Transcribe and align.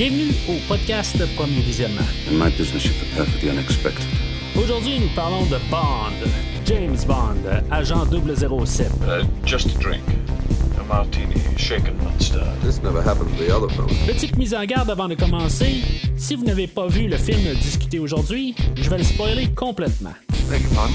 Bienvenue 0.00 0.32
au 0.48 0.54
podcast 0.66 1.18
Premier 1.36 1.60
Visionnement. 1.60 2.08
In 2.30 2.38
my 2.38 2.48
business, 2.56 2.86
you 2.86 2.92
prepare 2.94 3.26
for 3.26 3.38
the 3.38 3.50
unexpected. 3.50 4.06
Aujourd'hui, 4.56 4.98
nous 4.98 5.14
parlons 5.14 5.44
de 5.44 5.58
Bond, 5.70 6.14
James 6.64 7.04
Bond, 7.06 7.44
agent 7.70 8.06
007. 8.06 8.90
Uh, 9.02 9.26
just 9.44 9.66
a 9.66 9.78
drink. 9.78 10.02
A 10.80 10.84
martini, 10.84 11.38
shaken, 11.58 11.98
not 11.98 12.18
stirred. 12.18 12.62
This 12.62 12.82
never 12.82 13.02
happened 13.02 13.28
to 13.36 13.44
the 13.44 13.54
other 13.54 13.68
fellow. 13.74 13.88
Petite 14.06 14.38
mise 14.38 14.54
en 14.54 14.64
garde 14.64 14.88
avant 14.88 15.06
de 15.06 15.16
commencer. 15.16 15.82
Si 16.16 16.34
vous 16.34 16.46
n'avez 16.46 16.66
pas 16.66 16.88
vu 16.88 17.06
le 17.06 17.18
film 17.18 17.54
discuté 17.56 17.98
aujourd'hui, 17.98 18.54
je 18.76 18.88
vais 18.88 18.96
le 18.96 19.04
spoiler 19.04 19.48
complètement. 19.54 20.14
Beg 20.48 20.62
your 20.62 20.72
pardon? 20.76 20.94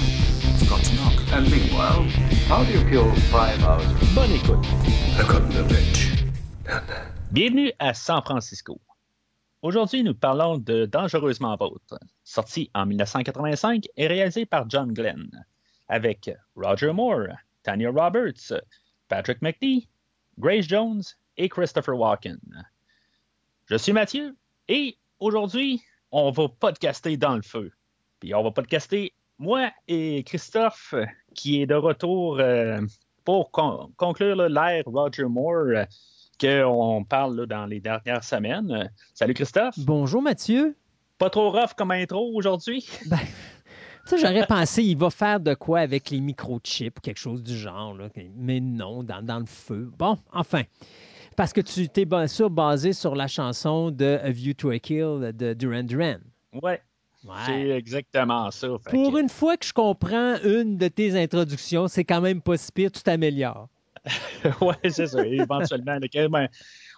Forgot 0.58 0.81
to 0.81 0.95
knock. 0.95 1.22
And 1.31 1.44
meanwhile, 1.52 2.03
how 2.50 2.64
do 2.64 2.72
you 2.72 2.84
kill 2.90 3.14
five 3.30 3.64
hours? 3.64 3.86
Bonne 4.16 4.31
écoute. 4.31 4.66
The 5.16 5.72
rich. 5.72 6.09
Bienvenue 7.31 7.72
à 7.78 7.94
San 7.94 8.23
Francisco. 8.23 8.80
Aujourd'hui, 9.66 10.04
nous 10.04 10.14
parlons 10.14 10.60
de 10.60 10.86
Dangereusement 10.86 11.55
Vôtre, 11.55 11.98
sorti 12.23 12.70
en 12.76 12.86
1985 12.86 13.86
et 13.98 14.06
réalisé 14.06 14.46
par 14.46 14.70
John 14.70 14.94
Glenn, 14.94 15.28
avec 15.88 16.30
Roger 16.56 16.92
Moore, 16.94 17.30
Tanya 17.64 17.90
Roberts, 17.90 18.54
Patrick 19.08 19.42
McNee, 19.42 19.88
Grace 20.38 20.68
Jones 20.68 21.02
et 21.38 21.50
Christopher 21.50 21.98
Walken. 21.98 22.38
Je 23.66 23.76
suis 23.78 23.92
Mathieu 23.92 24.36
et 24.68 25.00
aujourd'hui, 25.20 25.82
on 26.12 26.30
va 26.30 26.48
podcaster 26.48 27.18
dans 27.18 27.36
le 27.36 27.42
feu. 27.42 27.72
Puis 28.20 28.36
on 28.36 28.44
va 28.44 28.52
podcaster 28.52 29.14
moi 29.39 29.72
et 29.88 30.22
Christophe, 30.28 30.94
qui 31.34 31.64
est 31.64 31.66
de 31.66 31.73
retour 31.73 32.39
euh, 32.39 32.82
pour 33.23 33.50
con- 33.50 33.92
conclure 33.98 34.48
l'ère 34.48 34.84
Roger 34.86 35.23
Moore 35.23 35.86
qu'on 36.39 37.03
parle 37.08 37.36
là, 37.41 37.45
dans 37.45 37.66
les 37.66 37.80
dernières 37.80 38.23
semaines. 38.23 38.72
Euh, 38.72 38.86
Salut 39.14 39.33
Christophe. 39.33 39.75
Bonjour 39.80 40.22
Mathieu. 40.22 40.75
Pas 41.17 41.30
trop 41.30 41.50
rough 41.52 41.73
comme 41.77 41.92
intro 41.92 42.31
aujourd'hui? 42.36 42.88
Ben, 43.09 43.19
ça, 44.05 44.17
j'aurais 44.17 44.45
pensé, 44.45 44.83
il 44.83 44.97
va 44.97 45.09
faire 45.09 45.39
de 45.39 45.55
quoi 45.55 45.80
avec 45.80 46.11
les 46.11 46.19
microchips, 46.19 47.00
quelque 47.02 47.17
chose 47.17 47.42
du 47.42 47.58
genre. 47.58 47.95
là. 47.95 48.08
Mais 48.36 48.59
non, 48.59 49.02
dans, 49.02 49.23
dans 49.23 49.39
le 49.39 49.45
feu. 49.47 49.89
Bon, 49.97 50.17
enfin. 50.31 50.61
Parce 51.36 51.52
que 51.52 51.59
tu 51.61 51.89
t'es 51.89 52.05
bien 52.05 52.27
sûr 52.27 52.49
basé 52.52 52.94
sur 52.94 53.16
la 53.16 53.27
chanson 53.27 53.89
de 53.92 54.20
A 54.23 54.30
View 54.30 54.53
to 54.53 54.70
a 54.70 54.77
Kill 54.80 55.31
de 55.36 55.53
Duran 55.53 55.83
Duran. 55.83 56.17
Ouais, 56.61 56.81
c'est 57.47 57.70
exactement 57.72 58.52
ça. 58.52 58.67
Pour 58.92 59.11
que- 59.14 59.20
une 59.20 59.27
fois 59.27 59.58
que 59.58 59.66
je 59.66 59.73
comprends 59.73 60.36
une 60.45 60.77
de 60.77 60.88
tes 60.88 61.20
introductions, 61.20 61.88
c'est 61.88 62.03
quand 62.05 62.22
même 62.22 62.42
pas 62.42 62.55
si 62.58 62.72
pire, 62.72 62.92
tu 62.92 63.02
t'améliores. 63.02 63.67
ouais, 64.61 64.89
c'est 64.89 65.08
ça. 65.08 65.25
Éventuellement, 65.25 65.98
là, 66.00 66.28
ben, 66.30 66.48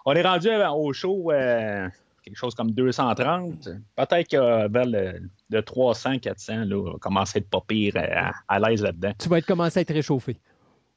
on 0.04 0.12
est 0.12 0.22
rendu 0.22 0.48
à- 0.50 0.72
au 0.72 0.92
show 0.92 1.30
euh, 1.32 1.88
quelque 2.22 2.36
chose 2.36 2.54
comme 2.54 2.70
230. 2.72 3.68
Peut-être 3.96 4.28
que 4.28 4.68
vers 4.68 4.84
le, 4.86 5.20
le 5.50 5.62
300, 5.62 6.18
400, 6.18 6.64
là, 6.66 6.76
on 6.94 6.98
commence 6.98 7.34
à 7.34 7.38
être 7.38 7.48
pas 7.48 7.62
pire 7.66 7.94
euh, 7.96 8.00
à, 8.10 8.32
à 8.48 8.58
l'aise 8.58 8.82
là-dedans. 8.82 9.12
Tu 9.18 9.28
vas 9.28 9.38
être 9.38 9.46
commencé 9.46 9.78
à 9.78 9.82
être 9.82 9.92
réchauffé. 9.94 10.38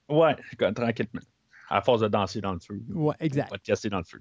Ouais, 0.09 0.35
tranquillement. 0.75 1.21
À 1.69 1.81
force 1.81 2.01
de 2.01 2.09
danser 2.09 2.41
dans 2.41 2.51
le 2.53 2.59
feu. 2.59 2.81
Ouais, 2.89 3.15
exact. 3.21 3.49
Podcaster 3.49 3.89
dans 3.89 3.99
le 3.99 4.03
feu. 4.03 4.19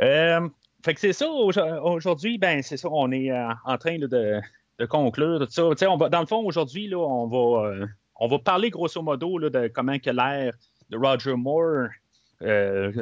Euh, 0.00 0.48
fait 0.84 0.94
que 0.94 1.00
c'est 1.00 1.12
ça, 1.12 1.26
aujo- 1.26 1.80
aujourd'hui, 1.82 2.38
ben 2.38 2.62
c'est 2.62 2.76
ça, 2.76 2.88
on 2.90 3.10
est 3.10 3.32
euh, 3.32 3.48
en 3.64 3.76
train 3.78 3.98
là, 3.98 4.06
de, 4.06 4.40
de 4.78 4.86
conclure 4.86 5.40
tout 5.40 5.48
ça. 5.50 5.90
On 5.90 5.96
va, 5.96 6.08
dans 6.08 6.20
le 6.20 6.26
fond, 6.26 6.44
aujourd'hui, 6.44 6.86
là, 6.86 6.98
on 6.98 7.26
va 7.26 7.66
euh, 7.68 7.86
on 8.18 8.28
va 8.28 8.38
parler 8.38 8.70
grosso 8.70 9.00
modo 9.02 9.38
là, 9.38 9.50
de 9.50 9.68
comment 9.68 9.98
que 9.98 10.10
l'ère 10.10 10.52
de 10.90 10.96
Roger 10.96 11.34
Moore 11.36 11.88
euh, 12.42 12.92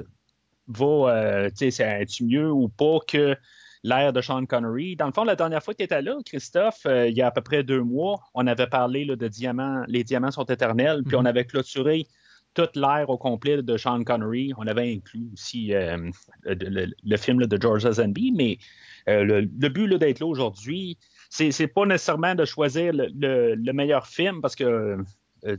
va, 0.68 0.86
euh, 0.86 1.50
tu 1.56 1.70
sais, 1.70 1.84
est 1.84 2.20
mieux 2.20 2.50
ou 2.50 2.68
pas 2.68 2.98
que 3.06 3.36
l'ère 3.84 4.12
de 4.12 4.20
Sean 4.20 4.44
Connery? 4.46 4.96
Dans 4.96 5.06
le 5.06 5.12
fond, 5.12 5.24
la 5.24 5.36
dernière 5.36 5.62
fois 5.62 5.74
que 5.74 5.78
tu 5.78 5.84
étais 5.84 6.02
là, 6.02 6.16
Christophe, 6.24 6.86
euh, 6.86 7.08
il 7.08 7.16
y 7.16 7.22
a 7.22 7.28
à 7.28 7.30
peu 7.30 7.40
près 7.42 7.62
deux 7.62 7.82
mois, 7.82 8.20
on 8.34 8.46
avait 8.46 8.66
parlé 8.66 9.04
là, 9.04 9.16
de 9.16 9.28
diamants, 9.28 9.84
les 9.86 10.02
diamants 10.04 10.32
sont 10.32 10.44
éternels, 10.44 11.02
puis 11.04 11.16
Mhm. 11.16 11.22
on 11.22 11.24
avait 11.26 11.44
clôturé 11.44 12.06
toute 12.54 12.74
l'ère 12.74 13.10
au 13.10 13.18
complet 13.18 13.62
de 13.62 13.76
Sean 13.76 14.02
Connery. 14.02 14.52
On 14.56 14.66
avait 14.66 14.90
inclus 14.94 15.28
aussi 15.34 15.74
euh, 15.74 16.10
le, 16.44 16.54
le- 16.54 16.92
le 17.04 17.16
film 17.18 17.38
là, 17.40 17.46
de 17.46 17.60
George 17.60 17.84
Lazenby, 17.84 18.32
mais 18.32 18.58
euh, 19.08 19.24
le, 19.24 19.40
le 19.42 19.68
but 19.68 19.92
d'être 19.98 20.20
là 20.20 20.26
aujourd'hui, 20.26 20.96
c'est, 21.30 21.66
pas 21.68 21.86
nécessairement 21.86 22.34
de 22.34 22.44
choisir 22.44 22.92
le, 22.92 23.06
le- 23.14 23.54
le 23.54 23.72
meilleur 23.72 24.06
film 24.06 24.40
parce 24.40 24.56
que 24.56 24.98
euh, 25.44 25.56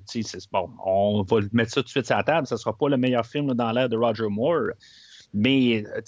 bon, 0.52 0.70
on 0.86 1.24
va 1.24 1.38
mettre 1.54 1.72
ça 1.72 1.82
tout 1.82 1.86
de 1.86 1.90
suite 1.90 2.06
sur 2.06 2.18
la 2.18 2.24
table, 2.24 2.48
ça 2.48 2.58
sera 2.58 2.78
pas 2.78 2.90
le 2.90 2.98
meilleur 2.98 3.26
film 3.26 3.54
dans 3.54 3.72
l'ère 3.72 3.90
de 3.90 3.96
Roger 3.98 4.28
Moore. 4.30 4.72
Mais 5.34 5.84
euh, 5.86 6.02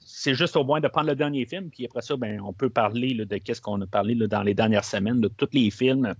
c'est 0.00 0.34
juste 0.34 0.56
au 0.56 0.64
moins 0.64 0.80
de 0.80 0.88
prendre 0.88 1.08
le 1.08 1.14
dernier 1.14 1.44
film, 1.46 1.70
puis 1.70 1.84
après 1.86 2.02
ça, 2.02 2.16
ben, 2.16 2.40
on 2.40 2.52
peut 2.52 2.70
parler 2.70 3.14
de 3.14 3.36
qu'est-ce 3.36 3.60
qu'on 3.60 3.80
a 3.80 3.86
parlé 3.86 4.14
dans 4.14 4.42
les 4.42 4.54
dernières 4.54 4.84
semaines, 4.84 5.20
de 5.20 5.28
tous 5.28 5.48
les 5.52 5.70
films, 5.70 6.14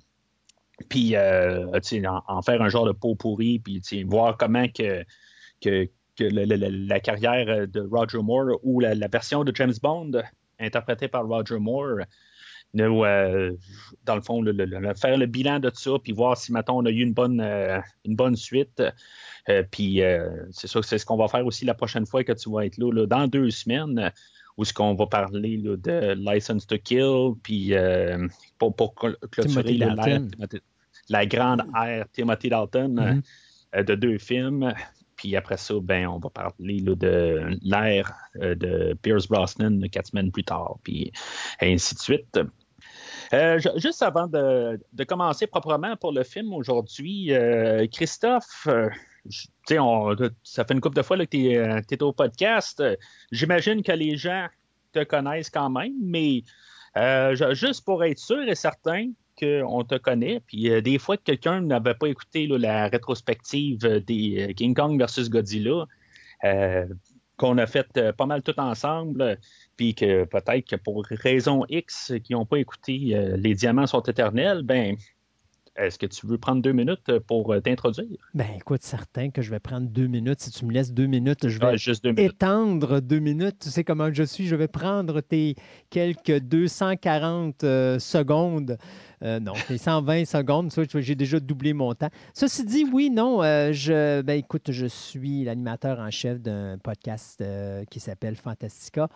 puis 0.89 1.17
euh, 1.17 1.67
en, 1.69 2.23
en 2.29 2.43
faire 2.43 2.61
un 2.63 2.69
genre 2.69 2.87
de 2.87 2.93
pot 2.93 3.15
pourri, 3.15 3.59
puis 3.59 3.81
voir 4.05 4.37
comment 4.37 4.69
que, 4.69 5.03
que, 5.61 5.89
que 6.17 6.25
la 6.25 7.01
carrière 7.01 7.67
de 7.67 7.81
Roger 7.91 8.19
Moore 8.19 8.59
ou 8.63 8.81
la 8.81 9.09
version 9.09 9.45
de 9.45 9.53
James 9.57 9.75
Bond 9.83 10.13
interprétée 10.59 11.09
par 11.09 11.27
Roger 11.27 11.59
Moore, 11.59 12.01
nous, 12.75 13.05
euh, 13.05 13.53
dans 14.05 14.15
le 14.17 14.23
fond, 14.23 14.41
le- 14.41 14.53
le- 14.53 14.65
le- 14.65 14.95
faire 14.95 15.17
le 15.19 15.27
bilan 15.27 15.59
de 15.61 15.71
ça, 15.75 15.91
puis 16.03 16.13
voir 16.13 16.37
si, 16.37 16.53
maintenant 16.53 16.79
on 16.79 16.87
a 16.87 16.91
eu 16.91 17.03
une 17.03 17.13
bonne, 17.13 17.41
euh, 17.41 17.79
une 18.05 18.17
bonne 18.17 18.37
suite. 18.37 18.83
Euh, 19.49 19.63
puis 19.71 20.03
euh, 20.03 20.29
c'est 20.51 20.67
sûr 20.69 20.81
que 20.81 20.87
c'est 20.87 20.99
ce 20.99 21.05
qu'on 21.07 21.17
va 21.17 21.29
faire 21.29 21.45
aussi 21.45 21.65
la 21.65 21.75
prochaine 21.75 22.07
fois 22.07 22.25
que 22.25 22.33
tu 22.33 22.51
vas 22.51 22.65
être 22.65 22.79
là, 22.79 22.91
là, 22.93 23.07
dans 23.07 23.27
deux 23.27 23.51
semaines, 23.51 24.11
où 24.57 24.65
ce 24.65 24.73
qu'on 24.73 24.95
va 24.95 25.07
parler 25.07 25.57
là, 25.57 25.77
de 25.77 26.15
License 26.15 26.67
to 26.67 26.77
Kill, 26.79 27.33
puis 27.43 27.75
euh, 27.75 28.27
pour, 28.59 28.75
pour 28.77 28.95
cl- 28.95 29.17
clôturer. 29.31 29.65
Timothy- 30.31 30.63
la 31.09 31.27
grande 31.27 31.63
ère 31.75 32.07
Timothy 32.13 32.49
Dalton 32.49 32.99
euh, 32.99 33.15
Mhm. 33.15 33.23
euh, 33.77 33.83
de 33.83 33.95
deux 33.95 34.19
films. 34.19 34.73
Puis 35.17 35.37
après 35.37 35.57
ça, 35.57 35.75
ben, 35.81 36.07
on 36.09 36.19
va 36.19 36.31
parler 36.31 36.81
là, 36.81 36.95
de 36.95 37.59
l'ère 37.63 38.13
euh, 38.41 38.55
de 38.55 38.95
Pierce 39.03 39.29
Brosnan 39.29 39.81
quatre 39.91 40.09
semaines 40.09 40.33
plus 40.33 40.43
tard, 40.45 40.79
puis 40.83 41.13
ainsi 41.61 41.95
de 41.95 42.01
suite. 42.01 42.41
Euh, 43.35 43.59
ju- 43.59 43.71
juste 43.77 44.03
avant 44.03 44.27
de, 44.27 44.79
commencer 45.05 45.47
proprement 45.47 45.97
pour 45.97 46.13
le 46.13 46.23
film 46.23 46.53
aujourd'hui, 46.53 47.33
euh, 47.33 47.87
Christophe, 47.91 48.67
euh, 48.69 48.91
ça 50.43 50.65
fait 50.65 50.75
une 50.75 50.81
couple 50.81 50.97
de 50.97 51.03
fois 51.03 51.17
que 51.17 51.25
tu 51.25 51.53
es, 51.53 52.03
au 52.03 52.13
podcast. 52.13 52.83
J'imagine 53.31 53.83
que 53.83 53.93
les 53.93 54.17
gens 54.17 54.49
te 54.93 55.03
connaissent 55.05 55.49
quand 55.51 55.71
même, 55.71 55.95
mais 56.03 56.43
ju- 56.97 57.55
juste 57.55 57.85
pour 57.85 58.05
être 58.05 58.19
sûr 58.19 58.43
et 58.43 58.55
certain 58.55 59.11
qu'on 59.41 59.83
te 59.85 59.95
connaît, 59.97 60.41
puis 60.41 60.83
des 60.83 60.99
fois 60.99 61.17
que 61.17 61.23
quelqu'un 61.23 61.63
n'avait 61.63 61.95
pas 61.95 62.09
écouté 62.09 62.47
la 62.47 62.89
rétrospective 62.89 63.79
des 63.79 64.53
King 64.57 64.75
Kong 64.75 64.99
versus 64.99 65.31
Godzilla, 65.31 65.87
qu'on 67.39 67.57
a 67.57 67.67
fait 67.67 68.13
pas 68.13 68.27
mal 68.27 68.43
tout 68.43 68.59
ensemble, 68.61 69.39
puis 69.83 69.97
que 69.97 70.23
peut-être 70.25 70.69
que 70.69 70.77
pour 70.77 71.05
raison 71.11 71.65
X 71.69 72.13
qui 72.23 72.35
n'ont 72.35 72.47
pas 72.47 72.59
écouté 72.59 73.17
euh, 73.17 73.37
Les 73.37 73.55
Diamants 73.55 73.89
sont 73.89 74.03
éternels, 74.03 74.63
ben 74.63 74.95
est-ce 75.75 75.99
que 75.99 76.07
tu 76.07 76.25
veux 76.29 76.39
prendre 76.39 76.63
deux 76.63 76.71
minutes 76.71 77.19
pour 77.27 77.53
euh, 77.53 77.61
t'introduire? 77.61 78.31
Ben 78.33 78.47
écoute, 78.57 78.83
certain 78.83 79.31
que 79.31 79.43
je 79.43 79.51
vais 79.51 79.59
prendre 79.59 79.89
deux 79.89 80.07
minutes. 80.07 80.41
Si 80.41 80.53
tu 80.53 80.67
me 80.67 80.73
laisses 80.73 80.93
deux 80.93 81.07
minutes, 81.07 81.49
je 81.49 81.59
vais 81.59 81.67
Ah, 81.67 81.77
juste 81.77 82.05
deux 82.05 82.13
minutes. 82.13 82.35
étendre 82.35 83.01
deux 83.01 83.19
minutes. 83.19 83.57
Tu 83.61 83.71
sais 83.71 83.83
comment 83.83 84.13
je 84.13 84.23
suis. 84.23 84.47
Je 84.47 84.55
vais 84.55 84.69
prendre 84.69 85.21
tes 85.21 85.57
quelques 85.91 86.39
240 86.39 87.65
euh, 87.65 87.99
secondes. 87.99 88.79
Euh, 89.23 89.39
non, 89.39 89.53
tes 89.69 89.79
120 89.79 90.25
secondes. 90.25 90.73
J'ai 90.95 91.15
déjà 91.15 91.39
doublé 91.39 91.73
mon 91.73 91.95
temps. 91.95 92.11
Ceci 92.35 92.65
dit, 92.65 92.85
oui, 92.93 93.11
non. 93.11 93.43
euh, 93.43 93.73
je, 93.73 94.21
ben, 94.23 94.39
écoute, 94.39 94.71
je 94.71 94.87
suis 94.87 95.45
l'animateur 95.45 96.01
en 96.01 96.11
chef 96.11 96.41
d'un 96.41 96.77
podcast 96.79 97.41
euh, 97.41 97.85
qui 97.91 98.01
s'appelle 98.01 98.37
Fantastica. 98.37 99.09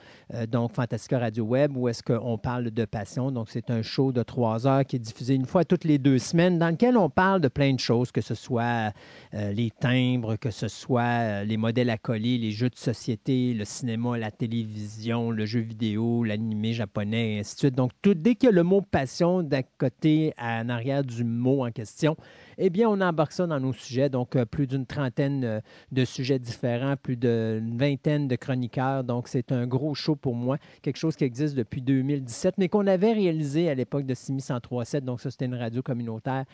Donc, 0.49 0.73
Fantastica 0.73 1.19
Radio 1.19 1.45
Web, 1.45 1.77
où 1.77 1.89
est-ce 1.89 2.03
qu'on 2.03 2.39
parle 2.39 2.71
de 2.71 2.85
passion. 2.85 3.31
Donc, 3.31 3.49
c'est 3.51 3.71
un 3.71 3.83
show 3.83 4.13
de 4.13 4.23
trois 4.23 4.67
heures 4.67 4.85
qui 4.85 4.97
est 4.97 5.01
diffusé 5.01 5.35
une 5.35 5.47
fois 5.47 5.65
toutes 5.65 5.85
les 5.85 5.99
deux 5.99 6.19
semaines, 6.19 6.59
dans 6.59 6.71
lequel 6.71 6.97
on 6.97 7.11
parle 7.11 7.41
de 7.41 7.49
plein 7.49 7.75
de 7.75 7.81
choses, 7.81 8.13
que 8.13 8.21
ce 8.21 8.35
soit 8.35 8.93
les 9.33 9.71
timbres, 9.71 10.37
que 10.37 10.51
ce 10.51 10.69
soit 10.69 11.45
les 11.45 11.57
modèles 11.57 11.91
à 11.91 11.99
coller, 11.99 12.39
les 12.39 12.51
jeux 12.51 12.71
de 12.71 12.77
société, 12.77 13.55
le 13.55 13.65
cinéma, 13.65 14.19
la 14.19 14.31
télévision, 14.31 15.31
le 15.31 15.47
jeu 15.47 15.61
vidéo, 15.61 16.25
l'animé 16.25 16.73
japonais, 16.73 17.35
et 17.35 17.39
ainsi 17.41 17.55
de 17.55 17.59
suite. 17.61 17.75
Donc, 17.75 17.93
tout, 18.03 18.15
dès 18.15 18.35
qu'il 18.35 18.49
y 18.49 18.53
a 18.53 18.55
le 18.55 18.63
mot 18.63 18.83
passion 18.83 19.43
d'un 19.43 19.63
côté 19.79 19.96
en 20.05 20.69
arrière 20.69 21.05
du 21.05 21.25
mot 21.25 21.65
en 21.65 21.71
question, 21.71 22.17
eh 22.59 22.71
bien, 22.71 22.89
on 22.89 23.01
embarque 23.01 23.33
ça 23.33 23.47
dans 23.47 23.61
nos 23.61 23.73
sujets. 23.73 24.09
Donc, 24.09 24.37
plus 24.45 24.67
d'une 24.67 24.87
trentaine 24.87 25.63
de 25.93 26.05
sujets 26.05 26.39
différents, 26.39 26.97
plus 26.97 27.17
d'une 27.17 27.77
vingtaine 27.77 28.29
de 28.29 28.37
chroniqueurs. 28.37 29.05
Donc, 29.05 29.29
c'est 29.29 29.53
un 29.53 29.67
gros 29.67 29.95
show 29.95 30.17
pour 30.17 30.35
moi, 30.35 30.59
quelque 30.83 30.97
chose 30.97 31.17
qui 31.17 31.25
existe 31.25 31.55
depuis 31.55 31.83
2017, 31.83 32.55
mais 32.59 32.69
qu'on 32.69 32.87
avait 32.87 33.13
réalisé 33.13 33.69
à 33.69 33.75
l'époque 33.75 34.07
de 34.07 34.15
Simi 34.15 34.41
103.7. 34.41 35.01
Donc, 35.01 35.21
ça, 35.21 35.31
c'était 35.31 35.47
une 35.47 35.55
radio 35.55 35.83
communautaire 35.83 36.45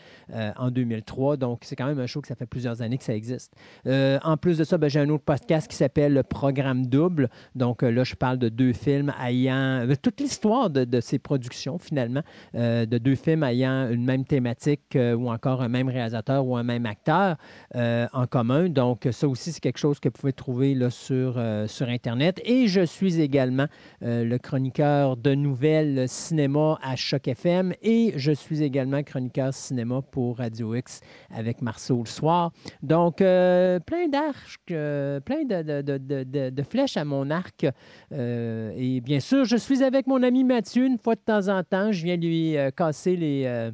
en 0.57 0.71
2003. 0.71 1.37
Donc, 1.37 1.61
c'est 1.63 1.77
quand 1.77 1.87
même 1.87 2.01
un 2.01 2.07
show 2.07 2.21
que 2.21 2.29
ça 2.29 2.35
fait 2.35 2.47
plusieurs 2.47 2.83
années 2.83 2.99
que 2.99 3.05
ça 3.05 3.15
existe. 3.15 3.55
en 3.87 4.37
plus 4.37 4.59
de 4.59 4.65
ça, 4.65 4.79
ben, 4.79 4.89
j'ai 4.89 5.01
un 5.01 5.09
autre 5.09 5.25
podcast 5.25 5.71
qui 5.71 5.77
s'appelle 5.77 6.15
le 6.15 6.23
Programme 6.23 6.87
Double. 6.87 7.29
Donc, 7.55 7.83
là, 7.83 8.05
je 8.05 8.15
parle 8.15 8.39
de 8.39 8.49
deux 8.49 8.73
films 8.73 9.13
ayant 9.23 9.87
toute 10.03 10.21
l'histoire 10.21 10.71
de, 10.71 11.01
ces 11.01 11.19
productions, 11.19 11.79
finalement, 11.79 12.23
de 12.55 12.99
deux 12.99 13.15
films 13.15 13.45
ayant 13.45 13.89
une 13.91 14.05
même 14.05 14.25
thématique 14.25 14.97
ou 14.97 15.31
encore 15.31 15.63
un 15.63 15.69
même 15.69 15.92
réalisateur 15.93 16.47
ou 16.47 16.57
un 16.57 16.63
même 16.63 16.87
acteur 16.87 17.37
en 17.75 18.27
commun. 18.27 18.69
Donc, 18.69 19.09
ça 19.11 19.29
aussi, 19.29 19.53
c'est 19.53 19.61
quelque 19.61 19.79
chose 19.79 20.01
que 20.01 20.09
vous 20.09 20.13
pouvez 20.13 20.33
trouver 20.33 20.75
là, 20.75 20.91
sur, 20.91 21.41
sur 21.67 21.89
Internet. 21.89 22.41
Et 22.45 22.67
je 22.67 22.85
suis 22.85 23.21
également 23.21 23.67
le 24.01 24.37
chroniqueur 24.39 25.17
de 25.17 25.35
nouvelles 25.35 26.09
cinéma 26.09 26.79
à 26.83 26.97
Choc 26.97 27.29
FM 27.29 27.75
et 27.83 28.13
je 28.17 28.33
suis 28.33 28.63
également 28.63 29.03
chroniqueur 29.03 29.53
cinéma 29.53 30.03
pour 30.03 30.39
Radio 30.39 30.75
X 30.75 31.01
avec 31.31 31.63
Marceau 31.63 31.99
le 31.99 32.09
soir. 32.09 32.53
Donc, 32.83 33.17
plein 33.17 34.09
d'arcs, 34.09 34.61
plein 34.67 35.45
de, 35.45 36.63
flèches 36.63 36.97
à 36.97 37.05
mon 37.05 37.31
arc. 37.31 37.67
et 38.13 39.01
bien 39.01 39.21
sûr, 39.21 39.45
je 39.45 39.57
suis 39.57 39.83
avec 39.83 40.07
mon 40.07 40.23
ami 40.23 40.45
Mathieu 40.45 40.87
une 40.87 40.99
fois 40.99 41.15
de 41.15 41.21
temps 41.21 41.49
en 41.49 41.63
temps. 41.63 41.93
Je 41.93 42.05
viens 42.05 42.17
lui 42.17 42.57
casser 42.77 43.17
les 43.17 43.73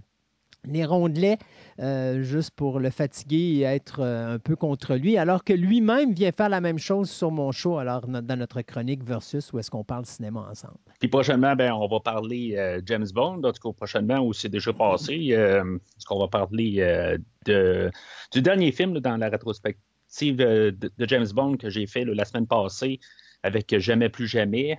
les 0.72 0.84
rondelets 0.84 1.38
euh, 1.80 2.22
juste 2.22 2.50
pour 2.52 2.80
le 2.80 2.90
fatiguer 2.90 3.58
et 3.58 3.62
être 3.62 4.00
euh, 4.00 4.34
un 4.34 4.38
peu 4.38 4.56
contre 4.56 4.94
lui, 4.94 5.16
alors 5.16 5.44
que 5.44 5.52
lui-même 5.52 6.12
vient 6.12 6.32
faire 6.32 6.48
la 6.48 6.60
même 6.60 6.78
chose 6.78 7.10
sur 7.10 7.30
mon 7.30 7.52
show, 7.52 7.78
alors 7.78 8.06
dans 8.06 8.38
notre 8.38 8.62
chronique 8.62 9.04
Versus, 9.04 9.52
où 9.52 9.58
est-ce 9.58 9.70
qu'on 9.70 9.84
parle 9.84 10.04
cinéma 10.04 10.46
ensemble. 10.50 10.78
Puis 10.98 11.08
prochainement, 11.08 11.54
ben, 11.54 11.72
on 11.72 11.86
va 11.86 12.00
parler 12.00 12.54
euh, 12.56 12.80
James 12.84 13.06
Bond, 13.14 13.42
en 13.44 13.52
tout 13.52 13.68
cas 13.68 13.76
prochainement, 13.76 14.18
où 14.18 14.32
c'est 14.32 14.48
déjà 14.48 14.72
passé, 14.72 15.34
parce 15.34 16.04
qu'on 16.04 16.18
va 16.18 16.28
parler 16.28 17.16
du 17.44 18.42
dernier 18.42 18.72
film 18.72 18.98
dans 18.98 19.16
la 19.16 19.28
rétrospective 19.28 20.36
de, 20.36 20.76
James 21.00 21.28
Bond 21.34 21.56
que 21.56 21.70
j'ai 21.70 21.86
fait 21.86 22.04
la 22.04 22.24
semaine 22.24 22.46
passée 22.46 22.98
avec 23.42 23.78
Jamais 23.78 24.08
plus 24.08 24.26
jamais 24.26 24.78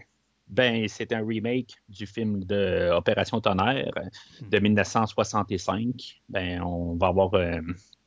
ben, 0.49 0.87
c'est 0.87 1.13
un 1.13 1.25
remake 1.25 1.75
du 1.87 2.07
film 2.07 2.43
de 2.43 2.91
Opération 2.91 3.39
Tonnerre 3.39 3.93
de 4.41 4.59
1965. 4.59 5.85
Hmm. 5.85 5.93
Ben, 6.29 6.61
on 6.61 6.95
va 6.95 7.07
avoir 7.07 7.33
euh, 7.35 7.59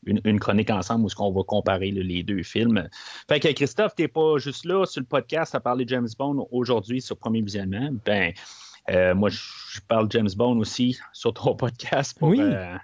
une, 0.04 0.40
chronique 0.40 0.70
ensemble 0.70 1.06
où 1.06 1.08
on 1.18 1.32
va 1.32 1.42
comparer 1.44 1.90
les 1.90 2.22
deux 2.22 2.42
films. 2.42 2.88
Fait 3.28 3.40
que 3.40 3.52
Christophe, 3.52 3.94
t'es 3.94 4.08
pas 4.08 4.38
juste 4.38 4.64
là 4.64 4.84
sur 4.86 5.00
le 5.00 5.06
podcast 5.06 5.54
à 5.54 5.60
parler 5.60 5.84
de 5.84 5.90
James 5.90 6.08
Bond 6.18 6.48
aujourd'hui 6.50 7.00
sur 7.00 7.16
Premier 7.16 7.42
Visionnement. 7.42 7.90
Ben, 8.04 8.32
euh, 8.90 9.14
moi, 9.14 9.28
je 9.30 9.80
parle 9.86 10.08
James 10.10 10.28
Bond 10.36 10.58
aussi 10.58 10.98
sur 11.12 11.32
ton 11.32 11.54
podcast 11.56 12.18
pour 12.18 12.32
euh, 12.36 12.76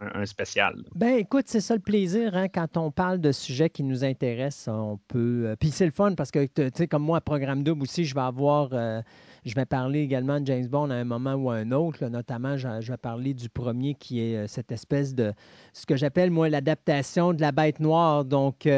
un, 0.00 0.26
spécial. 0.26 0.74
Ben 0.94 1.14
écoute, 1.14 1.44
c'est 1.46 1.60
ça 1.60 1.74
le 1.74 1.80
plaisir. 1.80 2.36
Hein, 2.36 2.48
quand 2.48 2.76
on 2.76 2.90
parle 2.90 3.20
de 3.20 3.32
sujets 3.32 3.70
qui 3.70 3.82
nous 3.82 4.04
intéressent, 4.04 4.68
on 4.68 4.98
peut. 5.08 5.44
Euh, 5.46 5.56
puis 5.58 5.70
c'est 5.70 5.86
le 5.86 5.92
fun 5.92 6.14
parce 6.14 6.30
que, 6.30 6.44
tu 6.44 6.70
sais, 6.74 6.86
comme 6.86 7.02
moi, 7.02 7.18
à 7.18 7.20
Programme 7.22 7.62
Double 7.62 7.82
aussi, 7.82 8.04
je 8.04 8.14
vais 8.14 8.20
avoir. 8.20 8.70
je 8.70 9.54
vais 9.54 9.64
parler 9.64 10.00
également 10.00 10.40
de 10.40 10.46
James 10.46 10.66
Bond 10.66 10.90
à 10.90 10.94
un 10.94 11.04
moment 11.04 11.34
ou 11.34 11.50
à 11.50 11.56
un 11.56 11.72
autre. 11.72 12.04
notamment, 12.06 12.58
je, 12.58 12.68
vais 12.90 12.96
parler 12.98 13.32
du 13.32 13.48
premier 13.48 13.94
qui 13.94 14.20
est 14.20 14.46
cette 14.48 14.72
espèce 14.72 15.14
de. 15.14 15.32
ce 15.72 15.86
que 15.86 15.96
j'appelle, 15.96 16.30
moi, 16.30 16.50
l'adaptation 16.50 17.32
de 17.32 17.40
la 17.40 17.52
bête 17.52 17.80
noire. 17.80 18.24
Donc. 18.24 18.68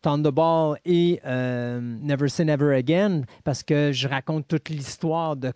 Thunderball 0.00 0.78
et 0.84 1.20
Never 1.24 2.28
Say 2.28 2.44
Never 2.44 2.76
Again, 2.76 3.22
parce 3.42 3.64
que 3.64 3.90
je 3.90 4.06
raconte 4.06 4.46
toute 4.46 4.68
l'histoire 4.68 5.36
de 5.36 5.52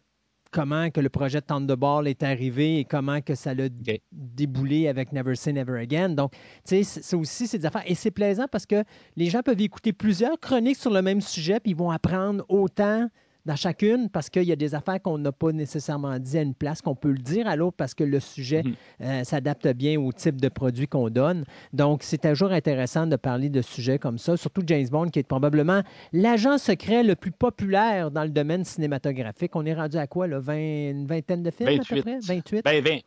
comment 0.53 0.91
que 0.91 1.01
le 1.01 1.09
projet 1.09 1.41
de 1.41 1.47
Thunderball 1.47 2.07
est 2.07 2.23
arrivé 2.23 2.79
et 2.79 2.85
comment 2.85 3.21
que 3.21 3.35
ça 3.35 3.55
l'a 3.55 3.69
déboulé 4.13 4.87
avec 4.87 5.13
Never 5.13 5.35
Say 5.35 5.53
Never 5.53 5.81
Again. 5.81 6.11
Donc, 6.11 6.33
tu 6.67 6.85
sais, 6.85 7.01
c'est 7.03 7.17
aussi 7.17 7.49
ces 7.49 7.67
affaires. 7.67 7.83
Et 7.87 7.95
c'est 7.95 8.11
plaisant 8.11 8.47
parce 8.53 8.67
que 8.67 8.85
les 9.17 9.31
gens 9.31 9.43
peuvent 9.43 9.61
écouter 9.61 9.93
plusieurs 9.93 10.39
chroniques 10.39 10.77
sur 10.77 10.93
le 10.93 11.03
même 11.03 11.21
sujet, 11.21 11.59
puis 11.59 11.73
ils 11.73 11.77
vont 11.77 11.91
apprendre 11.91 12.45
autant 12.49 13.09
dans 13.45 13.57
chacune 13.57 14.09
parce 14.09 14.31
qu'il 14.31 14.45
y 14.45 14.53
a 14.53 14.57
des 14.57 14.75
affaires 14.75 15.01
qu'on 15.01 15.19
n'a 15.19 15.33
pas 15.33 15.53
nécessairement 15.53 16.19
dit 16.19 16.39
à 16.39 16.43
une 16.43 16.55
place, 16.55 16.81
qu'on 16.81 16.95
peut 16.95 17.11
le 17.11 17.19
dire 17.19 17.47
à 17.47 17.57
l'autre 17.57 17.77
parce 17.77 17.95
que 17.95 18.05
le 18.05 18.21
sujet 18.21 18.63
mhm. 18.63 18.75
euh, 19.03 19.25
s'adapte 19.25 19.69
bien 19.69 20.01
au 20.01 20.13
type 20.13 20.41
de 20.41 20.49
produit 20.49 20.87
qu'on 20.87 21.11
donne. 21.11 21.45
Donc, 21.73 22.03
c'est 22.03 22.19
toujours 22.19 22.53
intéressant 22.53 23.07
de 23.07 23.17
parler 23.17 23.49
de 23.49 23.63
sujets 23.63 23.99
comme 23.99 24.19
ça, 24.19 24.37
surtout 24.37 24.63
James 24.67 24.89
Bond, 24.89 25.11
qui 25.11 25.19
est 25.19 25.25
probablement 25.25 25.83
l'agent 26.13 26.59
secret 26.59 27.03
le 27.03 27.17
plus 27.17 27.33
populaire 27.33 28.11
dans 28.11 28.25
le 28.25 28.31
domaine 28.31 28.65
cinématographique. 28.65 29.57
On 29.57 29.67
est 29.67 29.75
rendu 29.75 29.97
à 29.97 30.07
quoi, 30.07 30.27
là? 30.27 30.41
une 30.49 31.07
vingtaine 31.07 31.43
de 31.43 31.51
films 31.51 31.79
28. 31.79 31.93
à 31.93 31.95
peu 31.95 32.03
près? 32.03 32.19
28? 32.21 32.63
Ben, 32.65 33.03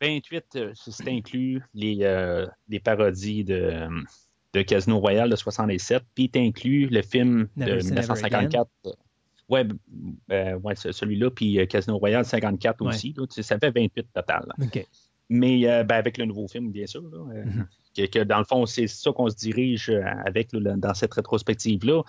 28, 0.00 0.44
euh, 0.56 0.72
c'est 0.74 1.08
inclus 1.08 1.60
les, 1.74 1.98
euh, 2.02 2.46
les 2.68 2.80
parodies 2.80 3.44
de 3.44 3.86
de 4.52 4.62
Casino 4.62 4.98
Royale 4.98 5.30
de 5.30 5.36
67, 5.36 6.02
puis 6.14 6.30
inclus 6.34 6.86
le 6.86 7.02
film 7.02 7.48
de 7.56 7.76
1954 7.76 8.68
Ouais, 9.50 9.66
euh, 10.30 10.54
ouais 10.60 10.74
celui-là, 10.76 11.28
puis 11.30 11.58
euh, 11.58 11.66
Casino 11.66 11.98
Royale 11.98 12.24
54 12.24 12.82
aussi. 12.82 13.14
ça 13.28 13.58
fait 13.58 13.72
28 13.72 14.06
total. 14.14 14.46
Mais 15.28 15.68
euh, 15.68 15.82
ben, 15.82 15.96
avec 15.96 16.18
le 16.18 16.24
nouveau 16.24 16.46
film, 16.46 16.70
bien 16.70 16.86
sûr. 16.86 17.02
Mhm. 17.02 17.66
que, 17.96 18.22
dans 18.22 18.38
le 18.38 18.44
fond, 18.44 18.64
c'est 18.64 18.86
ça 18.86 19.10
qu'on 19.12 19.28
se 19.28 19.36
dirige 19.36 19.90
avec 20.24 20.52
dans 20.52 20.94
cette 20.94 21.14
rétrospective-là. 21.14 22.02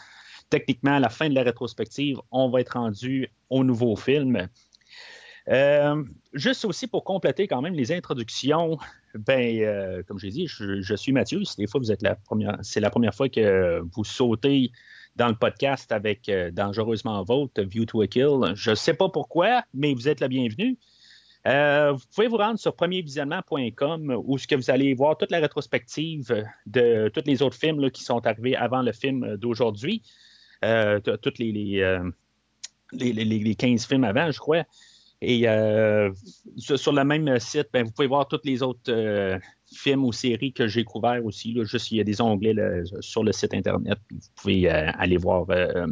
Techniquement, 0.51 0.95
à 0.95 0.99
la 0.99 1.09
fin 1.09 1.29
de 1.29 1.35
la 1.35 1.43
rétrospective, 1.43 2.17
on 2.29 2.49
va 2.49 2.61
être 2.61 2.77
rendu 2.77 3.27
au 3.49 3.63
nouveau 3.63 3.95
film. 3.95 4.47
juste 6.33 6.65
aussi 6.65 6.85
pour 6.85 7.03
compléter 7.03 7.47
quand 7.47 7.61
même 7.63 7.73
les 7.73 7.91
introductions, 7.91 8.77
ben, 9.15 10.03
comme 10.07 10.19
j'ai 10.19 10.29
dit, 10.29 10.45
je, 10.45 10.81
je, 10.81 10.95
suis 10.95 11.11
Mathieu. 11.11 11.43
Si 11.43 11.57
des 11.57 11.65
fois 11.65 11.79
vous 11.79 11.91
êtes 11.91 12.03
la 12.03 12.13
première, 12.15 12.59
c'est 12.61 12.79
la 12.79 12.91
première 12.91 13.15
fois 13.15 13.29
que 13.29 13.81
vous 13.93 14.03
sautez 14.03 14.71
dans 15.15 15.27
le 15.27 15.35
podcast 15.35 15.91
avec 15.91 16.29
euh, 16.29 16.51
Dangereusement 16.51 17.23
Vôtre, 17.23 17.61
View 17.61 17.85
to 17.85 18.01
a 18.01 18.07
Kill. 18.07 18.53
Je 18.55 18.71
ne 18.71 18.75
sais 18.75 18.93
pas 18.93 19.09
pourquoi, 19.09 19.63
mais 19.73 19.93
vous 19.93 20.07
êtes 20.07 20.19
la 20.19 20.27
bienvenue. 20.27 20.77
Euh, 21.47 21.93
vous 21.93 22.03
pouvez 22.13 22.27
vous 22.27 22.37
rendre 22.37 22.59
sur 22.59 22.75
premiervisionnement.com 22.75 24.21
où 24.25 24.37
ce 24.37 24.47
que 24.47 24.55
vous 24.55 24.69
allez 24.69 24.93
voir 24.93 25.17
toute 25.17 25.31
la 25.31 25.39
rétrospective 25.39 26.45
de 26.67 27.09
tous 27.09 27.23
les 27.25 27.41
autres 27.41 27.57
films 27.57 27.89
qui 27.89 28.03
sont 28.03 28.25
arrivés 28.25 28.55
avant 28.55 28.83
le 28.83 28.91
film 28.91 29.37
d'aujourd'hui. 29.37 30.03
Euh, 30.63 30.99
tous 30.99 31.39
les, 31.39 31.51
les, 32.91 33.13
les, 33.13 33.55
15 33.55 33.87
films 33.87 34.03
avant, 34.03 34.29
je 34.29 34.37
crois. 34.37 34.63
Et 35.23 35.41
sur, 36.57 36.93
le 36.93 37.03
même 37.03 37.39
site, 37.39 37.69
ben, 37.73 37.85
vous 37.85 37.91
pouvez 37.91 38.07
voir 38.07 38.27
tous 38.27 38.41
les 38.43 38.61
autres 38.61 38.91
films 39.73 40.05
ou 40.05 40.11
séries 40.11 40.53
que 40.53 40.67
j'ai 40.67 40.83
couverts 40.83 41.25
aussi. 41.25 41.53
Là, 41.53 41.63
juste, 41.63 41.91
il 41.91 41.97
y 41.97 42.01
a 42.01 42.03
des 42.03 42.21
onglets 42.21 42.55
sur 42.99 43.23
le 43.23 43.31
site 43.31 43.53
Internet. 43.53 43.97
Vous 44.09 44.19
pouvez 44.35 44.69
euh, 44.69 44.91
aller 44.97 45.17
voir, 45.17 45.45
euh, 45.49 45.87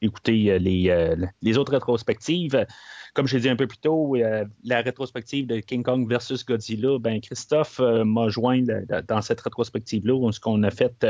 écouter 0.00 0.52
euh, 0.52 0.58
les, 0.58 1.16
les, 1.40 1.58
autres 1.58 1.72
rétrospectives. 1.72 2.66
Comme 3.14 3.26
je 3.26 3.36
l'ai 3.36 3.42
dit 3.42 3.48
un 3.48 3.56
peu 3.56 3.66
plus 3.66 3.78
tôt, 3.78 4.16
la 4.64 4.80
rétrospective 4.80 5.46
de 5.46 5.60
King 5.60 5.82
Kong 5.82 6.08
versus 6.08 6.44
Godzilla, 6.44 6.98
ben 6.98 7.20
Christophe 7.20 7.78
m'a 7.78 8.28
joint 8.28 8.62
dans 9.06 9.20
cette 9.20 9.40
rétrospective-là, 9.40 10.14
où 10.14 10.30
on 10.46 10.62
a 10.62 10.70
fait 10.70 11.06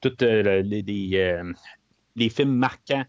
tous 0.00 0.16
les, 0.20 0.82
les, 2.16 2.28
films 2.28 2.54
marquants 2.54 3.04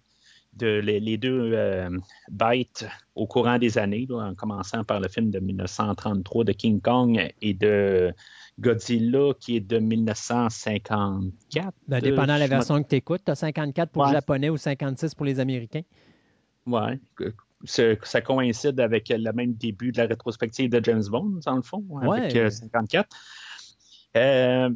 de 0.54 0.80
les, 0.80 1.18
deux 1.18 1.90
bêtes 2.32 2.88
au 3.16 3.28
courant 3.28 3.60
des 3.60 3.78
années, 3.78 4.08
en 4.10 4.34
commençant 4.34 4.86
par 4.86 5.02
le 5.02 5.10
film 5.10 5.30
de 5.30 5.40
1933 5.40 6.46
de 6.46 6.54
King 6.54 6.80
Kong 6.80 7.34
et 7.42 7.54
de 7.54 8.14
Godzilla 8.62 9.34
qui 9.40 9.58
est 9.58 9.62
de 9.62 9.80
1954. 9.80 11.74
Ben, 11.88 12.00
dépendant 12.00 12.36
de 12.36 12.40
la 12.40 12.48
version 12.48 12.82
que 12.82 12.88
tu 12.88 12.96
écoutes, 12.96 13.24
tu 13.26 13.32
as 13.32 13.36
54 13.36 13.92
pour 13.92 14.06
les 14.06 14.14
Japonais 14.14 14.50
ou 14.50 14.58
56 14.58 15.16
pour 15.16 15.26
les 15.26 15.40
Américains. 15.40 15.82
Oui. 16.68 17.00
Ça 17.64 18.22
coïncide 18.22 18.80
avec 18.80 19.10
le 19.10 19.32
même 19.34 19.54
début 19.54 19.92
de 19.92 19.98
la 19.98 20.06
rétrospective 20.06 20.70
de 20.70 20.84
James 20.84 21.04
Bond, 21.10 21.40
dans 21.46 21.56
le 21.56 21.62
fond, 21.62 21.84
avec 22.02 22.32
54. 22.52 23.10
Euh, 24.16 24.20
euh, 24.20 24.70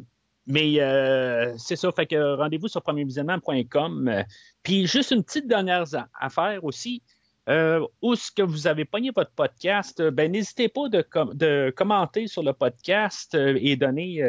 mais 0.48 0.80
euh, 0.80 1.52
c'est 1.58 1.74
ça, 1.74 1.90
fait 1.90 2.06
que 2.06 2.36
rendez-vous 2.36 2.68
sur 2.68 2.82
premiervisionnement.com. 2.82 4.24
Puis 4.62 4.86
juste 4.86 5.10
une 5.10 5.24
petite 5.24 5.48
dernière 5.48 5.84
affaire 6.18 6.62
aussi. 6.62 7.02
Euh, 7.48 7.86
où 8.02 8.14
est-ce 8.14 8.32
que 8.32 8.42
vous 8.42 8.66
avez 8.66 8.84
pogné 8.84 9.12
votre 9.14 9.30
podcast, 9.30 10.00
euh, 10.00 10.10
ben, 10.10 10.32
n'hésitez 10.32 10.68
pas 10.68 10.88
de, 10.88 11.70
commenter 11.70 12.26
sur 12.26 12.42
le 12.42 12.52
podcast 12.52 13.36
euh, 13.36 13.56
et 13.60 13.76
donner, 13.76 14.20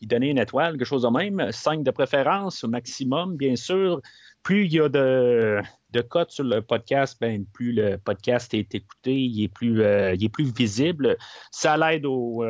une 0.00 0.38
étoile, 0.38 0.74
quelque 0.74 0.84
chose 0.84 1.02
de 1.02 1.08
même. 1.08 1.50
Cinq 1.50 1.82
de 1.82 1.90
préférence 1.90 2.62
au 2.62 2.68
maximum, 2.68 3.36
bien 3.36 3.56
sûr. 3.56 4.00
plus 4.44 4.66
il 4.66 4.72
y 4.72 4.80
a 4.80 4.88
de, 4.88 5.60
de 5.90 6.00
codes 6.00 6.30
sur 6.30 6.44
le 6.44 6.62
podcast, 6.62 7.18
ben, 7.20 7.44
plus 7.52 7.72
le 7.72 7.98
podcast 7.98 8.54
est 8.54 8.72
écouté, 8.72 9.14
il 9.14 9.42
est 9.42 9.48
plus, 9.48 9.82
il 9.82 10.24
est 10.24 10.32
plus 10.32 10.52
visible. 10.54 11.16
Ça 11.50 11.76
l'aide 11.76 12.06
au, 12.06 12.44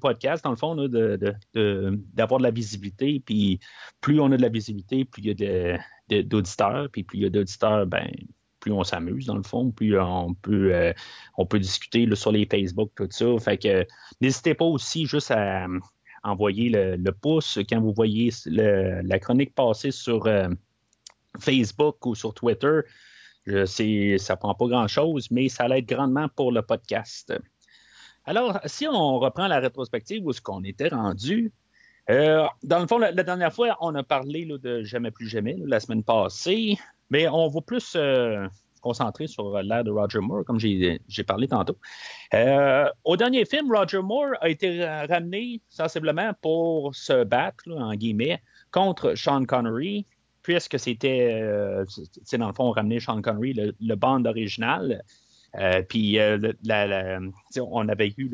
podcast, 0.00 0.44
dans 0.44 0.50
le 0.50 0.56
fond, 0.56 0.72
là, 0.72 0.88
de, 0.88 1.34
d'avoir 2.14 2.38
de, 2.38 2.44
la 2.44 2.50
visibilité. 2.50 3.22
Puis 3.22 3.60
plus 4.00 4.18
on 4.18 4.32
a 4.32 4.38
de 4.38 4.42
la 4.42 4.48
visibilité, 4.48 5.04
plus 5.04 5.22
il 5.22 5.38
y 5.38 6.16
a 6.16 6.22
d'auditeurs. 6.22 6.88
Puis 6.90 7.02
plus 7.02 7.18
il 7.18 7.22
y 7.24 7.26
a 7.26 7.30
d'auditeurs, 7.30 7.86
ben, 7.86 8.08
plus 8.60 8.72
on 8.72 8.84
s'amuse, 8.84 9.26
dans 9.26 9.36
le 9.36 9.42
fond, 9.42 9.70
plus 9.70 9.98
on 9.98 10.34
peut, 10.34 10.74
euh, 10.74 10.92
on 11.36 11.46
peut 11.46 11.58
discuter 11.58 12.06
sur 12.14 12.32
les 12.32 12.46
Facebook, 12.46 12.90
tout 12.94 13.08
ça. 13.10 13.26
Fait 13.38 13.58
que 13.58 13.86
n'hésitez 14.20 14.54
pas 14.54 14.66
aussi 14.66 15.06
juste 15.06 15.30
à 15.30 15.66
envoyer 16.22 16.68
le, 16.70 17.12
pouce 17.12 17.58
quand 17.68 17.80
vous 17.80 17.92
voyez 17.94 18.30
la 18.46 19.18
chronique 19.18 19.54
passer 19.54 19.90
sur 19.90 20.28
Facebook 21.38 22.04
ou 22.04 22.14
sur 22.14 22.34
Twitter. 22.34 22.80
Je 23.46 23.64
sais, 23.64 24.16
ça 24.18 24.36
prend 24.36 24.54
pas 24.54 24.66
grand-chose, 24.66 25.30
mais 25.30 25.48
ça 25.48 25.66
l'aide 25.66 25.86
grandement 25.86 26.28
pour 26.28 26.52
le 26.52 26.62
podcast. 26.62 27.32
Alors, 28.24 28.60
si 28.66 28.86
on 28.86 29.18
reprend 29.18 29.48
la 29.48 29.60
rétrospective 29.60 30.24
où 30.24 30.32
ce 30.32 30.40
qu'on 30.40 30.62
était 30.62 30.88
rendu, 30.88 31.52
euh, 32.10 32.46
dans 32.62 32.80
le 32.80 32.86
fond, 32.86 32.98
la, 32.98 33.12
dernière 33.12 33.52
fois, 33.52 33.76
on 33.80 33.94
a 33.94 34.02
parlé 34.02 34.44
de 34.44 34.82
Jamais 34.82 35.10
plus 35.10 35.28
jamais 35.28 35.56
la 35.64 35.80
semaine 35.80 36.02
passée, 36.02 36.78
mais 37.10 37.28
on 37.28 37.48
va 37.48 37.60
plus 37.60 37.94
euh, 37.96 38.46
concentrer 38.80 39.26
sur 39.26 39.62
l'ère 39.62 39.84
de 39.84 39.90
Roger 39.90 40.18
Moore, 40.20 40.44
comme 40.44 40.58
j'ai 40.58 41.24
parlé 41.26 41.46
tantôt. 41.46 41.76
Euh, 42.34 42.86
au 43.04 43.16
dernier 43.16 43.44
film, 43.44 43.70
Roger 43.72 44.02
Moore 44.02 44.32
a 44.40 44.48
été 44.48 44.84
ramené 44.84 45.60
sensiblement 45.68 46.32
pour 46.40 46.94
se 46.94 47.24
battre, 47.24 47.70
en 47.70 47.94
guillemets, 47.94 48.42
contre 48.72 49.14
Sean 49.14 49.44
Connery, 49.44 50.06
puisque 50.42 50.78
c'était, 50.78 51.40
euh, 51.42 51.84
dans 52.32 52.48
le 52.48 52.54
fond, 52.54 52.68
on 52.68 52.72
ramenait 52.72 53.00
Sean 53.00 53.20
Connery, 53.22 53.54
le, 53.54 53.94
band 53.94 54.24
original. 54.24 55.02
Euh, 55.58 55.82
puis 55.82 56.16
on 57.60 57.88
avait 57.88 58.14
eu 58.16 58.30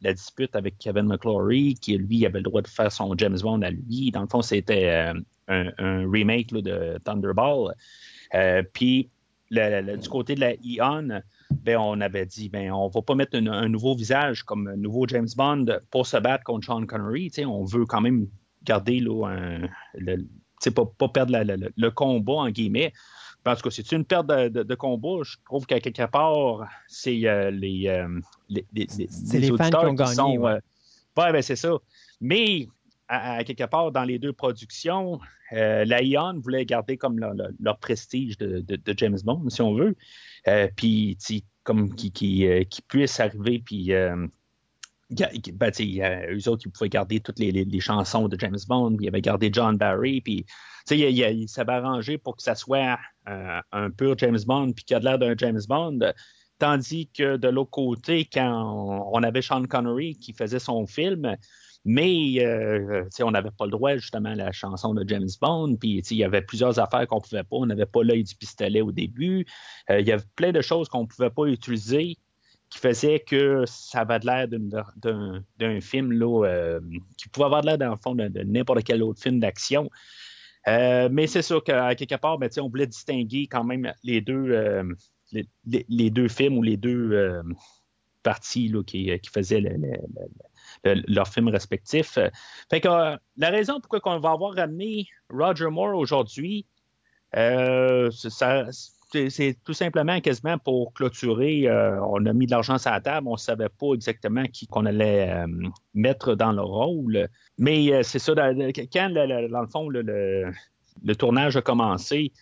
la, 0.00 0.14
dispute 0.14 0.56
avec 0.56 0.78
Kevin 0.78 1.06
McClory, 1.06 1.74
qui 1.74 1.96
lui 1.96 2.26
avait 2.26 2.38
le 2.38 2.44
droit 2.44 2.62
de 2.62 2.68
faire 2.68 2.90
son 2.90 3.14
James 3.16 3.38
Bond 3.40 3.62
à 3.62 3.70
lui. 3.70 4.10
Dans 4.10 4.22
le 4.22 4.28
fond, 4.28 4.42
c'était 4.42 5.12
un, 5.46 6.10
remake 6.10 6.52
de 6.52 6.98
Thunderball. 7.04 7.74
Puis 8.72 9.10
du 9.50 10.08
côté 10.08 10.34
de 10.34 10.40
la 10.40 10.54
Eon, 10.54 11.20
ben, 11.50 11.76
on 11.76 12.00
avait 12.00 12.26
dit 12.26 12.48
ben, 12.48 12.72
on 12.72 12.88
va 12.88 13.02
pas 13.02 13.14
mettre 13.14 13.36
un, 13.36 13.68
nouveau 13.68 13.94
visage 13.94 14.42
comme 14.42 14.68
un 14.68 14.76
nouveau 14.76 15.06
James 15.08 15.28
Bond 15.36 15.66
pour 15.90 16.06
se 16.06 16.16
battre 16.16 16.44
contre 16.44 16.66
Sean 16.66 16.84
Connery. 16.86 17.30
On 17.46 17.64
veut 17.64 17.86
quand 17.86 18.00
même 18.00 18.26
garder 18.64 19.00
là, 19.00 19.26
un, 19.28 19.68
le, 19.94 20.26
pas, 20.70 20.84
pas 20.86 21.08
perdre 21.08 21.32
le 21.76 21.90
combat, 21.90 22.32
en 22.34 22.50
guillemets. 22.50 22.92
Parce 23.42 23.60
que 23.60 23.68
c'est 23.68 23.92
une 23.92 24.06
perte 24.06 24.26
de, 24.26 24.74
combat. 24.74 25.22
Je 25.22 25.36
trouve 25.44 25.66
qu'à 25.66 25.78
quelque 25.78 26.06
part, 26.06 26.66
c'est 26.88 27.26
euh, 27.26 27.50
les, 27.50 27.88
euh, 27.88 28.08
les, 28.48 28.64
les, 28.72 28.86
les, 28.86 29.48
fans 29.48 29.68
qui 29.68 29.76
ont 29.76 29.92
gagné. 29.92 30.14
Sont, 30.14 30.36
ouais, 30.38 30.52
euh, 30.52 31.32
ben, 31.32 31.42
c'est 31.42 31.56
ça. 31.56 31.76
Mais 32.22 32.68
à, 33.08 33.44
quelque 33.44 33.64
part, 33.64 33.92
dans 33.92 34.04
les 34.04 34.18
deux 34.18 34.32
productions, 34.32 35.20
la 35.50 36.02
Ion 36.02 36.38
voulait 36.40 36.64
garder 36.64 36.96
comme 36.96 37.18
leur, 37.18 37.78
prestige 37.78 38.38
de, 38.38 38.94
James 38.96 39.18
Bond, 39.24 39.48
si 39.50 39.62
on 39.62 39.74
veut. 39.74 39.96
puis, 40.76 41.18
comme 41.62 41.94
qui, 41.94 42.12
qui, 42.12 42.46
qui, 42.68 42.82
puisse 42.82 43.20
arriver, 43.20 43.62
puis 43.64 43.92
ben, 45.10 45.70
eux 46.30 46.48
autres, 46.48 46.62
ils 46.66 46.70
pouvaient 46.70 46.88
garder 46.88 47.20
toutes 47.20 47.38
les, 47.38 47.80
chansons 47.80 48.28
de 48.28 48.38
James 48.38 48.58
Bond, 48.66 48.96
ils 49.00 49.08
avaient 49.08 49.20
gardé 49.20 49.50
John 49.52 49.76
Barry, 49.76 50.20
puis 50.20 50.46
il, 50.90 51.00
il, 51.00 51.48
s'avait 51.48 51.72
arrangé 51.72 52.18
pour 52.18 52.36
que 52.36 52.42
ça 52.42 52.54
soit 52.54 52.98
euh, 53.28 53.60
un 53.72 53.90
pur 53.90 54.16
James 54.18 54.38
Bond, 54.46 54.72
puis 54.72 54.84
qu'il 54.84 54.96
a 54.96 55.00
l'air 55.00 55.18
d'un 55.18 55.34
James 55.36 55.60
Bond. 55.68 55.98
Tandis 56.58 57.08
que 57.08 57.36
de 57.36 57.48
l'autre 57.48 57.70
côté, 57.70 58.28
quand 58.32 59.10
on, 59.12 59.22
avait 59.22 59.42
Sean 59.42 59.64
Connery 59.64 60.16
qui 60.16 60.32
faisait 60.32 60.60
son 60.60 60.86
film, 60.86 61.36
mais 61.84 62.44
euh, 62.44 63.04
on 63.20 63.30
n'avait 63.30 63.50
pas 63.50 63.66
le 63.66 63.70
droit 63.70 63.94
justement 63.96 64.30
à 64.30 64.34
la 64.34 64.52
chanson 64.52 64.94
de 64.94 65.06
James 65.06 65.28
Bond, 65.40 65.76
puis 65.76 65.98
il 65.98 66.16
y 66.16 66.24
avait 66.24 66.42
plusieurs 66.42 66.78
affaires 66.78 67.06
qu'on 67.06 67.16
ne 67.16 67.20
pouvait 67.20 67.42
pas. 67.42 67.56
On 67.56 67.66
n'avait 67.66 67.86
pas 67.86 68.02
l'œil 68.02 68.24
du 68.24 68.34
pistolet 68.34 68.80
au 68.80 68.92
début. 68.92 69.46
Euh, 69.90 70.00
il 70.00 70.06
y 70.06 70.12
avait 70.12 70.24
plein 70.36 70.52
de 70.52 70.62
choses 70.62 70.88
qu'on 70.88 71.02
ne 71.02 71.06
pouvait 71.06 71.30
pas 71.30 71.44
utiliser 71.44 72.18
qui 72.74 72.80
faisait 72.80 73.20
que 73.20 73.64
ça 73.66 74.00
avait 74.00 74.18
l'air 74.18 74.48
d'un 74.48 75.80
film 75.80 76.12
là, 76.12 76.44
euh, 76.44 76.80
qui 77.16 77.28
pouvait 77.28 77.46
avoir 77.46 77.62
l'air, 77.62 77.78
dans 77.78 77.90
le 77.90 77.96
fond, 77.96 78.16
de, 78.16 78.28
n'importe 78.42 78.82
quel 78.82 79.00
autre 79.02 79.22
film 79.22 79.38
d'action. 79.38 79.88
Euh, 80.66 81.08
mais 81.12 81.28
c'est 81.28 81.42
sûr 81.42 81.62
qu'à 81.62 81.94
quelque 81.94 82.16
part, 82.16 82.38
ben, 82.38 82.50
on 82.58 82.68
voulait 82.68 82.88
distinguer 82.88 83.46
quand 83.46 83.62
même 83.62 83.92
les 84.02 84.20
deux, 84.20 84.50
euh, 84.50 84.82
les, 85.32 86.10
deux 86.10 86.26
films 86.26 86.58
ou 86.58 86.62
les 86.62 86.76
deux 86.76 87.42
parties 88.24 88.68
là, 88.68 88.82
qui, 88.82 89.20
faisaient 89.32 89.62
leurs 90.84 91.28
films 91.28 91.48
respectifs. 91.48 92.18
Fait 92.70 92.80
que 92.80 92.88
la 93.36 93.50
raison 93.50 93.80
pourquoi 93.80 94.00
on 94.14 94.18
va 94.18 94.30
avoir 94.30 94.54
ramené 94.54 95.06
Roger 95.30 95.70
Moore 95.70 95.96
aujourd'hui, 95.96 96.66
ça, 97.32 98.66
c'est 99.28 99.56
tout 99.64 99.72
simplement 99.72 100.20
quasiment 100.20 100.58
pour 100.58 100.92
clôturer. 100.92 101.68
Euh, 101.68 102.00
on 102.02 102.24
a 102.26 102.32
mis 102.32 102.46
de 102.46 102.50
l'argent 102.50 102.78
sur 102.78 102.90
la 102.90 103.00
table, 103.00 103.28
on 103.28 103.32
ne 103.32 103.38
savait 103.38 103.68
pas 103.68 103.94
exactement 103.94 104.44
qui 104.44 104.66
qu'on 104.66 104.86
allait 104.86 105.30
euh, 105.30 105.46
mettre 105.94 106.34
dans 106.34 106.52
le 106.52 106.62
rôle. 106.62 107.28
Mais 107.58 107.92
euh, 107.92 108.02
c'est 108.02 108.18
ça, 108.18 108.32
quand, 108.34 109.10
dans 109.10 109.60
le 109.60 109.66
fond, 109.68 109.88
le, 109.88 110.52
tournage 111.16 111.56
a 111.56 111.62
commencé, 111.62 112.32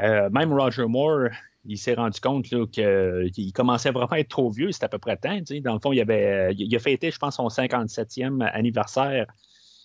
même 0.00 0.52
Roger 0.52 0.86
Moore, 0.86 1.28
il 1.68 1.78
s'est 1.78 1.94
rendu 1.94 2.20
compte 2.20 2.44
qu'il 2.44 3.52
commençait 3.52 3.90
vraiment 3.90 4.08
à 4.08 4.18
être 4.18 4.28
trop 4.28 4.50
vieux, 4.50 4.72
c'était 4.72 4.86
à 4.86 4.88
peu 4.88 4.98
près 4.98 5.16
temps. 5.16 5.38
Dans 5.62 5.74
le 5.74 5.80
fond, 5.80 5.92
il, 5.92 6.00
avait, 6.00 6.54
il 6.56 6.74
a 6.74 6.78
fêté, 6.78 7.10
je 7.10 7.18
pense, 7.18 7.36
son 7.36 7.48
57e 7.48 8.42
anniversaire 8.52 9.26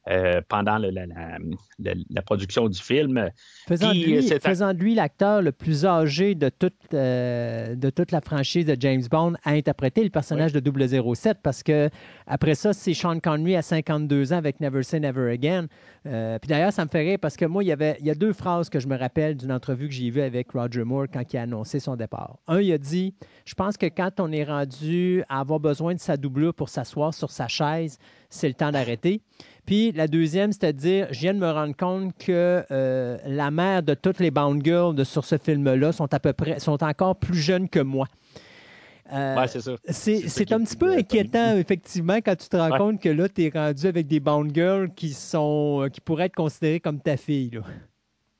euh, 0.09 0.41
pendant 0.49 0.79
la, 0.79 2.21
production 2.23 2.67
du 2.67 2.81
film. 2.81 3.29
Faisant, 3.67 3.93
de, 3.93 4.79
lui, 4.79 4.95
l'acteur 4.95 5.43
le 5.43 5.51
plus 5.51 5.85
âgé 5.85 6.33
de 6.33 6.49
toute, 6.49 6.73
euh, 6.95 7.75
de 7.75 7.89
toute 7.91 8.11
la 8.11 8.19
franchise 8.19 8.65
de 8.65 8.75
James 8.79 9.03
Bond 9.11 9.33
à 9.43 9.51
interpréter 9.51 10.03
le 10.03 10.09
personnage 10.09 10.53
de 10.53 11.13
007 11.15 11.37
parce 11.43 11.61
que 11.61 11.89
après 12.25 12.55
ça, 12.55 12.73
c'est 12.73 12.95
Sean 12.95 13.19
Connery 13.19 13.55
à 13.55 13.61
52 13.61 14.33
ans 14.33 14.37
avec 14.37 14.59
Never 14.59 14.81
Say 14.81 14.99
Never 14.99 15.31
Again. 15.31 15.67
Euh, 16.07 16.39
puis 16.39 16.49
d'ailleurs, 16.49 16.73
ça 16.73 16.83
me 16.83 16.89
fait 16.89 17.01
rire 17.01 17.19
parce 17.21 17.37
que 17.37 17.45
moi, 17.45 17.63
il 17.63 17.67
y, 17.67 17.71
avait, 17.71 17.97
il 17.99 18.07
y 18.07 18.09
a 18.09 18.15
deux 18.15 18.33
phrases 18.33 18.69
que 18.69 18.79
je 18.79 18.87
me 18.87 18.97
rappelle 18.97 19.37
d'une 19.37 19.51
entrevue 19.51 19.87
que 19.87 19.93
j'ai 19.93 20.09
vue 20.09 20.21
avec 20.21 20.51
Roger 20.51 20.83
Moore 20.83 21.05
quand 21.13 21.31
il 21.31 21.37
a 21.37 21.43
annoncé 21.43 21.79
son 21.79 21.95
départ. 21.95 22.39
Un, 22.47 22.59
il 22.59 22.71
a 22.73 22.79
dit 22.79 23.13
Je 23.45 23.53
pense 23.53 23.77
que 23.77 23.85
quand 23.85 24.19
on 24.19 24.31
est 24.31 24.45
rendu 24.45 25.23
à 25.29 25.41
avoir 25.41 25.59
besoin 25.59 25.93
de 25.93 25.99
sa 25.99 26.17
doublure 26.17 26.55
pour 26.55 26.69
s'asseoir 26.69 27.13
sur 27.13 27.29
sa 27.29 27.47
chaise, 27.47 27.99
c'est 28.31 28.47
le 28.47 28.55
temps 28.55 28.71
d'arrêter. 28.71 29.21
Puis 29.65 29.91
la 29.91 30.07
deuxième, 30.07 30.51
c'est-à-dire, 30.51 31.07
je 31.11 31.19
viens 31.19 31.33
de 31.33 31.39
me 31.39 31.49
rendre 31.49 31.75
compte 31.75 32.17
que 32.17 32.63
euh, 32.71 33.17
la 33.25 33.51
mère 33.51 33.83
de 33.83 33.93
toutes 33.93 34.19
les 34.19 34.31
Bound 34.31 34.63
Girls 34.63 35.05
sur 35.05 35.25
ce 35.25 35.37
film-là 35.37 35.91
sont 35.91 36.11
à 36.13 36.19
peu 36.19 36.33
près, 36.33 36.59
sont 36.59 36.83
encore 36.83 37.15
plus 37.15 37.37
jeunes 37.37 37.69
que 37.69 37.79
moi. 37.79 38.07
Euh, 39.13 39.45
c'est 39.47 39.61
ça. 39.61 39.75
C'est 39.89 40.51
un 40.51 40.63
petit 40.63 40.77
peu 40.77 40.91
inquiétant, 40.93 41.57
effectivement, 41.57 42.17
quand 42.17 42.35
tu 42.35 42.47
te 42.47 42.55
rends 42.55 42.77
compte 42.77 43.01
que 43.01 43.09
là, 43.09 43.27
tu 43.27 43.43
es 43.43 43.49
rendu 43.49 43.85
avec 43.85 44.07
des 44.07 44.19
Bound 44.19 44.53
Girls 44.53 44.89
qui, 44.95 45.11
sont, 45.11 45.81
euh, 45.83 45.89
qui 45.89 45.99
pourraient 45.99 46.25
être 46.25 46.35
considérées 46.35 46.79
comme 46.79 47.01
ta 47.01 47.17
fille. 47.17 47.59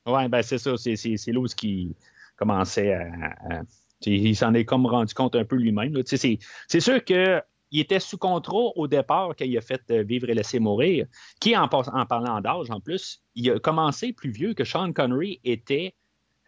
Oui, 0.06 0.28
ben 0.30 0.42
c'est 0.42 0.58
ça. 0.58 0.72
C'est 0.78 0.96
là 1.28 1.46
qui 1.56 1.96
commençait 2.38 2.94
à. 2.94 3.64
il 4.06 4.36
s'en 4.36 4.54
est 4.54 4.66
comme 4.66 4.86
rendu 4.86 5.14
compte 5.14 5.36
un 5.36 5.44
peu 5.44 5.58
lui-même. 5.58 5.94
C'est 6.06 6.80
sûr 6.80 7.04
que 7.04 7.42
il 7.72 7.80
était 7.80 8.00
sous 8.00 8.18
contrôle 8.18 8.72
au 8.76 8.88
départ 8.88 9.30
quand 9.38 9.46
il 9.46 9.58
a 9.58 9.62
fait 9.62 9.82
euh, 9.92 10.04
Vivre 10.04 10.30
et 10.30 10.34
laisser 10.34 10.60
mourir, 10.60 11.06
qui, 11.40 11.56
en, 11.56 11.68
parlant 11.68 12.42
d'âge 12.42 12.70
en 12.70 12.80
plus, 12.80 13.22
il 13.36 13.50
a 13.50 13.60
commencé 13.60 14.14
plus 14.14 14.32
vieux 14.32 14.54
que 14.54 14.64
Sean 14.64 14.92
Connery 14.92 15.40
était 15.44 15.96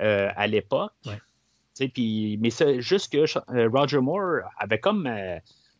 euh, 0.02 0.30
à 0.36 0.48
l'époque. 0.48 0.92
mais 1.06 2.50
c'est 2.50 2.82
juste 2.82 3.12
que 3.12 3.26
euh, 3.52 3.70
Roger 3.70 4.00
Moore 4.00 4.42
avait 4.58 4.80
comme, 4.80 5.10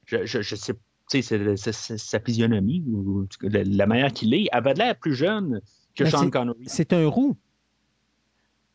je, 0.06 0.26
je, 0.26 0.56
sais 0.56 0.76
sa 1.08 2.20
physionomie, 2.20 2.84
ou 2.88 3.28
la, 3.42 3.86
manière 3.86 4.14
qu'il 4.14 4.34
est, 4.34 4.48
avait 4.52 4.74
l'air 4.74 4.98
plus 4.98 5.14
jeune 5.14 5.62
que 5.96 6.06
Sean 6.06 6.30
Connery. 6.30 6.64
C'est 6.68 6.94
un 6.94 7.08
roux. 7.08 7.38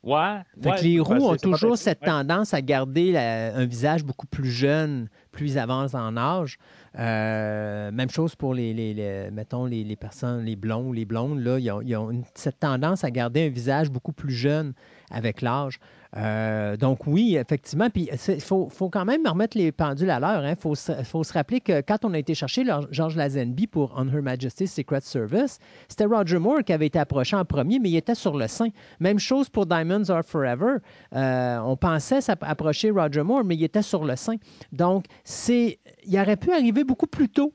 Ouais, 0.05 0.43
les 0.83 1.01
roux 1.01 1.15
ont 1.15 1.37
toujours 1.37 1.77
cette 1.77 2.01
tendance 2.01 2.55
à 2.55 2.63
garder 2.63 3.17
un 3.17 3.67
visage 3.67 4.05
beaucoup 4.05 4.27
plus 4.27 4.51
jeune, 4.51 5.09
plus 5.33 5.59
avancent 5.59 5.95
en 5.95 6.17
âge. 6.17 6.59
Euh, 6.99 7.91
même 7.91 8.09
chose 8.09 8.35
pour 8.35 8.55
les, 8.55 8.73
les, 8.73 9.31
mettons, 9.33 9.67
les, 9.67 9.97
personnes, 9.97 10.45
les 10.45 10.57
blonds 10.57 10.89
ou 10.89 10.93
les 10.93 11.05
blondes, 11.05 11.41
là, 11.41 11.59
ils 11.59 11.97
ont, 11.97 12.23
cette 12.35 12.61
tendance 12.61 13.05
à 13.05 13.11
garder 13.11 13.47
un 13.47 13.51
visage 13.51 13.91
beaucoup 13.91 14.13
plus 14.13 14.33
jeune 14.33 14.73
avec 15.11 15.43
l'âge. 15.43 15.79
Euh, 16.17 16.77
donc 16.77 17.07
oui, 17.07 17.37
effectivement. 17.37 17.91
Puis 17.91 18.09
il 18.13 18.41
faut, 18.41 18.69
faut, 18.71 18.89
quand 18.89 19.05
même 19.05 19.27
remettre 19.27 19.59
les 19.59 19.73
pendules 19.73 20.11
à 20.11 20.19
l'heure. 20.19 20.43
Il 20.43 20.49
hein. 20.49 20.55
faut, 20.59 20.75
faut, 21.05 21.25
se 21.25 21.33
rappeler 21.33 21.61
que 21.61 21.81
quand 21.81 22.05
on 22.05 22.15
a 22.15 22.19
été 22.19 22.35
chercher 22.35 22.65
George 22.91 23.17
Lazenby 23.17 23.67
pour 23.67 23.93
On 23.97 24.09
Her 24.09 24.23
Majesty's 24.23 24.73
Secret 24.73 25.01
Service, 25.03 25.59
c'était 25.89 26.07
Roger 26.07 26.39
Moore 26.39 26.65
qui 26.65 26.73
avait 26.73 26.87
été 26.87 26.99
approché 26.99 27.37
en 27.37 27.45
premier, 27.45 27.79
mais 27.79 27.91
il 27.91 27.97
était 27.97 28.15
sur 28.15 28.37
le 28.37 28.49
sein. 28.49 28.69
Même 29.01 29.19
chose 29.19 29.49
pour 29.49 29.67
Diamonds 29.67 30.09
Are 30.09 30.25
Forever. 30.25 30.77
Euh, 31.15 31.59
on 31.59 31.77
pensait 31.77 32.21
approcher 32.41 32.91
Roger 32.91 33.23
Moore, 33.23 33.45
mais 33.45 33.57
il 33.57 33.65
était 33.65 33.83
sur 33.83 34.05
le 34.05 34.17
sein. 34.17 34.37
Donc, 34.73 35.05
c'est, 35.25 35.79
il 36.05 36.19
aurait 36.19 36.37
pu 36.37 36.53
arriver 36.53 36.85
beaucoup 36.85 37.07
plus 37.07 37.29
tôt 37.29 37.53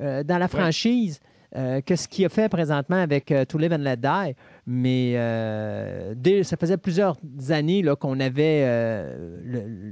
euh, 0.00 0.22
dans 0.22 0.38
la 0.38 0.48
franchise. 0.48 1.20
Euh, 1.54 1.82
que 1.82 1.96
ce 1.96 2.08
qu'il 2.08 2.24
a 2.24 2.30
fait 2.30 2.48
présentement 2.48 2.96
avec 2.96 3.30
euh, 3.30 3.44
To 3.44 3.58
Live 3.58 3.72
and 3.74 3.78
Let 3.78 3.98
Die? 3.98 4.34
Mais 4.66 5.14
euh, 5.16 6.42
ça 6.44 6.56
faisait 6.56 6.78
plusieurs 6.78 7.16
années 7.50 7.84
qu'on 8.00 8.20
avait 8.20 8.62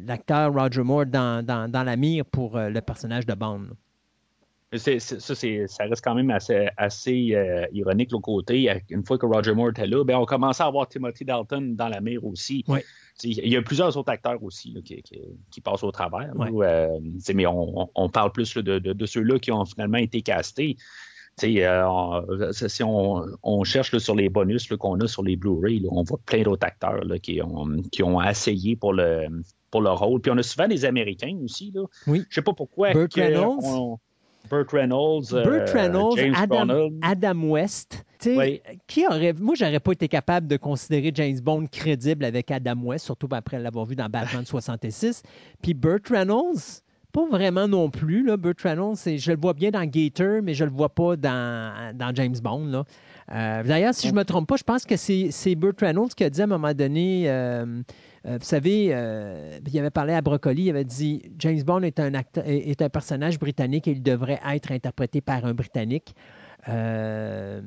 l'acteur 0.07 0.55
Roger 0.55 0.83
Moore 0.83 1.07
dans, 1.07 1.71
la 1.73 1.97
mire 1.97 2.25
pour 2.25 2.57
le 2.57 2.81
personnage 2.81 3.27
de 3.27 3.35
Bond. 3.35 3.67
ça, 4.75 4.99
ça 4.99 5.85
reste 5.85 6.05
quand 6.05 6.15
même 6.15 6.31
assez, 6.31 6.69
assez 6.77 7.37
ironique 7.73 8.13
l'autre 8.13 8.23
côté. 8.23 8.73
Une 8.89 9.05
fois 9.05 9.19
que 9.19 9.27
Roger 9.27 9.53
Moore 9.53 9.71
était 9.71 9.87
là, 9.87 10.03
ben, 10.05 10.17
on 10.17 10.25
commençait 10.25 10.63
à 10.63 10.67
avoir 10.67 10.89
Timothy 10.89 11.25
Dalton 11.25 11.75
dans 11.75 11.89
la 11.89 12.01
mire 12.01 12.25
aussi. 12.25 12.65
Il 13.23 13.49
y 13.49 13.57
a 13.57 13.63
plusieurs 13.63 13.95
autres 13.97 14.13
acteurs 14.13 14.43
aussi 14.43 14.83
qui, 14.83 15.61
passent 15.61 15.83
au 15.83 15.91
travers. 15.91 16.33
mais 17.35 17.47
on, 17.47 18.09
parle 18.09 18.33
plus 18.33 18.55
de, 18.57 18.79
de 18.79 19.07
ceux-là 19.07 19.39
qui 19.39 19.53
ont 19.53 19.67
finalement 19.67 19.99
été 19.99 20.23
castés. 20.23 20.77
Euh, 21.45 22.53
si 22.53 22.83
on, 22.83 23.65
cherche 23.65 23.97
sur 23.99 24.15
les 24.15 24.29
bonus 24.29 24.69
qu'on 24.69 25.01
a 25.01 25.07
sur 25.07 25.23
les 25.23 25.37
Blu-ray, 25.37 25.85
on 25.91 26.03
voit 26.03 26.21
plein 26.25 26.43
d'autres 26.43 26.67
acteurs 26.67 27.03
qui, 27.23 27.41
ont, 27.43 27.83
qui 27.91 28.03
ont 28.03 28.23
essayé 28.23 28.77
pour 28.77 28.93
le, 28.93 29.27
pour 29.71 29.83
le 29.83 29.91
rôle. 29.91 30.21
Puis 30.21 30.31
on 30.31 30.39
a 30.39 30.43
souvent 30.43 30.69
des 30.69 30.85
Américains 30.85 31.37
aussi. 31.45 31.73
Là. 31.75 31.85
Oui. 32.07 32.25
Je 32.29 32.37
sais 32.37 32.43
pas 32.43 32.53
pourquoi. 32.53 32.93
Burt 32.93 33.15
Reynolds. 33.15 33.99
Burt 34.51 34.71
Reynolds, 34.73 35.33
euh, 35.33 35.67
James 36.17 36.35
Adam, 36.37 36.91
Adam 37.03 37.49
West. 37.51 38.05
Qui 38.87 39.07
aurait, 39.07 39.33
moi, 39.39 39.55
j'aurais 39.55 39.81
pas 39.81 39.93
été 39.93 40.09
capable 40.09 40.47
de 40.47 40.57
considérer 40.57 41.11
James 41.15 41.41
Bond 41.41 41.67
crédible 41.71 42.25
avec 42.25 42.51
Adam 42.51 42.79
West, 42.83 43.07
surtout 43.07 43.29
après 43.31 43.59
l'avoir 43.59 43.87
vu 43.87 43.97
dans 43.97 44.09
Batman 44.09 44.45
66. 44.47 45.23
Puis 45.63 45.73
Burt 45.73 46.07
Reynolds, 46.09 46.83
pas 47.11 47.27
vraiment 47.29 47.69
non 47.69 47.91
plus. 47.91 48.25
Là, 48.25 48.37
Burt 48.37 48.61
Reynolds, 48.63 48.97
je 49.05 49.31
le 49.31 49.39
vois 49.39 49.55
bien 49.55 49.71
dans 49.71 49.85
Gator, 49.85 50.43
mais 50.43 50.55
je 50.55 50.65
le 50.65 50.71
vois 50.71 50.89
pas 50.89 51.17
dans, 51.17 52.13
James 52.15 52.37
Bond. 52.43 52.85
Euh, 53.33 53.63
d'ailleurs, 53.63 53.95
si 53.95 54.09
je 54.09 54.13
ne 54.13 54.19
me 54.19 54.25
trompe 54.25 54.49
pas, 54.49 54.57
je 54.57 54.65
pense 54.65 54.85
que 54.85 54.97
c'est 54.97 55.55
Burt 55.55 55.81
Reynolds 55.81 56.15
qui 56.17 56.25
a 56.25 56.31
dit 56.31 56.41
à 56.41 56.45
un 56.45 56.49
moment 56.49 56.75
donné, 56.75 57.31
euh, 57.31 57.83
euh, 58.27 58.39
vous 58.39 58.45
savez, 58.45 58.87
il 58.87 59.79
avait 59.79 59.91
parlé 59.91 60.15
à 60.15 60.23
Broccoli, 60.23 60.65
il 60.65 60.71
avait 60.71 60.85
dit 60.85 61.23
James 61.39 61.63
Bond 61.63 61.83
est 61.83 62.01
un, 62.01 62.13
est 62.45 62.83
un 62.83 62.89
personnage 62.89 63.39
britannique 63.39 63.89
et 63.89 63.93
il 63.93 64.03
devrait 64.03 64.41
être 64.53 64.73
interprété 64.73 65.21
par 65.21 65.45
un 65.45 65.55
Britannique. 65.55 66.15
Euh, 66.69 67.61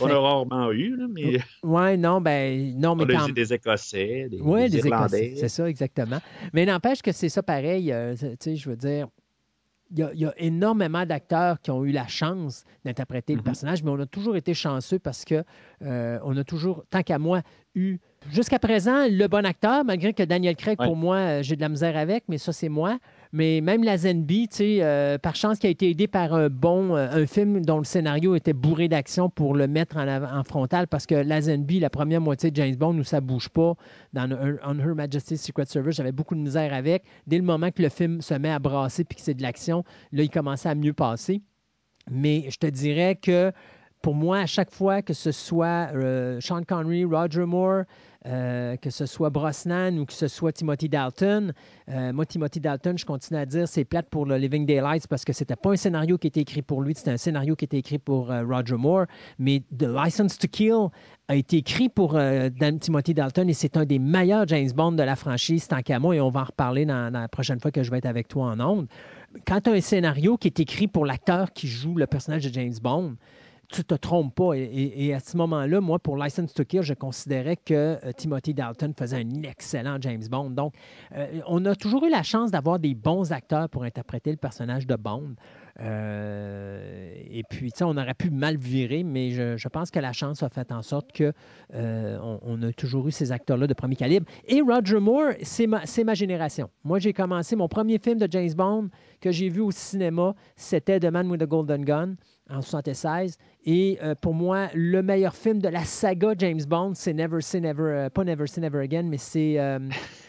on 0.00 0.06
a 0.06 0.18
rarement 0.18 0.72
eu, 0.72 0.96
mais. 1.10 1.40
Oui, 1.62 1.98
non, 1.98 2.20
ben, 2.20 2.74
non, 2.78 2.94
mais. 2.94 3.04
On 3.14 3.24
a 3.24 3.28
eu 3.28 3.32
des 3.32 3.52
Écossais, 3.52 4.28
des, 4.30 4.68
des, 4.68 4.78
Irlandais. 4.78 5.34
C'est 5.36 5.48
ça, 5.48 5.68
exactement. 5.68 6.20
Mais 6.52 6.64
n'empêche 6.64 7.02
que 7.02 7.12
c'est 7.12 7.28
ça 7.28 7.42
pareil. 7.42 7.92
Euh, 7.92 8.14
tu 8.14 8.36
sais, 8.40 8.56
je 8.56 8.68
veux 8.68 8.76
dire. 8.76 9.08
Il 9.92 9.98
y, 10.14 10.24
a, 10.24 10.32
énormément 10.36 11.04
d'acteurs 11.04 11.60
qui 11.60 11.72
ont 11.72 11.84
eu 11.84 11.90
la 11.90 12.06
chance 12.06 12.62
d'interpréter 12.84 13.34
le 13.34 13.40
mm-hmm. 13.40 13.44
personnage, 13.44 13.82
mais 13.82 13.90
on 13.90 13.98
a 13.98 14.06
toujours 14.06 14.36
été 14.36 14.54
chanceux 14.54 15.00
parce 15.00 15.24
que 15.24 15.42
euh, 15.82 16.20
on 16.22 16.36
a 16.36 16.44
toujours, 16.44 16.84
tant 16.90 17.02
qu'à 17.02 17.18
moi, 17.18 17.42
eu 17.74 17.98
jusqu'à 18.30 18.60
présent 18.60 19.08
le 19.10 19.26
bon 19.26 19.44
acteur, 19.44 19.84
malgré 19.84 20.12
que 20.12 20.22
Daniel 20.22 20.54
Craig, 20.54 20.78
pour 20.78 20.94
moi, 20.94 21.42
j'ai 21.42 21.56
de 21.56 21.60
la 21.60 21.68
misère 21.68 21.96
avec, 21.96 22.22
mais 22.28 22.38
ça, 22.38 22.52
c'est 22.52 22.68
moi. 22.68 23.00
Mais 23.32 23.60
même 23.60 23.84
la 23.84 23.96
Zenby, 23.96 24.48
euh, 24.60 25.16
par 25.18 25.36
chance, 25.36 25.58
qui 25.58 25.66
a 25.68 25.70
été 25.70 25.88
aidé 25.88 26.08
par 26.08 26.34
un 26.34 26.48
bon 26.48 26.96
euh, 26.96 27.26
film 27.26 27.64
dont 27.64 27.78
le 27.78 27.84
scénario 27.84 28.34
était 28.34 28.52
bourré 28.52 28.88
d'action 28.88 29.30
pour 29.30 29.54
le 29.54 29.68
mettre 29.68 29.96
en, 29.98 30.08
en, 30.08 30.42
frontal, 30.42 30.88
parce 30.88 31.06
que 31.06 31.14
la 31.14 31.40
Zenby, 31.40 31.78
la 31.78 31.90
première 31.90 32.20
moitié 32.20 32.50
de 32.50 32.56
James 32.56 32.74
Bond, 32.74 32.98
où 32.98 33.04
ça 33.04 33.20
bouge 33.20 33.48
pas, 33.48 33.74
dans 34.12 34.28
On 34.64 34.78
Her 34.78 34.94
Majesty's 34.96 35.40
Secret 35.40 35.66
Service, 35.66 35.96
j'avais 35.96 36.12
beaucoup 36.12 36.34
de 36.34 36.40
misère 36.40 36.74
avec. 36.74 37.04
Dès 37.28 37.36
le 37.36 37.44
moment 37.44 37.70
que 37.70 37.82
le 37.82 37.88
film 37.88 38.20
se 38.20 38.34
met 38.34 38.50
à 38.50 38.58
brasser 38.58 39.04
puis 39.04 39.16
que 39.16 39.22
c'est 39.22 39.34
de 39.34 39.42
l'action, 39.42 39.84
là, 40.12 40.24
il 40.24 40.30
commençait 40.30 40.68
à 40.68 40.74
mieux 40.74 40.92
passer. 40.92 41.42
Mais 42.10 42.46
je 42.50 42.56
te 42.56 42.66
dirais 42.66 43.14
que 43.14 43.52
pour 44.02 44.14
moi, 44.14 44.38
à 44.38 44.46
chaque 44.46 44.70
fois 44.70 45.02
que 45.02 45.12
ce 45.12 45.30
soit 45.30 45.90
euh, 45.94 46.40
Sean 46.40 46.62
Connery, 46.62 47.04
Roger 47.04 47.44
Moore, 47.44 47.82
euh, 48.26 48.76
que 48.76 48.90
ce 48.90 49.06
soit 49.06 49.30
Brosnan 49.30 49.98
ou 49.98 50.04
que 50.04 50.12
ce 50.12 50.28
soit 50.28 50.52
Timothy 50.52 50.90
Dalton. 50.90 51.54
Euh, 51.88 52.12
moi, 52.12 52.26
Timothy 52.26 52.60
Dalton, 52.60 52.98
je 52.98 53.06
continue 53.06 53.40
à 53.40 53.46
dire, 53.46 53.66
c'est 53.66 53.86
plate 53.86 54.10
pour 54.10 54.26
le 54.26 54.36
Living 54.36 54.66
Daylights 54.66 55.06
parce 55.08 55.24
que 55.24 55.32
c'était 55.32 55.56
pas 55.56 55.70
un 55.70 55.76
scénario 55.76 56.18
qui 56.18 56.26
était 56.26 56.40
écrit 56.40 56.60
pour 56.60 56.82
lui, 56.82 56.94
c'était 56.94 57.12
un 57.12 57.16
scénario 57.16 57.56
qui 57.56 57.64
était 57.64 57.78
écrit 57.78 57.98
pour 57.98 58.30
euh, 58.30 58.44
Roger 58.44 58.76
Moore. 58.76 59.06
Mais 59.38 59.62
The 59.78 59.84
License 59.84 60.36
to 60.36 60.48
Kill 60.48 60.88
a 61.28 61.36
été 61.36 61.58
écrit 61.58 61.88
pour 61.88 62.18
Timothy 62.80 63.14
Dalton 63.14 63.48
et 63.48 63.54
c'est 63.54 63.76
un 63.76 63.86
des 63.86 63.98
meilleurs 63.98 64.46
James 64.48 64.70
Bond 64.74 64.92
de 64.92 65.02
la 65.02 65.16
franchise, 65.16 65.66
tant 65.68 65.80
qu'à 65.80 65.98
moi, 65.98 66.14
et 66.14 66.20
on 66.20 66.28
va 66.28 66.40
en 66.40 66.44
reparler 66.44 66.84
dans, 66.84 67.10
la 67.10 67.28
prochaine 67.28 67.60
fois 67.60 67.70
que 67.70 67.82
je 67.82 67.90
vais 67.90 67.98
être 67.98 68.06
avec 68.06 68.28
toi 68.28 68.46
en 68.46 68.60
ondes. 68.60 68.88
Quand 69.46 69.62
tu 69.62 69.70
as 69.70 69.74
un 69.74 69.80
scénario 69.80 70.36
qui 70.36 70.48
est 70.48 70.60
écrit 70.60 70.88
pour 70.88 71.06
l'acteur 71.06 71.52
qui 71.52 71.68
joue 71.68 71.94
le 71.94 72.06
personnage 72.06 72.44
de 72.44 72.52
James 72.52 72.74
Bond, 72.82 73.14
tu 73.70 73.84
te 73.84 73.94
trompes 73.94 74.34
pas. 74.34 74.52
Et, 74.54 75.14
à 75.14 75.20
ce 75.20 75.36
moment-là, 75.36 75.80
moi, 75.80 75.98
pour 75.98 76.16
License 76.16 76.52
to 76.54 76.64
Kill, 76.64 76.82
je 76.82 76.94
considérais 76.94 77.56
que 77.56 77.98
euh, 78.04 78.12
Timothy 78.16 78.52
Dalton 78.54 78.92
faisait 78.98 79.18
un 79.18 79.42
excellent 79.42 79.96
James 80.00 80.24
Bond. 80.28 80.50
Donc, 80.50 80.74
euh, 81.16 81.40
on 81.46 81.64
a 81.64 81.74
toujours 81.74 82.04
eu 82.04 82.10
la 82.10 82.22
chance 82.22 82.50
d'avoir 82.50 82.78
des 82.78 82.94
bons 82.94 83.32
acteurs 83.32 83.68
pour 83.68 83.84
interpréter 83.84 84.30
le 84.30 84.36
personnage 84.36 84.86
de 84.86 84.96
Bond. 84.96 85.34
Euh, 85.78 87.12
et 87.30 87.42
puis, 87.48 87.72
on 87.80 87.96
aurait 87.96 88.14
pu 88.14 88.30
mal 88.30 88.56
virer, 88.56 89.04
mais 89.04 89.30
je, 89.30 89.68
pense 89.68 89.90
que 89.90 90.00
la 90.00 90.12
chance 90.12 90.42
a 90.42 90.48
fait 90.48 90.72
en 90.72 90.82
sorte 90.82 91.12
que 91.12 91.32
on, 91.72 92.62
a 92.62 92.72
toujours 92.72 93.06
eu 93.08 93.12
ces 93.12 93.32
acteurs-là 93.32 93.66
de 93.66 93.74
premier 93.74 93.96
calibre. 93.96 94.26
Et 94.46 94.60
Roger 94.60 94.98
Moore, 94.98 95.32
c'est 95.42 95.66
ma, 95.66 95.82
ma, 96.04 96.14
génération. 96.14 96.70
Moi, 96.84 96.98
j'ai 96.98 97.12
commencé 97.12 97.56
mon 97.56 97.68
premier 97.68 97.98
film 97.98 98.18
de 98.18 98.28
James 98.30 98.52
Bond 98.54 98.88
que 99.20 99.30
j'ai 99.30 99.48
vu 99.48 99.60
au 99.60 99.70
cinéma, 99.70 100.34
c'était 100.56 100.98
The 100.98 101.06
Man 101.06 101.30
with 101.30 101.40
the 101.40 101.46
Golden 101.46 101.84
Gun 101.84 102.16
en 102.50 102.62
76. 102.62 103.38
Et 103.64 103.98
euh, 104.02 104.14
pour 104.14 104.34
moi, 104.34 104.68
le 104.74 105.02
meilleur 105.02 105.34
film 105.34 105.60
de 105.60 105.68
la 105.68 105.84
saga 105.84 106.34
James 106.38 106.62
Bond, 106.66 106.92
c'est 106.94 107.12
Never 107.12 107.40
Say 107.40 107.60
Never, 107.60 107.82
euh, 107.82 108.10
pas 108.10 108.24
Never 108.24 108.46
Say 108.46 108.60
Never 108.60 108.80
Again, 108.80 109.04
mais 109.04 109.18
c'est, 109.18 109.58
euh, 109.58 109.78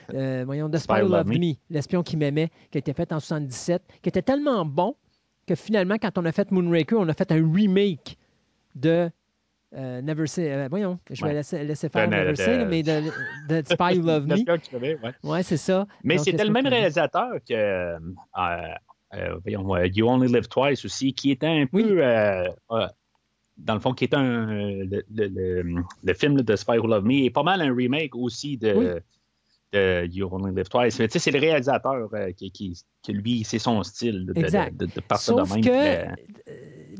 voyons, 0.45 0.69
The 0.69 0.77
Spy 0.77 1.01
Who 1.01 1.07
Loved 1.07 1.27
Me, 1.27 1.53
l'espion 1.69 2.03
qui 2.03 2.17
m'aimait, 2.17 2.49
qui 2.69 2.77
a 2.77 2.79
été 2.79 2.93
fait 2.93 3.11
en 3.11 3.19
77, 3.19 3.81
qui 4.01 4.09
était 4.09 4.21
tellement 4.21 4.65
bon 4.65 4.95
que 5.51 5.55
finalement, 5.55 5.95
quand 6.01 6.17
on 6.17 6.25
a 6.25 6.31
fait 6.31 6.51
Moonraker, 6.51 6.97
on 6.97 7.09
a 7.09 7.13
fait 7.13 7.31
un 7.31 7.53
remake 7.53 8.17
de 8.75 9.09
Never 9.73 10.27
Say, 10.27 10.67
voyons, 10.69 10.99
je 11.09 11.23
vais 11.25 11.33
laisser, 11.33 11.89
faire 11.89 12.09
Never 12.09 12.35
Say, 12.35 12.65
mais 12.65 12.83
de, 12.83 13.01
Spy 13.65 13.97
Who 13.97 14.05
Loved 14.05 14.27
Me. 14.27 15.29
ouais, 15.29 15.43
c'est 15.43 15.57
ça. 15.57 15.87
Mais 16.03 16.17
c'était 16.17 16.43
le 16.43 16.51
même 16.51 16.67
réalisateur 16.67 17.35
que 17.47 17.97
euh, 19.13 19.37
voyons, 19.43 19.75
euh, 19.75 19.87
You 19.87 20.07
Only 20.07 20.31
Live 20.31 20.47
Twice 20.47 20.85
aussi, 20.85 21.13
qui 21.13 21.31
était 21.31 21.47
un 21.47 21.65
peu, 21.65 21.97
euh, 22.01 22.47
dans 23.57 23.73
le 23.73 23.79
fond, 23.79 23.93
qui 23.93 24.05
est 24.05 24.13
un, 24.13 24.45
le, 24.47 26.13
film 26.13 26.41
de 26.41 26.55
Spy 26.55 26.77
Who 26.77 26.87
Love 26.87 27.03
Me, 27.03 27.25
est 27.25 27.29
pas 27.29 27.43
mal 27.43 27.61
un 27.61 27.75
remake 27.75 28.15
aussi 28.15 28.57
de, 28.57 29.01
You 29.73 30.29
Only 30.31 30.55
Live 30.55 30.69
Twice. 30.69 30.99
Mais 30.99 31.07
tu 31.07 31.13
sais, 31.13 31.19
c'est 31.19 31.31
le 31.31 31.39
réalisateur 31.39 32.09
qui, 32.35 32.51
qui, 32.51 33.13
lui, 33.13 33.43
c'est 33.43 33.59
son 33.59 33.81
style 33.83 34.25
de, 34.25 34.33
de, 34.33 34.85
de, 34.85 35.01
partir 35.01 35.35
de 35.35 35.53
même. 35.53 35.63
Que, 35.63 36.07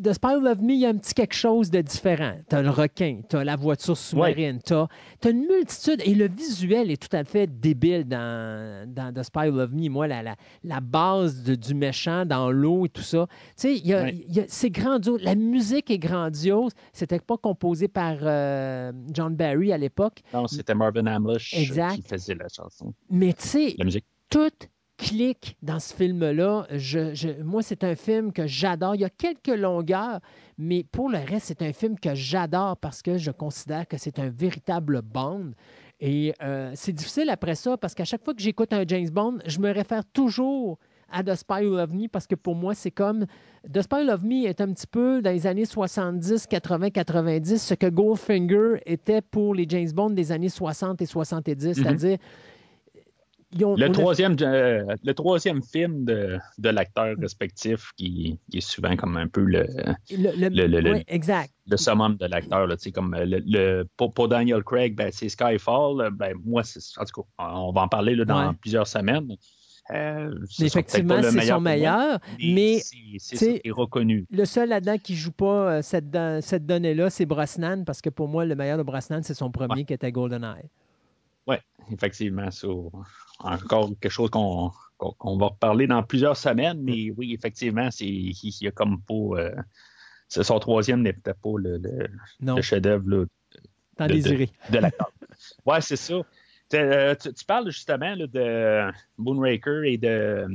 The 0.02 0.14
Spy 0.14 0.36
Who 0.36 0.42
Loved 0.42 0.62
Me, 0.62 0.74
il 0.74 0.80
y 0.80 0.86
a 0.86 0.90
un 0.90 0.98
petit 0.98 1.14
quelque 1.14 1.36
chose 1.36 1.70
de 1.70 1.82
différent. 1.82 2.34
Tu 2.50 2.56
as 2.56 2.62
le 2.62 2.70
requin, 2.70 3.22
tu 3.30 3.36
as 3.36 3.44
la 3.44 3.56
voiture 3.56 3.96
sous-marine, 3.96 4.60
tu 4.66 4.74
as, 4.74 4.88
une 5.26 5.46
multitude. 5.46 6.02
Et 6.06 6.16
le 6.16 6.28
visuel 6.28 6.90
est 6.90 7.02
tout 7.02 7.16
à 7.16 7.24
fait 7.24 7.48
débile 7.48 8.06
dans, 8.06 8.90
dans 8.92 9.14
The 9.14 9.24
Spy 9.24 9.50
Who 9.50 9.58
Loved 9.58 9.74
Me. 9.74 9.90
Moi, 9.90 10.08
la, 10.08 10.36
la, 10.64 10.80
base 10.82 11.44
du 11.44 11.76
méchant 11.76 12.26
dans 12.26 12.52
l'eau 12.52 12.86
et 12.86 12.90
tout 12.90 13.02
ça. 13.02 13.28
Tu 13.60 13.78
sais, 13.78 14.46
c'est 14.48 14.70
grandiose. 14.72 15.22
La 15.24 15.36
musique 15.36 15.92
est 15.92 16.00
grandiose. 16.00 16.72
C'était 16.94 17.20
pas 17.20 17.38
composé 17.38 17.88
par 17.88 18.18
euh, 18.22 18.92
John 19.12 19.36
Barry 19.36 19.72
à 19.72 19.78
l'époque. 19.78 20.22
Non, 20.34 20.48
c'était 20.48 20.76
Marvin 20.76 21.06
Hamlish 21.06 21.52
qui 21.52 22.02
faisait 22.02 22.36
la 22.36 22.48
chanson. 22.48 22.94
Mais 23.10 23.34
tu 23.34 23.48
sais, 23.48 23.76
tout 24.30 24.50
clique 25.02 25.58
dans 25.64 25.80
ce 25.80 25.96
film-là. 25.96 26.68
Je, 26.72 27.42
moi, 27.42 27.64
c'est 27.64 27.84
un 27.84 27.96
film 27.96 28.32
que 28.32 28.46
j'adore. 28.46 28.96
Il 28.96 29.02
y 29.02 29.06
a 29.06 29.10
quelques 29.10 29.48
longueurs, 29.48 30.20
mais 30.58 30.84
pour 30.84 31.10
le 31.10 31.18
reste, 31.18 31.48
c'est 31.48 31.64
un 31.64 31.74
film 31.74 32.00
que 32.00 32.14
j'adore 32.14 32.78
parce 32.78 33.02
que 33.02 33.18
je 33.18 33.32
considère 33.32 33.88
que 33.88 33.98
c'est 33.98 34.20
un 34.20 34.30
véritable 34.30 35.02
Bond. 35.02 35.54
Et 36.00 36.34
euh, 36.42 36.72
c'est 36.76 36.94
difficile 36.94 37.30
après 37.30 37.56
ça 37.56 37.78
parce 37.78 37.96
qu'à 37.96 38.06
chaque 38.06 38.24
fois 38.24 38.34
que 38.34 38.42
j'écoute 38.42 38.74
un 38.74 38.84
James 38.88 39.10
Bond, 39.10 39.40
je 39.46 39.60
me 39.60 39.72
réfère 39.72 40.04
toujours 40.14 40.78
à 41.12 41.24
The 41.24 41.36
Spy 41.36 41.66
Who 41.66 41.76
Loved 41.76 41.94
Me 41.94 42.08
parce 42.08 42.28
que 42.28 42.36
pour 42.36 42.56
moi, 42.56 42.76
c'est 42.76 42.92
comme. 42.92 43.26
The 43.72 43.82
Spy 43.82 43.96
Who 43.96 44.04
Loved 44.06 44.26
Me 44.26 44.46
est 44.46 44.62
un 44.62 44.72
petit 44.72 44.88
peu 44.88 45.22
dans 45.22 45.32
les 45.32 45.48
années 45.48 45.66
70, 45.66 46.46
80, 46.48 46.92
90, 46.92 47.58
ce 47.58 47.74
que 47.74 47.88
Goldfinger 47.88 48.82
était 48.86 49.22
pour 49.22 49.56
les 49.56 49.66
James 49.68 49.92
Bond 49.92 50.12
des 50.12 50.32
années 50.32 50.50
60 50.50 51.02
et 51.02 51.06
70. 51.08 51.66
Mhm. 51.66 51.74
C'est-à-dire. 51.74 52.18
Ont- 53.64 53.76
Le 53.76 53.86
a- 53.86 53.90
troisième, 53.90 54.36
euh, 54.42 54.96
le 55.04 55.14
troisième 55.14 55.62
film 55.64 56.06
de, 56.06 56.38
de 56.58 56.70
l'acteur 56.70 57.16
respectif 57.20 57.92
qui, 57.98 58.40
qui 58.50 58.58
est 58.58 58.62
souvent 58.62 58.96
comme 58.96 59.18
un 59.18 59.28
peu 59.28 59.42
le, 59.42 59.66
exact. 61.08 61.52
le 61.68 61.78
summum 61.78 62.16
de 62.18 62.26
l'acteur. 62.26 62.68
Comme 62.94 63.14
euh, 63.14 63.26
le, 63.28 63.84
pour, 63.98 64.14
pour 64.14 64.28
Daniel 64.28 64.64
Craig, 64.64 64.96
ben, 64.96 65.10
c'est 65.12 65.30
Skyfall. 65.30 66.02
euh, 66.02 66.10
Ben, 66.12 66.34
moi, 66.44 66.64
c'est- 66.64 66.80
en 67.00 67.06
tout 67.06 67.22
cas, 67.22 67.28
on 67.54 67.72
va 67.72 67.82
en 67.82 67.88
parler 67.88 68.16
là, 68.16 68.26
dans 68.26 68.48
Ouais. 68.50 68.56
plusieurs 68.60 68.88
semaines. 68.88 69.36
Euh, 69.92 70.34
effectivement, 70.62 71.22
c'est 71.22 71.42
son 71.42 71.60
meilleur, 71.60 72.20
mais 72.40 72.80
c'est 73.18 73.62
reconnu. 73.72 74.26
Le 74.32 74.46
seul 74.46 74.70
là-dedans 74.70 74.98
qui 74.98 75.16
joue 75.16 75.32
pas 75.34 75.72
euh, 75.78 75.82
cette, 75.82 76.16
cette 76.42 76.66
donnée-là, 76.66 77.10
c'est 77.10 77.26
Brosnan, 77.26 77.84
parce 77.84 78.02
que 78.02 78.10
pour 78.10 78.28
moi, 78.28 78.46
le 78.46 78.56
meilleur 78.56 78.78
de 78.78 78.84
Brosnan, 78.84 79.22
c'est 79.24 79.34
son 79.34 79.52
premier 79.52 79.74
Ouais. 79.80 79.84
qui 79.84 79.94
était 79.94 80.12
GoldenEye. 80.12 80.70
Oui, 81.48 81.56
effectivement. 81.92 82.50
ça, 82.52 82.68
encore 83.40 83.90
quelque 84.00 84.10
chose 84.12 84.30
qu'on 84.30 84.72
va 85.00 85.46
reparler 85.48 85.88
dans 85.88 86.04
plusieurs 86.04 86.38
semaines, 86.38 86.80
mais 86.82 87.12
oui, 87.12 87.34
effectivement, 87.34 87.90
c'est 87.92 88.06
il 88.08 88.54
y 88.62 88.68
a 88.68 88.72
comme 88.72 89.02
pas. 89.02 89.14
euh, 89.42 89.56
c'est- 90.28 90.44
son 90.44 90.60
troisième 90.60 91.02
n'est 91.02 91.14
peut-être 91.14 91.40
pas 91.42 91.58
le, 91.58 91.78
le- 91.78 92.08
chef-d'œuvre 92.62 93.06
de- 93.06 93.30
de 94.70 94.78
l'acteur. 94.78 95.12
ouais, 95.66 95.82
c'est 95.82 95.96
ça. 95.96 96.22
Tu, 96.70 96.78
euh, 96.78 97.16
tu- 97.16 97.34
tu 97.34 97.44
parles 97.46 97.70
justement 97.70 98.16
là, 98.16 98.28
de 98.28 98.92
Moonraker 99.18 99.84
et 99.86 99.98
de 99.98 100.48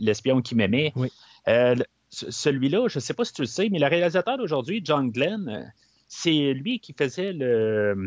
l'espion 0.00 0.42
qui 0.42 0.54
m'aimait. 0.54 0.92
Oui. 0.96 1.10
Euh, 1.48 1.74
Celui-là, 2.10 2.86
je 2.88 2.98
ne 2.98 3.00
sais 3.00 3.12
pas 3.14 3.24
si 3.24 3.32
tu 3.32 3.42
le 3.42 3.46
sais, 3.48 3.68
mais 3.70 3.78
le 3.80 3.86
réalisateur 3.88 4.38
d'aujourd'hui, 4.38 4.80
John 4.84 5.10
Glenn, 5.10 5.48
euh, 5.48 5.64
c'est 6.06 6.52
lui 6.52 6.78
qui 6.78 6.92
faisait 6.92 7.32
le, 7.32 8.06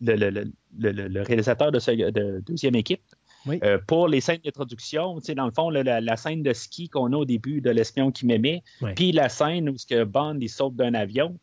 le, 0.00 0.14
le- 0.16 0.30
le- 0.30 0.52
le- 0.92 1.08
le 1.08 1.22
réalisateur 1.22 1.72
de, 1.72 1.78
ce- 1.78 2.10
de 2.10 2.40
deuxième 2.46 2.74
équipe. 2.74 3.02
Oui. 3.46 3.58
Euh, 3.64 3.78
pour 3.86 4.06
les 4.06 4.20
scènes 4.20 4.38
d'introduction, 4.44 5.18
dans 5.36 5.44
le 5.46 5.50
fond, 5.50 5.68
la, 5.70 5.82
la- 5.82 6.00
la 6.00 6.16
scène 6.16 6.42
de 6.42 6.52
ski 6.52 6.88
qu'on 6.88 7.12
a 7.12 7.16
au 7.16 7.24
début 7.24 7.60
de 7.60 7.70
l'espion 7.70 8.12
qui 8.12 8.24
m'aimait, 8.26 8.62
Oui. 8.80 8.90
puis 8.94 9.10
la 9.12 9.28
scène 9.28 9.68
où 9.68 9.76
ce 9.76 9.86
que 9.86 10.04
Bond 10.04 10.38
il 10.40 10.48
saute 10.48 10.76
d'un 10.76 10.94
avion, 10.94 11.36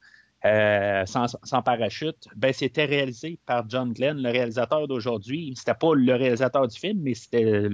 euh, 0.46 1.06
sans, 1.06 1.36
sans 1.44 1.62
parachute, 1.62 2.28
ben, 2.38 2.54
c'était 2.54 2.86
réalisé 2.86 3.38
par 3.46 3.70
John 3.70 3.92
Glenn, 3.92 4.22
le 4.22 4.30
réalisateur 4.30 4.88
d'aujourd'hui. 4.88 5.54
C'était 5.58 5.74
pas 5.74 5.94
le 5.94 6.16
réalisateur 6.16 6.66
du 6.70 6.80
film, 6.80 7.00
mais 7.02 7.14
c'était 7.14 7.68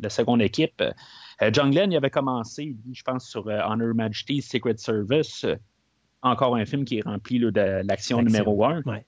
la 0.00 0.08
seconde 0.10 0.40
équipe. 0.40 0.80
Euh, 1.42 1.50
John 1.52 1.72
Glenn, 1.72 1.90
il 1.90 1.96
avait 1.96 2.10
commencé, 2.10 2.76
je 2.92 3.02
pense, 3.02 3.28
sur 3.28 3.46
Honor 3.48 3.92
Majesty's 3.96 4.48
Secret 4.48 4.76
Service. 4.76 5.44
Encore 6.22 6.54
un 6.54 6.64
film 6.64 6.84
qui 6.84 6.98
est 6.98 7.02
rempli 7.04 7.40
là, 7.40 7.50
de 7.50 7.60
l'action 7.60 8.18
L'action. 8.18 8.22
numéro 8.22 8.64
un. 8.64 8.80
Ouais. 8.86 9.04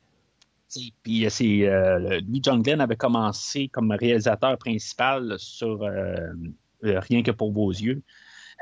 Puis 1.03 1.25
euh, 1.25 1.29
c'est 1.31 1.67
euh, 1.69 1.99
le- 1.99 2.19
lui, 2.19 2.41
John 2.43 2.63
Glenn 2.63 2.81
avait 2.81 2.97
commencé 2.97 3.69
comme 3.69 3.91
réalisateur 3.93 4.59
principal 4.59 5.35
sur 5.39 5.83
euh, 5.83 6.17
euh, 6.85 7.01
Rien 7.01 7.23
que 7.23 7.31
pour 7.31 7.53
vos 7.53 7.71
yeux. 7.71 8.03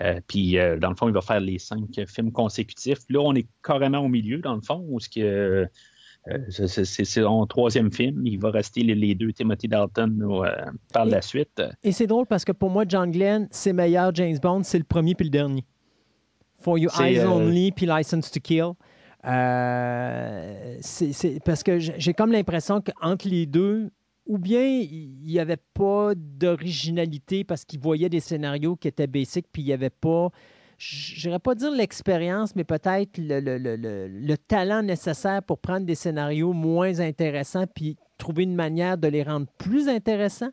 Euh, 0.03 0.21
puis 0.27 0.57
dans 0.81 0.91
le 0.91 0.97
fond, 0.97 1.09
il 1.09 1.15
va 1.15 1.21
faire 1.21 1.41
les 1.41 1.59
cinq 1.59 1.85
films 2.09 2.33
consécutifs. 2.33 2.99
Là, 3.11 3.21
on 3.21 3.35
est 3.35 3.47
carrément 3.63 3.99
au 4.01 4.09
milieu, 4.09 4.39
dans 4.39 4.55
le 4.57 4.61
fond, 4.61 4.85
où 4.89 4.99
ce 4.99 5.09
que 5.09 5.69
c'est- 6.49 6.67
c'est 6.69 6.85
c'est 6.85 7.05
son 7.05 7.47
troisième 7.47 7.93
film. 7.93 8.27
Il 8.27 8.39
va 8.41 8.51
rester 8.51 8.83
les, 8.83 8.95
les 8.95 9.15
deux 9.15 9.33
Timothy 9.33 9.69
Dalton 9.69 10.19
par 10.93 11.07
Et- 11.07 11.11
la 11.11 11.23
suite. 11.23 11.63
Et 11.85 11.93
c'est 11.93 12.07
drôle 12.09 12.27
parce 12.27 12.45
que 12.45 12.53
pour 12.53 12.71
moi, 12.71 12.85
John 12.89 13.11
Glenn, 13.13 13.47
ses 13.51 13.73
meilleurs 13.73 14.15
James 14.15 14.39
Bond, 14.43 14.63
c'est 14.65 14.79
le 14.79 14.85
premier 14.85 15.15
puis 15.15 15.25
le 15.27 15.31
dernier. 15.31 15.65
For 16.61 16.79
You 16.79 16.89
C'est, 16.93 17.13
Eyes 17.13 17.25
Only 17.25 17.73
puis 17.73 17.87
License 17.87 18.31
to 18.31 18.41
Kill. 18.41 18.73
Euh, 19.27 20.77
c'est- 20.81 21.43
parce 21.45 21.63
que 21.63 21.79
j'ai 21.79 22.15
comme 22.15 22.33
l'impression 22.33 22.81
qu'entre 22.81 23.29
les 23.29 23.47
deux, 23.47 23.91
ou 24.27 24.39
bien 24.39 24.65
il 24.65 25.19
n'y 25.25 25.39
avait 25.39 25.59
pas 25.75 26.13
d'originalité 26.17 27.45
parce 27.45 27.65
qu'il 27.65 27.81
voyait 27.81 28.09
des 28.09 28.21
scénarios 28.21 28.77
qui 28.77 28.89
étaient 28.89 29.07
basiques, 29.07 29.47
puis 29.53 29.63
il 29.63 29.67
n'y 29.67 29.73
avait 29.73 29.91
pas, 29.91 30.31
je 30.79 31.27
n'irais 31.29 31.39
pas 31.39 31.55
dire 31.55 31.71
l'expérience, 31.71 32.55
mais 32.57 32.65
peut-être 32.65 33.19
le- 33.19 34.07
le 34.09 34.37
talent 34.37 34.83
nécessaire 34.83 35.43
pour 35.43 35.59
prendre 35.59 35.87
des 35.87 35.95
scénarios 35.95 36.53
moins 36.53 37.01
intéressants, 37.01 37.67
puis 37.67 37.97
trouver 38.19 38.45
une 38.45 38.55
manière 38.55 38.99
de 38.99 39.09
les 39.09 39.23
rendre 39.23 39.47
plus 39.59 39.89
intéressants. 39.89 40.51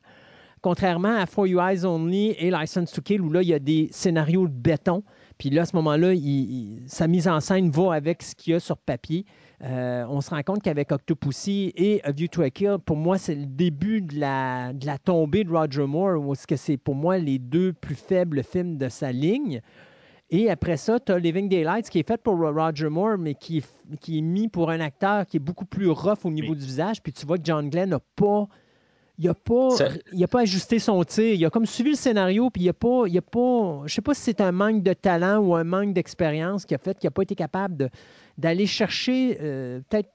Contrairement 0.61 1.17
à 1.17 1.25
For 1.25 1.47
You 1.47 1.59
Eyes 1.59 1.85
Only 1.85 2.35
et 2.37 2.51
License 2.51 2.91
to 2.91 3.01
Kill, 3.01 3.21
où 3.21 3.31
là, 3.31 3.41
il 3.41 3.47
y 3.49 3.53
a 3.53 3.59
des 3.59 3.89
scénarios 3.91 4.47
de 4.47 4.53
béton. 4.53 5.03
Puis 5.41 5.49
là, 5.49 5.63
à 5.63 5.65
ce 5.65 5.75
moment-là, 5.77 6.13
il- 6.13 6.21
il- 6.23 6.83
sa 6.85 7.07
mise 7.07 7.27
en 7.27 7.39
scène 7.39 7.71
va 7.71 7.95
avec 7.95 8.21
ce 8.21 8.35
qu'il 8.35 8.53
y 8.53 8.55
a 8.55 8.59
sur 8.59 8.77
papier. 8.77 9.25
Euh, 9.63 10.05
on 10.07 10.21
se 10.21 10.29
rend 10.29 10.43
compte 10.43 10.61
qu'avec 10.61 10.91
Octopussy 10.91 11.73
et 11.75 11.99
A 12.03 12.11
View 12.11 12.27
to 12.27 12.43
a 12.43 12.51
Kill, 12.51 12.77
pour 12.85 12.95
moi, 12.95 13.17
c'est 13.17 13.33
le 13.33 13.47
début 13.47 14.03
de 14.03 14.19
la, 14.19 14.71
de 14.71 14.85
la 14.85 14.99
tombée 14.99 15.43
de 15.43 15.49
Roger 15.49 15.87
Moore, 15.87 16.21
où 16.23 16.35
que 16.47 16.55
c'est 16.55 16.77
pour 16.77 16.93
moi 16.93 17.17
les 17.17 17.39
deux 17.39 17.73
plus 17.73 17.95
faibles 17.95 18.43
films 18.43 18.77
de 18.77 18.87
sa 18.87 19.11
ligne. 19.11 19.61
Et 20.29 20.51
après 20.51 20.77
ça, 20.77 20.99
tu 20.99 21.11
as 21.11 21.17
Living 21.17 21.49
Daylights 21.49 21.89
qui 21.89 21.97
est 21.97 22.07
fait 22.07 22.21
pour 22.21 22.37
Roger 22.37 22.89
Moore, 22.89 23.17
mais 23.17 23.33
qui 23.33 23.57
est, 23.57 23.97
qui 23.99 24.19
est 24.19 24.21
mis 24.21 24.47
pour 24.47 24.69
un 24.69 24.79
acteur 24.79 25.25
qui 25.25 25.37
est 25.37 25.41
beaucoup 25.41 25.65
plus 25.65 25.89
rough 25.89 26.23
au 26.23 26.29
niveau 26.29 26.53
du 26.53 26.65
visage. 26.65 27.01
Puis 27.01 27.13
tu 27.13 27.25
vois 27.25 27.39
que 27.39 27.43
John 27.45 27.67
Glenn 27.67 27.89
n'a 27.89 27.99
pas. 28.15 28.47
Il 29.17 29.25
n'a 29.25 29.33
pas, 29.33 29.69
il 30.13 30.23
a 30.23 30.27
pas 30.27 30.41
ajusté 30.41 30.79
son 30.79 31.03
tir. 31.03 31.33
Il 31.33 31.45
a 31.45 31.49
comme 31.49 31.65
suivi 31.65 31.91
le 31.91 31.95
scénario, 31.95 32.49
puis 32.49 32.63
il 32.63 32.69
a 32.69 32.73
pas. 32.73 33.03
Il 33.07 33.17
a 33.17 33.21
pas 33.21 33.83
je 33.85 33.93
sais 33.93 34.01
pas 34.01 34.13
si 34.13 34.21
c'est 34.21 34.41
un 34.41 34.51
manque 34.51 34.83
de 34.83 34.93
talent 34.93 35.39
ou 35.39 35.55
un 35.55 35.63
manque 35.63 35.93
d'expérience 35.93 36.65
qui 36.65 36.73
a 36.73 36.77
fait 36.77 36.97
qu'il 36.97 37.07
n'a 37.07 37.11
pas 37.11 37.23
été 37.23 37.35
capable 37.35 37.89
d'aller 38.37 38.65
chercher 38.65 39.37
euh, 39.41 39.81
peut-être 39.89 40.09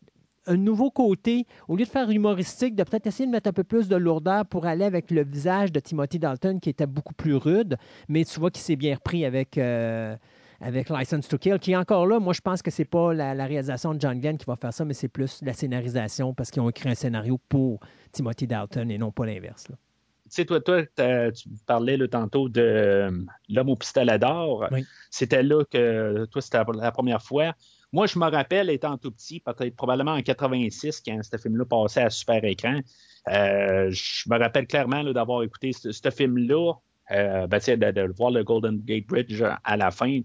un 0.46 0.56
nouveau 0.56 0.90
côté, 0.90 1.46
au 1.68 1.76
lieu 1.76 1.84
de 1.84 1.90
faire 1.90 2.10
humoristique, 2.10 2.74
de 2.74 2.84
peut-être 2.84 3.06
essayer 3.06 3.26
de 3.26 3.32
mettre 3.32 3.48
un 3.48 3.52
peu 3.52 3.64
plus 3.64 3.88
de 3.88 3.96
lourdeur 3.96 4.46
pour 4.46 4.66
aller 4.66 4.84
avec 4.84 5.10
le 5.10 5.24
visage 5.24 5.72
de 5.72 5.80
Timothy 5.80 6.18
Dalton 6.18 6.60
qui 6.60 6.70
était 6.70 6.86
beaucoup 6.86 7.14
plus 7.14 7.34
rude, 7.34 7.76
mais 8.08 8.24
tu 8.24 8.38
vois 8.38 8.50
qu'il 8.50 8.62
s'est 8.62 8.76
bien 8.76 8.94
repris 8.94 9.24
avec, 9.24 9.58
euh, 9.58 10.16
avec 10.60 10.88
License 10.90 11.28
to 11.28 11.38
Kill, 11.38 11.58
qui 11.58 11.72
est 11.72 11.76
encore 11.76 12.06
là. 12.06 12.18
Moi, 12.18 12.32
je 12.32 12.40
pense 12.40 12.62
que 12.62 12.70
c'est 12.70 12.84
pas 12.84 13.12
la, 13.12 13.34
la 13.34 13.46
réalisation 13.46 13.94
de 13.94 14.00
John 14.00 14.20
Glenn 14.20 14.38
qui 14.38 14.46
va 14.46 14.56
faire 14.56 14.72
ça, 14.72 14.84
mais 14.84 14.94
c'est 14.94 15.08
plus 15.08 15.40
la 15.42 15.52
scénarisation 15.52 16.34
parce 16.34 16.50
qu'ils 16.50 16.62
ont 16.62 16.70
écrit 16.70 16.88
un 16.88 16.94
scénario 16.94 17.38
pour 17.48 17.80
Timothy 18.12 18.46
Dalton 18.46 18.90
et 18.90 18.98
non 18.98 19.12
pas 19.12 19.26
l'inverse. 19.26 19.66
Tu 19.68 20.32
sais, 20.32 20.44
toi, 20.44 20.60
toi 20.60 20.82
tu 20.82 21.48
parlais 21.66 21.96
là, 21.96 22.08
tantôt 22.08 22.48
de 22.48 22.60
euh, 22.60 23.10
L'homme 23.48 23.70
au 23.70 23.76
pistolet 23.76 24.18
d'or. 24.18 24.66
Oui. 24.72 24.84
C'était 25.10 25.42
là 25.44 25.62
que 25.70 26.24
toi, 26.26 26.42
c'était 26.42 26.58
la- 26.74 26.90
première 26.90 27.22
fois. 27.22 27.54
Moi, 27.92 28.06
je 28.06 28.18
me 28.18 28.28
rappelle, 28.28 28.68
étant 28.70 28.98
tout 28.98 29.12
petit, 29.12 29.38
peut-être 29.38 29.76
probablement 29.76 30.14
en 30.14 30.22
86, 30.22 31.00
quand 31.06 31.20
ce 31.22 31.36
film-là 31.36 31.64
passait 31.64 32.02
à 32.02 32.10
super 32.10 32.44
écran, 32.44 32.80
euh, 33.28 33.88
je 33.90 34.28
me 34.28 34.36
rappelle 34.38 34.66
clairement 34.66 35.04
d'avoir 35.04 35.44
écouté 35.44 35.72
ce, 35.72 35.92
ce 35.92 36.10
film-là, 36.10 36.72
euh, 37.12 37.46
ben, 37.46 37.60
de 37.60 38.12
voir 38.16 38.32
le 38.32 38.42
Golden 38.42 38.80
Gate 38.80 39.06
Bridge 39.06 39.40
à 39.62 39.76
la 39.76 39.92
fin. 39.92 40.20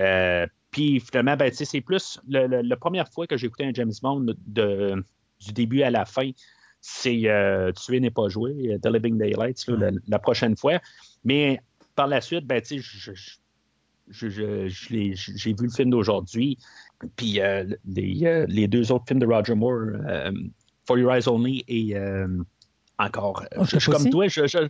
Euh, 0.00 0.46
puis 0.70 0.98
finalement, 1.00 1.36
ben, 1.36 1.52
c'est 1.52 1.80
plus 1.80 2.20
le- 2.28 2.46
le- 2.46 2.62
la 2.62 2.76
première 2.76 3.08
fois 3.08 3.26
que 3.26 3.36
j'ai 3.36 3.46
écouté 3.46 3.64
un 3.64 3.72
James 3.74 3.92
Bond 4.02 4.26
de, 4.46 5.04
du 5.44 5.52
début 5.52 5.82
à 5.82 5.90
la 5.90 6.04
fin 6.04 6.30
c'est 6.82 7.28
euh, 7.28 7.72
Tuer 7.72 8.00
n'est 8.00 8.10
pas 8.10 8.28
joué, 8.30 8.52
euh, 8.72 8.78
The 8.78 8.86
Living 8.86 9.18
Daylights, 9.18 9.66
là, 9.68 9.76
la, 9.76 9.90
la 10.08 10.18
prochaine 10.18 10.56
fois. 10.56 10.80
Mais 11.24 11.60
par 11.94 12.06
la 12.06 12.22
suite, 12.22 12.46
ben, 12.46 12.62
tu 12.62 12.80
sais, 12.80 13.12
j'ai 14.10 15.52
vu 15.52 15.64
le 15.66 15.70
film 15.70 15.90
d'aujourd'hui, 15.90 16.58
puis 17.16 17.40
euh, 17.40 17.64
les, 17.86 18.46
les 18.48 18.68
deux 18.68 18.90
autres 18.92 19.04
films 19.06 19.20
de 19.20 19.26
Roger 19.26 19.54
Moore, 19.54 19.88
euh, 20.08 20.32
For 20.86 20.98
Your 20.98 21.12
Eyes 21.14 21.28
Only 21.28 21.64
et 21.68 21.94
encore, 22.98 23.44
Oh, 23.56 23.64
je, 23.64 23.72
je 23.74 23.78
suis 23.78 23.90
comme 23.90 24.10
toi, 24.10 24.28
je, 24.28 24.46
je- 24.46 24.68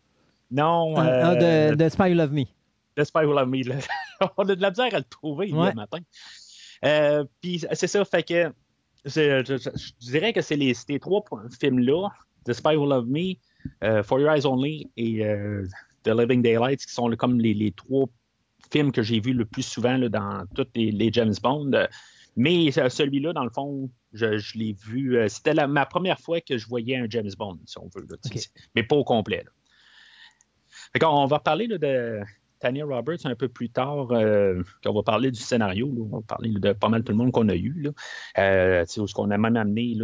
non, 0.51 0.95
ah, 0.97 1.11
euh, 1.13 1.71
de, 1.71 1.77
de 1.85 1.89
Spy 1.89 2.13
Love 2.15 2.33
Me. 2.33 2.45
The 3.01 3.05
Spy 3.05 3.25
Who 3.25 3.33
Loved 3.33 3.49
Me. 3.49 3.63
là. 3.69 3.77
On 4.37 4.49
a 4.49 4.55
de 4.55 4.61
la 4.63 4.71
misère 4.71 4.95
à 4.95 4.99
le 4.99 5.05
trouver 5.05 5.53
Ouais. 5.53 5.71
le 5.71 5.75
matin. 5.75 5.99
Euh, 6.85 7.25
Puis 7.41 7.65
c'est 7.73 7.87
ça, 7.87 8.05
fait 8.05 8.23
que 8.23 8.53
je, 9.05 9.11
je- 9.47 9.71
je 9.79 10.11
dirais 10.11 10.33
que 10.33 10.41
c'est 10.43 10.57
les, 10.57 10.75
ces 10.75 10.99
trois 10.99 11.23
films-là, 11.61 12.09
The 12.45 12.53
Spy 12.53 12.77
Who 12.77 12.87
Loved 12.87 13.09
Me, 13.11 13.35
euh, 13.85 14.03
For 14.03 14.19
Your 14.21 14.31
Eyes 14.35 14.47
Only 14.47 14.91
et 14.97 15.25
euh, 15.25 15.67
The 16.05 16.09
Living 16.09 16.43
Daylights, 16.43 16.85
qui 16.87 16.93
sont 16.93 17.11
comme 17.17 17.39
les, 17.41 17.55
les 17.55 17.73
trois 17.73 18.07
films 18.73 18.93
que 18.93 19.03
j'ai 19.03 19.21
vus 19.21 19.33
le 19.35 19.45
plus 19.45 19.63
souvent 19.63 19.97
là, 19.97 20.09
dans 20.09 20.45
tous 20.55 20.67
les, 20.75 20.91
les 20.91 21.11
James 21.13 21.35
Bond. 21.43 21.71
Mais 22.37 22.79
euh, 22.79 22.89
celui-là, 22.89 23.33
dans 23.33 23.45
le 23.45 23.51
fond, 23.51 23.91
je, 24.13 24.39
je 24.39 24.57
l'ai 24.59 24.73
vu. 24.87 25.19
C'était 25.29 25.53
la- 25.55 25.67
ma 25.67 25.85
première 25.87 26.19
fois 26.21 26.41
que 26.41 26.57
je 26.57 26.67
voyais 26.67 26.97
un 26.97 27.07
James 27.11 27.31
Bond, 27.39 27.59
si 27.67 27.77
on 27.79 27.89
veut. 27.95 28.07
là, 28.09 28.17
Mais 28.75 28.83
pas 28.83 28.97
au 28.97 29.05
complet. 29.05 29.45
là. 29.45 29.51
On 31.11 31.27
va 31.27 31.39
parler 31.39 31.67
là, 31.67 31.79
de 31.79 32.21
Tanya 32.61 32.85
Roberts 32.85 33.25
un 33.25 33.35
peu 33.35 33.49
plus 33.49 33.71
tard, 33.71 34.13
euh, 34.13 34.63
quand 34.85 34.91
on 34.91 34.95
va 34.95 35.03
parler 35.03 35.31
du 35.31 35.41
scénario. 35.41 35.87
là. 35.89 36.03
on 36.13 36.17
va 36.19 36.21
parler 36.23 36.51
de 36.51 36.73
pas 36.73 36.89
mal 36.89 37.03
tout 37.03 37.13
le 37.13 37.19
monde 37.19 37.33
qu'on 37.33 37.49
a 37.49 37.55
eu. 37.55 37.83
Là. 37.83 37.91
Euh, 38.39 38.85
tu 38.85 38.93
sais, 38.93 39.01
où 39.01 39.07
ce 39.07 39.15
qu'on 39.15 39.31
a 39.31 39.39
même 39.39 39.57
amené 39.57 39.97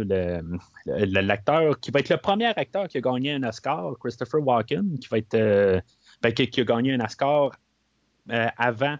l'acteur 0.85 1.79
qui 1.79 1.91
va 1.91 1.99
être 1.99 2.09
le 2.09 2.17
premier 2.17 2.45
acteur 2.47 2.87
qui 2.87 2.97
a 2.97 3.01
gagné 3.01 3.33
un 3.33 3.43
Oscar, 3.43 3.93
Christopher 3.99 4.41
Walken, 4.45 4.99
qui 4.99 5.07
va 5.09 5.17
être 5.19 5.33
euh, 5.35 5.79
ben, 6.21 6.31
qui, 6.33 6.49
qui 6.49 6.61
a 6.61 6.63
gagné 6.63 6.93
un 6.93 6.99
Oscar 7.03 7.51
euh, 8.31 8.47
avant 8.57 8.97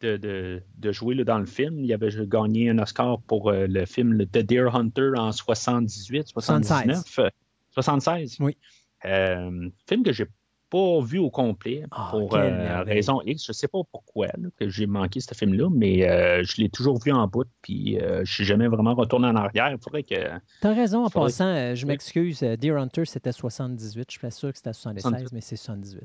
de, 0.00 0.16
de- 0.16 0.62
de 0.78 0.92
jouer 0.92 1.14
là, 1.14 1.24
dans 1.24 1.38
le 1.38 1.46
film. 1.46 1.78
Il 1.84 1.92
avait 1.92 2.10
gagné 2.26 2.70
un 2.70 2.78
Oscar 2.78 3.20
pour 3.22 3.50
euh, 3.50 3.66
le 3.66 3.84
film 3.86 4.24
The 4.26 4.38
Deer 4.38 4.74
Hunter 4.74 5.10
en 5.16 5.32
78, 5.32 6.28
79. 6.28 7.18
euh, 7.18 7.28
76. 7.70 8.38
Oui. 8.40 8.56
Film 9.02 10.02
que 10.04 10.12
j'ai 10.12 10.26
pas 10.74 11.00
vu 11.04 11.18
au 11.20 11.30
complet 11.30 11.84
Ah, 11.92 12.08
pour 12.10 12.34
euh, 12.34 12.82
raison 12.82 13.20
X. 13.24 13.46
Je 13.46 13.52
sais 13.52 13.68
pas 13.68 13.78
pourquoi 13.92 14.26
là, 14.26 14.48
que 14.58 14.68
j'ai 14.68 14.86
manqué 14.86 15.20
ce 15.20 15.32
film-là, 15.34 15.68
mais 15.70 16.08
euh, 16.08 16.42
je 16.42 16.60
l'ai 16.60 16.68
toujours 16.68 16.98
vu 17.00 17.12
en 17.12 17.28
bout, 17.28 17.46
puis 17.62 18.00
euh, 18.00 18.24
je 18.24 18.32
suis 18.32 18.44
jamais 18.44 18.66
vraiment 18.66 18.94
retourné 18.96 19.28
en 19.28 19.36
arrière. 19.36 19.70
Il 19.70 19.78
faudrait 19.78 20.02
que. 20.02 20.16
T'as 20.60 20.74
raison, 20.74 21.04
en 21.04 21.10
Faudrait- 21.10 21.28
passant, 21.28 21.46
euh, 21.46 21.74
je 21.76 21.86
m'excuse. 21.86 22.42
euh, 22.42 22.56
Deer 22.56 22.76
Hunter, 22.76 23.04
c'était 23.04 23.30
78. 23.30 24.06
Je 24.08 24.12
suis 24.12 24.20
pas 24.20 24.32
sûr 24.32 24.50
que 24.50 24.56
c'était 24.56 24.72
76, 24.72 25.02
78. 25.02 25.32
mais 25.32 25.40
c'est 25.40 25.54
78. 25.56 26.02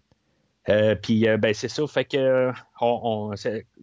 Euh, 0.69 0.93
puis 0.93 1.27
euh, 1.27 1.37
ben 1.37 1.51
c'est 1.53 1.67
ça, 1.69 1.87
fait 1.87 2.05
que 2.05 2.17
euh, 2.17 2.51
on, 2.79 3.31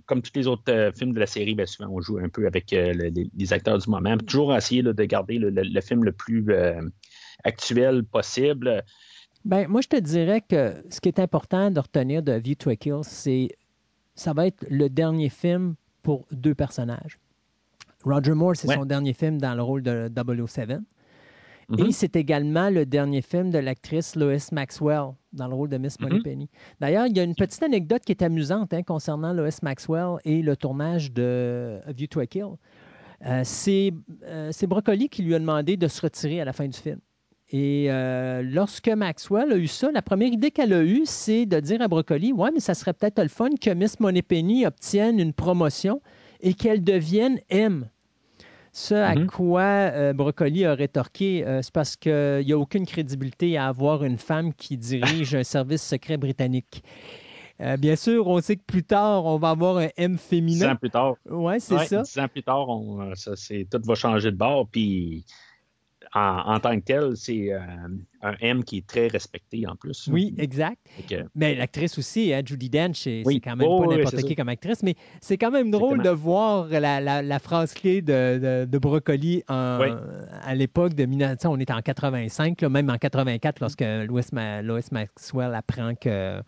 comme 0.04 0.22
tous 0.22 0.30
les 0.36 0.46
autres 0.46 0.92
films 0.96 1.14
de 1.14 1.18
la 1.18 1.26
série, 1.26 1.56
ben, 1.56 1.66
souvent 1.66 1.88
on 1.90 2.00
joue 2.00 2.18
un 2.18 2.28
peu 2.28 2.46
avec 2.46 2.70
le- 2.70 3.10
les, 3.36 3.52
acteurs 3.52 3.78
du 3.78 3.90
moment. 3.90 4.16
Toujours 4.18 4.54
essayer 4.54 4.82
là, 4.82 4.92
de 4.92 5.04
garder 5.04 5.38
le, 5.38 5.50
le- 5.50 5.62
le 5.62 5.80
film 5.80 6.04
le 6.04 6.12
plus 6.12 6.46
actuel 7.44 8.04
possible. 8.04 8.84
Ben, 9.46 9.68
moi, 9.68 9.80
je 9.80 9.86
te 9.88 9.96
dirais 9.96 10.40
que 10.40 10.74
ce 10.90 11.00
qui 11.00 11.08
est 11.08 11.20
important 11.20 11.70
de 11.70 11.78
retenir 11.80 12.22
de 12.22 12.32
View 12.32 12.56
to 12.56 12.68
a 12.70 12.76
Kill, 12.76 12.98
c'est 13.02 13.48
ça 14.16 14.32
va 14.32 14.46
être 14.48 14.66
le 14.68 14.88
dernier 14.88 15.28
film 15.28 15.76
pour 16.02 16.26
deux 16.32 16.54
personnages. 16.54 17.18
Roger 18.04 18.32
Moore, 18.34 18.56
c'est 18.56 18.68
Ouais. 18.68 18.74
son 18.74 18.84
dernier 18.86 19.12
film 19.12 19.38
dans 19.38 19.54
le 19.54 19.62
rôle 19.62 19.82
de 19.82 20.08
007. 20.08 20.80
Mhm. 21.68 21.78
Et 21.86 21.92
c'est 21.92 22.16
également 22.16 22.70
le 22.70 22.86
dernier 22.86 23.22
film 23.22 23.50
de 23.50 23.58
l'actrice 23.58 24.14
Lois 24.16 24.36
Maxwell 24.52 25.12
dans 25.32 25.48
le 25.48 25.54
rôle 25.54 25.68
de 25.68 25.78
Miss 25.78 25.98
Mhm. 26.00 26.08
Moneypenny. 26.08 26.48
D'ailleurs, 26.80 27.06
il 27.06 27.16
y 27.16 27.20
a 27.20 27.24
une 27.24 27.34
petite 27.34 27.62
anecdote 27.62 28.02
qui 28.04 28.12
est 28.12 28.22
amusante 28.22 28.72
hein, 28.74 28.82
concernant 28.82 29.32
Lois 29.32 29.48
Maxwell 29.62 30.16
et 30.24 30.42
le 30.42 30.56
tournage 30.56 31.12
de 31.12 31.80
A 31.86 31.92
View 31.92 32.06
to 32.08 32.20
a 32.20 32.26
Kill. 32.26 32.46
Euh, 33.26 33.40
c'est 33.44 33.92
euh, 34.24 34.50
c'est 34.52 34.66
Broccoli 34.66 35.08
qui 35.08 35.22
lui 35.22 35.34
a 35.34 35.38
demandé 35.38 35.76
de 35.76 35.88
se 35.88 36.00
retirer 36.02 36.40
à 36.40 36.44
la 36.44 36.52
fin 36.52 36.66
du 36.68 36.78
film. 36.78 36.98
Et 37.52 37.86
euh, 37.90 38.42
lorsque 38.42 38.88
Maxwell 38.88 39.52
a 39.52 39.56
eu 39.56 39.68
ça, 39.68 39.90
la 39.92 40.02
première 40.02 40.32
idée 40.32 40.50
qu'elle 40.50 40.72
a 40.72 40.82
eue, 40.82 41.02
c'est 41.04 41.46
de 41.46 41.60
dire 41.60 41.80
à 41.80 41.86
Broccoli 41.88 42.32
Ouais, 42.32 42.50
mais 42.52 42.58
ça 42.60 42.74
serait 42.74 42.92
peut-être 42.92 43.22
le 43.22 43.28
fun 43.28 43.50
que 43.60 43.70
Miss 43.70 44.00
Moneypenny 44.00 44.66
obtienne 44.66 45.20
une 45.20 45.32
promotion 45.32 46.00
et 46.40 46.54
qu'elle 46.54 46.82
devienne 46.82 47.38
M. 47.48 47.88
Ce 48.72 48.94
à 48.94 49.14
Mhm. 49.14 49.26
quoi 49.28 49.60
euh, 49.62 50.12
Broccoli 50.12 50.64
a 50.66 50.74
rétorqué, 50.74 51.46
euh, 51.46 51.62
c'est 51.62 51.72
parce 51.72 51.96
qu'il 51.96 52.42
n'y 52.44 52.52
a 52.52 52.58
aucune 52.58 52.84
crédibilité 52.84 53.56
à 53.56 53.68
avoir 53.68 54.04
une 54.04 54.18
femme 54.18 54.52
qui 54.52 54.76
dirige 54.76 55.34
un 55.34 55.44
service 55.44 55.82
secret 55.82 56.16
britannique. 56.18 56.82
Euh, 57.62 57.78
bien 57.78 57.96
sûr, 57.96 58.26
on 58.26 58.38
sait 58.42 58.56
que 58.56 58.64
plus 58.66 58.82
tard, 58.84 59.24
on 59.24 59.38
va 59.38 59.50
avoir 59.50 59.78
un 59.78 59.88
M 59.96 60.16
Dix 60.16 60.18
féminin. 60.18 60.72
ans 60.72 60.76
plus 60.76 60.90
tard, 60.90 61.14
Oui, 61.30 61.54
c'est 61.58 61.76
ouais, 61.76 61.86
ça. 61.86 62.02
dix 62.02 62.18
ans 62.18 62.28
plus 62.28 62.42
tard, 62.42 62.68
on, 62.68 63.00
euh, 63.00 63.14
ça, 63.14 63.34
c'est, 63.34 63.66
tout 63.70 63.80
va 63.82 63.94
changer 63.94 64.30
de 64.30 64.36
bord. 64.36 64.68
Puis 64.68 65.24
en, 66.16 66.54
en 66.54 66.60
tant 66.60 66.74
que 66.76 66.84
tel, 66.84 67.16
c'est 67.16 67.52
euh, 67.52 67.58
un 68.22 68.34
M 68.40 68.64
qui 68.64 68.78
est 68.78 68.86
très 68.86 69.08
respecté 69.08 69.66
en 69.66 69.76
plus. 69.76 70.08
Oui, 70.10 70.34
exact. 70.38 70.78
Mais 71.34 71.54
l'actrice 71.54 71.98
aussi, 71.98 72.32
hein, 72.32 72.40
Judy 72.44 72.70
Dench, 72.70 72.96
c'est 73.02 73.22
Oui. 73.26 73.40
quand 73.40 73.54
même 73.54 73.68
Oh, 73.68 73.82
pas 73.82 73.88
oui, 73.88 73.96
n'importe 73.96 74.16
c'est 74.16 74.22
qui 74.22 74.28
ça. 74.30 74.34
comme 74.36 74.48
actrice, 74.48 74.82
mais 74.82 74.94
c'est 75.20 75.36
quand 75.36 75.50
même 75.50 75.70
drôle 75.70 76.02
de 76.02 76.08
voir 76.08 76.68
la, 76.68 77.00
la- 77.00 77.22
la 77.22 77.38
phrase 77.38 77.74
clé 77.74 78.00
de, 78.00 78.38
de- 78.38 78.64
de 78.70 78.78
Broccoli 78.78 79.42
en- 79.48 79.78
Oui. 79.80 79.88
à 80.42 80.54
l'époque 80.54 80.94
de 80.94 81.04
1900, 81.04 81.52
on 81.52 81.58
est 81.58 81.70
en 81.70 81.82
85, 81.82 82.62
là, 82.62 82.68
même 82.70 82.88
en 82.88 82.96
84, 82.98 83.60
lorsque 83.60 83.82
Ma- 84.32 84.62
Lois 84.62 84.80
Maxwell 84.92 85.54
apprend 85.54 85.94
que 85.94 86.40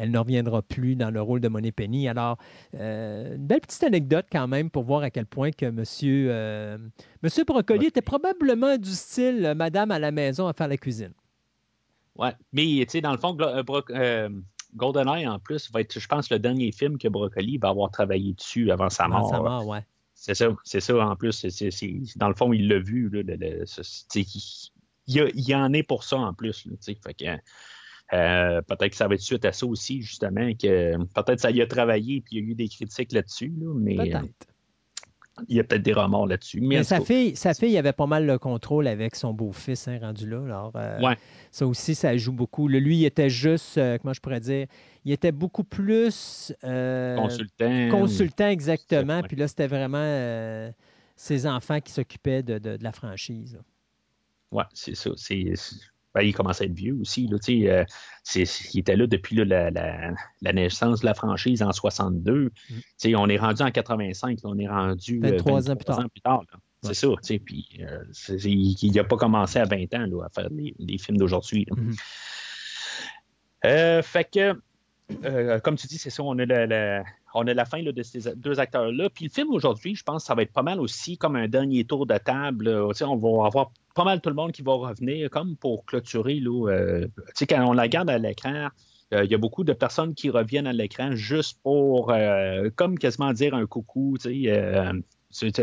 elle 0.00 0.10
ne 0.10 0.18
reviendra 0.18 0.62
plus 0.62 0.96
dans 0.96 1.10
le 1.10 1.20
rôle 1.20 1.40
de 1.40 1.48
Moneypenny. 1.48 2.08
Alors, 2.08 2.38
euh, 2.74 3.36
une 3.36 3.46
belle 3.46 3.60
petite 3.60 3.84
anecdote 3.84 4.26
quand 4.32 4.48
même 4.48 4.70
pour 4.70 4.82
voir 4.84 5.02
à 5.02 5.10
quel 5.10 5.26
point 5.26 5.50
que 5.50 5.66
Monsieur, 5.66 6.28
euh, 6.30 6.78
Monsieur 7.22 7.44
Broccoli 7.44 7.86
était 7.86 8.00
probablement 8.00 8.76
du 8.78 8.90
style 8.90 9.44
euh, 9.44 9.54
Madame 9.54 9.90
à 9.90 9.98
la 9.98 10.10
maison 10.10 10.46
à 10.48 10.54
faire 10.54 10.68
la 10.68 10.78
cuisine. 10.78 11.12
Ouais. 12.16 12.32
Mais, 12.52 12.62
tu 12.64 12.86
sais, 12.88 13.00
dans 13.02 13.12
le 13.12 13.18
fond, 13.18 13.36
GoldenEye, 14.74 15.26
en 15.26 15.38
plus, 15.38 15.70
va 15.72 15.80
être, 15.80 15.98
je 15.98 16.06
pense, 16.08 16.30
le 16.30 16.38
dernier 16.38 16.72
film 16.72 16.96
que 16.96 17.08
Broccoli 17.08 17.58
va 17.58 17.68
avoir 17.68 17.90
travaillé 17.90 18.32
dessus 18.34 18.70
avant 18.70 18.88
sa 18.88 19.04
Avant 19.04 19.20
mort. 19.20 19.30
sa 19.30 19.38
mort, 19.40 19.66
ouais. 19.66 19.84
C'est 20.14 20.34
ça, 20.34 20.48
c'est 20.64 20.80
ça. 20.80 20.96
En 20.98 21.16
plus, 21.16 21.32
c'est, 21.32 21.50
c'est- 21.50 21.70
c'est- 21.70 22.16
dans 22.16 22.28
le 22.28 22.34
fond, 22.34 22.52
il 22.52 22.68
l'a 22.68 22.78
vu. 22.78 23.08
Là, 23.10 23.22
le- 23.22 23.36
le- 23.36 23.64
il, 24.14 25.30
il 25.34 25.54
en 25.54 25.72
est 25.72 25.82
pour 25.82 26.04
ça 26.04 26.18
en 26.18 26.34
plus. 26.34 26.66
là, 26.66 26.72
fait 26.80 27.14
que, 27.14 27.24
euh, 28.12 28.60
peut-être 28.62 28.90
que 28.90 28.96
ça 28.96 29.06
va 29.08 29.14
être 29.14 29.20
suite 29.20 29.44
à 29.44 29.52
ça 29.52 29.66
aussi, 29.66 30.02
justement, 30.02 30.50
que 30.54 30.96
peut-être 31.14 31.40
ça 31.40 31.50
y 31.50 31.60
a 31.62 31.66
travaillé 31.66 32.20
puis 32.20 32.36
il 32.36 32.44
y 32.44 32.46
a 32.48 32.50
eu 32.50 32.54
des 32.54 32.68
critiques 32.68 33.12
là-dessus, 33.12 33.52
là, 33.60 33.72
mais 33.74 33.96
Peut-être. 33.96 34.24
il 35.48 35.56
y 35.56 35.60
a 35.60 35.64
peut-être 35.64 35.82
des 35.82 35.92
remords 35.92 36.26
là-dessus. 36.26 36.60
Mais, 36.60 36.82
sa 36.84 37.00
fille, 37.00 37.36
sa 37.36 37.54
fille 37.54 37.78
avait 37.78 37.92
pas 37.92 38.06
mal 38.06 38.26
le 38.26 38.38
contrôle 38.38 38.86
avec 38.88 39.14
son 39.14 39.32
beau-fils 39.32 39.86
hein, 39.88 39.98
rendu 40.00 40.28
là. 40.28 40.42
Alors, 40.44 40.72
euh, 40.74 41.00
Ouais. 41.00 41.16
ça 41.50 41.66
aussi, 41.66 41.94
ça 41.94 42.16
joue 42.16 42.32
beaucoup. 42.32 42.66
Le- 42.68 42.78
lui, 42.80 42.98
il 42.98 43.04
était 43.04 43.30
juste, 43.30 43.78
euh, 43.78 43.96
comment 43.98 44.12
je 44.12 44.20
pourrais 44.20 44.40
dire, 44.40 44.66
il 45.04 45.12
était 45.12 45.32
beaucoup 45.32 45.64
plus 45.64 46.52
consultant. 46.62 47.88
consultant 47.90 48.48
exactement. 48.48 49.22
Puis 49.22 49.36
là, 49.36 49.48
c'était 49.48 49.66
vraiment 49.68 50.72
ses 51.16 51.46
enfants 51.46 51.80
qui 51.80 51.92
s'occupaient 51.92 52.42
de, 52.42 52.58
de- 52.58 52.76
de 52.76 52.82
la 52.84 52.92
franchise. 52.92 53.58
Ouais, 54.50 54.64
c'est 54.74 54.94
ça. 54.96 55.10
C'est- 55.16 55.52
ben, 56.14 56.22
il 56.22 56.34
commence 56.34 56.60
à 56.60 56.64
être 56.64 56.72
vieux 56.74 56.96
aussi. 57.00 57.28
Là, 57.28 57.36
euh, 57.48 57.84
c'est, 58.24 58.44
c'est- 58.44 58.74
il 58.74 58.80
était 58.80 58.96
là 58.96 59.06
depuis 59.06 59.36
là, 59.36 59.44
la, 59.44 59.70
la- 59.70 60.12
la 60.42 60.52
naissance 60.52 61.00
de 61.00 61.06
la 61.06 61.14
franchise 61.14 61.62
en 61.62 61.72
62. 61.72 62.50
Mm. 62.70 63.14
On 63.16 63.28
est 63.28 63.36
rendu 63.38 63.62
en 63.62 63.70
85. 63.70 64.38
là, 64.42 64.50
on 64.50 64.58
est 64.58 64.68
rendu 64.68 65.20
euh, 65.24 65.30
23 65.30 65.70
ans 65.70 65.76
plus 65.76 65.84
tard. 65.84 66.42
là. 66.52 66.58
Ouais. 66.82 66.94
C'est 66.94 66.94
ça. 66.94 67.08
tu 67.08 67.14
sais, 67.22 67.38
Puis, 67.38 67.66
euh, 67.80 68.02
c'est- 68.12 68.38
c'est- 68.38 68.50
il 68.50 68.92
n'a 68.92 69.04
pas 69.04 69.16
commencé 69.16 69.58
à 69.58 69.64
20 69.64 69.92
ans 69.94 70.06
là, 70.06 70.24
à 70.24 70.28
faire 70.30 70.48
les, 70.50 70.74
les 70.78 70.98
films 70.98 71.18
d'aujourd'hui. 71.18 71.66
Mhm. 71.76 71.94
Euh, 73.66 74.02
fait 74.02 74.24
que, 74.24 74.54
euh, 75.24 75.58
comme 75.60 75.76
tu 75.76 75.86
dis, 75.86 75.98
c'est 75.98 76.10
ça, 76.10 76.22
on 76.22 76.38
a 76.38 76.44
la, 76.44 76.66
la- 76.66 77.64
fin 77.64 77.82
de 77.82 78.02
ces 78.02 78.34
deux 78.36 78.58
acteurs-là. 78.60 79.08
Puis 79.10 79.24
le 79.26 79.30
film 79.30 79.50
aujourd'hui, 79.52 79.94
je 79.94 80.02
pense 80.02 80.22
que 80.22 80.26
ça 80.26 80.34
va 80.34 80.42
être 80.42 80.52
pas 80.52 80.62
mal 80.62 80.80
aussi 80.80 81.16
comme 81.16 81.36
un 81.36 81.48
dernier 81.48 81.84
tour 81.84 82.06
de 82.06 82.18
table. 82.18 82.68
on 82.68 83.16
va 83.16 83.46
avoir 83.46 83.72
pas 83.94 84.04
mal 84.04 84.20
tout 84.20 84.30
le 84.30 84.36
monde 84.36 84.52
qui 84.52 84.62
va 84.62 84.72
revenir 84.72 85.30
comme 85.30 85.56
pour 85.56 85.84
clôturer. 85.84 86.40
Là, 86.40 86.68
euh, 86.70 87.08
quand 87.48 87.64
on 87.66 87.72
la 87.72 87.88
garde 87.88 88.10
à 88.10 88.18
l'écran, 88.18 88.68
euh, 89.12 89.24
il 89.24 89.30
y 89.30 89.34
a 89.34 89.38
beaucoup 89.38 89.64
de 89.64 89.72
personnes 89.72 90.14
qui 90.14 90.30
reviennent 90.30 90.66
à 90.66 90.72
l'écran 90.72 91.12
juste 91.12 91.58
pour, 91.62 92.12
comme 92.76 92.98
quasiment 92.98 93.32
dire 93.32 93.54
un 93.54 93.66
coucou. 93.66 94.16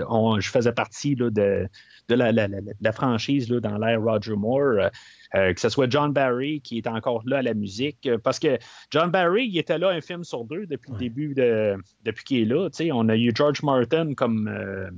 On- 0.07 0.39
je 0.39 0.49
faisais 0.49 0.71
partie 0.73 1.15
là, 1.15 1.29
de, 1.29 1.67
de 2.09 2.15
la, 2.15 2.31
la- 2.31 2.47
la- 2.47 2.59
la 2.79 2.91
franchise 2.91 3.49
là, 3.49 3.59
dans 3.59 3.77
l'ère 3.77 4.01
Roger 4.01 4.35
Moore. 4.35 4.61
euh, 4.79 4.89
euh, 5.35 5.53
que 5.53 5.59
ce 5.59 5.67
soit 5.67 5.89
John 5.91 6.13
Barry 6.13 6.61
qui 6.61 6.77
est 6.77 6.87
encore 6.87 7.21
là 7.25 7.39
à 7.39 7.41
la 7.41 7.53
musique, 7.53 8.05
euh, 8.07 8.17
parce 8.17 8.39
que 8.39 8.57
John 8.91 9.11
Barry, 9.11 9.47
il 9.47 9.57
était 9.57 9.77
là 9.77 9.89
un 9.89 9.99
film 9.99 10.23
sur 10.23 10.45
deux 10.45 10.65
depuis 10.67 10.91
le 10.93 10.97
début 10.97 11.33
de 11.33 11.75
depuis 12.05 12.23
qu'il 12.23 12.37
est 12.39 12.45
là. 12.45 12.69
On 12.93 13.09
a 13.09 13.15
eu 13.17 13.31
George 13.35 13.61
Martin 13.61 14.13
comme 14.13 14.47
euh, 14.47 14.89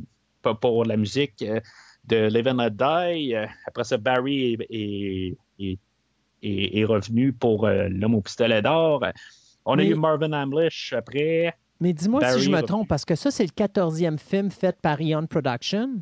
pour 0.62 0.86
la 0.86 0.97
musique 0.97 1.43
de 2.05 2.27
Live 2.27 2.47
and 2.47 2.58
Let 2.62 2.69
Die. 2.71 3.36
Après 3.65 3.84
ça, 3.84 3.97
Barry 3.97 4.53
est, 4.53 4.67
est- 4.69 5.38
est- 5.60 5.79
est- 6.43 6.77
est 6.79 6.86
revenu 6.86 7.34
pour 7.34 7.65
euh, 7.65 7.88
L'homme 7.89 8.13
au 8.15 8.21
pistolet 8.21 8.62
d'or. 8.62 9.03
On 9.65 9.75
Mais- 9.77 9.84
a 9.84 9.88
eu 9.88 9.95
Marvin 9.95 10.32
Hamlish 10.32 10.93
après. 10.93 11.55
Mais 11.80 11.94
dis-moi 11.94 12.22
si 12.34 12.42
je 12.42 12.50
me 12.52 12.62
trompe, 12.62 12.88
parce 12.88 13.06
que 13.06 13.15
ça, 13.15 13.32
c'est 13.32 13.44
le 13.44 13.50
14e 13.52 14.18
film 14.18 14.52
fait 14.52 14.76
par 14.82 15.00
Eon 15.02 15.28
Production. 15.28 16.02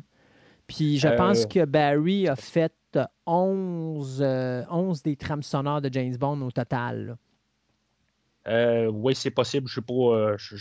Puis 0.66 0.98
je 0.98 1.08
Euh, 1.08 1.16
pense 1.16 1.46
que 1.46 1.64
Barry 1.64 2.28
a 2.28 2.36
fait 2.36 2.72
euh, 2.96 3.04
11, 3.26 4.18
euh, 4.22 4.64
11 4.70 5.02
des 5.02 5.16
trames 5.16 5.42
sonores 5.42 5.80
de 5.80 5.88
James 5.92 6.16
Bond 6.16 6.40
au 6.42 6.50
total. 6.50 7.16
Euh, 8.46 8.86
oui, 8.86 9.14
c'est 9.14 9.30
possible. 9.30 9.68
Je 9.68 9.80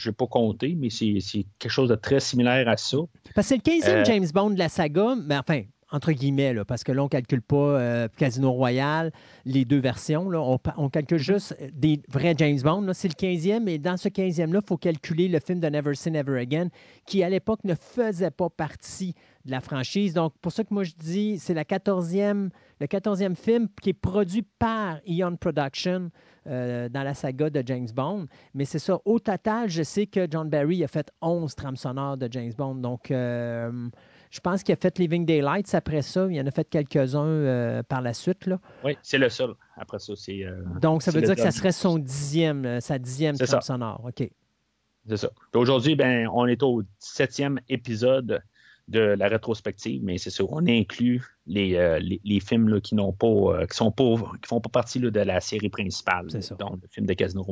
n'ai 0.10 0.14
pas 0.14 0.28
compté, 0.28 0.76
mais 0.78 0.90
c'est 0.90 1.46
quelque 1.58 1.72
chose 1.72 1.90
de 1.90 1.96
très 1.96 2.20
similaire 2.20 2.68
à 2.68 2.76
ça. 2.78 2.98
Parce 3.34 3.48
que 3.50 3.56
c'est 3.56 3.56
le 3.56 3.82
15e 3.82 3.90
Euh, 3.90 4.04
James 4.06 4.28
Bond 4.34 4.50
de 4.52 4.60
la 4.60 4.70
saga, 4.70 5.16
mais 5.26 5.38
enfin, 5.38 5.62
entre 5.92 6.12
guillemets, 6.12 6.54
parce 6.68 6.84
que 6.84 6.92
là, 6.92 7.02
on 7.02 7.06
ne 7.06 7.10
calcule 7.10 7.42
pas 7.42 7.56
euh, 7.56 8.08
Casino 8.18 8.52
Royale, 8.52 9.12
les 9.46 9.64
deux 9.64 9.80
versions. 9.80 10.28
On, 10.78 10.90
calcule 10.90 11.18
juste 11.18 11.56
des 11.74 12.02
vrais 12.10 12.36
James 12.38 12.60
Bond. 12.62 12.92
C'est 12.94 13.08
le 13.08 13.14
15e, 13.14 13.68
et 13.68 13.78
dans 13.78 13.96
ce 13.96 14.10
15e-là, 14.10 14.60
il 14.62 14.68
faut 14.68 14.78
calculer 14.78 15.28
le 15.30 15.40
film 15.40 15.60
de 15.60 15.68
Never 15.68 15.96
Say 15.96 16.12
Never 16.12 16.40
Again, 16.40 16.68
qui 17.06 17.24
à 17.24 17.30
l'époque 17.30 17.64
ne 17.64 17.74
faisait 17.74 18.32
pas 18.32 18.50
partie 18.50 19.14
de 19.46 19.52
la 19.52 19.62
franchise. 19.62 20.14
Donc, 20.14 20.34
pour 20.42 20.52
ça 20.52 20.64
que 20.64 20.74
moi 20.74 20.84
je 20.84 20.94
dis, 20.98 21.40
c'est 21.40 21.54
la 21.54 21.64
14e, 21.64 22.50
le 22.80 22.86
14e 22.86 23.36
film 23.36 23.68
qui 23.82 23.92
est 23.92 23.94
produit 23.94 24.44
par 24.60 25.00
Eon 25.08 25.38
Production 25.38 26.12
euh, 26.48 26.90
dans 26.90 27.04
la 27.04 27.14
saga 27.14 27.50
de 27.50 27.64
James 27.66 27.88
Bond. 27.94 28.28
Mais 28.54 28.66
c'est 28.66 28.80
ça, 28.80 29.00
au 29.06 29.20
total, 29.20 29.70
je 29.70 29.84
sais 29.84 30.06
que 30.06 30.28
John 30.30 30.50
Barry 30.50 30.84
a 30.84 30.88
fait 30.88 31.10
11 31.22 31.56
trames 31.56 31.78
sonores 31.78 32.18
de 32.18 32.28
James 32.32 32.54
Bond. 32.58 32.76
Donc, 32.76 33.10
euh, 33.10 33.90
Je 34.32 34.40
pense 34.40 34.64
qu'il 34.64 34.74
a 34.74 34.76
fait 34.76 34.98
Living 35.00 35.26
Daylights 35.26 35.74
après 35.74 36.02
ça. 36.02 36.28
Il 36.30 36.40
en 36.42 36.46
a 36.48 36.52
fait 36.52 36.68
quelques-uns 36.70 37.26
euh, 37.26 37.84
par 37.84 38.02
la 38.02 38.14
suite. 38.14 38.46
Là. 38.46 38.60
Oui, 38.84 38.98
c'est 39.02 39.18
le 39.18 39.30
seul. 39.30 39.54
Après 39.78 40.00
ça, 40.00 40.14
c'est. 40.16 40.44
euh, 40.44 40.62
Donc, 40.82 41.02
ça 41.04 41.12
veut 41.12 41.22
dire 41.22 41.36
que 41.36 41.42
ça 41.42 41.52
serait 41.52 41.72
son 41.72 41.98
dixième, 41.98 42.66
euh, 42.66 42.80
sa 42.80 43.00
dixième 43.00 43.36
C'est 43.36 43.46
trame 43.46 43.62
ça. 43.62 43.68
sonore. 43.68 44.02
OK. 44.06 44.30
C'est 45.08 45.18
ça. 45.18 45.30
Aujourd'hui, 45.56 45.96
ben, 45.96 46.28
on 46.34 46.46
est 46.48 46.62
au 46.64 46.84
septième 47.00 47.60
épisode 47.70 48.42
de 48.90 49.00
la 49.02 49.28
rétrospective, 49.28 50.02
mais 50.04 50.18
c'est 50.18 50.30
sûr, 50.30 50.52
on 50.52 50.66
inclut 50.68 51.22
les, 51.46 51.76
euh, 51.76 52.00
les, 52.00 52.22
les 52.24 52.40
films 52.40 52.70
là, 52.70 52.80
qui 52.80 52.96
n'ont 52.96 53.12
pas, 53.12 53.28
euh, 53.28 53.66
qui 53.66 53.76
sont 53.76 53.92
pas, 53.92 54.16
qui 54.42 54.48
font 54.48 54.62
pas 54.62 54.70
partie 54.70 55.00
là, 55.00 55.10
de 55.12 55.20
la 55.20 55.42
série 55.42 55.70
principale. 55.70 56.26
C'est 56.30 56.42
ça. 56.42 56.56
Donc, 56.56 56.80
le 56.82 56.88
film 56.90 57.06
de 57.06 57.14
Casino 57.14 57.46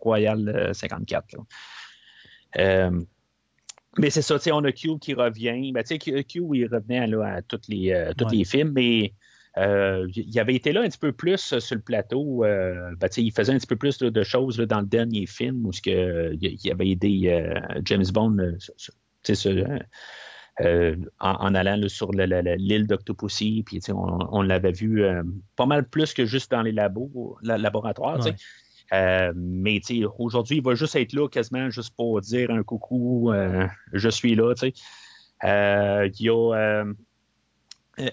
Royal 0.00 0.48
euh, 0.48 0.72
54. 0.72 1.32
là. 1.34 1.38
Euh, 2.58 3.00
mais 3.98 4.10
c'est 4.10 4.22
ça, 4.22 4.36
tu 4.38 4.44
sais, 4.44 4.52
on 4.52 4.64
a 4.64 4.72
Q 4.72 4.98
qui 5.00 5.14
revient. 5.14 5.72
Ben, 5.72 5.82
tu 5.82 5.88
sais, 5.94 5.98
Q, 5.98 6.24
Q, 6.24 6.42
il 6.54 6.66
revenait 6.66 7.06
là, 7.06 7.36
à 7.36 7.42
tous 7.42 7.60
les, 7.68 7.92
euh, 7.92 8.12
tous 8.16 8.24
Ouais. 8.26 8.36
les 8.36 8.44
films, 8.44 8.72
mais 8.74 9.14
euh, 9.58 10.06
il 10.14 10.38
avait 10.38 10.54
été 10.54 10.72
là 10.72 10.82
un 10.82 10.88
petit 10.88 10.98
peu 10.98 11.12
plus 11.12 11.52
euh, 11.54 11.60
sur 11.60 11.76
le 11.76 11.80
plateau. 11.82 12.44
Euh, 12.44 12.90
ben, 12.98 13.08
tu 13.08 13.14
sais, 13.16 13.22
il 13.22 13.32
faisait 13.32 13.52
un 13.54 13.58
petit 13.58 13.66
peu 13.66 13.76
plus 13.76 14.00
là, 14.02 14.10
de 14.10 14.22
choses 14.22 14.58
là, 14.58 14.66
dans 14.66 14.80
le 14.80 14.86
dernier 14.86 15.26
film 15.26 15.64
où 15.66 15.70
que, 15.70 16.34
il 16.40 16.70
avait 16.70 16.88
aidé 16.90 17.50
James 17.84 18.04
Bond 18.12 18.36
en, 20.60 21.04
en 21.20 21.54
allant 21.54 21.88
sur 21.88 22.12
le- 22.12 22.26
le- 22.26 22.40
le- 22.42 22.54
l'île 22.56 22.86
d'Octopussy. 22.86 23.62
Puis, 23.66 23.76
tu 23.80 23.86
sais, 23.86 23.92
on, 23.92 24.18
on 24.30 24.42
l'avait 24.42 24.72
vu 24.72 25.02
pas 25.56 25.66
mal 25.66 25.88
plus 25.88 26.14
que 26.14 26.24
juste 26.24 26.50
dans 26.50 26.62
les 26.62 26.72
labos, 26.72 27.36
la- 27.42 27.58
laboratoires. 27.58 28.24
Ouais. 28.24 28.34
Euh, 28.92 29.32
mais 29.34 29.80
aujourd'hui, 30.18 30.58
il 30.58 30.62
va 30.62 30.74
juste 30.74 30.96
être 30.96 31.12
là 31.12 31.28
quasiment 31.28 31.70
juste 31.70 31.94
pour 31.96 32.20
dire 32.20 32.50
un 32.50 32.62
coucou, 32.62 33.32
euh, 33.32 33.66
je 33.92 34.08
suis 34.08 34.34
là. 34.34 34.54
Euh, 35.44 36.08
Il 36.18 36.24
y 36.24 36.30
a 36.30 36.84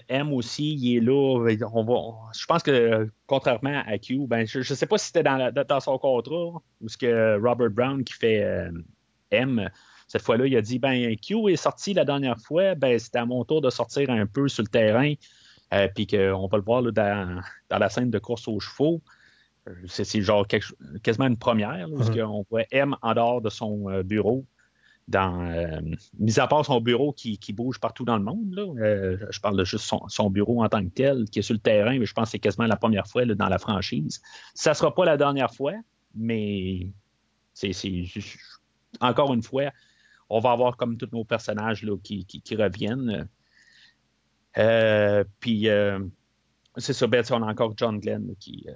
M 0.08 0.32
aussi, 0.32 0.74
il 0.74 0.96
est 0.96 1.00
là. 1.00 1.38
On 1.72 2.14
je 2.32 2.46
pense 2.46 2.62
que 2.62 3.08
contrairement 3.26 3.82
à 3.86 3.98
Q, 3.98 4.26
ben, 4.26 4.46
je 4.46 4.58
ne 4.58 4.62
sais 4.62 4.86
pas 4.86 4.98
si 4.98 5.06
c'était 5.06 5.22
dans, 5.22 5.52
dans 5.52 5.80
son 5.80 5.98
contrat 5.98 6.60
ou 6.80 6.88
ce 6.88 6.96
que 6.96 7.38
Robert 7.40 7.70
Brown 7.70 8.02
qui 8.02 8.14
fait 8.14 8.70
M. 9.30 9.70
Cette 10.08 10.22
fois-là, 10.22 10.46
il 10.46 10.56
a 10.56 10.62
dit 10.62 10.78
ben 10.78 11.14
Q 11.16 11.50
est 11.50 11.56
sorti 11.56 11.94
la 11.94 12.04
dernière 12.04 12.38
fois, 12.38 12.74
ben 12.74 12.98
c'était 12.98 13.18
à 13.18 13.26
mon 13.26 13.44
tour 13.44 13.60
de 13.60 13.70
sortir 13.70 14.10
un 14.10 14.26
peu 14.26 14.48
sur 14.48 14.62
le 14.62 14.68
terrain, 14.68 15.12
puis 15.94 16.06
qu'on 16.06 16.46
va 16.46 16.56
le 16.56 16.64
voir 16.64 16.80
là, 16.80 16.90
dans, 16.90 17.40
dans 17.68 17.78
la 17.78 17.90
scène 17.90 18.10
de 18.10 18.18
course 18.18 18.48
aux 18.48 18.60
chevaux. 18.60 19.02
Euh, 19.68 19.72
C'est 19.86 20.20
genre 20.20 20.46
quelque 20.46 20.66
quasiment 21.02 21.26
une 21.26 21.38
première, 21.38 21.88
là, 21.88 21.96
parce 21.96 22.10
Mhm. 22.10 22.16
qu'on 22.18 22.46
voit 22.50 22.64
M 22.70 22.96
en 23.02 23.14
dehors 23.14 23.40
de 23.40 23.50
son 23.50 23.88
euh, 23.90 24.02
bureau. 24.02 24.44
Dans, 25.06 25.42
euh, 25.50 25.80
mis 26.18 26.40
à 26.40 26.46
part 26.46 26.64
son 26.64 26.80
bureau 26.80 27.12
qui, 27.12 27.36
qui 27.36 27.52
bouge 27.52 27.78
partout 27.78 28.06
dans 28.06 28.16
le 28.16 28.24
monde, 28.24 28.54
là, 28.54 28.62
euh, 28.82 29.18
je 29.28 29.38
parle 29.38 29.58
de 29.58 29.64
juste 29.64 29.84
son, 29.84 30.00
son 30.08 30.30
bureau 30.30 30.64
en 30.64 30.68
tant 30.70 30.82
que 30.82 30.88
tel, 30.88 31.26
qui 31.26 31.40
est 31.40 31.42
sur 31.42 31.52
le 31.52 31.60
terrain, 31.60 31.98
mais 31.98 32.06
je 32.06 32.14
pense 32.14 32.24
que 32.28 32.30
c'est 32.30 32.38
quasiment 32.38 32.66
la 32.66 32.76
première 32.76 33.06
fois 33.06 33.26
là, 33.26 33.34
dans 33.34 33.50
la 33.50 33.58
franchise. 33.58 34.22
Ça 34.54 34.70
ne 34.70 34.74
sera 34.74 34.94
pas 34.94 35.04
la 35.04 35.18
dernière 35.18 35.52
fois, 35.54 35.74
mais 36.14 36.88
c'est 37.52 37.74
c'est- 37.74 38.04
encore 39.02 39.34
une 39.34 39.42
fois, 39.42 39.70
on 40.30 40.40
va 40.40 40.52
avoir 40.52 40.78
comme 40.78 40.96
tous 40.96 41.10
nos 41.12 41.24
personnages 41.24 41.82
là, 41.82 41.98
qui, 42.02 42.24
qui- 42.24 42.40
qui 42.40 42.56
reviennent. 42.56 43.28
Euh, 44.56 45.24
puis 45.40 45.68
c'est 46.76 46.92
ça, 46.92 47.06
ben, 47.06 47.24
on 47.30 47.42
a 47.42 47.50
encore 47.50 47.72
John 47.76 47.98
Glenn 48.00 48.34
qui, 48.40 48.66
euh, 48.68 48.72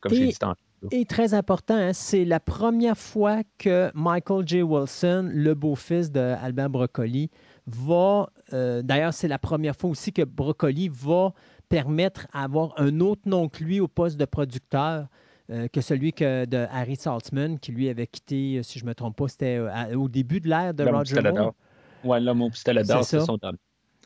comme 0.00 0.12
j'ai 0.14 0.26
dit 0.28 0.34
tantôt. 0.38 0.58
Et 0.90 1.04
très 1.04 1.34
important, 1.34 1.74
hein, 1.76 1.92
c'est 1.92 2.24
la 2.24 2.40
première 2.40 2.98
fois 2.98 3.42
que 3.58 3.90
Michael 3.94 4.46
J. 4.48 4.62
Wilson, 4.62 5.30
le 5.32 5.54
beau-fils 5.54 6.10
d'Albert 6.10 6.70
Broccoli, 6.70 7.30
va. 7.66 8.30
euh, 8.52 8.82
D'ailleurs, 8.82 9.14
c'est 9.14 9.28
la 9.28 9.38
première 9.38 9.76
fois 9.76 9.90
aussi 9.90 10.12
que 10.12 10.22
Broccoli 10.22 10.88
va 10.88 11.32
permettre 11.68 12.26
d'avoir 12.34 12.74
un 12.78 13.00
autre 13.00 13.22
nom 13.26 13.48
que 13.48 13.62
lui 13.62 13.80
au 13.80 13.88
poste 13.88 14.16
de 14.18 14.24
producteur. 14.24 15.06
euh, 15.50 15.68
que 15.68 15.80
celui 15.80 16.12
que 16.14 16.46
de 16.46 16.66
Harry 16.70 16.96
Saltzman, 16.96 17.58
qui 17.58 17.72
lui 17.72 17.88
avait 17.88 18.06
quitté, 18.06 18.62
si 18.62 18.78
je 18.78 18.84
ne 18.84 18.90
me 18.90 18.94
trompe 18.94 19.16
pas, 19.16 19.28
c'était 19.28 19.58
au 19.94 20.08
début 20.08 20.40
de 20.40 20.48
l'ère 20.48 20.72
de 20.72 20.84
Roger 20.84 21.20
Moore. 21.20 21.54
Ouais, 22.04 22.20
l'homme 22.20 22.42
au 22.42 22.50
pistolet 22.50 22.84
d'or, 22.84 23.04
C'est 23.04 23.20
son 23.20 23.38
homme. 23.42 23.56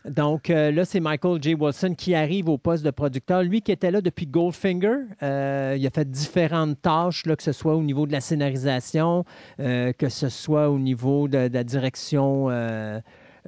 Donc 0.09 0.51
euh, 0.51 0.71
là, 0.71 0.85
c'est 0.85 1.01
Michael 1.01 1.43
J. 1.43 1.55
Wilson 1.55 1.95
qui 1.97 2.15
arrive 2.15 2.49
au 2.49 2.59
poste 2.59 2.85
de 2.85 2.91
producteur. 2.91 3.43
Lui 3.43 3.61
qui 3.61 3.73
était 3.73 3.91
là 3.91 4.01
depuis 4.01 4.27
Goldfinger, 4.27 4.99
euh, 5.23 5.75
il 5.77 5.87
a 5.87 5.91
fait 5.91 6.09
différentes 6.09 6.81
tâches, 6.81 7.27
là, 7.27 7.35
que 7.35 7.43
ce 7.43 7.53
soit 7.53 7.75
au 7.75 7.83
niveau 7.83 8.07
de 8.07 8.13
la 8.13 8.21
scénarisation, 8.21 9.25
euh, 9.59 9.93
que 9.93 10.09
ce 10.09 10.29
soit 10.29 10.71
au 10.71 10.79
niveau 10.79 11.27
de, 11.27 11.49
de 11.49 11.55
la 11.55 11.65
direction 11.65 12.49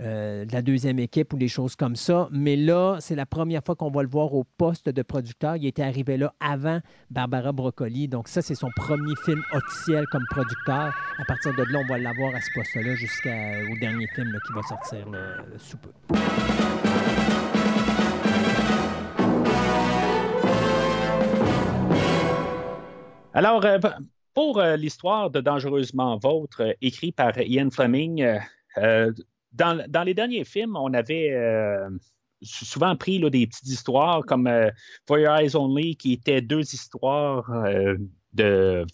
euh, 0.00 0.44
la 0.52 0.62
deuxième 0.62 1.00
équipe 1.00 1.32
ou 1.32 1.36
des 1.38 1.48
choses 1.48 1.74
comme 1.74 1.96
ça. 1.96 2.28
Mais 2.30 2.54
là, 2.54 2.98
c'est 3.00 3.16
la 3.16 3.26
première 3.26 3.64
fois 3.64 3.74
qu'on 3.74 3.90
va 3.90 4.02
le 4.02 4.08
voir 4.08 4.32
au 4.32 4.44
poste 4.44 4.88
de 4.88 5.02
producteur. 5.02 5.56
Il 5.56 5.66
était 5.66 5.82
arrivé 5.82 6.16
là 6.16 6.32
avant 6.38 6.80
Barbara 7.10 7.50
Broccoli. 7.52 8.06
Donc 8.06 8.28
ça, 8.28 8.40
c'est 8.40 8.54
son 8.54 8.70
premier 8.76 9.14
film 9.24 9.42
officiel 9.52 10.06
comme 10.12 10.24
producteur. 10.30 10.94
À 11.18 11.24
partir 11.26 11.52
de 11.52 11.64
là, 11.72 11.80
on 11.80 11.86
va 11.88 11.98
l'avoir 11.98 12.32
à 12.34 12.40
ce 12.40 12.48
poste-là 12.54 12.94
jusqu'au 12.94 13.78
dernier 13.80 14.06
film 14.14 14.38
qui 14.46 14.52
va 14.52 14.62
sortir 14.62 15.06
sous 15.56 15.78
peu. 15.78 15.90
Alors, 23.34 23.64
euh, 23.64 23.78
pour 24.34 24.58
euh, 24.58 24.76
l'histoire 24.76 25.30
de 25.30 25.40
Dangereusement 25.40 26.18
Vôtre, 26.18 26.76
écrit 26.80 27.10
par 27.10 27.36
Ian 27.38 27.70
Fleming, 27.70 28.24
dans, 29.52 30.04
les 30.04 30.14
derniers 30.14 30.44
films, 30.44 30.76
on 30.76 30.92
avait 30.94 31.32
euh, 31.32 31.88
sou- 32.42 32.64
souvent 32.64 32.96
pris 32.96 33.18
des 33.30 33.46
petites 33.46 33.68
histoires 33.68 34.24
comme 34.24 34.46
euh, 34.46 34.70
For 35.06 35.18
Your 35.18 35.36
Eyes 35.36 35.56
Only, 35.56 35.96
qui 35.96 36.12
étaient 36.12 36.40
deux 36.40 36.62
histoires 36.74 37.50
euh, 37.50 37.96
de 38.34 38.84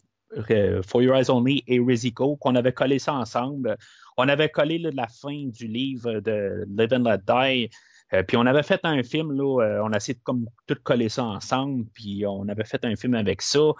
euh, 0.50 0.82
For 0.82 1.02
Your 1.02 1.16
Eyes 1.16 1.30
Only 1.30 1.64
et 1.66 1.80
Rizico, 1.80 2.36
qu'on 2.36 2.54
avait 2.54 2.72
collé 2.72 2.98
ça 2.98 3.14
ensemble. 3.14 3.76
On 4.16 4.28
avait 4.28 4.48
collé 4.48 4.78
la 4.78 5.08
fin 5.08 5.46
du 5.46 5.66
livre 5.66 6.20
de 6.20 6.64
Live 6.68 6.92
and 6.92 7.04
Let 7.04 7.18
Die. 7.26 7.70
Puis 8.28 8.36
on 8.36 8.46
avait 8.46 8.62
fait 8.62 8.78
un 8.84 9.02
film, 9.02 9.40
on 9.40 9.58
a 9.58 9.96
essayé 9.96 10.14
de 10.14 10.20
tout 10.66 10.80
coller 10.84 11.08
ça 11.08 11.24
ensemble, 11.24 11.84
puis 11.94 12.24
on 12.24 12.46
avait 12.46 12.62
fait 12.62 12.84
un 12.84 12.94
film 12.94 13.14
avec 13.14 13.42
ça. 13.42 13.72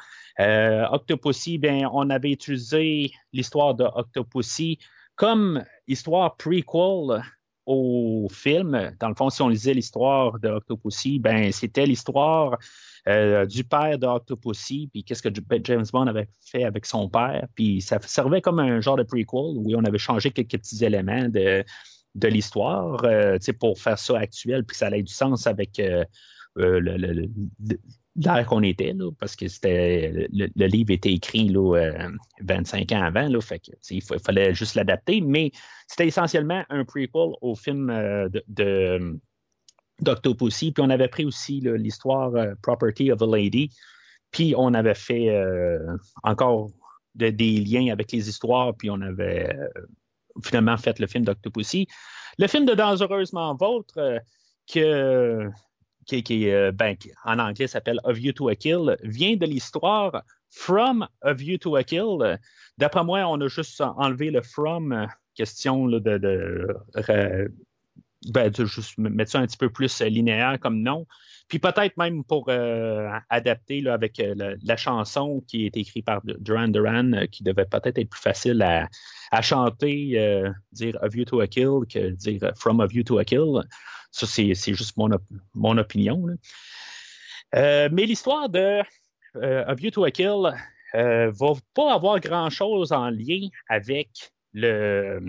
Octopussy, 0.91 1.59
ben, 1.59 1.89
on 1.93 2.11
avait 2.11 2.33
utilisé 2.33 3.13
l'histoire 3.33 3.77
de 3.77 3.85
Octopussy 3.85 4.81
comme 5.17 5.65
histoire 5.87 6.37
prequel 6.37 7.23
au 7.67 8.29
film. 8.31 8.93
Dans 9.01 9.09
le 9.09 9.15
fond, 9.15 9.31
si 9.31 9.43
on 9.43 9.49
lisait 9.49 9.75
l'histoire 9.75 10.39
de 10.39 10.49
Octopussy, 10.49 11.19
ben, 11.19 11.51
c'était 11.53 11.87
l'histoire 11.87 12.59
euh, 13.09 13.47
du 13.47 13.65
père 13.65 13.99
de 13.99 14.07
Octopussy, 14.07 14.89
puis 14.93 15.03
qu'est-ce 15.05 15.23
que 15.23 15.31
James 15.65 15.87
Bond 15.93 16.07
avait 16.07 16.29
fait 16.45 16.65
avec 16.65 16.85
son 16.87 17.09
père. 17.09 17.47
Puis 17.55 17.81
ça 17.81 17.99
servait 18.03 18.41
comme 18.41 18.59
un 18.59 18.81
genre 18.81 18.97
de 18.97 19.03
prequel 19.03 19.27
où 19.57 19.73
on 19.75 19.85
avait 19.85 19.99
changé 19.99 20.31
quelques 20.31 20.59
petits 20.59 20.85
éléments 20.85 21.29
de, 21.29 21.65
l'histoire 22.23 23.03
euh, 23.05 23.39
pour 23.59 23.79
faire 23.79 23.99
ça 23.99 24.19
actuel, 24.19 24.65
puis 24.65 24.77
ça 24.77 24.89
ait 24.91 25.03
du 25.03 25.13
sens 25.13 25.47
avec 25.47 25.79
euh, 25.79 26.05
le- 26.57 27.29
l'ère 28.17 28.47
qu'on 28.47 28.63
était, 28.63 28.93
là, 28.93 29.11
parce 29.19 29.35
que 29.37 29.49
c'était 29.49 30.29
le, 30.33 30.67
livre 30.67 30.91
était 30.91 31.13
écrit 31.13 31.49
là, 31.49 31.77
euh, 31.77 32.09
25 32.43 32.93
ans 32.93 33.03
avant, 33.03 33.29
là, 33.29 33.41
fait 33.41 33.59
que, 33.59 33.73
il, 33.91 34.03
fa- 34.03 34.19
fallait 34.19 34.55
juste 34.55 34.75
l'adapter, 34.77 35.21
mais 35.21 35.51
c'était 35.89 36.07
essentiellement 36.07 36.65
un 36.69 36.85
prequel 36.85 37.33
au 37.41 37.55
film 37.57 37.91
euh, 37.91 38.29
de, 38.49 39.19
d'Octopussy, 40.01 40.73
puis 40.73 40.83
on 40.85 40.91
avait 40.91 41.09
pris 41.09 41.25
aussi 41.25 41.61
l'histoire 41.61 42.35
euh, 42.35 42.55
Property 42.63 43.11
of 43.13 43.23
a 43.23 43.27
Lady, 43.27 43.71
puis 44.31 44.55
on 44.57 44.75
avait 44.75 44.95
fait 44.95 45.31
euh, 45.31 45.97
encore 46.23 46.71
de- 47.15 47.31
des 47.31 47.61
liens 47.61 47.93
avec 47.93 48.13
les 48.13 48.29
histoires, 48.29 48.75
puis 48.77 48.91
on 48.91 49.01
avait 49.01 49.53
euh, 49.55 49.69
finalement 50.43 50.77
fait 50.77 50.99
le 50.99 51.07
film 51.07 51.25
d'Octopussy. 51.25 51.87
Le 52.39 52.47
film 52.49 52.65
de 52.67 52.75
Dangereusement 52.75 53.55
Vôtre, 53.55 53.95
euh, 53.99 54.19
que, 54.73 55.49
euh, 56.13 56.73
ben, 56.73 56.97
qui, 56.97 57.11
en 57.25 57.39
anglais 57.39 57.67
s'appelle 57.67 58.01
Of 58.05 58.21
You 58.21 58.33
to 58.33 58.49
a 58.49 58.55
Kill, 58.55 58.97
vient 59.03 59.37
de 59.37 59.47
l'histoire 59.47 60.23
From 60.51 61.07
Of 61.23 61.43
You 61.43 61.59
to 61.59 61.77
a 61.77 61.85
Kill. 61.85 62.39
D'après 62.79 63.05
moi, 63.05 63.25
on 63.27 63.41
a 63.41 63.49
juste 63.49 63.81
enlevé 63.81 64.31
le 64.31 64.43
From, 64.43 64.93
euh, 64.93 65.07
question 65.35 65.89
euh, 65.89 67.49
ben, 68.29 68.51
de 68.51 68.65
juste 68.65 68.99
mettre 68.99 69.33
ça 69.33 69.41
un 69.41 69.47
petit 69.47 69.57
peu 69.57 69.71
plus 69.71 70.01
linéaire 70.03 70.59
comme 70.61 70.81
nom. 70.81 71.07
Puis 71.49 71.59
peut-être 71.59 71.97
même 71.99 72.25
pour 72.25 72.49
adapter 73.29 73.87
avec 73.87 74.23
la, 74.35 74.77
chanson 74.79 75.45
qui 75.47 75.67
est 75.67 75.77
écrite 75.77 76.07
par 76.07 76.23
Duran 76.25 76.69
Duran, 76.69 77.27
qui 77.31 77.43
devait 77.43 77.67
peut-être 77.67 77.99
être 77.99 78.09
plus 78.09 78.23
facile 78.23 78.63
à, 78.63 78.89
à 79.31 79.43
chanter, 79.43 80.43
dire 80.73 80.97
A 81.03 81.09
View 81.09 81.27
to 81.27 81.41
a 81.41 81.47
Kill 81.47 81.81
que 81.87 82.11
dire 82.13 82.51
From 82.57 82.81
a 82.81 82.87
View 82.87 83.03
to 83.03 83.19
a 83.19 83.25
Kill. 83.27 83.63
Ça, 84.15 84.29
c'est, 84.29 84.55
juste 84.55 84.97
mon, 84.97 85.09
mon 85.55 85.77
opinion. 85.77 86.25
là. 86.25 86.35
Euh, 87.57 87.89
mais 87.91 88.07
l'histoire 88.07 88.49
de 88.49 88.83
euh, 89.37 89.65
A 89.67 89.75
View 89.75 89.91
to 89.91 90.05
a 90.05 90.11
Kill 90.13 90.53
euh, 90.95 91.33
va 91.33 91.53
pas 91.75 91.95
avoir 91.95 92.21
grand-chose 92.21 92.93
en 92.93 93.11
lien 93.11 93.49
avec 93.69 94.33
le, 94.53 95.21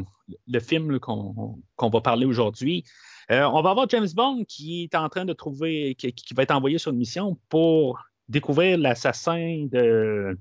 le 0.48 0.60
film 0.60 1.00
qu'on 1.00 1.60
va 1.80 2.02
parler 2.02 2.28
aujourd'hui. 2.28 2.84
On 3.28 3.64
va 3.64 3.72
avoir 3.72 3.90
James 3.90 4.08
Bond 4.14 4.44
qui 4.48 4.84
est 4.84 4.94
en 4.94 5.10
train 5.10 5.26
de 5.26 5.34
trouver, 5.34 5.96
qui, 5.96 6.14
va 6.36 6.44
être 6.44 6.52
envoyé 6.52 6.78
sur 6.78 6.92
une 6.92 7.00
mission 7.00 7.40
pour 7.50 8.00
découvrir 8.30 8.78
l'assassin 8.78 9.66
de, 9.72 10.38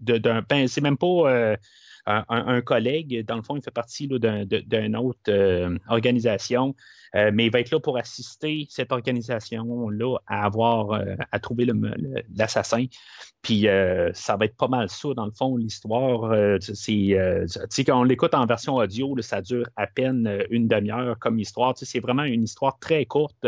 d'un. 0.00 0.42
Ben, 0.42 0.68
c'est 0.68 0.82
même 0.82 0.98
pas 0.98 1.56
un, 2.04 2.60
collègue. 2.60 3.24
Dans 3.24 3.36
le 3.36 3.42
fond, 3.42 3.56
il 3.56 3.62
fait 3.62 3.70
partie 3.70 4.06
d'une 4.06 4.96
autre 4.96 5.78
organisation, 5.88 6.74
Euh, 7.14 7.30
mais 7.32 7.46
il 7.46 7.52
va 7.52 7.60
être 7.60 7.70
là 7.70 7.78
pour 7.80 7.96
assister 7.96 8.66
cette 8.68 8.90
organisation-là 8.92 10.16
à 10.26 10.44
avoir 10.44 10.92
euh, 10.92 11.14
à 11.30 11.38
trouver 11.38 11.66
l'assassin. 12.34 12.86
Puis 13.42 13.68
euh, 13.68 14.10
ça 14.14 14.36
va 14.36 14.46
être 14.46 14.56
pas 14.56 14.68
mal 14.68 14.88
ça, 14.88 15.08
dans 15.14 15.26
le 15.26 15.32
fond, 15.32 15.56
l'histoire. 15.56 16.32
C'est, 16.60 17.16
quand 17.86 18.00
on 18.00 18.04
l'écoute 18.04 18.34
en 18.34 18.46
version 18.46 18.76
audio, 18.76 19.14
ça 19.20 19.42
dure 19.42 19.68
à 19.76 19.86
peine 19.86 20.44
une 20.50 20.66
demi-heure 20.66 21.18
comme 21.18 21.38
histoire. 21.38 21.74
C'est 21.76 22.00
vraiment 22.00 22.24
une 22.24 22.44
histoire 22.44 22.78
très 22.78 23.04
courte. 23.04 23.46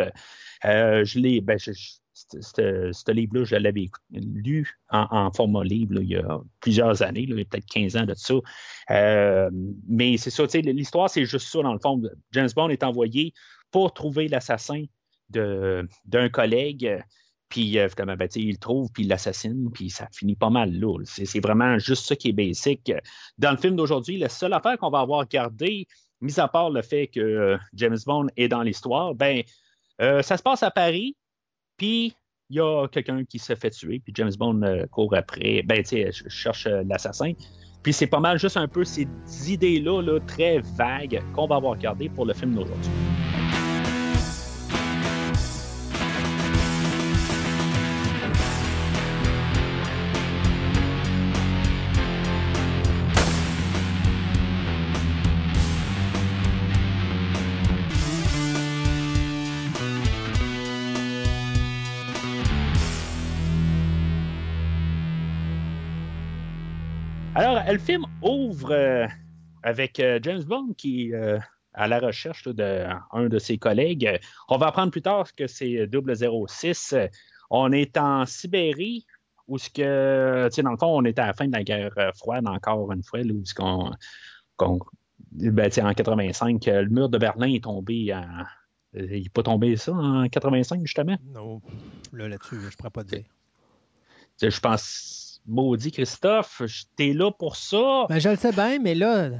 Je 0.62 1.18
l'ai, 1.18 1.40
ben, 1.40 1.58
je- 1.58 1.72
ce- 2.12 3.10
livre-là, 3.10 3.44
je 3.44 3.56
l'avais 3.56 3.86
lu 4.10 4.78
en, 4.90 5.30
format 5.32 5.64
livre 5.64 6.00
il 6.00 6.08
y 6.08 6.16
a 6.16 6.40
plusieurs 6.60 7.02
années, 7.02 7.22
il 7.22 7.30
y 7.30 7.40
a 7.40 7.44
peut-être 7.44 7.66
15 7.66 7.96
ans 7.96 8.04
de 8.04 8.14
ça. 8.14 8.34
Mais 9.88 10.16
c'est 10.16 10.30
ça, 10.30 10.44
tu 10.44 10.50
sais, 10.50 10.60
l'histoire, 10.60 11.08
c'est 11.10 11.24
juste 11.24 11.48
ça, 11.48 11.62
dans 11.62 11.72
le 11.72 11.78
fond. 11.78 12.02
James 12.32 12.48
Bond 12.54 12.68
est 12.68 12.82
envoyé 12.82 13.32
pour 13.76 13.92
trouver 13.92 14.26
l'assassin 14.26 14.86
d'un 15.28 16.28
collègue. 16.30 17.04
Puis, 17.50 17.78
euh, 17.78 17.88
ben, 17.94 18.26
il 18.34 18.52
le 18.52 18.56
trouve, 18.56 18.90
puis 18.90 19.02
il 19.02 19.08
l'assassine, 19.10 19.70
puis 19.70 19.90
ça 19.90 20.08
finit 20.14 20.34
pas 20.34 20.48
mal 20.48 20.72
là. 20.72 20.98
C'est 21.04 21.40
vraiment 21.40 21.78
juste 21.78 22.06
ça 22.06 22.16
qui 22.16 22.30
est 22.30 22.32
basic. 22.32 22.90
Dans 23.36 23.50
le 23.50 23.58
film 23.58 23.76
d'aujourd'hui, 23.76 24.16
la 24.16 24.30
seule 24.30 24.54
affaire 24.54 24.78
qu'on 24.78 24.88
va 24.88 25.00
avoir 25.00 25.28
gardée, 25.28 25.86
mis 26.22 26.40
à 26.40 26.48
part 26.48 26.70
le 26.70 26.80
fait 26.80 27.08
que 27.08 27.20
euh, 27.20 27.58
James 27.74 27.98
Bond 28.06 28.28
est 28.38 28.48
dans 28.48 28.62
l'histoire, 28.62 29.14
ben, 29.14 29.42
euh, 30.00 30.22
ça 30.22 30.38
se 30.38 30.42
passe 30.42 30.62
à 30.62 30.70
Paris, 30.70 31.14
puis 31.76 32.14
il 32.48 32.56
y 32.56 32.60
a 32.60 32.88
quelqu'un 32.88 33.26
qui 33.26 33.38
se 33.38 33.54
fait 33.56 33.68
tuer, 33.68 33.98
puis 33.98 34.14
James 34.16 34.32
Bond 34.38 34.86
court 34.90 35.14
après. 35.14 35.62
Ben, 35.64 35.82
tu 35.82 36.02
sais, 36.02 36.12
cherche 36.28 36.66
l'assassin. 36.66 37.34
Puis 37.82 37.92
c'est 37.92 38.06
pas 38.06 38.20
mal 38.20 38.38
juste 38.38 38.56
un 38.56 38.68
peu 38.68 38.84
ces 38.84 39.06
idées-là, 39.46 40.00
là, 40.00 40.18
très 40.20 40.60
vagues, 40.60 41.22
qu'on 41.34 41.46
va 41.46 41.56
avoir 41.56 41.76
gardées 41.76 42.08
pour 42.08 42.24
le 42.24 42.32
film 42.32 42.54
d'aujourd'hui. 42.54 42.90
Le 67.72 67.78
film 67.78 68.04
ouvre 68.22 68.70
euh, 68.70 69.06
avec 69.62 69.98
euh, 70.00 70.18
James 70.22 70.44
Bond 70.44 70.74
qui 70.76 71.08
est 71.08 71.14
euh, 71.14 71.38
à 71.74 71.88
la 71.88 71.98
recherche 71.98 72.46
là, 72.46 72.52
de 72.52 73.28
de 73.28 73.38
ses 73.38 73.58
collègues. 73.58 74.06
Euh, 74.06 74.18
On 74.48 74.56
va 74.56 74.68
apprendre 74.68 74.92
plus 74.92 75.02
tard 75.02 75.34
que 75.34 75.46
c'est 75.46 75.88
006. 75.90 76.92
Euh, 76.92 77.06
On 77.50 77.72
est 77.72 77.96
en 77.96 78.26
Sibérie, 78.26 79.06
où 79.48 79.58
ce 79.58 79.70
que, 79.70 80.48
tu 80.48 80.54
sais, 80.56 80.62
dans 80.62 80.70
le 80.72 80.76
fond, 80.76 80.96
on 80.96 81.04
est 81.04 81.18
à 81.18 81.26
la 81.26 81.32
fin 81.32 81.46
de 81.46 81.52
la 81.52 81.64
guerre 81.64 81.92
euh, 81.98 82.10
froide 82.16 82.46
encore 82.48 82.90
une 82.92 83.02
fois, 83.02 83.22
là, 83.22 83.32
où 83.32 83.44
ce 83.44 83.54
qu'on, 83.54 83.90
ben, 85.32 85.70
en 85.82 85.92
85, 85.92 86.68
euh, 86.68 86.82
le 86.82 86.88
mur 86.88 87.08
de 87.08 87.18
Berlin 87.18 87.48
est 87.48 87.64
tombé 87.64 88.14
en, 88.14 88.24
euh, 88.96 89.06
il 89.10 89.22
n'est 89.24 89.28
pas 89.28 89.42
tombé 89.42 89.76
ça 89.76 89.92
en 89.92 90.28
85 90.28 90.80
justement? 90.82 91.16
Non, 91.24 91.60
là, 92.12 92.28
là-dessus, 92.28 92.56
je 92.60 92.66
ne 92.66 92.70
pourrais 92.70 92.90
pas 92.90 93.04
dire. 93.04 93.24
Je 94.40 94.60
pense, 94.60 95.25
maudit 95.46 95.92
Christophe, 95.92 96.62
t'es 96.96 97.12
là 97.12 97.30
pour 97.30 97.56
ça. 97.56 98.06
Ben, 98.08 98.18
je 98.18 98.28
le 98.28 98.36
sais 98.36 98.52
bien, 98.52 98.78
mais 98.78 98.94
là, 98.94 99.24
euh, 99.24 99.30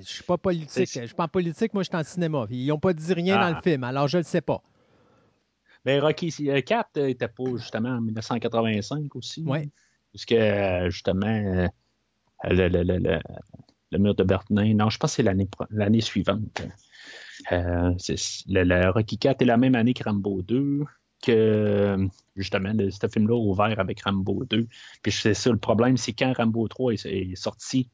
je 0.00 0.06
suis 0.06 0.22
pas 0.24 0.36
politique. 0.38 0.88
Je 0.92 1.06
suis 1.06 1.14
pas 1.14 1.24
en 1.24 1.28
politique, 1.28 1.74
moi, 1.74 1.82
je 1.82 1.88
suis 1.88 1.96
en 1.96 2.04
cinéma. 2.04 2.46
Ils 2.50 2.66
n'ont 2.68 2.78
pas 2.78 2.92
dit 2.92 3.12
rien 3.12 3.36
Ah. 3.38 3.50
dans 3.50 3.56
le 3.56 3.62
film, 3.62 3.84
alors 3.84 4.08
je 4.08 4.18
le 4.18 4.24
sais 4.24 4.40
pas. 4.40 4.62
Ben, 5.84 6.00
Rocky 6.02 6.30
4 6.64 7.00
n'était 7.00 7.28
pas 7.28 7.44
justement 7.56 7.90
en 7.90 8.00
1985 8.00 9.14
aussi. 9.16 9.42
Ouais. 9.44 9.68
Parce 10.12 10.24
que 10.24 10.34
euh, 10.34 10.90
justement, 10.90 11.26
euh, 11.26 11.66
le, 12.44 12.68
le- 12.68 12.82
le- 12.82 12.98
le- 12.98 13.20
le 13.90 13.98
mur 13.98 14.14
de 14.14 14.24
Berlin, 14.24 14.74
non, 14.74 14.90
je 14.90 14.98
pense 14.98 15.12
que 15.12 15.16
c'est 15.16 15.22
l'année, 15.70 16.00
suivante. 16.00 16.62
Euh, 17.52 17.92
c'est- 17.98 18.42
le 18.48 18.90
Rocky 18.90 19.16
4 19.18 19.40
est 19.42 19.46
la 19.46 19.56
même 19.56 19.74
année 19.74 19.94
que 19.94 20.02
Rambo 20.04 20.42
2, 20.42 20.80
que 21.22 21.96
justement, 22.36 22.72
le- 22.74 22.90
ce 22.90 23.06
film-là 23.08 23.34
a 23.34 23.38
ouvert 23.38 23.78
avec 23.80 24.02
Rambo 24.02 24.44
2. 24.44 24.66
Puis 25.02 25.12
c'est 25.12 25.34
ça, 25.34 25.50
le 25.50 25.58
problème, 25.58 25.96
c'est 25.96 26.12
quand 26.12 26.32
Rambo 26.36 26.66
3 26.68 26.92
est, 26.94 27.06
est 27.06 27.34
sorti. 27.36 27.88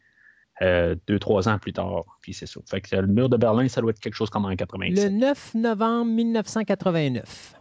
euh, 0.63 0.95
deux, 1.09 1.19
trois 1.19 1.49
ans 1.49 1.59
plus 1.59 1.73
tard. 1.73 2.05
Puis 2.21 2.33
c'est 2.33 2.47
ça. 2.47 2.61
Fait 2.71 2.81
que 2.81 2.95
le 2.95 3.09
mur 3.09 3.29
de 3.29 3.37
Berlin, 3.37 3.67
ça 3.67 3.81
doit 3.81 3.91
être 3.91 3.99
quelque 3.99 4.15
chose 4.15 4.31
comme 4.31 4.45
en 4.45 4.55
87. 4.55 5.11
Le 5.11 5.19
9 5.19 5.55
novembre 5.55 6.13
1989. 6.13 7.55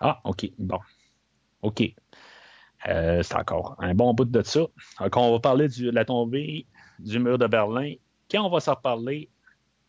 Ah, 0.00 0.18
OK. 0.24 0.50
Bon. 0.58 0.78
OK. 1.60 1.82
Euh, 2.88 3.22
c'est 3.22 3.34
encore 3.34 3.76
un 3.80 3.94
bon 3.94 4.14
bout 4.14 4.24
de 4.24 4.42
ça. 4.42 4.60
Donc, 5.00 5.16
on 5.16 5.32
va 5.32 5.40
parler 5.40 5.68
du- 5.68 5.84
de 5.86 5.90
la 5.90 6.04
tombée 6.06 6.66
du 6.98 7.18
mur 7.18 7.36
de 7.36 7.46
Berlin. 7.46 7.92
Quand 8.30 8.42
on 8.46 8.50
va 8.50 8.60
s'en 8.60 8.74
reparler, 8.74 9.28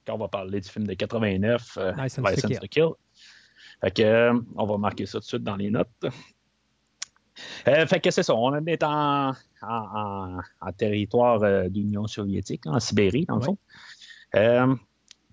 quand 0.05 0.15
on 0.15 0.17
va 0.17 0.27
parler 0.27 0.59
du 0.59 0.67
film 0.67 0.87
de 0.87 0.93
89, 0.95 1.77
euh, 1.77 1.93
to 1.93 2.01
License 2.31 2.51
to 2.59 2.67
Kill. 2.67 2.89
Fait 3.81 3.91
que, 3.91 4.01
euh, 4.01 4.39
on 4.55 4.65
va 4.65 4.77
marquer 4.77 5.05
ça 5.05 5.19
tout 5.19 5.23
de 5.23 5.25
suite 5.25 5.43
dans 5.43 5.55
les 5.55 5.71
notes. 5.71 5.87
Euh, 7.67 7.85
fait 7.87 8.01
que 8.01 8.11
c'est 8.11 8.23
ça, 8.23 8.35
on 8.35 8.53
est 8.65 8.83
en, 8.83 9.29
en, 9.29 9.35
en- 9.61 10.39
en 10.59 10.71
territoire 10.73 11.41
euh, 11.43 11.69
d'Union 11.69 12.05
soviétique, 12.07 12.67
en 12.67 12.79
Sibérie, 12.79 13.25
dans 13.25 13.35
le 13.37 13.41
fond. 13.41 13.57
Euh, 14.35 14.75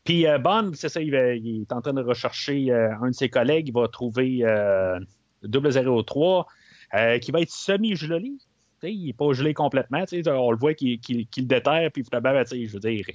puis 0.04 0.24
Bond, 0.42 0.70
c'est 0.74 0.88
ça, 0.88 1.00
il, 1.00 1.10
va- 1.10 1.34
il 1.34 1.62
est 1.62 1.72
en 1.72 1.80
train 1.80 1.92
de 1.94 2.02
rechercher 2.02 2.72
un 2.72 3.08
de 3.08 3.12
ses 3.14 3.28
collègues, 3.28 3.68
il 3.68 3.74
va 3.74 3.88
trouver 3.88 4.38
euh, 4.44 5.00
003, 5.44 6.46
euh, 6.94 7.18
qui 7.18 7.32
va 7.32 7.40
être 7.40 7.50
semi-gelé. 7.50 8.32
Tu 8.80 8.88
sais, 8.88 8.92
il 8.94 9.06
n'est 9.06 9.12
pas 9.12 9.32
gelé 9.32 9.54
complètement. 9.54 10.04
tu 10.04 10.22
sais, 10.22 10.30
On 10.30 10.50
le 10.50 10.58
voit 10.58 10.74
qu'il 10.74 10.98
le 11.08 11.42
déterre, 11.42 11.90
puis 11.92 12.04
finalement, 12.04 12.32
ben, 12.32 12.44
tu 12.44 12.50
sais, 12.50 12.66
je 12.66 12.72
veux 12.74 12.80
dire, 12.80 13.06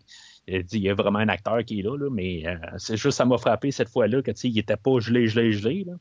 il, 0.47 0.65
y 0.81 0.89
a 0.89 0.93
vraiment 0.95 1.19
un 1.19 1.29
acteur 1.29 1.63
qui 1.63 1.79
est 1.79 1.83
là, 1.83 1.95
là, 1.97 2.09
mais 2.11 2.43
euh, 2.47 2.55
c'est 2.77 2.97
juste, 2.97 3.17
ça 3.17 3.25
m'a 3.25 3.37
frappé 3.37 3.71
cette 3.71 3.89
fois-là 3.89 4.21
que 4.21 4.31
tu 4.31 4.37
sais, 4.41 4.49
il 4.49 4.55
n'était 4.55 4.77
pas 4.77 4.99
gelé, 4.99 5.27
gelé, 5.27 5.51
gelé. 5.51 5.85
là. 5.85 5.93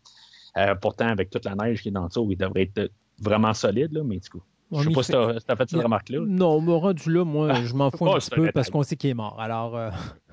Euh, 0.57 0.75
pourtant, 0.75 1.07
avec 1.09 1.31
toute 1.31 1.45
la 1.45 1.55
neige 1.55 1.83
qui 1.83 1.89
est 1.89 1.93
dans 1.93 2.03
le 2.03 2.09
dessous, 2.09 2.27
il 2.31 2.37
devrait 2.37 2.63
être 2.75 2.91
vraiment 3.21 3.53
solide, 3.55 3.93
là, 3.93 4.03
mais 4.03 4.19
du 4.19 4.29
coup. 4.29 4.43
Je 4.73 4.77
On 4.77 4.83
sais 4.83 4.91
y 4.91 4.95
pas 4.95 5.03
fait- 5.03 5.13
si 5.35 5.41
si 5.41 5.47
t'as 5.47 5.57
fait 5.57 5.69
cette 5.71 5.83
remarque-là. 5.83 6.21
Non, 6.27 6.61
mais 6.61 6.73
rendu 6.73 7.13
là, 7.13 7.25
moi, 7.25 7.55
je 7.65 7.75
m'en 7.75 7.91
fous 7.91 7.99
Oh, 8.03 8.13
un 8.13 8.15
petit 8.19 8.27
c'est 8.27 8.35
un 8.35 8.37
peu 8.47 8.53
parce 8.53 8.71
qu'on 8.71 8.83
sait 8.85 8.97
qu'il 8.97 9.11
est 9.11 9.15
mort. 9.15 9.39
Alors, 9.41 9.77
euh, 9.77 9.91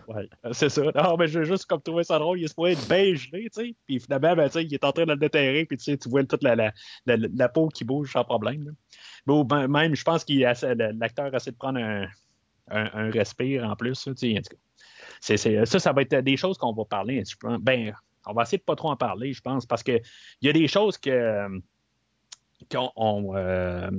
Ouais, 0.08 0.30
c'est 0.54 0.70
ça. 0.70 0.82
Non, 0.96 1.18
mais 1.18 1.28
j'ai 1.28 1.44
juste 1.44 1.66
comme 1.66 1.82
trouvé 1.82 2.04
ça 2.06 2.18
drôle. 2.18 2.40
Il 2.40 2.46
est 2.46 2.48
supposé 2.48 2.72
être 2.74 2.88
bien 2.88 3.14
gelé, 3.14 3.50
tu 3.54 3.62
sais. 3.62 3.76
Puis 3.86 4.00
finalement, 4.00 4.36
ben, 4.38 4.50
il 4.56 4.74
est 4.74 4.84
en 4.86 4.92
train 4.94 5.04
de 5.06 5.12
le 5.12 5.18
déterrer, 5.18 5.66
puis 5.66 5.78
tu 5.78 5.98
vois 6.10 6.24
toute 6.24 6.44
la, 6.44 6.56
la, 6.56 6.72
la, 7.06 7.50
peau 7.50 7.68
qui 7.68 7.84
bouge 7.84 8.14
sans 8.14 8.24
problème. 8.24 8.74
Bon, 9.26 9.46
même, 9.68 9.96
je 9.96 10.04
pense 10.04 10.24
qu'il 10.24 10.42
essaie- 10.44 10.76
l'acteur 10.76 11.34
essaie 11.36 11.52
de 11.52 11.58
prendre 11.58 11.80
un, 11.80 12.08
un, 12.70 12.90
un 12.94 13.12
respire 13.12 13.66
en 13.66 13.76
plus. 13.76 14.02
tu 14.02 14.14
sais, 14.16 15.60
en 15.60 15.66
ça, 15.66 15.80
ça 15.80 15.92
va 15.94 16.02
être 16.04 16.16
des 16.16 16.38
choses 16.38 16.58
qu'on 16.58 16.74
va 16.74 16.86
parler. 16.86 17.24
Ben, 17.62 17.94
on 18.26 18.34
va 18.34 18.44
essayer 18.44 18.58
de 18.60 18.64
pas 18.64 18.76
trop 18.76 18.90
en 18.90 18.98
parler, 18.98 19.34
je 19.34 19.42
pense, 19.42 19.66
parce 19.66 19.84
que 19.84 20.00
il 20.42 20.48
y 20.48 20.50
a 20.50 20.54
des 20.54 20.68
choses 20.68 20.98
que 20.98 21.10
euh, 21.10 21.50
qu'on 22.72 22.92
on, 22.96 23.36
euh, 23.36 23.90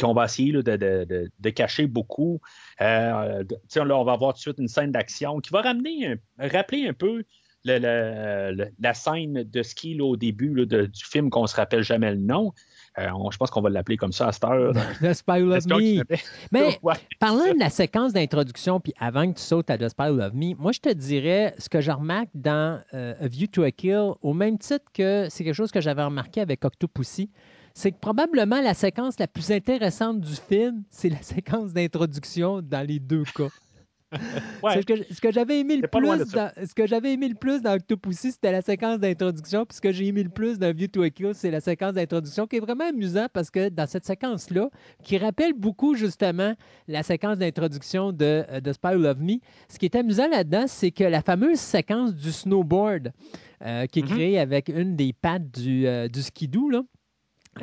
qu'on 0.00 0.12
va 0.12 0.24
essayer 0.26 0.52
là, 0.52 0.62
de, 0.62 0.76
de, 0.76 1.04
de, 1.04 1.30
de 1.38 1.50
cacher 1.50 1.86
beaucoup. 1.86 2.40
Euh, 2.80 3.42
là, 3.76 3.98
on 3.98 4.04
va 4.04 4.12
avoir 4.12 4.32
tout 4.32 4.38
de 4.38 4.42
suite 4.42 4.58
une 4.58 4.68
scène 4.68 4.92
d'action 4.92 5.38
qui 5.40 5.50
va 5.50 5.62
ramener, 5.62 6.06
un- 6.38 6.48
rappeler 6.48 6.86
un 6.88 6.92
peu 6.92 7.24
le- 7.64 7.78
le- 7.78 8.54
le- 8.56 8.68
la 8.78 8.94
scène 8.94 9.42
de 9.44 9.62
ski 9.62 9.94
là, 9.94 10.04
au 10.04 10.16
début 10.16 10.54
là, 10.54 10.64
de- 10.64 10.86
du 10.86 11.04
film 11.04 11.28
qu'on 11.30 11.46
se 11.46 11.56
rappelle 11.56 11.82
jamais 11.82 12.10
le 12.12 12.18
nom. 12.18 12.52
Euh, 12.98 13.08
on- 13.14 13.30
je 13.30 13.36
pense 13.36 13.50
qu'on 13.50 13.60
va 13.60 13.68
l'appeler 13.70 13.96
comme 13.96 14.12
ça 14.12 14.28
à 14.28 14.32
cette 14.32 14.44
heure. 14.44 14.72
The 15.02 15.12
Spy 15.12 15.40
qu'on 15.68 15.78
Me. 15.78 16.02
Mais 16.52 16.78
Ouais. 16.82 16.94
parlant 17.18 17.52
de 17.52 17.58
la 17.58 17.70
séquence 17.70 18.12
d'introduction, 18.12 18.80
puis 18.80 18.92
avant 18.98 19.30
que 19.30 19.36
tu 19.38 19.42
sautes 19.42 19.70
à 19.70 19.78
The 19.78 19.88
Spy 19.88 20.04
Who 20.04 20.16
Loved 20.16 20.34
Me, 20.34 20.54
moi, 20.56 20.72
je 20.72 20.80
te 20.80 20.92
dirais 20.92 21.54
ce 21.58 21.68
que 21.68 21.80
je 21.80 21.90
remarque 21.90 22.30
dans 22.34 22.80
euh, 22.94 23.14
A 23.20 23.26
View 23.28 23.46
to 23.48 23.62
a 23.64 23.70
Kill, 23.70 24.12
au 24.22 24.34
même 24.34 24.58
titre 24.58 24.84
que 24.94 25.26
c'est 25.30 25.44
quelque 25.44 25.54
chose 25.54 25.70
que 25.72 25.80
j'avais 25.80 26.02
remarqué 26.04 26.40
avec 26.40 26.64
Octopussy, 26.64 27.30
c'est 27.78 27.92
que 27.92 27.98
probablement 28.00 28.60
la 28.60 28.74
séquence 28.74 29.20
la 29.20 29.28
plus 29.28 29.52
intéressante 29.52 30.20
du 30.20 30.34
film, 30.34 30.82
c'est 30.90 31.08
la 31.10 31.22
séquence 31.22 31.72
d'introduction 31.72 32.60
dans 32.60 32.84
les 32.86 32.98
deux 32.98 33.22
cas. 33.36 33.48
Ouais. 34.62 34.80
Ce 34.80 34.86
que, 34.86 34.94
ce 35.14 35.20
que 35.20 35.30
j'avais 35.30 35.60
aimé 35.60 35.76
le 35.76 35.86
plus, 35.86 36.00
dans- 36.32 36.50
ce 36.66 36.74
que 36.74 36.86
j'avais 36.86 37.12
aimé 37.12 37.28
le 37.28 37.34
plus 37.34 37.60
dans 37.60 37.74
Octopussy, 37.74 38.32
c'était 38.32 38.50
la 38.52 38.62
séquence 38.62 38.98
d'introduction. 38.98 39.66
Puis 39.66 39.76
ce 39.76 39.80
que 39.82 39.92
j'ai 39.92 40.06
aimé 40.06 40.22
le 40.22 40.30
plus 40.30 40.58
dans 40.58 40.74
View 40.74 40.88
to 40.88 41.02
a 41.02 41.10
Kill, 41.10 41.32
c'est 41.34 41.50
la 41.50 41.60
séquence 41.60 41.92
d'introduction 41.92 42.46
qui 42.46 42.56
est 42.56 42.60
vraiment 42.60 42.88
amusant 42.88 43.26
parce 43.30 43.50
que 43.50 43.68
dans 43.68 43.86
cette 43.86 44.06
séquence-là, 44.06 44.70
qui 45.04 45.18
rappelle 45.18 45.52
beaucoup 45.52 45.94
justement 45.94 46.54
la 46.88 47.02
séquence 47.02 47.36
d'introduction 47.36 48.12
de, 48.12 48.44
euh, 48.50 48.60
de 48.60 48.72
Spy 48.72 48.94
Love 48.94 49.20
Me, 49.20 49.34
ce 49.68 49.78
qui 49.78 49.84
est 49.84 49.94
amusant 49.94 50.28
là-dedans, 50.28 50.64
c'est 50.68 50.90
que 50.90 51.04
la 51.04 51.20
fameuse 51.20 51.58
séquence 51.60 52.14
du 52.14 52.32
snowboard 52.32 53.12
euh, 53.62 53.84
qui 53.86 53.98
est 53.98 54.02
Mhm. 54.04 54.08
créée 54.08 54.38
avec 54.38 54.70
une 54.70 54.96
des 54.96 55.12
pattes 55.12 55.50
du, 55.50 55.86
euh, 55.86 56.08
du 56.08 56.22
skidoo, 56.22 56.70
là, 56.70 56.80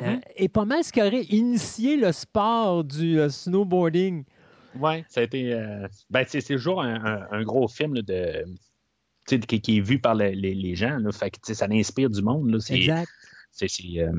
euh, 0.00 0.12
Mhm. 0.12 0.20
est 0.36 0.48
pas 0.48 0.64
mal 0.64 0.82
ce 0.84 0.92
qui 0.92 1.00
aurait 1.00 1.24
initié 1.24 1.96
le 1.96 2.12
sport 2.12 2.84
du 2.84 3.18
euh, 3.20 3.28
snowboarding. 3.28 4.24
Ouais, 4.78 5.04
ça 5.08 5.20
a 5.20 5.24
été. 5.24 5.52
euh, 5.54 5.86
ben, 6.10 6.24
c'est 6.28 6.42
toujours 6.42 6.82
un, 6.82 6.94
un- 7.04 7.26
un 7.30 7.42
gros 7.42 7.68
film 7.68 7.94
là, 7.94 8.02
de. 8.02 8.44
Qui, 9.26 9.40
qui 9.60 9.78
est 9.78 9.80
vu 9.80 9.98
par 9.98 10.14
le- 10.14 10.28
les, 10.30 10.54
les 10.54 10.74
gens. 10.76 10.98
Là, 10.98 11.10
fait 11.10 11.30
que, 11.30 11.54
ça 11.54 11.66
inspire 11.70 12.10
du 12.10 12.22
monde. 12.22 12.48
Là, 12.50 12.58
Exact. 12.70 13.08
euh, 13.98 14.12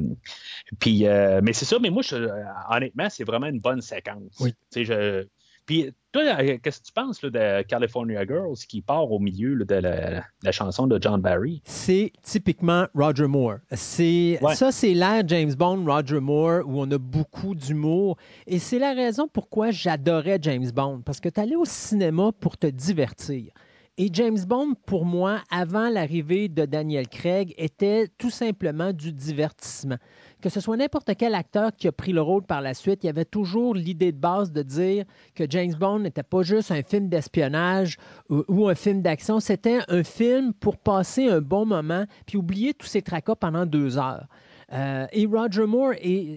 puis, 0.79 1.07
euh, 1.07 1.39
mais 1.43 1.53
c'est 1.53 1.65
ça, 1.65 1.77
mais 1.79 1.89
moi, 1.89 2.01
je- 2.01 2.15
euh, 2.15 2.43
honnêtement, 2.69 3.07
c'est 3.09 3.23
vraiment 3.23 3.47
une 3.47 3.59
bonne 3.59 3.81
séquence. 3.81 4.35
Oui. 4.41 4.53
Je, 4.75 5.25
puis, 5.67 5.91
toi, 6.11 6.23
euh, 6.23 6.57
qu'est-ce 6.63 6.79
que 6.81 6.85
tu 6.87 6.93
penses 6.93 7.21
là, 7.21 7.29
de 7.29 7.61
California 7.67 8.25
Girls 8.25 8.55
qui 8.67 8.81
part 8.81 9.11
au 9.11 9.19
milieu 9.19 9.53
là, 9.53 9.65
de 9.65 9.75
la, 9.75 10.23
la 10.41 10.51
chanson 10.51 10.87
de 10.87 10.97
John 10.99 11.21
Barry? 11.21 11.61
C'est 11.65 12.11
typiquement 12.23 12.87
Roger 12.95 13.27
Moore. 13.27 13.57
C'est 13.73 14.39
Ouais. 14.41 14.55
ça, 14.55 14.71
c'est 14.71 14.95
l'ère 14.95 15.21
James 15.27 15.53
Bond, 15.53 15.85
Roger 15.85 16.19
Moore, 16.19 16.61
où 16.65 16.81
on 16.81 16.89
a 16.89 16.97
beaucoup 16.97 17.53
d'humour. 17.53 18.17
Et 18.47 18.57
c'est 18.57 18.79
la 18.79 18.93
raison 18.93 19.27
pourquoi 19.27 19.69
j'adorais 19.69 20.39
James 20.41 20.71
Bond, 20.73 21.01
parce 21.05 21.19
que 21.19 21.29
tu 21.29 21.39
allais 21.39 21.55
au 21.55 21.65
cinéma 21.65 22.31
pour 22.39 22.57
te 22.57 22.65
divertir. 22.65 23.51
Et 23.99 24.09
James 24.13 24.37
Bond, 24.47 24.75
pour 24.85 25.05
moi, 25.05 25.41
avant 25.49 25.89
l'arrivée 25.89 26.49
de 26.49 26.65
Daniel 26.65 27.07
Craig, 27.07 27.53
était 27.57 28.07
tout 28.19 28.29
simplement 28.29 28.93
du 28.93 29.11
divertissement. 29.11 29.97
Que 30.41 30.49
ce 30.49 30.59
soit 30.59 30.77
n'importe 30.77 31.09
quel 31.17 31.33
acteur 31.33 31.71
qui 31.75 31.87
a 31.87 31.91
pris 31.91 32.13
le 32.13 32.21
rôle 32.21 32.43
par 32.43 32.61
la 32.61 32.75
suite, 32.75 33.03
il 33.03 33.07
y 33.07 33.09
avait 33.09 33.25
toujours 33.25 33.73
l'idée 33.73 34.11
de 34.11 34.19
base 34.19 34.51
de 34.51 34.61
dire 34.61 35.03
que 35.33 35.45
James 35.49 35.73
Bond 35.73 35.99
n'était 35.99 36.21
pas 36.21 36.43
juste 36.43 36.69
un 36.69 36.83
film 36.83 37.09
d'espionnage 37.09 37.97
ou, 38.29 38.67
un 38.67 38.75
film 38.75 39.01
d'action, 39.01 39.39
c'était 39.39 39.79
un 39.87 40.03
film 40.03 40.53
pour 40.53 40.77
passer 40.77 41.27
un 41.27 41.41
bon 41.41 41.65
moment 41.65 42.05
puis 42.27 42.37
oublier 42.37 42.75
tous 42.75 42.85
ces 42.85 43.01
tracas 43.01 43.35
pendant 43.35 43.65
deux 43.65 43.97
heures. 43.97 44.27
Euh, 44.73 45.07
et 45.13 45.25
Roger 45.25 45.65
Moore, 45.65 45.93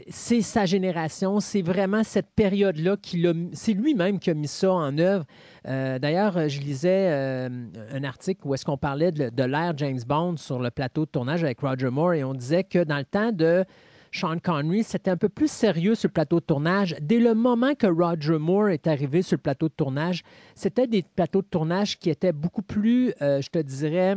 c'est 0.08 0.40
sa 0.40 0.64
génération, 0.64 1.40
c'est 1.40 1.62
vraiment 1.62 2.04
cette 2.04 2.30
période-là 2.36 2.96
qui 2.96 3.26
c'est 3.52 3.72
lui-même 3.72 4.20
qui 4.20 4.30
a 4.30 4.34
mis 4.34 4.46
ça 4.46 4.72
en 4.72 4.96
œuvre. 4.98 5.24
Euh, 5.66 5.98
D'ailleurs, 5.98 6.48
je 6.48 6.60
lisais 6.60 7.08
euh, 7.10 7.48
un 7.92 8.04
article 8.04 8.40
où 8.44 8.54
est-ce 8.54 8.64
qu'on 8.64 8.78
parlait 8.78 9.10
de, 9.10 9.30
de 9.30 9.42
l'ère 9.42 9.76
James 9.76 10.00
Bond 10.06 10.36
sur 10.36 10.60
le 10.60 10.70
plateau 10.70 11.06
de 11.06 11.10
tournage 11.10 11.42
avec 11.42 11.60
Roger 11.60 11.90
Moore 11.90 12.14
et 12.14 12.24
on 12.24 12.34
disait 12.34 12.62
que 12.62 12.84
dans 12.84 12.98
le 12.98 13.04
temps 13.04 13.32
de 13.32 13.64
Sean 14.12 14.38
Connery, 14.38 14.82
c'était 14.82 15.10
un 15.10 15.16
peu 15.16 15.28
plus 15.28 15.50
sérieux 15.50 15.94
sur 15.94 16.08
le 16.08 16.12
plateau 16.12 16.40
de 16.40 16.44
tournage. 16.44 16.96
Dès 17.00 17.18
le 17.18 17.34
moment 17.34 17.74
que 17.74 17.86
Roger 17.86 18.38
Moore 18.38 18.70
est 18.70 18.86
arrivé 18.86 19.22
sur 19.22 19.36
le 19.36 19.42
plateau 19.42 19.68
de 19.68 19.74
tournage, 19.74 20.22
c'était 20.54 20.86
des 20.86 21.02
plateaux 21.02 21.42
de 21.42 21.46
tournage 21.46 21.98
qui 21.98 22.10
étaient 22.10 22.32
beaucoup 22.32 22.62
plus, 22.62 23.12
euh, 23.22 23.40
je 23.40 23.50
te 23.50 23.58
dirais, 23.58 24.16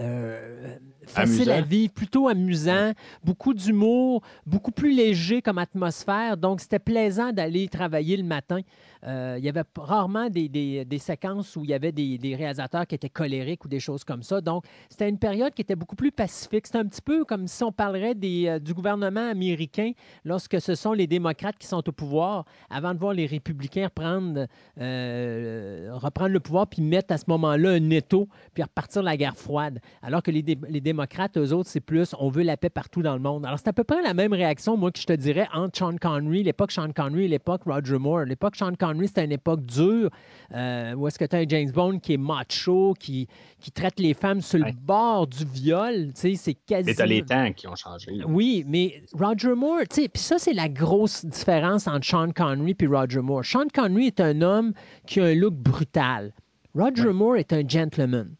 euh, 0.00 0.76
facile 1.06 1.50
à 1.50 1.56
Amusant. 1.56 1.68
vivre, 1.68 1.92
plutôt 1.92 2.28
amusant, 2.28 2.92
beaucoup 3.24 3.52
d'humour, 3.52 4.22
beaucoup 4.46 4.70
plus 4.70 4.94
léger 4.94 5.42
comme 5.42 5.58
atmosphère. 5.58 6.36
Donc, 6.36 6.60
c'était 6.60 6.78
plaisant 6.78 7.32
d'aller 7.32 7.68
travailler 7.68 8.16
le 8.16 8.24
matin. 8.24 8.60
Euh, 9.04 9.36
il 9.38 9.44
y 9.44 9.48
avait 9.48 9.64
rarement 9.76 10.30
des, 10.30 10.48
des- 10.48 10.98
séquences 10.98 11.56
où 11.56 11.64
il 11.64 11.70
y 11.70 11.74
avait 11.74 11.92
des, 11.92 12.36
réalisateurs 12.36 12.86
qui 12.86 12.94
étaient 12.94 13.08
colériques 13.08 13.64
ou 13.64 13.68
des 13.68 13.80
choses 13.80 14.04
comme 14.04 14.22
ça. 14.22 14.40
Donc, 14.40 14.64
c'était 14.88 15.08
une 15.08 15.18
période 15.18 15.52
qui 15.54 15.62
était 15.62 15.74
beaucoup 15.74 15.96
plus 15.96 16.12
pacifique. 16.12 16.66
C'était 16.66 16.78
un 16.78 16.86
petit 16.86 17.02
peu 17.02 17.24
comme 17.24 17.48
si 17.48 17.64
on 17.64 17.72
parlerait 17.72 18.14
des, 18.14 18.46
euh, 18.46 18.58
du 18.58 18.74
gouvernement 18.74 19.28
américain 19.28 19.92
lorsque 20.24 20.60
ce 20.60 20.74
sont 20.74 20.92
les 20.92 21.06
démocrates 21.06 21.58
qui 21.58 21.66
sont 21.66 21.86
au 21.88 21.92
pouvoir, 21.92 22.44
avant 22.70 22.94
de 22.94 22.98
voir 22.98 23.12
les 23.14 23.26
républicains 23.26 23.84
reprendre, 23.84 24.46
euh, 24.80 25.90
reprendre 25.94 26.30
le 26.30 26.40
pouvoir 26.40 26.68
puis 26.68 26.82
mettre 26.82 27.12
à 27.12 27.18
ce 27.18 27.24
moment-là 27.28 27.70
un 27.70 27.90
étau 27.90 28.28
puis 28.54 28.62
repartir 28.62 29.02
la 29.02 29.16
guerre 29.16 29.36
froide. 29.36 29.80
Alors 30.02 30.22
que 30.22 30.30
les, 30.30 30.42
les 30.68 30.80
démocrates, 30.80 31.36
eux 31.36 31.52
autres, 31.52 31.68
c'est 31.68 31.80
plus 31.80 32.14
on 32.18 32.28
veut 32.28 32.42
la 32.42 32.56
paix 32.56 32.70
partout 32.70 33.02
dans 33.02 33.14
le 33.14 33.20
monde. 33.20 33.44
Alors, 33.44 33.58
c'est 33.58 33.68
à 33.68 33.72
peu 33.72 33.84
près 33.84 34.02
la 34.02 34.14
même 34.14 34.32
réaction, 34.32 34.76
moi, 34.76 34.92
que 34.92 35.00
je 35.00 35.06
te 35.06 35.12
dirais 35.12 35.48
entre 35.52 35.78
Sean 35.78 35.96
Connery, 35.96 36.42
l'époque 36.42 36.72
Sean 36.72 36.92
Connery 36.92 37.28
l'époque 37.28 37.62
Roger 37.64 37.98
Moore. 37.98 38.24
L'époque 38.24 38.56
Sean 38.56 38.74
Connery, 38.74 38.91
c'était 39.06 39.24
une 39.24 39.32
époque 39.32 39.62
dure 39.62 40.10
euh, 40.54 40.94
où 40.94 41.06
est-ce 41.08 41.18
que 41.18 41.24
tu 41.24 41.36
as 41.36 41.40
un 41.40 41.44
James 41.48 41.70
Bond 41.70 41.98
qui 41.98 42.14
est 42.14 42.18
macho, 42.18 42.94
qui, 42.98 43.26
qui 43.60 43.70
traite 43.72 43.98
les 43.98 44.14
femmes 44.14 44.40
sur 44.40 44.58
le 44.58 44.64
Ouais. 44.66 44.74
bord 44.82 45.26
du 45.26 45.44
viol. 45.44 46.10
C'est 46.14 46.34
quasi. 46.66 46.86
Mais 46.86 46.94
t'as 46.94 47.06
les 47.06 47.22
temps 47.22 47.52
qui 47.52 47.66
ont 47.68 47.74
changé. 47.76 48.12
là. 48.12 48.24
Oui, 48.28 48.64
mais 48.66 49.02
Roger 49.18 49.54
Moore, 49.54 49.80
tu 49.90 50.02
sais, 50.02 50.08
puis 50.08 50.22
ça, 50.22 50.38
c'est 50.38 50.52
la 50.52 50.68
grosse 50.68 51.24
différence 51.24 51.86
entre 51.86 52.06
Sean 52.06 52.30
Connery 52.32 52.76
et 52.78 52.86
Roger 52.86 53.20
Moore. 53.20 53.44
Sean 53.44 53.66
Connery 53.72 54.08
est 54.08 54.20
un 54.20 54.42
homme 54.42 54.72
qui 55.06 55.20
a 55.20 55.24
un 55.24 55.34
look 55.34 55.54
brutal. 55.54 56.32
Roger 56.74 57.08
Ouais. 57.08 57.12
Moore 57.12 57.36
est 57.36 57.52
un 57.52 57.66
gentleman. 57.66 58.34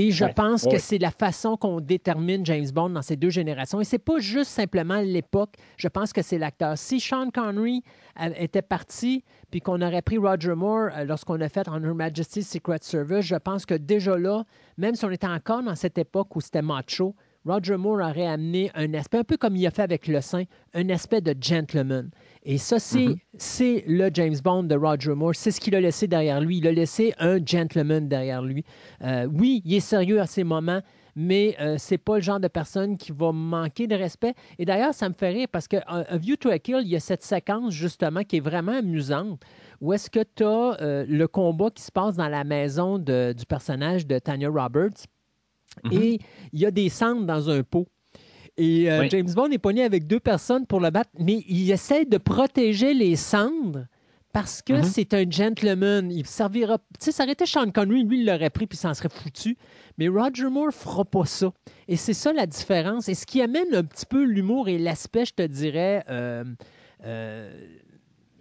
Et 0.00 0.10
je 0.12 0.24
Ouais. 0.26 0.32
pense 0.32 0.62
Ouais. 0.64 0.72
que 0.72 0.78
c'est 0.78 0.98
la 0.98 1.10
façon 1.10 1.56
qu'on 1.56 1.80
détermine 1.80 2.46
James 2.46 2.68
Bond 2.72 2.90
dans 2.90 3.02
ces 3.02 3.16
deux 3.16 3.30
générations. 3.30 3.80
Et 3.80 3.84
c'est 3.84 3.98
pas 3.98 4.18
juste 4.20 4.50
simplement 4.50 5.00
l'époque. 5.00 5.54
Je 5.76 5.88
pense 5.88 6.12
que 6.12 6.22
c'est 6.22 6.38
l'acteur. 6.38 6.78
Si 6.78 7.00
Sean 7.00 7.30
Connery 7.30 7.82
a- 8.14 8.30
était 8.40 8.62
parti, 8.62 9.24
puis 9.50 9.60
qu'on 9.60 9.82
aurait 9.82 10.02
pris 10.02 10.16
Roger 10.18 10.54
Moore 10.54 10.90
euh, 10.96 11.04
lorsqu'on 11.04 11.40
a 11.40 11.48
fait 11.48 11.66
On 11.68 11.82
Her 11.82 11.94
Majesty's 11.94 12.48
Secret 12.48 12.78
Service, 12.82 13.24
je 13.26 13.36
pense 13.36 13.66
que 13.66 13.74
déjà 13.74 14.16
là, 14.16 14.44
même 14.76 14.94
si 14.94 15.04
on 15.04 15.10
était 15.10 15.26
encore 15.26 15.62
dans 15.64 15.74
cette 15.74 15.98
époque 15.98 16.36
où 16.36 16.40
c'était 16.40 16.62
macho, 16.62 17.16
Roger 17.44 17.76
Moore 17.76 18.00
aurait 18.00 18.26
amené 18.26 18.70
un 18.74 18.92
aspect, 18.94 19.18
un 19.18 19.24
peu 19.24 19.36
comme 19.36 19.56
il 19.56 19.66
a 19.66 19.70
fait 19.70 19.82
avec 19.82 20.06
Le 20.06 20.20
Saint, 20.20 20.44
un 20.74 20.88
aspect 20.90 21.20
de 21.22 21.34
gentleman. 21.40 22.10
Et 22.50 22.56
ça, 22.56 22.78
c'est 22.78 23.08
Mhm. 23.08 23.16
c'est 23.36 23.84
le 23.86 24.08
James 24.14 24.34
Bond 24.42 24.62
de 24.64 24.74
Roger 24.74 25.14
Moore. 25.14 25.34
C'est 25.34 25.50
ce 25.50 25.60
qu'il 25.60 25.74
a 25.74 25.80
laissé 25.80 26.08
derrière 26.08 26.40
lui. 26.40 26.56
Il 26.58 26.66
a 26.66 26.72
laissé 26.72 27.12
un 27.18 27.44
gentleman 27.44 28.08
derrière 28.08 28.40
lui. 28.40 28.64
Euh, 29.02 29.26
oui, 29.30 29.60
il 29.66 29.74
est 29.74 29.80
sérieux 29.80 30.18
à 30.18 30.24
ces 30.26 30.44
moments, 30.44 30.80
mais 31.14 31.56
euh, 31.60 31.74
c'est 31.78 31.98
pas 31.98 32.16
le 32.16 32.22
genre 32.22 32.40
de 32.40 32.48
personne 32.48 32.96
qui 32.96 33.12
va 33.12 33.32
manquer 33.32 33.86
de 33.86 33.94
respect. 33.94 34.32
Et 34.58 34.64
d'ailleurs, 34.64 34.94
ça 34.94 35.10
me 35.10 35.14
fait 35.14 35.28
rire 35.28 35.48
parce 35.52 35.68
que 35.68 35.76
euh, 35.76 36.04
A 36.08 36.16
View 36.16 36.36
to 36.36 36.48
a 36.48 36.58
Kill, 36.58 36.78
il 36.80 36.88
y 36.88 36.96
a 36.96 37.00
cette 37.00 37.22
séquence 37.22 37.74
justement 37.74 38.22
qui 38.24 38.36
est 38.38 38.40
vraiment 38.40 38.72
amusante 38.78 39.42
où 39.82 39.92
est-ce 39.92 40.08
que 40.08 40.20
tu 40.34 40.42
as 40.42 41.04
le 41.06 41.26
combat 41.26 41.68
qui 41.70 41.82
se 41.82 41.92
passe 41.92 42.16
dans 42.16 42.28
la 42.28 42.44
maison 42.44 42.98
de- 42.98 43.34
du 43.36 43.44
personnage 43.44 44.06
de 44.06 44.18
Tanya 44.18 44.48
Roberts 44.48 45.04
Mhm. 45.84 45.92
et 45.92 46.18
il 46.54 46.60
y 46.60 46.64
a 46.66 46.70
des 46.70 46.88
cendres 46.88 47.26
dans 47.26 47.50
un 47.50 47.62
pot. 47.62 47.86
Et 48.58 48.90
euh, 48.90 49.00
Oui. 49.00 49.08
James 49.10 49.30
Bond 49.34 49.50
est 49.50 49.58
pogné 49.58 49.84
avec 49.84 50.06
deux 50.06 50.20
personnes 50.20 50.66
pour 50.66 50.80
le 50.80 50.90
battre, 50.90 51.10
mais 51.18 51.44
il 51.48 51.70
essaie 51.70 52.04
de 52.04 52.18
protéger 52.18 52.92
les 52.92 53.16
cendres 53.16 53.86
parce 54.32 54.60
que 54.62 54.74
Mhm. 54.74 54.82
c'est 54.82 55.14
un 55.14 55.24
gentleman. 55.30 56.10
Il 56.12 56.26
servira. 56.26 56.76
Tu 56.78 56.84
sais, 57.06 57.12
ça 57.12 57.22
aurait 57.22 57.32
été 57.32 57.46
Sean 57.46 57.70
Connery, 57.70 58.04
lui, 58.04 58.20
il 58.20 58.26
l'aurait 58.26 58.50
pris 58.50 58.66
puis 58.66 58.76
s'en 58.76 58.92
serait 58.94 59.08
foutu. 59.08 59.56
Mais 59.96 60.08
Roger 60.08 60.48
Moore 60.50 60.72
fera 60.72 61.04
pas 61.04 61.24
ça. 61.24 61.52
Et 61.88 61.96
c'est 61.96 62.12
ça 62.14 62.32
la 62.32 62.46
différence. 62.46 63.08
Et 63.08 63.14
ce 63.14 63.24
qui 63.26 63.40
amène 63.40 63.74
un 63.74 63.84
petit 63.84 64.06
peu 64.06 64.22
l'humour 64.24 64.68
et 64.68 64.76
l'aspect, 64.78 65.24
je 65.24 65.32
te 65.34 65.42
dirais, 65.46 66.04
euh, 66.10 66.44
euh, 67.04 67.50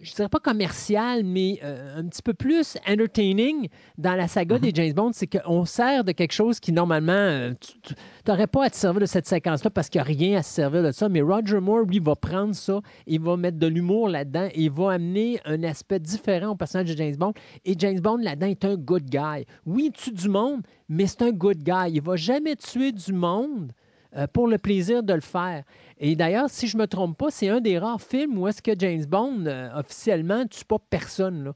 je 0.01 0.13
dirais 0.13 0.29
pas 0.29 0.39
commercial, 0.39 1.23
mais 1.23 1.59
euh, 1.63 1.99
un 1.99 2.05
petit 2.05 2.21
peu 2.21 2.33
plus 2.33 2.77
entertaining 2.87 3.67
dans 3.97 4.15
la 4.15 4.27
saga 4.27 4.59
des 4.59 4.71
James 4.73 4.93
Bond, 4.93 5.11
c'est 5.13 5.27
qu'on 5.27 5.65
sert 5.65 6.03
de 6.03 6.11
quelque 6.11 6.33
chose 6.33 6.59
qui, 6.59 6.71
normalement, 6.71 7.13
euh, 7.13 7.53
tu 7.59 7.93
n'aurais 8.27 8.47
pas 8.47 8.65
à 8.65 8.69
te 8.69 8.75
servir 8.75 9.01
de 9.01 9.05
cette 9.05 9.25
séquence-là 9.25 9.69
parce 9.71 9.89
qu'il 9.89 9.99
n'y 9.99 10.07
a 10.07 10.17
rien 10.17 10.39
à 10.39 10.43
se 10.43 10.53
servir 10.53 10.83
de 10.83 10.91
ça. 10.91 11.09
Mais 11.09 11.21
Roger 11.21 11.59
Moore, 11.59 11.85
lui, 11.85 11.99
va 11.99 12.15
prendre 12.15 12.53
ça, 12.53 12.79
il 13.07 13.21
va 13.21 13.37
mettre 13.37 13.57
de 13.57 13.67
l'humour 13.67 14.09
là-dedans 14.09 14.49
et 14.53 14.63
il 14.63 14.71
va 14.71 14.93
amener 14.93 15.39
un 15.45 15.63
aspect 15.63 15.99
différent 15.99 16.51
au 16.51 16.55
personnage 16.55 16.91
de 16.91 16.97
James 16.97 17.15
Bond. 17.15 17.33
Et 17.65 17.73
James 17.77 17.99
Bond, 17.99 18.17
là-dedans, 18.17 18.47
est 18.47 18.65
un 18.65 18.75
good 18.75 19.05
guy. 19.05 19.45
Oui, 19.65 19.85
il 19.87 19.91
tue 19.91 20.11
du 20.11 20.29
monde, 20.29 20.61
mais 20.89 21.07
c'est 21.07 21.23
un 21.23 21.31
good 21.31 21.63
guy. 21.63 21.91
Il 21.93 22.01
va 22.01 22.15
jamais 22.15 22.55
tuer 22.55 22.91
du 22.91 23.13
monde 23.13 23.71
euh, 24.17 24.27
pour 24.31 24.47
le 24.47 24.57
plaisir 24.57 25.03
de 25.03 25.13
le 25.13 25.21
faire. 25.21 25.63
Et 25.99 26.15
d'ailleurs, 26.15 26.49
si 26.49 26.67
je 26.67 26.77
ne 26.77 26.81
me 26.83 26.87
trompe 26.87 27.17
pas, 27.17 27.29
c'est 27.29 27.49
un 27.49 27.59
des 27.61 27.77
rares 27.79 28.01
films 28.01 28.37
où 28.37 28.47
est-ce 28.47 28.61
que 28.61 28.71
James 28.77 29.05
Bond, 29.05 29.45
euh, 29.45 29.69
officiellement, 29.79 30.39
ne 30.39 30.45
tue 30.45 30.65
pas 30.65 30.77
personne. 30.89 31.43
là. 31.45 31.51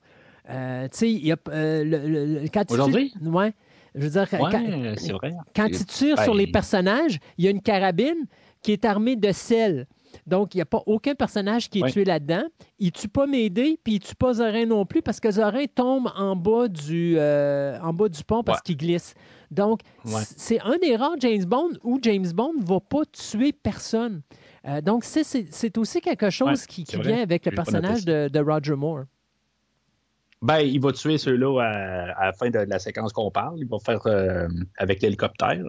Euh, 0.50 0.84
tu 0.92 0.98
sais, 0.98 1.12
il 1.12 1.26
y 1.26 1.32
a, 1.32 1.38
le- 1.48 1.84
le- 1.84 2.26
le- 2.42 2.48
quand? 2.50 2.70
Ouais. 2.72 3.54
Je 3.94 4.02
veux 4.04 4.10
dire, 4.10 4.30
quand, 4.30 4.44
Ouais, 4.52 4.94
c'est 4.98 5.12
vrai. 5.12 5.34
quand 5.56 5.68
il 5.68 5.86
tire 5.86 6.18
sur 6.22 6.32
Ben, 6.34 6.38
les 6.40 6.48
personnages, 6.48 7.20
il 7.38 7.46
y 7.46 7.48
a 7.48 7.52
une 7.52 7.62
carabine 7.62 8.26
qui 8.62 8.72
est 8.72 8.86
armée 8.86 9.16
de 9.18 9.32
sel. 9.32 9.86
Donc, 10.28 10.54
il 10.56 10.58
n'y 10.58 10.62
a 10.62 10.66
pas 10.66 10.82
aucun 10.88 11.14
personnage 11.16 11.70
qui 11.70 11.80
est 11.80 11.90
tué 11.92 12.04
là-dedans. 12.06 12.44
Il 12.80 12.88
ne 12.88 12.92
tue 12.92 13.08
pas 13.08 13.28
Médée, 13.28 13.80
puis 13.84 13.94
il 13.94 14.00
ne 14.00 14.04
tue 14.06 14.16
pas 14.16 14.34
Zorin 14.36 14.66
non 14.66 14.86
plus, 14.86 15.02
parce 15.02 15.20
que 15.20 15.30
Zorin 15.32 15.66
tombe 15.74 16.10
en 16.18 16.36
bas 16.36 16.68
du, 16.68 17.16
euh, 17.18 17.78
en 17.82 17.94
bas 17.94 18.10
du 18.10 18.24
pont 18.24 18.44
parce 18.44 18.60
Ouais. 18.60 18.62
qu'il 18.66 18.78
glisse. 18.78 19.14
Donc, 19.52 19.82
Ouais. 20.06 20.22
c'est 20.38 20.60
un 20.62 20.78
des 20.78 20.96
rares 20.96 21.16
James 21.20 21.44
Bond 21.46 21.72
où 21.84 22.00
James 22.02 22.32
Bond 22.34 22.54
ne 22.60 22.66
va 22.66 22.80
pas 22.80 23.02
tuer 23.12 23.52
personne. 23.52 24.22
Euh, 24.68 24.80
donc, 24.82 25.04
c'est- 25.04 25.78
aussi 25.78 26.02
quelque 26.02 26.30
chose 26.30 26.62
Ouais, 26.62 26.66
qui, 26.68 26.86
vient 27.00 27.22
avec 27.22 27.46
le 27.46 27.52
personnage 27.52 28.06
de, 28.06 28.30
de 28.30 28.40
Roger 28.40 28.76
Moore. 28.76 29.04
Ben, 30.42 30.60
il 30.60 30.80
va 30.82 30.92
tuer 30.92 31.18
ceux-là 31.18 31.60
à, 31.62 32.20
à 32.20 32.26
la 32.28 32.34
fin 32.34 32.50
de 32.50 32.60
la 32.60 32.80
séquence 32.80 33.14
qu'on 33.14 33.30
parle. 33.30 33.60
Il 33.60 33.68
va 33.68 33.78
faire 33.80 34.00
euh, 34.08 34.48
avec 34.78 35.02
l'hélicoptère. 35.02 35.62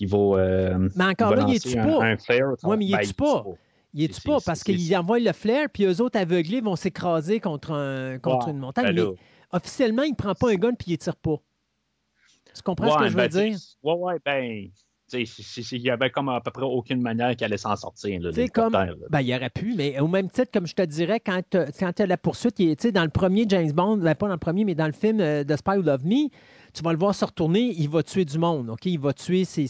Il 0.00 0.08
va. 0.08 0.18
euh, 0.18 0.88
Mais 0.96 1.04
encore 1.04 1.32
il 1.32 1.36
va 1.36 1.42
là, 1.42 1.44
il 1.48 1.54
est-tu 1.56 1.78
un, 1.78 1.84
pas? 1.86 2.04
un 2.04 2.16
flare. 2.16 2.54
Ouais, 2.64 2.76
mais 2.76 2.86
il 2.86 2.92
Ben, 2.92 2.98
est-tu 3.00 3.14
pas? 3.14 3.44
Il 3.92 4.02
est-tu 4.02 4.20
pas? 4.22 4.38
Parce 4.44 4.64
qu'il 4.64 4.96
envoie 4.96 5.20
le 5.20 5.32
flair, 5.32 5.68
puis 5.72 5.84
eux 5.84 6.00
autres 6.00 6.18
aveuglés 6.18 6.60
vont 6.60 6.74
s'écraser 6.74 7.38
contre, 7.38 7.70
un, 7.72 8.18
contre 8.18 8.46
Ouais, 8.46 8.52
une 8.52 8.58
montagne. 8.58 8.86
ben 8.86 8.94
mais 8.94 9.00
là. 9.02 9.10
officiellement, 9.52 10.02
il 10.02 10.10
ne 10.10 10.16
prend 10.16 10.34
pas 10.34 10.50
un 10.50 10.56
gun 10.56 10.72
puis 10.74 10.88
il 10.88 10.92
ne 10.94 10.96
tire 10.96 11.14
pas. 11.16 11.36
Tu 12.54 12.62
comprends 12.62 12.92
ce 12.92 12.98
que 13.04 13.10
je 13.10 13.16
ben, 13.16 13.22
veux 13.24 13.28
dire? 13.28 13.52
tu 13.52 13.58
sais, 13.58 13.76
Ouais, 13.82 13.94
ouais, 13.94 14.14
ben. 14.24 14.68
Il 15.12 15.82
y 15.82 15.90
avait 15.90 16.10
comme 16.10 16.30
à 16.30 16.40
peu 16.40 16.50
près 16.50 16.64
aucune 16.64 17.00
manière 17.00 17.36
qu'elle 17.36 17.46
allait 17.52 17.58
s'en 17.58 17.76
sortir. 17.76 18.18
là, 18.20 18.30
comme, 18.52 18.72
là. 18.72 18.86
ben, 19.10 19.20
il 19.20 19.34
aurait 19.34 19.50
pu, 19.50 19.74
mais 19.76 20.00
au 20.00 20.08
même 20.08 20.30
titre, 20.30 20.50
comme 20.52 20.66
je 20.66 20.74
te 20.74 20.82
dirais, 20.82 21.20
quand 21.20 21.40
tu 21.50 21.58
as 22.02 22.06
la 22.06 22.16
poursuite, 22.16 22.58
est- 22.58 22.90
dans 22.90 23.04
le 23.04 23.10
premier 23.10 23.44
James 23.48 23.70
Bond, 23.70 23.98
ben, 23.98 24.14
pas 24.14 24.26
dans 24.26 24.32
le 24.32 24.38
premier, 24.38 24.64
mais 24.64 24.74
dans 24.74 24.86
le 24.86 24.92
film 24.92 25.20
euh, 25.20 25.44
de 25.44 25.56
Spy 25.56 25.72
Who 25.76 25.82
Loved 25.82 26.06
Me, 26.06 26.28
tu 26.72 26.82
vas 26.82 26.92
le 26.92 26.98
voir 26.98 27.14
se 27.14 27.24
retourner, 27.24 27.74
il 27.76 27.88
va 27.90 28.02
tuer 28.02 28.24
du 28.24 28.38
monde, 28.38 28.70
OK? 28.70 28.86
Il 28.86 28.98
va 28.98 29.12
tuer 29.12 29.44
ses- 29.44 29.66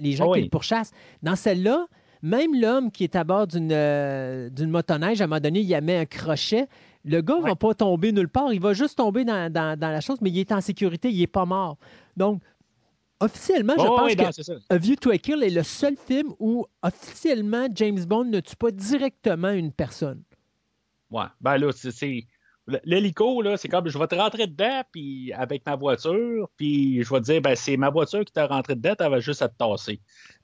les 0.00 0.12
gens 0.12 0.24
Ah 0.30 0.34
qui 0.34 0.40
oui. 0.40 0.44
le 0.44 0.48
pourchassent. 0.50 0.92
Dans 1.22 1.36
celle-là, 1.36 1.86
même 2.22 2.58
l'homme 2.58 2.90
qui 2.90 3.04
est 3.04 3.16
à 3.16 3.24
bord 3.24 3.46
d'une 3.46 3.70
euh, 3.72 4.48
d'une 4.50 4.70
motoneige, 4.70 5.20
à 5.20 5.24
un 5.24 5.26
moment 5.26 5.40
donné, 5.40 5.60
il 5.60 5.66
y 5.66 5.74
a 5.74 5.80
mis 5.82 5.92
un 5.92 6.06
crochet. 6.06 6.66
Le 7.04 7.20
gars 7.22 7.36
ne 7.38 7.42
va 7.42 7.56
pas 7.56 7.74
tomber 7.74 8.12
nulle 8.12 8.28
part, 8.28 8.52
il 8.52 8.60
va 8.60 8.72
juste 8.74 8.96
tomber 8.98 9.24
dans, 9.24 9.50
dans- 9.52 9.78
dans 9.78 9.88
la 9.90 10.00
chose, 10.00 10.18
mais 10.20 10.30
il 10.30 10.38
est 10.38 10.52
en 10.52 10.60
sécurité, 10.60 11.10
il 11.10 11.18
n'est 11.20 11.26
pas 11.26 11.46
mort. 11.46 11.78
Donc, 12.16 12.42
officiellement, 13.20 13.74
je 13.78 13.84
Oh, 13.86 13.96
pense 13.96 14.06
oui, 14.06 14.16
que 14.16 14.22
non, 14.22 14.32
c'est 14.32 14.42
ça. 14.42 14.54
a 14.68 14.76
View 14.76 14.96
to 14.96 15.10
a 15.10 15.16
Kill 15.18 15.42
est 15.42 15.50
le 15.50 15.62
seul 15.62 15.96
film 15.96 16.32
où 16.38 16.66
officiellement 16.82 17.68
James 17.74 18.04
Bond 18.04 18.24
ne 18.24 18.40
tue 18.40 18.56
pas 18.56 18.70
directement 18.70 19.50
une 19.50 19.72
personne. 19.72 20.22
Ouais. 21.10 21.24
Ben 21.40 21.56
là, 21.56 21.70
c'est. 21.72 22.26
L'hélico, 22.84 23.42
là, 23.42 23.56
c'est 23.56 23.68
comme 23.68 23.88
je 23.88 23.98
vais 23.98 24.06
te 24.06 24.14
rentrer 24.14 24.46
dedans 24.46 24.82
puis 24.92 25.32
avec 25.32 25.66
ma 25.66 25.74
voiture, 25.74 26.48
puis 26.56 27.02
je 27.02 27.12
vais 27.12 27.20
te 27.20 27.24
dire, 27.24 27.40
ben, 27.40 27.56
c'est 27.56 27.76
ma 27.76 27.90
voiture 27.90 28.24
qui 28.24 28.32
t'a 28.32 28.46
rentré 28.46 28.76
dedans, 28.76 28.94
elle 29.00 29.10
va 29.10 29.18
juste 29.18 29.42
à 29.42 29.48
te 29.48 29.56
tasser. 29.56 30.00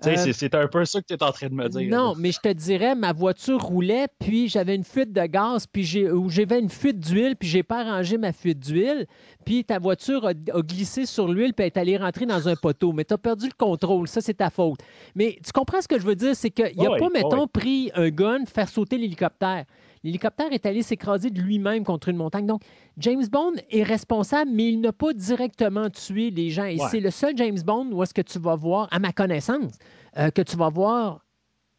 Euh, 0.07 0.17
c'est- 0.33 0.55
un 0.55 0.67
peu 0.67 0.85
ça 0.85 1.01
que 1.01 1.07
tu 1.07 1.15
es 1.15 1.23
en 1.23 1.31
train 1.31 1.49
de 1.49 1.55
me 1.55 1.69
dire. 1.69 1.89
Non, 1.91 2.11
là. 2.11 2.15
mais 2.19 2.33
je 2.33 2.41
te 2.41 2.49
dirais, 2.53 2.95
ma 2.95 3.13
voiture 3.13 3.61
roulait, 3.63 4.09
puis 4.19 4.49
j'avais 4.49 4.75
une 4.75 4.83
fuite 4.85 5.13
de 5.13 5.25
gaz, 5.27 5.67
puis 5.67 5.85
j'avais 5.85 6.59
une 6.59 6.71
fuite 6.71 6.99
d'huile, 6.99 7.37
puis 7.37 7.49
j'ai 7.49 7.63
pas 7.63 7.81
arrangé 7.83 8.19
ma 8.19 8.33
fuite 8.33 8.59
d'huile, 8.59 9.07
puis 9.45 9.65
ta 9.65 9.79
voiture 9.79 10.25
a, 10.27 10.31
a 10.31 10.63
glissé 10.63 11.07
sur 11.07 11.29
l'huile, 11.29 11.53
puis 11.55 11.65
elle 11.65 11.67
est 11.67 11.77
allée 11.77 11.97
rentrer 11.97 12.27
dans 12.27 12.49
un 12.49 12.57
poteau. 12.57 12.93
Mais 12.93 13.05
tu 13.05 13.15
as 13.15 13.19
perdu 13.19 13.47
le 13.47 13.55
contrôle, 13.57 14.09
ça 14.09 14.21
c'est 14.21 14.35
ta 14.35 14.51
faute. 14.51 14.81
Mais 15.15 15.39
tu 15.45 15.53
comprends 15.53 15.81
ce 15.81 15.87
que 15.89 15.99
je 16.01 16.05
veux 16.07 16.17
dire, 16.17 16.35
c'est 16.35 16.51
qu'il 16.51 16.73
n'a 16.77 16.91
Ouais, 16.91 16.99
pas, 16.99 17.09
mettons, 17.13 17.47
pris 17.47 17.91
un 17.95 18.09
gun, 18.09 18.45
faire 18.47 18.69
sauter 18.69 18.99
l'hélicoptère. 18.99 19.65
L'hélicoptère 20.07 20.53
est 20.53 20.65
allé 20.67 20.83
s'écraser 20.83 21.31
de 21.31 21.41
lui-même 21.41 21.83
contre 21.83 22.09
une 22.09 22.17
montagne. 22.17 22.47
Donc, 22.47 22.63
James 22.99 23.27
Bond 23.27 23.55
est 23.71 23.83
responsable, 23.83 24.53
mais 24.55 24.69
il 24.69 24.81
n'a 24.81 24.93
pas 24.93 25.13
directement 25.13 25.91
tué 25.91 26.31
les 26.31 26.49
gens. 26.51 26.65
Et 26.65 26.81
Ouais. 26.81 26.87
c'est 26.93 27.01
le 27.01 27.11
seul 27.11 27.37
James 27.37 27.59
Bond 27.65 27.89
où 27.91 28.01
est-ce 28.05 28.15
que 28.15 28.23
tu 28.23 28.39
vas 28.39 28.55
voir, 28.55 28.87
à 28.93 29.01
ma 29.01 29.13
connaissance, 29.13 29.73
euh, 30.17 30.31
que 30.31 30.43
tu 30.43 30.57
vas 30.57 30.69
voir 30.69 31.25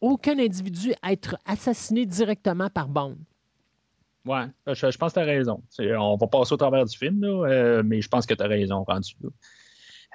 aucun 0.02 0.38
individu 0.38 0.92
être 1.08 1.36
assassiné 1.46 2.04
directement 2.04 2.68
par 2.68 2.88
Bond. 2.88 3.16
Ouais, 4.26 4.44
je, 4.66 4.90
je 4.90 4.98
pense 4.98 5.14
que 5.14 5.20
tu 5.20 5.24
as 5.24 5.26
raison. 5.26 5.62
On 5.78 6.16
va 6.16 6.26
passer 6.26 6.52
au 6.52 6.58
travers 6.58 6.84
du 6.84 6.98
film, 6.98 7.22
là, 7.22 7.28
euh, 7.48 7.82
mais 7.82 8.02
je 8.02 8.08
pense 8.08 8.26
que 8.26 8.34
tu 8.34 8.42
as 8.42 8.46
raison 8.46 8.84
rendu. 8.84 9.14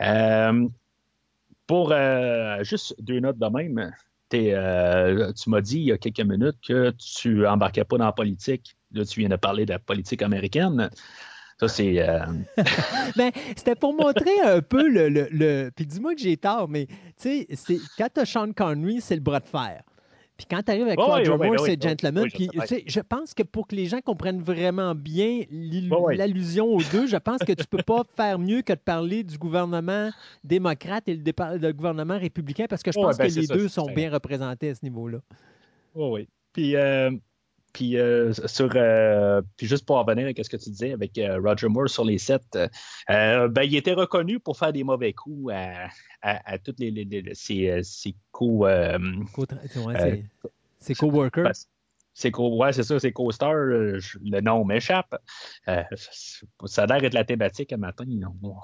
Euh, 0.02 0.68
pour 1.66 1.92
euh, 1.92 2.64
juste 2.64 2.96
deux 3.00 3.20
notes 3.20 3.40
de 3.40 3.48
même, 3.48 3.92
euh, 4.54 5.32
tu 5.34 5.50
m'as 5.50 5.62
dit 5.62 5.78
il 5.80 5.86
y 5.86 5.92
a 5.92 5.98
quelques 5.98 6.22
minutes 6.22 6.58
que 6.66 6.92
tu 6.92 7.46
embarquais 7.48 7.84
pas 7.84 7.98
dans 7.98 8.06
la 8.06 8.12
politique. 8.12 8.76
Là, 8.92 9.06
tu 9.06 9.20
viens 9.20 9.30
de 9.30 9.36
parler 9.36 9.66
de 9.66 9.72
la 9.74 9.80
politique 9.80 10.22
américaine. 10.22 10.90
Ça, 11.60 11.68
c'est. 11.68 12.00
euh, 12.00 12.20
Ben, 13.16 13.32
c'était 13.56 13.76
pour 13.76 13.94
montrer 13.94 14.40
un 14.44 14.62
peu 14.62 14.88
le. 14.88 15.10
le, 15.10 15.28
le- 15.32 15.72
Puis 15.76 15.86
dis-moi 15.86 16.16
que 16.16 16.22
j'ai 16.22 16.38
tort, 16.38 16.68
mais 16.68 16.88
tu 17.22 17.46
sais, 17.56 17.80
quand 17.98 18.08
tu 18.14 18.20
as 18.22 18.26
Sean 18.26 18.52
Connery, 18.54 19.02
c'est 19.02 19.16
le 19.16 19.22
bras 19.22 19.40
de 19.40 19.48
fer. 19.48 19.82
Puis 20.44 20.58
quand 20.58 20.64
tu 20.64 20.72
arrives 20.72 20.88
avec 20.88 21.00
Roger 21.00 21.38
Moore, 21.38 21.66
c'est 21.66 21.82
gentleman. 21.82 22.28
Puis 22.30 22.50
je 22.88 23.00
pense 23.00 23.34
que 23.34 23.44
pour 23.44 23.68
que 23.68 23.76
les 23.76 23.86
gens 23.86 24.02
comprennent 24.02 24.42
vraiment 24.42 24.94
bien 24.96 25.44
l'allusion 25.50 26.66
aux 26.68 26.82
deux, 26.92 27.08
je 27.08 27.18
pense 27.18 27.40
que 27.40 27.54
tu 27.54 27.66
peux 27.66 27.84
pas 27.84 28.04
faire 28.16 28.40
mieux 28.40 28.62
que 28.62 28.74
de 28.74 28.80
parler 28.80 29.24
du 29.24 29.38
gouvernement 29.38 30.10
démocrate 30.44 31.08
et 31.08 31.16
le, 31.16 31.72
gouvernement 31.72 32.18
républicain 32.18 32.66
parce 32.70 32.84
que 32.84 32.92
je 32.92 33.00
pense 33.00 33.18
ben, 33.18 33.28
que 33.28 33.34
les 33.34 33.46
ça, 33.46 33.56
deux 33.56 33.68
sont 33.68 33.88
bien 33.88 34.12
représentés 34.12 34.70
à 34.70 34.76
ce 34.76 34.84
niveau-là. 34.84 35.20
Oui, 35.96 36.10
oui. 36.12 36.28
Puis, 36.52 36.76
euh, 36.76 37.12
puis, 37.74 37.98
euh, 37.98 38.32
sur, 38.34 38.70
euh, 38.76 39.42
puis 39.58 39.68
juste 39.68 39.86
pour 39.86 39.98
en 39.98 40.04
revenir 40.04 40.28
à 40.28 40.44
ce 40.44 40.50
que 40.50 40.58
tu 40.58 40.70
disais 40.70 40.94
avec 40.94 41.18
euh, 41.18 41.40
Roger 41.42 41.68
Moore 41.68 41.90
sur 41.90 42.06
les 42.06 42.20
sets, 42.20 42.40
euh, 43.10 43.48
ben, 43.50 43.64
il 43.64 43.76
était 43.76 43.94
reconnu 43.94 44.40
pour 44.40 44.58
faire 44.58 44.72
des 44.72 44.84
mauvais 44.84 45.12
coups 45.14 45.52
à, 45.54 45.88
à, 46.22 46.54
à 46.54 46.58
toutes 46.60 46.80
les, 46.80 46.92
les- 46.92 47.04
les- 47.06 47.34
ses, 47.36 47.82
ses 47.84 48.16
co- 48.32 48.66
Co- 49.34 49.46
ouais, 49.88 49.96
Euh, 49.96 50.00
c'est- 50.40 50.50
c'est 50.80 50.94
ses 52.14 52.30
co- 52.32 52.58
ouais, 52.58 52.74
c'est 52.74 52.84
ça, 52.84 53.00
ses 53.00 53.12
co-stars, 53.12 53.52
euh, 53.56 54.00
je- 54.00 54.20
le 54.24 54.40
nom 54.42 54.64
m'échappe. 54.64 55.16
Ça 56.66 56.84
a 56.84 56.86
l'air 56.86 57.02
d'être 57.02 57.14
la 57.16 57.24
thématique 57.26 57.74
un 57.74 57.78
matin. 57.78 58.06
On, 58.44 58.56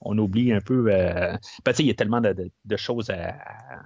on 0.00 0.16
oublie 0.18 0.52
un 0.52 0.60
peu. 0.62 0.84
Ben, 0.84 1.72
il 1.78 1.86
y 1.86 1.90
a 1.90 1.94
tellement 1.94 2.20
de, 2.22 2.32
de- 2.32 2.50
de 2.64 2.76
choses 2.76 3.10
à, 3.10 3.30
à- 3.30 3.82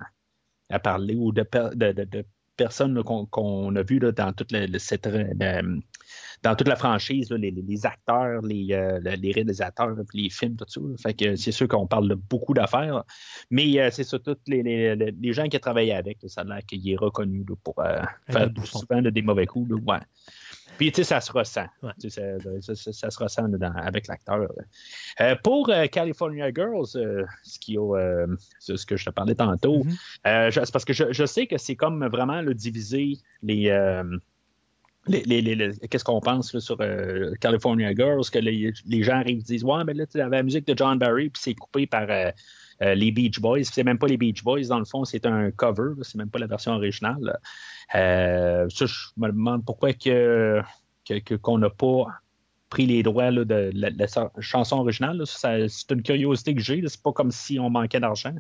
à 0.71 0.79
parler 0.79 1.17
ou 1.17 1.33
de, 1.33 1.45
de- 1.75 1.93
de- 1.93 2.05
de 2.05 2.25
personnes 2.57 3.03
qu'on 3.03 3.77
a 3.77 3.83
vues 3.83 3.99
là, 3.99 4.13
dans 4.13 4.33
toute 4.33 4.53
cette, 4.79 5.09
dans 6.43 6.57
la 6.67 6.77
franchise, 6.77 7.31
là, 7.31 7.39
les, 7.39 7.87
acteurs, 7.87 8.43
les, 8.43 8.69
euh, 8.73 8.99
les 9.01 9.33
réalisateurs, 9.33 9.95
les 10.13 10.29
films, 10.29 10.57
tout 10.57 10.65
ça. 10.69 10.81
là. 10.81 10.97
Fait 11.01 11.15
que 11.15 11.37
c'est 11.37 11.53
sûr 11.53 11.69
qu'on 11.69 11.87
parle 11.87 12.09
de 12.09 12.15
beaucoup 12.15 12.53
d'affaires. 12.53 13.05
Mais 13.51 13.81
euh, 13.81 13.91
c'est 13.91 14.05
tous 14.05 14.37
les, 14.47 15.33
gens 15.33 15.49
qui 15.49 15.59
travaillent 15.61 15.93
avec, 15.93 16.19
ça 16.27 16.41
a 16.41 16.45
l'air 16.45 16.67
qu'il 16.67 16.89
est 16.89 16.97
reconnu 16.97 17.45
là, 17.49 17.55
pour 17.63 17.79
euh, 17.79 18.03
faire 18.29 18.51
souvent 18.65 19.01
des 19.01 19.23
mauvais 19.23 19.47
coups. 19.47 19.71
Ouais. 19.87 19.99
Puis, 20.79 20.91
tu 20.91 20.97
sais, 20.97 21.05
ça 21.05 21.21
se 21.21 21.31
ressent. 21.31 21.67
Ouais. 21.83 21.91
Ça, 22.09 22.11
ça- 22.61 22.75
ça- 22.75 22.93
ça 22.93 23.11
se 23.11 23.19
ressent 23.23 23.49
dans- 23.49 23.73
avec 23.75 24.07
l'acteur. 24.09 24.49
Euh, 25.21 25.37
pour 25.45 25.69
euh, 25.71 25.87
California 25.87 26.51
Girls, 26.53 26.87
euh, 26.97 27.25
ce, 27.45 27.59
qui 27.59 27.75
ce 28.59 28.87
que 28.87 28.97
je 28.97 29.05
te 29.05 29.11
parlais 29.11 29.35
tantôt, 29.35 29.83
je- 30.25 30.51
c'est 30.65 30.73
parce 30.73 30.85
que 30.85 30.93
je, 30.93 31.13
je 31.13 31.25
sais 31.27 31.47
que 31.47 31.59
c'est 31.59 31.77
comme 31.77 32.07
vraiment 32.09 32.41
le 32.43 32.55
diviser 32.55 33.19
les. 33.43 33.71
les- 35.09 35.25
les- 35.43 35.43
les- 35.57 35.79
Qu'est-ce 35.89 36.05
qu'on 36.05 36.21
pense 36.21 36.55
là, 36.55 36.61
sur 36.61 36.79
California 37.41 37.93
Girls, 37.95 38.23
que 38.33 38.39
les, 38.39 38.73
les 38.87 39.03
gens 39.03 39.17
arrivent 39.17 39.41
et 39.41 39.43
disent 39.43 39.65
Ouais, 39.65 39.83
mais 39.85 39.95
là, 39.95 40.07
tu 40.07 40.21
avais 40.21 40.37
la 40.37 40.43
musique 40.45 40.67
de 40.67 40.77
John 40.77 40.97
Barry, 40.99 41.29
puis 41.29 41.43
c'est 41.43 41.55
coupé 41.55 41.87
par 41.87 42.09
euh, 42.83 42.95
les 42.95 43.13
Beach 43.13 43.41
Boys. 43.41 43.65
C'est 43.65 43.85
même 43.85 43.99
pas 43.99 44.09
les 44.09 44.17
Beach 44.17 44.43
Boys, 44.43 44.67
dans 44.69 44.79
le 44.79 44.85
fond, 44.85 45.05
c'est 45.05 45.25
un 45.27 45.51
cover, 45.51 45.95
c'est 46.03 46.17
même 46.17 46.31
pas 46.31 46.39
la 46.39 46.47
version 46.47 46.73
originale. 46.73 47.39
Euh, 47.95 48.69
ça, 48.69 48.87
je 48.87 48.97
me 49.17 49.29
demande 49.29 49.65
pourquoi 49.65 49.93
que, 49.93 50.61
qu'on 51.43 51.59
n'a 51.59 51.71
pas 51.71 52.07
pris 52.69 52.87
les 52.87 53.03
droits 53.03 53.31
de 53.31 53.71
la, 53.75 54.07
chanson 54.41 54.79
originale. 54.79 55.23
c'est 55.27 55.91
une 55.91 56.03
curiosité 56.03 56.55
que 56.55 56.61
j'ai. 56.61 56.83
C'est 56.87 57.03
pas 57.03 57.13
comme 57.13 57.31
si 57.31 57.59
on 57.61 57.71
manquait 57.71 58.01
d'argent. 58.01 58.35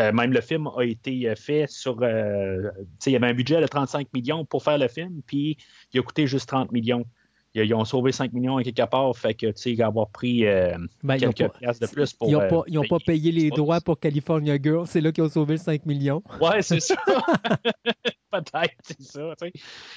Euh, 0.00 0.12
même 0.12 0.32
le 0.32 0.40
film 0.40 0.68
a 0.76 0.82
été 0.82 1.34
fait 1.36 1.66
sur. 1.68 2.02
il 2.02 3.12
y 3.12 3.16
avait 3.16 3.26
un 3.26 3.34
budget 3.34 3.60
de 3.60 3.66
35 3.66 4.08
millions 4.12 4.44
pour 4.44 4.62
faire 4.62 4.78
le 4.78 4.88
film, 4.88 5.22
puis 5.26 5.56
il 5.92 6.00
a 6.00 6.02
coûté 6.02 6.26
juste 6.26 6.48
30 6.48 6.70
millions. 6.72 7.06
Ils, 7.54 7.64
ils 7.64 7.74
ont 7.74 7.84
sauvé 7.84 8.12
5 8.12 8.32
millions 8.32 8.56
à 8.56 8.62
quelque 8.62 8.86
part, 8.88 9.16
fait 9.16 9.34
que, 9.34 9.46
tu 9.46 9.76
sais, 9.76 9.82
avoir 9.82 10.08
pris 10.08 10.46
euh, 10.46 10.76
Ben, 11.02 11.18
quelques 11.18 11.52
piastres 11.52 11.86
de 11.86 11.92
plus 11.92 12.12
pour. 12.12 12.28
Ils 12.28 12.32
n'ont 12.32 12.40
euh, 12.40 12.86
pas, 12.88 12.98
pas 12.98 13.04
payé 13.04 13.32
les 13.32 13.50
droits 13.50 13.80
pour 13.80 13.98
California 13.98 14.56
Girl. 14.60 14.86
C'est 14.86 15.00
là 15.00 15.12
qu'ils 15.12 15.24
ont 15.24 15.28
sauvé 15.28 15.54
le 15.54 15.60
5 15.60 15.86
millions. 15.86 16.22
Ouais, 16.40 16.62
c'est 16.62 16.80
ça. 16.80 16.96
Peut-être, 18.30 18.74
c'est 18.82 19.02
ça. 19.02 19.34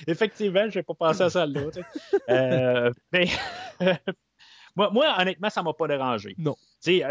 Effectivement, 0.06 0.70
je 0.70 0.80
n'ai 0.80 0.84
pas 0.84 0.94
pensé 0.94 1.24
à 1.24 1.30
ça 1.30 1.46
là. 1.46 1.62
Euh, 2.30 2.92
mais 3.12 3.28
moi, 4.76 4.92
moi, 4.92 5.16
honnêtement, 5.18 5.50
ça 5.50 5.62
ne 5.62 5.66
m'a 5.66 5.74
pas 5.74 5.88
dérangé. 5.88 6.36
Non. 6.38 6.56
Tu 6.84 7.02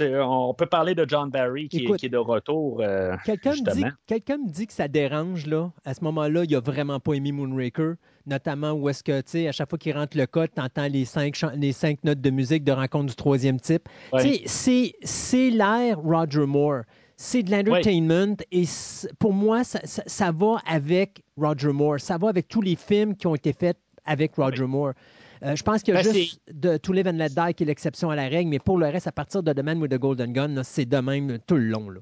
on 0.00 0.54
peut 0.54 0.66
parler 0.66 0.94
de 0.94 1.04
John 1.08 1.30
Barry 1.30 1.68
qui, 1.68 1.78
est, 1.78 1.82
Écoute, 1.82 1.98
qui 1.98 2.06
est 2.06 2.10
de 2.10 2.16
retour. 2.18 2.80
euh, 2.80 3.16
Quelqu'un 3.24 3.52
me, 3.52 4.44
me 4.44 4.50
dit 4.50 4.66
que 4.66 4.72
ça 4.72 4.88
dérange, 4.88 5.46
là. 5.46 5.70
À 5.84 5.94
ce 5.94 6.02
moment-là, 6.04 6.44
il 6.44 6.54
a 6.56 6.60
vraiment 6.60 7.00
pas 7.00 7.14
aimé 7.14 7.32
Moonraker, 7.32 7.94
notamment 8.26 8.72
où 8.72 8.88
est-ce 8.88 9.02
que, 9.02 9.18
tu 9.20 9.30
sais, 9.30 9.48
à 9.48 9.52
chaque 9.52 9.68
fois 9.70 9.78
qu'il 9.78 9.96
rentre 9.96 10.16
le 10.16 10.26
code, 10.26 10.50
tu 10.54 10.60
entends 10.60 10.88
les 10.88 11.04
cinq, 11.04 11.34
chan- 11.34 11.52
les 11.54 11.72
cinq 11.72 12.02
notes 12.04 12.20
de 12.20 12.30
musique 12.30 12.64
de 12.64 12.72
rencontre 12.72 13.06
du 13.06 13.14
troisième 13.16 13.58
type. 13.60 13.88
Ouais. 14.12 14.22
Tu 14.22 14.48
sais, 14.48 14.92
c'est- 15.02 15.50
l'air 15.50 15.98
Roger 16.00 16.46
Moore. 16.46 16.82
C'est 17.20 17.42
de 17.42 17.50
l'entertainment 17.50 18.36
et 18.52 18.62
pour 19.18 19.32
moi, 19.32 19.64
ça, 19.64 19.80
ça- 19.82 20.04
ça 20.06 20.30
va 20.30 20.58
avec 20.66 21.22
Roger 21.36 21.72
Moore. 21.72 21.98
Ça 21.98 22.16
va 22.16 22.28
avec 22.28 22.46
tous 22.46 22.60
les 22.62 22.76
films 22.76 23.16
qui 23.16 23.26
ont 23.26 23.34
été 23.34 23.52
faits 23.52 23.76
avec 24.04 24.36
Roger 24.36 24.66
Moore. 24.66 24.92
Euh, 25.42 25.56
je 25.56 25.62
pense 25.62 25.82
qu'il 25.82 25.94
y 25.94 25.96
a 25.96 26.02
Ben, 26.02 26.12
juste 26.12 26.40
de 26.52 26.76
To 26.76 26.92
Live 26.92 27.08
and 27.08 27.12
Let 27.12 27.30
Die 27.30 27.54
qui 27.54 27.62
est 27.62 27.66
l'exception 27.66 28.10
à 28.10 28.16
la 28.16 28.28
règle, 28.28 28.50
mais 28.50 28.58
pour 28.58 28.78
le 28.78 28.86
reste, 28.86 29.06
à 29.06 29.12
partir 29.12 29.42
de 29.42 29.52
The 29.52 29.62
Man 29.62 29.78
with 29.80 29.90
the 29.90 29.98
Golden 29.98 30.32
Gun, 30.32 30.62
c'est 30.62 30.86
de 30.86 30.98
même 30.98 31.38
tout 31.46 31.56
le 31.56 31.66
long. 31.66 31.90
Là. 31.90 32.00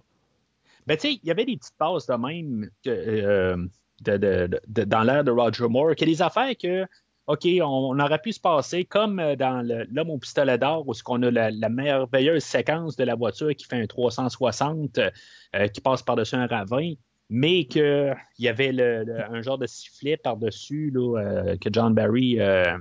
Ben, 0.87 0.97
tu 0.97 1.09
sais, 1.09 1.15
il 1.23 1.27
y 1.27 1.31
avait 1.31 1.45
des 1.45 1.57
petites 1.57 1.77
passes 1.77 2.07
de 2.07 2.15
même 2.15 2.71
que, 2.85 2.91
euh, 2.91 3.57
de- 4.03 4.17
de- 4.17 4.85
dans 4.85 5.03
l'ère 5.03 5.25
de 5.25 5.31
Roger 5.31 5.69
Moore, 5.69 5.95
qu'il 5.95 6.09
y 6.09 6.13
a 6.13 6.15
des 6.15 6.23
affaires 6.23 6.53
que 6.61 6.87
OK, 7.27 7.45
on, 7.61 7.99
aurait 7.99 8.21
pu 8.21 8.33
se 8.33 8.39
passer 8.39 8.85
comme 8.85 9.19
euh, 9.19 9.35
dans 9.35 9.67
L'homme 9.91 10.11
au 10.11 10.19
pistolet 10.19 10.59
d'or, 10.59 10.87
où 10.87 10.93
on 11.09 11.23
a 11.25 11.31
la, 11.31 11.69
merveilleuse 11.69 12.45
séquence 12.45 12.95
de 12.95 13.03
la 13.03 13.17
voiture 13.17 13.55
qui 13.57 13.67
fait 13.67 13.81
un 13.83 13.87
360 13.87 14.99
euh, 14.99 15.69
qui 15.69 15.81
passe 15.81 16.03
par-dessus 16.03 16.37
un 16.37 16.47
ravin, 16.47 16.93
mais 17.29 17.65
qu'il 17.65 18.17
y 18.39 18.49
avait 18.49 18.73
un 19.31 19.43
genre 19.43 19.59
de 19.59 19.67
sifflet 19.67 20.17
par-dessus 20.17 20.93
euh, 20.97 21.57
que 21.57 21.69
John 21.73 21.93
Barry 21.95 22.41
a 22.41 22.79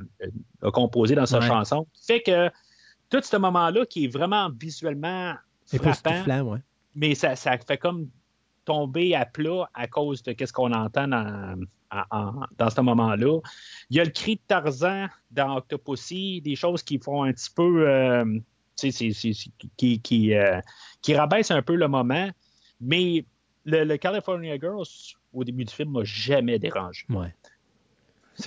composé 0.73 1.15
dans 1.15 1.25
sa 1.25 1.41
chanson. 1.41 1.87
Fait 2.05 2.21
que 2.21 2.49
tout 3.09 3.21
ce 3.23 3.37
moment-là 3.37 3.85
qui 3.85 4.05
est 4.05 4.07
vraiment 4.07 4.49
visuellement 4.49 5.33
frappant, 5.65 6.23
mais 6.95 7.15
ça, 7.15 7.35
ça 7.35 7.57
fait 7.57 7.77
comme 7.77 8.09
tomber 8.65 9.15
à 9.15 9.25
plat 9.25 9.69
à 9.73 9.87
cause 9.87 10.23
de 10.23 10.35
ce 10.37 10.51
qu'on 10.51 10.73
entend 10.73 11.07
dans, 11.07 11.55
dans 12.57 12.69
ce 12.69 12.81
moment-là. 12.81 13.39
Il 13.89 13.97
y 13.97 13.99
a 13.99 14.03
le 14.03 14.11
cri 14.11 14.35
de 14.35 14.41
Tarzan 14.47 15.07
dans 15.31 15.57
Octopussy, 15.57 16.41
des 16.41 16.55
choses 16.55 16.83
qui 16.83 16.99
font 16.99 17.23
un 17.23 17.31
petit 17.31 17.51
peu. 17.53 17.87
Euh, 17.87 18.25
qui, 19.77 20.01
qui, 20.01 20.33
euh, 20.33 20.59
qui 21.01 21.15
rabaissent 21.15 21.51
un 21.51 21.61
peu 21.61 21.75
le 21.75 21.87
moment, 21.87 22.29
mais 22.81 23.25
le, 23.65 23.97
California 23.97 24.57
Girls, 24.57 25.15
au 25.33 25.43
début 25.43 25.65
du 25.65 25.73
film, 25.73 25.91
m'a 25.91 26.03
jamais 26.03 26.59
dérangé. 26.59 27.05
Ouais. 27.09 27.33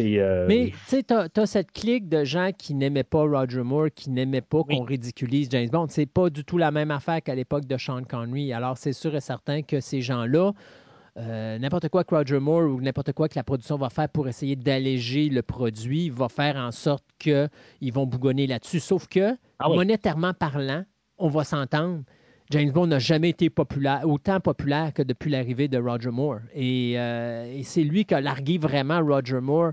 Euh, 0.01 0.47
mais 0.47 0.71
tu 0.71 0.79
sais, 0.87 1.03
tu 1.03 1.15
as, 1.15 1.47
cette 1.47 1.73
clique 1.73 2.09
de 2.09 2.25
gens 2.25 2.51
qui 2.57 2.75
n'aimaient 2.75 3.05
pas 3.05 3.23
Roger 3.23 3.63
Moore, 3.63 3.89
qui 3.95 4.11
n'aimaient 4.11 4.43
pas 4.43 4.63
qu'on 4.63 4.83
ridiculise 4.83 5.49
James 5.51 5.69
Bond. 5.71 5.87
C'est 5.89 6.07
pas 6.07 6.29
du 6.31 6.45
tout 6.45 6.59
la 6.59 6.71
même 6.71 6.91
affaire 6.91 7.23
qu'à 7.23 7.35
l'époque 7.35 7.67
de 7.67 7.77
Sean 7.79 8.03
Connery. 8.05 8.53
Alors, 8.53 8.77
c'est 8.77 8.93
sûr 8.93 9.15
et 9.15 9.21
certain 9.21 9.63
que 9.63 9.81
ces 9.81 10.03
gens-là, 10.03 10.53
euh, 11.17 11.59
n'importe 11.59 11.89
quoi 11.89 12.05
que 12.05 12.15
Roger 12.15 12.39
Moore 12.39 12.71
ou 12.71 12.81
n'importe 12.81 13.13
quoi 13.13 13.29
que 13.29 13.35
la 13.37 13.45
production 13.45 13.77
va 13.77 13.89
faire 13.89 14.09
pour 14.09 14.29
essayer 14.29 14.57
d'alléger 14.57 15.31
le 15.31 15.43
produit 15.43 16.11
va 16.11 16.29
faire 16.29 16.57
en 16.57 16.71
sorte 16.71 17.05
qu'ils 17.19 17.93
vont 17.93 18.07
bougonner 18.07 18.47
là-dessus. 18.47 18.81
Sauf 18.81 19.09
que, 19.09 19.37
ah 19.59 19.69
monétairement 19.69 20.35
parlant, 20.35 20.85
on 21.17 21.29
va 21.29 21.45
s'entendre. 21.45 22.03
James 22.51 22.71
Bond 22.73 22.87
n'a 22.87 22.99
jamais 22.99 23.31
été 23.31 23.51
populaire, 23.51 24.03
autant 24.05 24.41
populaire 24.41 24.93
que 24.95 25.03
depuis 25.03 25.31
l'arrivée 25.31 25.69
de 25.69 25.79
Roger 25.79 26.11
Moore. 26.11 26.41
Et, 26.55 26.99
euh, 26.99 27.63
c'est 27.63 27.85
lui 27.85 28.05
qui 28.05 28.15
a 28.15 28.21
largué 28.21 28.59
vraiment 28.59 29.01
Roger 29.05 29.41
Moore. 29.41 29.73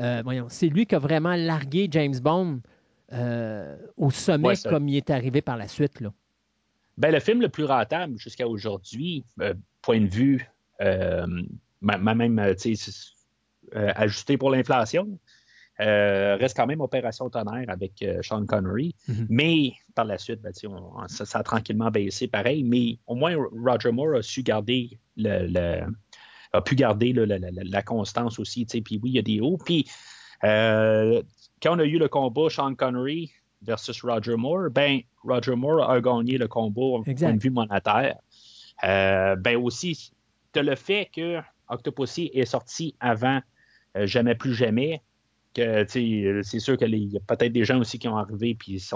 Euh, 0.00 0.22
voyons, 0.24 0.46
c'est 0.48 0.68
lui 0.68 0.86
qui 0.86 0.94
a 0.94 0.98
vraiment 0.98 1.34
largué 1.34 1.88
James 1.90 2.18
Bond 2.20 2.60
au 3.96 4.10
sommet 4.10 4.54
comme 4.68 4.88
il 4.88 4.96
est 4.96 5.10
arrivé 5.10 5.40
par 5.40 5.56
la 5.56 5.66
suite. 5.66 6.00
Là. 6.00 6.12
Ben, 6.98 7.12
le 7.12 7.20
film 7.20 7.40
le 7.40 7.48
plus 7.48 7.64
rentable 7.64 8.18
jusqu'à 8.18 8.46
aujourd'hui, 8.46 9.24
point 9.82 10.00
de 10.00 10.08
vue 10.08 10.46
euh, 10.80 11.26
même 11.80 12.38
euh, 12.38 12.54
euh, 13.76 13.92
ajusté 13.94 14.36
pour 14.36 14.50
l'inflation. 14.50 15.18
Reste 15.78 16.56
quand 16.56 16.66
même 16.66 16.80
Opération 16.80 17.30
Tonnerre 17.30 17.68
avec 17.68 18.04
Sean 18.22 18.44
Connery. 18.46 18.94
Mm-hmm. 19.08 19.26
Mais 19.28 19.72
par 19.94 20.04
la 20.04 20.18
suite, 20.18 20.40
ben, 20.40 20.52
ça, 21.08 21.38
a 21.38 21.42
tranquillement 21.42 21.90
baissé 21.90 22.28
pareil. 22.28 22.64
Mais 22.64 22.98
au 23.06 23.14
moins, 23.14 23.36
Roger 23.36 23.92
Moore 23.92 24.16
a 24.16 24.22
su 24.22 24.42
garder 24.42 24.98
le, 25.16 25.80
a 26.52 26.60
pu 26.62 26.74
garder 26.74 27.12
la, 27.12 27.82
constance 27.82 28.38
aussi. 28.38 28.64
Puis 28.66 29.00
oui, 29.02 29.10
il 29.10 29.14
y 29.14 29.18
a 29.18 29.22
des 29.22 29.40
hauts. 29.40 29.58
Puis 29.64 29.86
quand 30.42 31.76
on 31.76 31.78
a 31.78 31.84
eu 31.84 31.98
le 31.98 32.08
combat 32.08 32.48
Sean 32.48 32.74
Connery 32.74 33.30
versus 33.62 34.02
Roger 34.02 34.36
Moore, 34.36 34.70
ben 34.70 35.00
Roger 35.24 35.56
Moore 35.56 35.88
a 35.90 36.00
gagné 36.00 36.38
le 36.38 36.48
combat 36.48 36.82
au 36.82 37.02
point 37.02 37.32
de 37.34 37.42
vue 37.42 37.50
monétaire. 37.50 38.16
ben 38.82 39.56
aussi, 39.56 40.12
le 40.62 40.74
fait 40.74 41.10
que 41.14 41.40
Octopussy 41.68 42.30
est 42.32 42.46
sorti 42.46 42.94
avant 43.00 43.40
euh, 43.96 44.06
Jamais 44.06 44.34
plus 44.34 44.54
jamais, 44.54 45.02
que 45.58 46.42
c'est 46.42 46.58
sûr 46.58 46.76
qu'il 46.76 46.94
y 46.94 47.16
a 47.16 47.20
peut-être 47.20 47.52
des 47.52 47.64
gens 47.64 47.78
aussi 47.78 47.98
qui 47.98 48.08
ont 48.08 48.16
arrivé 48.16 48.56
et 48.68 48.78
se 48.78 48.88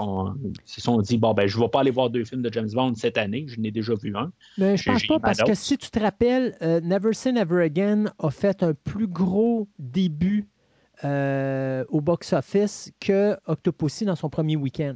sont 0.81 1.01
dit 1.01 1.17
bon 1.17 1.33
ben 1.33 1.47
je 1.47 1.57
ne 1.57 1.63
vais 1.63 1.69
pas 1.69 1.81
aller 1.81 1.91
voir 1.91 2.09
deux 2.09 2.23
films 2.23 2.41
de 2.41 2.51
James 2.51 2.69
Bond 2.73 2.95
cette 2.95 3.17
année, 3.17 3.45
je 3.47 3.59
n'ai 3.59 3.71
déjà 3.71 3.93
vu 3.95 4.15
un. 4.15 4.31
Mais 4.57 4.77
je 4.77 4.89
pense 4.89 5.05
pas 5.07 5.19
parce 5.19 5.43
que 5.43 5.53
si 5.53 5.77
tu 5.77 5.89
te 5.89 5.99
rappelles, 5.99 6.55
euh, 6.61 6.81
Never 6.81 7.13
Say 7.13 7.31
Never 7.31 7.63
Again 7.63 8.05
a 8.19 8.29
fait 8.29 8.63
un 8.63 8.73
plus 8.73 9.07
gros 9.07 9.67
début 9.79 10.47
euh, 11.03 11.83
au 11.89 12.01
box-office 12.01 12.91
que 12.99 13.37
Octopussy 13.45 14.05
dans 14.05 14.15
son 14.15 14.29
premier 14.29 14.55
week-end. 14.55 14.95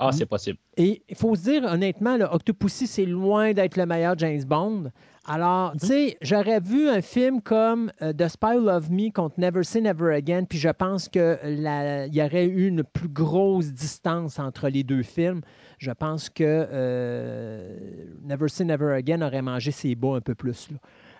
Ah, 0.00 0.12
c'est 0.12 0.26
possible. 0.26 0.58
Et 0.78 1.02
il 1.10 1.14
faut 1.14 1.36
se 1.36 1.42
dire, 1.42 1.64
honnêtement, 1.64 2.16
le 2.16 2.24
Octopussy, 2.24 2.86
c'est 2.86 3.04
loin 3.04 3.52
d'être 3.52 3.76
le 3.76 3.84
meilleur 3.84 4.16
James 4.18 4.42
Bond. 4.44 4.90
Alors, 5.26 5.72
tu 5.72 5.86
sais, 5.86 6.16
j'aurais 6.22 6.60
vu 6.60 6.88
un 6.88 7.02
film 7.02 7.42
comme 7.42 7.92
euh, 8.00 8.12
The 8.12 8.28
Spy 8.28 8.54
Love 8.54 8.90
Me 8.90 9.12
contre 9.12 9.38
Never 9.38 9.62
Say 9.62 9.82
Never 9.82 10.14
Again, 10.14 10.44
puis 10.44 10.58
je 10.58 10.70
pense 10.70 11.08
qu'il 11.08 11.20
y 12.12 12.22
aurait 12.22 12.46
eu 12.46 12.66
une 12.66 12.82
plus 12.82 13.08
grosse 13.08 13.70
distance 13.72 14.38
entre 14.38 14.68
les 14.68 14.82
deux 14.82 15.02
films. 15.02 15.42
Je 15.78 15.90
pense 15.90 16.30
que 16.30 16.42
euh, 16.44 17.76
Never 18.24 18.48
Say 18.48 18.64
Never 18.64 18.94
Again 18.94 19.20
aurait 19.20 19.42
mangé 19.42 19.70
ses 19.70 19.94
bas 19.94 20.16
un 20.16 20.20
peu 20.20 20.34
plus. 20.34 20.70
Là. 20.70 20.78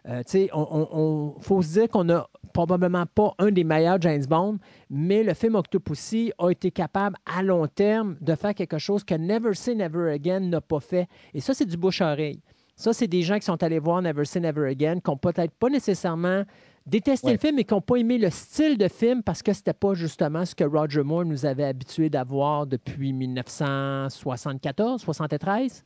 Euh, 0.09 0.22
il 0.32 1.42
faut 1.42 1.62
se 1.62 1.72
dire 1.72 1.88
qu'on 1.88 2.05
n'a 2.05 2.26
probablement 2.55 3.05
pas 3.07 3.34
un 3.38 3.51
des 3.51 3.64
meilleurs 3.64 4.01
James 4.01 4.24
Bond, 4.26 4.59
mais 4.88 5.22
le 5.22 5.34
film 5.34 5.55
Octopussy 5.55 6.32
a 6.38 6.51
été 6.51 6.70
capable 6.70 7.16
à 7.26 7.42
long 7.42 7.66
terme 7.66 8.16
de 8.20 8.34
faire 8.34 8.55
quelque 8.55 8.78
chose 8.78 9.05
que 9.05 9.14
Never 9.14 9.55
Say 9.55 9.74
Never 9.74 10.11
Again 10.11 10.40
n'a 10.40 10.61
pas 10.61 10.80
fait. 10.80 11.07
Et 11.34 11.40
ça, 11.40 11.53
c'est 11.53 11.66
du 11.66 11.76
bouche-oreille. 11.76 12.40
Ça, 12.81 12.95
c'est 12.95 13.09
des 13.09 13.20
gens 13.20 13.39
qui 13.39 13.45
sont 13.45 13.62
allés 13.62 13.78
voir 13.78 14.01
Never 14.01 14.24
Say 14.24 14.41
Never 14.41 14.66
Again, 14.70 15.01
qui 15.01 15.11
n'ont 15.11 15.18
peut-être 15.18 15.53
pas 15.53 15.68
nécessairement 15.68 16.45
détesté 16.87 17.31
le 17.31 17.37
film, 17.37 17.57
mais 17.57 17.64
qui 17.64 17.74
n'ont 17.74 17.83
pas 17.83 17.97
aimé 17.97 18.16
le 18.16 18.31
style 18.31 18.78
de 18.78 18.89
film 18.89 19.22
parce 19.22 19.43
que 19.43 19.53
c'était 19.53 19.74
pas 19.74 19.93
justement 19.93 20.47
ce 20.47 20.55
que 20.55 20.64
Roger 20.64 21.03
Moore 21.03 21.26
nous 21.26 21.45
avait 21.45 21.64
habitué 21.64 22.09
d'avoir 22.09 22.66
depuis 22.66 23.12
1974, 23.12 25.03
73? 25.03 25.85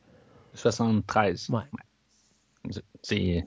73. 0.53 1.49
Ouais. 1.49 1.63
C'est 3.01 3.45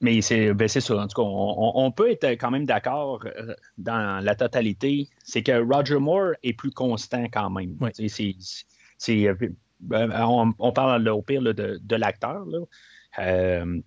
mais 0.00 0.20
c'est 0.22 0.54
ben 0.54 0.68
ça. 0.68 0.94
En 0.94 1.08
tout 1.08 1.20
cas, 1.20 1.28
on, 1.28 1.90
peut 1.90 2.12
être 2.12 2.24
quand 2.24 2.52
même 2.52 2.66
d'accord 2.66 3.20
euh, 3.26 3.52
dans 3.78 4.24
la 4.24 4.36
totalité. 4.36 5.08
C'est 5.24 5.42
que 5.42 5.60
Roger 5.60 5.98
Moore 5.98 6.34
est 6.44 6.52
plus 6.52 6.70
constant 6.70 7.24
quand 7.32 7.50
même. 7.50 7.76
C'est, 8.96 9.26
euh, 9.92 10.06
ben, 10.06 10.54
on, 10.58 10.72
parle 10.72 11.08
au 11.08 11.22
pire 11.22 11.42
de, 11.42 11.96
l'acteur. 11.96 12.44
Euh, 13.18 13.80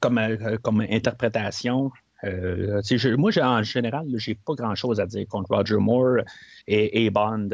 comme, 0.00 0.20
comme 0.62 0.80
interprétation. 0.80 1.90
moi, 2.22 3.30
en 3.42 3.62
général, 3.62 4.06
j'ai 4.16 4.34
pas 4.34 4.54
grand-chose 4.54 5.00
à 5.00 5.06
dire 5.06 5.26
contre 5.28 5.54
Roger 5.54 5.76
Moore 5.76 6.18
et, 6.66 7.10
Bond. 7.10 7.48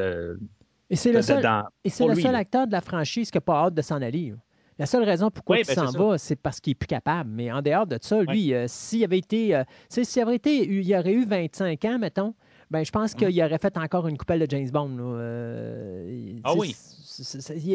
et 0.89 0.97
c'est 0.97 1.13
le 1.13 1.23
seul, 1.23 1.45
et 1.85 1.91
c'est 1.91 2.07
le 2.07 2.15
seul 2.15 2.35
acteur 2.35 2.67
de 2.67 2.73
la 2.73 2.81
franchise 2.81 3.31
qui 3.31 3.37
n'a 3.37 3.43
pas 3.43 3.65
hâte 3.65 3.75
de 3.75 3.83
s'en 3.83 4.01
aller. 4.01 4.35
La 4.81 4.87
seule 4.87 5.05
raison 5.05 5.31
pourquoi 5.31 5.59
il 5.59 5.67
ben, 5.67 5.75
s'en 5.75 5.91
va, 5.91 6.17
c'est 6.17 6.37
parce 6.37 6.59
qu'il 6.59 6.71
n'est 6.71 6.77
plus 6.77 6.87
capable. 6.87 7.29
Mais 7.29 7.53
en 7.53 7.61
dehors 7.61 7.87
de 7.87 7.99
ça, 8.01 8.23
lui, 8.23 8.55
euh, 8.55 8.65
s'il 8.67 9.05
avait 9.05 9.19
été, 9.19 9.55
euh, 9.55 9.63
s'il 9.91 10.23
avait 10.23 10.37
été, 10.37 10.67
il 10.67 10.95
aurait 10.95 11.13
eu 11.13 11.27
25 11.27 11.85
ans, 11.85 11.99
mettons, 11.99 12.35
ben, 12.71 12.83
je 12.83 12.91
pense 12.91 13.15
mm. 13.15 13.19
qu'il 13.19 13.43
aurait 13.43 13.59
fait 13.59 13.77
encore 13.77 14.09
une 14.09 14.17
coupelle 14.17 14.41
de 14.41 14.47
James 14.49 14.71
Bond. 14.71 14.97
Euh, 14.99 16.33
ah 16.45 16.55
oui. 16.57 16.75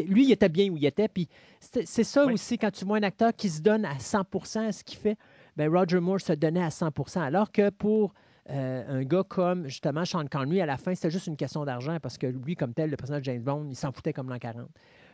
Lui, 0.08 0.26
il 0.26 0.32
était 0.32 0.48
bien 0.48 0.70
où 0.70 0.76
il 0.76 0.84
était. 0.84 1.08
Puis 1.08 1.28
c'est 1.60 2.04
ça 2.04 2.24
aussi, 2.26 2.58
quand 2.58 2.70
tu 2.70 2.84
vois 2.84 2.98
un 2.98 3.02
acteur 3.02 3.34
qui 3.34 3.48
se 3.48 3.60
donne 3.60 3.84
à 3.84 3.94
100% 3.94 4.68
à 4.68 4.72
ce 4.72 4.84
qu'il 4.84 4.98
fait, 4.98 5.16
ben 5.56 5.70
Roger 5.70 6.00
Moore 6.00 6.20
se 6.20 6.32
donnait 6.32 6.62
à 6.62 6.68
100% 6.68 7.20
Alors 7.20 7.50
que 7.50 7.70
pour 7.70 8.12
un 8.48 9.02
gars 9.02 9.24
comme 9.28 9.66
justement 9.66 10.04
Sean 10.04 10.26
Connery, 10.26 10.60
à 10.60 10.66
la 10.66 10.76
fin, 10.76 10.94
c'était 10.94 11.10
juste 11.10 11.26
une 11.26 11.36
question 11.36 11.64
d'argent 11.64 11.98
parce 12.00 12.18
que 12.18 12.26
lui, 12.26 12.54
comme 12.54 12.74
tel, 12.74 12.90
le 12.90 12.96
personnage 12.96 13.22
de 13.22 13.32
James 13.32 13.42
Bond, 13.42 13.66
il 13.68 13.76
s'en 13.76 13.92
foutait 13.92 14.12
comme 14.12 14.28
l'an 14.28 14.38
40. 14.38 14.68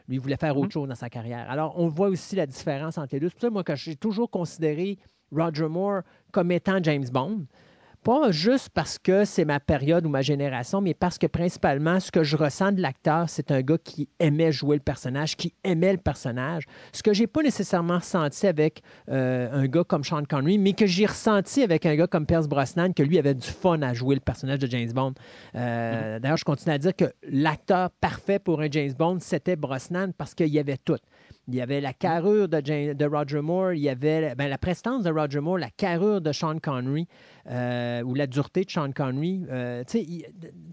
Lui, 0.09 0.17
il 0.17 0.21
voulait 0.21 0.37
faire 0.37 0.57
autre 0.57 0.67
mhm. 0.67 0.73
chose 0.73 0.89
dans 0.89 0.95
sa 0.95 1.09
carrière. 1.09 1.51
Alors, 1.51 1.79
on 1.79 1.89
voit 1.89 2.09
aussi 2.09 2.37
la 2.37 2.47
différence 2.47 2.99
entre 2.99 3.15
les 3.15 3.21
deux. 3.21 3.29
C'est 3.29 3.35
pour 3.35 3.43
ça, 3.43 3.51
moi, 3.51 3.65
que 3.65 3.77
j'ai 3.77 3.97
toujours 3.97 4.31
considéré 4.31 4.99
Roger 5.31 5.69
Moore 5.69 6.03
comme 6.33 6.51
étant 6.51 6.79
James 6.83 7.07
Bond. 7.11 7.47
Pas 8.05 8.33
juste 8.33 8.71
parce 8.71 8.99
que 8.99 9.25
c'est 9.25 9.45
ma 9.45 9.61
période 9.61 10.05
ou 10.07 10.09
ma 10.09 10.23
génération, 10.23 10.81
mais 10.81 10.93
parce 10.93 11.19
que 11.19 11.29
principalement, 11.29 12.01
ce 12.01 12.11
que 12.11 12.25
je 12.25 12.37
ressens 12.37 12.73
de 12.73 12.81
l'acteur, 12.81 13.29
c'est 13.29 13.53
un 13.53 13.61
gars 13.61 13.79
qui 13.79 14.09
aimait 14.19 14.51
jouer 14.51 14.75
le 14.75 14.83
personnage, 14.83 15.37
qui 15.37 15.55
aimait 15.63 15.93
le 15.93 15.99
personnage. 15.99 16.65
Ce 16.93 17.01
que 17.03 17.13
j'ai 17.13 17.29
pas 17.29 17.43
nécessairement 17.43 17.99
ressenti 17.99 18.49
avec 18.49 18.83
euh, 19.09 19.49
un 19.53 19.67
gars 19.67 19.85
comme 19.85 20.03
Sean 20.03 20.25
Connery, 20.25 20.59
mais 20.59 20.73
que 20.73 20.85
j'ai 20.85 21.07
ressenti 21.07 21.63
avec 21.63 21.87
un 21.87 21.95
gars 21.95 22.09
comme 22.09 22.27
Pierce 22.27 22.49
Brosnan, 22.49 22.93
que 22.93 23.05
lui 23.05 23.19
avait 23.21 23.35
du 23.35 23.47
fun 23.47 23.81
à 23.83 23.95
jouer 23.95 24.17
le 24.17 24.21
personnage 24.21 24.59
de 24.59 24.67
James 24.67 24.93
Bond. 24.93 25.15
Euh, 25.55 26.17
mm-hmm. 26.17 26.21
D'ailleurs, 26.21 26.37
je 26.39 26.45
continue 26.45 26.75
à 26.75 26.79
dire 26.79 26.97
que 26.97 27.05
l'acteur 27.23 27.91
parfait 28.01 28.41
pour 28.41 28.63
un 28.63 28.69
James 28.69 28.93
Bond, 28.99 29.19
c'était 29.21 29.55
Brosnan 29.55 30.13
parce 30.19 30.35
qu'il 30.35 30.49
y 30.49 30.59
avait 30.59 30.77
tout. 30.77 30.99
Il 31.49 31.55
y 31.55 31.61
avait 31.61 31.81
la 31.81 31.93
carrure 31.93 32.49
de, 32.49 32.93
de 32.93 33.05
Roger 33.05 33.41
Moore, 33.41 33.73
il 33.73 33.81
y 33.81 33.89
avait 33.89 34.35
ben, 34.37 34.49
la 34.49 34.59
prestance 34.59 35.03
de 35.03 35.11
Roger 35.11 35.41
Moore, 35.41 35.59
la 35.59 35.71
carrure 35.71 36.21
de 36.21 36.31
Sean 36.33 36.59
Connery, 36.59 37.09
euh, 37.51 38.03
ou 38.03 38.15
la 38.15 38.27
dureté 38.27 38.65
de 38.65 38.71
Sean 38.71 38.93
Connery. 38.93 39.45
Euh, 39.51 39.83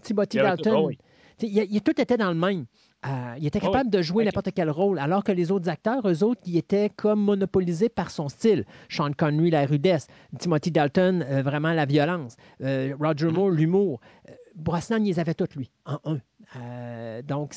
Timothy 0.02 0.36
Dalton, 0.36 0.90
il, 1.42 1.82
tout 1.82 2.00
était 2.00 2.16
dans 2.16 2.28
le 2.28 2.36
même. 2.36 2.66
Euh, 3.06 3.34
il 3.38 3.46
était 3.46 3.60
Ah 3.62 3.66
capable 3.66 3.90
de 3.90 4.02
jouer 4.02 4.24
n'importe 4.24 4.50
quel 4.54 4.70
rôle, 4.70 4.98
alors 4.98 5.24
que 5.24 5.32
les 5.32 5.50
autres 5.50 5.68
acteurs, 5.70 6.06
eux 6.06 6.22
autres, 6.22 6.42
ils 6.44 6.58
étaient 6.58 6.90
comme 6.90 7.20
monopolisés 7.20 7.88
par 7.88 8.10
son 8.10 8.28
style. 8.28 8.66
Sean 8.88 9.12
Connery, 9.12 9.50
la 9.50 9.64
rudesse. 9.64 10.06
Timothy 10.38 10.70
Dalton, 10.70 11.24
euh, 11.26 11.42
vraiment 11.42 11.72
la 11.72 11.86
violence. 11.86 12.36
Euh, 12.60 12.94
Roger 13.00 13.28
Mm-hmm. 13.28 13.32
Moore, 13.32 13.50
l'humour. 13.50 14.00
Brosnan, 14.54 15.02
ils 15.02 15.08
les 15.08 15.18
avait 15.18 15.34
tous, 15.34 15.54
lui, 15.56 15.70
en 15.86 15.98
un. 16.04 16.18
Euh, 16.56 17.22
donc, 17.22 17.54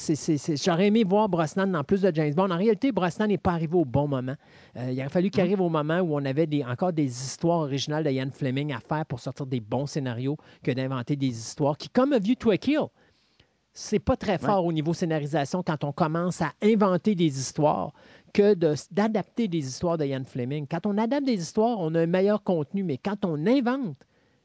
j'aurais 0.64 0.88
aimé 0.88 1.04
voir 1.04 1.28
Brosnan 1.28 1.66
dans 1.68 1.84
plus 1.84 2.02
de 2.02 2.12
James 2.14 2.34
Bond. 2.34 2.52
En 2.52 2.58
réalité, 2.58 2.92
Brosnan 2.92 3.28
n'est 3.28 3.40
pas 3.40 3.54
arrivé 3.54 3.76
au 3.76 3.86
bon 3.86 4.08
moment. 4.08 4.36
Euh, 4.78 4.92
il 4.92 5.00
aurait 5.00 5.10
fallu 5.10 5.30
qu'il 5.32 5.42
arrive 5.42 5.62
au 5.62 5.70
moment 5.70 6.00
où 6.00 6.16
on 6.16 6.24
avait 6.26 6.46
des, 6.46 6.64
encore 6.64 6.94
des 6.94 7.06
histoires 7.06 7.60
originales 7.60 8.04
de 8.04 8.12
Ian 8.12 8.30
Fleming 8.32 8.72
à 8.72 8.80
faire 8.80 9.06
pour 9.06 9.20
sortir 9.20 9.48
des 9.48 9.60
bons 9.60 9.88
scénarios 9.88 10.38
que 10.62 10.72
d'inventer 10.72 11.16
des 11.16 11.28
histoires 11.30 11.78
qui, 11.78 11.90
comme 11.90 12.14
A 12.14 12.20
View 12.20 12.36
to 12.36 12.52
a 12.52 12.58
Kill, 12.58 12.82
c'est 13.74 13.98
pas 14.00 14.16
très 14.16 14.38
fort 14.38 14.64
au 14.66 14.72
niveau 14.72 14.94
scénarisation 14.94 15.64
quand 15.64 15.84
on 15.84 15.92
commence 15.92 16.44
à 16.44 16.54
inventer 16.62 17.16
des 17.16 17.40
histoires 17.40 17.94
que 18.32 18.54
de- 18.54 18.76
d'adapter 18.92 19.48
des 19.48 19.66
histoires 19.68 19.98
de 19.98 20.06
Ian 20.06 20.24
Fleming. 20.24 20.68
Quand 20.70 20.86
on 20.86 21.00
adapte 21.00 21.26
des 21.26 21.42
histoires, 21.42 21.80
on 21.80 21.96
a 21.96 22.02
un 22.02 22.06
meilleur 22.06 22.44
contenu, 22.44 22.84
mais 22.84 23.00
quand 23.00 23.26
on 23.26 23.48
invente, 23.48 23.98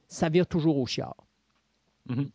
ça 0.07 0.30
vire 0.30 0.46
toujours 0.46 0.78
au 0.78 0.86
chiard. 0.86 1.16
Oui, 2.09 2.32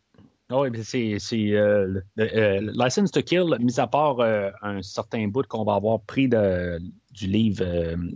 mais 0.62 0.82
c'est 0.82 1.18
c'est, 1.18 1.52
euh, 1.52 2.00
euh, 2.18 2.72
License 2.74 3.10
to 3.10 3.22
Kill, 3.22 3.56
mis 3.60 3.78
à 3.80 3.86
part 3.86 4.20
euh, 4.20 4.50
un 4.62 4.82
certain 4.82 5.26
bout 5.28 5.46
qu'on 5.46 5.64
va 5.64 5.74
avoir 5.74 6.00
pris 6.02 6.28
de- 6.28 6.78
du 7.12 7.26
livre 7.26 7.64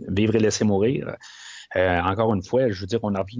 Vivre 0.09 0.35
et 0.35 0.39
laisser 0.39 0.65
mourir. 0.65 1.15
encore 1.75 2.33
une 2.33 2.43
fois, 2.43 2.69
je 2.71 2.81
veux 2.81 2.87
dire, 2.87 2.99
on 3.03 3.15
a 3.15 3.23
vu, 3.23 3.37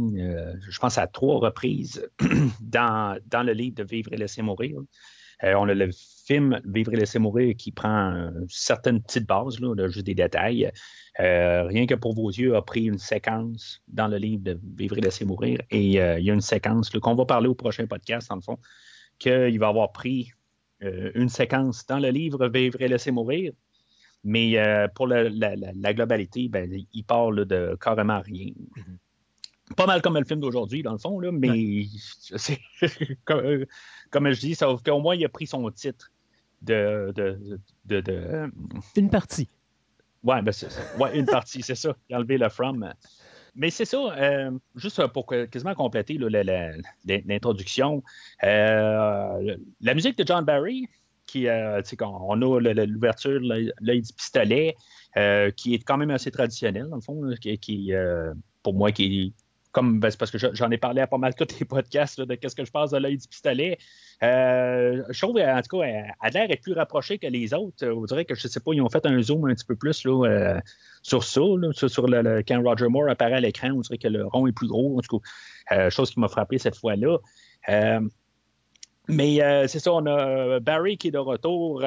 je 0.70 0.80
pense, 0.80 0.97
à 0.97 1.08
trois 1.08 1.39
reprises 1.39 2.08
dans, 2.62 3.18
dans 3.28 3.43
le 3.43 3.54
livre 3.54 3.76
de 3.76 3.84
Vivre 3.84 4.14
et 4.14 4.18
laisser 4.18 4.41
mourir. 4.41 4.80
On 5.43 5.68
a 5.70 5.74
le 5.74 5.89
film 6.26 6.62
Vivre 6.66 6.93
et 6.93 6.97
laisser 6.97 7.20
mourir 7.20 7.56
qui 7.58 7.72
prend 7.72 8.30
certaines 8.47 9.02
petites 9.02 9.28
bases, 9.28 9.60
là, 9.60 9.88
juste 9.89 10.06
des 10.06 10.16
détails. 10.16 10.72
Rien 11.18 11.86
que 11.86 11.95
pour 11.95 12.14
vos 12.14 12.30
yeux 12.30 12.56
a 12.56 12.62
pris 12.62 12.86
une 12.86 13.00
séquence 13.00 13.82
dans 13.88 14.08
le 14.08 14.18
livre 14.18 14.43
de 14.43 14.60
Vivre 14.78 14.97
et 14.97 15.02
laisser 15.02 15.26
mourir. 15.26 15.60
Et 15.72 15.84
il 15.84 15.91
y 15.91 16.00
a 16.00 16.34
une 16.34 16.41
séquence 16.41 16.89
qu'on 16.89 17.16
va 17.16 17.26
parler 17.26 17.50
au 17.50 17.56
prochain 17.56 17.86
podcast, 17.88 18.30
dans 18.30 18.36
le 18.38 18.41
fond, 18.41 18.58
qu'il 19.20 19.59
va 19.59 19.67
avoir 19.67 19.91
pris 19.91 20.32
euh, 20.84 21.11
une 21.15 21.30
séquence 21.30 21.86
dans 21.86 21.99
le 21.99 22.09
livre 22.09 22.47
Vivre 22.47 22.82
et 22.82 22.88
laisser 22.88 23.11
mourir. 23.11 23.51
Mais 24.24 24.57
euh, 24.57 24.88
pour 24.93 25.07
la, 25.07 25.30
la- 25.30 25.55
la 25.55 25.93
globalité, 25.93 26.49
ben, 26.49 26.70
il 26.93 27.03
parle 27.03 27.39
là, 27.39 27.45
de 27.45 27.78
carrément 27.80 28.20
rien. 28.22 28.51
Pas 29.78 29.86
mal 29.86 30.01
comme 30.01 30.17
le 30.17 30.26
film 30.26 30.39
d'aujourd'hui, 30.39 30.82
dans 30.82 30.93
le 30.93 30.97
fond, 30.97 31.20
là, 31.20 31.32
mais 31.32 31.86
c'est 32.36 32.59
comme, 33.26 33.39
euh, 33.45 33.65
comme 34.09 34.32
je 34.32 34.39
dis, 34.39 34.55
sauf 34.55 34.82
qu'au 34.84 34.99
moins 34.99 35.15
il 35.15 35.24
a 35.26 35.30
pris 35.30 35.47
son 35.47 35.70
titre 35.72 36.11
de, 36.61 37.13
de, 37.15 37.59
de, 37.86 38.01
de- 38.01 38.51
Une 38.97 39.09
partie. 39.09 39.47
Ouais, 40.24 40.41
ben 40.41 40.51
c'est 40.51 40.70
ça. 40.70 40.82
Ouais, 40.97 41.17
une 41.17 41.26
partie, 41.26 41.61
c'est 41.61 41.76
ça. 41.76 41.95
Il 42.09 42.15
a 42.15 42.17
enlevé 42.17 42.38
le 42.38 42.49
from. 42.49 42.91
Mais 43.56 43.70
c'est 43.70 43.86
ça, 43.86 43.97
euh, 43.97 44.52
juste 44.76 45.06
pour 45.08 45.26
quasiment 45.26 45.76
compléter 45.76 46.18
l'introduction, 47.06 48.04
euh, 48.43 49.58
la 49.82 49.93
musique 49.93 50.18
de 50.18 50.26
John 50.26 50.45
Barry, 50.45 50.88
qui, 51.26 51.47
euh, 51.47 51.82
on 52.02 52.41
a 52.41 52.60
l'ouverture, 52.86 53.39
l'œil 53.41 54.02
du 54.02 54.14
pistolet, 54.14 54.76
euh, 55.18 55.52
qui 55.52 55.74
est 55.76 55.84
quand 55.84 55.97
même 55.97 56.10
assez 56.12 56.32
traditionnel, 56.32 56.88
dans 56.89 56.95
le 56.95 57.02
fond, 57.02 57.22
qui, 57.62 57.91
pour 58.64 58.74
moi, 58.74 58.91
qui 58.91 59.22
est 59.22 59.34
comme 59.72 60.00
ben, 60.00 60.12
parce 60.18 60.32
que 60.32 60.39
je- 60.39 60.47
j'en 60.54 60.72
ai 60.72 60.80
parlé 60.80 61.00
à 61.00 61.06
pas 61.06 61.20
mal 61.20 61.36
tous 61.36 61.60
les 61.60 61.66
podcasts 61.66 62.20
de 62.20 62.34
qu'est-ce 62.34 62.56
que 62.56 62.66
je 62.66 62.72
pense 62.72 62.89
de 62.89 62.97
l'œil 62.97 63.18
du 63.18 63.28
pistolet. 63.28 63.78
Je 64.22 65.20
trouve, 65.22 65.38
en 65.39 65.62
tout 65.62 65.78
cas, 65.78 65.86
elle 65.86 66.12
a 66.22 66.30
l'air 66.32 66.50
est 66.50 66.62
plus 66.62 66.74
rapprochée 66.74 67.20
que 67.20 67.28
les 67.28 67.54
autres. 67.54 67.88
On 67.88 68.04
dirait 68.06 68.26
que, 68.26 68.34
je 68.34 68.47
sais 68.47 68.60
pas, 68.60 68.72
ils 68.74 68.82
ont 68.82 68.89
fait 68.89 69.06
un 69.06 69.22
zoom 69.22 69.47
un 69.47 69.54
petit 69.54 69.66
peu 69.66 69.76
plus 69.76 70.04
là, 70.06 70.60
sur 71.02 71.24
ça, 71.24 71.41
sur, 71.72 72.08
le, 72.08 72.43
quand 72.47 72.62
Roger 72.62 72.88
Moore 72.88 73.10
apparaît 73.10 73.36
à 73.36 73.39
l'écran, 73.39 73.70
on 73.72 73.82
dirait 73.82 73.97
que 73.97 74.08
le 74.08 74.26
rond 74.26 74.47
est 74.47 74.52
plus 74.52 74.68
gros, 74.68 74.97
en 74.97 75.02
tout 75.02 75.20
cas, 75.20 75.76
euh, 75.76 75.89
chose 75.89 76.12
qui 76.12 76.20
m'a 76.20 76.28
frappé 76.28 76.58
cette 76.58 76.76
fois-là. 76.76 77.18
Euh, 77.70 78.02
mais 79.08 79.41
euh, 79.41 79.68
c'est 79.68 79.80
ça, 79.80 79.93
on 79.93 80.06
a 80.06 80.60
Barry 80.60 80.97
qui 80.97 81.08
est 81.08 81.12
de 81.12 81.18
retour 81.18 81.84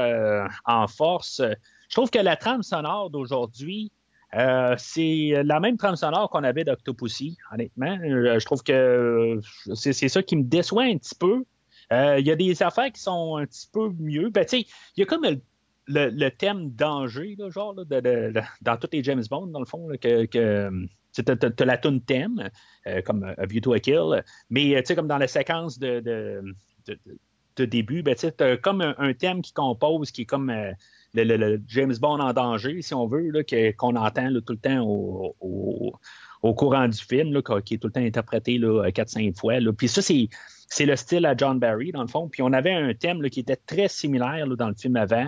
en 0.66 0.86
force. 0.88 1.40
Je 1.88 1.94
trouve 1.94 2.10
que 2.10 2.18
la 2.18 2.36
trame 2.36 2.62
sonore 2.62 3.10
d'aujourd'hui, 3.10 3.92
c'est 4.32 5.42
la 5.44 5.60
même 5.60 5.76
trame 5.76 5.94
sonore 5.94 6.30
qu'on 6.30 6.42
avait 6.42 6.64
d'Octopussy, 6.64 7.36
honnêtement. 7.52 7.96
Je 8.02 8.44
trouve 8.44 8.62
que 8.62 9.38
c'est 9.74 10.08
ça 10.08 10.22
qui 10.22 10.36
me 10.36 10.42
déçoit 10.42 10.84
un 10.84 10.96
petit 10.96 11.14
peu. 11.14 11.44
Il 11.92 12.26
y 12.26 12.30
a 12.30 12.36
des 12.36 12.60
affaires 12.62 12.90
qui 12.90 13.00
sont 13.00 13.36
un 13.36 13.46
petit 13.46 13.68
peu 13.72 13.90
mieux. 14.00 14.30
Ben, 14.30 14.44
il 14.50 14.66
y 14.96 15.02
a 15.02 15.06
comme 15.06 15.22
le, 15.22 15.40
le- 15.86 16.28
thème 16.30 16.70
danger, 16.70 17.36
genre, 17.48 17.74
dans 17.74 18.76
tous 18.76 18.88
les 18.92 19.02
James 19.04 19.22
Bond, 19.28 19.48
dans 19.48 19.60
le 19.60 19.66
fond, 19.66 19.88
que, 20.00 20.26
tu 20.26 20.38
as, 20.38 21.64
la 21.64 21.78
tune 21.78 22.00
thème, 22.02 22.50
euh, 22.86 23.02
comme 23.02 23.24
A 23.36 23.46
View 23.46 23.60
to 23.60 23.72
a 23.74 23.80
Kill, 23.80 24.24
mais 24.50 24.74
euh, 24.74 24.80
tu 24.80 24.86
sais, 24.86 24.94
comme 24.94 25.08
dans 25.08 25.18
la 25.18 25.28
séquence 25.28 25.78
de, 25.78 26.00
de, 26.00 27.64
début, 27.64 28.02
ben, 28.02 28.14
tu 28.14 28.26
as 28.26 28.56
comme 28.56 28.80
un, 28.80 29.12
thème 29.14 29.42
qui 29.42 29.52
compose, 29.52 30.10
qui 30.10 30.22
est 30.22 30.26
comme 30.26 30.50
euh, 30.50 30.72
le, 31.14 31.60
James 31.68 31.94
Bond 32.00 32.20
en 32.20 32.32
danger, 32.32 32.80
si 32.82 32.94
on 32.94 33.06
veut, 33.06 33.30
qu'on 33.76 33.96
entend 33.96 34.28
tout 34.46 34.54
le 34.54 34.58
temps 34.58 34.80
au, 34.86 35.36
au- 35.40 36.54
courant 36.54 36.88
du 36.88 36.98
film, 36.98 37.40
qui 37.64 37.74
est 37.74 37.78
tout 37.78 37.88
le 37.88 37.92
temps 37.92 38.00
interprété 38.00 38.58
là, 38.58 38.90
4-5 38.90 39.36
fois. 39.38 39.54
Puis 39.76 39.88
ça, 39.88 40.02
c'est 40.02 40.28
c'est 40.72 40.86
le 40.86 40.96
style 40.96 41.26
à 41.26 41.36
John 41.36 41.58
Barry, 41.58 41.92
dans 41.92 42.00
le 42.00 42.08
fond. 42.08 42.28
Puis 42.30 42.40
on 42.40 42.52
avait 42.52 42.72
un 42.72 42.94
thème 42.94 43.20
qui 43.28 43.40
était 43.40 43.56
très 43.56 43.88
similaire 43.88 44.46
dans 44.48 44.68
le 44.68 44.74
film 44.74 44.96
avant, 44.96 45.26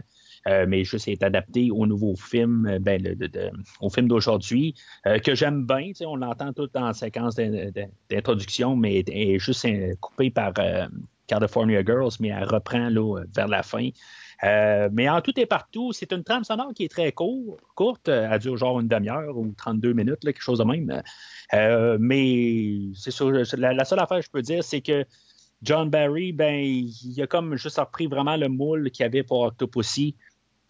euh, 0.48 0.66
mais 0.68 0.84
juste 0.84 1.08
est 1.08 1.22
adapté 1.22 1.70
au 1.70 1.86
nouveau 1.86 2.14
film, 2.16 2.66
euh, 2.66 2.78
ben, 2.78 3.02
au 3.80 3.90
film 3.90 4.08
d'aujourd'hui, 4.08 4.74
euh, 5.06 5.18
que 5.18 5.34
j'aime 5.34 5.66
bien. 5.66 5.90
On 6.06 6.16
l'entend 6.16 6.52
tout 6.52 6.70
en 6.76 6.92
séquence 6.92 7.34
d'in- 7.36 7.70
d'in- 7.70 7.88
d'introduction, 8.10 8.76
mais 8.76 9.02
est 9.06 9.38
juste 9.38 9.64
euh, 9.64 9.94
coupée 10.00 10.30
par 10.30 10.52
California 11.26 11.82
Girls, 11.84 12.12
mais 12.20 12.28
elle 12.28 12.44
reprend 12.44 12.88
là, 12.90 13.22
vers 13.34 13.48
la 13.48 13.62
fin. 13.62 13.88
Euh, 14.42 14.90
mais 14.92 15.08
en 15.08 15.20
tout 15.22 15.38
et 15.40 15.46
partout, 15.46 15.92
c'est 15.92 16.12
une 16.12 16.22
trame 16.22 16.44
sonore 16.44 16.74
qui 16.74 16.84
est 16.84 16.88
très 16.90 17.12
court, 17.12 17.56
courte. 17.74 18.08
Elle 18.08 18.38
dure 18.40 18.56
genre 18.56 18.80
une 18.80 18.88
demi-heure 18.88 19.36
ou 19.38 19.52
32 19.56 19.94
minutes, 19.94 20.18
quelque 20.20 20.42
chose 20.42 20.58
de 20.58 20.64
même. 20.64 21.02
Euh, 21.54 21.96
mais 22.00 22.78
c'est 22.94 23.10
sûr, 23.10 23.30
la, 23.30 23.72
la 23.72 23.84
seule 23.84 24.00
affaire 24.00 24.18
que 24.18 24.24
je 24.26 24.30
peux 24.30 24.42
dire, 24.42 24.62
c'est 24.62 24.82
que 24.82 25.06
John 25.62 25.88
Barry, 25.88 26.32
ben, 26.32 26.54
il 26.62 27.22
a 27.22 27.26
comme 27.26 27.56
juste 27.56 27.78
repris 27.78 28.06
vraiment 28.06 28.36
le 28.36 28.48
moule 28.48 28.90
qu'il 28.90 29.04
y 29.04 29.06
avait 29.06 29.22
pour 29.22 29.40
Octopussy, 29.42 30.14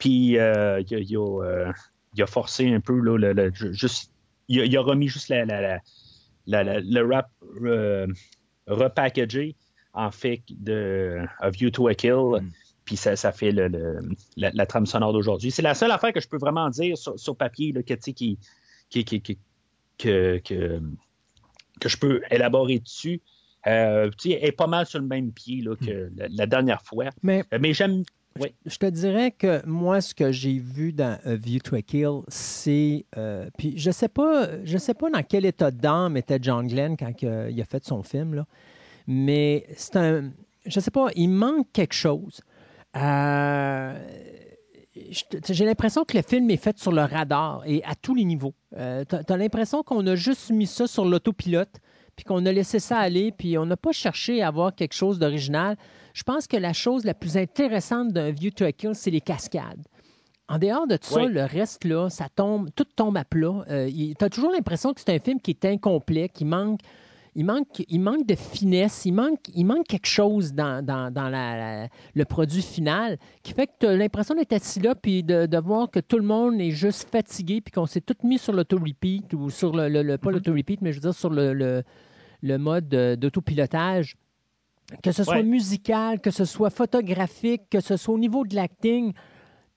puis 0.05 0.39
euh, 0.39 0.81
il, 0.87 0.95
a, 0.95 0.99
il 0.99 1.17
a, 1.17 1.43
euh, 1.45 1.73
il 2.15 2.23
a 2.23 2.27
forcé 2.27 2.71
un 2.73 2.81
peu, 2.81 2.99
là, 3.01 3.17
le, 3.17 3.33
le- 3.33 3.53
ju- 3.55 3.73
juste, 3.73 4.13
il 4.49 4.61
a, 4.61 4.65
il 4.67 4.77
a 4.77 4.83
remis 4.83 5.09
juste 5.09 5.29
la, 5.31 5.45
la- 5.47 5.61
la- 5.63 5.81
la- 6.47 6.63
la- 6.65 6.81
le 6.81 7.01
rap 7.15 7.31
euh, 7.63 8.07
repackagé 8.67 9.57
en 9.95 10.11
fait 10.11 10.43
de 10.51 11.21
A 11.41 11.49
View 11.51 11.71
to 11.71 11.89
a 11.89 11.95
Kill. 11.95 12.41
Puis 12.85 12.97
ça, 12.97 13.17
ça 13.17 13.33
fait 13.33 13.51
le, 13.51 13.69
le- 13.69 14.01
la, 14.37 14.51
la 14.53 14.67
trame 14.67 14.85
sonore 14.85 15.15
d'aujourd'hui. 15.15 15.51
C'est 15.51 15.63
la 15.63 15.73
seule 15.75 15.91
affaire 15.91 16.13
que 16.13 16.21
je 16.21 16.29
peux 16.29 16.37
vraiment 16.37 16.69
dire 16.69 16.99
sur, 16.99 17.19
sur 17.19 17.35
papier 17.35 17.73
là, 17.73 17.83
que, 17.83 17.95
tu 17.95 18.01
sais, 18.03 18.13
qui, 18.13 18.39
qui, 18.91 19.05
qui, 19.07 19.23
qui- 19.23 19.39
que, 19.97 20.39
que, 20.45 20.81
que 21.81 21.89
je 21.89 21.97
peux 21.97 22.21
élaborer 22.31 22.81
dessus. 22.81 23.23
Euh, 23.67 24.11
tu 24.19 24.31
sais, 24.33 24.39
elle 24.43 24.49
est 24.51 24.53
pas 24.53 24.67
mal 24.67 24.85
sur 24.85 24.99
le 25.01 25.07
même 25.07 25.33
pied 25.33 25.63
là, 25.63 25.77
que 25.77 26.11
la, 26.15 26.27
la 26.29 26.47
dernière 26.47 26.83
fois. 26.83 27.07
Mais 27.23 27.43
Euh, 27.55 27.59
Mais 27.61 27.73
j'aime. 27.73 28.03
Je 28.66 28.76
te 28.78 28.87
dirais 28.87 29.30
que 29.30 29.64
moi, 29.64 30.01
ce 30.01 30.12
que 30.14 30.32
j'ai 30.32 30.59
vu 30.59 30.93
dans 30.93 31.18
A 31.24 31.37
View 31.37 31.61
to 31.61 31.76
a 31.76 31.82
Kill, 31.82 32.22
c'est. 32.28 33.07
euh, 33.16 33.49
puis 33.57 33.74
je 33.78 33.91
sais 33.93 34.09
pas, 34.09 34.49
je 34.64 34.76
sais 34.76 34.95
pas 34.95 35.09
dans 35.09 35.22
quel 35.22 35.45
état 35.45 35.70
d'âme 35.70 36.16
était 36.16 36.39
John 36.43 36.66
Glenn 36.66 36.97
quand 36.97 37.12
il 37.22 37.61
a 37.61 37.64
fait 37.64 37.85
son 37.85 38.03
film, 38.03 38.35
là. 38.35 38.47
Mais 39.07 39.66
c'est 39.76 39.97
un. 39.97 40.32
Je 40.66 40.80
sais 40.80 40.91
pas, 40.91 41.09
il 41.14 41.28
manque 41.28 41.68
quelque 41.72 41.95
chose. 41.95 42.41
Euh, 42.97 43.99
j'ai 44.95 45.64
l'impression 45.64 46.05
que 46.05 46.16
le 46.16 46.22
film 46.22 46.51
est 46.51 46.57
fait 46.57 46.78
sur 46.78 46.93
le 46.93 47.03
radar 47.03 47.62
et 47.66 47.82
à 47.85 47.95
tous 47.95 48.14
les 48.14 48.24
niveaux. 48.24 48.55
Euh, 48.76 49.05
tu 49.05 49.32
as, 49.32 49.37
l'impression 49.37 49.82
qu'on 49.82 50.07
a 50.07 50.14
juste 50.14 50.51
mis 50.51 50.66
ça 50.66 50.87
sur 50.87 51.05
l'autopilote, 51.05 51.80
puis 52.17 52.25
qu'on 52.25 52.45
a 52.47 52.53
laissé 52.53 52.79
ça 52.79 52.99
aller, 52.99 53.33
puis 53.33 53.59
on 53.59 53.67
n'a 53.67 53.77
pas 53.77 53.93
cherché 53.93 54.43
à 54.43 54.49
avoir 54.49 54.75
quelque 54.75 54.95
chose 54.95 55.19
d'original. 55.19 55.77
Je 56.12 56.23
pense 56.23 56.47
que 56.47 56.57
la 56.57 56.73
chose 56.73 57.05
la 57.05 57.15
plus 57.15 57.37
intéressante 57.37 58.12
d'un 58.12 58.33
a 58.33 58.73
Kill, 58.73 58.95
c'est 58.95 59.11
les 59.11 59.21
cascades. 59.21 59.83
En 60.49 60.59
dehors 60.59 60.87
de 60.87 60.97
tout 60.97 61.09
ça, 61.09 61.25
le 61.25 61.45
reste, 61.45 61.85
là, 61.85 62.11
ça 62.11 62.29
tombe, 62.35 62.69
tout 62.77 62.85
tombe 62.85 63.17
à 63.17 63.25
plat. 63.25 63.65
Euh, 63.71 63.91
tu 63.91 64.25
as 64.25 64.29
toujours 64.29 64.53
l'impression 64.53 64.93
que 64.93 65.01
c'est 65.01 65.15
un 65.15 65.19
film 65.19 65.41
qui 65.41 65.53
est 65.53 65.65
incomplet, 65.65 66.29
qui 66.29 66.45
manque, 66.45 66.81
il 67.37 67.45
manque, 67.45 67.82
il 67.89 68.01
manque 68.01 68.26
de 68.26 68.35
finesse, 68.35 69.05
il 69.05 69.12
manque, 69.12 69.41
il 69.55 69.64
manque 69.64 69.87
quelque 69.87 70.07
chose 70.07 70.53
dans, 70.55 70.85
dans- 70.85 71.12
dans 71.12 71.28
la- 71.28 71.57
la- 71.82 71.89
le 72.14 72.24
produit 72.24 72.62
final 72.62 73.18
qui 73.43 73.53
fait 73.53 73.66
que 73.66 73.72
tu 73.80 73.87
as 73.87 73.97
l'impression 73.97 74.35
d'être 74.35 74.53
assis 74.53 74.80
là 74.80 74.95
puis 74.95 75.22
de, 75.22 75.47
de 75.47 75.59
voir 75.59 75.91
que 75.91 76.01
tout 76.01 76.16
le 76.18 76.22
monde 76.24 76.61
est 76.61 76.70
juste 76.70 77.09
fatigué 77.11 77.61
puis 77.61 77.72
qu'on 77.72 77.87
s'est 77.87 78.01
tout 78.01 78.14
mis 78.22 78.39
sur 78.39 78.53
l'auto-repeat 78.53 79.35
ou 79.35 79.51
sur 79.51 79.74
le, 79.74 79.89
le- 79.89 80.03
le- 80.03 80.18
pas 80.18 80.30
l'auto-repeat, 80.30 80.80
mais 80.80 80.93
je 80.93 80.97
veux 80.99 81.03
dire 81.03 81.14
sur 81.14 81.30
le, 81.30 81.53
le- 81.53 81.82
le 82.43 82.59
mode 82.59 82.93
euh, 82.95 83.16
d'autopilotage. 83.16 84.16
Que 85.03 85.12
ce 85.12 85.24
soit 85.24 85.37
Ouais. 85.37 85.43
musical, 85.43 86.20
que 86.20 86.30
ce 86.30 86.45
soit 86.45 86.68
photographique, 86.70 87.62
que 87.70 87.80
ce 87.80 87.97
soit 87.97 88.14
au 88.14 88.18
niveau 88.18 88.45
de 88.45 88.55
l'acting, 88.55 89.14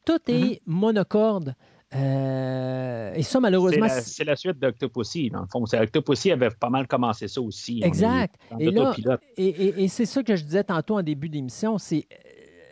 tout 0.06 0.20
est 0.28 0.32
Mm-hmm. 0.32 0.60
monocorde. 0.66 1.56
Euh, 1.96 3.14
et 3.16 3.24
ça, 3.24 3.40
malheureusement, 3.40 3.88
c'est- 3.90 4.24
la 4.24 4.36
suite 4.36 4.60
d'Octopussy, 4.60 5.30
dans 5.30 5.42
le 5.42 5.48
fond. 5.52 5.64
Octopussy 5.64 6.32
avait 6.32 6.50
pas 6.50 6.70
mal 6.70 6.88
commencé 6.88 7.28
ça 7.28 7.42
aussi. 7.42 7.82
Exact. 7.84 8.36
Et 8.60 8.72
là. 8.72 8.94
Et, 9.38 9.46
et- 9.48 9.84
et 9.84 9.88
c'est 9.88 10.06
ça 10.06 10.22
que 10.24 10.36
je 10.36 10.44
disais 10.44 10.64
tantôt 10.64 10.98
en 10.98 11.04
début 11.04 11.30
d'émission, 11.30 11.78
c'est 11.78 12.08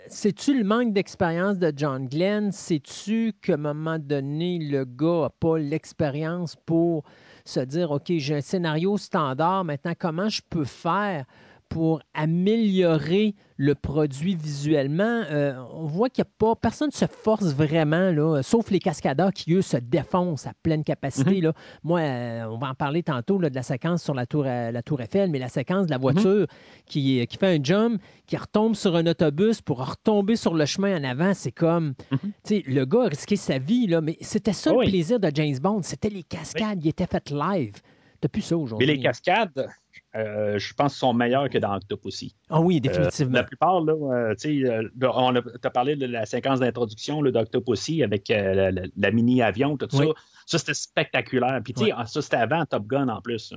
c'est-tu 0.07 0.55
le 0.55 0.63
manque 0.63 0.93
d'expérience 0.93 1.57
de 1.57 1.73
John 1.75 2.07
Glenn? 2.07 2.51
C'est-tu 2.51 3.33
qu'à 3.41 3.55
un 3.55 3.57
moment 3.57 3.97
donné, 3.97 4.59
le 4.59 4.85
gars 4.85 5.21
n'a 5.23 5.29
pas 5.31 5.57
l'expérience 5.57 6.55
pour 6.55 7.03
se 7.43 7.59
dire, 7.61 7.89
OK, 7.89 8.11
j'ai 8.17 8.35
un 8.35 8.41
scénario 8.41 8.97
standard, 8.97 9.63
maintenant, 9.65 9.93
comment 9.97 10.29
je 10.29 10.41
peux 10.47 10.63
faire 10.63 11.25
pour 11.69 12.01
améliorer 12.13 13.35
le 13.57 13.75
produit 13.75 14.35
visuellement? 14.35 15.23
Euh, 15.29 15.53
on 15.73 15.85
voit 15.85 16.09
qu'il 16.09 16.23
n'y 16.23 16.27
a 16.29 16.31
pas, 16.37 16.55
personne 16.55 16.89
ne 16.89 16.97
se 16.97 17.05
force 17.05 17.53
vraiment, 17.53 18.11
là, 18.11 18.41
sauf 18.43 18.69
les 18.71 18.79
cascadeurs 18.79 19.33
qui, 19.33 19.53
eux, 19.53 19.61
se 19.61 19.77
défoncent 19.77 20.47
à 20.47 20.53
pleine 20.63 20.83
capacité. 20.83 21.41
là. 21.41 21.53
Moi, 21.83 21.99
euh, 22.01 22.45
on 22.49 22.57
va 22.57 22.69
en 22.69 22.73
parler 22.75 23.03
tantôt 23.03 23.39
là, 23.39 23.49
de 23.49 23.55
la 23.55 23.63
séquence 23.63 24.03
sur 24.03 24.13
la 24.13 24.25
tour, 24.25 24.43
euh, 24.45 24.71
la 24.71 24.81
tour 24.83 25.01
Eiffel, 25.01 25.29
mais 25.31 25.39
la 25.39 25.49
séquence 25.49 25.85
de 25.87 25.91
la 25.91 25.97
voiture 25.97 26.47
qui, 26.85 27.25
qui 27.27 27.37
fait 27.37 27.57
un 27.59 27.63
jump, 27.63 28.01
qui 28.27 28.37
retombe 28.37 28.75
sur 28.75 28.95
un 28.95 29.05
autobus 29.07 29.61
pour 29.61 29.85
retomber 29.89 30.35
sur 30.35 30.53
le 30.53 30.65
chemin 30.65 30.99
en 30.99 31.03
avant, 31.03 31.33
c'est 31.33 31.51
comme, 31.51 31.93
tu 32.11 32.17
sais, 32.43 32.63
le 32.67 32.85
gars 32.85 33.03
a 33.03 33.07
risqué 33.07 33.35
sa 33.35 33.57
vie, 33.57 33.87
là, 33.87 34.01
mais 34.01 34.17
c'était 34.21 34.53
ça 34.53 34.69
Ah 34.69 34.73
le 34.73 34.79
oui. 34.79 34.89
plaisir 34.89 35.19
de 35.19 35.31
James 35.33 35.57
Bond, 35.61 35.81
c'était 35.83 36.09
les 36.09 36.23
cascades, 36.23 36.83
il 36.83 36.89
était 36.89 37.07
fait 37.07 37.29
live. 37.31 37.73
T'as 38.21 38.29
plus 38.29 38.41
ça 38.41 38.55
Mais 38.55 38.61
aujourd'hui. 38.61 38.87
les 38.87 38.99
cascades, 38.99 39.67
euh, 40.15 40.57
je 40.57 40.73
pense, 40.73 40.95
sont 40.95 41.13
meilleures 41.13 41.49
que 41.49 41.57
dans 41.57 41.75
Octopussy. 41.75 42.35
Ah 42.49 42.61
oui, 42.61 42.77
Euh, 42.77 42.79
définitivement. 42.79 43.33
la 43.33 43.43
plupart, 43.43 43.81
là, 43.81 43.93
euh, 43.93 44.35
tu 44.35 44.61
sais, 44.63 44.69
euh, 44.69 44.87
de- 44.95 45.07
on 45.07 45.35
a 45.35 45.41
as 45.63 45.69
parlé 45.69 45.95
de 45.95 46.05
la 46.05 46.25
séquence 46.25 46.59
d'introduction 46.59 47.21
là, 47.21 47.31
d'Octopussy 47.31 48.01
avec 48.03 48.29
la, 48.29 48.71
la- 48.71 48.81
la 48.95 49.11
mini-avion, 49.11 49.77
tout 49.77 49.87
Oui. 49.93 50.07
ça. 50.07 50.13
Ça, 50.45 50.57
c'était 50.59 50.73
spectaculaire. 50.73 51.59
Puis, 51.63 51.73
tu 51.73 51.85
sais, 51.85 51.91
ah, 51.95 52.05
ça, 52.05 52.21
c'était 52.21 52.37
avant 52.37 52.65
Top 52.65 52.85
Gun 52.87 53.09
en 53.09 53.21
plus. 53.21 53.53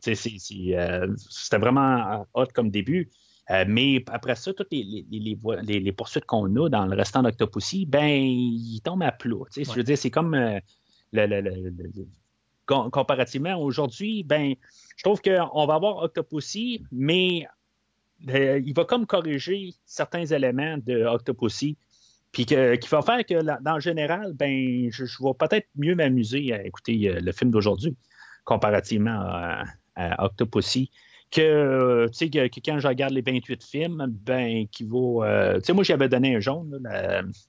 C'était 0.00 1.58
vraiment 1.58 2.26
hot 2.34 2.46
comme 2.54 2.70
début. 2.70 3.10
Mais 3.66 4.02
après 4.12 4.36
ça, 4.36 4.52
toutes 4.54 4.68
les, 4.72 5.04
les, 5.10 5.80
les, 5.80 5.92
poursuites 5.92 6.24
qu'on 6.24 6.44
a 6.64 6.68
dans 6.68 6.86
le 6.86 6.96
restant 6.96 7.22
d'Octopussy, 7.22 7.84
ben, 7.84 8.06
ils 8.08 8.80
tombent 8.82 9.02
à 9.02 9.10
plat. 9.12 9.34
Tu 9.52 9.64
sais, 9.64 9.68
Ouais. 9.68 9.74
Je 9.74 9.78
veux 9.80 9.84
dire, 9.84 9.98
c'est 9.98 10.10
comme 10.10 10.34
le- 10.34 10.60
comparativement 12.90 13.56
aujourd'hui, 13.56 14.22
ben, 14.22 14.54
je 14.96 15.02
trouve 15.02 15.20
qu'on 15.20 15.66
va 15.66 15.74
avoir 15.74 15.98
Octopussy, 15.98 16.84
mais 16.92 17.46
euh, 18.28 18.60
il 18.64 18.74
va 18.74 18.84
comme 18.84 19.06
corriger 19.06 19.74
certains 19.84 20.26
éléments 20.26 20.76
de 20.78 21.04
Octopussy, 21.04 21.76
puis 22.32 22.44
qui 22.46 22.54
va 22.54 23.02
faire 23.02 23.24
que, 23.24 23.62
dans 23.62 23.74
le 23.74 23.80
général, 23.80 24.32
ben, 24.34 24.88
je, 24.90 25.04
vais 25.04 25.34
peut-être 25.38 25.68
mieux 25.74 25.94
m'amuser 25.94 26.52
à 26.52 26.64
écouter 26.64 27.08
euh, 27.08 27.20
le 27.20 27.32
film 27.32 27.50
d'aujourd'hui, 27.50 27.96
comparativement 28.44 29.18
à, 29.20 29.64
à 29.96 30.24
Octopussy. 30.24 30.90
Que, 31.30 31.40
euh, 31.40 32.08
tu 32.08 32.14
sais, 32.14 32.30
que, 32.30 32.60
quand 32.60 32.80
je 32.80 32.88
regarde 32.88 33.12
les 33.12 33.22
28 33.22 33.62
films, 33.64 34.06
ben, 34.08 34.66
qui 34.68 34.84
vaut. 34.84 35.22
euh, 35.22 35.58
tu 35.60 35.66
sais, 35.66 35.72
moi, 35.72 35.84
j'avais 35.84 36.08
donné 36.08 36.34
un 36.36 36.40
jaune 36.40 36.80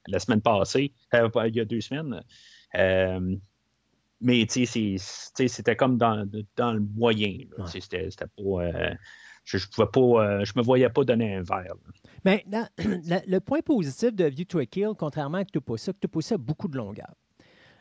la, 0.07 0.19
semaine 0.19 0.41
passée, 0.41 0.93
pas- 1.09 1.47
il 1.47 1.55
y 1.55 1.59
a 1.59 1.65
deux 1.65 1.82
semaines. 1.82 2.22
Mais 4.22 4.45
c'était 4.47 5.76
comme 5.76 5.97
dans, 5.97 6.26
dans 6.55 6.74
le 6.74 6.80
moyen. 6.80 7.38
Ouais. 7.57 7.65
C'était 7.67 8.07
pas. 8.09 8.43
euh, 8.43 8.93
je, 9.43 9.57
je 9.57 9.67
pouvais 9.69 9.88
pas. 9.91 9.99
euh, 9.99 10.45
je 10.45 10.53
me 10.55 10.61
voyais 10.63 10.89
pas 10.89 11.03
donner 11.03 11.36
un 11.36 11.41
verre. 11.41 11.74
Mais 12.24 12.43
dans- 12.47 12.67
la- 13.05 13.24
le 13.26 13.39
point 13.39 13.61
positif 13.61 14.13
de 14.13 14.26
View 14.26 14.45
to 14.45 14.59
a 14.59 14.65
Kill, 14.65 14.89
contrairement 14.97 15.39
à 15.39 15.41
Octopussy, 15.41 15.89
Octopussy 15.89 16.34
a 16.36 16.38
beaucoup 16.38 16.67
de 16.67 16.78
longueur. 16.78 17.13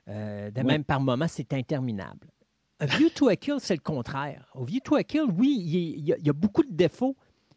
Euh, 0.08 0.50
de 0.50 0.60
Oui. 0.60 0.66
même, 0.66 0.84
par 0.84 1.00
moment, 1.00 1.28
c'est 1.28 1.52
interminable. 1.52 2.28
A 2.80 2.86
View 2.86 3.10
to 3.10 3.28
a 3.28 3.36
Kill, 3.36 3.56
c'est 3.58 3.74
le 3.76 3.82
contraire. 3.82 4.50
Au 4.54 4.64
View 4.64 4.80
to 4.82 4.96
a 4.96 5.04
Kill, 5.04 5.24
oui, 5.36 5.56
il, 5.60 6.00
y 6.06 6.12
a, 6.14 6.16
il 6.18 6.26
y 6.26 6.30
a 6.30 6.32
beaucoup 6.32 6.62
de 6.62 6.72
défauts, 6.72 7.14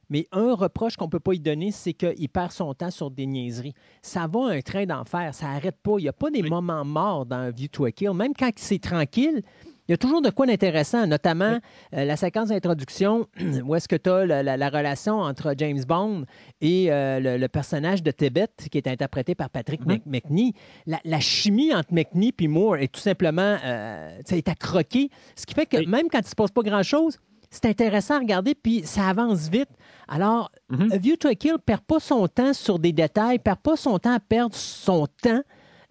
mais 0.10 0.28
un 0.32 0.54
reproche 0.54 0.96
qu'on 0.96 1.06
ne 1.06 1.10
peut 1.10 1.20
pas 1.20 1.34
y 1.34 1.40
donner, 1.40 1.72
c'est 1.72 1.94
qu'il 1.94 2.30
perd 2.30 2.52
son 2.52 2.74
temps 2.74 2.92
sur 2.92 3.10
des 3.12 3.26
niaiseries. 3.26 3.74
Ça 4.02 4.28
va 4.32 4.48
un 4.50 4.62
train 4.62 4.86
d'enfer, 4.86 5.34
ça 5.34 5.48
n'arrête 5.48 5.78
pas. 5.82 5.96
Il 5.98 6.04
n'y 6.04 6.10
a 6.10 6.14
pas 6.14 6.30
des 6.30 6.42
Oui. 6.42 6.50
moments 6.50 6.86
morts 6.86 7.26
dans 7.26 7.52
View 7.52 7.68
to 7.68 7.86
a 7.86 7.92
Kill. 7.92 8.12
Même 8.14 8.34
quand 8.38 8.52
c'est 8.58 8.80
tranquille, 8.82 9.42
il 9.90 9.92
y 9.92 9.94
a 9.94 9.98
toujours 9.98 10.22
de 10.22 10.30
quoi 10.30 10.46
d'intéressant, 10.46 11.06
notamment 11.08 11.60
euh, 11.94 12.06
la 12.06 12.16
séquence 12.16 12.48
d'introduction 12.50 13.28
où 13.66 13.76
est-ce 13.76 13.90
que 13.90 13.98
tu 13.98 14.10
as 14.10 14.26
la, 14.26 14.42
la- 14.42 14.56
la 14.56 14.70
relation 14.70 15.20
entre 15.20 15.54
James 15.58 15.84
Bond 15.86 16.24
et 16.62 16.90
euh, 16.90 17.20
le, 17.20 17.38
le 17.38 17.48
personnage 17.50 18.02
de 18.02 18.12
Tibet 18.12 18.48
qui 18.72 18.78
est 18.78 18.88
interprété 18.88 19.36
par 19.36 19.50
Patrick. 19.50 19.82
Mc- 19.86 20.02
McNee. 20.06 20.54
La, 20.86 21.00
la 21.04 21.20
chimie 21.20 21.74
entre 21.74 21.94
McNee 21.94 22.34
et 22.40 22.48
Moore 22.48 22.78
est 22.78 22.88
tout 22.94 23.02
simplement 23.02 23.58
euh, 23.66 24.18
tu 24.20 24.24
sais, 24.30 24.38
est 24.38 24.48
à 24.48 24.56
croquer, 24.56 25.10
ce 25.36 25.46
qui 25.46 25.54
fait 25.54 25.66
que 25.66 25.78
Oui. 25.78 25.88
même 25.88 26.08
quand 26.10 26.20
il 26.20 26.24
ne 26.24 26.28
se 26.30 26.36
passe 26.36 26.52
pas 26.52 26.62
grand-chose, 26.62 27.18
c'est 27.54 27.66
intéressant 27.68 28.16
à 28.16 28.20
regarder, 28.20 28.56
puis 28.56 28.82
ça 28.84 29.08
avance 29.08 29.48
vite. 29.48 29.70
Alors, 30.08 30.52
Mhm. 30.70 30.92
A 30.92 30.98
View 30.98 31.16
to 31.16 31.28
a 31.28 31.36
Kill 31.36 31.54
ne 31.54 31.58
perd 31.58 31.82
pas 31.82 32.00
son 32.00 32.28
temps 32.28 32.54
sur 32.54 32.80
des 32.80 32.92
détails, 32.92 33.38
perd 33.38 33.60
pas 33.60 33.76
son 33.76 34.00
temps 34.00 34.14
à 34.14 34.20
perdre 34.20 34.56
son 34.56 35.06
temps 35.22 35.44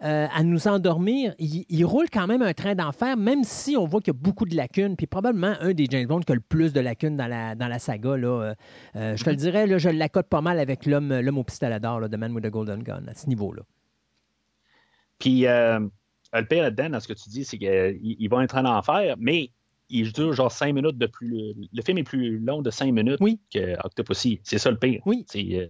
euh, 0.02 0.26
à 0.34 0.42
nous 0.42 0.66
endormir. 0.66 1.32
Il, 1.38 1.64
il 1.68 1.84
roule 1.84 2.10
quand 2.12 2.26
même 2.26 2.42
un 2.42 2.52
train 2.52 2.74
d'enfer, 2.74 3.16
même 3.16 3.44
si 3.44 3.76
on 3.76 3.84
voit 3.86 4.00
qu'il 4.00 4.12
y 4.12 4.16
a 4.16 4.20
beaucoup 4.20 4.44
de 4.44 4.56
lacunes. 4.56 4.96
Puis 4.96 5.06
probablement 5.06 5.54
un 5.60 5.72
des 5.72 5.86
James 5.88 6.08
Bond 6.08 6.20
qui 6.20 6.32
a 6.32 6.34
le 6.34 6.40
plus 6.40 6.72
de 6.72 6.80
lacunes 6.80 7.16
dans 7.16 7.28
la, 7.28 7.54
dans 7.54 7.68
la 7.68 7.78
saga. 7.78 8.16
Là, 8.16 8.26
euh, 8.26 8.54
euh, 8.96 9.16
je 9.16 9.22
te 9.22 9.30
le 9.30 9.36
dirais, 9.36 9.68
là, 9.68 9.78
je 9.78 9.88
l'accote 9.88 10.26
pas 10.26 10.40
mal 10.40 10.58
avec 10.58 10.86
l'homme 10.86 11.16
l'homme 11.20 11.38
au 11.38 11.44
pistolet 11.44 11.78
d'or, 11.78 12.00
The 12.10 12.16
Man 12.16 12.32
with 12.32 12.42
the 12.42 12.50
Golden 12.50 12.82
Gun, 12.82 13.04
à 13.06 13.14
ce 13.14 13.28
niveau-là. 13.28 13.62
Puis, 15.20 15.46
euh, 15.46 15.78
le 16.32 16.44
pire 16.46 16.64
là-dedans, 16.64 16.90
dans 16.90 17.00
ce 17.00 17.06
que 17.06 17.12
tu 17.12 17.28
dis, 17.28 17.44
c'est 17.44 17.58
qu'il 17.58 17.98
il 18.02 18.28
va 18.28 18.42
être 18.42 18.56
en 18.56 18.64
enfer, 18.64 19.14
mais 19.18 19.50
il 19.92 20.12
dure 20.12 20.32
genre 20.32 20.50
cinq 20.50 20.72
minutes 20.74 20.98
de 20.98 21.06
plus. 21.06 21.54
Le 21.72 21.82
film 21.82 21.98
est 21.98 22.02
plus 22.02 22.38
long 22.38 22.62
de 22.62 22.70
cinq 22.70 22.90
minutes 22.92 23.18
Oui. 23.20 23.38
que 23.52 23.76
Octopussy. 23.84 24.40
C'est 24.42 24.58
ça 24.58 24.70
le 24.70 24.78
pire. 24.78 25.00
Oui. 25.06 25.24
Euh, 25.36 25.66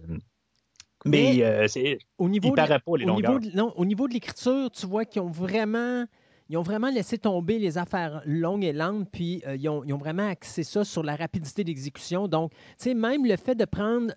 mais 1.05 1.33
Mais- 1.35 1.43
euh, 1.43 1.67
c'est, 1.67 1.97
Au 2.17 2.29
niveau 2.29 2.47
il 2.49 2.51
de- 2.51 2.55
pas 2.55 2.97
les 2.97 3.05
au 3.05 3.15
niveau 3.15 3.39
de, 3.39 3.55
non, 3.55 3.73
au 3.75 3.85
niveau 3.85 4.07
de 4.07 4.13
l'écriture, 4.13 4.71
tu 4.71 4.85
vois 4.87 5.05
qu'ils 5.05 5.21
ont 5.21 5.29
vraiment. 5.29 6.05
Ils 6.49 6.57
ont 6.57 6.61
vraiment 6.63 6.89
laissé 6.89 7.17
tomber 7.17 7.57
les 7.57 7.77
affaires 7.77 8.21
longues 8.25 8.65
et 8.65 8.73
lentes, 8.73 9.09
puis 9.11 9.41
euh, 9.47 9.55
ils, 9.55 9.67
ont, 9.69 9.83
ils 9.85 9.93
ont 9.93 9.97
vraiment 9.97 10.27
axé 10.27 10.63
ça 10.63 10.83
sur 10.83 11.01
la 11.01 11.15
rapidité 11.15 11.63
d'exécution. 11.63 12.27
Donc, 12.27 12.51
tu 12.51 12.57
sais, 12.77 12.93
même 12.93 13.25
le 13.25 13.37
fait 13.37 13.55
de 13.55 13.65
prendre. 13.65 14.13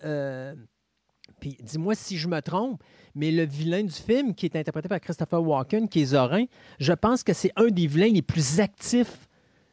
puis 1.41 1.57
dis-moi 1.63 1.95
si 1.95 2.17
je 2.19 2.29
me 2.29 2.41
trompe, 2.41 2.83
mais 3.15 3.31
le 3.31 3.45
vilain 3.45 3.83
du 3.85 3.93
film, 3.93 4.35
qui 4.35 4.47
est 4.47 4.57
interprété 4.57 4.89
par 4.89 5.01
Christopher 5.01 5.43
Walken, 5.43 5.89
qui 5.89 6.01
est 6.03 6.07
Zorin, 6.07 6.45
je 6.79 6.93
pense 6.93 7.23
que 7.23 7.33
c'est 7.33 7.53
un 7.57 7.69
des 7.69 7.87
vilains 7.87 8.13
les 8.13 8.23
plus 8.23 8.61
actifs 8.61 9.29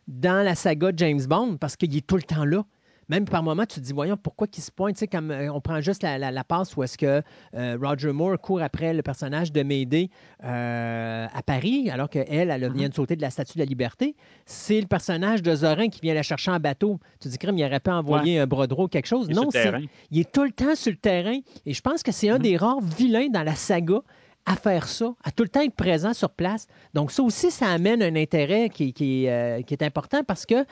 dans 0.08 0.44
la 0.46 0.56
saga 0.56 0.92
de 0.92 1.00
James 1.00 1.22
Bond 1.28 1.58
parce 1.58 1.76
qu'il 1.76 1.96
est 1.96 2.06
tout 2.06 2.16
le 2.18 2.24
temps 2.24 2.46
là. 2.46 2.64
Même 3.10 3.26
par 3.26 3.44
moment, 3.44 3.66
tu 3.66 3.82
te 3.82 3.86
dis, 3.86 3.92
voyons, 3.92 4.16
pourquoi 4.16 4.48
qu'il 4.48 4.64
se 4.64 4.72
pointe? 4.72 4.96
Tu 4.96 5.00
sais, 5.00 5.08
comme 5.08 5.30
euh, 5.30 5.52
on 5.52 5.60
prend 5.60 5.82
juste 5.82 6.04
la, 6.04 6.18
la- 6.18 6.32
la 6.32 6.44
passe 6.46 6.76
où 6.78 6.84
est-ce 6.84 6.98
que 6.98 7.22
euh, 7.54 7.78
Roger 7.82 8.14
Moore 8.14 8.40
court 8.40 8.62
après 8.62 8.94
le 8.94 9.02
personnage 9.02 9.52
de 9.52 9.62
Mayday 9.62 10.10
euh, 10.48 11.28
à 11.34 11.44
Paris, 11.44 11.90
alors 11.90 12.10
qu'elle, 12.10 12.26
elle, 12.30 12.50
elle 12.50 12.64
Mm-hmm. 12.64 12.74
vient 12.78 12.90
de 12.90 12.94
sauter 12.94 13.16
de 13.18 13.22
la 13.22 13.30
Statue 13.30 13.56
de 13.56 13.60
la 13.60 13.66
Liberté. 13.66 14.16
C'est 14.46 14.80
le 14.80 14.88
personnage 14.88 15.42
de 15.44 15.54
Zorin 15.54 15.90
qui 15.90 16.00
vient 16.02 16.14
la 16.14 16.24
chercher 16.24 16.52
en 16.52 16.60
bateau. 16.62 16.98
Tu 17.20 17.28
te 17.28 17.30
dis, 17.30 17.38
crème, 17.38 17.58
il 17.58 17.66
aurait 17.66 17.82
pu 17.82 17.90
envoyer 17.92 18.40
un 18.40 18.48
bras 18.48 18.68
droit 18.68 18.86
ou 18.86 18.88
quelque 18.88 19.08
chose. 19.08 19.28
Il 19.30 19.34
est 19.34 19.36
non, 19.42 19.50
terrain. 19.50 19.82
il 20.12 20.20
est 20.22 20.32
tout 20.32 20.44
le 20.46 20.52
temps 20.52 20.74
sur 20.76 20.92
le 20.92 20.98
terrain. 20.98 21.40
Et 21.66 21.74
je 21.74 21.82
pense 21.82 22.04
que 22.04 22.12
c'est 22.14 22.30
un 22.30 22.38
Mhm. 22.38 22.42
des 22.44 22.58
rares 22.58 22.82
vilains 22.82 23.28
dans 23.28 23.44
la 23.44 23.56
saga 23.56 24.00
à 24.46 24.56
faire 24.56 24.88
ça, 24.88 25.14
à 25.24 25.32
tout 25.32 25.44
le 25.44 25.50
temps 25.50 25.62
être 25.62 25.76
présent 25.76 26.14
sur 26.14 26.30
place. 26.32 26.68
Donc, 26.94 27.12
ça 27.12 27.24
aussi, 27.24 27.50
ça 27.52 27.68
amène 27.68 28.02
un 28.04 28.16
intérêt 28.16 28.70
qui, 28.70 28.92
qui, 28.94 29.28
euh, 29.28 29.62
qui 29.62 29.74
est 29.74 29.84
important 29.84 30.24
parce 30.24 30.46
que 30.46 30.56
euh, 30.56 30.66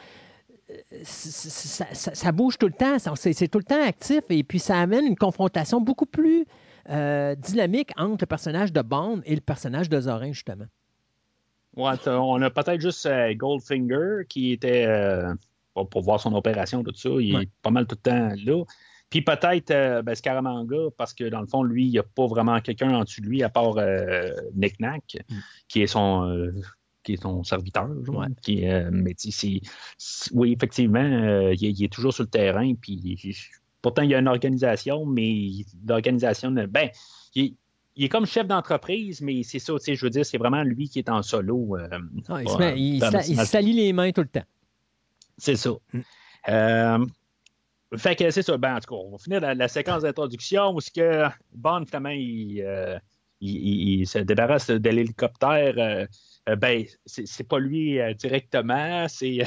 ça, 1.03 1.85
ça- 1.93 2.13
ça 2.15 2.31
bouge 2.31 2.57
tout 2.57 2.67
le 2.67 2.73
temps, 2.73 2.97
c'est 3.15 3.47
tout 3.47 3.57
le 3.59 3.63
temps 3.63 3.81
actif 3.83 4.21
et 4.29 4.43
puis 4.43 4.59
ça 4.59 4.79
amène 4.79 5.05
une 5.05 5.15
confrontation 5.17 5.79
beaucoup 5.81 6.05
plus 6.05 6.45
euh, 6.89 7.35
dynamique 7.35 7.91
entre 7.97 8.23
le 8.23 8.25
personnage 8.25 8.73
de 8.73 8.81
Bond 8.81 9.21
et 9.25 9.35
le 9.35 9.41
personnage 9.41 9.87
de 9.89 10.01
Zorin, 10.01 10.31
justement. 10.33 10.65
Ouais, 11.77 11.93
on 12.07 12.41
a 12.41 12.49
peut-être 12.49 12.81
juste 12.81 13.05
euh, 13.05 13.33
Goldfinger 13.33 14.25
qui 14.27 14.51
était 14.51 14.85
pour, 15.73 15.87
pour 15.87 16.01
voir 16.01 16.19
son 16.19 16.33
opération, 16.33 16.83
tout 16.83 16.93
ça. 16.95 17.09
Il 17.19 17.35
Ouais. 17.37 17.43
est 17.43 17.49
pas 17.61 17.69
mal 17.69 17.85
tout 17.87 17.95
le 18.03 18.09
temps 18.11 18.29
là. 18.45 18.63
Puis 19.11 19.21
peut-être 19.21 19.69
euh, 19.71 20.01
ben, 20.01 20.15
Scaramanga, 20.15 20.77
parce 20.97 21.13
que 21.13 21.25
dans 21.25 21.41
le 21.41 21.45
fond, 21.47 21.61
lui, 21.61 21.85
il 21.85 21.91
n'y 21.91 21.99
a 21.99 22.03
pas 22.03 22.25
vraiment 22.25 22.59
quelqu'un 22.61 22.95
en 22.95 23.03
dessous 23.03 23.21
de 23.21 23.27
lui 23.27 23.43
à 23.43 23.49
part 23.49 23.77
euh, 23.77 24.31
Nick 24.55 24.79
Nack, 24.79 25.17
Mm. 25.29 25.35
qui 25.67 25.81
est 25.83 25.87
son. 25.87 26.27
euh, 26.27 26.51
qui 27.03 27.13
est 27.13 27.21
son 27.21 27.43
serviteur, 27.43 27.89
Ouais. 28.09 28.27
qui 28.43 28.63
mais 28.91 29.15
oui, 30.33 30.53
effectivement, 30.53 31.03
il, 31.51 31.65
est- 31.65 31.71
il 31.71 31.83
est 31.83 31.91
toujours 31.91 32.13
sur 32.13 32.23
le 32.23 32.29
terrain, 32.29 32.73
puis 32.75 32.93
il- 33.23 33.35
pourtant, 33.81 34.03
il 34.03 34.11
y 34.11 34.15
a 34.15 34.19
une 34.19 34.27
organisation, 34.27 35.03
mais 35.07 35.49
l'organisation, 35.87 36.51
ben, 36.51 36.89
il, 37.33 37.43
est- 37.45 37.53
il 37.95 38.03
est 38.05 38.09
comme 38.09 38.27
chef 38.27 38.45
d'entreprise, 38.47 39.19
mais 39.21 39.41
c'est 39.41 39.57
ça, 39.59 39.73
tu 39.73 39.79
sais, 39.79 39.95
je 39.95 40.05
veux 40.05 40.11
dire, 40.11 40.23
c'est 40.25 40.37
vraiment 40.37 40.61
lui 40.63 40.89
qui 40.89 40.99
est 40.99 41.09
en 41.09 41.23
solo. 41.23 41.75
euh, 41.75 41.87
Ah, 42.29 42.43
il 42.43 43.01
se 43.01 43.27
il 43.29 43.33
il 43.39 43.45
salit 43.47 43.73
les 43.73 43.93
mains 43.93 44.11
tout 44.11 44.21
le 44.21 44.27
temps. 44.27 44.45
c'est 45.39 45.55
ça. 45.55 45.71
Mm. 45.93 45.99
Euh, 46.49 47.05
Fait 47.97 48.15
que 48.15 48.29
c'est 48.31 48.41
ça. 48.41 48.57
Ben, 48.57 48.75
en 48.75 48.79
tout 48.79 48.93
cas, 48.95 49.01
on 49.01 49.11
va 49.11 49.17
finir 49.17 49.41
la, 49.41 49.53
la 49.53 49.67
séquence 49.67 50.03
d'introduction 50.03 50.73
où 50.73 50.79
ce 50.81 50.89
que 50.91 51.25
Bond, 51.53 51.83
finalement, 51.85 52.09
il, 52.09 52.61
euh, 52.61 52.97
il, 53.41 53.55
il- 53.55 53.99
il 54.01 54.07
se 54.07 54.19
débarrasse 54.19 54.67
de 54.69 54.89
l'hélicoptère. 54.89 55.73
euh, 55.77 56.05
euh, 56.49 56.55
ben, 56.55 56.85
c'est 57.05 57.47
pas 57.47 57.59
lui 57.59 57.99
euh, 57.99 58.13
directement, 58.13 59.07
c'est 59.09 59.43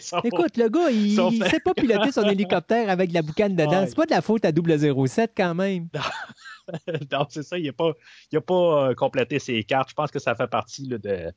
son. 0.00 0.20
Écoute, 0.20 0.56
le 0.56 0.68
gars, 0.68 0.90
il 0.90 1.14
Son 1.14 1.30
ne 1.30 1.44
fait- 1.44 1.50
sait 1.50 1.60
pas 1.60 1.74
piloter 1.74 2.12
son 2.12 2.24
hélicoptère 2.28 2.90
avec 2.90 3.10
de 3.10 3.14
la 3.14 3.22
boucane 3.22 3.54
dedans. 3.56 3.80
Ouais. 3.82 3.86
C'est 3.86 3.96
pas 3.96 4.06
de 4.06 4.10
la 4.10 4.20
faute 4.20 4.44
à 4.44 4.50
007 4.52 5.32
quand 5.36 5.54
même. 5.54 5.88
non, 7.12 7.26
c'est 7.28 7.42
ça, 7.42 7.58
il 7.58 7.66
n'a 7.66 7.72
pas, 7.72 7.92
il 8.30 8.38
a 8.38 8.40
pas 8.40 8.94
complété 8.94 9.38
ses 9.38 9.62
cartes. 9.64 9.90
Je 9.90 9.94
pense 9.94 10.10
que 10.10 10.18
ça 10.18 10.34
fait 10.34 10.46
partie 10.48 10.86
là, 10.88 10.98
de, 10.98 11.32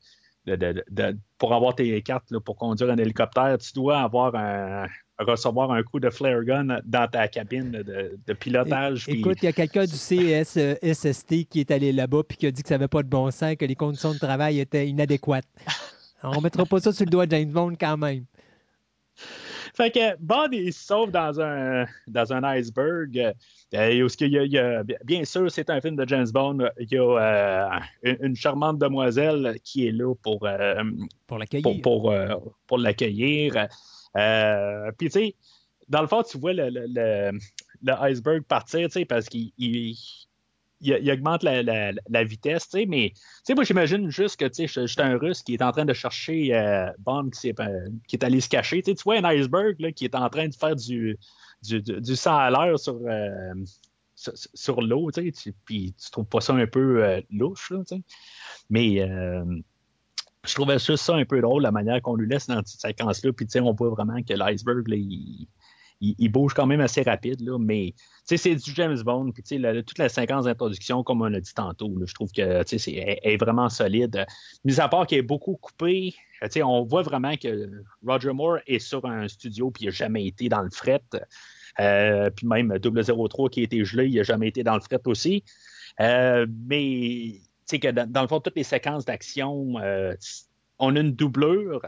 de- 0.46 0.56
de- 0.56 0.84
de- 0.90 1.18
Pour 1.38 1.54
avoir 1.54 1.74
tes 1.74 2.00
cartes 2.02 2.30
là, 2.30 2.40
pour 2.40 2.56
conduire 2.56 2.90
un 2.90 2.96
hélicoptère, 2.96 3.56
tu 3.58 3.72
dois 3.72 4.00
avoir 4.00 4.34
un 4.34 4.86
recevoir 5.18 5.70
un 5.70 5.82
coup 5.82 5.98
de 6.00 6.10
flare 6.10 6.42
gun 6.44 6.78
dans 6.84 7.08
ta 7.10 7.26
cabine 7.28 7.70
de, 7.70 8.18
de 8.26 8.32
pilotage. 8.34 9.08
Écoute, 9.08 9.38
il 9.42 9.46
y 9.46 9.48
a 9.48 9.52
quelqu'un 9.52 9.84
du 9.84 9.92
CSST 9.94 11.44
qui 11.48 11.60
est 11.60 11.70
allé 11.70 11.92
là-bas 11.92 12.22
puis 12.28 12.36
qui 12.36 12.46
a 12.46 12.50
dit 12.50 12.62
que 12.62 12.68
ça 12.68 12.74
n'avait 12.74 12.88
pas 12.88 13.02
de 13.02 13.08
bon 13.08 13.30
sens, 13.30 13.54
que 13.56 13.64
les 13.64 13.74
conditions 13.76 14.12
de 14.12 14.18
travail 14.18 14.60
étaient 14.60 14.86
inadéquates. 14.88 15.46
On 16.22 16.36
ne 16.36 16.40
mettra 16.42 16.64
pas 16.66 16.80
ça 16.80 16.92
sur 16.92 17.04
le 17.04 17.10
doigt 17.10 17.26
de 17.26 17.30
James 17.32 17.50
Bond 17.50 17.74
quand 17.78 17.96
même. 17.96 18.24
Fait 19.74 19.90
que 19.90 20.16
Bond, 20.18 20.48
il 20.52 20.72
se 20.72 20.86
sauve 20.86 21.10
dans 21.10 21.38
un, 21.40 21.84
dans 22.06 22.32
un 22.32 22.42
iceberg. 22.44 23.18
Euh, 23.74 23.88
et 23.88 24.02
où 24.02 24.08
ce 24.08 24.16
qu'il 24.16 24.32
y 24.32 24.38
a- 24.38 24.44
il 24.44 24.52
y 24.52 24.58
a- 24.58 24.82
bien 25.04 25.24
sûr, 25.24 25.50
c'est 25.50 25.68
un 25.70 25.80
film 25.80 25.96
de 25.96 26.06
James 26.08 26.28
Bond. 26.32 26.58
Il 26.78 26.88
y 26.90 26.96
a 26.96 27.02
euh, 27.02 27.68
une, 28.02 28.16
une 28.20 28.36
charmante 28.36 28.78
demoiselle 28.78 29.58
qui 29.64 29.86
est 29.86 29.92
là 29.92 30.14
pour, 30.22 30.46
euh, 30.46 30.82
Pour 31.26 31.38
l'accueillir. 31.38 31.62
pour, 31.62 31.80
pour, 31.82 32.10
euh, 32.12 32.34
pour 32.66 32.78
l'accueillir. 32.78 33.68
Euh, 34.16 34.90
Puis, 34.98 35.08
tu 35.08 35.12
sais, 35.20 35.34
dans 35.88 36.00
le 36.02 36.06
fond, 36.08 36.22
tu 36.22 36.38
vois 36.38 36.52
le, 36.52 36.68
le, 36.70 36.86
le- 36.88 37.38
iceberg 38.10 38.42
partir, 38.42 38.88
tu 38.88 38.92
sais, 39.00 39.04
parce 39.04 39.28
qu'il 39.28 39.52
il, 39.58 39.96
augmente 41.10 41.42
la, 41.42 41.62
la- 41.62 41.92
vitesse, 42.24 42.68
tu 42.68 42.80
sais, 42.80 42.86
mais, 42.86 43.10
tu 43.14 43.20
sais, 43.44 43.54
moi, 43.54 43.64
j'imagine 43.64 44.10
juste 44.10 44.38
que, 44.38 44.44
tu 44.46 44.66
sais, 44.68 44.86
suis 44.86 45.00
un 45.02 45.16
Russe 45.16 45.42
qui 45.42 45.54
est 45.54 45.62
en 45.62 45.72
train 45.72 45.84
de 45.84 45.92
chercher 45.94 46.54
euh, 46.54 46.90
Bond 46.98 47.30
qui, 47.30 47.50
euh, 47.58 47.88
qui 48.08 48.16
est 48.16 48.24
allé 48.24 48.40
se 48.40 48.48
cacher. 48.48 48.82
Tu 48.82 48.94
tu 48.94 49.02
vois 49.04 49.16
un 49.16 49.24
iceberg 49.24 49.76
là, 49.80 49.92
qui 49.92 50.04
est 50.04 50.14
en 50.14 50.28
train 50.28 50.48
de 50.48 50.54
faire 50.54 50.76
du, 50.76 51.16
du, 51.62 51.80
du, 51.82 52.00
du 52.00 52.16
100 52.16 52.36
à 52.36 52.50
l'heure 52.50 52.78
sur, 52.78 53.00
sur, 54.14 54.32
l'eau, 54.82 55.10
tu 55.10 55.32
sais, 55.32 55.54
puis 55.64 55.94
tu 55.94 56.10
trouves 56.10 56.26
pas 56.26 56.40
ça 56.40 56.52
un 56.54 56.66
peu 56.66 57.22
louche, 57.30 57.70
là, 57.70 57.78
tu 57.86 57.96
sais. 57.96 58.02
Mais... 58.70 59.00
je 60.46 60.54
trouvais 60.54 60.78
juste 60.78 61.04
ça 61.04 61.14
un 61.14 61.24
peu 61.24 61.40
drôle, 61.40 61.62
la 61.62 61.72
manière 61.72 62.00
qu'on 62.02 62.14
lui 62.16 62.28
laisse 62.28 62.46
dans 62.46 62.62
cette 62.64 62.80
séquence-là. 62.80 63.32
Puis, 63.32 63.46
tu 63.46 63.52
sais, 63.52 63.60
on 63.60 63.72
voit 63.72 63.90
vraiment 63.90 64.22
que 64.22 64.34
l'iceberg, 64.34 64.84
il, 64.88 65.46
il- 66.00 66.14
il 66.18 66.28
bouge 66.28 66.52
quand 66.54 66.66
même 66.66 66.80
assez 66.80 67.02
rapide, 67.02 67.40
là, 67.40 67.58
mais 67.58 67.94
c'est 68.24 68.54
du 68.54 68.74
James 68.74 68.98
Bond. 69.02 69.32
Puis, 69.32 69.42
toute 69.42 69.98
la 69.98 70.08
séquence 70.08 70.44
d'introduction, 70.44 71.02
comme 71.02 71.22
on 71.22 71.28
l'a 71.28 71.40
dit 71.40 71.54
tantôt, 71.54 71.88
là, 71.98 72.04
je 72.06 72.14
trouve 72.14 72.30
que 72.32 72.62
c'est 72.66 72.92
est 73.22 73.36
vraiment 73.38 73.68
solide. 73.68 74.26
Mis 74.64 74.78
à 74.80 74.88
part 74.88 75.06
qu'elle 75.06 75.20
est 75.20 75.22
beaucoup 75.22 75.56
sais, 76.50 76.62
on 76.62 76.84
voit 76.84 77.02
vraiment 77.02 77.34
que 77.36 77.70
Roger 78.06 78.32
Moore 78.32 78.58
est 78.66 78.78
sur 78.78 79.04
un 79.06 79.26
studio, 79.28 79.70
puis 79.70 79.84
il 79.84 79.86
n'a 79.86 79.92
jamais 79.92 80.26
été 80.26 80.48
dans 80.48 80.62
le 80.62 80.70
fret. 80.70 81.00
Euh, 81.80 82.30
puis 82.30 82.46
même 82.46 82.78
003 82.78 83.50
qui 83.50 83.60
a 83.60 83.62
été 83.64 83.84
gelé, 83.84 84.06
il 84.08 84.16
n'a 84.16 84.22
jamais 84.22 84.48
été 84.48 84.62
dans 84.62 84.74
le 84.74 84.80
fret 84.80 85.00
aussi. 85.06 85.44
Euh, 86.00 86.46
mais 86.68 87.40
sais 87.66 87.78
que 87.78 87.88
dans, 87.88 88.10
dans 88.10 88.22
le 88.22 88.28
fond, 88.28 88.40
toutes 88.40 88.56
les 88.56 88.62
séquences 88.62 89.04
d'action, 89.04 89.74
euh, 89.80 90.14
on 90.78 90.94
a 90.96 91.00
une 91.00 91.12
doublure, 91.12 91.82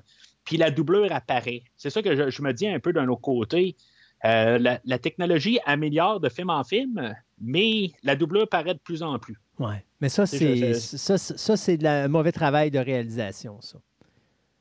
puis 0.44 0.56
la 0.56 0.70
doublure 0.70 1.12
apparaît. 1.12 1.62
C'est 1.76 1.90
ça 1.90 2.02
que 2.02 2.16
je, 2.16 2.30
je 2.30 2.42
me 2.42 2.52
dis 2.52 2.66
un 2.68 2.80
peu 2.80 2.92
d'un 2.92 3.08
autre 3.08 3.20
côté. 3.20 3.76
Euh, 4.24 4.58
la, 4.58 4.80
la 4.84 4.98
technologie 4.98 5.60
améliore 5.64 6.18
de 6.18 6.28
film 6.28 6.50
en 6.50 6.64
film, 6.64 7.14
mais 7.40 7.92
la 8.02 8.16
doublure 8.16 8.48
paraît 8.48 8.74
de 8.74 8.80
plus 8.80 9.02
en 9.02 9.18
plus. 9.20 9.36
Ouais. 9.60 9.84
Mais 10.00 10.08
ça, 10.08 10.26
C'est- 10.26 10.38
c'est 10.38 10.96
ça, 10.98 11.18
c'est- 11.18 11.36
ça, 11.38 11.56
c'est 11.56 11.76
de 11.76 11.84
la- 11.84 12.08
mauvais 12.08 12.32
travail 12.32 12.70
de 12.72 12.78
réalisation, 12.80 13.60
ça. 13.60 13.78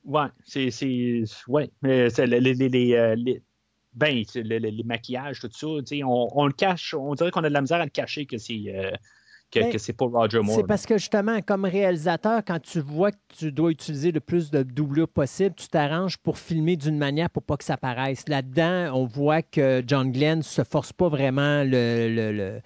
Ouais, 0.05 0.27
c'est. 0.45 0.69
c'est 0.71 1.23
ouais, 1.47 1.69
mais 1.81 2.09
c'est 2.11 2.27
les, 2.27 2.39
les, 2.39 2.53
les, 2.53 2.69
les, 2.69 2.93
euh, 2.93 3.15
les- 3.15 3.41
ben, 3.93 4.23
c'est 4.27 4.43
le- 4.43 4.59
le- 4.59 4.69
les 4.69 4.83
maquillages, 4.83 5.39
tout 5.39 5.49
ça, 5.51 5.67
on, 5.67 6.27
on 6.33 6.45
le 6.45 6.53
cache, 6.53 6.93
on 6.93 7.15
dirait 7.15 7.31
qu'on 7.31 7.43
a 7.43 7.49
de 7.49 7.53
la 7.53 7.61
misère 7.61 7.81
à 7.81 7.83
le 7.85 7.89
cacher 7.89 8.25
que 8.27 8.37
c'est 8.37 8.63
euh, 8.67 8.91
que, 9.51 9.59
Ben, 9.59 9.71
que 9.71 9.77
c'est 9.77 9.95
Roger 9.99 10.39
Moore. 10.41 10.55
C'est 10.57 10.67
parce 10.67 10.85
que 10.85 10.97
justement, 10.97 11.41
comme 11.41 11.65
réalisateur, 11.65 12.41
quand 12.45 12.61
tu 12.61 12.79
vois 12.81 13.11
que 13.11 13.17
tu 13.29 13.51
dois 13.51 13.71
utiliser 13.71 14.11
le 14.11 14.19
plus 14.19 14.51
de 14.51 14.63
doublures 14.63 15.07
possible, 15.07 15.55
tu 15.55 15.67
t'arranges 15.67 16.17
pour 16.17 16.37
filmer 16.37 16.75
d'une 16.75 16.97
manière 16.97 17.29
pour 17.29 17.43
pas 17.43 17.55
que 17.57 17.63
ça 17.63 17.77
paraisse. 17.77 18.27
Là-dedans, 18.27 18.91
on 18.93 19.05
voit 19.05 19.41
que 19.41 19.81
John 19.87 20.11
Glenn 20.11 20.41
se 20.43 20.63
force 20.63 20.91
pas 20.93 21.07
vraiment 21.09 21.63
le, 21.63 22.09
le, 22.13 22.31
le- 22.33 22.61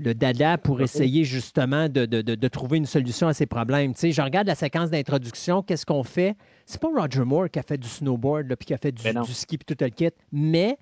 le 0.00 0.14
dada 0.14 0.58
pour 0.58 0.80
essayer 0.80 1.24
justement 1.24 1.88
de, 1.88 2.06
de- 2.06 2.22
de- 2.22 2.36
de 2.36 2.48
trouver 2.48 2.76
une 2.78 2.86
solution 2.86 3.26
à 3.26 3.34
ces 3.34 3.46
problèmes. 3.46 3.94
Tu 3.94 3.98
sais, 3.98 4.12
je 4.12 4.22
regarde 4.22 4.46
la 4.46 4.54
séquence 4.54 4.90
d'introduction, 4.90 5.60
qu'est-ce 5.64 5.84
qu'on 5.84 6.04
fait? 6.04 6.36
C'est 6.66 6.80
pas 6.80 6.86
Roger 6.96 7.24
Moore 7.24 7.50
qui 7.50 7.58
a 7.58 7.62
fait 7.64 7.78
du 7.78 7.88
snowboard, 7.88 8.48
là, 8.48 8.54
puis 8.54 8.66
qui 8.66 8.74
a 8.74 8.78
fait 8.78 8.92
du, 8.92 9.02
Ben 9.02 9.20
du 9.22 9.34
ski, 9.34 9.58
puis 9.58 9.64
tout 9.74 9.82
le 9.84 9.90
kit, 9.90 10.10
mais 10.30 10.78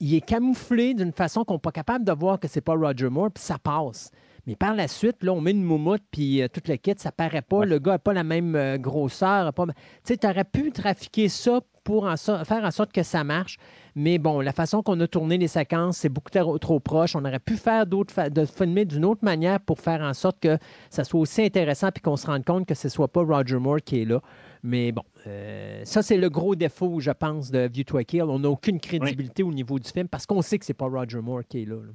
il 0.00 0.12
est 0.16 0.20
camouflé 0.20 0.94
d'une 0.94 1.12
façon 1.12 1.44
qu'on 1.44 1.54
n'est 1.54 1.60
pas 1.60 1.70
capable 1.70 2.04
de 2.04 2.10
voir 2.10 2.40
que 2.40 2.48
c'est 2.48 2.60
pas 2.60 2.74
Roger 2.74 3.08
Moore, 3.08 3.30
puis 3.32 3.44
ça 3.44 3.56
passe. 3.56 4.10
Mais 4.46 4.54
par 4.56 4.74
la 4.74 4.86
suite, 4.88 5.22
là, 5.22 5.32
on 5.32 5.40
met 5.40 5.50
une 5.50 5.64
moumoute, 5.64 6.02
puis 6.12 6.40
euh, 6.40 6.48
tout 6.48 6.60
le 6.68 6.76
kit, 6.76 6.94
ça 6.96 7.10
paraît 7.10 7.42
pas. 7.42 7.58
Ouais. 7.58 7.66
Le 7.66 7.78
gars 7.80 7.92
n'a 7.92 7.98
pas 7.98 8.12
la 8.12 8.22
même 8.24 8.54
euh, 8.54 8.78
grosseur. 8.78 9.52
Pas... 9.52 9.66
Tu 9.66 9.72
sais, 10.04 10.16
tu 10.16 10.26
aurais 10.26 10.44
pu 10.44 10.70
trafiquer 10.70 11.28
ça 11.28 11.60
pour 11.82 12.04
en 12.04 12.16
so- 12.16 12.44
faire 12.44 12.64
en 12.64 12.70
sorte 12.70 12.92
que 12.92 13.02
ça 13.02 13.24
marche. 13.24 13.58
Mais 13.96 14.18
bon, 14.18 14.40
la 14.40 14.52
façon 14.52 14.82
qu'on 14.82 15.00
a 15.00 15.06
tourné 15.08 15.36
les 15.38 15.48
séquences, 15.48 15.96
c'est 15.98 16.08
beaucoup 16.08 16.30
trop, 16.30 16.58
trop 16.58 16.78
proche. 16.80 17.16
On 17.16 17.24
aurait 17.24 17.38
pu 17.40 17.56
faire 17.56 17.86
d'autres, 17.86 18.12
fa- 18.14 18.30
de 18.30 18.44
filmer 18.44 18.84
d'une 18.84 19.04
autre 19.04 19.24
manière 19.24 19.58
pour 19.60 19.80
faire 19.80 20.00
en 20.00 20.14
sorte 20.14 20.38
que 20.40 20.58
ça 20.90 21.02
soit 21.04 21.18
aussi 21.20 21.42
intéressant 21.42 21.88
puis 21.92 22.02
qu'on 22.02 22.16
se 22.16 22.26
rende 22.26 22.44
compte 22.44 22.66
que 22.66 22.74
ce 22.74 22.88
soit 22.88 23.08
pas 23.08 23.22
Roger 23.22 23.58
Moore 23.58 23.78
qui 23.84 24.02
est 24.02 24.04
là. 24.04 24.20
Mais 24.62 24.92
bon, 24.92 25.02
euh, 25.26 25.80
ça, 25.84 26.02
c'est 26.02 26.16
le 26.18 26.28
gros 26.28 26.54
défaut, 26.56 27.00
je 27.00 27.10
pense, 27.10 27.50
de 27.50 27.68
View 27.72 27.84
to 27.84 27.98
a 27.98 28.04
Kill. 28.04 28.22
On 28.24 28.38
n'a 28.40 28.48
aucune 28.50 28.78
crédibilité 28.80 29.42
au 29.42 29.52
niveau 29.52 29.78
du 29.80 29.88
film 29.88 30.08
parce 30.08 30.26
qu'on 30.26 30.42
sait 30.42 30.58
que 30.58 30.64
c'est 30.64 30.74
pas 30.74 30.86
Roger 30.88 31.20
Moore 31.20 31.42
qui 31.48 31.62
est 31.62 31.66
là. 31.66 31.76
là. 31.76 31.92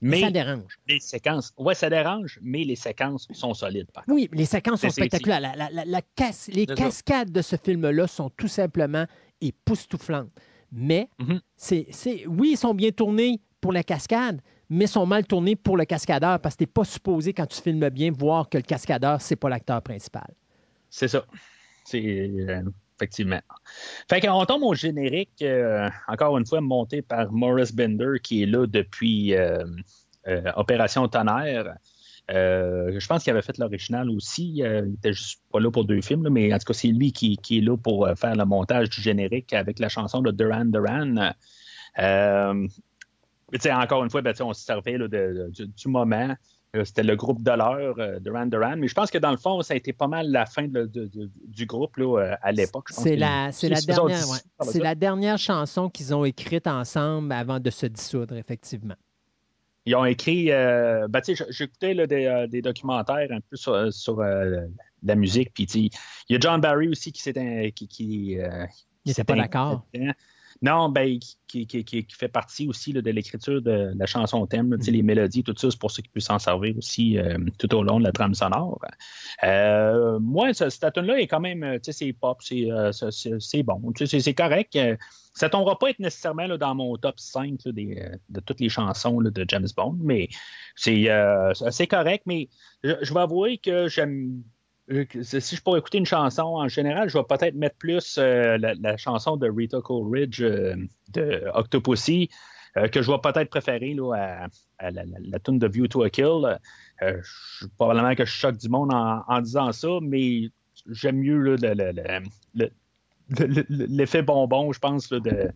Mais 0.00 0.20
Ça 0.20 0.30
dérange. 0.30 0.78
les 0.86 1.00
séquences, 1.00 1.52
ouais, 1.58 1.74
ça 1.74 1.90
dérange, 1.90 2.38
mais 2.42 2.64
les 2.64 2.76
séquences 2.76 3.26
sont 3.32 3.54
solides, 3.54 3.90
par. 3.92 4.04
Oui, 4.08 4.28
les 4.32 4.44
séquences 4.44 4.80
sont 4.82 4.90
spectaculaires. 4.90 5.40
La- 5.40 5.56
la- 5.56 5.70
la- 5.70 5.84
les 6.48 6.66
ça. 6.66 6.74
cascades 6.74 7.30
de 7.32 7.42
ce 7.42 7.56
film-là 7.56 8.06
sont 8.06 8.30
tout 8.30 8.48
simplement 8.48 9.04
époustouflantes. 9.40 10.30
Mais, 10.70 11.08
Mhm. 11.18 11.40
c'est, 11.56 11.86
c'est- 11.90 12.26
oui, 12.26 12.50
ils 12.52 12.56
sont 12.58 12.74
bien 12.74 12.90
tournés 12.90 13.40
pour 13.60 13.72
la 13.72 13.82
cascade, 13.82 14.40
mais 14.68 14.86
sont 14.86 15.06
mal 15.06 15.26
tournés 15.26 15.56
pour 15.56 15.76
le 15.76 15.84
cascadeur 15.84 16.38
parce 16.40 16.54
que 16.54 16.58
tu 16.58 16.62
n'es 16.64 16.72
pas 16.72 16.84
supposé, 16.84 17.32
quand 17.32 17.46
tu 17.46 17.60
filmes 17.60 17.88
bien, 17.88 18.12
voir 18.12 18.48
que 18.48 18.58
le 18.58 18.62
cascadeur, 18.62 19.20
c'est 19.20 19.36
pas 19.36 19.48
l'acteur 19.48 19.80
principal. 19.82 20.28
C'est 20.90 21.08
ça. 21.08 21.24
C'est 21.84 22.02
euh, 22.04 22.62
effectivement. 22.98 23.40
Fait 24.10 24.20
qu'on 24.20 24.44
tombe 24.44 24.62
au 24.64 24.74
générique, 24.74 25.42
euh, 25.42 25.88
encore 26.08 26.36
une 26.38 26.46
fois 26.46 26.60
monté 26.60 27.02
par 27.02 27.30
Morris 27.32 27.70
Bender, 27.72 28.18
qui 28.22 28.42
est 28.42 28.46
là 28.46 28.66
depuis 28.66 29.34
euh, 29.34 29.64
euh, 30.26 30.42
Opération 30.56 31.06
Tonnerre. 31.08 31.76
Je 32.28 33.06
pense 33.06 33.24
qu'il 33.24 33.30
avait 33.30 33.42
fait 33.42 33.56
l'original 33.58 34.10
aussi. 34.10 34.56
Il 34.56 34.94
était 34.98 35.12
juste 35.12 35.40
pas 35.50 35.60
là 35.60 35.70
pour 35.70 35.84
deux 35.84 36.02
films, 36.02 36.24
là, 36.24 36.30
mais 36.30 36.52
en 36.52 36.58
tout 36.58 36.66
cas, 36.66 36.74
c'est 36.74 36.88
lui 36.88 37.12
qui, 37.12 37.36
qui 37.38 37.58
est 37.58 37.62
là 37.62 37.76
pour 37.76 38.06
faire 38.16 38.36
le 38.36 38.44
montage 38.44 38.90
du 38.90 39.00
générique 39.00 39.52
avec 39.54 39.78
la 39.78 39.88
chanson 39.88 40.20
de 40.20 40.30
Duran 40.30 40.66
Duran. 40.66 41.32
Encore 43.64 44.04
une 44.04 44.10
fois, 44.10 44.20
ben, 44.20 44.34
on 44.40 44.52
se 44.52 44.62
servait 44.62 44.98
de- 44.98 45.50
du 45.50 45.88
moment. 45.88 46.34
Euh, 46.76 46.84
C'était 46.84 47.02
le 47.02 47.16
groupe 47.16 47.42
de 47.42 47.50
l'heure, 47.50 47.98
euh, 47.98 48.18
Duran 48.20 48.44
Duran. 48.46 48.76
Mais 48.76 48.88
je 48.88 48.94
pense 48.94 49.10
que 49.10 49.16
dans 49.18 49.30
le 49.30 49.38
fond, 49.38 49.62
ça 49.62 49.72
a 49.72 49.76
été 49.76 49.92
pas 49.94 50.06
mal 50.06 50.30
la 50.30 50.44
fin 50.44 50.68
de- 50.68 50.84
de- 50.84 51.06
de- 51.06 51.30
du 51.46 51.64
groupe 51.64 51.96
là, 51.96 52.18
euh, 52.20 52.36
à 52.42 52.52
l'époque. 52.52 52.88
C'est 52.90 53.16
la, 53.16 53.50
c'est 53.52 53.70
la 53.70 53.80
dernière, 53.80 54.28
ouais. 54.28 54.38
la 54.58 54.64
c'est 54.66 54.70
suite. 54.72 54.82
la 54.82 54.94
dernière 54.94 55.38
chanson 55.38 55.88
qu'ils 55.88 56.14
ont 56.14 56.24
écrite 56.26 56.66
ensemble 56.66 57.32
avant 57.32 57.58
de 57.58 57.70
se 57.70 57.86
dissoudre, 57.86 58.36
effectivement. 58.36 58.96
Ils 59.86 59.94
ont 59.94 60.04
écrit. 60.04 60.52
Euh, 60.52 61.08
ben, 61.08 61.22
tu 61.22 61.34
sais, 61.34 61.46
j'écoutais 61.48 61.94
des, 62.06 62.26
euh, 62.26 62.46
des 62.46 62.60
documentaires 62.60 63.28
un 63.30 63.40
peu 63.40 63.56
sur, 63.56 63.90
sur, 63.90 64.20
euh, 64.20 64.60
la 65.02 65.14
musique. 65.14 65.54
Puis, 65.54 65.64
il 65.64 65.90
y 66.28 66.36
a 66.36 66.38
John 66.38 66.60
Barry 66.60 66.88
aussi 66.88 67.12
qui 67.12 67.22
s'est. 67.22 67.72
Qui, 67.74 67.88
qui, 67.88 68.36
Il 69.06 69.14
pas 69.24 69.34
d'accord. 69.36 69.86
Non, 70.60 70.88
ben, 70.88 71.18
qui, 71.46 71.66
qui, 71.66 71.84
qui, 71.84 72.04
qui 72.04 72.14
fait 72.16 72.28
partie 72.28 72.66
aussi 72.66 72.92
là, 72.92 73.00
de 73.00 73.10
l'écriture 73.10 73.62
de 73.62 73.92
la 73.96 74.06
chanson 74.06 74.46
thème, 74.46 74.70
là, 74.72 74.76
sais, 74.80 74.90
Mm-hmm. 74.90 74.94
les 74.94 75.02
mélodies, 75.02 75.42
tout 75.44 75.54
ça, 75.56 75.70
c'est 75.70 75.78
pour 75.78 75.90
ça 75.90 76.02
qu'il 76.02 76.10
peut 76.10 76.20
s'en 76.20 76.38
servir 76.38 76.76
aussi 76.76 77.16
euh, 77.18 77.38
tout 77.58 77.72
au 77.74 77.82
long 77.84 77.98
de 78.00 78.04
la 78.04 78.12
trame 78.12 78.34
sonore. 78.34 78.80
Euh, 79.44 80.18
moi, 80.18 80.52
ce- 80.54 80.68
cette 80.68 80.92
tune-là 80.94 81.20
est 81.20 81.26
quand 81.26 81.40
même, 81.40 81.62
tu 81.80 81.80
sais, 81.84 81.92
c'est 81.92 82.12
pop, 82.12 82.38
c'est, 82.42 82.70
euh, 82.70 82.92
c'est- 82.92 83.10
c'est 83.12 83.40
c'est 83.40 83.62
bon, 83.62 83.80
tu 83.92 84.06
sais, 84.06 84.20
c'est- 84.20 84.34
correct. 84.34 84.78
Ça 85.34 85.48
tombera 85.48 85.78
pas 85.78 85.90
être 85.90 86.00
nécessairement 86.00 86.46
là, 86.48 86.58
dans 86.58 86.74
mon 86.74 86.96
top 86.96 87.20
5 87.20 87.60
là, 87.64 87.72
des, 87.72 88.08
de 88.28 88.40
toutes 88.40 88.58
les 88.60 88.68
chansons 88.68 89.20
là, 89.20 89.30
de 89.30 89.44
James 89.48 89.68
Bond, 89.76 89.96
mais 90.00 90.28
c'est 90.74 91.08
euh, 91.10 91.52
correct. 91.88 92.24
Mais 92.26 92.48
je, 92.82 92.92
je 93.02 93.14
vais 93.14 93.20
avouer 93.20 93.58
que 93.58 93.88
j'aime 93.88 94.42
si 95.22 95.56
je 95.56 95.62
pourrais 95.62 95.78
écouter 95.80 95.98
une 95.98 96.06
chanson, 96.06 96.42
en 96.42 96.68
général, 96.68 97.08
je 97.08 97.18
vais 97.18 97.24
peut-être 97.24 97.54
mettre 97.54 97.76
plus 97.76 98.16
euh, 98.18 98.56
la, 98.58 98.74
la, 98.74 98.96
chanson 98.96 99.36
de 99.36 99.48
Rita 99.50 99.80
Coleridge 99.80 100.40
euh, 100.40 100.76
de 101.12 101.44
Octopussy, 101.52 102.30
euh, 102.76 102.88
que 102.88 103.02
je 103.02 103.10
vais 103.10 103.18
peut-être 103.18 103.50
préférer 103.50 103.94
là, 103.94 104.14
à, 104.14 104.46
à, 104.78 104.90
la, 104.90 105.04
la, 105.04 105.18
la 105.20 105.38
tune 105.38 105.58
de 105.58 105.68
View 105.68 105.88
to 105.88 106.02
a 106.02 106.10
Kill. 106.10 106.58
Euh, 107.02 107.20
je, 107.22 107.66
probablement 107.76 108.14
que 108.14 108.24
je 108.24 108.30
choque 108.30 108.56
du 108.56 108.68
monde 108.68 108.92
en, 108.92 109.22
en 109.26 109.40
disant 109.40 109.72
ça, 109.72 109.88
mais 110.00 110.50
j'aime 110.90 111.18
mieux 111.18 111.56
là, 111.56 112.20
l'effet 113.68 114.22
bonbon, 114.22 114.72
je 114.72 114.78
pense, 114.78 115.10
là, 115.10 115.20
de, 115.20 115.50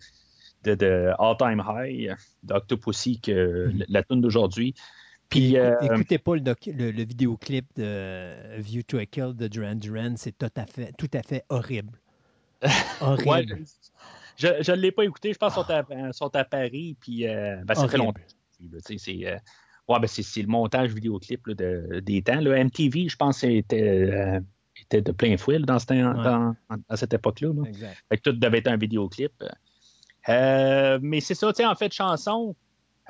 de, 0.64 0.74
de, 0.74 1.10
All 1.18 1.36
Time 1.38 1.62
High 1.66 2.14
d'Octopussy 2.42 3.20
que 3.20 3.68
mm-hmm. 3.68 3.84
la 3.88 4.02
tune 4.02 4.20
d'aujourd'hui. 4.20 4.74
Puis, 5.32 5.56
euh, 5.56 5.80
écoutez 5.80 6.18
pas 6.18 6.34
le, 6.34 6.42
doc, 6.42 6.58
le, 6.66 6.90
le, 6.90 7.04
vidéoclip 7.04 7.64
de 7.76 8.58
View 8.58 8.82
to 8.82 8.98
a 8.98 9.06
Kill 9.06 9.32
de 9.34 9.48
Duran 9.48 9.76
Duran, 9.76 10.12
c'est 10.16 10.36
tout 10.36 10.50
à 10.54 10.66
fait, 10.66 10.92
tout 10.98 11.08
à 11.14 11.22
fait 11.22 11.44
horrible. 11.48 11.98
horrible. 13.00 13.30
ouais, 13.30 13.64
je 14.36 14.70
ne 14.70 14.76
l'ai 14.76 14.92
pas 14.92 15.04
écouté, 15.04 15.32
je 15.32 15.38
pense 15.38 15.54
qu'ils 15.54 15.64
sont, 15.64 15.70
à, 15.70 16.12
sont 16.12 16.36
à 16.36 16.44
Paris, 16.44 16.96
puis 17.00 17.26
euh, 17.26 17.56
ben, 17.64 17.74
ça 17.74 17.88
fait 17.88 17.96
longtemps. 17.96 18.20
C'est 18.78 19.08
euh, 19.26 19.36
ouais, 19.88 19.98
ben 20.00 20.06
le 20.06 20.46
montage 20.46 20.92
vidéoclip 20.92 21.46
là, 21.46 21.54
de, 21.54 22.00
des 22.00 22.20
temps. 22.20 22.40
Le 22.40 22.52
MTV, 22.64 23.08
je 23.08 23.16
pense, 23.16 23.42
était, 23.42 23.82
euh, 23.82 24.40
était 24.80 25.00
de 25.00 25.12
plein 25.12 25.38
fouet 25.38 25.58
dans, 25.60 25.78
cette, 25.78 25.92
ouais. 25.92 26.02
dans, 26.02 26.54
à 26.90 26.96
cette 26.98 27.14
époque-là. 27.14 27.52
Là. 27.54 28.16
Tout 28.22 28.32
devait 28.32 28.58
être 28.58 28.68
un 28.68 28.76
vidéoclip. 28.76 29.32
mais 30.28 31.20
c'est 31.20 31.34
ça, 31.34 31.52
en 31.64 31.74
fait, 31.74 31.92
chanson, 31.92 32.54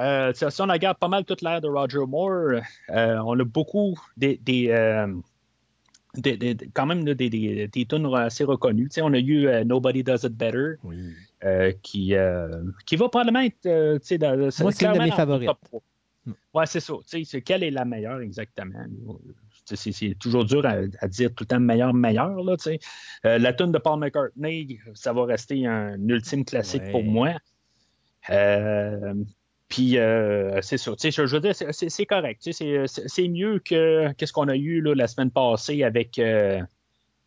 euh, 0.01 0.33
si 0.35 0.61
on 0.61 0.67
regarde 0.67 0.99
pas 0.99 1.09
mal 1.09 1.25
toute 1.25 1.43
l'ère 1.43 1.61
de 1.61 1.69
Roger 1.69 2.07
Moore, 2.07 2.61
euh, 2.91 3.19
on 3.25 3.39
a 3.39 3.45
beaucoup 3.45 3.99
des, 4.17 4.39
des, 4.39 4.69
euh, 4.71 5.07
des, 6.15 6.37
des 6.37 6.57
quand 6.73 6.87
même 6.87 7.05
des, 7.05 7.15
des, 7.15 7.69
des 7.69 7.87
tunes 7.87 8.15
assez 8.15 8.45
reconnues. 8.45 8.89
T'sais, 8.89 9.03
on 9.03 9.13
a 9.13 9.19
eu 9.19 9.47
euh, 9.47 9.65
Nobody 9.65 10.03
Does 10.03 10.25
It 10.25 10.33
Better, 10.33 10.75
oui. 10.85 11.15
qui, 11.83 12.15
qui 12.87 12.97
va 12.97 13.09
probablement 13.09 13.41
être. 13.41 13.63
Dans, 14.17 14.37
Moi, 14.37 14.73
c'est 14.73 14.87
une 14.87 14.93
de 14.95 14.99
mes 14.99 15.11
favorites. 15.11 15.51
Ouais, 16.55 16.67
c'est 16.67 16.81
ça. 16.81 16.95
C'est, 17.05 17.43
quelle 17.43 17.63
est 17.63 17.71
la 17.71 17.85
meilleure 17.85 18.21
exactement? 18.21 18.85
C'est, 19.65 20.15
toujours 20.19 20.45
dur 20.45 20.65
à, 20.67 20.77
à, 21.01 21.09
dire 21.09 21.31
tout 21.35 21.45
le 21.45 21.47
temps 21.47 21.61
meilleur, 21.61 21.95
meilleur. 21.95 22.43
Là, 22.43 22.57
euh, 23.27 23.39
la 23.39 23.53
tune 23.53 23.73
de 23.73 23.79
Paul 23.79 23.99
McCartney, 23.99 24.81
ça 24.95 25.13
va 25.13 25.25
rester 25.25 25.67
un, 25.67 25.95
un 25.95 26.09
ultime 26.09 26.45
classique 26.45 26.83
ouais. 26.83 26.91
pour 26.91 27.05
moi. 27.05 27.31
Euh, 28.31 29.15
puis 29.73 29.97
euh, 29.97 30.61
c'est 30.61 30.77
ça. 30.77 30.93
Je 31.03 31.23
veux 31.23 31.41
dire, 31.41 31.55
c'est 31.55 32.05
correct. 32.05 32.47
C'est 32.47 33.29
mieux 33.29 33.59
que 33.59 34.13
qu'est-ce 34.13 34.33
qu'on 34.35 34.49
a 34.49 34.55
eu 34.55 34.83
là, 34.83 34.95
la 34.95 35.07
semaine 35.07 35.31
passée 35.31 35.83
avec 35.83 36.19
euh, 36.19 36.61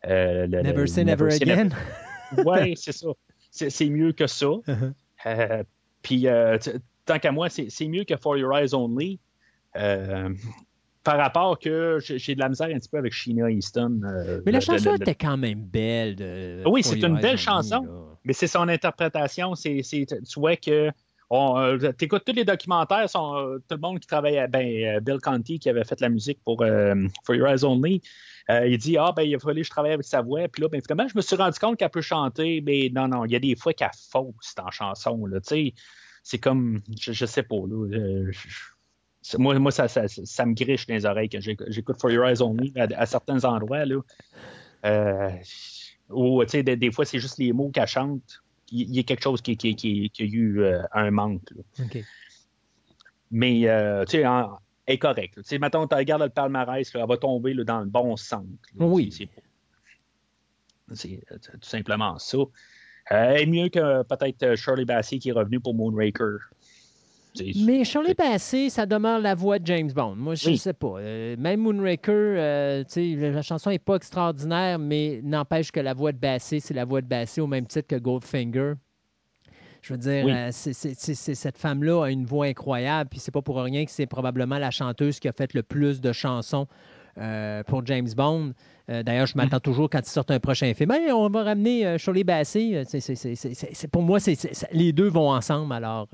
euh, 0.06 0.46
le, 0.46 0.62
Never 0.62 0.86
Say 0.86 1.04
Never, 1.04 1.24
never 1.24 1.42
Again. 1.42 1.68
Oui, 2.44 2.76
c'est 2.76 2.92
ça. 2.92 3.08
C'est 3.50 3.88
mieux 3.88 4.12
que 4.12 4.28
ça. 4.28 4.46
Uh 4.46 4.62
-huh. 4.68 4.92
euh, 5.26 5.64
puis 6.02 6.28
tant 7.04 7.18
qu'à 7.18 7.32
moi, 7.32 7.48
c'est 7.48 7.88
mieux 7.88 8.04
que 8.04 8.16
For 8.16 8.38
Your 8.38 8.56
Eyes 8.56 8.74
Only. 8.74 9.18
par 11.02 11.18
rapport 11.18 11.58
que 11.58 11.98
j'ai 12.00 12.36
de 12.36 12.40
la 12.40 12.48
misère 12.48 12.68
un 12.68 12.78
petit 12.78 12.88
peu 12.88 12.98
avec 12.98 13.12
Sheena 13.12 13.50
Easton. 13.50 14.00
mais 14.44 14.52
la 14.52 14.60
chanson 14.60 14.94
était 14.94 15.16
quand 15.16 15.36
même 15.36 15.64
belle. 15.64 16.14
De, 16.14 16.62
oui, 16.66 16.84
c'est 16.84 17.02
une 17.02 17.18
belle 17.18 17.38
chanson, 17.38 17.82
là. 17.82 18.18
mais 18.24 18.34
c'est 18.34 18.46
son 18.46 18.68
interprétation. 18.68 19.56
C'est 19.56 19.82
tu 19.82 20.38
vois 20.38 20.54
que 20.54 20.92
euh, 21.32 21.92
T'écoutes 21.92 22.24
tous 22.24 22.32
les 22.32 22.44
documentaires, 22.44 23.08
euh, 23.16 23.58
tout 23.58 23.74
le 23.74 23.80
monde 23.80 23.98
qui 23.98 24.06
travaille, 24.06 24.46
ben, 24.48 24.66
euh, 24.66 25.00
Bill 25.00 25.18
Conti 25.20 25.58
qui 25.58 25.68
avait 25.68 25.84
fait 25.84 26.00
la 26.00 26.08
musique 26.08 26.38
pour 26.44 26.64
For 27.24 27.34
Your 27.34 27.48
Eyes 27.48 27.64
Only, 27.64 28.00
il 28.48 28.78
dit 28.78 28.96
Ah, 28.96 29.12
ben, 29.14 29.22
il 29.22 29.34
a 29.34 29.38
fallu 29.38 29.62
que 29.62 29.66
je 29.66 29.70
travaille 29.70 29.92
avec 29.92 30.06
sa 30.06 30.22
voix. 30.22 30.46
Puis 30.48 30.62
là, 30.62 30.68
ben, 30.68 30.80
finalement, 30.80 31.08
je 31.08 31.16
me 31.16 31.22
suis 31.22 31.36
rendu 31.36 31.58
compte 31.58 31.78
qu'elle 31.78 31.90
peut 31.90 32.00
chanter, 32.00 32.60
mais 32.60 32.90
non, 32.94 33.08
non, 33.08 33.24
il 33.24 33.32
y 33.32 33.36
a 33.36 33.40
des 33.40 33.56
fois 33.56 33.72
qu'elle 33.72 33.90
fausse 34.10 34.54
en 34.58 34.70
chanson. 34.70 35.28
C'est 36.22 36.38
comme, 36.38 36.80
je, 37.00 37.26
sais 37.26 37.42
pas. 37.42 37.56
Là, 37.56 38.30
moi, 39.38 39.58
moi 39.58 39.70
ça, 39.72 39.88
ça, 39.88 40.46
me 40.46 40.54
griche 40.54 40.86
dans 40.86 40.94
les 40.94 41.06
oreilles 41.06 41.28
quand 41.28 41.40
j'écoute 41.40 42.00
For 42.00 42.10
Your 42.10 42.26
Eyes 42.26 42.42
Only 42.42 42.72
à, 42.76 43.06
certains 43.06 43.44
endroits. 43.44 43.84
Là. 43.84 44.00
Ou, 46.10 46.44
des, 46.44 46.76
des 46.76 46.92
fois, 46.92 47.04
c'est 47.04 47.18
juste 47.18 47.38
les 47.38 47.52
mots 47.52 47.70
qu'elle 47.70 47.88
chante 47.88 48.42
il 48.70 48.94
y 48.94 48.98
a 48.98 49.02
quelque 49.02 49.22
chose 49.22 49.40
qui, 49.42 49.56
qui, 49.56 49.74
qui, 49.76 50.10
qui 50.10 50.22
a 50.22 50.26
eu 50.26 50.60
euh, 50.60 50.82
un 50.92 51.10
manque. 51.10 51.52
Okay. 51.78 52.04
Mais, 53.30 53.68
euh, 53.68 54.04
tu 54.04 54.22
sais, 54.22 54.24
est 54.86 54.98
correcte. 54.98 55.36
Tu 55.36 55.42
sais, 55.44 55.58
mettons, 55.58 55.86
tu 55.86 55.94
regardes 55.94 56.22
le 56.22 56.28
palmarès, 56.28 56.92
là, 56.94 57.00
elle 57.00 57.08
va 57.08 57.16
tomber 57.16 57.54
là, 57.54 57.64
dans 57.64 57.80
le 57.80 57.86
bon 57.86 58.16
centre. 58.16 58.46
Là, 58.78 58.86
oui. 58.86 59.12
C'est 60.94 61.20
tout 61.28 61.58
simplement 61.62 62.18
ça. 62.18 62.38
Euh, 63.12 63.34
est 63.34 63.46
mieux 63.46 63.68
que 63.68 64.02
peut-être 64.04 64.56
Shirley 64.56 64.84
Bassey 64.84 65.18
qui 65.18 65.30
est 65.30 65.32
revenu 65.32 65.60
pour 65.60 65.74
Moonraker. 65.74 66.38
Mais 67.56 67.84
Shirley 67.84 68.14
Bassey, 68.14 68.70
ça 68.70 68.86
demeure 68.86 69.20
la 69.20 69.34
voix 69.34 69.58
de 69.58 69.66
James 69.66 69.90
Bond. 69.92 70.16
Moi, 70.16 70.34
je 70.34 70.48
ne 70.48 70.52
oui. 70.52 70.58
sais 70.58 70.72
pas. 70.72 70.94
Euh, 70.98 71.36
même 71.38 71.60
Moonraker, 71.60 72.12
euh, 72.12 72.84
la 72.96 73.42
chanson 73.42 73.70
n'est 73.70 73.78
pas 73.78 73.96
extraordinaire, 73.96 74.78
mais 74.78 75.20
n'empêche 75.22 75.70
que 75.70 75.80
la 75.80 75.94
voix 75.94 76.12
de 76.12 76.18
Bassey, 76.18 76.60
c'est 76.60 76.74
la 76.74 76.84
voix 76.84 77.00
de 77.00 77.06
Bassey 77.06 77.40
au 77.40 77.46
même 77.46 77.66
titre 77.66 77.88
que 77.88 77.96
Goldfinger. 77.96 78.74
Je 79.82 79.92
veux 79.92 79.98
dire, 79.98 80.24
oui. 80.24 80.32
euh, 80.32 80.50
c 80.50 80.70
est, 80.70 80.74
c 80.74 81.12
est, 81.12 81.34
cette 81.34 81.58
femme-là 81.58 82.06
a 82.06 82.10
une 82.10 82.24
voix 82.24 82.46
incroyable, 82.46 83.08
puis 83.08 83.20
c'est 83.20 83.30
pas 83.30 83.42
pour 83.42 83.56
rien 83.56 83.84
que 83.84 83.90
c'est 83.90 84.06
probablement 84.06 84.58
la 84.58 84.72
chanteuse 84.72 85.20
qui 85.20 85.28
a 85.28 85.32
fait 85.32 85.54
le 85.54 85.62
plus 85.62 86.00
de 86.00 86.12
chansons 86.12 86.66
euh, 87.18 87.62
pour 87.62 87.86
James 87.86 88.08
Bond. 88.16 88.52
Euh, 88.90 89.02
D'ailleurs, 89.02 89.26
je 89.26 89.36
m'attends 89.36 89.56
mm. 89.58 89.60
toujours 89.60 89.88
quand 89.88 90.00
il 90.00 90.10
sort 90.10 90.24
un 90.28 90.40
prochain 90.40 90.74
film. 90.74 90.90
Hey, 90.90 91.12
on 91.12 91.28
va 91.28 91.44
ramener 91.44 91.86
euh, 91.86 91.98
Shirley 91.98 92.24
Bassey. 92.24 92.84
C 92.84 93.88
pour 93.88 94.02
moi, 94.02 94.18
les 94.72 94.92
deux 94.92 95.08
vont 95.08 95.30
ensemble. 95.30 95.72
Alors, 95.72 96.08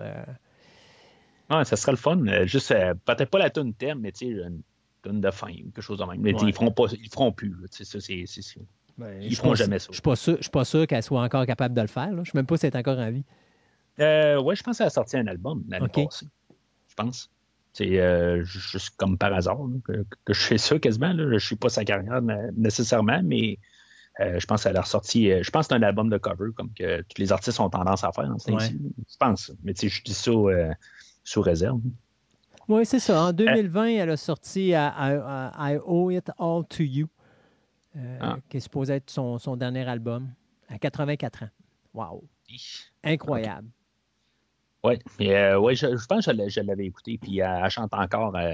ah, 1.53 1.65
ça 1.65 1.77
serait 1.77 1.93
le 1.93 1.99
fun. 1.99 2.19
Juste, 2.45 2.70
euh, 2.70 2.95
peut-être 3.05 3.31
pas 3.31 3.39
la 3.39 3.51
tune 3.51 3.74
thème, 3.74 4.01
mais 4.01 4.12
tu 4.12 4.27
sais, 4.27 4.33
une 4.33 4.62
tune 5.03 5.20
de 5.20 5.31
fin, 5.31 5.53
quelque 5.53 5.83
chose 5.83 5.99
de 5.99 6.05
même. 6.05 6.20
Mais 6.20 6.35
ouais. 6.35 6.49
ils 6.49 6.55
feront 6.55 6.70
pas, 6.70 6.85
ils 6.93 7.11
feront 7.11 7.33
plus. 7.33 7.55
Ça, 7.70 8.01
c'est, 8.01 8.24
ben, 8.99 9.23
ils 9.23 9.37
feront 9.37 9.55
jamais 9.55 9.79
ça. 9.79 9.89
Je 9.91 9.95
suis 9.95 10.03
pas 10.03 10.16
sûr, 10.16 10.37
je 10.37 10.43
suis 10.43 10.51
pas 10.51 10.65
sûr 10.65 10.87
qu'elle 10.87 11.03
soit 11.03 11.23
encore 11.23 11.47
capable 11.47 11.74
de 11.74 11.81
le 11.81 11.89
faire. 11.89 12.11
Là. 12.12 12.23
Je 12.24 12.31
sais 12.31 12.39
même 12.39 12.47
pas 12.47 12.57
si 12.57 12.66
elle 12.66 12.73
est 12.73 12.79
encore 12.79 12.99
en 12.99 13.11
vie. 13.11 13.24
Euh, 14.01 14.41
oui, 14.41 14.57
je 14.57 14.62
pense 14.62 14.79
qu'elle 14.79 14.87
a 14.87 14.91
sorti 14.91 15.16
un 15.16 15.27
album 15.27 15.62
l'année 15.69 15.85
okay. 15.85 16.05
passée. 16.05 16.27
Je 16.89 16.95
pense. 16.95 17.31
C'est 17.74 18.01
euh, 18.01 18.43
juste 18.45 18.97
comme 18.97 19.16
par 19.16 19.33
hasard 19.33 19.57
là, 19.57 19.79
que, 19.85 20.05
que, 20.24 20.33
je 20.33 20.41
fais 20.41 20.59
ça 20.59 20.79
quasiment. 20.79 21.12
Là. 21.12 21.24
Je 21.24 21.35
ne 21.35 21.39
suis 21.39 21.57
pas 21.57 21.70
sa 21.70 21.85
carrière 21.85 22.20
nécessairement, 22.55 23.20
mais 23.24 23.59
euh, 24.20 24.39
je 24.39 24.47
pense 24.47 24.65
qu'elle 24.65 24.77
a 24.77 24.83
ressorti. 24.83 25.31
Je 25.43 25.51
pense 25.51 25.69
que 25.69 25.74
c'est 25.74 25.79
un 25.79 25.83
album 25.83 26.11
de 26.11 26.19
cover, 26.19 26.51
comme 26.55 26.73
que 26.74 27.01
tous 27.01 27.19
les 27.19 27.33
artistes 27.33 27.61
ont 27.61 27.70
tendance 27.70 28.05
à 28.05 28.12
faire. 28.12 28.24
Hein, 28.24 28.37
ouais. 28.49 28.69
Je 28.69 29.16
pense. 29.19 29.53
Mais 29.62 29.73
tu 29.73 29.89
sais, 29.89 29.97
je 29.97 30.05
dis 30.05 30.15
ça 30.15 30.31
euh, 30.31 30.73
sous 31.24 31.40
réserve. 31.40 31.81
Oui, 32.69 32.86
c'est 32.86 32.99
ça. 32.99 33.24
En 33.24 33.32
2020, 33.32 33.86
elle 33.86 34.11
a 34.11 34.16
sorti 34.16 34.70
I, 34.70 35.78
Owe 35.85 36.11
It 36.11 36.31
All 36.39 36.65
to 36.69 36.82
You, 36.82 37.09
euh, 37.97 38.19
ah. 38.20 38.36
qui 38.49 38.59
est 38.59 38.61
supposé 38.61 38.94
être 38.94 39.11
son, 39.11 39.39
son, 39.39 39.57
dernier 39.57 39.86
album, 39.89 40.32
à 40.69 40.78
84 40.78 41.44
ans. 41.44 41.49
Wow! 41.94 42.24
Incroyable. 43.05 43.69
Oui, 44.85 44.99
euh, 45.20 45.59
ouais, 45.59 45.77
je, 45.77 45.97
je, 45.97 46.07
pense 46.07 46.27
que 46.27 46.49
je 46.49 46.61
l'avais 46.61 46.86
écouté, 46.86 47.16
puis 47.16 47.39
elle, 47.39 47.70
chante 47.70 47.94
encore, 47.94 48.35
euh, 48.35 48.53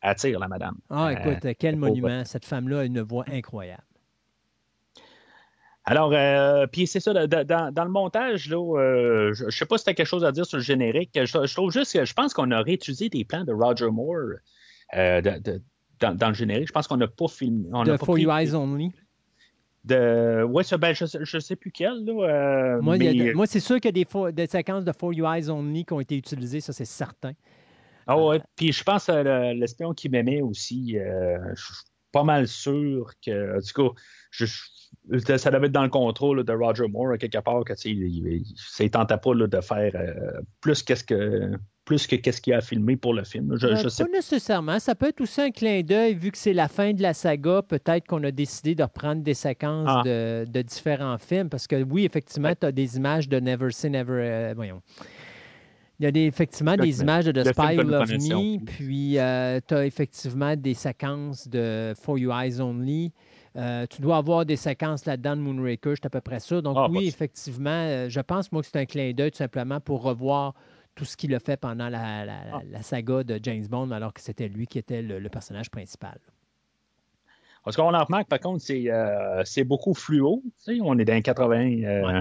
elle 0.00 0.14
tire, 0.16 0.38
la 0.40 0.48
madame. 0.48 0.76
Ah, 0.90 1.12
écoute, 1.12 1.46
quel 1.58 1.76
monument. 1.76 2.24
Cette 2.24 2.44
femme-là 2.44 2.80
a 2.80 2.84
une 2.84 3.00
voix 3.00 3.24
incroyable. 3.30 3.82
Alors, 5.90 6.12
euh, 6.12 6.66
puis 6.66 6.86
c'est 6.86 7.00
ça, 7.00 7.14
dans, 7.14 7.72
dans, 7.72 7.84
le 7.84 7.90
montage, 7.90 8.50
là, 8.50 8.58
euh, 8.78 9.32
je 9.32 9.46
ne 9.46 9.50
sais 9.50 9.64
pas 9.64 9.78
si 9.78 9.84
tu 9.84 9.90
as 9.90 9.94
quelque 9.94 10.06
chose 10.06 10.22
à 10.22 10.32
dire 10.32 10.44
sur 10.44 10.58
le 10.58 10.62
générique. 10.62 11.12
Je, 11.14 11.46
je 11.46 11.54
trouve 11.54 11.72
juste 11.72 11.94
que 11.94 12.04
je 12.04 12.12
pense 12.12 12.34
qu'on 12.34 12.52
aurait 12.52 12.74
utilisé 12.74 13.08
des 13.08 13.24
plans 13.24 13.42
de 13.42 13.54
Roger 13.54 13.88
Moore 13.90 14.34
euh, 14.94 15.22
de, 15.22 15.38
de, 15.38 15.62
dans, 15.98 16.14
dans, 16.14 16.28
le 16.28 16.34
générique. 16.34 16.68
Je 16.68 16.72
pense 16.74 16.86
qu'on 16.88 16.98
n'a 16.98 17.08
pas 17.08 17.26
filmé. 17.26 17.70
On 17.72 17.84
de 17.84 17.96
For 17.96 18.06
pris, 18.06 18.24
You 18.24 18.30
Eyes 18.30 18.54
Only. 18.54 18.92
De, 19.86 20.42
ouais, 20.42 20.62
ça, 20.62 20.76
ben, 20.76 20.94
je 20.94 21.36
ne 21.36 21.40
sais 21.40 21.56
plus 21.56 21.70
quel. 21.70 22.04
Là, 22.04 22.12
euh, 22.12 22.82
moi, 22.82 22.98
mais... 22.98 23.32
moi 23.32 23.46
c'est 23.46 23.58
sûr 23.58 23.76
qu'il 23.80 23.96
y 23.96 24.02
a 24.02 24.04
des, 24.04 24.32
des, 24.32 24.46
séquences 24.46 24.84
de 24.84 24.92
For 24.92 25.14
You 25.14 25.24
Eyes 25.24 25.48
Only 25.48 25.86
qui 25.86 25.94
ont 25.94 26.00
été 26.00 26.18
utilisées, 26.18 26.60
ça 26.60 26.74
c'est 26.74 26.84
certain. 26.84 27.32
Ah 28.06 28.22
ouais, 28.22 28.42
puis 28.56 28.72
je 28.72 28.84
pense 28.84 29.08
à 29.08 29.22
l'espion 29.54 29.94
qui 29.94 30.10
m'aimait 30.10 30.42
aussi. 30.42 30.98
je 30.98 31.62
suis 31.62 31.84
pas 32.12 32.24
mal 32.24 32.46
sûr 32.46 33.10
que, 33.24 33.64
du 33.64 33.72
coup, 33.72 33.94
je, 34.30 34.44
ça 35.36 35.50
devait 35.50 35.66
être 35.66 35.72
dans 35.72 35.82
le 35.82 35.88
contrôle 35.88 36.44
de 36.44 36.52
Roger 36.52 36.88
Moore, 36.88 37.18
quelque 37.18 37.38
part, 37.38 37.64
que 37.64 37.72
il, 37.84 38.44
il, 38.80 38.90
tentait 38.90 39.16
pas 39.16 39.34
là, 39.34 39.46
de 39.46 39.60
faire 39.60 39.92
euh, 39.94 40.40
plus 40.60 40.82
qu'est-ce 40.82 41.04
que 41.04 41.52
plus 41.88 42.06
que 42.06 42.16
qu'est-ce 42.16 42.42
qu'il 42.42 42.52
a 42.52 42.60
filmé 42.60 42.96
pour 42.98 43.14
le 43.14 43.24
film. 43.24 43.56
Je, 43.56 43.66
euh, 43.66 43.76
je 43.76 43.88
sais 43.88 44.04
pas 44.04 44.10
nécessairement. 44.10 44.78
Ça 44.78 44.94
peut 44.94 45.08
être 45.08 45.22
aussi 45.22 45.40
un 45.40 45.50
clin 45.50 45.80
d'œil, 45.80 46.14
vu 46.14 46.30
que 46.30 46.36
c'est 46.36 46.52
la 46.52 46.68
fin 46.68 46.92
de 46.92 47.00
la 47.00 47.14
saga, 47.14 47.62
peut-être 47.62 48.06
qu'on 48.06 48.22
a 48.24 48.30
décidé 48.30 48.74
de 48.74 48.82
reprendre 48.82 49.22
des 49.22 49.32
séquences 49.32 49.88
ah. 49.88 50.02
de, 50.04 50.44
de, 50.46 50.60
différents 50.60 51.16
films. 51.16 51.48
Parce 51.48 51.66
que 51.66 51.82
oui, 51.82 52.04
effectivement, 52.04 52.52
tu 52.54 52.66
as 52.66 52.72
des 52.72 52.98
images 52.98 53.26
de 53.30 53.40
Never 53.40 53.70
Say 53.70 53.88
Never. 53.88 54.20
Euh, 54.22 54.52
voyons. 54.54 54.82
Il 55.98 56.04
y 56.04 56.06
a 56.06 56.12
des, 56.12 56.26
effectivement 56.26 56.76
des 56.76 56.92
le, 56.92 57.00
images 57.00 57.24
de 57.24 57.32
The 57.32 57.54
Spy 57.54 57.78
Who 57.78 57.82
Loved 57.82 58.22
Me, 58.22 58.64
puis 58.64 59.18
euh, 59.18 59.58
tu 59.66 59.74
as 59.74 59.86
effectivement 59.86 60.56
des 60.56 60.74
séquences 60.74 61.48
de 61.48 61.94
For 61.98 62.18
You 62.18 62.30
Eyes 62.30 62.60
Only. 62.60 63.12
Euh, 63.58 63.86
tu 63.90 64.00
dois 64.00 64.18
avoir 64.18 64.46
des 64.46 64.54
séquences 64.56 65.04
là-dedans 65.04 65.34
de 65.36 65.40
Moonraker, 65.42 65.94
c'est 65.96 66.06
à 66.06 66.10
peu 66.10 66.20
près 66.20 66.38
ça. 66.38 66.60
Donc 66.60 66.76
Ah, 66.78 66.86
oui, 66.88 67.08
effectivement, 67.08 67.70
euh, 67.70 68.08
je 68.08 68.20
pense, 68.20 68.52
moi, 68.52 68.62
que 68.62 68.68
c'est 68.68 68.78
un 68.78 68.86
clin 68.86 69.12
d'œil 69.12 69.32
tout 69.32 69.38
simplement 69.38 69.80
pour 69.80 70.02
revoir 70.02 70.54
tout 70.94 71.04
ce 71.04 71.16
qu'il 71.16 71.34
a 71.34 71.40
fait 71.40 71.56
pendant 71.56 71.88
la, 71.88 72.24
la- 72.24 72.40
Ah. 72.54 72.60
la 72.70 72.82
saga 72.82 73.24
de 73.24 73.40
James 73.42 73.66
Bond, 73.66 73.90
alors 73.90 74.12
que 74.14 74.20
c'était 74.20 74.46
lui 74.48 74.66
qui 74.68 74.78
était 74.78 75.02
le, 75.02 75.18
le 75.18 75.28
personnage 75.28 75.70
principal. 75.70 76.18
Parce 77.64 77.76
qu'on 77.76 77.92
en 77.92 78.04
remarque, 78.04 78.28
par 78.28 78.38
contre, 78.40 78.62
c'est 78.62 78.84
euh, 78.90 79.42
beaucoup 79.66 79.92
fluo. 79.94 80.42
On 80.80 80.98
est 80.98 81.04
dans 81.04 81.14
les 81.14 81.22
80 81.22 81.82
euh, 81.84 82.20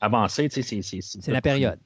avancés. 0.00 0.48
C'est 0.50 1.28
la 1.28 1.42
période. 1.42 1.78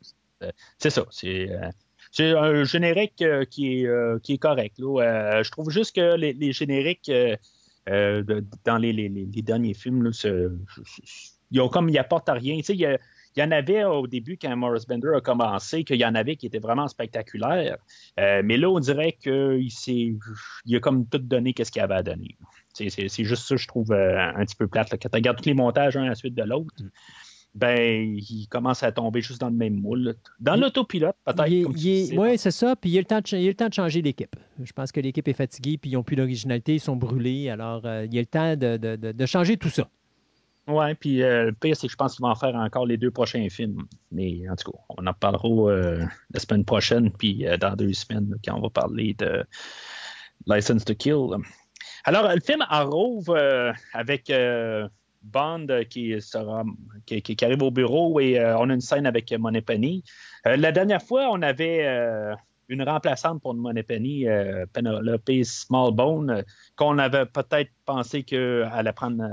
C'est 0.79 0.91
ça. 0.91 1.05
C'est 1.11 1.49
euh, 1.51 2.39
un 2.39 2.65
générique 2.65 3.25
qui, 3.51 3.83
est, 3.85 4.23
qui 4.23 4.35
est 4.35 4.39
correct. 4.39 4.79
là. 4.79 5.43
Je 5.43 5.51
trouve 5.51 5.71
juste 5.71 5.97
que 5.97 6.17
les, 6.17 6.33
les 6.35 6.53
génériques 6.53 7.11
euh, 7.91 8.23
dans 8.65 8.79
les, 8.79 9.09
derniers 9.43 9.75
films, 9.75 10.05
là, 10.05 10.11
ils 11.51 11.61
ont 11.61 11.69
comme 11.69 11.89
ils 11.89 11.99
apportent 11.99 12.29
à 12.29 12.35
rien. 12.35 12.61
Il 12.69 12.75
y, 12.77 12.87
y 13.37 13.43
en 13.43 13.51
avait 13.51 13.85
au 13.85 14.07
début 14.07 14.39
quand 14.41 14.55
Morris 14.57 14.85
Bender 14.89 15.13
a 15.17 15.21
commencé, 15.21 15.85
qu'il 15.85 15.97
y 15.97 16.05
en 16.05 16.15
avait 16.15 16.37
qui 16.37 16.47
étaient 16.47 16.61
vraiment 16.61 16.89
spectaculaires. 16.89 17.77
Euh, 18.19 18.43
mais 18.45 18.57
là, 18.57 18.71
on 18.71 18.79
dirait 18.79 19.13
qu'il 19.13 19.69
a 20.73 20.81
comme 20.81 21.07
tout 21.07 21.19
donné 21.19 21.53
qu'est-ce 21.53 21.73
qu'il 21.73 21.83
avait 21.83 21.95
à 21.95 22.03
donner. 22.03 22.37
C'est 22.75 23.25
juste 23.25 23.47
ça, 23.47 23.57
je 23.57 23.67
trouve, 23.67 23.93
euh, 23.93 24.33
un 24.35 24.45
petit 24.45 24.57
peu 24.57 24.69
plate. 24.69 24.91
Quand 24.91 25.09
tu 25.09 25.17
regardes 25.17 25.39
tous 25.39 25.47
les 25.47 25.55
montages 25.55 25.97
un 25.97 26.05
à 26.05 26.09
la 26.11 26.15
suite 26.15 26.35
de 26.35 26.45
l'autre. 26.45 26.75
Ben, 27.55 28.17
il 28.17 28.47
commence 28.49 28.83
à 28.83 28.93
tomber 28.93 29.21
juste 29.23 29.41
dans 29.41 29.49
le 29.49 29.55
même 29.57 29.75
moule. 29.75 30.15
Dans 30.39 30.55
Il- 30.55 30.61
l'autopilote, 30.61 31.17
peut-être. 31.25 32.17
Oui, 32.17 32.39
c'est 32.39 32.51
ça. 32.51 32.77
Puis 32.77 32.91
il 32.91 32.93
y 32.95 32.99
a 32.99 33.01
le 33.01 33.07
temps 33.07 33.21
de, 33.21 33.27
ch- 33.27 33.41
il 33.41 33.45
y 33.45 33.49
a 33.49 33.51
le 33.51 33.57
temps 33.57 33.69
de 33.69 33.75
changer 33.75 34.03
l'équipe. 34.03 34.35
Je 34.63 34.73
pense 34.73 34.93
que 34.93 35.01
l'équipe 35.01 35.27
est 35.27 35.33
fatiguée, 35.35 35.77
puis 35.79 35.91
ils 35.91 35.95
n'ont 35.95 36.03
plus 36.05 36.17
d'originalité, 36.17 36.75
ils 36.75 36.81
sont 36.81 36.97
brûlés. 36.97 37.49
Alors, 37.51 37.85
euh, 37.87 38.05
il 38.07 38.15
y 38.15 38.19
a 38.19 38.23
le 38.23 38.27
temps 38.27 38.57
de, 38.57 38.77
de- 38.77 38.97
de- 38.97 39.13
de 39.13 39.27
changer 39.27 39.57
tout 39.57 39.69
ça. 39.69 39.89
Ouais, 40.69 40.95
puis 40.95 41.23
euh, 41.23 41.47
le 41.47 41.53
pire, 41.53 41.75
c'est 41.77 41.89
que 41.89 41.93
je 41.93 41.97
pense 41.97 42.15
qu'ils 42.15 42.23
vont 42.23 42.31
en 42.31 42.37
faire 42.37 42.55
encore 42.55 42.87
les 42.87 42.97
deux 42.97 43.11
prochains 43.11 43.49
films. 43.49 43.83
Mais 44.13 44.49
en 44.49 44.55
tout 44.55 44.71
cas, 44.71 44.79
on 44.97 45.05
en 45.07 45.13
parlera 45.15 45.49
euh, 45.73 46.05
la 46.33 46.39
semaine 46.39 46.65
prochaine, 46.65 47.11
puis 47.11 47.45
dans 47.61 47.75
deux 47.75 47.93
semaines, 47.95 48.37
quand 48.45 48.57
on 48.57 48.61
va 48.61 48.71
parler 48.71 49.15
de 49.15 49.45
License 50.47 50.85
to 50.85 50.95
Kill. 50.95 51.27
Alors, 52.05 52.33
le 52.33 52.41
film 52.41 52.65
Arrow 52.69 53.23
euh, 53.31 53.73
avec 53.93 54.31
Bond 55.23 55.67
euh, 55.71 55.85
qui, 55.85 56.21
sera, 56.21 56.65
qui, 57.07 57.37
arrive 57.43 57.63
au 57.63 57.71
bureau 57.71 58.21
et 58.21 58.39
euh, 58.39 58.59
on 58.59 58.71
a 58.71 58.75
une 58.75 58.81
scène 58.81 59.07
avec 59.07 59.33
Money 59.33 59.61
Penny. 59.61 60.03
Euh, 60.47 60.57
la 60.57 60.73
dernière 60.73 61.03
fois, 61.03 61.29
on 61.31 61.43
avait 61.43 61.87
euh, 61.87 62.35
une 62.69 62.83
remplaçante 62.83 63.43
pour 63.43 63.55
Money 63.55 63.83
Penny, 63.83 64.27
euh, 64.29 64.65
Penelope 64.73 65.31
Smallbone, 65.43 66.45
qu'on 66.77 66.99
avait 66.99 67.27
peut-être 67.27 67.71
pensé 67.85 68.23
qu'elle 68.23 68.71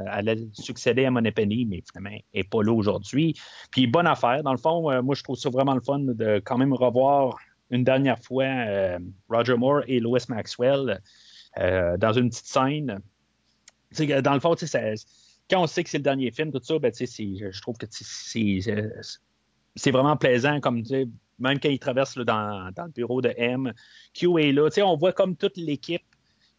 allait, 0.07 0.47
succéder 0.53 1.05
à 1.05 1.11
Money 1.11 1.31
Penny, 1.31 1.65
mais 1.65 1.81
finalement, 1.89 2.17
elle 2.33 2.41
n'est 2.41 2.43
pas 2.43 2.63
là 2.63 2.73
aujourd'hui. 2.73 3.35
Puis 3.71 3.87
bonne 3.87 4.07
affaire. 4.07 4.43
Dans 4.43 4.53
le 4.53 4.57
fond, 4.57 5.01
moi, 5.01 5.15
je 5.15 5.23
trouve 5.23 5.37
ça 5.37 5.49
vraiment 5.49 5.75
le 5.75 5.81
fun 5.81 5.99
de 5.99 6.41
quand 6.43 6.57
même 6.57 6.73
revoir 6.73 7.37
une 7.69 7.83
dernière 7.83 8.19
fois 8.19 8.45
Roger 9.29 9.55
Moore 9.55 9.81
et 9.87 9.99
Lois 9.99 10.19
Maxwell 10.29 11.01
dans 11.55 12.13
une 12.13 12.29
petite 12.29 12.45
scène. 12.45 12.99
Dans 14.21 14.33
le 14.33 14.39
fond, 14.39 14.55
ça- 14.55 14.79
quand 15.49 15.61
on 15.63 15.67
sait 15.67 15.83
que 15.83 15.89
c'est 15.89 15.97
le 15.99 16.03
dernier 16.03 16.31
film, 16.31 16.51
tout 16.51 16.61
ça, 16.61 16.77
ben, 16.79 16.91
je 16.93 17.61
trouve 17.61 17.77
que 17.77 17.85
c'est 17.89 18.59
c'est 19.75 19.91
vraiment 19.91 20.17
plaisant, 20.17 20.59
comme 20.59 20.81
même 21.39 21.59
quand 21.59 21.69
il 21.69 21.79
traverse 21.79 22.15
là, 22.17 22.23
dans, 22.23 22.71
dans 22.75 22.85
le 22.85 22.91
bureau 22.91 23.21
de 23.21 23.31
M, 23.37 23.71
Q 24.13 24.39
est 24.39 24.51
là. 24.51 24.69
On 24.83 24.97
voit 24.97 25.13
comme 25.13 25.35
toute 25.35 25.55
l'équipe 25.57 26.01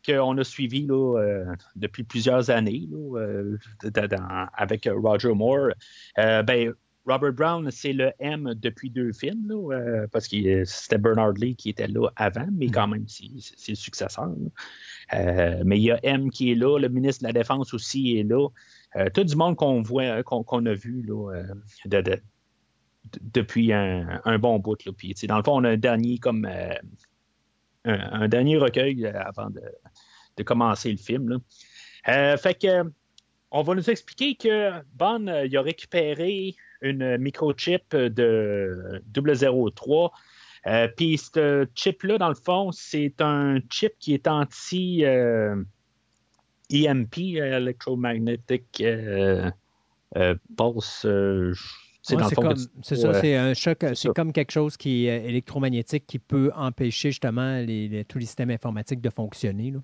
qu'on 0.06 0.38
a 0.38 0.44
suivie 0.44 0.86
là, 0.86 1.18
euh, 1.18 1.44
depuis 1.74 2.04
plusieurs 2.04 2.48
années 2.50 2.88
là, 2.88 3.20
euh, 3.20 3.58
dans- 3.82 4.46
avec 4.54 4.86
euh, 4.86 4.94
Roger 4.96 5.34
Moore. 5.34 5.70
Euh, 6.18 6.42
ben, 6.44 6.72
Robert 7.06 7.32
Brown, 7.32 7.70
c'est 7.70 7.94
le 7.94 8.12
M 8.20 8.52
depuis 8.54 8.90
deux 8.90 9.12
films, 9.12 9.48
là, 9.48 9.74
euh, 9.74 10.06
parce 10.12 10.28
que 10.28 10.64
c'était 10.64 10.98
Bernard 10.98 11.32
Lee 11.32 11.56
qui 11.56 11.70
était 11.70 11.88
là 11.88 12.08
avant, 12.16 12.46
mais 12.52 12.68
quand 12.68 12.86
même, 12.86 13.06
c'est 13.08 13.30
le 13.68 13.74
successeur. 13.74 14.30
Euh, 15.14 15.62
mais 15.64 15.78
il 15.78 15.84
y 15.84 15.90
a 15.90 15.98
M 16.04 16.30
qui 16.30 16.52
est 16.52 16.54
là, 16.54 16.78
le 16.78 16.88
ministre 16.88 17.22
de 17.22 17.28
la 17.28 17.32
Défense 17.32 17.72
aussi 17.74 18.18
est 18.18 18.24
là. 18.24 18.46
Euh, 18.96 19.08
tout 19.12 19.24
du 19.24 19.36
monde 19.36 19.56
qu'on 19.56 19.82
voit, 19.82 20.04
hein, 20.04 20.22
qu'on 20.22 20.66
a 20.66 20.74
vu 20.74 21.02
là, 21.02 21.34
euh, 21.34 21.42
de- 21.86 22.00
de- 22.00 22.10
de- 22.10 22.20
depuis 23.20 23.72
un, 23.72 24.38
bon 24.38 24.58
bout. 24.58 24.84
Là. 24.84 24.92
Puis, 24.96 25.14
dans 25.28 25.36
le 25.36 25.42
fond, 25.42 25.60
on 25.60 25.64
a 25.64 25.70
un 25.70 25.76
dernier 25.76 26.18
comme 26.18 26.46
euh, 26.46 26.74
un, 27.84 28.28
dernier 28.28 28.56
recueil 28.56 29.06
avant 29.06 29.50
de, 29.50 30.42
commencer 30.42 30.90
le 30.90 30.98
film. 30.98 31.40
fait 32.04 32.58
que 32.60 32.84
on 33.50 33.62
va 33.62 33.74
nous 33.74 33.90
expliquer 33.90 34.34
que 34.36 34.70
Bond 34.94 35.26
il 35.44 35.56
a 35.56 35.62
récupéré 35.62 36.54
une 36.82 37.16
microchip 37.16 37.96
de 37.96 39.02
003. 39.06 40.12
Euh, 40.66 40.88
Puis 40.96 41.18
ce 41.18 41.66
chip-là, 41.74 42.18
dans 42.18 42.28
le 42.28 42.34
fond, 42.34 42.72
c'est 42.72 43.20
un 43.20 43.58
chip 43.70 43.94
qui 43.98 44.14
est 44.14 44.28
anti 44.28 45.04
EMP, 46.70 47.40
euh, 47.40 47.56
Electromagnetic 47.58 48.80
euh, 48.80 49.50
euh, 50.16 50.34
Pulse. 50.56 51.04
euh, 51.04 51.54
c'est 52.02 52.16
Ouais, 52.16 52.22
comme, 52.34 52.56
c'est 52.82 52.96
ça, 52.96 53.12
c'est 53.14 53.36
un 53.36 53.52
choc, 53.54 53.84
c'est 53.94 54.12
comme 54.14 54.32
quelque 54.32 54.52
chose 54.52 54.76
qui 54.76 55.06
est 55.06 55.20
euh, 55.20 55.28
électromagnétique 55.28 56.06
qui 56.06 56.18
peut 56.18 56.50
empêcher 56.54 57.10
justement 57.10 57.58
les, 57.58 57.88
les- 57.88 58.04
tous 58.04 58.18
les 58.18 58.24
systèmes 58.26 58.50
informatiques 58.50 59.00
de 59.00 59.10
fonctionner. 59.10 59.74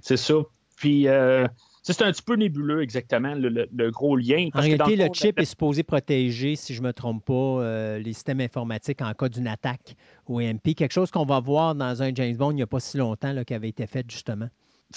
C'est 0.00 0.16
ça. 0.16 0.34
Puis, 0.76 1.08
euh, 1.08 1.46
c'est 1.82 2.02
un 2.02 2.12
petit 2.12 2.22
peu 2.22 2.34
nébuleux 2.36 2.82
exactement, 2.82 3.34
le, 3.34 3.48
le- 3.48 3.68
le 3.72 3.90
gros 3.90 4.16
lien. 4.16 4.46
En 4.48 4.50
parce 4.52 4.68
que 4.68 4.76
dans 4.76 4.84
réalité, 4.84 5.08
le 5.08 5.14
chip 5.14 5.40
est 5.40 5.44
supposé 5.44 5.82
protéger, 5.82 6.56
si 6.56 6.74
je 6.74 6.82
ne 6.82 6.86
me 6.88 6.92
trompe 6.92 7.24
pas, 7.24 7.32
euh, 7.34 7.98
les 7.98 8.12
systèmes 8.12 8.40
informatiques 8.40 9.02
en 9.02 9.12
cas 9.14 9.28
d'une 9.28 9.48
attaque 9.48 9.96
au 10.26 10.40
MP. 10.40 10.74
Quelque 10.74 10.92
chose 10.92 11.10
qu'on 11.10 11.24
va 11.26 11.40
voir 11.40 11.74
dans 11.74 12.02
un 12.02 12.14
James 12.14 12.36
Bond 12.36 12.52
il 12.52 12.56
n'y 12.56 12.62
a 12.62 12.66
pas 12.66 12.80
si 12.80 12.96
longtemps 12.96 13.32
là, 13.32 13.44
qui 13.44 13.54
avait 13.54 13.68
été 13.68 13.86
fait 13.86 14.08
justement. 14.08 14.48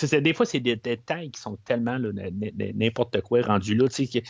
C'est- 0.06 0.22
des 0.22 0.34
fois, 0.34 0.46
c'est 0.46 0.60
des 0.60 0.76
détails 0.76 1.32
qui 1.32 1.42
sont 1.42 1.58
tellement 1.66 1.98
n'importe 2.76 3.22
quoi 3.22 3.42
rendu 3.42 3.76
là. 3.76 3.88
Tu 3.88 4.06
sais, 4.06 4.24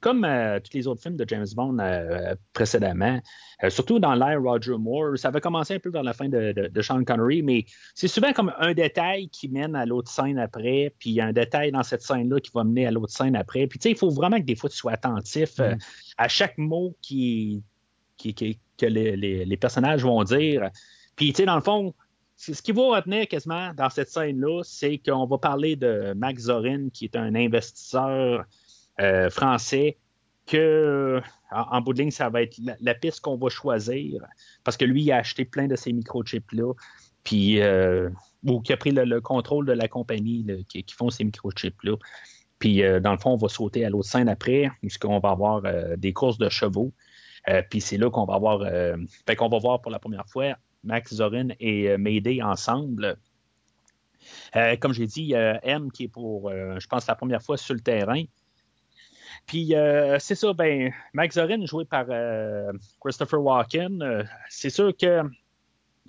comme 0.00 0.24
euh, 0.24 0.58
tous 0.58 0.76
les 0.76 0.88
autres 0.88 1.00
films 1.02 1.16
de 1.16 1.24
James 1.28 1.46
Bond 1.54 1.78
euh, 1.78 2.34
précédemment, 2.52 3.20
euh, 3.62 3.70
surtout 3.70 4.00
dans 4.00 4.14
l'ère 4.16 4.42
Roger 4.42 4.76
Moore, 4.76 5.16
ça 5.16 5.28
avait 5.28 5.40
commencé 5.40 5.74
un 5.74 5.78
peu 5.78 5.88
vers 5.88 6.02
la 6.02 6.12
fin 6.12 6.28
de, 6.28 6.50
de- 6.52 6.66
de 6.66 6.82
Sean 6.82 7.04
Connery, 7.04 7.42
mais 7.42 7.64
c'est 7.94 8.08
souvent 8.08 8.32
comme 8.32 8.52
un 8.58 8.74
détail 8.74 9.28
qui 9.28 9.48
mène 9.48 9.76
à 9.76 9.86
l'autre 9.86 10.10
scène 10.10 10.36
après, 10.40 10.92
puis 10.98 11.10
il 11.10 11.12
y 11.14 11.20
a 11.20 11.26
un 11.26 11.32
détail 11.32 11.70
dans 11.70 11.84
cette 11.84 12.02
scène-là 12.02 12.40
qui 12.40 12.50
va 12.52 12.64
mener 12.64 12.88
à 12.88 12.90
l'autre 12.90 13.12
scène 13.12 13.36
après. 13.36 13.68
Puis 13.68 13.78
tu 13.78 13.84
sais, 13.84 13.90
il 13.92 13.96
faut 13.96 14.10
vraiment 14.10 14.38
que 14.38 14.44
des 14.44 14.56
fois 14.56 14.68
tu 14.68 14.76
sois 14.76 14.92
attentif 14.92 15.58
Mm. 15.60 15.76
à 16.18 16.26
chaque 16.28 16.58
mot 16.58 16.96
qui, 17.00 17.62
qui- 18.16 18.34
qui- 18.34 18.58
que 18.76 18.86
les, 18.86 19.16
les- 19.16 19.44
les 19.44 19.56
personnages 19.56 20.02
vont 20.02 20.24
dire. 20.24 20.70
Puis 21.14 21.32
tu 21.32 21.36
sais, 21.36 21.46
dans 21.46 21.54
le 21.54 21.62
fond, 21.62 21.94
ce 22.36 22.62
qu'il 22.62 22.74
faut 22.74 22.90
retenir 22.90 23.28
quasiment 23.28 23.72
dans 23.74 23.88
cette 23.90 24.08
scène-là, 24.08 24.62
c'est 24.64 24.98
qu'on 24.98 25.26
va 25.26 25.38
parler 25.38 25.76
de 25.76 26.14
Max 26.14 26.44
Zorin, 26.44 26.88
qui 26.92 27.04
est 27.04 27.16
un 27.16 27.34
investisseur 27.34 28.44
euh, 29.00 29.30
français, 29.30 29.98
que 30.46 31.20
en, 31.50 31.80
bout 31.80 31.94
de 31.94 32.00
ligne, 32.00 32.10
ça 32.10 32.28
va 32.28 32.42
être 32.42 32.58
la, 32.80 32.94
piste 32.94 33.20
qu'on 33.20 33.36
va 33.36 33.48
choisir, 33.48 34.22
parce 34.62 34.76
que 34.76 34.84
lui, 34.84 35.02
il 35.02 35.12
a 35.12 35.18
acheté 35.18 35.44
plein 35.44 35.66
de 35.66 35.76
ces 35.76 35.92
microchips-là, 35.92 36.74
puis 37.22 37.62
euh, 37.62 38.10
ou 38.44 38.60
qui 38.60 38.72
a 38.72 38.76
pris 38.76 38.90
le, 38.90 39.04
le 39.04 39.20
contrôle 39.20 39.64
de 39.64 39.72
la 39.72 39.88
compagnie 39.88 40.44
qui, 40.68 40.84
font 40.94 41.10
ces 41.10 41.24
microchips-là. 41.24 41.96
Puis, 42.58 42.82
euh, 42.82 43.00
dans 43.00 43.12
le 43.12 43.18
fond, 43.18 43.32
on 43.32 43.36
va 43.36 43.48
sauter 43.48 43.84
à 43.84 43.90
l'autre 43.90 44.08
scène 44.08 44.28
après, 44.28 44.70
puisqu'on 44.80 45.18
va 45.18 45.30
avoir 45.30 45.62
des 45.96 46.12
courses 46.12 46.38
de 46.38 46.48
chevaux. 46.48 46.92
Puis 47.70 47.80
c'est 47.80 47.98
là 47.98 48.10
qu'on 48.10 48.24
va 48.24 48.34
avoir, 48.34 48.58
qu'on 49.36 49.48
va 49.48 49.58
voir 49.58 49.82
pour 49.82 49.92
la 49.92 49.98
première 49.98 50.26
fois 50.26 50.56
Max 50.84 51.14
Zorin 51.14 51.48
et 51.60 51.90
euh, 51.90 51.98
Mayday 51.98 52.42
ensemble. 52.42 53.16
Euh, 54.56 54.76
comme 54.76 54.92
j'ai 54.92 55.06
dit, 55.06 55.34
a 55.34 55.64
M 55.64 55.90
qui 55.90 56.04
est 56.04 56.08
pour, 56.08 56.48
euh, 56.48 56.78
je 56.78 56.86
pense, 56.86 57.06
la 57.06 57.14
première 57.14 57.42
fois 57.42 57.56
sur 57.56 57.74
le 57.74 57.80
terrain. 57.80 58.24
Puis 59.46 59.74
euh, 59.74 60.18
c'est 60.18 60.34
ça, 60.34 60.52
ben, 60.52 60.92
Max 61.12 61.34
Zorin, 61.34 61.64
joué 61.66 61.84
par 61.84 62.06
euh, 62.08 62.72
Christopher 63.00 63.42
Walken, 63.42 64.02
euh, 64.02 64.24
c'est 64.48 64.70
sûr 64.70 64.96
que 64.96 65.22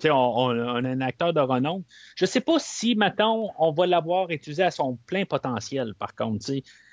on, 0.04 0.50
un 0.50 1.00
acteur 1.00 1.32
de 1.32 1.40
renom. 1.40 1.82
Je 2.16 2.24
ne 2.24 2.28
sais 2.28 2.40
pas 2.40 2.58
si, 2.58 2.94
maintenant, 2.94 3.54
on 3.58 3.72
va 3.72 3.86
l'avoir 3.86 4.30
utilisé 4.30 4.62
à 4.62 4.70
son 4.70 4.96
plein 5.06 5.24
potentiel, 5.24 5.94
par 5.94 6.14
contre. 6.14 6.52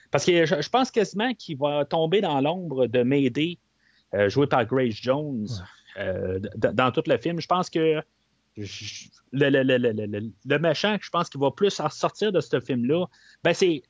Parce 0.09 0.25
que 0.25 0.45
je, 0.45 0.69
pense 0.69 0.91
quasiment 0.91 1.33
qu'il 1.33 1.57
va 1.57 1.85
tomber 1.85 2.21
dans 2.21 2.39
l'ombre 2.39 2.87
de 2.87 3.03
Mayday, 3.03 3.57
euh, 4.13 4.29
joué 4.29 4.47
par 4.47 4.65
Grace 4.65 4.93
Jones, 4.93 5.47
euh, 5.97 6.39
dans 6.55 6.91
tout 6.91 7.03
le 7.07 7.17
film. 7.17 7.39
Je 7.39 7.47
pense 7.47 7.69
que 7.69 8.01
je- 8.57 9.07
le, 9.31 9.49
le, 9.49 9.63
le, 9.63 10.31
le, 10.45 10.59
méchant, 10.59 10.97
je 11.01 11.09
pense 11.09 11.29
qu'il 11.29 11.41
va 11.41 11.51
plus 11.51 11.79
en 11.79 11.89
sortir 11.89 12.31
de 12.31 12.39
ce 12.39 12.59
film-là, 12.59 13.05
ben 13.43 13.53
c'est, 13.53 13.81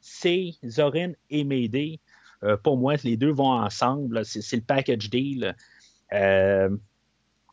Zorin 0.65 1.11
et 1.30 1.43
Mayday. 1.43 1.99
Euh, 2.43 2.57
pour 2.57 2.77
moi, 2.77 2.95
les 3.03 3.17
deux 3.17 3.31
vont 3.31 3.51
ensemble. 3.51 4.25
C'est, 4.25 4.41
c'est 4.41 4.57
le 4.57 4.61
package 4.63 5.09
deal. 5.09 5.55
Euh, 6.13 6.69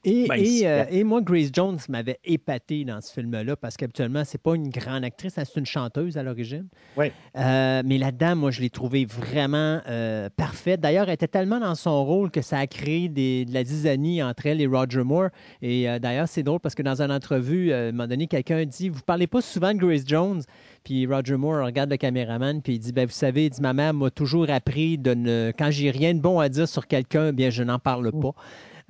Et, 0.04 0.26
Ben, 0.28 0.36
et, 0.36 0.66
euh, 0.66 0.84
et 0.90 1.04
moi, 1.04 1.20
Grace 1.20 1.50
Jones 1.52 1.78
m'avait 1.90 2.18
épaté 2.24 2.84
dans 2.84 3.02
ce 3.02 3.12
film-là 3.12 3.54
parce 3.56 3.76
qu'habituellement, 3.76 4.22
c'est 4.24 4.40
pas 4.40 4.54
une 4.54 4.70
grande 4.70 5.04
actrice, 5.04 5.34
c'est 5.36 5.56
une 5.58 5.66
chanteuse 5.66 6.16
à 6.16 6.22
l'origine. 6.22 6.66
Ouais. 6.96 7.12
Euh, 7.36 7.82
mais 7.84 7.98
la 7.98 8.10
dame, 8.10 8.38
moi, 8.38 8.50
je 8.50 8.62
l'ai 8.62 8.70
trouvée 8.70 9.04
vraiment 9.04 9.80
euh, 9.88 10.30
parfaite. 10.34 10.80
D'ailleurs, 10.80 11.08
elle 11.08 11.14
était 11.14 11.28
tellement 11.28 11.60
dans 11.60 11.74
son 11.74 12.02
rôle 12.04 12.30
que 12.30 12.40
ça 12.40 12.58
a 12.58 12.66
créé 12.66 13.08
des- 13.10 13.44
de 13.44 13.52
la 13.52 13.62
zizanie 13.62 14.22
entre 14.22 14.46
elle 14.46 14.62
et 14.62 14.66
Roger 14.66 15.02
Moore. 15.02 15.28
Et 15.60 15.86
d'ailleurs, 16.00 16.28
c'est 16.28 16.42
drôle 16.42 16.60
parce 16.60 16.74
que 16.74 16.82
dans 16.82 17.02
une 17.02 17.12
entrevue, 17.12 17.72
à 17.72 17.78
un 17.88 17.92
moment 17.92 18.08
donné, 18.08 18.26
quelqu'un 18.26 18.64
dit 18.64 18.88
Vous 18.88 19.02
parlez 19.02 19.26
pas 19.26 19.42
souvent 19.42 19.74
de 19.74 19.78
Grace 19.78 20.04
Jones 20.06 20.42
Puis 20.82 21.06
Roger 21.06 21.36
Moore 21.36 21.66
regarde 21.66 21.90
le 21.90 21.98
caméraman 21.98 22.62
puis 22.62 22.74
il 22.76 22.78
dit 22.78 22.92
ben, 22.92 23.04
Vous 23.04 23.12
savez, 23.12 23.46
il 23.46 23.50
dit, 23.50 23.60
ma 23.60 23.74
mère 23.74 23.92
m'a 23.92 24.10
toujours 24.10 24.48
appris 24.48 24.96
de 24.96 25.12
ne. 25.12 25.52
Quand 25.58 25.70
j'ai 25.70 25.90
rien 25.90 26.14
de 26.14 26.20
bon 26.20 26.38
à 26.40 26.48
dire 26.48 26.66
sur 26.68 26.86
quelqu'un, 26.86 27.32
bien, 27.34 27.50
je 27.50 27.62
n'en 27.62 27.78
parle 27.78 28.10
pas. 28.12 28.32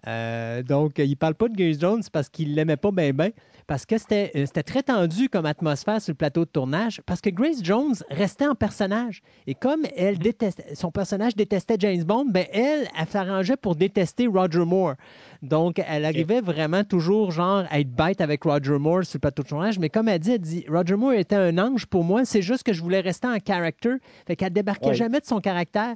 Euh, 0.07 0.63
donc, 0.63 0.99
il 0.99 1.17
parle 1.17 1.35
pas 1.35 1.49
de 1.49 1.55
Grace 1.55 1.79
Jones 1.79 2.03
parce 2.13 2.29
qu'il 2.29 2.55
l'aimait 2.55 2.77
pas 2.77 2.91
bien, 2.91 3.13
bien, 3.13 3.31
parce 3.67 3.87
que 3.87 3.99
c'était 3.99 4.33
euh, 4.35 4.47
c'était 4.47 4.63
très 4.63 4.83
tendu 4.83 5.29
comme 5.29 5.47
atmosphère 5.47 6.01
sur 6.01 6.13
le 6.13 6.17
plateau 6.17 6.45
de 6.45 6.51
tournage, 6.51 7.01
parce 7.07 7.21
que 7.21 7.31
Grace 7.31 7.63
Jones 7.63 7.95
restait 8.11 8.47
en 8.47 8.55
personnage. 8.55 9.23
Et 9.47 9.55
comme 9.55 9.83
elle 9.97 10.19
détestait, 10.19 10.75
son 10.75 10.91
personnage 10.91 11.37
détestait 11.37 11.77
James 11.79 12.03
Bond, 12.05 12.27
ben 12.27 12.47
elle, 12.53 12.89
elle 12.99 13.09
s'arrangeait 13.09 13.57
pour 13.57 13.77
détester 13.77 14.27
Roger 14.27 14.65
Moore. 14.65 14.95
Donc, 15.43 15.83
elle 15.89 16.05
arrivait 16.05 16.41
vraiment 16.43 16.85
toujours, 16.85 17.31
genre, 17.31 17.65
à 17.71 17.81
être 17.81 17.91
bête 17.91 18.21
avec 18.21 18.43
Roger 18.45 18.79
Moore 18.79 19.05
sur 19.05 19.17
le 19.17 19.21
plateau 19.21 19.43
de 19.43 19.49
tournage. 19.49 19.79
Mais 19.79 19.89
comme 19.89 20.09
elle 20.09 20.19
dit, 20.19 20.33
elle 20.33 20.39
dit 20.41 20.65
Roger 20.69 20.97
Moore 20.97 21.15
était 21.15 21.37
un 21.37 21.57
ange 21.59 21.87
pour 21.87 22.05
moi. 22.05 22.25
C'est 22.27 22.43
juste 22.43 22.63
que 22.63 22.73
je 22.75 22.83
voulais 22.83 23.01
rester 23.01 23.27
en 23.27 23.39
character. 23.45 23.95
Fait 24.27 24.37
qu'elle 24.37 24.53
débarquait 24.53 24.89
Ouais. 24.89 24.95
jamais 24.95 25.21
de 25.21 25.25
son 25.27 25.41
caractère, 25.41 25.95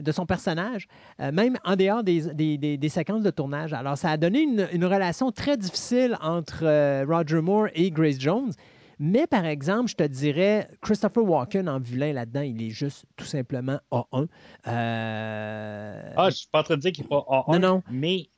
de 0.00 0.12
son 0.12 0.24
personnage, 0.24 0.88
euh, 1.20 1.30
même 1.30 1.58
en 1.64 1.76
dehors 1.76 2.02
des, 2.02 2.22
des- 2.34 2.56
des- 2.56 2.76
des 2.78 2.88
séquences 2.88 3.22
de 3.22 3.30
tournage. 3.30 3.72
Alors, 3.74 3.98
ça 3.98 4.10
a 4.10 4.16
donné 4.16 4.40
une, 4.40 4.66
une 4.72 4.84
relation 4.86 5.30
très 5.30 5.56
difficile 5.58 6.16
entre 6.22 6.60
euh, 6.64 7.04
Roger 7.06 7.42
Moore 7.42 7.66
et 7.74 7.90
Grace 7.90 8.18
Jones. 8.18 8.52
Mais 8.98 9.26
par 9.26 9.44
exemple, 9.44 9.90
je 9.90 9.94
te 9.94 10.04
dirais, 10.04 10.68
Christopher 10.80 11.22
Walken 11.22 11.68
en 11.68 11.78
vilain 11.78 12.14
là-dedans, 12.14 12.40
il 12.40 12.62
est 12.62 12.70
juste 12.70 13.04
tout 13.16 13.26
simplement 13.26 13.78
A1. 13.92 14.26
Euh, 14.68 16.12
Ah, 16.16 16.30
je 16.30 16.36
suis 16.36 16.48
pas 16.50 16.60
en 16.60 16.62
train 16.62 16.76
de 16.76 16.80
dire 16.80 16.92
qu'il 16.92 17.04
n'est 17.04 17.08
pas 17.08 17.24
A1, 17.28 17.58
Non, 17.58 17.68
non. 17.68 17.82
mais 17.90 18.28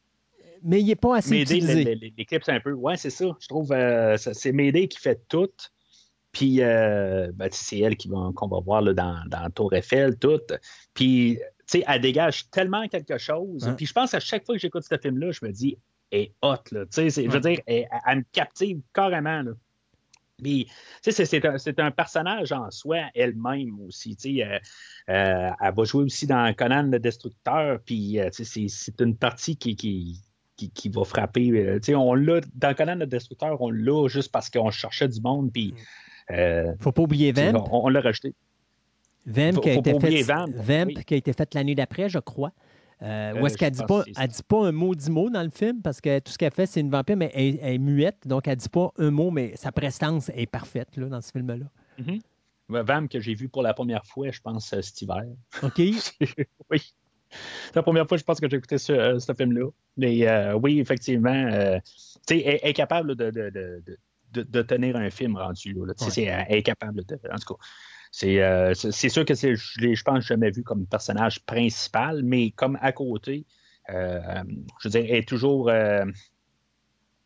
mais 0.62 0.80
il 0.80 0.86
n'est 0.86 0.96
pas 0.96 1.16
assez 1.18 1.30
Mayday, 1.30 1.56
utilisé. 1.56 1.84
le- 1.84 1.94
le- 1.94 2.10
l'équipe, 2.16 2.42
c'est 2.44 2.52
un 2.52 2.60
peu. 2.60 2.72
Ouais, 2.72 2.96
c'est 2.96 3.10
ça. 3.10 3.26
Je 3.40 3.48
trouve 3.48 3.72
euh, 3.72 4.16
c'est 4.16 4.52
Mayday 4.52 4.88
qui 4.88 4.98
fait 4.98 5.20
tout. 5.28 5.48
Puis, 6.32 6.60
euh, 6.62 7.32
ben, 7.34 7.48
c'est 7.50 7.78
elle 7.78 7.96
qui 7.96 8.08
va- 8.08 8.30
qu'on 8.34 8.48
va 8.48 8.60
voir 8.60 8.82
là, 8.82 8.92
dans, 8.92 9.18
dans 9.28 9.48
Tour 9.50 9.72
Eiffel, 9.74 10.16
tout. 10.18 10.40
Puis, 10.94 11.38
tu 11.66 11.78
sais, 11.78 11.84
elle 11.88 12.00
dégage 12.02 12.50
tellement 12.50 12.86
quelque 12.86 13.16
chose. 13.18 13.66
Ouais. 13.66 13.74
Puis, 13.76 13.86
je 13.86 13.92
pense 13.92 14.12
à 14.14 14.20
chaque 14.20 14.44
fois 14.44 14.54
que 14.54 14.60
j'écoute 14.60 14.84
ce 14.88 14.96
film-là, 14.98 15.30
je 15.32 15.44
me 15.44 15.50
dis, 15.50 15.78
elle 16.10 16.20
est 16.20 16.32
hot, 16.42 16.56
là. 16.72 16.84
Tu 16.86 17.10
sais, 17.10 17.24
je 17.24 17.30
veux 17.30 17.40
dire, 17.40 17.60
elle, 17.66 17.88
elle 18.06 18.18
me 18.18 18.24
captive 18.30 18.80
carrément, 18.92 19.42
là. 19.42 19.52
Puis, 20.40 20.66
tu 20.66 20.72
sais, 21.02 21.12
c'est- 21.12 21.24
c'est 21.24 21.44
un, 21.46 21.58
c'est 21.58 21.80
un 21.80 21.90
personnage 21.90 22.52
en 22.52 22.70
soi, 22.70 22.98
elle-même 23.14 23.80
aussi. 23.80 24.14
Tu 24.14 24.36
sais, 24.36 24.44
euh, 24.44 24.58
euh, 25.08 25.50
elle 25.60 25.74
va 25.74 25.84
jouer 25.84 26.04
aussi 26.04 26.26
dans 26.28 26.54
Conan 26.54 26.84
le 26.84 27.00
Destructeur. 27.00 27.80
Puis, 27.84 28.20
euh, 28.20 28.26
tu 28.30 28.44
sais, 28.44 28.44
c'est 28.44 28.68
c'est 28.68 29.00
une 29.00 29.16
partie 29.16 29.56
qui, 29.56 29.74
qui, 29.74 30.22
qui, 30.58 30.68
qui 30.70 30.90
va 30.90 31.04
frapper. 31.04 31.50
euh, 31.52 31.76
tu 31.78 31.86
sais, 31.86 31.94
on 31.94 32.12
l'a 32.12 32.40
dans 32.54 32.74
Conan 32.74 32.96
le 32.96 33.06
Destructeur, 33.06 33.58
on 33.62 33.70
l'a 33.70 34.08
juste 34.08 34.30
parce 34.30 34.50
qu'on 34.50 34.70
cherchait 34.70 35.08
du 35.08 35.20
monde. 35.22 35.50
Puis, 35.52 35.72
euh, 36.30 36.74
faut 36.80 36.92
pas 36.92 37.02
oublier 37.02 37.32
Vamp. 37.32 37.66
on, 37.72 37.86
on 37.86 37.88
l'a 37.88 38.02
rejeté. 38.02 38.34
Vamp 39.24 39.54
Faut- 39.54 39.60
qui 39.62 39.70
a 39.70 39.74
faut 39.74 39.80
été 39.80 39.98
fait, 40.00 40.22
Vamp, 40.22 40.46
Vamp 40.54 40.86
oui. 40.88 41.04
qui 41.06 41.14
a 41.14 41.16
été 41.16 41.32
faite 41.32 41.54
l'année 41.54 41.74
d'après, 41.74 42.08
je 42.10 42.18
crois. 42.18 42.52
Euh, 43.00 43.32
où 43.34 43.36
Euh, 43.36 43.46
est-ce 43.46 43.56
qu'elle 43.56 43.70
dit 43.70 43.84
pas, 43.86 44.02
elle 44.18 44.28
dit 44.28 44.42
pas 44.48 44.66
un 44.66 44.72
mot 44.72 44.92
dix 44.94 45.08
mots 45.08 45.30
dans 45.30 45.42
le 45.44 45.50
film 45.50 45.80
parce 45.82 46.00
que 46.00 46.18
tout 46.18 46.32
ce 46.32 46.38
qu'elle 46.38 46.50
fait, 46.52 46.66
c'est 46.66 46.80
une 46.80 46.90
vampire, 46.90 47.16
mais 47.16 47.30
elle, 47.32 47.56
elle 47.62 47.74
est 47.74 47.78
muette, 47.78 48.26
donc 48.26 48.48
elle 48.48 48.56
dit 48.56 48.68
pas 48.68 48.90
un 48.98 49.10
mot, 49.12 49.30
mais 49.30 49.52
sa 49.54 49.70
prestance 49.70 50.30
est 50.34 50.46
parfaite 50.46 50.96
là, 50.96 51.06
dans 51.06 51.20
ce 51.20 51.30
film-là. 51.30 51.66
Ouais, 52.70 52.82
Vam 52.82 53.08
que 53.08 53.20
j'ai 53.20 53.34
vu 53.34 53.48
pour 53.48 53.62
la 53.62 53.72
première 53.72 54.04
fois, 54.04 54.30
je 54.32 54.40
pense, 54.40 54.68
cet 54.80 55.00
hiver. 55.00 55.24
OK? 55.62 55.78
oui. 56.70 56.92
C'est 57.66 57.76
la 57.76 57.82
première 57.82 58.06
fois, 58.08 58.16
je 58.16 58.24
pense, 58.24 58.40
que 58.40 58.48
j'ai 58.48 58.56
écouté 58.56 58.78
ce, 58.78 58.92
euh, 58.92 59.18
ce 59.18 59.32
film-là. 59.34 59.68
Mais 59.96 60.26
euh, 60.28 60.54
oui, 60.54 60.80
effectivement, 60.80 61.30
euh, 61.52 61.78
tu 62.26 62.40
sais, 62.40 62.60
est 62.62 62.72
capable 62.72 63.14
de, 63.16 63.30
de, 63.30 63.50
de, 63.50 63.82
de, 64.32 64.42
de 64.42 64.62
tenir 64.62 64.96
un 64.96 65.10
film 65.10 65.36
rendu. 65.36 65.72
Là, 65.74 65.80
Ouais. 66.00 66.10
c'est- 66.10 66.24
elle 66.24 66.46
est 66.56 66.62
capable 66.62 67.04
de. 67.04 67.14
En 67.32 67.36
tout 67.38 67.54
cas, 67.54 67.60
c'est 68.10 68.42
euh, 68.42 68.74
sûr 68.74 69.24
que 69.24 69.34
c'est, 69.34 69.54
je 69.56 69.80
l'ai, 69.80 69.94
je 69.94 70.02
pense, 70.02 70.24
jamais 70.24 70.50
vu 70.50 70.62
comme 70.62 70.86
personnage 70.86 71.40
principal, 71.44 72.22
mais 72.22 72.50
comme 72.52 72.78
à 72.80 72.92
côté, 72.92 73.44
euh, 73.90 74.20
je 74.80 74.88
veux 74.88 74.90
dire, 74.90 75.04
elle 75.10 75.16
est 75.18 75.28
toujours. 75.28 75.68
euh, 75.68 76.04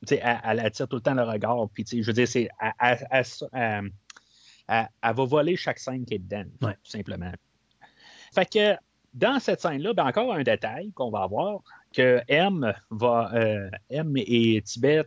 tu 0.06 0.16
sais, 0.16 0.20
elle, 0.24 0.40
elle 0.44 0.60
attire 0.60 0.88
tout 0.88 0.96
le 0.96 1.02
temps 1.02 1.14
le 1.14 1.22
regard. 1.22 1.68
Puis, 1.72 1.84
tu 1.84 1.96
sais, 1.96 2.02
je 2.02 2.06
veux 2.08 2.12
dire, 2.12 2.26
c'est, 2.26 2.48
elle- 2.80 3.06
elle 4.68 5.14
va 5.14 5.24
voler 5.24 5.56
chaque 5.56 5.78
scène 5.78 6.04
qui 6.04 6.14
est 6.14 6.18
dedans, 6.18 6.44
Ouais. 6.62 6.74
tout 6.82 6.90
simplement. 6.90 7.32
Fait 8.34 8.46
que 8.50 8.74
dans 9.14 9.38
cette 9.40 9.60
scène-là, 9.60 9.92
ben 9.92 10.06
encore 10.06 10.32
un 10.32 10.42
détail 10.42 10.92
qu'on 10.92 11.10
va 11.10 11.22
avoir, 11.22 11.60
que 11.92 12.20
M 12.28 12.72
va 12.90 13.30
euh, 13.34 13.70
M 13.90 14.14
et 14.16 14.62
Tibet, 14.62 15.04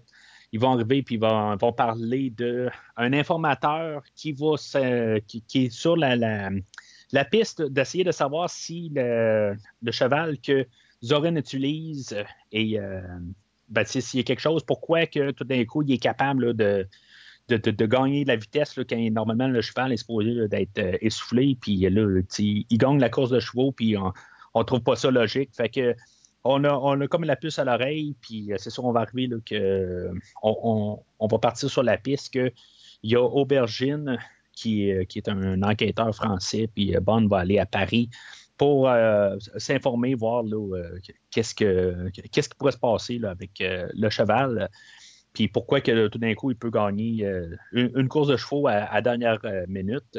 ils 0.51 0.59
vont 0.59 0.73
arriver 0.73 1.01
puis 1.03 1.15
ils 1.15 1.21
vont, 1.21 1.55
vont 1.55 1.73
parler 1.73 2.29
de 2.29 2.69
un 2.97 3.13
informateur 3.13 4.03
qui 4.15 4.31
va 4.31 4.55
qui, 5.27 5.43
est 5.55 5.69
sur 5.69 5.97
la, 5.97 6.15
la, 7.11 7.25
piste 7.25 7.61
d'essayer 7.61 8.03
de 8.03 8.11
savoir 8.11 8.49
si 8.49 8.91
le, 8.93 9.55
cheval 9.91 10.39
que 10.39 10.67
Zorin 11.03 11.35
utilise 11.35 12.15
est 12.51 12.79
euh, 12.79 13.01
ben, 13.69 13.83
s'il 13.85 14.19
y 14.19 14.21
a 14.21 14.23
quelque 14.23 14.39
chose, 14.39 14.63
pourquoi 14.63 15.07
que 15.07 15.31
tout 15.31 15.43
d'un 15.43 15.65
coup 15.65 15.81
il 15.81 15.91
est 15.91 15.97
capable 15.97 16.53
de, 16.53 16.87
de, 17.49 17.57
de- 17.57 17.85
gagner 17.85 18.23
de 18.23 18.29
la 18.29 18.35
vitesse 18.35 18.75
là, 18.77 18.83
quand 18.83 18.97
normalement 19.11 19.47
le 19.47 19.61
cheval 19.61 19.93
est 19.93 19.97
supposé 19.97 20.47
d'être 20.47 20.77
euh, 20.79 20.97
essoufflé, 21.01 21.57
puis 21.59 21.77
là, 21.89 22.21
il 22.39 22.77
gagne 22.77 22.99
la 22.99 23.09
course 23.09 23.29
de 23.29 23.39
chevaux, 23.39 23.71
puis 23.71 23.95
on, 23.97 24.11
on 24.53 24.63
trouve 24.63 24.81
pas 24.81 24.95
ça 24.95 25.11
logique. 25.11 25.51
Fait 25.55 25.69
que 25.69 25.95
on 26.43 26.63
a, 26.63 26.73
on 26.73 26.99
a 27.01 27.07
comme 27.07 27.23
la 27.23 27.35
puce 27.35 27.57
à 27.59 27.63
l'oreille, 27.65 28.15
puis 28.21 28.51
euh, 28.53 28.55
c'est 28.59 28.69
sûr, 28.69 28.85
on 28.85 28.91
va 28.91 29.01
arriver 29.01 29.27
là, 29.27 29.37
on, 30.43 31.27
va 31.27 31.39
partir 31.39 31.69
sur 31.69 31.83
la 31.83 31.97
piste 31.97 32.33
que 32.33 32.51
il 33.03 33.11
y 33.11 33.15
a 33.15 33.21
Aubergine 33.21 34.17
qui, 34.53 34.89
est- 34.89 35.05
qui 35.05 35.19
est 35.19 35.27
un, 35.29 35.61
enquêteur 35.63 36.13
français, 36.15 36.69
puis 36.73 36.95
euh, 36.95 36.99
Bond 36.99 37.27
va 37.27 37.39
aller 37.39 37.59
à 37.59 37.65
Paris 37.65 38.09
pour 38.57 38.87
euh, 38.89 39.35
s'informer, 39.57 40.15
voir 40.15 40.43
euh, 40.45 40.99
qu'est-ce 41.29 41.53
que 41.53 42.09
qu'est-ce 42.31 42.47
qui 42.49 42.55
pourrait 42.57 42.71
se 42.71 42.77
passer 42.77 43.17
là, 43.19 43.31
avec 43.31 43.59
euh, 43.61 43.87
le 43.93 44.09
cheval. 44.09 44.69
Puis 45.35 45.47
pourquoi 45.49 45.81
que 45.81 46.07
tout 46.07 46.17
d'un 46.17 46.33
coup, 46.33 46.49
il 46.49 46.57
peut 46.57 46.71
gagner 46.71 47.25
euh, 47.25 47.55
une, 47.73 47.91
une 47.95 48.07
course 48.07 48.29
de 48.29 48.37
chevaux 48.37 48.67
à, 48.67 48.73
à 48.91 49.01
dernière 49.01 49.37
euh, 49.43 49.65
minute? 49.67 50.17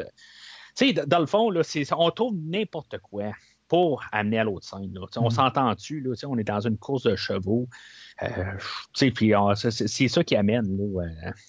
Tu 0.76 0.88
sais, 0.88 0.92
dans 0.92 1.18
le 1.20 1.26
fond, 1.26 1.50
là, 1.50 1.62
on 1.96 2.10
trouve 2.10 2.34
n'importe 2.36 2.98
quoi 2.98 3.32
pour 3.66 4.04
amener 4.12 4.38
à 4.38 4.44
l'autre 4.44 4.64
scène. 4.68 4.92
là. 4.94 5.00
On 5.16 5.24
Mhm. 5.24 5.30
s'entend-tu, 5.30 6.00
là, 6.00 6.12
on 6.28 6.38
est 6.38 6.44
dans 6.44 6.60
une 6.60 6.76
course 6.78 7.02
de 7.02 7.16
chevaux. 7.16 7.66
Euh, 8.22 8.28
puis 9.14 9.34
on- 9.34 9.54
c'est 9.56 10.08
ça 10.08 10.22
qui 10.22 10.36
amène 10.36 10.76
là, 10.76 11.08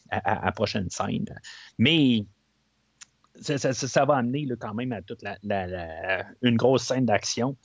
à, 0.10 0.46
la 0.46 0.52
prochaine 0.52 0.90
scène. 0.90 1.26
Mais 1.78 2.26
ça, 3.36 3.58
ça- 3.60 3.74
ça- 3.74 3.88
ça 3.88 4.06
va 4.06 4.16
amener 4.16 4.46
là, 4.46 4.56
quand 4.58 4.74
même 4.74 4.94
à 4.94 5.02
toute 5.04 5.22
la, 5.22 5.38
la- 5.44 5.68
la- 5.68 6.26
une 6.42 6.56
grosse 6.56 6.84
scène 6.84 7.06
d'action. 7.06 7.56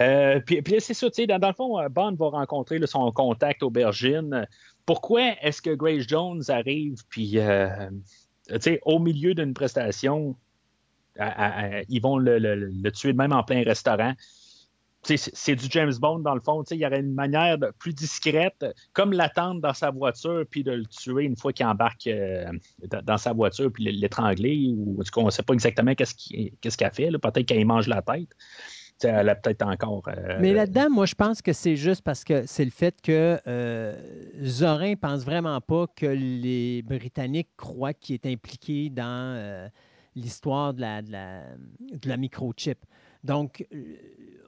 Euh, 0.00 0.40
puis, 0.46 0.62
puis 0.62 0.74
là, 0.74 0.80
c'est 0.80 0.94
ça, 0.94 1.08
dans, 1.26 1.38
dans 1.40 1.48
le 1.48 1.54
fond, 1.54 1.88
Bond 1.90 2.14
va 2.14 2.28
rencontrer 2.28 2.78
là, 2.78 2.86
son 2.86 3.10
contact 3.12 3.62
aubergine. 3.64 4.46
Pourquoi 4.88 5.34
est-ce 5.42 5.60
que 5.60 5.74
Grace 5.74 6.04
Jones 6.08 6.40
arrive, 6.48 6.96
puis, 7.10 7.38
euh, 7.38 7.90
sais, 8.58 8.80
au 8.86 8.98
milieu 8.98 9.34
d'une 9.34 9.52
prestation, 9.52 10.34
ils 11.18 12.00
vont 12.00 12.16
le, 12.16 12.88
tuer 12.92 13.12
même 13.12 13.34
en 13.34 13.42
plein 13.42 13.62
restaurant? 13.64 14.14
C'est 15.02 15.56
du 15.56 15.66
James 15.68 15.92
Bond, 16.00 16.20
dans 16.20 16.34
le 16.34 16.40
fond. 16.40 16.62
Il 16.70 16.78
y 16.78 16.86
aurait 16.86 17.00
une 17.00 17.12
manière 17.12 17.58
plus 17.78 17.92
discrète, 17.92 18.64
comme 18.94 19.12
l'attendre 19.12 19.60
dans 19.60 19.74
sa 19.74 19.90
voiture, 19.90 20.44
puis 20.50 20.64
de 20.64 20.72
le 20.72 20.86
tuer 20.86 21.24
une 21.24 21.36
fois 21.36 21.52
qu'il 21.52 21.66
embarque 21.66 22.06
euh, 22.06 22.50
dans, 23.04 23.18
sa 23.18 23.34
voiture, 23.34 23.70
puis 23.70 23.92
l'étrangler, 23.92 24.72
ou 24.74 24.98
en 24.98 25.04
tout 25.04 25.20
on 25.20 25.26
ne 25.26 25.30
sait 25.30 25.42
pas 25.42 25.52
exactement 25.52 25.94
qu'est-ce 25.94 26.14
qu'il- 26.14 26.52
qu'elle 26.62 26.92
fait. 26.94 27.10
Peut-être 27.10 27.44
qu'elle 27.44 27.66
mange 27.66 27.88
la 27.88 28.00
tête. 28.00 28.30
Elle 29.04 29.28
a 29.28 29.34
peut-être 29.34 29.62
encore. 29.66 30.02
euh, 30.08 30.38
Mais 30.40 30.52
là-dedans, 30.52 30.90
moi, 30.90 31.06
je 31.06 31.14
pense 31.14 31.42
que 31.42 31.52
c'est 31.52 31.76
juste 31.76 32.02
parce 32.02 32.24
que 32.24 32.46
c'est 32.46 32.64
le 32.64 32.70
fait 32.70 33.00
que 33.00 33.38
euh, 33.46 33.94
Zorin 34.42 34.94
pense 34.96 35.24
vraiment 35.24 35.60
pas 35.60 35.86
que 35.94 36.06
les 36.06 36.82
Britanniques 36.82 37.50
croient 37.56 37.92
qu'il 37.94 38.14
est 38.14 38.26
impliqué 38.26 38.90
dans 38.90 39.04
euh, 39.36 39.68
l'histoire 40.16 40.74
de 40.74 40.80
la, 40.80 41.02
de 41.02 41.12
la, 41.12 41.42
de 41.80 42.08
la 42.08 42.16
microchip. 42.16 42.78
Donc, 43.24 43.66
euh, 43.72 43.96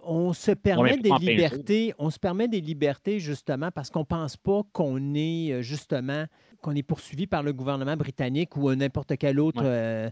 on 0.03 0.33
se 0.33 0.53
permet 0.53 0.97
des 0.97 1.11
libertés, 1.21 1.93
on 1.99 2.11
se 2.11 2.19
permet 2.19 2.49
des 2.49 2.61
libertés 2.61 3.21
justement 3.21 3.71
parce 3.71 3.91
qu'on 3.91 4.01
ne 4.01 4.05
pense 4.05 4.37
pas 4.37 4.63
qu'on 4.73 5.15
est 5.15 5.63
justement 5.63 6.25
qu'on 6.61 6.75
est 6.75 6.83
poursuivi 6.83 7.27
par 7.27 7.43
le 7.43 7.53
gouvernement 7.53 7.97
britannique 7.97 8.57
ou 8.57 8.75
n'importe 8.75 9.17
quelle 9.17 9.41
autre 9.41 9.63
euh, 9.65 10.11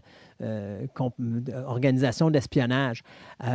organisation 1.65 2.29
d'espionnage. 2.31 3.03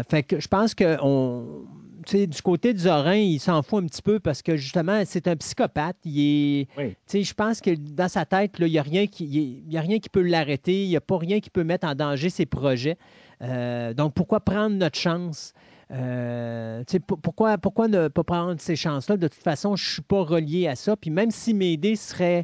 fait 0.08 0.22
que 0.22 0.40
je 0.40 0.48
pense 0.48 0.74
que 0.74 0.96
on, 1.02 1.64
du 2.12 2.42
côté 2.42 2.72
du 2.72 2.80
Zorin, 2.80 3.14
il 3.14 3.40
s'en 3.40 3.62
fout 3.62 3.82
un 3.82 3.86
petit 3.86 4.02
peu 4.02 4.20
parce 4.20 4.42
que 4.42 4.56
justement, 4.56 5.02
c'est 5.04 5.28
un 5.28 5.36
psychopathe. 5.36 5.96
Il 6.04 6.66
est, 6.78 6.94
Je 7.12 7.34
pense 7.34 7.60
que 7.60 7.74
dans 7.74 8.08
sa 8.08 8.24
tête, 8.24 8.52
il 8.58 8.66
n'y 8.66 8.78
a, 8.78 8.82
rien 8.82 9.06
qui, 9.06 9.64
a 9.74 9.80
rien 9.80 9.98
qui 9.98 10.08
peut 10.08 10.22
l'arrêter. 10.22 10.84
Il 10.84 10.88
n'y 10.88 10.96
a 10.96 11.00
pas 11.00 11.18
rien 11.18 11.40
qui 11.40 11.50
peut 11.50 11.64
mettre 11.64 11.86
en 11.86 11.94
danger 11.94 12.30
ses 12.30 12.46
projets. 12.46 12.96
donc, 13.40 14.14
pourquoi 14.14 14.40
prendre 14.40 14.76
notre 14.76 14.98
chance? 14.98 15.54
Euh, 15.90 16.82
pourquoi, 17.06 17.58
pourquoi 17.58 17.88
ne 17.88 18.08
pas 18.08 18.24
prendre 18.24 18.60
ces 18.60 18.76
chances-là? 18.76 19.16
De 19.16 19.28
toute 19.28 19.42
façon, 19.42 19.76
je 19.76 19.84
ne 19.84 19.92
suis 19.92 20.02
pas 20.02 20.22
relié 20.22 20.66
à 20.66 20.76
ça. 20.76 20.96
Puis 20.96 21.10
même 21.10 21.30
si 21.30 21.54
Médée 21.54 21.96
serait 21.96 22.40
euh, 22.40 22.42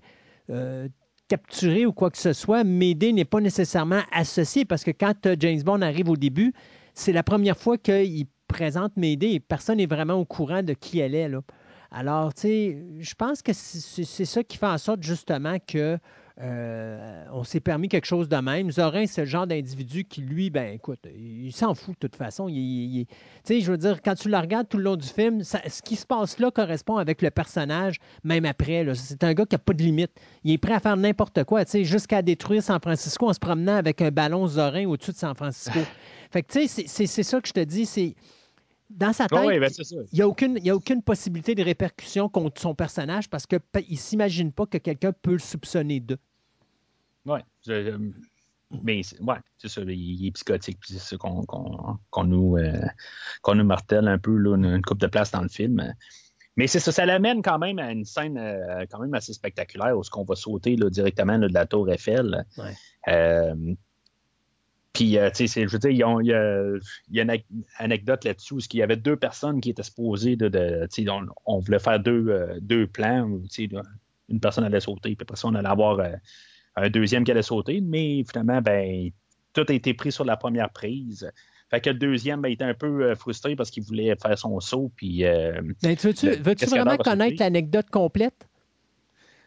capturé 1.30 1.86
ou 1.86 1.92
quoi 1.92 2.10
que 2.10 2.18
ce 2.18 2.32
soit, 2.32 2.64
Médée 2.64 3.12
n'est 3.12 3.24
pas 3.24 3.40
nécessairement 3.40 4.02
associé 4.12 4.64
parce 4.64 4.82
que 4.82 4.90
quand 4.90 5.26
euh, 5.26 5.36
James 5.38 5.62
Bond 5.62 5.80
arrive 5.80 6.08
au 6.08 6.16
début, 6.16 6.52
c'est 6.92 7.12
la 7.12 7.22
première 7.22 7.56
fois 7.56 7.78
qu'il 7.78 8.26
présente 8.48 8.96
Médée 8.96 9.28
et 9.28 9.40
personne 9.40 9.76
n'est 9.76 9.86
vraiment 9.86 10.14
au 10.14 10.24
courant 10.24 10.64
de 10.64 10.72
qui 10.72 10.98
elle 10.98 11.14
est. 11.14 11.30
Alors, 11.92 12.34
tu 12.34 12.40
sais, 12.42 12.78
je 12.98 13.14
pense 13.14 13.42
que 13.42 13.52
c'est 13.52 14.24
ça 14.24 14.42
qui 14.42 14.58
fait 14.58 14.66
en 14.66 14.78
sorte 14.78 15.04
justement 15.04 15.58
que 15.64 15.98
euh, 16.42 17.24
on 17.32 17.44
s'est 17.44 17.60
permis 17.60 17.88
quelque 17.88 18.06
chose 18.06 18.28
de 18.28 18.36
même. 18.36 18.70
Zorin, 18.70 19.04
c'est 19.06 19.22
le 19.22 19.26
genre 19.26 19.46
d'individu 19.46 20.04
qui, 20.04 20.22
lui, 20.22 20.48
ben 20.48 20.74
écoute, 20.74 21.00
il 21.14 21.52
s'en 21.52 21.74
fout 21.74 21.94
de 22.00 22.08
toute 22.08 22.16
façon. 22.16 22.46
Tu 22.48 23.06
sais, 23.44 23.60
je 23.60 23.70
veux 23.70 23.76
dire, 23.76 24.00
quand 24.02 24.14
tu 24.14 24.30
le 24.30 24.38
regardes 24.38 24.68
tout 24.68 24.78
le 24.78 24.84
long 24.84 24.96
du 24.96 25.06
film, 25.06 25.42
ce 25.42 25.82
qui 25.82 25.96
se 25.96 26.06
passe 26.06 26.38
là 26.38 26.50
correspond 26.50 26.96
avec 26.96 27.20
le 27.20 27.30
personnage, 27.30 27.96
même 28.24 28.46
après. 28.46 28.86
C'est 28.94 29.22
un 29.22 29.34
gars 29.34 29.44
qui 29.44 29.54
n'a 29.54 29.58
pas 29.58 29.74
de 29.74 29.82
limite. 29.82 30.12
Il 30.42 30.52
est 30.52 30.58
prêt 30.58 30.72
à 30.72 30.80
faire 30.80 30.96
n'importe 30.96 31.44
quoi, 31.44 31.64
tu 31.64 31.72
sais, 31.72 31.84
jusqu'à 31.84 32.22
détruire 32.22 32.62
San 32.62 32.80
Francisco 32.80 33.28
en 33.28 33.34
se 33.34 33.38
promenant 33.38 33.76
avec 33.76 34.00
un 34.00 34.10
ballon 34.10 34.46
Zorin 34.46 34.86
au-dessus 34.86 35.12
de 35.12 35.16
San 35.16 35.34
Francisco. 35.34 35.78
fait 36.30 36.42
que, 36.42 36.52
tu 36.52 36.68
sais, 36.68 37.06
c'est 37.06 37.22
ça 37.22 37.40
que 37.40 37.48
je 37.48 37.52
te 37.52 37.60
dis, 37.60 37.84
c'est 37.84 38.14
dans 38.88 39.12
sa 39.12 39.28
tête, 39.28 39.38
ben, 39.60 39.70
il 40.12 40.14
n'y 40.14 40.20
a, 40.22 40.28
aucune, 40.28 40.58
a 40.68 40.74
aucune 40.74 41.02
possibilité 41.02 41.54
de 41.54 41.62
répercussion 41.62 42.28
contre 42.28 42.60
son 42.60 42.74
personnage 42.74 43.28
parce 43.28 43.46
qu'il 43.46 43.60
ne 43.74 43.96
s'imagine 43.96 44.52
pas 44.52 44.66
que 44.66 44.78
quelqu'un 44.78 45.12
peut 45.12 45.32
le 45.32 45.38
soupçonner 45.38 46.00
d'eux. 46.00 46.18
Oui. 47.26 47.40
Mais 48.82 49.00
ouais, 49.20 49.36
c'est 49.58 49.68
ça, 49.68 49.82
il 49.84 50.26
est 50.26 50.30
psychotique, 50.30 50.78
c'est 50.84 50.98
ça 50.98 51.16
qu'on 51.16 52.24
nous, 52.24 52.56
euh, 52.56 52.80
nous 53.54 53.64
martèle 53.64 54.06
un 54.06 54.18
peu, 54.18 54.36
là, 54.36 54.54
une, 54.56 54.80
coupe 54.82 55.00
de 55.00 55.08
place 55.08 55.32
dans 55.32 55.42
le 55.42 55.48
film. 55.48 55.92
Mais 56.56 56.66
c'est 56.68 56.78
ça, 56.78 56.92
ça 56.92 57.04
l'amène 57.04 57.42
quand 57.42 57.58
même 57.58 57.78
à 57.80 57.90
une 57.90 58.04
scène 58.04 58.38
euh, 58.38 58.84
quand 58.88 59.00
même 59.00 59.14
assez 59.14 59.32
spectaculaire 59.32 59.96
où 59.96 60.02
on 60.14 60.24
va 60.24 60.36
sauter 60.36 60.76
là, 60.76 60.88
directement 60.88 61.38
de 61.38 61.48
la 61.52 61.66
tour 61.66 61.90
Eiffel. 61.90 62.44
Euh, 63.08 63.54
puis, 64.92 65.16
tu 65.34 65.48
sais, 65.48 65.66
je 65.66 65.72
veux 65.72 65.78
dire, 65.78 65.90
il 65.90 66.26
y 66.26 66.32
a, 66.32 67.22
une 67.22 67.42
anecdote 67.78 68.24
là-dessus 68.24 68.54
où 68.54 68.58
il 68.72 68.78
y 68.78 68.82
avait 68.82 68.96
deux 68.96 69.16
personnes 69.16 69.60
qui 69.60 69.70
étaient 69.70 69.82
supposées 69.82 70.36
de. 70.36 70.48
de 70.48 70.88
on, 71.10 71.26
on, 71.46 71.58
voulait 71.58 71.78
faire 71.78 71.98
deux, 71.98 72.58
deux 72.60 72.86
plans 72.86 73.22
où 73.22 73.42
une 74.28 74.40
personne 74.40 74.64
allait 74.64 74.80
sauter, 74.80 75.16
puis 75.16 75.22
après 75.22 75.36
ça, 75.36 75.48
on 75.48 75.54
allait 75.54 75.68
avoir 75.68 76.00
un 76.80 76.90
deuxième 76.90 77.24
qui 77.24 77.30
allait 77.30 77.42
sauter, 77.42 77.80
mais 77.80 78.24
finalement, 78.28 78.60
ben, 78.60 79.10
tout 79.52 79.64
a 79.68 79.72
été 79.72 79.94
pris 79.94 80.12
sur 80.12 80.24
la 80.24 80.36
première 80.36 80.70
prise. 80.70 81.30
Fait 81.70 81.80
que 81.80 81.90
le 81.90 81.96
deuxième 81.96 82.40
ben, 82.40 82.50
était 82.50 82.64
un 82.64 82.74
peu 82.74 83.04
euh, 83.04 83.14
frustré 83.14 83.54
parce 83.54 83.70
qu'il 83.70 83.84
voulait 83.84 84.14
faire 84.20 84.36
son 84.36 84.58
saut. 84.60 84.90
Puis, 84.96 85.24
euh, 85.24 85.60
ben, 85.82 85.94
veux-tu, 85.94 86.30
vraiment 86.66 86.96
connaître 86.96 87.36
l'anecdote 87.38 87.90
complète? 87.90 88.48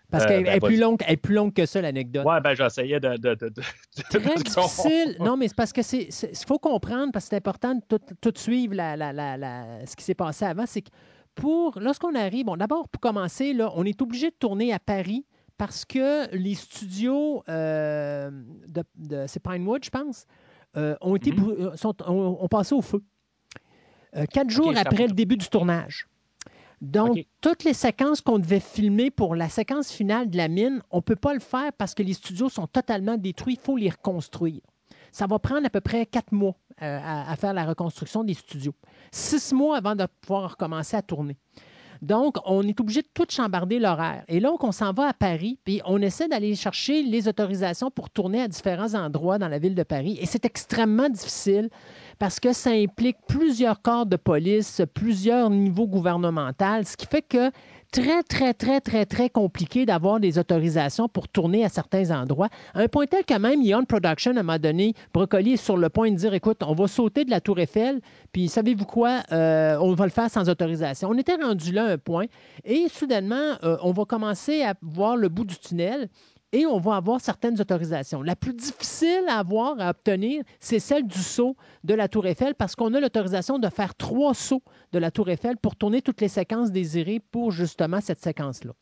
Parce 0.09 0.25
euh, 0.25 0.27
qu'elle 0.27 0.47
est, 0.47 0.59
ben, 0.59 0.67
plus 0.67 0.77
longue, 0.77 1.01
est 1.07 1.17
plus 1.17 1.33
longue 1.33 1.53
que 1.53 1.65
ça, 1.65 1.81
l'anecdote. 1.81 2.23
Oui, 2.25 2.35
ben 2.41 2.53
j'essayais 2.53 2.99
de. 2.99 3.17
de, 3.17 3.33
de, 3.33 3.51
Très 4.09 4.19
difficile. 4.35 5.17
Non, 5.19 5.35
mais 5.35 5.47
c'est 5.47 5.55
parce 5.55 5.73
que 5.73 5.81
c'est. 5.81 6.07
Il 6.23 6.47
faut 6.47 6.59
comprendre, 6.59 7.11
parce 7.11 7.25
que 7.25 7.29
c'est 7.29 7.37
important 7.37 7.75
de 7.75 7.81
tout, 7.89 7.99
tout 8.21 8.33
suivre 8.35 8.75
la, 8.75 8.95
la, 8.95 9.11
la, 9.11 9.85
ce 9.85 9.95
qui 9.95 10.03
s'est 10.03 10.13
passé 10.13 10.45
avant. 10.45 10.65
C'est 10.65 10.83
que 10.83 10.91
pour. 11.35 11.79
Lorsqu'on 11.79 12.13
arrive, 12.15 12.45
bon, 12.45 12.57
d'abord, 12.57 12.87
pour 12.89 13.01
commencer, 13.01 13.53
là, 13.53 13.71
on 13.75 13.85
est 13.85 14.01
obligé 14.01 14.29
de 14.29 14.35
tourner 14.35 14.71
à 14.71 14.79
Paris 14.79 15.25
parce 15.57 15.85
que 15.85 16.33
les 16.35 16.55
studios 16.55 17.43
euh, 17.49 18.31
de, 18.67 19.25
c'est 19.27 19.41
Pinewood, 19.41 19.83
je 19.83 19.89
pense, 19.89 20.25
euh, 20.77 20.95
ont, 21.01 21.15
été, 21.15 21.31
mhm. 21.31 21.49
euh, 21.49 21.75
sont, 21.75 21.95
ont, 22.07 22.47
passé 22.47 22.73
au 22.73 22.81
feu. 22.81 23.03
quatre 24.31 24.49
jours 24.49 24.73
après 24.75 25.07
le 25.07 25.13
début 25.13 25.37
du 25.37 25.47
tournage. 25.47 26.07
Donc, 26.81 27.17
toutes 27.39 27.63
les 27.63 27.73
séquences 27.73 28.19
qu'on 28.19 28.39
devait 28.39 28.59
filmer 28.59 29.09
pour 29.09 29.35
la 29.35 29.47
séquence 29.47 29.89
finale 29.89 30.29
de 30.29 30.35
la 30.35 30.49
mine, 30.49 30.81
on 30.91 30.97
ne 30.97 31.01
peut 31.01 31.15
pas 31.15 31.33
le 31.33 31.39
faire 31.39 31.71
parce 31.77 31.93
que 31.93 32.03
les 32.03 32.13
studios 32.13 32.49
sont 32.49 32.67
totalement 32.67 33.15
détruits. 33.15 33.53
Il 33.53 33.63
faut 33.63 33.77
les 33.77 33.89
reconstruire. 33.89 34.59
Ça 35.13 35.25
va 35.27 35.39
prendre 35.39 35.65
à 35.65 35.69
peu 35.69 35.79
près 35.79 36.05
quatre 36.05 36.33
mois 36.33 36.55
à, 36.79 37.31
à, 37.31 37.35
faire 37.37 37.53
la 37.53 37.65
reconstruction 37.65 38.25
des 38.25 38.33
studios. 38.33 38.73
Six 39.11 39.53
mois 39.53 39.77
avant 39.77 39.95
de 39.95 40.05
pouvoir 40.21 40.51
recommencer 40.51 40.97
à 40.97 41.01
tourner. 41.01 41.37
Donc, 42.03 42.35
on 42.45 42.67
est 42.67 42.77
obligé 42.81 43.01
de 43.01 43.07
tout 43.13 43.25
chambarder 43.29 43.79
l'horaire. 43.79 44.25
Et 44.27 44.41
là, 44.41 44.51
on 44.59 44.71
s'en 44.73 44.91
va 44.91 45.07
à 45.07 45.13
Paris, 45.13 45.57
puis 45.63 45.81
on 45.85 46.01
essaie 46.01 46.27
d'aller 46.27 46.53
chercher 46.53 47.01
les 47.01 47.29
autorisations 47.29 47.89
pour 47.91 48.09
tourner 48.09 48.41
à 48.41 48.49
différents 48.49 48.93
endroits 48.93 49.37
dans 49.37 49.47
la 49.47 49.57
ville 49.57 49.73
de 49.73 49.83
Paris. 49.83 50.17
Et 50.19 50.25
c'est 50.25 50.43
extrêmement 50.43 51.07
difficile 51.07 51.69
parce 52.19 52.41
que 52.41 52.51
ça 52.51 52.71
implique 52.71 53.15
plusieurs 53.29 53.81
corps 53.81 54.05
de 54.05 54.17
police, 54.17 54.81
plusieurs 54.93 55.49
niveaux 55.49 55.87
gouvernementaux, 55.87 56.83
ce 56.83 56.97
qui 56.97 57.07
fait 57.07 57.21
que 57.21 57.51
très, 57.93 58.23
très, 58.23 58.55
très, 58.55 58.81
très, 58.81 59.05
très 59.05 59.29
compliqué 59.29 59.85
d'avoir 59.85 60.19
des 60.19 60.39
autorisations 60.39 61.07
pour 61.07 61.27
tourner 61.27 61.63
à 61.63 61.69
certains 61.69 62.09
endroits. 62.09 62.49
À 62.73 62.79
un 62.79 62.87
point 62.87 63.05
tel 63.05 63.23
que 63.23 63.37
même 63.37 63.61
Ion 63.61 63.85
Production, 63.85 64.31
à 64.31 64.39
un 64.39 64.43
moment 64.43 64.57
donné, 64.57 64.95
Brocoli 65.13 65.53
est 65.53 65.57
sur 65.57 65.77
le 65.77 65.89
point 65.89 66.09
de 66.09 66.15
dire 66.15 66.33
écoute, 66.33 66.63
on 66.65 66.73
va 66.73 66.87
sauter 66.87 67.23
de 67.23 67.29
la 67.29 67.39
Tour 67.39 67.59
Eiffel, 67.59 68.01
puis 68.31 68.47
savez-vous 68.47 68.85
quoi, 68.85 69.21
euh, 69.31 69.77
on 69.79 69.93
va 69.93 70.05
le 70.05 70.11
faire 70.11 70.29
sans 70.31 70.49
autorisation. 70.49 71.09
On 71.09 71.17
était 71.19 71.35
rendu 71.35 71.71
là 71.71 71.85
un 71.85 71.99
point, 71.99 72.25
et 72.65 72.87
soudainement, 72.89 73.57
euh, 73.63 73.77
on 73.83 73.91
va 73.91 74.05
commencer 74.05 74.63
à 74.63 74.73
voir 74.81 75.15
le 75.15 75.29
bout 75.29 75.45
du 75.45 75.57
tunnel 75.57 76.09
et 76.53 76.67
on 76.67 76.77
va 76.77 76.95
avoir 76.95 77.19
certaines 77.19 77.59
autorisations. 77.59 78.21
La 78.21 78.35
plus 78.35 78.53
difficile 78.53 79.23
à 79.27 79.39
avoir, 79.39 79.79
à 79.79 79.89
obtenir, 79.89 80.43
c'est 80.59 80.79
celle 80.79 81.05
du 81.05 81.17
saut 81.17 81.57
de 81.83 81.95
la 81.95 82.07
Tour 82.07 82.27
Eiffel 82.27 82.55
parce 82.55 82.75
qu'on 82.75 82.93
a 82.93 82.99
l'autorisation 82.99 83.59
de 83.59 83.67
faire 83.69 83.95
trois 83.95 84.35
sauts 84.35 84.63
de 84.93 84.99
la 84.99 85.11
Tour 85.11 85.29
Eiffel 85.29 85.57
pour 85.57 85.75
tourner 85.75 86.01
toutes 86.01 86.21
les 86.21 86.27
séquences 86.27 86.71
désirées 86.71 87.19
pour 87.31 87.51
justement 87.51 87.99
cette 87.99 88.21
séquence-là. 88.21 88.73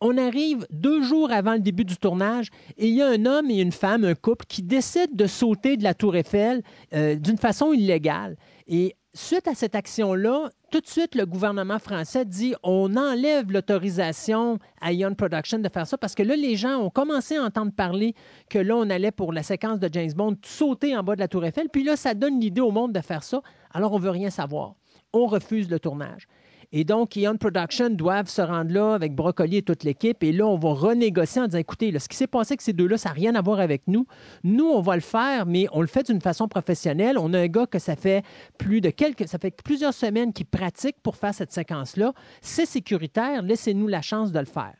On 0.00 0.16
arrive 0.18 0.66
deux 0.70 1.02
jours 1.02 1.30
avant 1.30 1.52
le 1.52 1.60
début 1.60 1.84
du 1.84 1.96
tournage 1.96 2.48
et 2.76 2.88
il 2.88 2.94
y 2.94 3.02
a 3.02 3.08
un 3.08 3.26
homme 3.26 3.50
et 3.50 3.60
une 3.60 3.72
femme, 3.72 4.04
un 4.04 4.14
couple, 4.14 4.46
qui 4.46 4.62
décident 4.62 5.12
de 5.12 5.26
sauter 5.26 5.76
de 5.76 5.84
la 5.84 5.94
Tour 5.94 6.16
Eiffel 6.16 6.62
euh, 6.92 7.16
d'une 7.16 7.38
façon 7.38 7.72
illégale. 7.72 8.36
Et 8.66 8.96
suite 9.14 9.46
à 9.46 9.54
cette 9.54 9.74
action-là, 9.74 10.50
tout 10.70 10.80
de 10.80 10.86
suite, 10.86 11.14
le 11.14 11.26
gouvernement 11.26 11.78
français 11.78 12.24
dit 12.24 12.54
on 12.62 12.96
enlève 12.96 13.52
l'autorisation 13.52 14.58
à 14.80 14.92
Ion 14.92 15.14
Production 15.14 15.58
de 15.58 15.68
faire 15.68 15.86
ça 15.86 15.98
parce 15.98 16.14
que 16.14 16.22
là, 16.22 16.34
les 16.34 16.56
gens 16.56 16.76
ont 16.78 16.90
commencé 16.90 17.36
à 17.36 17.42
entendre 17.42 17.72
parler 17.72 18.14
que 18.48 18.58
là, 18.58 18.76
on 18.76 18.88
allait 18.88 19.12
pour 19.12 19.32
la 19.32 19.42
séquence 19.42 19.78
de 19.78 19.88
James 19.92 20.12
Bond 20.14 20.36
sauter 20.44 20.96
en 20.96 21.02
bas 21.02 21.14
de 21.14 21.20
la 21.20 21.28
Tour 21.28 21.44
Eiffel. 21.44 21.68
Puis 21.68 21.84
là, 21.84 21.96
ça 21.96 22.14
donne 22.14 22.40
l'idée 22.40 22.62
au 22.62 22.70
monde 22.70 22.92
de 22.92 23.00
faire 23.00 23.22
ça. 23.22 23.42
Alors, 23.72 23.92
on 23.92 23.98
ne 23.98 24.04
veut 24.04 24.10
rien 24.10 24.30
savoir. 24.30 24.74
On 25.12 25.26
refuse 25.26 25.70
le 25.70 25.78
tournage. 25.78 26.26
Et 26.74 26.84
donc, 26.84 27.16
Ion 27.16 27.36
Production 27.36 27.90
doivent 27.90 28.30
se 28.30 28.40
rendre 28.40 28.72
là 28.72 28.94
avec 28.94 29.14
Brocoli 29.14 29.58
et 29.58 29.62
toute 29.62 29.84
l'équipe. 29.84 30.22
Et 30.22 30.32
là, 30.32 30.46
on 30.46 30.56
va 30.56 30.72
renégocier 30.72 31.42
en 31.42 31.46
disant 31.46 31.58
écoutez, 31.58 31.98
ce 31.98 32.08
qui 32.08 32.16
s'est 32.16 32.26
passé 32.26 32.52
avec 32.52 32.62
ces 32.62 32.72
deux-là, 32.72 32.96
ça 32.96 33.10
n'a 33.10 33.14
rien 33.14 33.34
à 33.34 33.42
voir 33.42 33.60
avec 33.60 33.82
nous. 33.88 34.06
Nous, 34.42 34.64
on 34.64 34.80
va 34.80 34.94
le 34.94 35.02
faire, 35.02 35.44
mais 35.44 35.66
on 35.72 35.82
le 35.82 35.86
fait 35.86 36.06
d'une 36.06 36.22
façon 36.22 36.48
professionnelle. 36.48 37.18
On 37.18 37.34
a 37.34 37.40
un 37.40 37.48
gars 37.48 37.66
que 37.66 37.78
ça 37.78 37.94
fait 37.94 38.24
plus 38.56 38.80
de 38.80 38.88
quelques, 38.88 39.28
ça 39.28 39.38
fait 39.38 39.54
plusieurs 39.62 39.92
semaines 39.92 40.32
qui 40.32 40.44
pratique 40.44 40.96
pour 41.02 41.16
faire 41.16 41.34
cette 41.34 41.52
séquence-là. 41.52 42.14
C'est 42.40 42.66
sécuritaire. 42.66 43.42
Laissez-nous 43.42 43.88
la 43.88 44.00
chance 44.00 44.32
de 44.32 44.38
le 44.38 44.46
faire. 44.46 44.74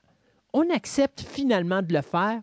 On 0.54 0.70
accepte 0.70 1.20
finalement 1.20 1.82
de 1.82 1.92
le 1.92 2.02
faire 2.02 2.40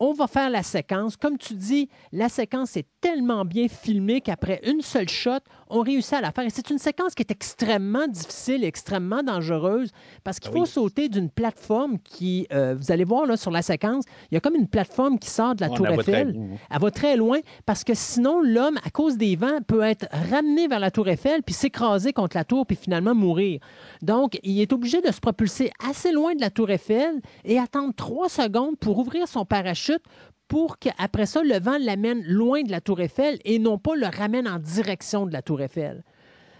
on 0.00 0.14
va 0.14 0.26
faire 0.26 0.48
la 0.48 0.62
séquence. 0.62 1.16
Comme 1.16 1.36
tu 1.36 1.54
dis, 1.54 1.88
la 2.10 2.30
séquence 2.30 2.76
est 2.76 2.86
tellement 3.02 3.44
bien 3.44 3.68
filmée 3.68 4.22
qu'après 4.22 4.60
une 4.64 4.80
seule 4.80 5.10
shot, 5.10 5.40
on 5.70 5.80
réussit 5.80 6.14
à 6.14 6.20
la 6.20 6.32
faire. 6.32 6.44
Et 6.44 6.50
c'est 6.50 6.70
une 6.70 6.78
séquence 6.78 7.14
qui 7.14 7.22
est 7.22 7.30
extrêmement 7.30 8.06
difficile, 8.06 8.64
extrêmement 8.64 9.22
dangereuse, 9.22 9.90
parce 10.24 10.38
qu'il 10.38 10.50
ah 10.54 10.58
faut 10.58 10.66
sauter 10.66 11.08
d'une 11.08 11.30
plateforme 11.30 11.98
qui, 12.00 12.46
euh, 12.52 12.74
vous 12.76 12.92
allez 12.92 13.04
voir 13.04 13.26
là 13.26 13.36
sur 13.36 13.50
la 13.50 13.62
séquence, 13.62 14.04
il 14.30 14.34
y 14.34 14.36
a 14.36 14.40
comme 14.40 14.56
une 14.56 14.68
plateforme 14.68 15.18
qui 15.18 15.30
sort 15.30 15.54
de 15.54 15.62
la 15.62 15.70
tour 15.70 15.86
Eiffel. 15.86 16.36
Elle 16.70 16.80
va 16.80 16.90
très 16.90 17.16
loin, 17.16 17.38
parce 17.66 17.84
que 17.84 17.94
sinon, 17.94 18.40
l'homme, 18.42 18.78
à 18.84 18.90
cause 18.90 19.16
des 19.16 19.36
vents, 19.36 19.60
peut 19.66 19.82
être 19.82 20.06
ramené 20.30 20.68
vers 20.68 20.80
la 20.80 20.90
tour 20.90 21.08
Eiffel, 21.08 21.42
puis 21.42 21.54
s'écraser 21.54 22.12
contre 22.12 22.36
la 22.36 22.44
tour, 22.44 22.66
puis 22.66 22.76
finalement 22.76 23.14
mourir. 23.14 23.60
Donc, 24.02 24.38
il 24.42 24.60
est 24.60 24.72
obligé 24.72 25.00
de 25.00 25.12
se 25.12 25.20
propulser 25.20 25.70
assez 25.88 26.12
loin 26.12 26.34
de 26.34 26.40
la 26.40 26.50
tour 26.50 26.70
Eiffel 26.70 27.20
et 27.44 27.58
attendre 27.58 27.94
trois 27.94 28.28
secondes 28.28 28.76
pour 28.78 28.98
ouvrir 28.98 29.28
son 29.28 29.44
parachute 29.44 30.02
pour 30.50 30.78
qu'après 30.78 31.26
ça, 31.26 31.42
le 31.44 31.60
vent 31.60 31.78
l'amène 31.80 32.24
loin 32.24 32.62
de 32.62 32.72
la 32.72 32.80
tour 32.80 33.00
Eiffel 33.00 33.38
et 33.44 33.60
non 33.60 33.78
pas 33.78 33.94
le 33.94 34.08
ramène 34.08 34.48
en 34.48 34.58
direction 34.58 35.24
de 35.24 35.32
la 35.32 35.42
tour 35.42 35.62
Eiffel. 35.62 36.02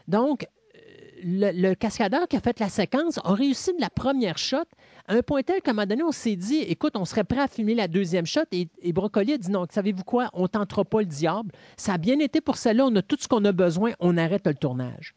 Donc, 0.07 0.47
le, 1.25 1.51
le 1.51 1.75
cascadeur 1.75 2.29
qui 2.29 2.37
a 2.37 2.41
fait 2.41 2.61
la 2.61 2.69
séquence 2.69 3.19
a 3.25 3.35
réussi 3.35 3.75
de 3.75 3.81
la 3.81 3.91
première 3.91 4.39
shot 4.39 4.59
à 5.09 5.15
un 5.15 5.23
point 5.23 5.43
tel 5.43 5.61
qu'à 5.61 5.73
un 5.73 5.75
moment 5.75 5.89
donné, 5.89 6.05
on 6.05 6.13
s'est 6.13 6.37
dit, 6.37 6.59
écoute, 6.59 6.93
on 6.97 7.05
serait 7.05 7.25
prêt 7.25 7.41
à 7.41 7.49
filmer 7.49 7.75
la 7.75 7.89
deuxième 7.89 8.27
shot 8.27 8.43
et, 8.53 8.69
et 8.81 8.93
Brocoli 8.93 9.33
a 9.33 9.39
dit 9.39 9.51
non, 9.51 9.67
savez-vous 9.69 10.05
quoi, 10.05 10.31
on 10.35 10.47
tentera 10.47 10.85
pas 10.85 11.01
le 11.01 11.07
diable. 11.07 11.51
Ça 11.77 11.95
a 11.95 11.99
bien 11.99 12.21
été 12.21 12.41
pour 12.41 12.59
celle-là, 12.59 12.87
on 12.87 12.95
a 12.95 13.03
tout 13.03 13.17
ce 13.19 13.27
qu'on 13.27 13.45
a 13.45 13.51
besoin, 13.51 13.91
on 13.99 14.17
arrête 14.17 14.47
le 14.47 14.55
tournage. 14.55 15.15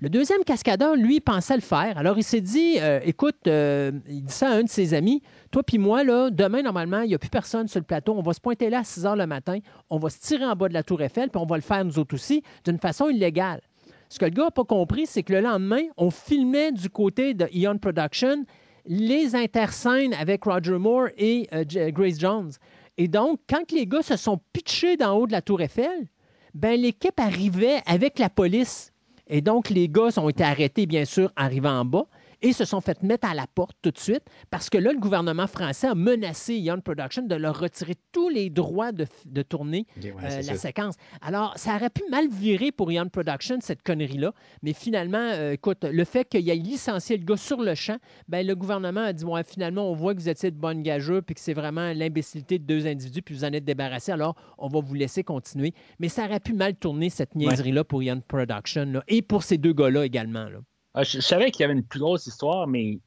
Le 0.00 0.08
deuxième 0.08 0.44
cascadeur, 0.44 0.94
lui, 0.94 1.18
pensait 1.18 1.56
le 1.56 1.60
faire. 1.60 1.98
Alors, 1.98 2.18
il 2.18 2.22
s'est 2.22 2.40
dit, 2.40 2.76
euh, 2.78 3.00
écoute, 3.02 3.34
euh, 3.48 3.90
il 4.08 4.22
dit 4.24 4.32
ça 4.32 4.48
à 4.48 4.52
un 4.52 4.62
de 4.62 4.68
ses 4.68 4.94
amis, 4.94 5.22
toi 5.50 5.64
puis 5.64 5.78
moi, 5.78 6.04
là, 6.04 6.30
demain, 6.30 6.62
normalement, 6.62 7.00
il 7.00 7.08
n'y 7.08 7.16
a 7.16 7.18
plus 7.18 7.30
personne 7.30 7.66
sur 7.66 7.80
le 7.80 7.84
plateau. 7.84 8.14
On 8.16 8.22
va 8.22 8.32
se 8.32 8.40
pointer 8.40 8.70
là 8.70 8.78
à 8.78 8.84
6 8.84 9.06
heures 9.06 9.16
le 9.16 9.26
matin. 9.26 9.58
On 9.90 9.98
va 9.98 10.08
se 10.08 10.20
tirer 10.20 10.44
en 10.44 10.54
bas 10.54 10.68
de 10.68 10.74
la 10.74 10.84
tour 10.84 11.02
Eiffel, 11.02 11.30
puis 11.30 11.40
on 11.40 11.46
va 11.46 11.56
le 11.56 11.62
faire 11.62 11.84
nous 11.84 11.98
autres 11.98 12.14
aussi, 12.14 12.44
d'une 12.64 12.78
façon 12.78 13.08
illégale. 13.08 13.60
Ce 14.08 14.20
que 14.20 14.24
le 14.24 14.30
gars 14.30 14.44
n'a 14.44 14.50
pas 14.52 14.64
compris, 14.64 15.06
c'est 15.06 15.24
que 15.24 15.32
le 15.32 15.40
lendemain, 15.40 15.82
on 15.96 16.10
filmait 16.10 16.70
du 16.70 16.88
côté 16.90 17.34
de 17.34 17.48
Eon 17.52 17.78
Production 17.78 18.44
les 18.86 19.34
interscènes 19.34 20.14
avec 20.14 20.44
Roger 20.44 20.78
Moore 20.78 21.08
et 21.18 21.48
euh, 21.52 21.64
Grace 21.90 22.18
Jones. 22.18 22.52
Et 22.96 23.08
donc, 23.08 23.40
quand 23.48 23.70
les 23.72 23.86
gars 23.86 24.02
se 24.02 24.16
sont 24.16 24.40
pitchés 24.52 24.96
d'en 24.96 25.16
haut 25.16 25.26
de 25.26 25.32
la 25.32 25.42
tour 25.42 25.60
Eiffel, 25.60 26.06
ben, 26.54 26.80
l'équipe 26.80 27.18
arrivait 27.20 27.82
avec 27.86 28.18
la 28.18 28.30
police. 28.30 28.92
Et 29.28 29.40
donc, 29.40 29.68
les 29.70 29.88
gars 29.88 30.08
ont 30.16 30.28
été 30.28 30.42
arrêtés, 30.42 30.86
bien 30.86 31.04
sûr, 31.04 31.30
arrivant 31.36 31.80
en 31.80 31.84
bas 31.84 32.06
et 32.42 32.52
se 32.52 32.64
sont 32.64 32.80
fait 32.80 33.02
mettre 33.02 33.28
à 33.28 33.34
la 33.34 33.46
porte 33.46 33.76
tout 33.82 33.90
de 33.90 33.98
suite 33.98 34.22
parce 34.50 34.70
que 34.70 34.78
là, 34.78 34.92
le 34.92 34.98
gouvernement 34.98 35.46
français 35.46 35.88
a 35.88 35.94
menacé 35.94 36.56
Young 36.56 36.82
Production 36.82 37.22
de 37.22 37.34
leur 37.34 37.58
retirer 37.58 37.94
tous 38.12 38.28
les 38.28 38.50
droits 38.50 38.92
de, 38.92 39.06
de 39.26 39.42
tourner 39.42 39.86
ouais, 40.02 40.12
euh, 40.22 40.36
la 40.36 40.42
ça. 40.42 40.54
séquence. 40.54 40.94
Alors, 41.20 41.56
ça 41.56 41.76
aurait 41.76 41.90
pu 41.90 42.02
mal 42.10 42.28
virer 42.28 42.72
pour 42.72 42.92
Young 42.92 43.10
Production, 43.10 43.58
cette 43.60 43.82
connerie-là. 43.82 44.32
Mais 44.62 44.72
finalement, 44.72 45.18
euh, 45.18 45.52
écoute, 45.52 45.84
le 45.84 46.04
fait 46.04 46.24
qu'il 46.28 46.48
ait 46.48 46.54
licencié 46.54 47.16
le 47.16 47.24
gars 47.24 47.36
sur 47.36 47.60
le 47.60 47.74
champ, 47.74 47.96
ben, 48.28 48.46
le 48.46 48.54
gouvernement 48.54 49.02
a 49.02 49.12
dit 49.12 49.24
ouais, 49.24 49.44
finalement, 49.44 49.90
on 49.90 49.94
voit 49.94 50.14
que 50.14 50.20
vous 50.20 50.28
étiez 50.28 50.50
de 50.50 50.56
bonnes 50.56 50.82
gageux 50.82 51.22
puis 51.22 51.34
que 51.34 51.40
c'est 51.40 51.54
vraiment 51.54 51.92
l'imbécilité 51.92 52.58
de 52.58 52.64
deux 52.64 52.86
individus 52.86 53.22
puis 53.22 53.34
vous 53.34 53.44
en 53.44 53.52
êtes 53.52 53.64
débarrassés. 53.64 54.12
Alors, 54.12 54.36
on 54.58 54.68
va 54.68 54.80
vous 54.80 54.94
laisser 54.94 55.24
continuer. 55.24 55.72
Mais 55.98 56.08
ça 56.08 56.24
aurait 56.24 56.40
pu 56.40 56.52
mal 56.52 56.74
tourner, 56.76 57.10
cette 57.10 57.34
niaiserie-là, 57.34 57.84
pour 57.84 58.02
Young 58.02 58.22
Production 58.22 58.84
là, 58.86 59.02
et 59.08 59.22
pour 59.22 59.42
ces 59.42 59.58
deux 59.58 59.72
gars-là 59.72 60.04
également. 60.04 60.48
là. 60.48 60.58
Ah, 60.98 61.04
je, 61.04 61.18
je 61.18 61.20
savais 61.20 61.50
qu'il 61.52 61.60
y 61.62 61.64
avait 61.64 61.74
une 61.74 61.84
plus 61.84 62.00
grosse 62.00 62.26
histoire, 62.26 62.66
mais 62.66 62.98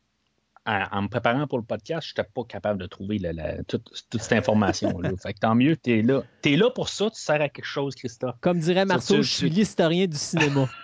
en, 0.66 0.84
en 0.92 1.02
me 1.02 1.08
préparant 1.10 1.46
pour 1.48 1.58
le 1.58 1.64
podcast, 1.66 2.08
je 2.08 2.14
n'étais 2.20 2.30
pas 2.34 2.44
capable 2.46 2.80
de 2.80 2.86
trouver 2.88 3.18
la- 3.18 3.34
la- 3.34 3.64
toute, 3.66 3.84
toute 4.10 4.22
cette 4.22 4.32
information-là. 4.34 5.10
fait 5.22 5.34
que 5.34 5.40
tant 5.40 5.56
mieux, 5.56 5.76
tu 5.76 6.00
es 6.00 6.02
là. 6.02 6.22
Tu 6.42 6.54
es 6.54 6.56
là 6.56 6.70
pour 6.70 6.88
ça, 6.90 7.10
tu 7.10 7.20
sers 7.20 7.42
à 7.42 7.50
quelque 7.50 7.66
chose, 7.66 7.96
Christophe. 7.96 8.36
Comme 8.40 8.60
dirait 8.60 8.86
Marceau, 8.86 9.18
je 9.22 9.30
suis 9.30 9.50
l'historien 9.50 10.08
du 10.08 10.18
cinéma. 10.18 10.70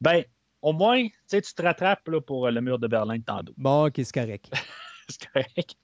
Ben, 0.00 0.24
au 0.62 0.72
moins, 0.72 1.06
tu 1.30 1.40
te 1.40 1.62
rattrapes 1.62 2.08
là, 2.08 2.20
pour 2.20 2.46
euh, 2.46 2.50
le 2.50 2.60
mur 2.60 2.78
de 2.78 2.88
Berlin 2.88 3.18
de 3.18 3.22
tantôt. 3.22 3.52
bon, 3.56 3.86
OK, 3.86 3.94
c'est 3.98 4.12
correct. 4.12 4.50
c'est 5.08 5.28
correct. 5.32 5.74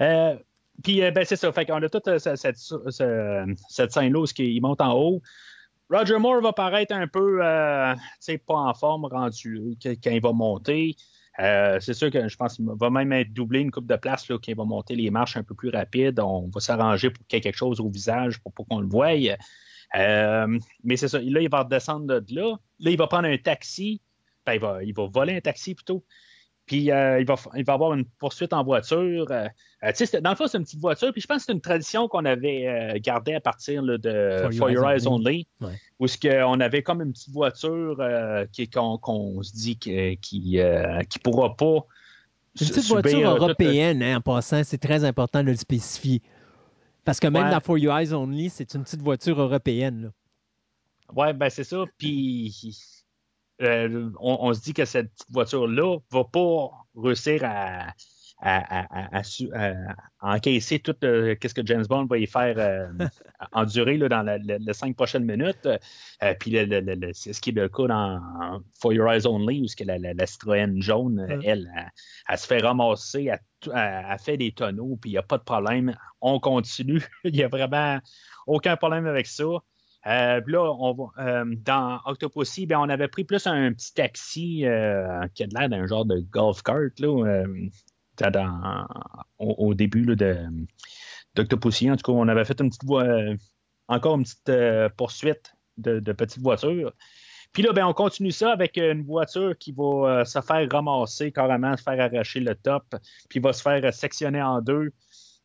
Euh, 0.00 0.36
puis, 0.82 1.02
euh, 1.02 1.10
ben, 1.10 1.24
c'est 1.26 1.36
ça. 1.36 1.52
Fait 1.52 1.66
qu'on 1.66 1.82
a 1.82 1.88
toute 1.90 2.08
euh, 2.08 2.18
cette, 2.18 2.36
cette, 2.38 2.56
ce- 2.56 3.54
cette 3.68 3.92
scène-là 3.92 4.20
où 4.20 4.24
il 4.38 4.60
monte 4.62 4.80
en 4.80 4.94
haut. 4.94 5.20
Roger 5.90 6.18
Moore 6.18 6.40
va 6.40 6.52
paraître 6.52 6.94
un 6.94 7.08
peu, 7.08 7.40
euh, 7.42 7.94
pas 8.46 8.54
en 8.54 8.74
forme 8.74 9.06
rendu 9.06 9.76
quand 9.82 10.10
il 10.10 10.22
va 10.22 10.32
monter. 10.32 10.94
Euh, 11.38 11.78
c'est 11.80 11.94
sûr 11.94 12.10
que 12.10 12.28
je 12.28 12.36
pense 12.36 12.56
qu'il 12.56 12.66
va 12.66 12.90
même 12.90 13.12
être 13.12 13.32
doublé 13.32 13.60
une 13.60 13.70
coupe 13.70 13.86
de 13.86 13.96
place 13.96 14.28
là, 14.28 14.36
quand 14.36 14.48
il 14.48 14.56
va 14.56 14.64
monter 14.64 14.94
les 14.94 15.10
marches 15.10 15.36
un 15.36 15.42
peu 15.42 15.54
plus 15.54 15.70
rapide. 15.70 16.20
On 16.20 16.48
va 16.52 16.60
s'arranger 16.60 17.10
pour 17.10 17.26
qu'il 17.26 17.36
y 17.36 17.38
ait 17.38 17.42
quelque 17.42 17.56
chose 17.56 17.80
au 17.80 17.88
visage 17.88 18.40
pour 18.40 18.52
pas 18.52 18.62
qu'on 18.68 18.80
le 18.80 18.88
voie. 18.88 19.14
Euh, 19.96 20.58
mais 20.84 20.96
c'est 20.96 21.08
ça. 21.08 21.18
Là, 21.18 21.40
il 21.40 21.50
va 21.50 21.62
redescendre 21.62 22.20
de 22.20 22.34
là. 22.34 22.56
Là, 22.78 22.90
il 22.90 22.96
va 22.96 23.06
prendre 23.06 23.26
un 23.28 23.38
taxi. 23.38 24.00
Ben, 24.46 24.60
il 24.82 24.94
va 24.94 25.06
voler 25.06 25.36
un 25.36 25.40
taxi 25.40 25.74
plutôt. 25.74 26.04
Puis 26.70 26.88
euh, 26.92 27.18
il, 27.18 27.26
va, 27.26 27.34
il 27.56 27.64
va 27.64 27.72
avoir 27.72 27.94
une 27.94 28.04
poursuite 28.04 28.52
en 28.52 28.62
voiture. 28.62 29.26
Euh, 29.32 29.48
euh, 29.82 30.20
dans 30.20 30.30
le 30.30 30.36
fond, 30.36 30.46
c'est 30.46 30.56
une 30.56 30.62
petite 30.62 30.78
voiture. 30.78 31.10
Puis 31.10 31.20
je 31.20 31.26
pense 31.26 31.38
que 31.38 31.42
c'est 31.46 31.52
une 31.52 31.60
tradition 31.60 32.06
qu'on 32.06 32.24
avait 32.24 32.68
euh, 32.68 32.98
gardée 33.02 33.34
à 33.34 33.40
partir 33.40 33.82
là, 33.82 33.98
de 33.98 34.48
For 34.56 34.70
Your, 34.70 34.88
Eyes 34.88 35.04
Only. 35.08 35.48
Ouais. 35.60 35.72
Où 35.98 36.06
ce 36.06 36.44
on 36.44 36.60
avait 36.60 36.84
comme 36.84 37.02
une 37.02 37.10
petite 37.12 37.32
voiture 37.32 37.96
qu'on 39.02 39.42
se 39.42 39.52
dit 39.52 39.76
qui 39.78 40.16
qui 40.20 41.18
pourra 41.24 41.56
pas. 41.56 41.84
Une 42.60 42.66
su- 42.68 42.72
petite 42.72 42.86
voiture 42.88 43.28
européenne, 43.30 44.00
hein, 44.00 44.18
en 44.18 44.20
passant, 44.20 44.62
c'est 44.62 44.78
très 44.78 45.02
important 45.02 45.42
de 45.42 45.48
le 45.48 45.56
spécifier. 45.56 46.22
Parce 47.04 47.18
que 47.18 47.26
même 47.26 47.46
Ouais. 47.46 47.50
dans 47.50 47.58
For 47.60 47.78
Your 47.78 47.98
Eyes 47.98 48.12
Only, 48.12 48.48
c'est 48.48 48.74
une 48.74 48.84
petite 48.84 49.02
voiture 49.02 49.40
européenne. 49.40 50.02
là. 50.02 50.10
Ouais, 51.16 51.32
ben 51.32 51.50
c'est 51.50 51.64
ça. 51.64 51.82
Puis 51.98 52.99
euh, 53.62 54.10
on, 54.20 54.38
on 54.40 54.54
se 54.54 54.60
dit 54.62 54.74
que 54.74 54.84
cette 54.84 55.12
voiture-là 55.30 55.98
va 56.10 56.24
pas 56.24 56.70
réussir 56.96 57.42
à, 57.44 57.88
encaisser 60.20 60.78
tout 60.78 60.96
euh, 61.04 61.34
ce 61.42 61.54
que 61.54 61.64
James 61.66 61.84
Bond 61.88 62.06
va 62.06 62.18
y 62.18 62.26
faire 62.26 62.54
euh, 62.58 62.88
endurer 63.52 63.96
là, 63.98 64.08
dans 64.08 64.22
les 64.42 64.72
cinq 64.72 64.96
prochaines 64.96 65.24
minutes. 65.24 65.66
Euh, 66.22 66.34
puis 66.38 66.52
c'est 67.12 67.32
ce 67.32 67.40
qui 67.40 67.50
est 67.50 67.52
le 67.52 67.68
cas 67.68 67.86
dans 67.86 68.62
For 68.80 68.92
Your 68.92 69.08
Eyes 69.12 69.26
Only, 69.26 69.62
où 69.62 69.66
que 69.76 69.84
la, 69.84 69.98
la- 69.98 70.14
la 70.14 70.26
Citroën 70.26 70.80
jaune, 70.80 71.26
Mm. 71.26 71.30
elle, 71.30 71.40
elle, 71.44 71.90
elle 72.28 72.38
se 72.38 72.46
fait 72.46 72.60
ramasser, 72.62 73.30
elle 73.74 74.18
fait 74.18 74.36
des 74.36 74.52
tonneaux, 74.52 74.96
puis 75.00 75.10
il 75.10 75.14
n'y 75.14 75.18
a 75.18 75.22
pas 75.22 75.38
de 75.38 75.44
problème. 75.44 75.94
On 76.20 76.38
continue. 76.40 77.02
Il 77.24 77.32
n'y 77.32 77.42
a 77.42 77.48
vraiment 77.48 77.98
aucun 78.46 78.76
problème 78.76 79.06
avec 79.06 79.26
ça. 79.26 79.44
Euh, 80.06 80.40
là, 80.46 80.72
on 80.78 80.94
va, 80.94 81.04
euh, 81.22 81.44
dans 81.58 82.00
Octopussy, 82.06 82.66
ben, 82.66 82.78
on 82.78 82.88
avait 82.88 83.08
pris 83.08 83.24
plus 83.24 83.46
un 83.46 83.72
petit 83.72 83.92
taxi 83.92 84.64
euh, 84.64 85.26
qui 85.34 85.42
a 85.42 85.46
l'air 85.46 85.68
d'un 85.68 85.86
genre 85.86 86.06
de 86.06 86.20
golf 86.30 86.62
cart 86.62 86.90
là, 86.98 87.44
au, 89.38 89.74
début 89.74 90.04
là, 90.04 90.14
de 90.14 90.46
d'Octopussy. 91.34 91.90
En 91.90 91.96
tout 91.96 92.12
cas, 92.12 92.18
on 92.18 92.28
avait 92.28 92.44
fait 92.44 92.60
une 92.60 92.70
petite 92.70 92.88
encore 93.88 94.16
une 94.16 94.24
petite 94.24 94.96
poursuite 94.96 95.54
de, 95.76 96.12
petites 96.12 96.42
voitures. 96.42 96.92
Puis 97.52 97.62
là, 97.62 97.72
ben, 97.72 97.84
on 97.84 97.92
continue 97.92 98.30
ça 98.30 98.52
avec 98.52 98.78
une 98.78 99.02
voiture 99.04 99.58
qui 99.58 99.72
va 99.72 100.24
se 100.24 100.40
faire 100.40 100.66
ramasser 100.70 101.30
carrément, 101.30 101.76
se 101.76 101.82
faire 101.82 102.00
arracher 102.00 102.40
le 102.40 102.54
top, 102.54 102.84
puis 103.28 103.38
va 103.38 103.52
se 103.52 103.60
faire 103.60 103.92
sectionner 103.92 104.40
en 104.40 104.62
deux. 104.62 104.92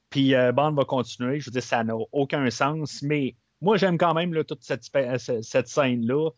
Puis 0.09 0.33
Bond 0.53 0.71
va 0.71 0.85
continuer. 0.85 1.41
Je 1.41 1.47
veux 1.47 1.51
dire, 1.51 1.63
ça 1.63 1.83
n'a 1.83 1.95
aucun 2.13 2.49
sens, 2.51 3.01
mais 3.01 3.35
moi, 3.61 3.77
j'aime 3.77 3.97
quand 3.97 4.13
même 4.13 4.33
là, 4.33 4.43
toute 4.43 4.63
cette, 4.63 4.83
spé- 4.83 5.17
cette- 5.17 5.67
scène-là. 5.67 6.29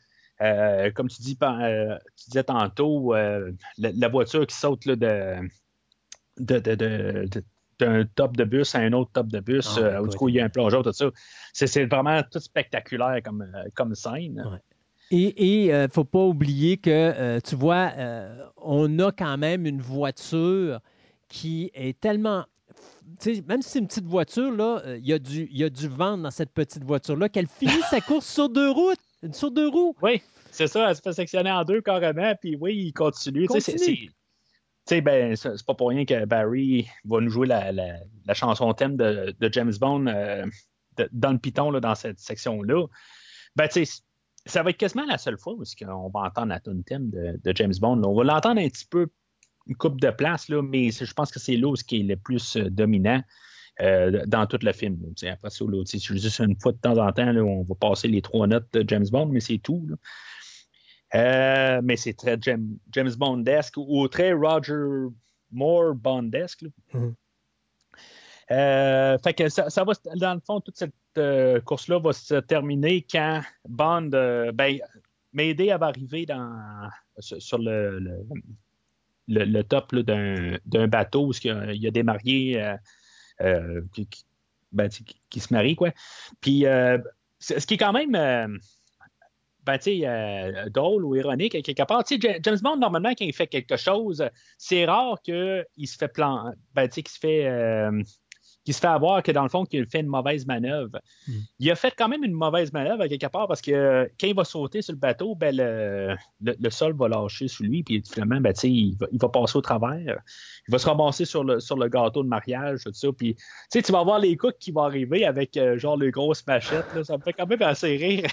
Euh, 0.42 0.92
comme 0.92 1.08
tu 1.08 1.22
dis, 1.22 1.38
euh, 1.42 1.98
tu 2.16 2.26
disais 2.30 2.44
tantôt, 2.44 3.16
euh, 3.16 3.52
la, 3.78 3.92
la 3.92 4.08
voiture 4.08 4.46
qui 4.46 4.56
saute 4.56 4.86
là, 4.86 4.96
de, 4.96 6.60
de, 6.60 6.76
de- 6.76 7.44
d'un 7.80 8.06
top 8.06 8.36
de 8.38 8.44
bus 8.44 8.74
à 8.76 8.80
un 8.80 8.94
autre 8.94 9.12
top 9.12 9.28
de 9.28 9.40
bus, 9.40 9.78
Ah, 9.78 9.82
euh, 9.82 10.02
où 10.02 10.08
du 10.08 10.18
coup, 10.18 10.30
il 10.30 10.36
y 10.36 10.40
a 10.40 10.46
un 10.46 10.50
plongeur, 10.50 10.84
tout 10.84 10.94
ça. 10.94 11.06
C'est, 11.54 11.68
c'est 11.68 11.86
vraiment 11.86 12.22
tout 12.24 12.40
spectaculaire 12.40 13.20
comme, 13.24 13.42
euh, 13.42 13.70
comme 13.76 13.96
scène. 13.96 14.44
Ouais. 14.52 14.60
Et 15.10 15.64
il 15.66 15.72
ne 15.72 15.88
faut 15.88 16.04
pas 16.04 16.24
oublier 16.26 16.78
que, 16.78 16.90
euh, 16.90 17.40
tu 17.40 17.56
vois, 17.56 17.92
euh, 17.98 18.46
on 18.58 19.00
a 19.00 19.12
quand 19.12 19.38
même 19.38 19.66
une 19.66 19.82
voiture 19.82 20.82
qui 21.30 21.72
est 21.74 22.00
tellement. 22.00 22.46
Même 23.48 23.62
si 23.62 23.70
c'est 23.70 23.80
une 23.80 23.88
petite 23.88 24.06
voiture, 24.06 24.52
là, 24.52 24.82
euh, 24.86 24.98
il 24.98 25.08
y, 25.08 25.14
a 25.14 25.20
du- 25.20 25.48
il 25.50 25.58
y 25.58 25.64
a 25.64 25.70
du 25.70 25.88
vent 25.88 26.18
dans 26.18 26.32
cette 26.32 26.52
petite 26.52 26.84
voiture-là, 26.84 27.30
qu'elle 27.30 27.48
finit 27.48 27.82
sa 27.90 28.02
course 28.02 28.26
sur 28.28 28.50
deux 28.50 28.70
routes, 28.70 29.00
sur 29.32 29.50
deux 29.52 29.70
roues. 29.70 29.96
Oui, 30.02 30.22
c'est 30.52 30.68
ça, 30.68 30.90
elle 30.90 30.96
se 30.96 31.02
fait 31.02 31.14
sectionner 31.14 31.52
en 31.52 31.64
deux 31.64 31.82
carrément, 31.82 32.34
puis 32.42 32.58
oui, 32.60 32.76
il 32.76 32.94
continue. 32.94 33.48
C'est- 33.50 33.72
Continue. 33.74 34.10
c'est- 34.86 35.02
ben, 35.02 35.36
c'est 35.36 35.66
pas 35.66 35.74
pour 35.74 35.90
rien 35.90 36.06
que 36.06 36.26
Barry 36.26 36.88
va 37.06 37.20
nous 37.22 37.30
jouer 37.30 37.48
la, 37.48 37.72
la- 37.72 38.00
la 38.26 38.34
chanson 38.34 38.74
thème 38.74 38.98
de, 38.98 39.34
de 39.40 39.50
James 39.54 39.74
Bond 39.80 40.08
euh, 40.08 40.46
de- 40.98 41.10
dans 41.14 41.32
le 41.32 41.40
piton, 41.40 41.72
là, 41.72 41.80
dans 41.80 41.96
cette 41.96 42.20
section-là. 42.20 42.86
Ben, 43.56 43.68
tu 43.70 43.86
sais, 43.86 44.02
ça 44.46 44.64
va 44.64 44.70
être 44.70 44.78
quasiment 44.78 45.06
la 45.06 45.18
seule 45.18 45.38
fois 45.38 45.54
où 45.54 45.64
qu'on 45.80 46.10
va 46.10 46.20
entendre 46.28 46.48
la 46.50 46.60
tune 46.60 46.84
thème 46.84 47.10
de, 47.10 47.40
de 47.44 47.56
James 47.56 47.74
Bond. 47.82 47.96
là. 47.98 48.08
On 48.08 48.16
va 48.16 48.24
l'entendre 48.24 48.62
un 48.62 48.68
petit 48.70 48.86
peu, 48.86 49.08
une 49.68 49.76
coupe 49.76 50.00
de 50.02 50.10
place, 50.12 50.50
là, 50.50 50.62
mais 50.62 50.92
c'est- 50.92 51.06
je 51.06 51.14
pense 51.14 51.32
que 51.32 51.40
c'est 51.40 51.58
là 51.58 51.76
ce 51.76 51.84
qui 51.84 52.00
est 52.00 52.04
le 52.04 52.16
plus 52.18 52.56
euh, 52.58 52.70
dominant. 52.70 53.22
euh, 53.80 54.24
dans 54.26 54.48
tout 54.48 54.58
le 54.64 54.74
film. 54.74 54.98
sais, 55.16 55.30
Après 55.30 55.52
ça, 55.52 55.64
là, 55.66 55.84
c'est 55.86 56.00
juste 56.00 56.40
une 56.40 56.60
fois 56.60 56.72
de 56.72 56.80
temps 56.80 56.98
en 56.98 57.12
temps, 57.12 57.32
là, 57.32 57.44
on 57.44 57.62
va 57.62 57.76
passer 57.76 58.08
les 58.08 58.24
trois 58.24 58.48
notes 58.48 58.68
de 58.74 58.84
James 58.88 59.06
Bond, 59.12 59.28
mais 59.28 59.40
c'est 59.40 59.60
tout. 59.60 59.88
Euh, 61.14 61.80
mais 61.84 61.96
c'est 61.96 62.14
très 62.16 62.40
James, 62.42 62.76
James 62.92 63.12
Bondesque 63.16 63.76
ou 63.78 64.08
très 64.08 64.34
Roger 64.34 65.12
Moore 65.52 65.94
Bondesque. 65.94 66.66
Mhm. 66.92 67.14
Euh, 68.50 69.18
fait 69.24 69.34
que 69.36 69.48
ça, 69.48 69.70
ça 69.70 69.84
va, 69.84 69.94
dans 70.16 70.34
le 70.34 70.40
fond, 70.40 70.60
toute 70.60 70.78
cette 70.78 71.64
course-là 71.64 72.00
va 72.00 72.14
se 72.14 72.34
terminer 72.36 73.06
quand 73.10 73.42
Bond, 73.70 74.10
ben, 74.56 74.80
Mayday 75.34 75.68
va 75.78 75.86
arriver 75.86 76.26
dans, 76.26 76.90
sur, 77.20 77.40
sur 77.40 77.58
le, 77.60 78.00
le, 78.00 78.26
le- 79.28 79.46
le 79.46 79.64
top 79.64 79.94
d'un 79.96 80.88
bateau 80.88 81.28
où 81.28 81.32
il 81.44 81.82
y 81.82 81.88
a- 81.88 81.92
des 81.92 82.04
mariés 82.04 82.62
euh, 82.62 82.76
euh, 83.42 83.82
ben, 84.72 84.90
qui, 85.30 85.40
se 85.40 85.54
marient, 85.54 85.76
quoi. 85.76 85.92
Puis, 86.42 86.66
euh, 86.66 86.98
ce 87.40 87.66
qui 87.66 87.76
est 87.76 87.78
quand 87.78 87.94
même. 87.94 88.16
Euh, 88.16 88.48
ben, 89.66 89.78
sais, 89.80 90.70
drôle 90.70 91.04
ou 91.04 91.16
ironique, 91.16 91.62
quelque 91.62 91.84
part. 91.84 92.04
James 92.10 92.58
Bond, 92.62 92.78
normalement, 92.78 93.10
quand 93.10 93.26
il 93.26 93.34
fait 93.34 93.48
quelque 93.48 93.76
chose, 93.76 94.24
c'est 94.58 94.86
rare 94.86 95.22
qu'il 95.22 95.66
se 95.88 95.98
fait 95.98 96.08
plan. 96.08 96.54
Ben, 96.74 96.88
qu'il 97.02 97.12
se 97.12 97.20
fait 97.20 97.46
qui 98.68 98.74
se 98.74 98.82
fait 98.82 98.88
avoir 98.88 99.24
que 99.24 99.32
dans 99.32 99.44
le 99.44 99.50
fond, 99.50 99.64
qu'il 99.64 99.86
fait 99.86 100.02
une 100.02 100.08
mauvaise 100.08 100.46
manœuvre. 100.46 101.00
Hmm. 101.26 101.40
Il 101.58 101.72
a 101.72 101.76
fait 101.76 101.94
quand 101.98 102.10
même 102.10 102.26
une 102.26 102.34
mauvaise 102.34 102.74
manœuvre 102.74 103.04
à 103.04 103.08
quelque 103.08 103.28
part 103.28 103.48
parce 103.48 103.62
que 103.62 103.72
euh, 103.72 104.06
quand 104.20 104.28
il 104.28 104.36
va 104.36 104.44
sauter 104.44 104.82
sur 104.82 104.92
le 104.92 105.00
bateau, 105.00 105.36
ben, 105.36 105.56
le, 105.56 106.70
sol 106.70 106.94
va 106.98 107.08
lâcher 107.08 107.48
sur 107.48 107.64
lui, 107.64 107.82
puis 107.84 108.04
finalement, 108.06 108.42
ben, 108.42 108.54
il, 108.64 108.98
va, 108.98 109.08
il 109.14 109.22
va 109.22 109.30
passer 109.30 109.58
au 109.58 109.62
travers. 109.62 110.22
Il 110.68 110.72
va 110.74 110.80
se 110.80 110.86
ramasser 110.86 111.24
sur 111.24 111.46
le, 111.46 111.62
sur 111.62 111.78
le 111.78 111.88
gâteau 111.88 112.24
de 112.24 112.28
mariage, 112.28 112.84
tout 112.84 112.92
ça. 112.92 113.08
Puis, 113.18 113.38
tu 113.72 113.80
vas 113.90 114.04
voir 114.04 114.20
les 114.20 114.36
cooks 114.36 114.60
qui 114.60 114.72
vont 114.72 114.84
arriver 114.84 115.24
avec 115.24 115.56
euh, 115.56 115.78
genre 115.78 115.96
les 115.96 116.12
grosses 116.12 116.46
machettes. 116.46 117.06
ça 117.06 117.16
me 117.16 117.22
fait 117.24 117.32
quand 117.32 117.48
même 117.48 117.62
assez 117.62 117.96
rire. 117.96 118.30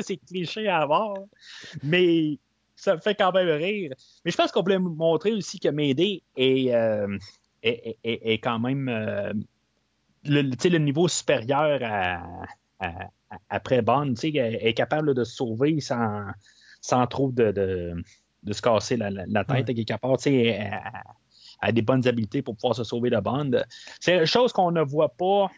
c'est 0.00 0.16
cliché 0.16 0.66
à 0.66 0.78
avoir. 0.78 1.14
Mais 1.84 2.40
ça 2.74 2.96
me 2.96 3.00
fait 3.00 3.14
quand 3.14 3.30
même 3.30 3.56
rire. 3.56 3.92
Mais 4.24 4.32
je 4.32 4.36
pense 4.36 4.50
qu'on 4.50 4.62
voulait 4.62 4.80
montrer 4.80 5.30
aussi 5.30 5.60
que 5.60 5.68
Médée 5.68 6.24
est. 6.36 6.74
Euh, 6.74 7.06
est, 7.64 8.38
quand 8.42 8.58
même 8.58 8.88
euh, 8.88 9.32
le, 10.24 10.42
le, 10.42 10.78
niveau 10.78 11.08
supérieur 11.08 11.80
à, 11.82 12.22
après 13.48 13.82
Bond. 13.82 14.14
Est 14.22 14.74
capable 14.74 15.14
de 15.14 15.24
se 15.24 15.36
sauver 15.36 15.80
sans, 15.80 16.26
sans 16.80 17.06
trop 17.06 17.32
de, 17.32 17.50
de, 18.42 18.52
se 18.52 18.62
casser 18.62 18.96
la, 18.96 19.10
la 19.10 19.44
tête 19.44 19.68
ouais. 19.68 19.74
quelque 19.74 19.98
part. 19.98 20.16
Elle, 20.26 20.80
a 21.60 21.72
des 21.72 21.82
bonnes 21.82 22.06
habiletés 22.06 22.42
pour 22.42 22.56
pouvoir 22.56 22.74
se 22.74 22.84
sauver 22.84 23.10
de 23.10 23.18
Bond. 23.18 23.52
C'est 24.00 24.18
une 24.18 24.26
chose 24.26 24.52
qu'on 24.52 24.70
ne 24.70 24.82
voit 24.82 25.14
pas. 25.16 25.50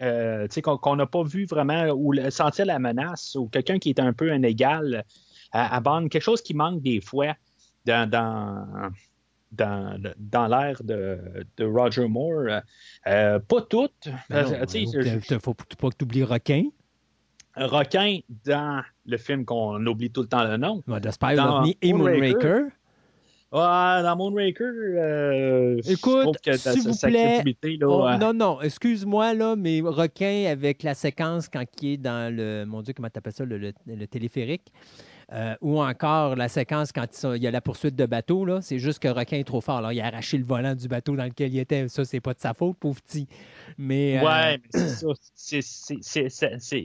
Euh, 0.00 0.48
qu'on 0.62 0.96
n'a 0.96 1.06
pas 1.06 1.22
vu 1.22 1.44
vraiment 1.44 1.90
ou 1.90 2.12
sentir 2.30 2.66
la 2.66 2.80
menace 2.80 3.36
ou 3.36 3.46
quelqu'un 3.46 3.78
qui 3.78 3.90
est 3.90 4.00
un 4.00 4.12
peu 4.12 4.32
un 4.32 4.42
égal 4.42 5.04
à, 5.52 5.80
Bond, 5.80 6.08
quelque 6.08 6.22
chose 6.22 6.42
qui 6.42 6.54
manque 6.54 6.82
des 6.82 7.00
fois 7.00 7.36
dans, 7.84 8.08
dans, 8.10 8.90
dans, 9.52 10.00
dans 10.18 10.46
l'ère 10.48 10.82
de, 10.82 11.18
de, 11.56 11.64
Roger 11.64 12.08
Moore. 12.08 12.62
Euh, 13.06 13.38
pas 13.38 13.62
toutes. 13.62 14.08
Il 14.30 15.20
ne 15.30 15.38
faut 15.38 15.54
pas 15.54 15.90
que 15.90 15.96
tu 15.96 16.04
oublies 16.04 16.24
Requin. 16.24 16.64
Requin 17.56 18.20
dans 18.46 18.82
le 19.04 19.16
film 19.18 19.44
qu'on 19.44 19.84
oublie 19.86 20.10
tout 20.10 20.22
le 20.22 20.28
temps 20.28 20.44
le 20.44 20.56
nom. 20.56 20.82
Dans 20.86 21.64
et 21.82 21.92
Moonraker. 21.92 22.68
Ouais, 23.52 24.02
dans 24.02 24.16
Moonraker, 24.16 24.64
euh, 24.64 25.80
écoute, 25.86 26.38
s'il 26.56 26.82
vous 26.88 26.96
plaît, 26.96 27.44
oh, 27.82 28.08
non, 28.18 28.32
non, 28.32 28.62
excuse-moi 28.62 29.34
là, 29.34 29.56
mais 29.56 29.82
Requin 29.82 30.46
avec 30.50 30.82
la 30.82 30.94
séquence 30.94 31.50
quand 31.50 31.66
il 31.82 31.92
est 31.92 31.96
dans 31.98 32.34
le, 32.34 32.64
mon 32.64 32.80
Dieu, 32.80 32.94
comment 32.94 33.10
t'appelles 33.10 33.34
ça, 33.34 33.44
le, 33.44 33.58
le 33.58 34.06
téléphérique. 34.06 34.72
Euh, 35.32 35.54
ou 35.62 35.80
encore 35.80 36.36
la 36.36 36.48
séquence 36.48 36.92
quand 36.92 37.06
il 37.34 37.42
y 37.42 37.46
a 37.46 37.50
la 37.50 37.62
poursuite 37.62 37.96
de 37.96 38.04
bateau, 38.04 38.44
là, 38.44 38.60
c'est 38.60 38.78
juste 38.78 38.98
que 38.98 39.08
Requin 39.08 39.38
est 39.38 39.44
trop 39.44 39.62
fort. 39.62 39.78
Alors, 39.78 39.92
il 39.92 40.00
a 40.00 40.06
arraché 40.06 40.36
le 40.36 40.44
volant 40.44 40.74
du 40.74 40.88
bateau 40.88 41.16
dans 41.16 41.24
lequel 41.24 41.54
il 41.54 41.58
était. 41.58 41.88
Ça, 41.88 42.04
c'est 42.04 42.20
pas 42.20 42.34
de 42.34 42.40
sa 42.40 42.52
faute, 42.52 42.76
pauvre 42.78 43.00
petit. 43.00 43.26
Mais, 43.78 44.18
euh, 44.18 44.26
Ouais, 44.26 44.58
mais 44.58 44.88
c'est 45.34 45.62
ça. 45.62 45.62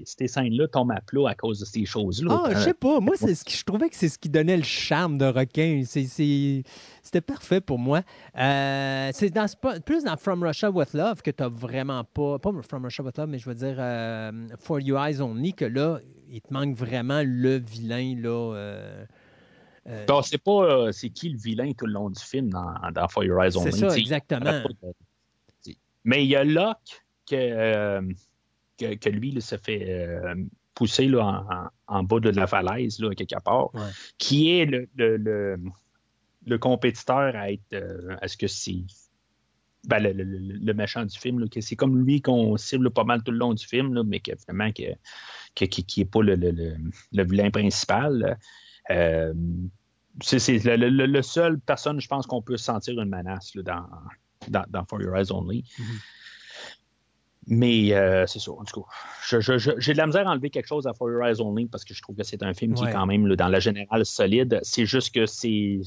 ces 0.06 0.28
scènes-là 0.28 0.68
tombent 0.70 0.92
à 0.92 1.02
plat 1.02 1.30
à 1.30 1.36
cause 1.36 1.60
de 1.60 1.66
ces 1.66 1.84
choses-là. 1.84 2.42
Ah, 2.46 2.52
je 2.54 2.60
sais 2.60 2.74
pas. 2.74 3.02
Moi, 3.02 3.16
ce 3.18 3.28
je 3.28 3.64
trouvais 3.64 3.90
que 3.90 3.96
c'est 3.98 4.10
ce 4.10 4.18
qui 4.18 4.30
donnait 4.30 4.58
le 4.58 4.64
charme 4.64 5.18
de 5.18 5.26
Requin. 5.26 5.84
C'était 5.86 7.22
parfait 7.22 7.60
pour 7.60 7.80
moi. 7.80 8.02
Euh, 8.38 9.10
c'est 9.14 9.34
plus 9.86 10.06
dans 10.06 10.16
From 10.16 10.42
Russia 10.42 10.72
with 10.72 10.94
Love 10.94 11.22
que 11.22 11.32
tu 11.32 11.44
n'as 11.44 11.50
vraiment 11.50 12.06
pas. 12.06 12.40
Pas 12.40 12.52
From 12.68 12.86
Russia 12.86 13.04
with 13.04 13.18
Love, 13.18 13.28
mais 13.28 13.40
je 13.40 13.50
veux 13.50 13.56
dire 13.56 13.76
For 14.60 14.80
You 14.80 14.98
Eyes 14.98 15.20
Only, 15.20 15.54
que 15.54 15.66
là, 15.66 16.00
il 16.30 16.42
te 16.42 16.54
manque 16.54 16.76
vraiment 16.76 17.22
le 17.26 17.58
vilain. 17.58 18.16
Là, 18.18 18.54
euh, 18.56 19.06
euh 19.88 20.22
c'est 20.24 20.42
pas 20.42 20.64
euh, 20.64 20.92
c'est 20.92 21.10
qui 21.10 21.30
le 21.30 21.38
vilain 21.38 21.72
tout 21.74 21.86
le 21.86 21.94
long 21.94 22.10
du 22.10 22.22
film 22.22 22.50
dans, 22.50 22.74
Eyes 22.84 23.58
Only. 23.58 23.72
C'est 23.72 23.90
ça, 23.90 23.98
exactement. 23.98 24.64
Mais 26.04 26.24
il 26.24 26.30
y 26.30 26.36
a 26.36 26.44
Locke 26.44 27.04
que, 27.30 28.00
que, 28.78 29.10
lui 29.10 29.42
se 29.42 29.58
fait 29.58 30.18
pousser 30.74 31.08
là, 31.08 31.70
en, 31.88 32.04
bas 32.04 32.20
de 32.20 32.30
la 32.30 32.48
falaise, 32.48 33.00
là, 33.00 33.14
quelque 33.14 33.42
part, 33.44 33.72
qui 34.18 34.58
est 34.58 34.66
le, 34.66 34.88
le, 34.96 35.58
le, 36.46 36.58
compétiteur 36.58 37.36
à 37.36 37.52
être. 37.52 37.74
Est-ce 38.22 38.38
que 38.38 38.48
c'est. 38.48 38.84
Ben, 39.88 40.04
le, 40.04 40.12
le, 40.12 40.74
méchant 40.74 41.06
du 41.06 41.18
film, 41.18 41.48
que 41.48 41.62
c'est 41.62 41.78
comme 41.78 42.04
lui 42.04 42.22
qu'on 42.22 42.58
cible 42.58 42.92
pas 42.92 43.06
mal 43.06 43.24
tout 43.24 43.32
le 43.32 43.38
long 43.38 43.54
du 43.54 43.66
film, 43.66 43.94
là, 43.94 44.04
mais 44.06 44.20
que 44.20 44.34
finalement 44.36 44.72
qui 44.74 44.86
n'est 45.98 46.06
pas 46.06 46.22
le, 46.22 46.36
le, 46.36 47.24
vilain 47.24 47.50
principal. 47.50 48.38
Euh, 48.90 49.34
c'est 50.22 50.60
le, 50.66 51.22
seul 51.22 51.60
personne, 51.60 52.02
je 52.02 52.08
pense, 52.08 52.28
qu'on 52.28 52.42
peut 52.42 52.58
sentir 52.58 53.00
une 53.00 53.10
menace 53.10 53.54
dans, 53.56 53.86
dans, 54.50 54.86
For 54.86 55.02
Your 55.02 55.16
Eyes 55.16 55.32
Only. 55.32 55.62
Mm-hmm. 55.62 56.00
Mais 57.50 57.94
euh, 57.94 58.26
c'est 58.28 58.40
ça, 58.40 58.52
en 58.52 58.66
tout 58.66 58.82
cas. 58.82 59.40
J'ai 59.78 59.94
de 59.94 59.98
la 59.98 60.06
misère 60.06 60.28
à 60.28 60.32
enlever 60.32 60.50
quelque 60.50 60.68
chose 60.68 60.86
à 60.86 60.94
For 60.94 61.10
Your 61.10 61.24
Eyes 61.24 61.40
Only 61.40 61.68
parce 61.68 61.86
que 61.86 61.94
je 61.94 62.02
trouve 62.02 62.18
que 62.18 62.24
c'est 62.24 62.44
un 62.44 62.54
film 62.54 62.74
qui 62.74 62.84
est 62.84 62.92
quand 62.92 63.06
même, 63.06 63.34
dans 63.36 63.48
la 63.48 63.62
générale, 63.62 64.06
solide. 64.06 64.60
C'est 64.64 64.86
juste 64.86 65.16
que 65.16 65.26
c'est. 65.26 65.80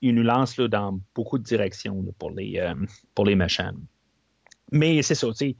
Il 0.00 0.14
nous 0.14 0.22
lance 0.22 0.58
dans 0.58 1.00
beaucoup 1.14 1.38
de 1.38 1.44
directions 1.44 2.04
pour, 2.18 2.30
les, 2.30 2.58
euh, 2.58 2.74
pour 3.14 3.24
les 3.24 3.36
méchants. 3.36 3.72
Mais 4.72 5.02
c'est 5.02 5.14
ça, 5.14 5.28
tu 5.28 5.34
sais. 5.34 5.56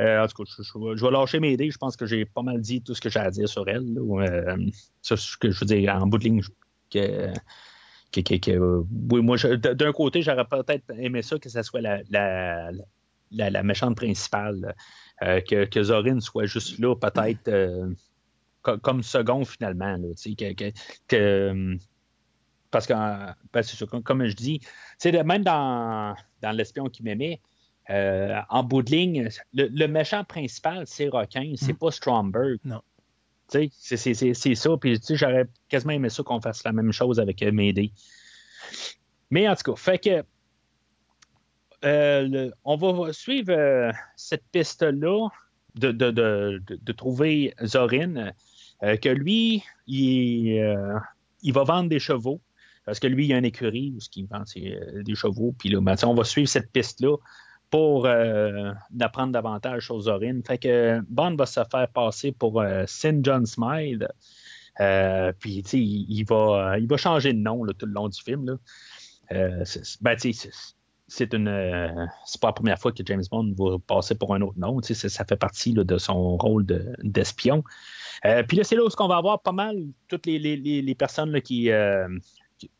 Euh, 0.00 0.22
en 0.22 0.28
tout 0.28 0.44
cas, 0.44 0.50
je, 0.62 1.04
vais 1.04 1.10
lâcher 1.10 1.40
mes 1.40 1.52
idées. 1.52 1.70
Je 1.70 1.78
pense 1.78 1.96
que 1.96 2.06
j'ai 2.06 2.24
pas 2.24 2.42
mal 2.42 2.60
dit 2.60 2.82
tout 2.82 2.94
ce 2.94 3.00
que 3.00 3.08
j'ai 3.08 3.18
à 3.18 3.30
dire 3.30 3.48
sur 3.48 3.68
elle. 3.68 3.98
Euh, 3.98 4.56
ce 5.02 5.36
que 5.36 5.50
je 5.50 5.60
veux 5.60 5.66
dire 5.66 5.94
en 5.94 6.06
bout 6.06 6.18
de 6.18 6.24
ligne. 6.24 6.40
Que, 6.90 7.32
oui, 9.10 9.22
moi, 9.22 9.36
d'un 9.36 9.92
côté, 9.92 10.22
j'aurais 10.22 10.46
peut-être 10.46 10.90
aimé 10.96 11.22
ça 11.22 11.38
que 11.38 11.48
ce 11.48 11.62
soit 11.62 11.80
la, 11.80 12.00
la, 12.10 12.70
la, 13.30 13.62
méchante 13.62 13.96
principale. 13.96 14.74
Euh, 15.22 15.40
que, 15.40 15.82
Zorin 15.82 16.20
soit 16.20 16.46
juste 16.46 16.78
là, 16.78 16.94
peut-être 16.94 17.50
comme 18.62 19.02
second 19.02 19.44
finalement. 19.44 19.96
Là, 19.96 20.08
que, 21.08 21.76
parce 22.70 22.86
que, 22.86 22.92
ben, 22.94 24.02
comme 24.02 24.26
je 24.26 24.34
dis, 24.34 24.60
même 25.04 25.42
dans, 25.42 26.14
dans 26.42 26.52
L'espion 26.52 26.86
qui 26.86 27.02
m'aimait, 27.02 27.40
euh, 27.90 28.40
en 28.50 28.62
bout 28.62 28.82
de 28.82 28.90
ligne, 28.90 29.28
le, 29.54 29.86
méchant 29.86 30.22
principal, 30.22 30.86
c'est 30.86 31.08
Requin, 31.08 31.54
c'est 31.56 31.72
mm. 31.72 31.78
pas 31.78 31.90
Stromberg. 31.90 32.58
Non. 32.64 32.82
C'est 33.48 34.54
ça. 34.54 34.76
Puis 34.78 35.00
j'aurais 35.08 35.46
quasiment 35.70 35.94
aimé 35.94 36.10
ça 36.10 36.22
qu'on 36.22 36.40
fasse 36.40 36.62
la 36.64 36.72
même 36.72 36.92
chose 36.92 37.18
avec 37.18 37.42
euh, 37.42 37.50
Mayday. 37.50 37.92
Mais 39.30 39.48
en 39.48 39.56
tout 39.56 39.72
cas, 39.72 39.76
fait 39.76 39.98
que 39.98 40.22
euh, 41.84 42.50
on 42.64 42.76
va 42.76 43.12
suivre 43.14 43.92
cette 44.16 44.44
piste-là 44.52 45.28
de, 45.76 45.92
de, 45.92 46.92
trouver 46.92 47.54
Zorin, 47.64 48.32
que 48.82 49.08
lui, 49.08 49.62
il, 49.86 50.96
il, 51.42 51.52
va 51.52 51.62
vendre 51.62 51.88
des 51.88 52.00
chevaux. 52.00 52.40
Parce 52.88 53.00
que 53.00 53.06
lui, 53.06 53.26
il 53.26 53.28
y 53.28 53.34
a 53.34 53.38
une 53.38 53.44
écurie 53.44 53.92
où 53.94 53.98
il 54.16 54.26
vend 54.26 54.44
des 55.02 55.14
chevaux. 55.14 55.54
Puis 55.58 55.68
là, 55.68 55.80
on 56.04 56.14
va 56.14 56.24
suivre 56.24 56.48
cette 56.48 56.72
piste-là 56.72 57.16
pour 57.70 58.06
euh, 58.06 58.72
apprendre 58.98 59.32
davantage 59.32 59.86
sur 59.86 60.00
Zorin. 60.00 60.40
Fait 60.46 60.58
que 60.58 61.00
Bond 61.08 61.36
va 61.36 61.46
se 61.46 61.60
faire 61.70 61.88
passer 61.88 62.32
pour 62.32 62.60
euh, 62.60 62.84
Sin 62.86 63.20
John 63.22 63.44
Smythe. 63.44 64.04
Euh, 64.80 65.32
puis, 65.38 65.62
tu 65.62 65.70
sais, 65.70 65.78
il, 65.78 66.24
va, 66.24 66.78
il 66.78 66.86
va 66.86 66.96
changer 66.96 67.32
de 67.32 67.38
nom 67.38 67.66
tout 67.66 67.86
le 67.86 67.92
long 67.92 68.08
du 68.08 68.20
film. 68.20 68.58
Euh, 69.32 69.64
ben, 70.00 70.16
tu 70.16 70.32
sais, 70.32 70.50
c'est 71.10 71.32
une 71.34 72.10
c'est 72.24 72.40
pas 72.40 72.48
la 72.48 72.52
première 72.52 72.78
fois 72.78 72.92
que 72.92 73.02
James 73.04 73.24
Bond 73.30 73.54
va 73.58 73.78
passer 73.78 74.14
pour 74.14 74.34
un 74.34 74.40
autre 74.40 74.58
nom. 74.58 74.80
Ça 74.82 75.24
fait 75.24 75.36
partie 75.36 75.72
de 75.72 75.98
son 75.98 76.36
rôle 76.36 76.64
d'espion. 77.02 77.64
puis 78.46 78.56
là, 78.56 78.64
c'est 78.64 78.76
là 78.76 78.84
où 78.84 78.88
on 78.98 79.08
va 79.08 79.16
avoir 79.16 79.42
pas 79.42 79.52
mal 79.52 79.76
toutes 80.06 80.26
les, 80.26 80.94
personnes 80.96 81.40
qui, 81.40 81.70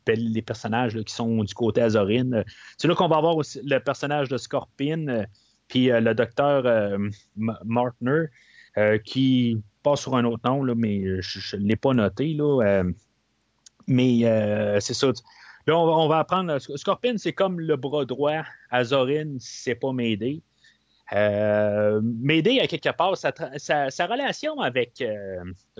les 0.06 0.42
personnages 0.42 1.00
qui 1.02 1.14
sont 1.14 1.44
du 1.44 1.54
côté 1.54 1.82
Azorine. 1.82 2.44
C'est 2.76 2.88
là 2.88 2.94
qu'on 2.94 3.08
va 3.08 3.16
avoir 3.16 3.36
aussi 3.36 3.60
le 3.62 3.78
personnage 3.78 4.28
de 4.28 4.36
Scorpion, 4.36 5.06
euh, 5.08 5.24
puis 5.68 5.90
euh, 5.90 6.00
le 6.00 6.14
docteur 6.14 6.64
euh, 6.66 6.98
Martner, 7.36 8.26
qui 9.04 9.60
passe 9.82 10.02
sur 10.02 10.14
un 10.14 10.24
autre 10.24 10.48
nom, 10.48 10.62
là, 10.62 10.74
mais 10.76 11.20
je 11.20 11.56
ne 11.56 11.62
l'ai 11.62 11.74
pas 11.74 11.94
noté. 11.94 12.32
Là, 12.32 12.84
mais 13.88 14.20
c'est 14.80 14.94
ça. 14.94 15.08
Là, 15.66 15.76
on 15.76 16.06
va, 16.06 16.20
apprendre. 16.20 16.56
Scorpion, 16.60 17.14
c'est 17.16 17.32
comme 17.32 17.58
le 17.58 17.74
bras 17.74 18.04
droit. 18.04 18.44
Azorine, 18.70 19.36
c'est 19.40 19.74
pas. 19.74 19.90
Euh, 21.12 22.00
M'aider 22.02 22.60
à 22.60 22.66
quelque 22.66 22.90
part, 22.90 23.16
sa, 23.16 24.06
relation 24.06 24.60
avec 24.60 25.02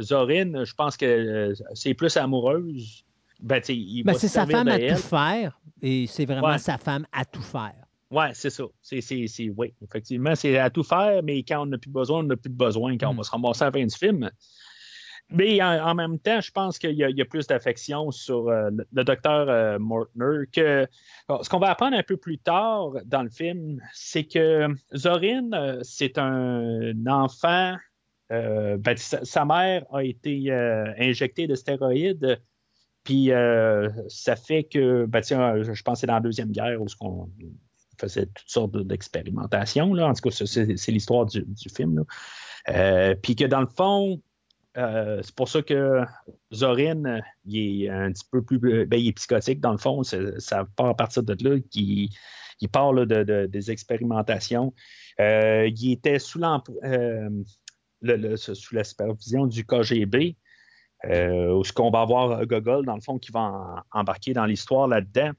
Zorin, 0.01 0.65
je 0.65 0.75
pense 0.75 0.97
que 0.97 1.53
c'est 1.75 1.95
plus 1.95 2.17
amoureuse 2.17 3.05
ben, 3.39 3.61
ben 4.05 4.15
c'est 4.15 4.29
sa 4.29 4.47
femme 4.47 4.69
à 4.69 4.79
tout 4.79 4.97
faire 4.97 5.61
et 5.83 6.07
c'est 6.07 6.27
vraiment 6.27 6.59
sa 6.59 6.79
femme 6.79 7.07
à 7.13 7.25
tout 7.25 7.43
faire. 7.43 7.75
Ouais, 8.11 8.31
c'est 8.33 8.51
ça. 8.51 8.65
C'est, 8.81 9.03
c'est, 9.03 9.27
c'est, 9.27 9.51
oui, 9.55 9.75
effectivement, 9.83 10.35
c'est 10.35 10.57
à 10.57 10.71
tout 10.71 10.83
faire, 10.83 11.23
mais 11.23 11.43
quand 11.43 11.63
on 11.63 11.67
n'a 11.67 11.77
plus 11.77 11.91
besoin, 11.91 12.21
on 12.21 12.23
n'a 12.23 12.37
plus 12.37 12.49
de 12.49 12.57
besoin 12.57 12.97
quand 12.97 13.11
on 13.11 13.15
va 13.15 13.23
se 13.23 13.31
ramasser 13.31 13.63
à 13.63 13.67
la 13.67 13.73
fin 13.73 13.85
du 13.85 13.95
film. 13.95 14.31
Mais 15.31 15.63
en, 15.63 15.89
en 15.91 15.95
même 15.95 16.19
temps, 16.19 16.41
je 16.41 16.51
pense 16.51 16.79
qu'il 16.79 16.93
y 16.93 17.05
a, 17.05 17.11
il 17.11 17.19
y 17.19 17.21
a 17.21 17.27
plus 17.27 17.47
d'affection 17.47 18.11
sur 18.11 18.49
euh, 18.49 18.71
le, 18.71 18.87
le 18.91 19.05
docteur 19.05 19.47
euh, 19.51 19.79
Mortner 19.79 20.47
que 20.51 20.87
ce 21.43 21.49
qu'on 21.51 21.59
va 21.59 21.69
apprendre 21.71 21.99
un 21.99 22.03
peu 22.03 22.17
plus 22.17 22.39
tard 22.39 22.93
dans 23.05 23.23
le 23.23 23.29
film, 23.29 23.79
c'est 23.93 24.25
que 24.25 24.69
Zorin, 24.97 25.51
euh, 25.53 25.81
c'est 25.83 26.17
un 26.17 26.95
enfant. 27.07 27.77
ben, 28.31 28.97
sa, 28.97 29.23
sa 29.23 29.45
mère 29.45 29.85
a 29.93 30.03
été 30.03 30.51
injectée 30.99 31.47
de 31.47 31.55
stéroïdes. 31.55 32.41
Puis 33.09 33.33
euh, 33.33 33.89
ça 34.09 34.37
fait 34.37 34.65
que, 34.65 35.07
ben, 35.07 35.23
tiens, 35.23 35.63
je 35.63 35.83
pense 35.83 35.95
que 35.97 36.01
c'est 36.01 36.07
dans 36.07 36.13
la 36.17 36.21
Deuxième 36.21 36.51
Guerre 36.51 36.79
où 36.83 36.85
qu'on 37.01 37.31
faisait 37.99 38.27
toutes 38.27 38.49
sortes 38.51 38.73
de- 38.73 38.83
d'expérimentations. 38.83 39.93
En 39.93 40.13
tout 40.13 40.29
cas, 40.29 40.45
c'est 40.45 40.93
l'histoire 40.93 41.25
du, 41.25 41.43
du 41.43 41.71
film. 41.75 42.05
Euh, 42.69 43.15
puis 43.15 43.35
que 43.35 43.47
dans 43.47 43.63
le 43.63 43.67
fond, 43.67 44.21
euh, 44.77 45.23
c'est 45.23 45.35
pour 45.35 45.49
ça 45.49 45.63
que 45.63 46.03
Zorin, 46.53 47.03
euh, 47.07 47.21
il 47.47 47.85
est 47.85 47.89
un 47.89 48.13
petit 48.13 48.27
peu 48.31 48.43
plus. 48.43 48.85
Ben, 48.85 49.01
il 49.01 49.09
est 49.09 49.13
psychotique, 49.15 49.61
dans 49.61 49.73
le 49.73 49.79
fond. 49.79 50.03
Ça 50.03 50.67
part 50.77 50.89
à 50.89 50.95
partir 50.95 51.23
de 51.23 51.35
là 51.49 51.59
qu'il 51.71 52.11
il 52.61 52.69
part 52.69 52.93
de, 52.93 53.07
de- 53.07 53.47
des 53.47 53.71
expérimentations. 53.71 54.75
Euh, 55.19 55.71
il 55.75 55.93
était 55.93 56.19
sous, 56.19 56.43
euh, 56.45 57.31
le- 58.03 58.17
le- 58.17 58.37
sous 58.37 58.75
la 58.75 58.85
supervision 58.85 59.47
du 59.47 59.65
KGB. 59.65 60.37
Euh, 61.05 61.53
où 61.55 61.63
ce 61.65 61.73
qu'on 61.73 61.91
va 61.91 62.01
avoir 62.01 62.45
Gogol, 62.47 62.85
dans 62.85 62.95
le 62.97 63.01
fond, 63.01 63.19
qui 63.19 63.31
va 63.31 63.41
en- 63.41 64.01
embarquer 64.01 64.33
dans 64.33 64.47
l'histoire 64.47 64.89
là-dedans. 64.89 65.31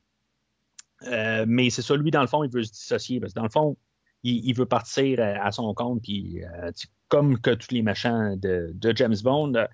Euh, 1.07 1.45
mais 1.47 1.69
c'est 1.69 1.81
ça, 1.81 1.95
lui, 1.95 2.11
dans 2.11 2.21
le 2.21 2.27
fond, 2.27 2.43
il 2.43 2.51
veut 2.51 2.63
se 2.63 2.71
dissocier. 2.71 3.19
Parce 3.19 3.33
que 3.33 3.39
dans 3.39 3.43
le 3.45 3.49
fond, 3.51 3.77
il, 4.23 4.45
il 4.47 4.53
veut 4.53 4.65
partir 4.65 5.19
à, 5.19 5.45
à 5.45 5.51
son 5.51 5.73
compte. 5.73 6.01
Puis, 6.01 6.43
euh, 6.43 6.71
comme 7.09 7.39
que 7.39 7.51
tous 7.51 7.71
les 7.71 7.81
machins 7.81 8.37
de, 8.39 8.71
de 8.73 8.95
James 8.95 9.15
Bond, 9.23 9.53
euh, 9.55 9.65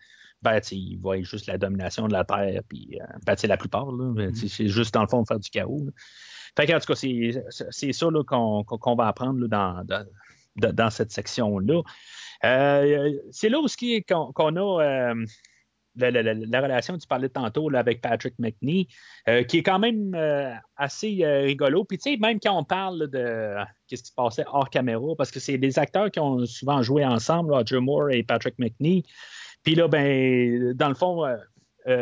ben, 0.42 0.60
il 0.72 0.98
voit 0.98 1.22
juste 1.22 1.48
la 1.48 1.58
domination 1.58 2.08
de 2.08 2.14
la 2.14 2.24
Terre. 2.24 2.62
Puis, 2.68 3.00
euh, 3.02 3.06
ben, 3.26 3.36
la 3.48 3.58
plupart, 3.58 3.86
sais, 4.34 4.48
c'est 4.48 4.68
juste, 4.68 4.94
dans 4.94 5.02
le 5.02 5.08
fond, 5.08 5.24
faire 5.26 5.40
du 5.40 5.50
chaos. 5.50 5.84
là. 5.86 5.92
Fait 6.58 6.68
qu'en 6.68 6.80
tout 6.80 6.86
cas, 6.88 6.96
c'est 6.96 7.92
ça 7.92 8.08
qu'on 8.26 8.64
qu'on 8.64 8.96
va 8.96 9.08
apprendre 9.08 9.40
là, 9.42 9.48
dans, 9.48 9.84
dans, 9.84 10.74
dans- 10.74 10.90
cette 10.90 11.12
section-là. 11.12 11.82
Euh, 12.44 13.12
c'est 13.32 13.50
là 13.50 13.60
aussi 13.60 14.04
qu'on 14.04 14.32
qu'on 14.32 14.56
a 14.56 14.84
euh, 14.84 15.16
la, 15.16 15.26
la- 15.98 16.12
la- 16.12 16.34
la 16.34 16.62
relation, 16.62 16.98
tu 16.98 17.08
parlais 17.08 17.30
tantôt 17.30 17.70
là, 17.70 17.80
avec 17.80 18.02
Patrick 18.02 18.36
McNee, 18.40 18.88
euh, 19.30 19.44
qui 19.44 19.60
est 19.60 19.64
quand 19.64 19.80
même 19.80 20.14
euh, 20.16 20.52
assez 20.76 21.24
euh, 21.24 21.42
rigolo. 21.44 21.84
Puis 21.86 21.98
tu 21.98 22.12
sais, 22.12 22.18
même 22.18 22.40
quand 22.40 22.58
on 22.58 22.64
parle 22.64 23.10
de 23.10 23.56
qu'est-ce 23.88 24.04
qui 24.04 24.10
se 24.10 24.16
passait 24.16 24.46
hors 24.48 24.70
caméra, 24.70 25.16
parce 25.18 25.32
que 25.32 25.40
c'est 25.40 25.58
des 25.58 25.80
acteurs 25.80 26.12
qui 26.12 26.20
ont 26.20 26.46
souvent 26.46 26.82
joué 26.82 27.06
ensemble, 27.06 27.54
Roger 27.54 27.80
Moore 27.80 28.12
et 28.12 28.24
Patrick 28.24 28.56
McNee. 28.60 29.04
Puis 29.64 29.76
là, 29.76 29.88
ben, 29.88 30.74
dans 30.74 30.90
le 30.90 30.96
fond, 30.96 31.24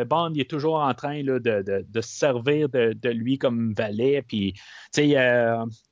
Bond, 0.06 0.32
il 0.34 0.42
est 0.42 0.50
toujours 0.50 0.76
en 0.76 0.94
train 0.94 1.24
de, 1.24 1.40
de- 1.40 2.02
se 2.02 2.08
servir 2.10 2.70
de, 2.70 3.10
lui 3.10 3.38
comme 3.38 3.74
valet. 3.74 4.22
Puis, 4.22 4.54
tu 4.54 4.62
sais, 5.12 5.18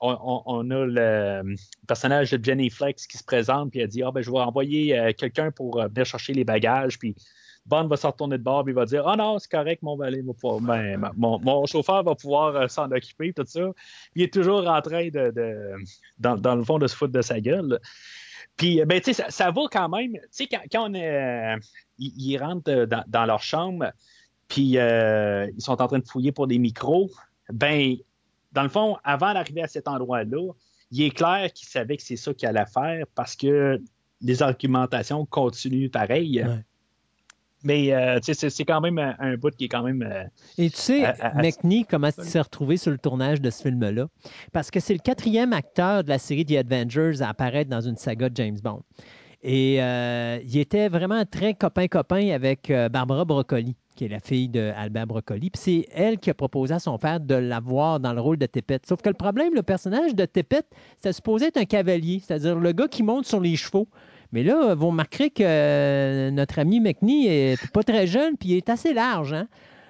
on, 0.00 0.70
a 0.70 0.86
le 0.86 1.54
personnage 1.86 2.30
de 2.30 2.42
Jenny 2.42 2.70
Flex 2.70 3.06
qui 3.06 3.18
se 3.18 3.24
présente, 3.24 3.70
puis 3.70 3.80
elle 3.80 3.88
dit 3.88 4.02
Ah, 4.02 4.10
ben, 4.10 4.22
je 4.22 4.30
vais 4.30 4.38
envoyer 4.38 5.14
quelqu'un 5.18 5.50
pour 5.50 5.82
venir 5.82 6.04
chercher 6.06 6.32
les 6.32 6.44
bagages. 6.44 6.98
Puis, 6.98 7.14
Bond 7.64 7.86
va 7.86 7.96
se 7.96 8.06
retourner 8.06 8.38
de 8.38 8.42
bord, 8.42 8.64
puis 8.64 8.72
il 8.72 8.76
va 8.76 8.84
dire 8.84 9.06
Ah 9.06 9.16
non, 9.16 9.38
c'est 9.38 9.50
correct, 9.50 9.82
mon 9.82 9.96
valet 9.96 10.22
va 10.22 10.32
ben, 10.60 11.10
mon, 11.16 11.66
chauffeur 11.66 12.02
va 12.02 12.14
pouvoir 12.14 12.56
euh, 12.56 12.68
s'en 12.68 12.90
occuper, 12.90 13.32
tout 13.32 13.44
ça. 13.46 13.60
Puis, 14.12 14.22
il 14.22 14.22
est 14.24 14.32
toujours 14.32 14.68
en 14.68 14.80
train 14.80 15.08
de, 15.08 15.32
dans, 16.18 16.54
le 16.56 16.64
fond, 16.64 16.78
de 16.78 16.86
se 16.86 16.96
foutre 16.96 17.12
de 17.12 17.22
sa 17.22 17.40
gueule. 17.40 17.78
Puis, 18.56 18.84
ben, 18.84 19.00
tu 19.00 19.12
sais, 19.12 19.22
ça, 19.22 19.30
ça 19.30 19.50
va 19.50 19.62
quand 19.70 19.88
même. 19.88 20.12
Tu 20.12 20.20
sais, 20.30 20.46
quand, 20.46 20.60
quand 20.70 20.90
on 20.90 20.94
euh, 20.94 21.56
ils, 21.98 22.36
rentrent 22.38 22.70
euh, 22.70 22.86
dans, 22.86 23.24
leur 23.24 23.42
chambre, 23.42 23.90
puis 24.48 24.78
euh, 24.78 25.48
ils 25.56 25.62
sont 25.62 25.80
en 25.80 25.86
train 25.86 25.98
de 25.98 26.06
fouiller 26.06 26.32
pour 26.32 26.46
des 26.46 26.58
micros. 26.58 27.10
Ben, 27.52 27.96
dans 28.52 28.62
le 28.62 28.68
fond, 28.68 28.96
avant 29.04 29.32
d'arriver 29.32 29.62
à 29.62 29.68
cet 29.68 29.88
endroit-là, 29.88 30.52
il 30.90 31.02
est 31.02 31.10
clair 31.10 31.50
qu'il 31.52 31.66
savait 31.66 31.96
que 31.96 32.02
c'est 32.02 32.16
ça 32.16 32.34
qu'il 32.34 32.48
allait 32.48 32.66
faire 32.66 33.06
parce 33.14 33.34
que 33.34 33.80
les 34.20 34.42
argumentations 34.42 35.24
continuent 35.24 35.90
pareil. 35.90 36.44
Mais 37.64 37.92
euh, 37.92 38.18
c'est, 38.22 38.64
quand 38.64 38.80
même 38.80 38.98
un, 38.98 39.14
un 39.18 39.36
bout 39.36 39.54
qui 39.54 39.64
est 39.64 39.68
quand 39.68 39.82
même. 39.82 40.02
euh, 40.02 40.24
Et 40.58 40.70
tu 40.70 40.76
sais, 40.76 41.04
À- 41.04 41.14
à- 41.20 41.38
à- 41.38 41.42
McNee, 41.42 41.84
comment 41.88 42.10
tu 42.10 42.20
t'es 42.28 42.40
retrouvé 42.40 42.76
sur 42.76 42.90
le 42.90 42.98
tournage 42.98 43.40
de 43.40 43.50
ce 43.50 43.62
film-là? 43.62 44.06
Parce 44.52 44.70
que 44.70 44.80
c'est 44.80 44.94
le 44.94 44.98
quatrième 45.00 45.52
acteur 45.52 46.02
de 46.04 46.08
la 46.08 46.18
série 46.18 46.44
The 46.44 46.56
Avengers 46.56 47.22
à 47.22 47.28
apparaître 47.28 47.70
dans 47.70 47.80
une 47.80 47.96
saga 47.96 48.28
de 48.28 48.36
James 48.36 48.58
Bond. 48.62 48.82
Et 49.44 49.82
euh, 49.82 50.38
il 50.44 50.56
était 50.58 50.88
vraiment 50.88 51.24
très 51.24 51.54
copain-copain 51.54 52.30
avec 52.30 52.72
Barbara 52.92 53.24
Broccoli, 53.24 53.74
qui 53.96 54.04
est 54.04 54.08
la 54.08 54.20
fille 54.20 54.48
de 54.48 54.72
Albert 54.76 55.08
Broccoli. 55.08 55.50
Puis 55.50 55.60
c'est 55.62 55.86
elle 55.92 56.18
qui 56.18 56.30
a 56.30 56.34
proposé 56.34 56.74
à 56.74 56.78
son 56.78 56.96
père 56.96 57.18
de 57.18 57.34
l'avoir 57.34 57.98
dans 57.98 58.12
le 58.12 58.20
rôle 58.20 58.38
de 58.38 58.46
Tippett. 58.46 58.86
Sauf 58.86 59.02
que 59.02 59.08
le 59.08 59.16
problème, 59.16 59.52
le 59.54 59.62
personnage 59.64 60.14
de 60.14 60.24
Tippett, 60.26 60.64
c'était 60.96 61.12
supposé 61.12 61.46
être 61.46 61.56
un 61.56 61.64
cavalier, 61.64 62.20
c'est-à-dire 62.24 62.56
le 62.56 62.70
gars 62.72 62.86
qui 62.86 63.02
monte 63.02 63.26
sur 63.26 63.40
les 63.40 63.56
chevaux. 63.56 63.88
Mais 64.32 64.42
là, 64.42 64.74
vous 64.74 64.88
remarquerez 64.88 65.30
que 65.30 65.42
euh, 65.44 66.30
notre 66.30 66.58
ami 66.58 66.80
McNee 66.80 67.26
est 67.26 67.70
pas 67.72 67.82
très 67.82 68.06
jeune, 68.06 68.36
puis 68.36 68.50
il 68.50 68.56
est 68.56 68.70
assez 68.70 68.94
large. 68.94 69.34
Hein? 69.34 69.46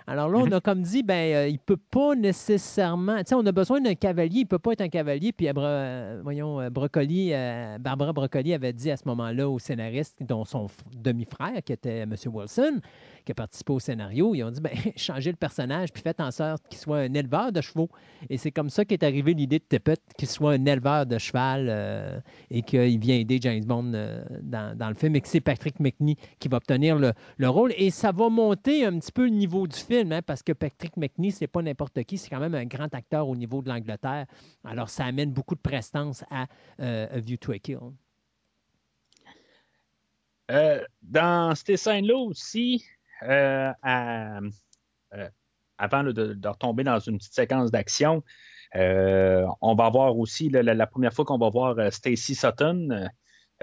Alors 0.07 0.29
là, 0.29 0.39
on 0.39 0.51
a 0.51 0.61
comme 0.61 0.83
dit, 0.83 1.03
ben, 1.03 1.35
euh, 1.35 1.49
il 1.49 1.59
peut 1.59 1.77
pas 1.77 2.15
nécessairement. 2.15 3.19
Tu 3.19 3.25
sais, 3.29 3.35
on 3.35 3.47
a 3.47 3.53
besoin 3.53 3.81
d'un 3.81 3.95
cavalier, 3.95 4.41
il 4.41 4.47
peut 4.47 4.59
pas 4.59 4.73
être 4.73 4.81
un 4.81 4.89
cavalier. 4.89 5.33
Puis, 5.33 5.49
euh, 5.49 6.21
voyons, 6.23 6.61
euh, 6.61 6.71
Brocoli, 6.71 7.33
Barbara 7.81 8.13
Broccoli 8.13 8.53
avait 8.53 8.73
dit 8.73 8.91
à 8.91 8.97
ce 8.97 9.05
moment-là 9.07 9.49
au 9.49 9.59
scénariste, 9.59 10.19
dont 10.21 10.45
son 10.45 10.67
demi-frère, 10.97 11.63
qui 11.65 11.73
était 11.73 12.01
M. 12.01 12.15
Wilson, 12.27 12.81
qui 13.25 13.33
a 13.33 13.35
participé 13.35 13.73
au 13.73 13.81
scénario, 13.81 14.35
ils 14.35 14.43
ont 14.43 14.51
dit, 14.51 14.61
ben, 14.61 14.73
changez 14.97 15.31
le 15.31 15.37
personnage, 15.37 15.93
puis 15.93 16.03
faites 16.03 16.21
en 16.21 16.31
sorte 16.31 16.67
qu'il 16.69 16.79
soit 16.79 16.99
un 16.99 17.15
éleveur 17.15 17.53
de 17.53 17.61
chevaux. 17.61 17.89
Et 18.31 18.37
c'est 18.37 18.51
comme 18.51 18.71
ça 18.71 18.85
qu'est 18.85 19.03
arrivée 19.03 19.35
l'idée 19.35 19.59
de 19.59 19.65
Tippett, 19.65 20.01
qu'il 20.17 20.29
soit 20.29 20.53
un 20.53 20.65
éleveur 20.65 21.07
de 21.07 21.19
cheval 21.19 21.69
euh, 21.69 22.21
et 22.51 22.63
qu'il 22.63 22.99
vient 22.99 23.17
aider 23.17 23.39
James 23.41 23.65
Bond 23.65 23.93
euh, 23.95 24.25
dans, 24.43 24.89
le 24.89 24.95
film 24.95 25.17
et 25.17 25.21
que 25.21 25.29
c'est 25.29 25.41
Patrick 25.41 25.81
McNee 25.81 26.17
qui 26.39 26.49
va 26.49 26.59
obtenir 26.59 26.99
le, 26.99 27.13
le 27.37 27.49
rôle. 27.49 27.73
Et 27.77 27.91
ça 27.91 28.13
va 28.13 28.29
monter 28.29 28.85
un 28.85 28.99
petit 28.99 29.13
peu 29.13 29.25
le 29.25 29.31
niveau 29.31 29.67
du 29.67 29.77
film, 29.77 30.13
hein, 30.13 30.23
parce 30.23 30.43
que 30.43 30.53
Patrick 30.53 30.97
McNee, 30.97 31.33
c'est 31.33 31.47
pas 31.47 31.63
n'importe 31.63 32.03
qui, 32.05 32.19
c'est 32.19 32.31
quand 32.31 32.41
même 32.41 32.55
un 32.55 32.67
grand 32.67 32.93
acteur 32.95 33.29
au 33.29 33.37
niveau 33.37 33.63
de 33.63 33.69
l'Angleterre. 33.69 34.27
Alors, 34.65 34.89
ça 34.89 35.05
amène 35.05 35.33
beaucoup 35.33 35.55
de 35.55 35.61
prestance 35.61 36.25
à 36.31 36.47
euh, 36.81 37.07
A 37.11 37.21
View 37.21 37.37
to 37.37 37.53
a 37.53 37.59
Kill. 37.59 37.79
Dans 41.03 41.55
ces 41.55 41.77
scènes-là 41.77 42.17
aussi, 42.17 42.85
à- 43.83 44.41
euh, 45.15 45.29
avant 45.79 46.03
là, 46.03 46.13
de, 46.13 46.35
de 46.35 46.49
retomber 46.49 46.85
dans 46.85 46.99
une 46.99 47.19
petite 47.19 47.35
séquence 47.35 47.71
d'action, 47.71 48.23
euh, 48.77 49.47
on 49.61 49.75
va 49.75 49.91
voir 49.91 50.17
aussi 50.17 50.49
la, 50.49 50.63
la- 50.63 50.75
la 50.75 50.87
première 50.87 51.13
fois 51.13 51.25
qu'on 51.25 51.39
va 51.39 51.51
voir 51.51 51.79
euh, 51.79 51.91
Stacy 51.91 52.35
Sutton, 52.35 52.89
euh, 52.91 53.07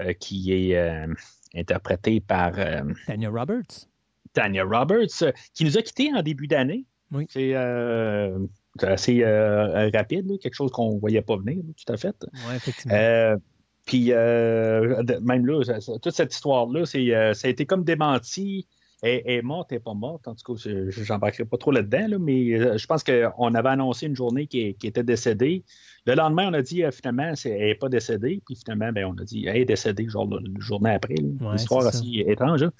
euh, 0.00 0.12
qui 0.12 0.52
est 0.52 0.76
euh, 0.76 1.06
interprétée 1.54 2.20
par 2.20 2.52
euh, 2.58 2.82
Tanya 3.06 3.30
Roberts. 3.30 3.86
Tanya 4.32 4.64
Roberts, 4.64 5.22
euh, 5.22 5.32
qui 5.54 5.64
nous 5.64 5.76
a 5.76 5.82
quittés 5.82 6.10
en 6.14 6.22
début 6.22 6.46
d'année. 6.46 6.84
Oui. 7.10 7.26
C'est 7.28 7.54
euh, 7.56 8.38
assez 8.82 9.24
euh, 9.24 9.90
rapide, 9.92 10.30
là, 10.30 10.36
quelque 10.38 10.54
chose 10.54 10.70
qu'on 10.70 10.94
ne 10.94 11.00
voyait 11.00 11.22
pas 11.22 11.36
venir, 11.36 11.56
là, 11.56 11.72
tout 11.76 11.92
à 11.92 11.96
fait. 11.96 12.14
Oui, 12.48 12.54
effectivement. 12.54 12.96
Euh, 12.96 13.36
puis 13.84 14.12
euh, 14.12 15.02
même 15.22 15.44
là, 15.46 15.62
toute 16.00 16.14
cette 16.14 16.32
histoire-là, 16.32 16.84
euh, 16.94 17.34
ça 17.34 17.48
a 17.48 17.50
été 17.50 17.66
comme 17.66 17.82
démenti. 17.82 18.68
Elle 19.02 19.22
elle 19.24 19.32
est 19.38 19.42
morte, 19.42 19.72
elle 19.72 19.76
n'est 19.78 19.82
pas 19.82 19.94
morte. 19.94 20.28
En 20.28 20.34
tout 20.34 20.54
cas, 20.54 20.60
je 20.62 21.12
n'embarquerai 21.12 21.44
pas 21.46 21.56
trop 21.56 21.70
là-dedans, 21.70 22.06
là, 22.08 22.18
mais 22.18 22.52
euh, 22.60 22.76
je 22.78 22.86
pense 22.86 23.02
qu'on 23.02 23.54
avait 23.54 23.68
annoncé 23.70 24.06
une 24.06 24.14
journée 24.16 24.46
qui, 24.46 24.74
qui 24.74 24.86
était 24.86 25.02
décédée. 25.02 25.64
Le 26.06 26.14
lendemain, 26.14 26.48
on 26.50 26.54
a 26.54 26.62
dit 26.62 26.84
euh, 26.84 26.90
finalement, 26.90 27.34
c'est- 27.34 27.50
elle 27.50 27.68
n'est 27.68 27.74
pas 27.74 27.88
décédée. 27.88 28.42
Puis 28.44 28.56
finalement, 28.56 28.92
ben, 28.92 29.06
on 29.06 29.16
a 29.20 29.24
dit 29.24 29.46
elle 29.46 29.56
est 29.56 29.64
décédée, 29.64 30.06
genre 30.08 30.26
le, 30.26 30.38
le 30.40 30.60
journée 30.60 30.90
après. 30.90 31.14
Ouais, 31.14 31.22
Une 31.40 31.54
histoire 31.54 31.82
c'est 31.84 31.92
ça. 31.92 31.98
assez 31.98 32.24
étrange. 32.26 32.62
là. 32.62 32.70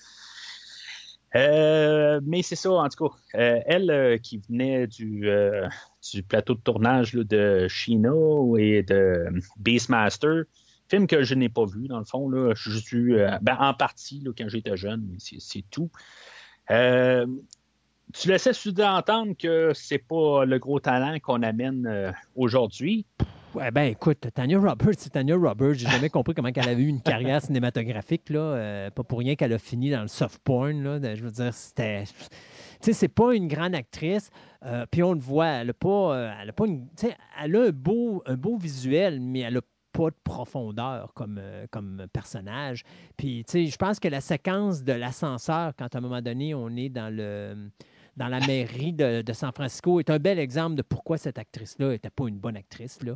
Euh, 1.36 2.20
mais 2.24 2.42
c'est 2.42 2.56
ça, 2.56 2.72
en 2.72 2.88
tout 2.88 3.08
cas. 3.08 3.14
Euh, 3.38 3.60
elle 3.66 3.90
euh, 3.90 4.18
qui 4.18 4.38
venait 4.48 4.86
du, 4.88 5.28
du 6.12 6.22
plateau 6.24 6.54
de 6.54 6.60
tournage 6.60 7.14
là, 7.14 7.22
de 7.24 7.68
Chino 7.68 8.56
et 8.58 8.82
de 8.82 9.26
Beastmaster, 9.56 10.44
film 10.90 11.06
que 11.06 11.22
je 11.22 11.34
n'ai 11.34 11.48
pas 11.48 11.64
vu, 11.64 11.88
dans 11.88 11.98
le 11.98 12.04
fond. 12.04 12.28
Là. 12.28 12.52
Je 12.54 12.72
suis 12.72 13.14
euh, 13.14 13.38
ben, 13.40 13.56
en 13.58 13.72
partie 13.74 14.20
là, 14.20 14.32
quand 14.36 14.48
j'étais 14.48 14.76
jeune, 14.76 15.06
mais 15.08 15.18
c'est, 15.18 15.64
tout. 15.70 15.90
Euh, 16.70 17.26
tu 18.12 18.28
laissais 18.28 18.52
sous-entendre 18.52 19.34
que 19.38 19.72
c'est 19.74 19.98
pas 19.98 20.44
le 20.44 20.58
gros 20.58 20.80
talent 20.80 21.18
qu'on 21.20 21.42
amène 21.42 21.86
euh, 21.86 22.12
aujourd'hui. 22.34 23.06
Ouais, 23.54 23.72
ben 23.72 23.82
écoute, 23.82 24.28
Tanya 24.32 24.60
Roberts, 24.60 24.94
c'est 24.98 25.10
Tanya 25.10 25.34
Roberts. 25.34 25.74
J'ai 25.74 25.88
jamais 25.88 26.08
compris 26.08 26.34
comment 26.34 26.50
elle 26.54 26.68
avait 26.68 26.82
eu 26.82 26.86
une 26.86 27.02
carrière 27.02 27.42
cinématographique. 27.42 28.30
Là. 28.30 28.38
Euh, 28.38 28.90
pas 28.90 29.02
pour 29.02 29.18
rien 29.18 29.34
qu'elle 29.34 29.52
a 29.52 29.58
fini 29.58 29.90
dans 29.90 30.02
le 30.02 30.08
soft 30.08 30.40
porn. 30.44 30.82
Là. 30.82 31.14
Je 31.16 31.22
veux 31.22 31.32
dire, 31.32 31.52
c'était. 31.52 32.04
sais, 32.80 32.92
c'est 32.92 33.08
pas 33.08 33.34
une 33.34 33.48
grande 33.48 33.74
actrice. 33.74 34.30
puis 34.92 35.02
on 35.02 35.14
le 35.14 35.20
voit, 35.20 35.48
elle 35.48 35.70
a 35.70 35.74
pas, 35.74 36.34
elle 36.40 36.48
a 36.48 36.52
pas 36.52 36.66
une, 36.66 36.86
tu 36.96 37.06
elle 37.42 37.56
a 37.56 37.62
un 37.64 37.70
beau, 37.70 38.22
un 38.26 38.36
beau 38.36 38.56
visuel, 38.56 39.18
mais 39.20 39.40
elle 39.40 39.56
a 39.56 39.62
pas 39.92 40.10
de 40.10 40.16
profondeur 40.24 41.12
comme, 41.14 41.38
euh, 41.40 41.66
comme 41.70 42.06
personnage. 42.12 42.84
Puis, 43.16 43.44
tu 43.46 43.52
sais, 43.52 43.66
je 43.66 43.76
pense 43.76 44.00
que 44.00 44.08
la 44.08 44.20
séquence 44.20 44.82
de 44.82 44.92
l'ascenseur, 44.92 45.72
quand 45.78 45.94
à 45.94 45.98
un 45.98 46.00
moment 46.00 46.22
donné, 46.22 46.54
on 46.54 46.68
est 46.70 46.88
dans 46.88 47.14
le 47.14 47.70
dans 48.16 48.28
la 48.28 48.40
mairie 48.46 48.92
de, 48.92 49.22
de 49.22 49.32
San 49.32 49.52
Francisco, 49.52 50.00
est 50.00 50.10
un 50.10 50.18
bel 50.18 50.38
exemple 50.38 50.74
de 50.74 50.82
pourquoi 50.82 51.16
cette 51.16 51.38
actrice-là 51.38 51.90
n'était 51.90 52.10
pas 52.10 52.28
une 52.28 52.38
bonne 52.38 52.56
actrice. 52.56 53.02
Là. 53.02 53.14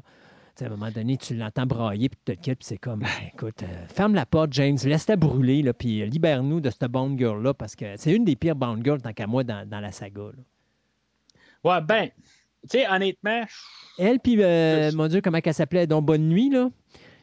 Tu 0.56 0.60
sais, 0.60 0.64
à 0.64 0.68
un 0.68 0.76
moment 0.76 0.90
donné, 0.90 1.16
tu 1.16 1.34
l'entends 1.34 1.66
brailler, 1.66 2.08
puis 2.08 2.18
tu 2.24 2.36
te 2.36 2.40
quittes, 2.40 2.60
puis 2.60 2.66
c'est 2.66 2.78
comme, 2.78 3.00
Ben, 3.00 3.08
écoute, 3.34 3.62
euh, 3.64 3.86
ferme 3.88 4.14
la 4.14 4.24
porte, 4.24 4.52
James, 4.52 4.78
laisse-la 4.84 5.16
brûler, 5.16 5.62
là, 5.62 5.74
puis 5.74 6.00
euh, 6.00 6.06
libère-nous 6.06 6.60
de 6.60 6.70
cette 6.70 6.84
Bond 6.84 7.18
Girl-là, 7.18 7.54
parce 7.54 7.74
que 7.74 7.96
c'est 7.96 8.14
une 8.14 8.24
des 8.24 8.36
pires 8.36 8.54
Bond 8.54 8.80
Girls, 8.84 9.02
tant 9.02 9.12
qu'à 9.12 9.26
moi, 9.26 9.42
dans, 9.42 9.68
dans 9.68 9.80
la 9.80 9.90
saga. 9.90 10.22
là. 10.22 10.42
Ouais, 11.64 11.80
ben, 11.80 12.10
tu 12.70 12.78
sais, 12.78 12.88
honnêtement, 12.88 13.44
Elle, 13.98 14.18
puis, 14.20 14.36
euh, 14.42 14.90
mon 14.92 15.06
Dieu, 15.08 15.20
comment 15.20 15.38
elle 15.44 15.54
s'appelait? 15.54 15.86
Donc, 15.86 16.04
Bonne 16.04 16.28
Nuit, 16.28 16.50
là. 16.50 16.70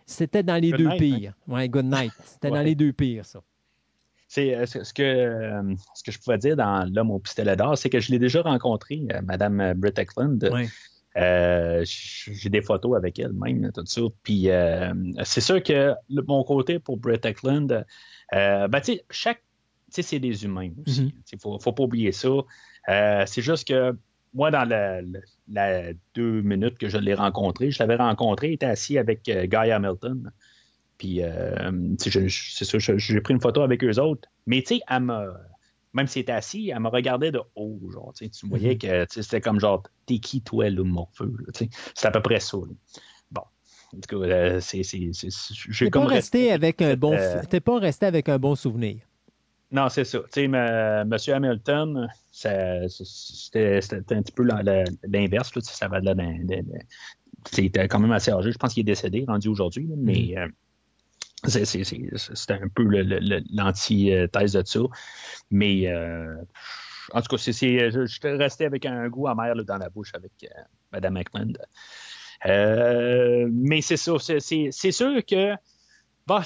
C'était 0.05 0.43
dans 0.43 0.55
les 0.61 0.71
Good 0.71 0.79
deux 0.79 0.87
night, 0.89 0.99
pires. 0.99 1.33
Ouais, 1.47 1.69
Good 1.69 1.85
Night. 1.85 2.11
C'était 2.25 2.49
dans 2.49 2.61
les 2.61 2.75
deux 2.75 2.91
pires, 2.91 3.25
ça. 3.25 3.39
c'est 4.27 4.55
euh, 4.55 4.65
ce 4.65 4.93
que, 4.93 5.01
euh, 5.03 5.75
ce 5.93 6.03
que 6.03 6.11
je 6.11 6.19
pouvais 6.19 6.37
dire 6.37 6.55
dans 6.55 6.89
L'homme 6.93 7.11
au 7.11 7.19
pistolet 7.19 7.55
d'or, 7.55 7.77
c'est 7.77 7.89
que 7.89 7.99
je 7.99 8.11
l'ai 8.11 8.19
déjà 8.19 8.41
rencontré, 8.41 9.01
euh, 9.13 9.21
Madame 9.21 9.73
Britt 9.75 9.97
Eklund. 9.99 10.49
Ouais. 10.51 10.67
Euh, 11.17 11.83
j'ai 11.85 12.49
des 12.49 12.61
photos 12.61 12.95
avec 12.95 13.19
elle 13.19 13.33
même, 13.33 13.69
tout 13.73 13.85
ça. 13.85 14.01
Puis 14.23 14.49
euh, 14.49 14.93
c'est 15.25 15.41
sûr 15.41 15.61
que 15.61 15.93
le- 16.09 16.21
mon 16.25 16.41
côté 16.45 16.79
pour 16.79 16.95
Brett 16.97 17.25
Eklund, 17.25 17.85
euh, 18.33 18.67
ben, 18.69 18.79
tu 18.79 18.93
sais, 18.93 19.05
chaque. 19.09 19.39
Tu 19.93 19.95
sais, 19.95 20.01
c'est 20.03 20.19
des 20.19 20.45
humains 20.45 20.69
aussi. 20.87 21.13
Il 21.33 21.37
faut, 21.39 21.59
faut 21.59 21.73
pas 21.73 21.83
oublier 21.83 22.13
ça. 22.13 22.29
C'est 23.27 23.41
juste 23.41 23.67
que 23.67 23.93
moi, 24.33 24.51
dans 24.51 24.63
la, 24.67 25.01
la- 25.01 25.19
la 25.47 25.93
deux 26.15 26.41
minutes 26.41 26.77
que 26.77 26.87
je 26.89 26.97
l'ai 26.97 27.13
rencontré, 27.13 27.71
je 27.71 27.79
l'avais 27.79 27.95
rencontré, 27.95 28.49
il 28.49 28.53
était 28.53 28.65
assis 28.65 28.97
avec 28.97 29.27
euh, 29.29 29.45
Guy 29.45 29.71
Hamilton. 29.71 30.31
Puis, 30.97 31.23
euh, 31.23 31.71
c'est 31.97 32.63
sûr, 32.65 32.79
j'ai 32.97 33.21
pris 33.21 33.33
une 33.33 33.41
photo 33.41 33.61
avec 33.61 33.83
eux 33.83 33.99
autres. 33.99 34.29
Mais, 34.45 34.61
tu 34.61 34.75
sais, 34.75 34.81
elle 34.87 35.01
même 35.93 36.07
si 36.07 36.19
elle 36.19 36.23
était 36.23 36.31
assis, 36.31 36.69
elle 36.73 36.79
me 36.79 36.87
regardait 36.89 37.31
de 37.31 37.41
haut. 37.55 37.79
Genre, 37.91 38.13
tu 38.13 38.29
voyais 38.47 38.75
Mhm. 38.75 38.77
que 38.77 39.05
c'était 39.09 39.41
comme 39.41 39.59
genre, 39.59 39.83
t'es 40.05 40.19
qui, 40.19 40.41
toi, 40.41 40.69
là, 40.69 40.83
sais. 41.53 41.69
C'est 41.95 42.07
à 42.07 42.11
peu 42.11 42.21
près 42.21 42.39
ça. 42.39 42.57
là. 42.57 42.73
Bon. 43.31 43.41
En 43.93 43.99
tout 43.99 44.19
cas, 44.21 44.25
euh, 44.25 44.59
c'est. 44.61 44.81
T'es 44.83 45.89
pas 45.89 45.89
comme 45.89 46.05
resté 46.07 46.51
avec 46.51 46.81
un 46.81 46.95
bon, 46.95 47.17
t'es 47.49 47.59
pas 47.59 47.79
resté 47.79 48.05
avec 48.05 48.29
un 48.29 48.39
bon 48.39 48.55
souvenir. 48.55 48.99
Non, 49.71 49.87
c'est 49.89 50.03
ça. 50.03 50.19
Tu 50.19 50.25
sais, 50.31 50.47
me- 50.47 51.01
M. 51.01 51.17
Hamilton, 51.33 52.07
c'était 52.31 53.79
un 54.15 54.21
petit 54.21 54.31
peu 54.33 54.43
l'inverse. 54.43 55.51
Ça 55.61 55.87
va 55.87 56.01
de 56.01 56.05
là 56.07 56.15
C'était 57.49 57.87
quand 57.87 57.99
même 57.99 58.11
assez 58.11 58.31
âgé. 58.31 58.51
Je 58.51 58.57
pense 58.57 58.73
qu'il 58.73 58.81
est 58.81 58.83
décédé, 58.83 59.23
rendu 59.27 59.47
aujourd'hui. 59.47 59.87
Mais 59.97 60.37
euh, 60.37 60.47
c'est- 61.45 61.65
c'est- 61.65 61.83
c'est- 61.85 62.09
c'était 62.35 62.53
un 62.53 62.67
peu 62.67 62.83
l'anti-thèse 63.53 64.53
de 64.53 64.63
ça. 64.65 64.79
Mais 65.49 65.87
euh, 65.87 66.35
en 67.13 67.21
tout 67.21 67.35
cas, 67.35 67.41
c'est- 67.41 67.91
je, 67.91 68.05
je 68.05 68.19
resté 68.37 68.65
avec 68.65 68.85
un 68.85 69.07
goût 69.07 69.27
amer 69.27 69.55
là, 69.55 69.63
dans 69.63 69.77
la 69.77 69.89
bouche 69.89 70.11
avec 70.13 70.31
euh, 70.43 70.47
Mme 70.91 71.13
McMahon. 71.13 71.53
Euh, 72.45 73.47
mais 73.51 73.81
c'est 73.81 73.97
ça. 73.97 74.13
c'est- 74.19 74.39
sûr 74.91 75.23
que. 75.25 75.53
bah, 76.27 76.43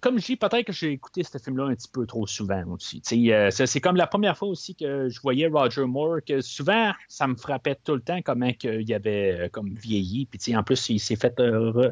comme 0.00 0.18
je 0.18 0.26
dis, 0.26 0.36
peut-être 0.36 0.66
que 0.66 0.72
j'ai 0.72 0.92
écouté 0.92 1.22
ce 1.22 1.38
film-là 1.38 1.64
un 1.64 1.74
petit 1.74 1.88
peu 1.88 2.06
trop 2.06 2.26
souvent 2.26 2.64
aussi. 2.68 3.02
Euh, 3.32 3.50
c'est 3.50 3.80
comme 3.80 3.96
la 3.96 4.06
première 4.06 4.36
fois 4.36 4.48
aussi 4.48 4.74
que 4.74 5.08
je 5.08 5.20
voyais 5.20 5.48
Roger 5.48 5.84
Moore, 5.84 6.18
que 6.26 6.40
souvent, 6.40 6.92
ça 7.08 7.26
me 7.26 7.36
frappait 7.36 7.76
tout 7.82 7.94
le 7.94 8.00
temps 8.00 8.20
comment 8.22 8.50
il 8.62 8.94
avait 8.94 9.40
euh, 9.40 9.48
comme 9.48 9.74
vieilli. 9.74 10.26
Puis 10.26 10.56
en 10.56 10.62
plus, 10.62 10.88
il 10.88 10.98
s'est 10.98 11.16
fait 11.16 11.38
euh, 11.40 11.90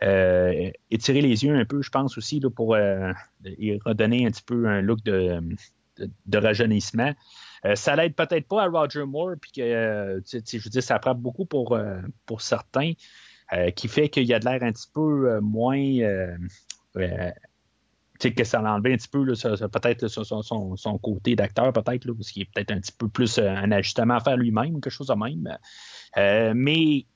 re- 0.00 0.72
étirer 0.90 1.20
les 1.20 1.44
yeux 1.44 1.54
un 1.56 1.64
peu, 1.64 1.82
je 1.82 1.90
pense 1.90 2.18
aussi, 2.18 2.40
pour 2.40 2.70
redonner 2.70 4.26
un 4.26 4.30
petit 4.30 4.42
peu 4.42 4.66
un 4.66 4.80
look 4.80 5.02
de, 5.02 5.40
rajeunissement. 6.32 7.14
Ça 7.74 7.96
l'aide 7.96 8.14
peut-être 8.14 8.46
pas 8.46 8.64
à 8.64 8.68
Roger 8.68 9.04
Moore, 9.04 9.36
puis 9.40 9.52
que, 9.52 10.22
je 10.30 10.58
veux 10.58 10.70
dire, 10.70 10.82
ça 10.82 10.98
frappe 11.00 11.18
beaucoup 11.18 11.46
pour, 11.46 11.78
pour 12.26 12.42
certains, 12.42 12.92
qui 13.76 13.88
fait 13.88 14.08
qu'il 14.08 14.24
y 14.24 14.34
a 14.34 14.38
de 14.38 14.44
l'air 14.44 14.62
un 14.62 14.72
petit 14.72 14.90
peu 14.92 15.40
moins... 15.40 16.36
euh, 16.96 17.30
que 18.18 18.44
ça 18.44 18.62
l'a 18.62 18.72
enlevé 18.72 18.94
un 18.94 18.96
petit 18.96 19.08
peu, 19.08 19.24
peut-être 19.24 20.08
son, 20.08 20.98
côté 20.98 21.36
d'acteur, 21.36 21.72
peut-être, 21.72 22.12
parce 22.12 22.30
qu'il 22.30 22.42
est 22.42 22.50
peut-être 22.52 22.70
un 22.70 22.80
petit 22.80 22.92
peu 22.92 23.08
plus 23.08 23.38
euh, 23.38 23.48
un 23.48 23.70
ajustement 23.72 24.14
à 24.14 24.20
faire 24.20 24.36
lui-même, 24.36 24.80
quelque 24.80 24.90
chose 24.90 25.08
de 25.08 25.14
même. 25.14 25.58
Euh, 26.16 26.52
mais 26.54 27.06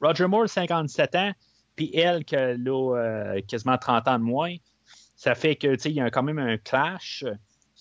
Roger 0.00 0.26
Moore, 0.26 0.48
57 0.48 1.14
ans, 1.14 1.32
puis 1.74 1.90
elle, 1.94 2.24
qui 2.24 2.36
quasiment 3.46 3.78
30 3.78 4.08
ans 4.08 4.18
de 4.18 4.24
moins, 4.24 4.54
ça 5.14 5.34
fait 5.34 5.56
que, 5.56 5.74
tu 5.74 5.80
sais, 5.80 5.90
il 5.90 5.96
y 5.96 6.00
a 6.00 6.10
quand 6.10 6.22
même 6.22 6.38
un 6.38 6.58
clash. 6.58 7.24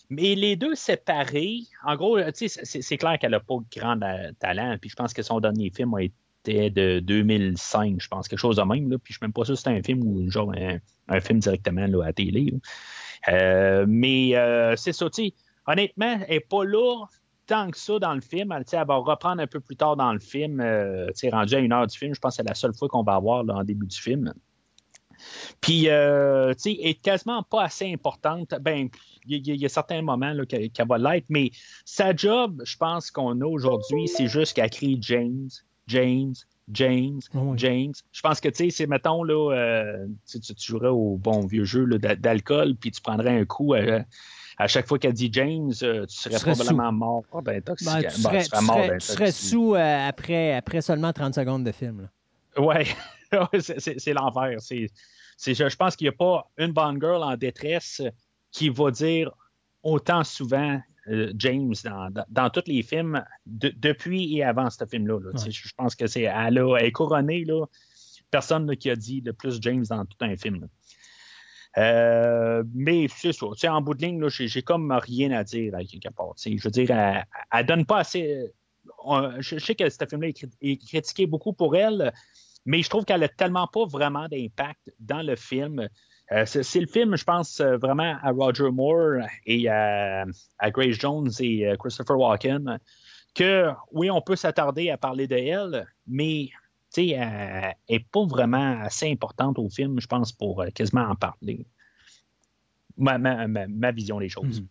Mais 0.10 0.36
les 0.36 0.56
deux 0.56 0.76
séparés, 0.76 1.62
en 1.84 1.96
gros, 1.96 2.20
c'est 2.34 2.98
clair 2.98 3.18
qu'elle 3.20 3.32
n'a 3.32 3.40
pas 3.40 3.58
grand 3.76 4.00
talent, 4.40 4.78
puis 4.80 4.90
je 4.90 4.96
pense 4.96 5.14
que 5.14 5.24
son 5.24 5.40
dernier 5.40 5.72
film 5.72 5.94
a 5.96 6.04
été 6.04 6.16
de 6.46 7.00
2005, 7.00 7.96
je 8.00 8.08
pense, 8.08 8.28
quelque 8.28 8.40
chose 8.40 8.58
de 8.58 8.62
même, 8.64 8.98
puis 9.00 9.14
je 9.14 9.18
ne 9.18 9.18
suis 9.18 9.18
même 9.22 9.34
pas 9.34 9.46
sûr 9.46 9.56
si 9.56 9.64
c'était 9.64 9.78
un 9.78 9.84
film 9.84 10.04
ou 10.04 10.30
genre 10.30 10.54
un, 11.08 11.20
film 11.20 11.40
directement 11.40 11.84
à 11.84 11.88
la 11.88 12.14
télé. 12.14 12.54
Euh, 13.28 13.86
mais 13.88 14.36
euh, 14.36 14.76
c'est 14.76 14.94
ça, 14.94 15.08
honnêtement, 15.68 16.20
elle 16.28 16.36
n'est 16.36 16.40
pas 16.40 16.64
là 16.64 17.06
tant 17.48 17.70
que 17.70 17.78
ça 17.78 18.00
dans 18.00 18.14
le 18.14 18.22
film. 18.22 18.52
Elle, 18.52 18.86
va 18.86 18.96
reprendre 18.96 19.42
un 19.42 19.48
peu 19.48 19.60
plus 19.60 19.76
tard 19.76 19.96
dans 19.96 20.14
le 20.14 20.20
film, 20.20 20.60
euh, 20.60 21.08
rendu 21.32 21.56
à 21.56 21.60
une 21.60 21.74
heure 21.74 21.88
du 21.88 21.98
film, 21.98 22.14
je 22.14 22.20
pense 22.20 22.38
que 22.38 22.44
c'est 22.44 22.50
la 22.50 22.56
seule 22.56 22.74
fois 22.74 22.88
qu'on 22.88 23.04
va 23.04 23.16
avoir 23.16 23.44
en 23.48 23.64
début 23.64 23.88
du 23.88 23.98
film. 23.98 24.34
Puis, 25.62 25.90
euh, 25.90 26.54
tu 26.54 26.62
sais, 26.62 26.72
est 26.72 27.02
quasiment 27.02 27.44
pas 27.44 27.64
assez 27.64 27.92
importante. 27.92 28.54
Ben, 28.62 28.90
il 29.26 29.48
y, 29.48 29.66
a- 29.66 29.70
certains 29.70 30.02
moments 30.02 30.34
qu'elle 30.48 30.88
va 30.88 30.98
l'être, 30.98 31.26
mais 31.30 31.52
sa 31.86 32.16
job, 32.16 32.62
je 32.66 32.78
pense 32.78 33.12
qu'on 33.12 33.40
a 33.42 33.46
aujourd'hui, 33.46 34.08
c'est 34.08 34.28
juste 34.28 34.54
qu'elle 34.54 34.70
crie 34.70 34.98
James, 35.02 35.50
James, 35.88 36.34
James, 36.72 37.20
Oui. 37.34 37.58
James. 37.58 37.94
Je 38.12 38.22
pense 38.22 38.40
que, 38.42 38.50
tu 38.50 38.56
sais, 38.56 38.70
c'est, 38.72 38.88
mettons, 38.88 39.24
là, 39.24 39.54
euh, 39.54 40.08
tu, 40.30 40.40
jouerais 40.58 40.88
au 40.90 41.18
bon 41.18 41.46
vieux 41.46 41.64
jeu 41.66 41.86
d'alcool, 42.00 42.76
puis 42.76 42.92
tu 42.92 43.02
prendrais 43.02 43.40
un 43.40 43.46
coup 43.46 43.74
euh, 43.76 44.02
à 44.58 44.68
chaque 44.68 44.88
fois 44.88 44.98
qu'elle 44.98 45.14
dit 45.14 45.30
James, 45.32 45.72
euh, 45.84 46.06
tu 46.06 46.16
serais, 46.16 46.38
serais 46.40 46.54
probablement 46.54 46.92
mort 46.92 47.24
Oh, 47.32 47.42
d'intoxication. 47.42 48.02
Ben, 48.02 48.10
tu 48.10 48.22
Ben, 48.24 48.30
serais, 48.30 48.44
tu 48.44 48.50
serais 48.50 48.60
tu 48.60 48.66
mort 48.66 48.76
serais- 48.76 48.98
tu 48.98 49.06
serais 49.06 49.16
d'intoxication. 49.26 49.60
sous 49.60 49.76
euh, 49.76 50.08
après, 50.08 50.54
après 50.54 50.82
seulement 50.82 51.14
30 51.14 51.36
secondes 51.36 51.64
de 51.64 51.72
film. 51.72 52.10
Ouais, 52.58 52.86
c'est- 53.60 54.14
l'enfer. 54.14 54.60
Je, 54.62 55.76
pense 55.76 55.96
qu'il 55.98 56.06
n'y 56.06 56.10
a 56.10 56.18
pas 56.18 56.50
une 56.58 56.72
bonne 56.72 57.00
girl 57.02 57.22
en 57.22 57.36
détresse 57.36 58.02
qui 58.50 58.70
va 58.70 58.92
dire 58.92 59.30
autant 59.84 60.24
souvent 60.24 60.80
James 61.38 61.74
dans, 61.84 62.10
dans, 62.10 62.26
dans 62.30 62.50
tous 62.50 62.64
les 62.68 62.82
films 62.84 63.24
de- 63.46 63.74
depuis 63.76 64.38
et 64.38 64.44
avant 64.44 64.70
ce 64.70 64.86
film-là. 64.86 65.20
là. 65.20 65.32
Ouais. 65.32 65.52
Je 65.52 65.72
pense 65.78 65.96
que 65.96 66.08
c'est 66.08 66.24
elle, 66.24 66.58
elle 66.58 66.86
est 66.86 66.92
couronnée. 66.92 67.46
Là, 67.46 67.66
personne 68.32 68.68
là, 68.68 68.76
qui 68.76 68.90
a 68.90 68.96
dit 68.96 69.22
le 69.22 69.34
plus 69.34 69.60
James 69.62 69.86
dans 69.90 70.06
tout 70.06 70.18
un 70.22 70.36
film. 70.36 70.68
Euh, 71.78 72.64
mais 72.74 73.08
c'est 73.10 73.34
ça. 73.34 73.48
En 73.74 73.82
bout 73.82 73.94
de 73.96 74.02
ligne, 74.06 74.20
là, 74.22 74.30
j'ai, 74.30 74.62
comme 74.62 74.92
rien 74.92 75.32
à 75.32 75.44
dire 75.44 75.76
à 75.76 75.84
quelque 75.84 76.10
part. 76.14 76.34
Je 76.38 76.64
veux 76.64 76.72
dire, 76.72 76.90
elle, 76.92 77.26
elle 77.52 77.66
donne 77.66 77.86
pas 77.86 78.00
assez. 78.00 78.52
on- 79.04 79.42
je, 79.42 79.58
je 79.58 79.66
sais 79.66 79.76
que 79.76 79.90
ce 79.90 80.06
film-là 80.10 80.30
est 80.62 80.78
critiqué 80.88 81.28
beaucoup 81.28 81.54
pour 81.54 81.76
elle, 81.76 82.14
mais 82.66 82.82
je 82.82 82.90
trouve 82.90 83.04
qu'elle 83.06 83.24
a 83.24 83.28
tellement 83.30 83.68
pas 83.68 83.86
vraiment 83.86 84.28
d'impact 84.28 84.94
dans 85.00 85.22
le 85.22 85.36
film. 85.36 85.88
Euh, 86.32 86.46
c'est, 86.46 86.80
le 86.80 86.88
film, 86.88 87.16
je 87.16 87.24
pense, 87.24 87.60
euh, 87.60 87.78
vraiment 87.78 88.18
à 88.22 88.32
Roger 88.32 88.72
Moore 88.72 89.22
et 89.46 89.70
à, 89.70 90.26
Grace 90.72 90.96
Jones 91.00 91.30
et 91.40 91.68
euh, 91.68 91.76
Christopher 91.78 92.18
Walken, 92.18 92.80
que 93.36 93.70
oui, 93.92 94.10
on 94.10 94.22
peut 94.22 94.36
s'attarder 94.36 94.90
à 94.90 94.98
parler 94.98 95.28
de 95.28 95.36
elle, 95.36 95.88
mais 96.08 96.50
elle 96.98 97.76
n'est 97.90 98.00
pas 98.12 98.26
vraiment 98.26 98.80
assez 98.82 99.12
importante 99.12 99.60
au 99.60 99.70
film, 99.70 100.00
je 100.00 100.08
pense, 100.08 100.32
pour 100.32 100.64
quasiment 100.74 101.04
en 101.04 101.16
parler. 101.16 101.66
Ma, 102.98 103.18
ma- 103.18 103.48
ma- 103.48 103.92
vision 103.92 104.20
des 104.20 104.30
choses. 104.30 104.62
Mhm. 104.62 104.68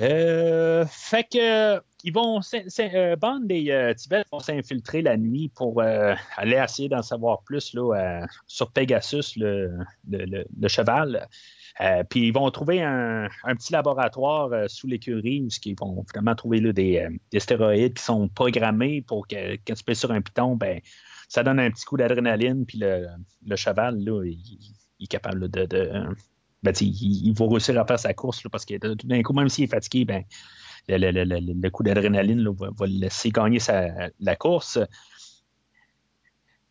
Euh, 0.00 0.84
fait 0.86 1.24
que 1.24 1.80
ils 2.04 2.12
vont 2.12 2.40
euh, 2.78 3.16
Bond 3.16 3.46
et 3.48 3.72
euh, 3.72 3.94
Tibet 3.94 4.22
vont 4.30 4.38
s'infiltrer 4.40 5.02
la 5.02 5.16
nuit 5.16 5.48
pour 5.48 5.80
euh, 5.80 6.14
aller 6.36 6.56
essayer 6.56 6.88
d'en 6.88 7.02
savoir 7.02 7.42
plus 7.42 7.72
là, 7.74 7.94
euh, 8.22 8.26
sur 8.46 8.70
Pegasus, 8.70 9.36
le, 9.36 9.72
le, 10.08 10.44
le- 10.56 10.68
cheval. 10.68 11.26
Euh, 11.80 12.04
puis 12.04 12.28
ils 12.28 12.32
vont 12.32 12.50
trouver 12.50 12.82
un, 12.82 13.28
un 13.44 13.56
petit 13.56 13.72
laboratoire 13.72 14.50
sous 14.68 14.86
l'écurie 14.86 15.42
où 15.42 15.48
ils 15.64 15.76
vont 15.78 16.04
finalement 16.08 16.34
trouver 16.34 16.60
là, 16.60 16.72
des, 16.72 17.06
des 17.32 17.40
stéroïdes 17.40 17.94
qui 17.94 18.02
sont 18.04 18.28
programmés 18.28 19.02
pour 19.02 19.26
que 19.26 19.56
quand 19.66 19.74
tu 19.74 19.84
pèses 19.84 19.98
sur 19.98 20.12
un 20.12 20.20
piton, 20.20 20.56
ben 20.56 20.80
ça 21.28 21.42
donne 21.42 21.58
un 21.58 21.70
petit 21.70 21.84
coup 21.84 21.96
d'adrénaline, 21.96 22.66
puis 22.66 22.78
le, 22.78 23.08
le 23.44 23.56
cheval, 23.56 23.98
là, 23.98 24.22
il, 24.24 24.38
il 25.00 25.04
est 25.04 25.08
capable 25.08 25.40
là, 25.40 25.48
de, 25.48 25.66
de, 25.66 25.92
ben, 26.62 26.72
il, 26.80 27.26
il, 27.28 27.34
va 27.34 27.46
réussir 27.46 27.78
à 27.80 27.86
faire 27.86 27.98
sa 27.98 28.14
course 28.14 28.42
parce 28.50 28.64
que 28.64 28.76
tout 28.94 29.06
d'un 29.06 29.22
coup, 29.22 29.32
même 29.32 29.48
s'il 29.48 29.64
est 29.64 29.68
fatigué, 29.68 30.04
ben, 30.04 30.24
le, 30.88 31.10
le, 31.10 31.24
le, 31.24 31.40
le 31.40 31.70
coup 31.70 31.82
d'adrénaline 31.82 32.48
va, 32.48 32.86
le 32.86 33.00
laisser 33.00 33.30
gagner 33.30 33.58
sa, 33.58 34.10
la 34.20 34.36
course. 34.36 34.78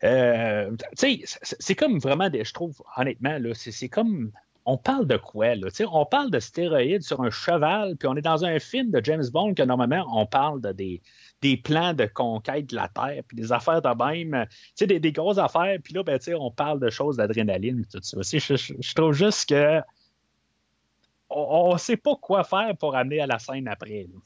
Euh, 0.04 0.76
c'est 0.94 1.74
comme 1.74 1.98
vraiment, 1.98 2.28
je 2.32 2.52
trouve, 2.52 2.82
honnêtement, 2.96 3.38
c'est 3.54 3.88
comme 3.88 4.32
on 4.66 4.76
parle 4.76 5.06
de 5.06 5.16
quoi? 5.16 5.54
Là? 5.54 5.68
On 5.92 6.04
parle 6.04 6.30
de 6.30 6.40
stéroïdes 6.40 7.02
sur 7.02 7.20
un 7.22 7.30
cheval, 7.30 7.96
puis 7.96 8.08
on 8.08 8.16
est 8.16 8.22
dans 8.22 8.44
un 8.44 8.58
film 8.58 8.90
de 8.90 9.00
James 9.04 9.24
Bond 9.32 9.54
que 9.54 9.62
normalement, 9.62 10.04
on 10.12 10.26
parle 10.26 10.60
de 10.60 10.72
des, 10.72 11.02
des 11.46 11.56
plans 11.56 11.94
de 11.94 12.06
conquête 12.06 12.70
de 12.70 12.76
la 12.76 12.88
Terre, 12.88 13.22
puis 13.26 13.36
des 13.36 13.52
affaires 13.52 13.82
de 13.82 14.04
même, 14.04 14.46
des, 14.80 15.00
des 15.00 15.12
grosses 15.12 15.38
affaires, 15.38 15.78
puis 15.82 15.94
là, 15.94 16.02
ben, 16.02 16.18
on 16.38 16.50
parle 16.50 16.80
de 16.80 16.90
choses 16.90 17.16
d'adrénaline, 17.16 17.84
tout 17.90 18.00
ça. 18.02 18.18
Je, 18.22 18.38
je, 18.38 18.74
je, 18.80 18.94
trouve 18.94 19.12
juste 19.12 19.48
que 19.48 19.80
on 21.28 21.72
ne 21.72 21.78
sait 21.78 21.96
pas 21.96 22.16
quoi 22.16 22.44
faire 22.44 22.76
pour 22.78 22.94
amener 22.96 23.20
à 23.20 23.26
la 23.26 23.38
scène 23.38 23.68
après. 23.68 24.06
Là. 24.12 24.20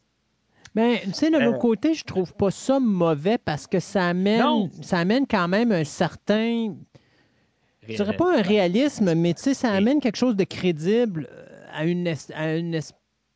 Mais 0.74 1.00
tu 1.04 1.12
sais, 1.12 1.30
de 1.30 1.38
l'autre 1.38 1.56
euh, 1.56 1.60
côté, 1.60 1.94
je 1.94 2.04
trouve 2.04 2.32
pas 2.34 2.50
ça 2.50 2.78
mauvais 2.78 3.38
parce 3.38 3.66
que 3.66 3.80
ça 3.80 4.08
amène, 4.08 4.70
ça 4.82 4.98
amène 4.98 5.26
quand 5.26 5.48
même 5.48 5.72
un 5.72 5.84
certain. 5.84 6.74
Je 7.88 7.96
dirais 7.96 8.16
pas 8.16 8.38
un 8.38 8.42
réalisme, 8.42 9.14
mais 9.14 9.34
tu 9.34 9.42
sais, 9.42 9.54
ça 9.54 9.72
amène 9.72 10.00
quelque 10.00 10.16
chose 10.16 10.36
de 10.36 10.44
crédible 10.44 11.28
euh, 11.32 11.64
à 11.72 11.84
une, 11.84 12.06
à 12.34 12.56
une, 12.56 12.80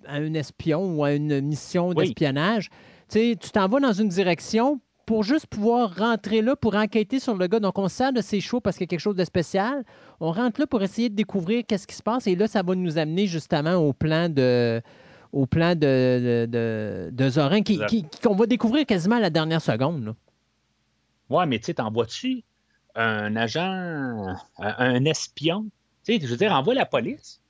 à 0.06 0.14
un 0.14 0.34
espion 0.34 0.94
ou 0.94 1.02
à 1.02 1.12
une 1.12 1.40
mission 1.40 1.92
d'espionnage. 1.92 2.70
Tu 2.70 2.76
sais, 3.08 3.36
tu 3.40 3.50
t'en 3.50 3.68
vas 3.68 3.80
dans 3.80 3.92
une 3.92 4.08
direction 4.08 4.80
pour 5.06 5.22
juste 5.22 5.46
pouvoir 5.46 5.94
rentrer 5.96 6.42
là 6.42 6.56
pour 6.56 6.74
enquêter 6.74 7.20
sur 7.20 7.36
le 7.36 7.46
gars. 7.46 7.60
Donc, 7.60 7.78
on 7.78 7.88
sert 7.88 8.12
de 8.12 8.20
ses 8.20 8.40
choix 8.40 8.60
parce 8.60 8.76
qu'il 8.76 8.84
y 8.84 8.88
a 8.88 8.92
quelque 8.92 9.00
chose 9.00 9.16
de 9.16 9.24
spécial. 9.24 9.84
On 10.20 10.32
rentre 10.32 10.60
là 10.60 10.66
pour 10.66 10.82
essayer 10.82 11.10
de 11.10 11.14
découvrir 11.14 11.64
qu'est-ce 11.66 11.86
qui 11.86 11.94
se 11.94 12.02
passe. 12.02 12.26
Et 12.26 12.36
là, 12.36 12.46
ça 12.46 12.62
va 12.62 12.74
nous 12.74 12.98
amener 12.98 13.26
justement 13.26 13.74
au 13.74 13.92
plan 13.92 14.28
de, 14.28 14.80
au 15.32 15.46
plan 15.46 15.74
de, 15.74 16.46
de, 16.48 17.10
de 17.12 17.28
Zorin, 17.28 17.62
qu'on 17.62 17.86
qui, 17.86 18.06
va 18.22 18.46
découvrir 18.46 18.86
quasiment 18.86 19.16
à 19.16 19.20
la 19.20 19.30
dernière 19.30 19.60
seconde. 19.60 20.04
Là. 20.04 20.14
Ouais, 21.30 21.46
mais 21.46 21.58
tu 21.58 21.66
sais, 21.66 21.74
t'envoies-tu 21.74 22.42
un 22.94 23.34
agent, 23.36 24.36
un 24.58 25.04
espion? 25.04 25.66
Tu 26.04 26.14
sais, 26.14 26.20
je 26.20 26.30
veux 26.30 26.36
dire, 26.36 26.52
envoie 26.52 26.74
la 26.74 26.86
police. 26.86 27.40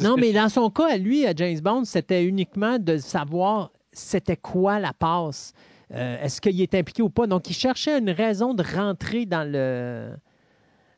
Non, 0.00 0.16
mais 0.18 0.32
dans 0.32 0.48
son 0.48 0.70
cas, 0.70 0.92
à 0.92 0.96
lui, 0.96 1.26
à 1.26 1.32
James 1.34 1.58
Bond, 1.60 1.84
c'était 1.84 2.24
uniquement 2.24 2.78
de 2.78 2.98
savoir 2.98 3.70
c'était 3.94 4.36
quoi 4.36 4.78
la 4.78 4.92
passe? 4.92 5.52
Euh, 5.92 6.22
est-ce 6.22 6.40
qu'il 6.40 6.60
est 6.60 6.74
impliqué 6.74 7.02
ou 7.02 7.10
pas? 7.10 7.26
Donc, 7.26 7.48
il 7.50 7.54
cherchait 7.54 7.98
une 7.98 8.10
raison 8.10 8.54
de 8.54 8.62
rentrer 8.62 9.26
dans 9.26 9.48
le, 9.48 10.16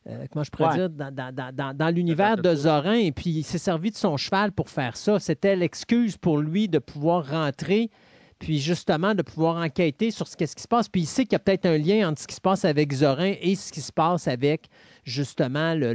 euh, 0.09 0.27
comment 0.31 0.45
je 0.45 0.51
pourrais 0.51 0.77
dire, 0.77 0.91
dans, 0.91 1.95
l'univers 1.95 2.37
de 2.37 2.55
Zorin, 2.55 2.95
et 2.95 3.13
puis 3.13 3.31
il 3.31 3.43
s'est 3.43 3.59
servi 3.59 3.91
de 3.91 3.97
son 3.97 4.17
cheval 4.17 4.53
pour 4.53 4.71
faire 4.71 4.97
ça. 4.97 5.19
C'était 5.19 5.57
l'excuse 5.57 6.17
pour 6.17 6.39
lui 6.39 6.69
de 6.69 6.79
pouvoir 6.79 7.29
rentrer, 7.29 7.91
puis 8.39 8.59
justement 8.59 9.15
de 9.15 9.23
pouvoir 9.23 9.57
enquêter 9.57 10.11
sur 10.11 10.29
ce, 10.29 10.35
ce 10.39 10.55
qui 10.55 10.63
se 10.63 10.69
passe. 10.69 10.89
Puis 10.89 11.03
il 11.03 11.07
sait 11.07 11.25
qu'il 11.25 11.33
y 11.33 11.37
a 11.37 11.41
peut-être 11.41 11.67
un 11.67 11.79
lien 11.79 12.09
entre 12.09 12.23
ce 12.23 12.29
qui 12.29 12.35
se 12.37 12.41
passe 12.41 12.65
avec 12.65 12.93
Zorin 12.93 13.35
et 13.41 13.57
ce 13.57 13.73
qui 13.73 13.81
se 13.81 13.93
passe 13.93 14.29
avec 14.29 14.69
justement 15.05 15.75
le, 15.75 15.93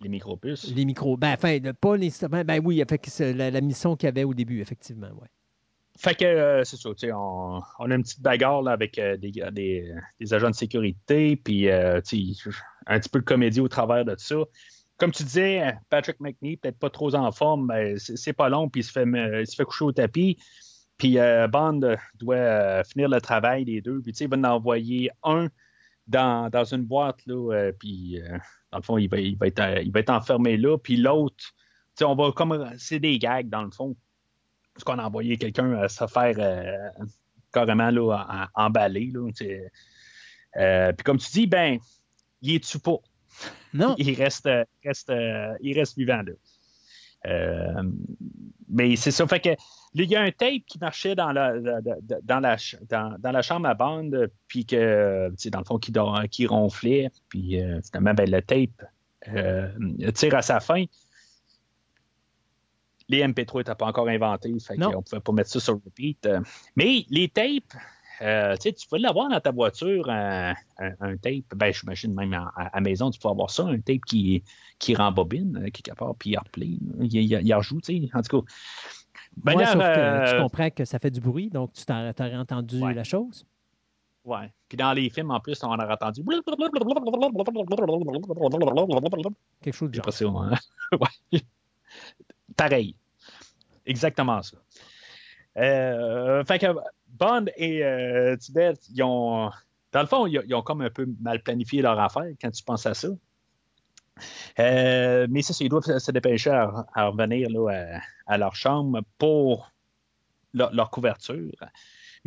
les 0.00 0.08
micropuces. 0.08 0.74
Les 0.74 0.84
micro. 0.84 1.16
Ben, 1.16 1.34
enfin, 1.34 1.58
pas 1.80 1.96
nécessairement. 1.96 2.42
Ben 2.44 2.60
oui, 2.64 2.82
avec 2.82 3.06
la, 3.20 3.50
la 3.52 3.60
mission 3.60 3.94
qu'il 3.94 4.08
y 4.08 4.10
avait 4.10 4.24
au 4.24 4.34
début, 4.34 4.60
effectivement, 4.60 5.10
oui. 5.20 5.28
Fait 5.98 6.14
que 6.14 6.24
euh, 6.24 6.62
c'est 6.62 6.76
ça, 6.76 6.90
on, 7.12 7.60
on, 7.80 7.90
a 7.90 7.94
une 7.94 8.04
petite 8.04 8.22
bagarre 8.22 8.62
là, 8.62 8.70
avec 8.70 9.00
euh, 9.00 9.16
des, 9.16 9.32
des, 9.32 9.92
des, 10.20 10.34
agents 10.34 10.50
de 10.50 10.54
sécurité, 10.54 11.34
puis 11.34 11.68
euh, 11.68 12.00
un 12.86 13.00
petit 13.00 13.08
peu 13.08 13.18
de 13.18 13.24
comédie 13.24 13.60
au 13.60 13.66
travers 13.66 14.04
de 14.04 14.14
ça. 14.16 14.36
Comme 14.96 15.10
tu 15.10 15.24
disais, 15.24 15.76
Patrick 15.90 16.20
McNee, 16.20 16.56
peut-être 16.56 16.78
pas 16.78 16.90
trop 16.90 17.14
en 17.16 17.32
forme, 17.32 17.66
mais 17.66 17.96
c'est 17.98 18.32
pas 18.32 18.48
long, 18.48 18.68
puis 18.68 18.82
il 18.82 18.84
se 18.84 18.92
fait, 18.92 19.04
il 19.06 19.46
se 19.46 19.56
fait 19.56 19.64
coucher 19.64 19.84
au 19.84 19.92
tapis. 19.92 20.38
Puis 20.98 21.18
Bond 21.50 21.80
doit 22.14 22.82
finir 22.84 23.08
le 23.08 23.20
travail 23.20 23.64
des 23.64 23.80
deux, 23.80 24.00
puis 24.00 24.12
il 24.12 24.28
va 24.28 24.36
en 24.36 24.44
envoyer 24.44 25.10
un 25.22 25.48
dans, 26.08 26.50
dans 26.50 26.64
une 26.64 26.82
boîte, 26.82 27.24
là, 27.26 27.70
puis 27.78 28.20
dans 28.72 28.78
le 28.78 28.82
fond, 28.82 28.98
il 28.98 29.08
va, 29.08 29.18
il 29.18 29.36
va, 29.36 29.46
être, 29.46 29.82
il 29.84 29.92
va 29.92 30.00
être 30.00 30.10
enfermé 30.10 30.56
là, 30.56 30.76
puis 30.78 30.96
l'autre, 30.96 31.54
on 32.02 32.16
va 32.16 32.32
comme. 32.32 32.72
C'est 32.76 32.98
des 32.98 33.18
gags, 33.20 33.48
dans 33.48 33.62
le 33.62 33.70
fond 33.70 33.96
parce 34.78 34.84
qu'on 34.84 35.02
a 35.02 35.06
envoyé 35.06 35.36
quelqu'un 35.36 35.72
à 35.72 35.88
se 35.88 36.06
faire 36.06 36.36
euh, 36.38 37.04
carrément 37.52 37.90
là, 37.90 38.48
emballer. 38.54 39.10
Là, 39.12 39.28
euh, 40.56 40.92
puis 40.92 41.04
comme 41.04 41.18
tu 41.18 41.30
dis, 41.32 41.46
ben, 41.48 41.78
il 42.42 42.54
est 42.54 42.64
tu 42.64 42.78
pas? 42.78 42.98
Non. 43.74 43.96
il 43.98 44.14
reste, 44.14 44.48
reste, 44.84 45.10
euh, 45.10 45.52
il 45.60 45.76
reste 45.76 45.98
vivant 45.98 46.22
là. 46.22 47.82
mais 48.68 48.94
c'est 48.94 49.10
ça. 49.10 49.26
Fait 49.26 49.40
que 49.40 49.50
il 49.94 50.04
y 50.04 50.14
a 50.14 50.22
un 50.22 50.30
tape 50.30 50.62
qui 50.68 50.78
marchait 50.78 51.16
dans 51.16 51.32
la, 51.32 51.58
dans 51.58 52.38
la, 52.38 52.56
dans, 52.88 53.32
la 53.32 53.42
chambre 53.42 53.66
à 53.66 53.74
bande, 53.74 54.30
puis 54.46 54.64
que, 54.64 55.32
dans 55.48 55.58
le 55.58 55.64
fond, 55.64 55.78
qui, 55.78 55.92
qui 56.30 56.46
ronflait, 56.46 57.10
puis 57.28 57.60
finalement, 57.84 58.14
ben, 58.14 58.30
le 58.30 58.40
tape 58.42 60.12
tire 60.12 60.34
à 60.36 60.42
sa 60.42 60.60
fin 60.60 60.84
les 63.08 63.22
MP3 63.26 63.58
n'étaient 63.58 63.74
pas 63.74 63.86
encore 63.86 64.08
inventés, 64.08 64.54
fait 64.60 64.76
qu'on 64.76 64.88
ne 64.90 65.02
pouvait 65.02 65.20
pas 65.20 65.32
mettre 65.32 65.50
ça 65.50 65.60
sur 65.60 65.74
repeat. 65.74 66.26
Euh. 66.26 66.40
Mais 66.76 67.06
les 67.08 67.28
tapes, 67.28 67.74
euh, 68.20 68.56
tu 68.56 68.88
peux 68.90 68.98
l'avoir 68.98 69.28
dans 69.28 69.40
ta 69.40 69.50
voiture, 69.50 70.08
un, 70.10 70.54
tape. 71.22 71.54
Ben, 71.56 71.72
j'imagine 71.72 72.14
même 72.14 72.34
à, 72.34 72.70
la 72.74 72.80
maison, 72.80 73.10
tu 73.10 73.18
peux 73.18 73.28
avoir 73.28 73.50
ça, 73.50 73.64
un 73.64 73.80
tape 73.80 74.04
qui, 74.06 74.42
qui 74.78 74.94
rembobine, 74.94 75.56
euh, 75.56 75.70
qui 75.70 75.80
est 75.80 75.82
capable, 75.82 76.14
puis 76.18 76.30
il 76.30 76.38
replay. 76.38 76.78
Il, 77.00 77.14
il, 77.14 77.40
il 77.46 77.54
rejoue, 77.54 77.80
tu 77.80 77.98
sais. 77.98 78.10
En 78.14 78.22
tout 78.22 78.42
cas. 78.42 78.52
Ben 79.36 79.54
ouais, 79.54 79.66
sauf 79.66 79.74
que 79.74 80.30
tu 80.30 80.42
comprends 80.42 80.70
que 80.70 80.84
ça 80.84 80.98
fait 80.98 81.10
du 81.10 81.20
bruit, 81.20 81.48
donc 81.48 81.72
tu 81.72 81.84
aurais 81.92 82.36
entendu 82.36 82.80
la 82.80 83.04
chose. 83.04 83.46
Ouais. 84.24 84.52
Puis 84.68 84.76
dans 84.76 84.92
les 84.92 85.08
films, 85.08 85.30
en 85.30 85.40
plus, 85.40 85.62
on 85.62 85.68
aurait 85.68 85.92
entendu. 85.92 86.22
Quelque 89.62 89.74
chose 89.74 89.90
de 89.90 90.02
genre. 90.02 90.42
Hein? 90.42 90.54
ouais 91.32 91.40
pareil. 92.58 92.94
Exactement 93.86 94.42
ça. 94.42 94.58
Euh, 95.56 96.44
fait 96.44 96.58
que 96.58 96.66
Bond 97.08 97.46
et 97.56 97.82
euh, 97.82 98.36
Tibet, 98.36 98.74
ils 98.94 99.02
ont. 99.02 99.50
Dans 99.92 100.00
le 100.00 100.06
fond, 100.06 100.26
ils, 100.26 100.54
ont 100.54 100.62
comme 100.62 100.82
un 100.82 100.90
peu 100.90 101.08
mal 101.20 101.42
planifié 101.42 101.80
leur 101.80 101.98
affaire 101.98 102.28
quand 102.40 102.50
tu 102.50 102.62
penses 102.62 102.84
à 102.84 102.92
ça. 102.92 103.08
Euh, 104.58 105.26
mais 105.30 105.40
ça, 105.40 105.54
ils 105.60 105.70
doivent 105.70 105.98
se 105.98 106.10
dépêcher 106.10 106.50
à, 106.50 107.06
revenir 107.06 107.48
là, 107.48 108.00
à, 108.26 108.36
leur 108.36 108.54
chambre 108.54 109.00
pour 109.16 109.72
leur 110.52 110.90
couverture. 110.90 111.52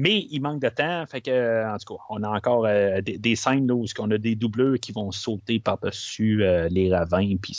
Mais 0.02 0.26
il 0.32 0.42
manque 0.42 0.64
de 0.64 0.70
temps, 0.70 1.06
fait 1.06 1.22
que, 1.22 1.72
en 1.72 1.78
tout 1.78 1.94
cas, 1.94 2.04
on 2.10 2.24
a 2.24 2.30
encore 2.30 2.66
euh, 2.66 3.02
des, 3.02 3.36
scènes 3.36 3.68
là, 3.68 3.76
où 3.76 3.86
on 4.00 4.10
a 4.10 4.18
des 4.18 4.34
doubleurs 4.34 4.80
qui 4.82 4.92
vont 4.92 5.12
sauter 5.12 5.60
par-dessus 5.60 6.44
euh, 6.44 6.68
les 6.72 6.92
ravins, 6.92 7.36
puis, 7.40 7.56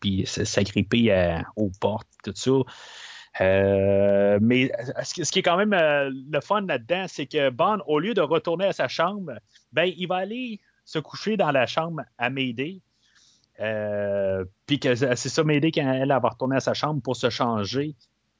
puis 0.00 0.24
s'agripper 0.24 1.12
euh, 1.12 1.36
aux 1.56 1.70
portes, 1.82 2.08
tout 2.24 2.32
ça. 2.34 2.52
mais 4.40 4.72
ce 5.02 5.30
qui 5.30 5.40
est 5.40 5.42
quand 5.42 5.58
même 5.58 5.74
le 5.74 6.40
fun 6.40 6.62
là-dedans, 6.62 7.04
c'est 7.06 7.26
que 7.26 7.50
Bond, 7.50 7.80
au 7.86 7.98
lieu 7.98 8.14
de 8.14 8.22
retourner 8.22 8.64
à 8.64 8.72
sa 8.72 8.88
chambre, 8.88 9.34
ben, 9.70 9.92
il 9.94 10.06
va 10.06 10.16
aller 10.16 10.60
se 10.86 10.98
coucher 10.98 11.36
dans 11.36 11.50
la 11.50 11.66
chambre 11.66 12.00
à 12.16 12.30
Mayday. 12.30 12.80
puis 14.64 14.80
que 14.80 14.94
c'est 14.94 15.28
ça, 15.28 15.44
Mayday, 15.44 15.70
quand 15.70 15.92
elle, 15.92 16.08
va 16.08 16.30
retourner 16.30 16.56
à 16.56 16.60
sa 16.60 16.72
chambre 16.72 17.02
pour 17.02 17.16
se 17.16 17.28
changer, 17.28 17.94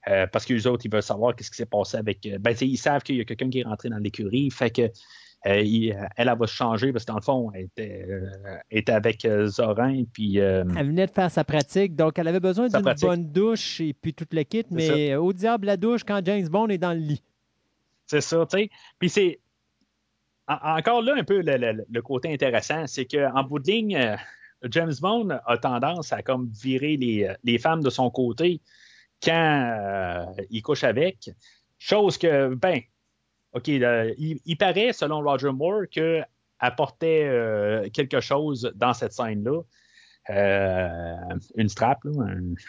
euh, 0.07 0.27
parce 0.27 0.45
que 0.45 0.53
les 0.53 0.67
autres, 0.67 0.85
ils 0.85 0.91
veulent 0.91 1.01
savoir 1.01 1.35
qu'est-ce 1.35 1.49
qui 1.49 1.57
s'est 1.57 1.65
passé 1.65 1.97
avec. 1.97 2.25
Euh, 2.25 2.37
ben, 2.39 2.55
ils 2.61 2.77
savent 2.77 3.01
qu'il 3.01 3.15
y 3.15 3.21
a 3.21 3.25
quelqu'un 3.25 3.49
qui 3.49 3.59
est 3.59 3.63
rentré 3.63 3.89
dans 3.89 3.97
l'écurie. 3.97 4.51
Fait 4.51 4.69
que 4.69 4.83
euh, 4.83 4.89
elle, 5.43 6.09
elle, 6.15 6.37
va 6.37 6.47
se 6.47 6.53
changer 6.53 6.91
parce 6.91 7.05
que 7.05 7.11
dans 7.11 7.17
le 7.17 7.23
fond, 7.23 7.51
elle 7.53 7.69
était, 8.69 8.91
avec 8.91 9.27
Zorin. 9.45 10.03
Puis, 10.11 10.37
elle 10.37 10.67
venait 10.67 11.07
de 11.07 11.11
faire 11.11 11.31
sa 11.31 11.43
pratique, 11.43 11.95
donc 11.95 12.17
elle 12.19 12.27
avait 12.27 12.39
besoin 12.39 12.67
d'une 12.67 12.93
bonne 13.01 13.31
douche 13.31 13.81
et 13.81 13.93
puis 13.93 14.13
toute 14.13 14.33
l'équipe, 14.33 14.67
mais 14.71 15.15
au 15.15 15.33
diable 15.33 15.67
la 15.67 15.77
douche 15.77 16.03
quand 16.03 16.21
James 16.25 16.47
Bond 16.47 16.69
est 16.69 16.77
dans 16.77 16.93
le 16.93 16.99
lit. 16.99 17.23
C'est 18.07 18.21
ça, 18.21 18.45
tu 18.49 18.57
sais. 18.57 18.69
Puis 18.99 19.09
c'est. 19.09 19.39
encore 20.47 21.01
là, 21.01 21.15
un 21.17 21.23
peu 21.23 21.41
le, 21.43 22.01
côté 22.01 22.33
intéressant, 22.33 22.85
c'est 22.87 23.05
qu'en 23.05 23.43
bout 23.43 23.59
de 23.59 23.71
ligne, 23.71 24.17
James 24.69 24.93
Bond 24.99 25.29
a 25.45 25.57
tendance 25.57 26.11
à 26.11 26.23
comme 26.23 26.49
virer 26.59 26.97
les, 26.97 27.31
les 27.43 27.57
femmes 27.59 27.83
de 27.83 27.91
son 27.91 28.09
côté 28.09 28.61
quand 29.23 29.77
euh, 29.81 30.25
il 30.49 30.61
couche 30.61 30.83
avec. 30.83 31.29
Chose 31.77 32.17
que, 32.17 32.53
ben, 32.55 32.81
OK, 33.53 33.67
il, 33.67 34.57
paraît, 34.57 34.93
selon 34.93 35.21
Roger 35.21 35.51
Moore, 35.51 35.83
qu'elle 35.91 36.27
apportait 36.59 37.23
euh, 37.25 37.89
quelque 37.89 38.19
chose 38.19 38.71
dans 38.75 38.93
cette 38.93 39.13
scène-là. 39.13 39.61
Euh, 40.31 41.15
une 41.55 41.69
strap, 41.69 41.99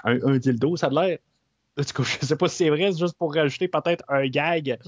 un, 0.04 0.36
dildo, 0.38 0.76
ça 0.76 0.88
a 0.88 0.90
l'air. 0.90 1.18
je 1.76 1.82
ne 1.82 2.04
sais 2.04 2.36
pas 2.36 2.48
si 2.48 2.56
c'est 2.56 2.70
vrai, 2.70 2.90
c'est 2.92 2.98
juste 2.98 3.18
pour 3.18 3.34
rajouter 3.34 3.68
peut-être 3.68 4.02
un 4.08 4.26
gag 4.28 4.78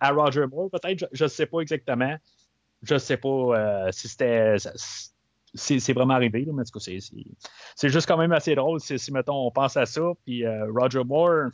à, 0.00 0.10
Roger 0.12 0.46
Moore, 0.46 0.70
peut-être, 0.70 1.06
je 1.12 1.24
ne 1.24 1.28
sais 1.28 1.44
pas 1.46 1.60
exactement. 1.60 2.16
Je 2.82 2.94
ne 2.94 2.98
sais 2.98 3.18
pas 3.18 3.92
si 3.92 4.08
c'était 4.08 4.56
c'est 5.54 5.92
vraiment 5.92 6.14
arrivé, 6.14 6.44
là, 6.44 6.52
mais 6.54 6.62
en 6.62 6.64
tout 6.64 6.80
c'est 6.80 7.88
juste 7.88 8.06
quand 8.06 8.16
même 8.16 8.32
assez 8.32 8.54
drôle 8.54 8.80
si, 8.80 9.12
mettons, 9.12 9.46
on 9.46 9.50
pense 9.50 9.76
à 9.76 9.86
ça, 9.86 10.02
puis 10.24 10.44
euh, 10.44 10.66
Roger 10.72 11.04
Moore 11.04 11.50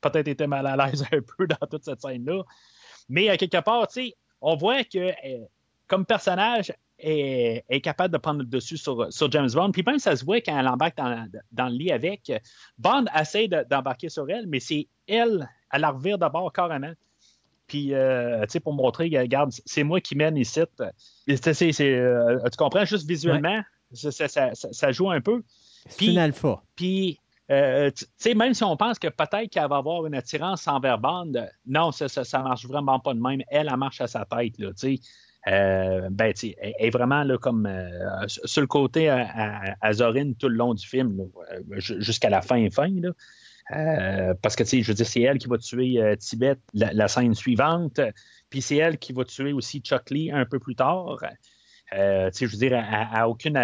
peut-être 0.00 0.28
était 0.28 0.46
mal 0.46 0.66
à 0.66 0.76
l'aise 0.76 1.04
un 1.12 1.20
peu 1.20 1.46
dans 1.46 1.66
toute 1.68 1.84
cette 1.84 2.00
scène-là. 2.00 2.42
Mais 3.08 3.28
à 3.28 3.36
quelque 3.36 3.60
part, 3.60 3.88
on 4.40 4.56
voit 4.56 4.84
que 4.84 4.98
euh, 4.98 5.44
comme 5.88 6.06
personnage, 6.06 6.72
est, 7.02 7.64
est, 7.68 7.80
capable 7.80 8.12
de 8.12 8.18
prendre 8.18 8.40
le 8.40 8.46
dessus 8.46 8.76
sur, 8.76 9.12
sur, 9.12 9.30
James 9.32 9.48
Bond. 9.52 9.72
Puis 9.72 9.82
même, 9.84 9.98
ça 9.98 10.14
se 10.14 10.24
voit 10.24 10.40
quand 10.40 10.58
elle 10.58 10.68
embarque 10.68 10.96
dans, 10.96 11.28
dans 11.50 11.68
le 11.68 11.74
lit 11.74 11.92
avec. 11.92 12.32
Bond 12.78 13.06
essaie 13.18 13.48
d'embarquer 13.48 14.08
sur 14.08 14.28
elle, 14.30 14.46
mais 14.46 14.60
c'est 14.60 14.86
elle, 15.06 15.48
elle 15.72 15.80
la 15.80 15.90
revire 15.90 16.18
d'abord 16.18 16.52
carrément. 16.52 16.92
Puis, 17.70 17.94
euh, 17.94 18.40
tu 18.46 18.50
sais, 18.50 18.60
pour 18.60 18.72
montrer, 18.72 19.08
regarde, 19.16 19.52
c'est 19.64 19.84
moi 19.84 20.00
qui 20.00 20.16
mène 20.16 20.36
ici. 20.36 20.58
Euh, 20.58 20.90
tu 21.28 22.56
comprends, 22.58 22.84
juste 22.84 23.06
visuellement, 23.06 23.58
ouais. 23.58 24.10
ça, 24.10 24.26
ça, 24.26 24.50
ça, 24.54 24.90
joue 24.90 25.08
un 25.08 25.20
peu. 25.20 25.44
C'est 25.86 26.06
une 26.06 26.18
alpha. 26.18 26.64
Puis, 26.74 27.20
euh, 27.48 27.92
tu 27.92 28.06
sais, 28.16 28.34
même 28.34 28.54
si 28.54 28.64
on 28.64 28.76
pense 28.76 28.98
que 28.98 29.06
peut-être 29.06 29.50
qu'elle 29.50 29.68
va 29.68 29.76
avoir 29.76 30.04
une 30.04 30.16
attirance 30.16 30.66
envers 30.66 30.98
Bond, 30.98 31.30
non, 31.64 31.92
ça, 31.92 32.08
ça, 32.08 32.38
marche 32.40 32.66
vraiment 32.66 32.98
pas 32.98 33.14
de 33.14 33.20
même. 33.20 33.40
Elle, 33.52 33.68
elle 33.70 33.76
marche 33.76 34.00
à 34.00 34.08
sa 34.08 34.24
tête, 34.24 34.58
là, 34.58 34.70
tu 34.70 34.96
sais. 34.96 35.00
Euh, 35.46 36.08
ben, 36.10 36.34
tu 36.34 36.52
elle 36.60 36.74
est 36.76 36.90
vraiment 36.90 37.22
là, 37.22 37.38
comme 37.38 37.66
euh, 37.66 38.26
sur 38.26 38.62
le 38.62 38.66
côté 38.66 39.08
à, 39.08 39.76
tout 40.38 40.48
le 40.48 40.56
long 40.56 40.74
du 40.74 40.84
film, 40.84 41.18
là, 41.18 41.78
jusqu'à 41.78 42.30
la 42.30 42.42
fin 42.42 42.68
fin. 42.70 42.88
Là. 42.88 43.10
Euh, 43.72 44.34
parce 44.42 44.56
que, 44.56 44.64
tu 44.64 44.70
sais, 44.70 44.82
je 44.82 44.88
veux 44.88 44.94
dire, 44.94 45.06
c'est 45.06 45.20
elle 45.22 45.38
qui 45.38 45.48
va 45.48 45.58
tuer 45.58 46.00
euh, 46.00 46.16
Tibet 46.16 46.56
la, 46.74 47.08
scène 47.08 47.34
suivante. 47.34 48.00
Puis 48.48 48.62
c'est 48.62 48.76
elle 48.76 48.98
qui 48.98 49.12
va 49.12 49.24
tuer 49.24 49.52
aussi 49.52 49.80
Chuck 49.80 50.10
Lee 50.10 50.30
un 50.30 50.44
peu 50.44 50.58
plus 50.58 50.74
tard. 50.74 51.18
Euh, 51.92 52.30
tu 52.30 52.38
sais, 52.38 52.46
je 52.46 52.52
veux 52.52 52.58
dire, 52.58 52.82
à, 52.82 53.28
aucune. 53.28 53.58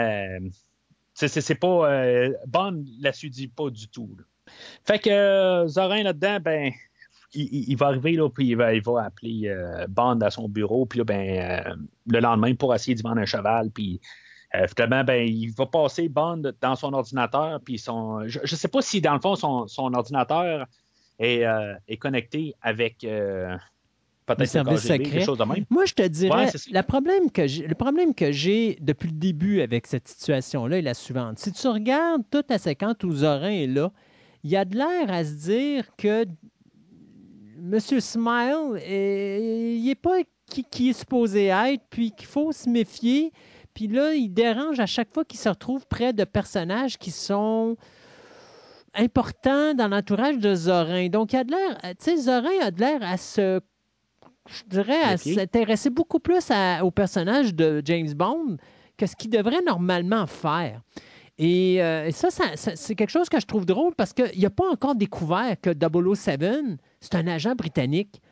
c'est 1.15 1.55
pas. 1.57 2.29
Bond 2.47 2.85
la 3.01 3.11
dit 3.11 3.49
pas 3.49 3.71
du 3.71 3.89
tout. 3.89 4.17
Fait 4.85 4.99
que 4.99 5.65
Zorin 5.67 6.03
là-dedans, 6.03 6.41
ben. 6.41 6.73
Il, 7.39 7.77
va 7.77 7.89
arriver, 7.89 8.13
là, 8.13 8.31
puis 8.31 8.47
il 8.47 8.57
va, 8.57 8.73
il 8.73 8.83
va 8.83 9.05
appeler 9.05 9.55
Bond 9.89 10.21
à 10.21 10.31
son 10.31 10.49
bureau, 10.49 10.87
puis 10.87 11.03
ben, 11.03 11.77
le 12.07 12.21
lendemain, 12.21 12.55
pour 12.55 12.75
essayer 12.75 12.95
de 12.95 13.03
vendre 13.03 13.19
un 13.19 13.27
cheval, 13.27 13.71
puis 13.71 14.01
euh, 14.57 14.67
finalement, 14.69 15.05
ben, 15.05 15.27
il 15.27 15.53
va 15.53 15.67
passer 15.67 16.09
Bond 16.09 16.43
dans 16.61 16.77
son 16.77 16.93
ordinateur. 16.93 17.61
Puis 17.65 17.79
son, 17.79 18.27
je 18.27 18.41
ne 18.41 18.47
sais 18.47 18.69
pas 18.69 18.83
si, 18.83 19.01
dans 19.01 19.15
le 19.15 19.21
fond, 19.21 19.35
son, 19.35 19.67
son 19.67 19.93
ordinateur 19.95 20.67
est, 21.19 21.45
euh, 21.45 21.75
est, 21.89 21.97
connecté 21.97 22.55
avec 22.63 23.05
euh, 23.05 23.57
peut-être 24.27 24.79
secret. 24.79 25.21
chose 25.21 25.39
de 25.39 25.45
même. 25.45 25.65
Moi, 25.71 25.85
je 25.85 25.95
te 25.95 26.07
dirais, 26.07 26.47
ouais, 26.47 26.53
le, 26.71 26.83
problème 26.83 27.31
que 27.31 27.43
le 27.43 27.75
problème 27.75 28.15
que 28.15 28.33
j'ai 28.33 28.79
depuis 28.81 29.09
le 29.09 29.17
début 29.17 29.61
avec 29.61 29.87
cette 29.87 30.09
situation-là 30.09 30.79
est 30.79 30.83
la 30.83 30.95
suivante. 30.95 31.39
Si 31.39 31.53
tu 31.53 31.69
regardes 31.69 32.23
toute 32.31 32.51
la 32.51 32.59
séquence 32.59 32.97
où 33.05 33.11
Zorin 33.13 33.51
est 33.51 33.67
là, 33.67 33.93
il 34.45 34.51
y 34.51 34.57
a 34.57 34.65
de 34.65 34.77
l'air 34.77 35.11
à 35.11 35.25
se 35.25 35.33
dire 35.33 35.85
que 35.97 36.25
M. 37.59 37.81
Smile, 37.81 38.81
il 38.87 39.85
n'est 39.85 39.95
pas 39.95 40.19
qui, 40.49 40.65
qui, 40.65 40.91
est 40.91 40.93
supposé 40.93 41.47
être, 41.47 41.83
puis 41.91 42.13
qu'il 42.13 42.29
faut 42.29 42.53
se 42.53 42.69
méfier. 42.69 43.33
Puis 43.77 43.89
là, 43.89 44.15
il 44.15 44.31
dérange 44.31 44.81
à 44.81 44.87
chaque 44.87 45.13
fois 45.13 45.27
qu'il 45.27 45.39
se 45.39 45.51
retrouve 45.51 45.87
près 45.87 46.15
de 46.15 46.25
personnages 46.25 46.97
qui 46.97 47.11
sont 47.11 47.77
importants 48.95 49.75
dans 49.75 49.89
l'entourage 49.89 50.39
de 50.39 50.55
Zorin. 50.55 51.09
Donc, 51.09 51.35
il 51.35 51.37
a 51.37 51.45
de 51.45 51.51
l'air, 51.51 51.79
tu 51.83 51.91
sais, 51.99 52.17
Zorin 52.17 52.59
a 52.63 52.71
de 52.71 52.81
l'air 52.81 53.03
à 53.03 53.19
se, 53.19 53.61
je 54.49 54.63
dirais, 54.67 55.03
à 55.03 55.17
okay. 55.17 55.35
s'intéresser 55.35 55.91
beaucoup 55.91 56.21
plus 56.21 56.51
à, 56.51 56.87
au 56.87 56.91
personnage 56.91 57.55
de 57.55 57.83
James 57.85 58.15
Bond 58.15 58.57
que 58.97 59.05
ce 59.05 59.15
qu'il 59.15 59.29
devrait 59.29 59.61
normalement 59.67 60.27
faire. 60.27 60.81
Et, 61.37 61.83
euh, 61.83 62.11
ça, 62.13 62.31
ça, 62.31 62.57
ça 62.57 62.77
c'est 62.77 62.95
quelque 62.95 63.11
chose 63.11 63.29
que 63.29 63.39
je 63.39 63.45
trouve 63.45 63.67
drôle 63.67 63.95
parce 63.95 64.15
qu'il 64.15 64.41
n'a 64.41 64.49
pas 64.49 64.71
encore 64.71 64.95
découvert 64.95 65.55
que 65.61 65.69
007, 66.15 66.43
c'est 67.01 67.15
un 67.15 67.27
agent 67.27 67.55
britannique. 67.55 68.23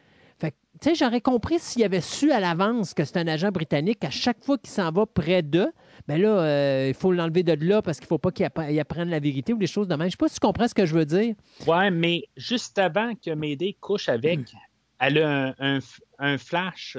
Tu 0.84 0.90
sais, 0.90 0.96
j'aurais 0.96 1.22
compris 1.22 1.58
s'il 1.60 1.82
avait 1.82 2.02
su 2.02 2.30
à 2.30 2.40
l'avance 2.40 2.92
que 2.92 3.06
c'est 3.06 3.16
un 3.16 3.26
agent 3.26 3.48
britannique, 3.48 4.04
à 4.04 4.10
chaque 4.10 4.44
fois 4.44 4.58
qu'il 4.58 4.68
s'en 4.68 4.92
va 4.92 5.06
près 5.06 5.40
d'eux, 5.40 5.72
ben 6.06 6.20
là, 6.20 6.28
euh, 6.28 6.88
il 6.88 6.94
faut 6.94 7.10
l'enlever 7.10 7.42
de 7.42 7.54
là 7.66 7.80
parce 7.80 7.96
qu'il 7.96 8.04
ne 8.04 8.08
faut 8.08 8.18
pas 8.18 8.30
qu'il 8.30 8.44
apprenne 8.78 9.08
la 9.08 9.18
vérité 9.18 9.54
ou 9.54 9.56
des 9.56 9.66
choses 9.66 9.88
de 9.88 9.94
même. 9.94 10.02
Je 10.02 10.04
ne 10.08 10.10
sais 10.10 10.16
pas 10.18 10.28
si 10.28 10.34
tu 10.34 10.40
comprends 10.40 10.68
ce 10.68 10.74
que 10.74 10.84
je 10.84 10.92
veux 10.92 11.06
dire. 11.06 11.36
Ouais, 11.66 11.90
mais 11.90 12.24
juste 12.36 12.78
avant 12.78 13.14
que 13.14 13.30
Médée 13.30 13.78
couche 13.80 14.10
avec, 14.10 14.40
mm. 14.40 14.58
elle 14.98 15.18
a 15.22 15.28
un, 15.30 15.54
un, 15.58 15.78
un 16.18 16.36
flash. 16.36 16.98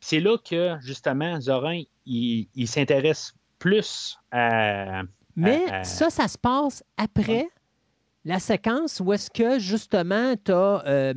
C'est 0.00 0.18
là 0.18 0.36
que, 0.38 0.74
justement, 0.80 1.40
Zorin, 1.40 1.80
il, 2.04 2.48
il 2.56 2.66
s'intéresse 2.66 3.34
plus 3.60 4.18
à. 4.32 5.02
Mais 5.36 5.64
à, 5.70 5.76
à... 5.76 5.84
ça, 5.84 6.10
ça 6.10 6.26
se 6.26 6.38
passe 6.38 6.82
après. 6.96 7.42
Ouais 7.42 7.50
la 8.24 8.38
séquence 8.38 9.00
où 9.00 9.12
est-ce 9.12 9.30
que 9.30 9.58
justement 9.58 10.34
tu 10.44 10.52
as 10.52 10.82
euh, 10.86 11.12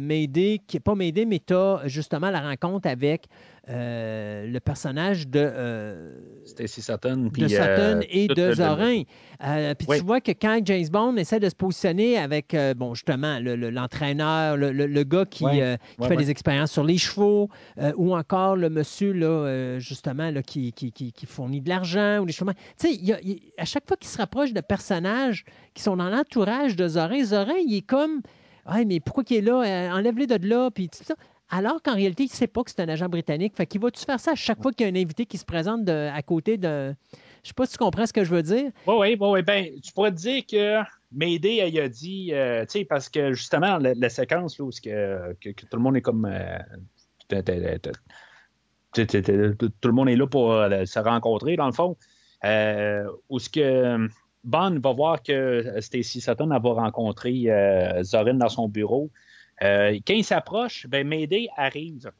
pas 0.84 0.96
Médée, 0.96 1.26
mais 1.26 1.40
tu 1.40 1.54
as 1.54 1.82
justement 1.86 2.32
la 2.32 2.42
rencontre 2.42 2.88
avec 2.90 3.28
euh, 3.68 4.46
le 4.46 4.60
personnage 4.60 5.28
de 5.28 5.40
euh, 5.40 6.14
Stacy 6.46 6.84
Sutton, 6.84 7.32
de 7.36 7.48
Sutton 7.48 8.02
et 8.10 8.28
de 8.28 8.54
Zorin. 8.54 9.02
puis 9.74 9.88
oui. 9.88 9.98
tu 9.98 10.06
vois 10.06 10.22
que 10.22 10.32
quand 10.32 10.60
James 10.64 10.88
Bond 10.92 11.16
essaie 11.16 11.40
de 11.40 11.50
se 11.50 11.56
positionner 11.56 12.18
avec, 12.18 12.56
bon, 12.78 12.94
justement, 12.94 13.40
l'entraîneur, 13.42 14.56
le, 14.56 14.72
le, 14.72 14.86
le, 14.86 15.04
gars 15.04 15.26
qui, 15.26 15.46
oui. 15.46 15.54
qui 15.54 15.62
oui, 16.00 16.08
fait 16.08 16.16
des 16.16 16.30
expériences 16.30 16.72
sur 16.72 16.84
les 16.84 17.00
chevaux, 17.00 17.50
ou 17.96 18.16
encore 18.16 18.56
le 18.56 18.70
monsieur, 18.70 19.14
là, 19.14 19.80
justement, 19.80 20.30
là, 20.30 20.44
qui, 20.44 20.72
qui, 20.72 20.92
qui, 20.92 21.26
fournit 21.26 21.62
de 21.62 21.70
l'argent, 21.70 22.20
ou 22.20 22.26
des 22.26 22.34
choses. 22.34 22.48
Tu 22.80 22.96
sais, 22.96 23.44
à 23.58 23.66
chaque 23.66 23.88
fois 23.88 23.98
qu'il 23.98 24.10
se 24.10 24.18
rapproche 24.20 24.54
de 24.54 24.62
personnages 24.62 25.44
qui 25.74 25.82
sont 25.82 25.98
dans 25.98 26.10
l'entourage 26.10 26.76
de 26.76 26.88
Zorin, 26.88 27.24
Zorin, 27.24 27.58
il 27.66 27.78
est 27.78 27.82
comme. 27.86 28.22
Ah, 28.68 28.84
mais 28.84 29.00
pourquoi 29.00 29.24
il 29.30 29.38
est 29.38 29.42
là? 29.42 29.94
Enlève-les 29.96 30.26
de 30.26 30.48
là, 30.48 30.72
puis 30.72 30.90
tout 30.90 31.04
ça 31.04 31.14
alors 31.50 31.82
qu'en 31.82 31.94
réalité, 31.94 32.24
il 32.24 32.32
ne 32.32 32.36
sait 32.36 32.48
pas 32.48 32.64
que 32.64 32.72
c'est 32.72 32.82
un 32.82 32.90
agent 32.90 33.08
britannique. 33.08 33.56
Fait 33.56 33.66
qu'il 33.66 33.82
va-tu 33.82 34.04
faire 34.04 34.20
ça 34.20 34.32
à 34.32 34.36
chaque 34.36 34.62
fois 34.62 34.72
qu'il 34.72 34.88
y 34.88 34.90
a 34.90 34.92
un 34.92 34.96
invité 35.02 35.26
qui 35.26 35.38
se 35.38 35.46
présente 35.46 35.88
à 35.90 36.22
côté 36.22 36.58
de. 36.58 36.94
Je 37.44 37.50
sais 37.50 37.54
pas 37.54 37.68
si 37.68 37.74
tu 37.74 37.78
comprends 37.78 38.08
ce 38.08 38.14
que 38.14 38.24
je 38.24 38.32
veux 38.32 38.42
dire. 38.42 38.72
Oui, 38.88 38.96
oui, 38.98 39.18
oui. 39.20 39.42
Ben, 39.44 39.68
tu 39.80 39.94
pourrais 39.94 40.12
te 40.12 40.18
dire 40.18 40.44
que 40.50 40.82
Mayday, 41.12 41.58
elle 41.58 41.80
a 41.80 41.88
dit, 41.88 42.34
euh, 42.34 42.66
tu 42.66 42.80
sais, 42.80 42.86
parce 42.86 43.08
que 43.08 43.34
justement, 43.34 43.78
la, 43.78 44.10
séquence 44.10 44.58
là, 44.58 44.66
où 44.66 44.72
que, 44.72 45.34
que, 45.40 45.52
tout 45.52 45.78
le 45.78 45.84
monde 45.84 45.96
est 45.98 46.02
comme. 46.02 46.26
Euh, 46.26 46.58
tout 48.92 49.88
le 49.88 49.92
monde 49.92 50.10
est 50.10 50.16
là 50.16 50.28
pour 50.28 50.52
euh, 50.54 50.86
se 50.86 51.00
rencontrer, 51.00 51.56
dans 51.56 51.68
le 51.68 51.72
fond. 51.72 51.98
Euh, 52.44 53.08
où 53.30 53.40
ce 53.40 53.50
que 53.50 54.10
Bond 54.44 54.80
va 54.80 54.94
voir 54.94 55.22
que 55.22 55.80
Stacy 55.80 56.22
Sutton 56.22 56.48
va 56.48 56.60
rencontrer 56.60 57.48
Zorin 58.04 58.36
dans 58.36 58.50
son 58.50 58.68
bureau. 58.68 59.10
Euh, 59.64 60.00
quand 60.06 60.14
il 60.14 60.24
s'approche, 60.24 60.88
ben 60.88 61.08
Mayday 61.08 61.48
arrive. 61.56 62.12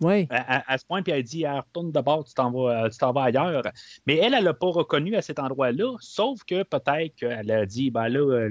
Oui. 0.00 0.26
À, 0.30 0.78
ce 0.78 0.84
point, 0.84 1.00
puis 1.02 1.12
elle 1.12 1.22
dit 1.22 1.46
retourne 1.46 1.92
d'abord, 1.92 2.24
tu 2.24 2.34
t'en 2.34 2.50
vas, 2.50 2.90
tu 2.90 2.98
t'en 2.98 3.12
vas 3.12 3.24
ailleurs. 3.24 3.62
Mais 4.06 4.16
elle, 4.16 4.34
elle 4.34 4.42
l'a 4.44 4.54
pas 4.54 4.66
reconnu 4.66 5.14
à 5.14 5.22
cet 5.22 5.38
endroit-là, 5.38 5.96
sauf 6.00 6.42
que 6.42 6.64
peut-être 6.64 7.14
qu'elle 7.14 7.50
a 7.50 7.66
dit 7.66 7.92
ben 7.92 8.08
là, 8.08 8.48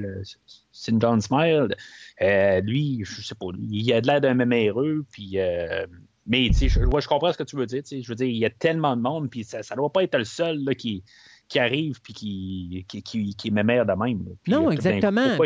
c'est 0.72 0.92
une 0.92 1.02
John 1.02 1.20
Smile. 1.20 1.76
Euh, 2.22 2.62
lui, 2.62 3.02
je 3.04 3.22
sais 3.22 3.36
pas, 3.36 3.48
il 3.70 3.92
a 3.92 4.00
de 4.00 4.08
l'air 4.08 4.22
d'un 4.22 4.34
méméreux, 4.34 5.06
puis. 5.12 5.40
Euh, 5.40 5.86
mais 6.28 6.52
je, 6.54 6.68
je, 6.68 7.08
comprends 7.08 7.34
ce 7.34 7.38
que 7.38 7.44
tu 7.44 7.58
veux 7.58 7.66
dire. 7.66 7.82
Je 7.84 8.08
veux 8.08 8.16
dire, 8.16 8.28
il 8.28 8.38
y 8.38 8.46
a 8.46 8.50
tellement 8.50 8.96
de 8.96 9.02
monde, 9.02 9.30
puis 9.30 9.44
ça 9.44 9.60
ne 9.60 9.76
doit 9.76 9.92
pas 9.92 10.04
être 10.04 10.18
le 10.18 10.24
seul 10.24 10.64
là, 10.64 10.76
qui, 10.76 11.04
qui 11.52 11.60
arrive 11.60 12.00
puis 12.02 12.14
qui, 12.14 12.86
qui, 12.88 13.04
qui, 13.04 13.36
qui 13.36 13.52
m'émère 13.52 13.86
de 13.86 13.92
même. 13.92 14.24
Puis, 14.42 14.54
non, 14.54 14.72
exactement. 14.72 15.38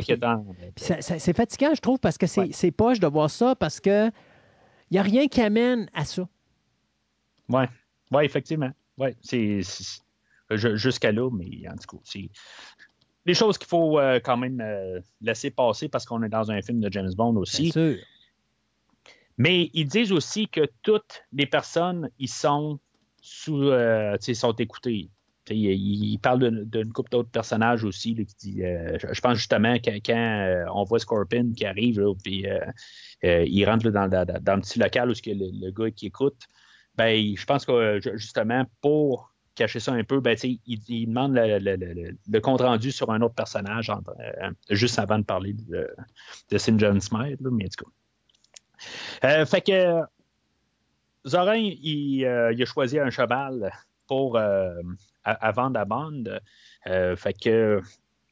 c'est 0.76 1.36
fatigant, 1.36 1.74
je 1.74 1.82
trouve, 1.82 1.98
parce 2.00 2.20
que 2.20 2.28
c'est 2.28 2.64
ouais. 2.64 2.72
poche 2.72 3.00
de 3.00 3.08
voir 3.08 3.28
ça, 3.28 3.56
parce 3.56 3.80
que 3.80 4.10
il 4.92 4.94
n'y 4.94 4.98
a 5.00 5.02
rien 5.02 5.28
qui 5.28 5.42
amène 5.42 5.90
à 5.96 6.06
ça. 6.06 6.30
Oui, 7.50 7.64
ouais, 8.12 8.24
effectivement. 8.24 8.70
Ouais, 9.00 9.16
c'est 9.20 9.62
jusqu'à 10.52 11.12
là, 11.12 11.28
mais 11.32 11.68
en 11.68 11.76
tout 11.76 11.98
cas, 11.98 12.04
c'est 12.04 12.30
des 13.26 13.34
choses 13.34 13.58
qu'il 13.58 13.68
faut 13.68 14.00
euh, 14.00 14.20
quand 14.24 14.38
même 14.38 14.62
euh, 14.62 15.00
laisser 15.22 15.50
passer 15.50 15.90
parce 15.90 16.06
qu'on 16.06 16.22
est 16.22 16.30
dans 16.30 16.52
un 16.52 16.62
film 16.62 16.82
de 16.82 16.92
James 16.92 17.14
Bond 17.18 17.36
aussi. 17.38 17.64
Bien 17.64 17.72
sûr. 17.72 17.98
Mais 19.40 19.72
ils 19.74 19.88
disent 19.88 20.12
aussi 20.12 20.48
que 20.48 20.70
toutes 20.84 21.24
les 21.34 21.48
personnes, 21.48 22.12
ils 22.20 22.30
sont 22.30 22.80
sous, 23.22 23.70
euh, 23.70 24.16
sont 24.20 24.54
écoutées. 24.54 25.10
Il, 25.50 26.18
parle 26.20 26.66
d'une 26.66 26.92
couple 26.92 27.12
d'autres 27.12 27.30
personnages 27.30 27.84
aussi. 27.84 28.16
Euh, 28.60 28.98
je, 29.12 29.22
pense 29.22 29.38
justement 29.38 29.78
que 29.78 29.92
quand 30.04 30.16
euh, 30.16 30.66
on 30.74 30.84
voit 30.84 31.00
Scorpion 31.00 31.52
qui 31.56 31.66
arrive, 31.66 32.02
puis 32.24 32.48
euh, 32.48 33.46
il 33.46 33.64
rentre 33.66 33.90
dans, 33.90 34.08
dans, 34.10 34.56
le 34.56 34.62
petit 34.62 34.80
local 34.80 35.12
où 35.12 35.14
le, 35.26 35.66
le, 35.66 35.72
gars 35.72 35.92
qui 35.92 36.08
écoute, 36.08 36.42
ben, 36.96 37.36
je 37.36 37.46
pense 37.46 37.66
que 37.66 38.00
justement, 38.16 38.66
pour 38.82 39.34
cacher 39.54 39.80
ça 39.80 39.94
un 39.94 40.04
peu, 40.04 40.20
ben, 40.20 40.36
il, 40.44 40.60
il, 40.66 41.08
demande 41.08 41.36
le, 41.36 41.60
le, 41.60 42.18
le, 42.28 42.40
compte 42.40 42.62
rendu 42.62 42.92
sur 42.92 43.12
un 43.12 43.22
autre 43.22 43.36
personnage 43.36 43.92
juste 44.72 44.98
avant 44.98 45.20
de 45.20 45.26
parler 45.26 45.54
de, 45.54 45.88
de 46.50 46.58
St. 46.58 46.80
John 46.80 47.00
Smith, 47.00 47.40
fait 49.22 49.62
que 49.62 50.02
Zorin, 51.28 51.56
il, 51.56 52.26
a 52.26 52.66
choisi 52.66 53.00
un 53.00 53.12
cheval 53.12 53.72
pour 54.08 54.40
à, 55.26 55.52
vendre 55.52 55.80
à 55.80 55.86
Bond. 55.86 56.24
fait 56.86 57.34
que 57.34 57.82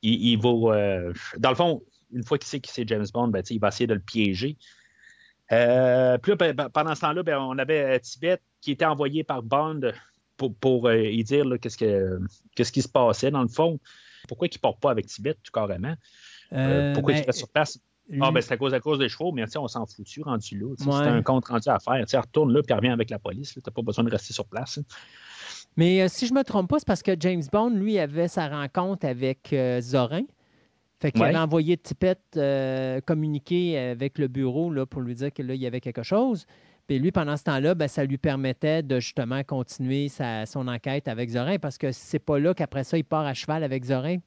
il, 0.01 0.31
il 0.31 0.37
va. 0.37 1.11
dans 1.37 1.49
le 1.49 1.55
fond, 1.55 1.83
une 2.13 2.23
fois 2.23 2.37
qu'il 2.37 2.47
sait 2.47 2.59
que 2.59 2.69
c'est 2.69 2.87
James 2.87 3.05
Bond, 3.13 3.29
ben, 3.29 3.43
il 3.49 3.59
va 3.59 3.69
essayer 3.69 3.87
de 3.87 3.93
le 3.93 3.99
piéger. 3.99 4.57
Euh, 5.51 6.17
puis 6.17 6.31
là, 6.31 6.35
ben, 6.35 6.53
ben, 6.53 6.69
pendant 6.69 6.95
ce 6.95 7.01
temps-là, 7.01 7.23
ben, 7.23 7.37
on 7.37 7.57
avait 7.57 7.99
Tibet 7.99 8.39
qui 8.61 8.71
était 8.71 8.85
envoyé 8.85 9.23
par 9.23 9.43
Bond 9.43 9.81
pour, 10.37 10.55
pour 10.55 10.87
euh, 10.87 11.03
y 11.03 11.23
dire 11.23 11.45
qu'est-ce, 11.61 11.77
que, 11.77 12.19
qu'est-ce 12.55 12.71
qui 12.71 12.81
se 12.81 12.87
passait 12.87 13.31
dans 13.31 13.41
le 13.41 13.47
fond. 13.47 13.79
Pourquoi 14.27 14.47
il 14.47 14.55
ne 14.55 14.59
porte 14.59 14.79
pas 14.79 14.91
avec 14.91 15.07
Tibet 15.07 15.33
tout 15.33 15.51
carrément? 15.51 15.95
Euh, 16.53 16.93
pourquoi 16.93 17.13
il 17.13 17.25
reste 17.25 17.39
sur 17.39 17.49
place? 17.49 17.79
Ah, 18.21 18.31
ben, 18.31 18.41
c'est 18.41 18.53
à 18.53 18.57
cause, 18.57 18.73
à 18.73 18.79
cause 18.79 18.99
des 18.99 19.09
chevaux, 19.09 19.31
mais 19.31 19.45
on 19.57 19.67
s'en 19.67 19.85
fout 19.85 20.05
rendu 20.23 20.59
là. 20.59 20.75
C'est 20.77 20.89
un 20.89 21.23
compte 21.23 21.47
rendu 21.47 21.69
à 21.69 21.79
faire. 21.79 22.05
Retourne 22.21 22.53
là, 22.53 22.61
puis 22.61 22.73
revient 22.73 22.89
avec 22.89 23.09
la 23.09 23.19
police. 23.19 23.53
Tu 23.53 23.61
n'as 23.65 23.71
pas 23.71 23.81
besoin 23.81 24.03
de 24.03 24.09
rester 24.09 24.33
sur 24.33 24.45
place. 24.45 24.79
Mais 25.77 26.07
si 26.07 26.27
je 26.27 26.33
ne 26.33 26.39
me 26.39 26.43
trompe 26.43 26.69
pas, 26.69 26.79
c'est 26.79 26.87
parce 26.87 27.03
que 27.03 27.15
James 27.19 27.43
Bond, 27.51 27.71
lui, 27.71 27.97
avait 27.99 28.27
sa 28.27 28.47
rencontre 28.47 29.05
avec 29.05 29.55
Zorin. 29.81 30.23
Fait 31.03 31.11
qu'il 31.11 31.23
avait 31.23 31.35
envoyé 31.35 31.75
Tippett 31.75 32.21
euh, 32.37 33.01
communiquer 33.01 33.77
avec 33.77 34.17
le 34.17 34.29
bureau 34.29 34.71
là, 34.71 34.85
pour 34.85 35.01
lui 35.01 35.15
dire 35.15 35.33
qu'il 35.33 35.53
y 35.53 35.67
avait 35.67 35.81
quelque 35.81 36.01
chose. 36.01 36.45
Puis 36.87 36.97
lui, 36.97 37.11
pendant 37.11 37.35
ce 37.35 37.43
temps-là, 37.43 37.75
ben, 37.75 37.89
ça 37.89 38.05
lui 38.05 38.17
permettait 38.17 38.83
de 38.83 39.01
justement 39.01 39.43
continuer 39.43 40.07
son 40.09 40.67
enquête 40.69 41.09
avec 41.09 41.31
Zorin 41.31 41.57
parce 41.57 41.77
que 41.77 41.91
c'est 41.91 42.19
pas 42.19 42.39
là 42.39 42.53
qu'après 42.53 42.85
ça, 42.85 42.97
il 42.97 43.03
part 43.03 43.25
à 43.25 43.33
cheval 43.33 43.65
avec 43.65 43.83
Zorin. 43.83 44.19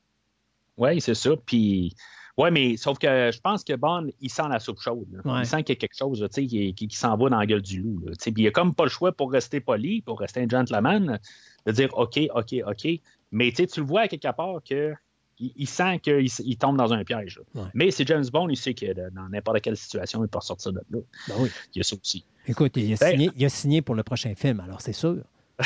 Oui, 0.76 1.00
c'est 1.00 1.14
ça. 1.14 1.30
Puis, 1.46 1.94
ouais, 2.36 2.50
mais 2.50 2.76
sauf 2.76 2.98
que 2.98 3.30
je 3.32 3.40
pense 3.40 3.64
que 3.64 3.74
Bond, 3.74 4.08
il 4.20 4.30
sent 4.30 4.48
la 4.48 4.60
soupe 4.60 4.80
chaude. 4.80 5.22
Il 5.24 5.46
sent 5.46 5.62
qu'il 5.64 5.74
y 5.74 5.78
a 5.78 5.80
quelque 5.80 5.96
chose 5.96 6.26
qui, 6.32 6.74
qui, 6.74 6.96
s'en 6.96 7.16
va 7.16 7.28
dans 7.30 7.38
la 7.38 7.46
gueule 7.46 7.62
du 7.62 7.80
loup. 7.80 8.02
Il 8.36 8.46
a 8.46 8.50
comme 8.50 8.74
pas 8.74 8.84
le 8.84 8.90
choix 8.90 9.12
pour 9.12 9.32
rester 9.32 9.60
poli, 9.60 10.02
pour 10.02 10.18
rester 10.20 10.40
un 10.40 10.48
gentleman, 10.48 11.18
de 11.66 11.72
dire 11.72 11.90
OK, 11.94 12.18
OK, 12.34 12.54
OK. 12.66 12.88
Mais 13.32 13.52
tu 13.52 13.66
le 13.80 13.86
vois 13.86 14.02
à 14.02 14.08
quelque 14.08 14.34
part 14.34 14.60
que 14.68 14.94
il, 15.38 15.66
sent 15.66 16.00
qu'il 16.00 16.56
tombe 16.58 16.76
dans 16.76 16.92
un 16.92 17.04
piège. 17.04 17.40
Mais 17.74 17.90
c'est 17.90 18.06
James 18.06 18.24
Bond, 18.32 18.48
il 18.48 18.56
sait 18.56 18.74
que 18.74 19.10
dans 19.10 19.28
n'importe 19.28 19.60
quelle 19.60 19.76
situation, 19.76 20.24
il 20.24 20.28
peut 20.28 20.40
sortir 20.40 20.72
de 20.72 20.80
là. 20.90 21.00
Ben 21.28 21.34
oui. 21.38 21.50
Il 21.74 21.78
y 21.78 21.80
a 21.80 21.84
ça 21.84 21.96
aussi. 22.00 22.24
Écoute, 22.46 22.72
il 22.76 22.92
a, 22.92 22.96
ben, 22.96 23.10
signé, 23.10 23.30
il 23.36 23.44
a 23.44 23.48
signé 23.48 23.82
pour 23.82 23.94
le 23.94 24.02
prochain 24.02 24.34
film, 24.34 24.60
alors 24.60 24.80
c'est 24.80 24.92
sûr. 24.92 25.18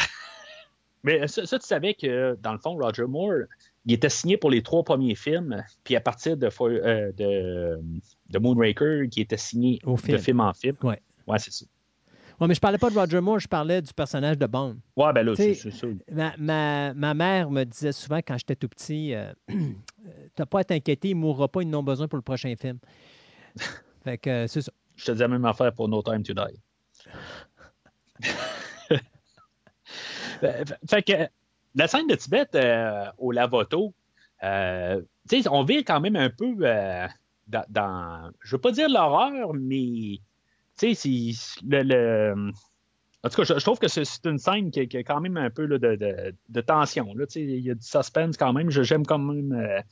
Mais 1.02 1.26
ça, 1.28 1.42
tu 1.42 1.66
savais 1.66 1.94
que, 1.94 2.36
dans 2.42 2.52
le 2.52 2.58
fond, 2.58 2.76
Roger 2.76 3.04
Moore, 3.06 3.44
il 3.86 3.92
était 3.94 4.08
signé 4.08 4.36
pour 4.36 4.50
les 4.50 4.62
trois 4.62 4.82
premiers 4.82 5.14
films, 5.14 5.64
puis 5.84 5.96
à 5.96 6.00
partir 6.00 6.36
de, 6.36 6.48
euh, 6.60 7.12
de, 7.12 7.80
de, 8.28 8.38
Moonraker, 8.38 9.08
qui 9.10 9.20
était 9.20 9.36
signé 9.36 9.78
de 9.84 10.18
film 10.18 10.40
en 10.40 10.52
film. 10.52 10.76
Oui, 10.82 10.94
ouais, 11.26 11.38
c'est 11.38 11.52
ça. 11.52 11.64
Oui, 12.40 12.48
mais 12.48 12.54
je 12.54 12.60
parlais 12.60 12.78
pas 12.78 12.88
de 12.88 12.98
Roger 12.98 13.20
Moore, 13.20 13.38
je 13.38 13.48
parlais 13.48 13.82
du 13.82 13.92
personnage 13.92 14.38
de 14.38 14.46
Bond. 14.46 14.78
Oui, 14.96 15.06
ben 15.14 15.22
là, 15.22 15.34
c'est 15.36 15.54
ça. 15.54 15.86
Ma, 16.38 16.94
ma, 16.94 17.14
mère 17.14 17.50
me 17.50 17.64
disait 17.64 17.92
souvent 17.92 18.18
quand 18.18 18.38
j'étais 18.38 18.56
tout 18.56 18.68
petit 18.68 19.14
euh, 19.14 19.32
T'as 20.34 20.46
pas 20.46 20.60
à 20.60 20.64
t'inquiéter, 20.64 21.10
il 21.10 21.16
mourra 21.16 21.48
pas, 21.48 21.60
ils 21.62 21.68
n'ont 21.68 21.82
besoin 21.82 22.08
pour 22.08 22.16
le 22.16 22.22
prochain 22.22 22.54
film. 22.56 22.78
fait 24.04 24.16
que 24.16 24.30
euh, 24.30 24.46
c'est 24.46 24.62
ça. 24.62 24.72
Je 24.96 25.04
te 25.04 25.12
disais 25.12 25.28
même 25.28 25.44
affaire 25.44 25.74
pour 25.74 25.88
No 25.88 26.02
Time 26.02 26.22
to 26.22 26.32
Die. 26.32 26.40
fait 30.88 31.02
que 31.02 31.28
la 31.74 31.88
scène 31.88 32.06
de 32.06 32.14
Tibet 32.14 32.48
euh, 32.54 33.04
au 33.18 33.32
Lavoto, 33.32 33.94
euh, 34.42 35.00
on 35.50 35.64
vit 35.64 35.84
quand 35.84 36.00
même 36.00 36.16
un 36.16 36.30
peu 36.30 36.54
euh, 36.62 37.06
dans, 37.46 37.64
dans, 37.68 38.30
Je 38.42 38.56
veux 38.56 38.60
pas 38.60 38.72
dire 38.72 38.88
l'horreur, 38.88 39.52
mais 39.54 40.20
le, 40.82 42.34
En 43.22 43.28
tout 43.28 43.36
cas, 43.36 43.44
je, 43.44 43.64
trouve 43.64 43.78
que 43.78 43.88
c'est 43.88 44.24
une 44.24 44.38
scène 44.38 44.70
qui, 44.70 44.80
a 44.80 45.02
quand 45.02 45.20
même 45.20 45.36
un 45.36 45.50
peu 45.50 45.68
de, 45.68 46.60
tension. 46.60 47.14
Il 47.36 47.60
y 47.60 47.70
a 47.70 47.74
du 47.74 47.86
suspense 47.86 48.36
quand 48.36 48.52
même. 48.52 48.70
J'aime 48.70 49.04
quand 49.04 49.18
même 49.18 49.82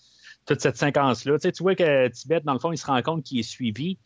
toute 0.46 0.60
cette 0.60 0.78
séquence-là. 0.78 1.38
Tu 1.38 1.62
vois 1.62 1.74
que 1.74 2.09
Tibet, 2.09 2.40
dans 2.40 2.55
le 2.55 2.59
fond, 2.59 2.72
il 2.72 2.78
se 2.78 2.86
rend 2.86 3.02
compte 3.02 3.22
qu'il 3.22 3.38
est 3.38 3.42
suivi. 3.42 3.98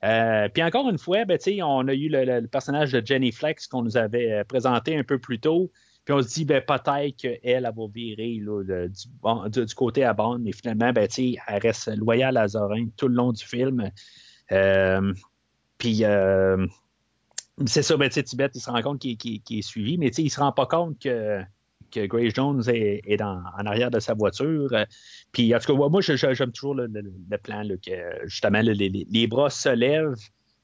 Puis 0.00 0.62
encore 0.62 0.88
une 0.88 0.98
fois, 0.98 1.24
ben, 1.24 1.38
on 1.64 1.88
a 1.88 1.94
eu 1.94 2.08
le, 2.08 2.46
personnage 2.46 2.92
de 2.92 3.04
Jenny 3.04 3.32
Flex 3.32 3.66
qu'on 3.66 3.82
nous 3.82 3.96
avait 3.96 4.44
présenté 4.44 4.96
un 4.96 5.02
peu 5.02 5.18
plus 5.18 5.40
tôt. 5.40 5.72
Puis 6.10 6.18
on 6.18 6.22
se 6.22 6.34
dit 6.34 6.44
ben, 6.44 6.60
peut-être 6.60 7.14
qu'elle 7.14 7.38
elle 7.44 7.62
va 7.62 7.86
virer 7.94 8.40
du, 8.40 9.74
côté 9.76 10.02
à 10.02 10.12
Bond, 10.12 10.40
mais 10.40 10.50
finalement, 10.50 10.92
ben, 10.92 11.06
elle 11.16 11.38
reste 11.62 11.86
loyale 11.96 12.36
à 12.36 12.48
Zorin 12.48 12.88
tout 12.96 13.06
le 13.06 13.14
long 13.14 13.30
du 13.30 13.44
film. 13.44 13.92
Euh, 14.50 15.14
puis 15.78 16.00
euh, 16.02 16.66
c'est 17.64 17.82
ça, 17.82 17.96
ben, 17.96 18.08
Tibet, 18.08 18.50
il 18.52 18.60
se 18.60 18.68
rend 18.68 18.82
compte 18.82 18.98
qu'il 18.98 19.40
est 19.50 19.62
suivi, 19.62 19.98
mais 19.98 20.08
il 20.08 20.24
ne 20.24 20.30
se 20.30 20.40
rend 20.40 20.50
pas 20.50 20.66
compte 20.66 20.98
que, 20.98 21.42
que 21.92 22.04
Grace 22.06 22.34
Jones 22.34 22.64
est, 22.66 23.22
en 23.22 23.44
arrière 23.64 23.92
de 23.92 24.00
sa 24.00 24.14
voiture. 24.14 24.68
Puis 25.30 25.54
en 25.54 25.60
tout 25.60 25.76
cas, 25.76 25.88
moi, 25.88 26.00
j'aime 26.00 26.50
toujours 26.50 26.74
le, 26.74 26.88
plan 27.40 27.62
que 27.68 28.26
justement 28.26 28.62
les, 28.62 29.26
bras 29.28 29.48
se 29.48 29.68
lèvent. 29.68 30.16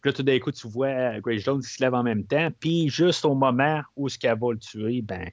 Puis 0.06 0.12
là, 0.12 0.16
tout 0.18 0.22
d'un 0.22 0.38
coup, 0.38 0.52
tu 0.52 0.68
vois 0.68 1.18
Grace 1.18 1.40
Jones 1.40 1.60
qui 1.60 1.68
se 1.68 1.82
lève 1.82 1.92
en 1.92 2.04
même 2.04 2.24
temps. 2.24 2.48
Puis 2.60 2.88
juste 2.88 3.24
au 3.24 3.34
moment 3.34 3.82
où 3.96 4.08
ce 4.08 4.16
qu'elle 4.16 4.38
va 4.38 4.52
le 4.52 4.58
tuer, 4.58 5.02
ben, 5.02 5.28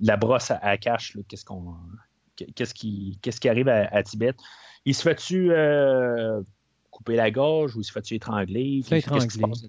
la 0.00 0.16
brosse 0.16 0.52
à, 0.52 0.78
cache. 0.78 1.18
Qu'est-ce 1.26 1.44
qu'on 1.44 1.74
qu'est-ce 2.54 2.74
qui, 2.74 3.18
qu'est-ce 3.22 3.40
qui 3.40 3.48
arrive 3.48 3.68
à, 3.68 4.00
Tibet. 4.04 4.34
Il 4.84 4.94
se 4.94 5.02
fait-tu 5.02 5.50
euh, 5.50 6.40
couper 6.92 7.16
la 7.16 7.32
gorge 7.32 7.74
ou 7.74 7.80
il 7.80 7.84
se 7.84 7.90
fait-tu 7.90 8.14
étrangler? 8.14 8.84
Qu'est-ce 8.88 9.26
qui 9.26 9.30
se 9.30 9.40
passe 9.40 9.64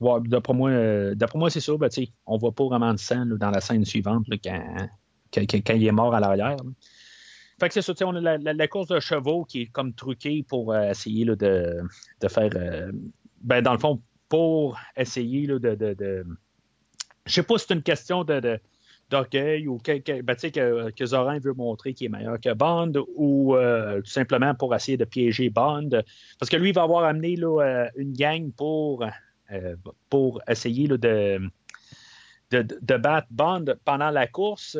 Ouais, 0.00 0.18
d'après 0.24 0.52
moi, 0.52 0.70
euh, 0.70 1.14
moi 1.36 1.48
c'est 1.48 1.60
ça. 1.60 1.76
Ben, 1.76 1.88
on 2.26 2.34
ne 2.34 2.40
voit 2.40 2.52
pas 2.52 2.64
vraiment 2.64 2.92
de 2.92 2.98
sang 2.98 3.24
dans 3.24 3.50
la 3.50 3.60
scène 3.60 3.84
suivante 3.84 4.26
quand, 4.42 4.88
quand, 5.32 5.74
il 5.74 5.86
est 5.86 5.92
mort 5.92 6.12
à 6.12 6.18
l'arrière. 6.18 6.56
Fait 7.58 7.68
que 7.68 7.74
c'est 7.74 7.82
ça, 7.82 7.94
on 8.06 8.14
a 8.16 8.38
la, 8.38 8.68
course 8.68 8.88
de 8.88 9.00
chevaux 9.00 9.44
qui 9.44 9.62
est 9.62 9.66
comme 9.66 9.94
truquée 9.94 10.44
pour 10.48 10.72
euh, 10.72 10.90
essayer 10.90 11.24
de, 11.24 11.82
faire. 12.28 12.50
Euh, 12.56 12.90
ben, 13.42 13.62
dans 13.62 13.72
le 13.72 13.78
fond, 13.78 14.00
pour 14.28 14.78
essayer 14.96 15.46
de. 15.46 16.24
Je 17.26 17.32
sais 17.32 17.42
pas 17.42 17.58
si 17.58 17.66
c'est 17.66 17.74
une 17.74 17.82
question 17.82 18.24
de, 18.24 18.60
d'orgueil 19.08 19.68
ou 19.68 19.78
que, 19.78 20.20
ben, 20.22 20.34
que, 20.34 20.90
que, 20.90 21.06
Zorin 21.06 21.38
veut 21.38 21.54
montrer 21.54 21.94
qu'il 21.94 22.06
est 22.06 22.10
meilleur 22.10 22.40
que 22.40 22.52
Bond 22.52 22.92
ou 23.14 23.56
tout 23.56 24.10
simplement 24.10 24.54
pour 24.54 24.74
essayer 24.74 24.96
de 24.96 25.04
piéger 25.04 25.48
Bond. 25.48 25.90
Parce 26.38 26.50
que 26.50 26.56
lui, 26.56 26.70
il 26.70 26.74
va 26.74 26.82
avoir 26.82 27.04
amené 27.04 27.36
une 27.96 28.12
gang 28.12 28.50
pour, 28.52 29.06
pour 30.10 30.42
essayer 30.48 30.88
de, 30.88 30.96
de, 32.50 32.62
de, 32.62 32.96
battre 32.96 33.28
Bond 33.30 33.64
pendant 33.84 34.10
la 34.10 34.26
course. 34.26 34.76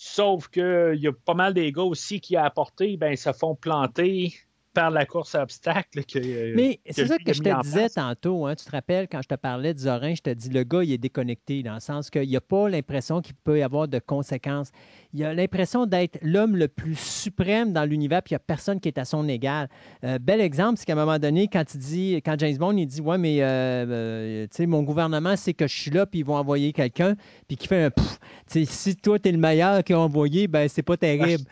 Sauf 0.00 0.46
qu'il 0.46 1.00
y 1.00 1.08
a 1.08 1.12
pas 1.12 1.34
mal 1.34 1.54
des 1.54 1.72
gars 1.72 1.82
aussi 1.82 2.20
qui 2.20 2.36
a 2.36 2.44
apporté, 2.44 2.96
ben, 2.96 3.16
se 3.16 3.32
font 3.32 3.56
planter 3.56 4.32
par 4.78 4.90
la 4.90 5.06
course 5.06 5.34
à 5.34 5.42
obstacles. 5.42 6.04
Que, 6.04 6.54
Mais 6.54 6.78
c'est 6.88 7.06
ça 7.06 7.18
que 7.18 7.32
je 7.32 7.40
te 7.40 7.62
disais 7.62 7.88
tantôt. 7.88 8.46
Hein, 8.46 8.54
tu 8.54 8.64
te 8.64 8.70
rappelles, 8.70 9.08
quand 9.10 9.20
je 9.22 9.28
te 9.28 9.34
parlais 9.34 9.74
de 9.74 9.78
Zorin, 9.80 10.14
je 10.14 10.22
te 10.22 10.30
dis 10.30 10.50
le 10.50 10.62
gars, 10.62 10.84
il 10.84 10.92
est 10.92 10.98
déconnecté 10.98 11.64
dans 11.64 11.74
le 11.74 11.80
sens 11.80 12.10
qu'il 12.10 12.30
n'a 12.30 12.40
pas 12.40 12.68
l'impression 12.68 13.20
qu'il 13.20 13.34
peut 13.34 13.58
y 13.58 13.62
avoir 13.62 13.88
de 13.88 13.98
conséquences. 13.98 14.70
Il 15.14 15.24
a 15.24 15.34
l'impression 15.34 15.86
d'être 15.86 16.18
l'homme 16.22 16.56
le 16.56 16.68
plus 16.68 16.98
suprême 16.98 17.72
dans 17.72 17.84
l'univers, 17.84 18.22
puis 18.22 18.32
il 18.32 18.34
n'y 18.34 18.36
a 18.36 18.40
personne 18.40 18.78
qui 18.78 18.88
est 18.88 18.98
à 18.98 19.04
son 19.04 19.28
égal. 19.28 19.68
Euh, 20.04 20.18
bel 20.20 20.40
exemple, 20.40 20.78
c'est 20.78 20.84
qu'à 20.84 20.92
un 20.92 20.96
moment 20.96 21.18
donné, 21.18 21.48
quand, 21.48 21.74
il 21.74 21.80
dit, 21.80 22.14
quand 22.24 22.38
James 22.38 22.56
Bond, 22.56 22.76
il 22.76 22.86
dit 22.86 23.00
Ouais, 23.00 23.18
mais 23.18 23.42
euh, 23.42 24.46
euh, 24.60 24.66
mon 24.66 24.84
gouvernement 24.84 25.34
sait 25.34 25.54
que 25.54 25.66
je 25.66 25.74
suis 25.74 25.90
là, 25.90 26.06
puis 26.06 26.20
ils 26.20 26.24
vont 26.24 26.36
envoyer 26.36 26.72
quelqu'un, 26.72 27.16
puis 27.48 27.56
qui 27.56 27.66
fait 27.66 27.84
un 27.84 27.90
pouf. 27.90 28.18
Si 28.46 28.96
toi, 28.96 29.18
tu 29.18 29.28
es 29.28 29.32
le 29.32 29.38
meilleur 29.38 29.82
qui 29.82 29.92
a 29.92 29.98
envoyé, 29.98 30.46
ben 30.46 30.68
c'est 30.68 30.82
pas 30.82 30.96
terrible. 30.96 31.44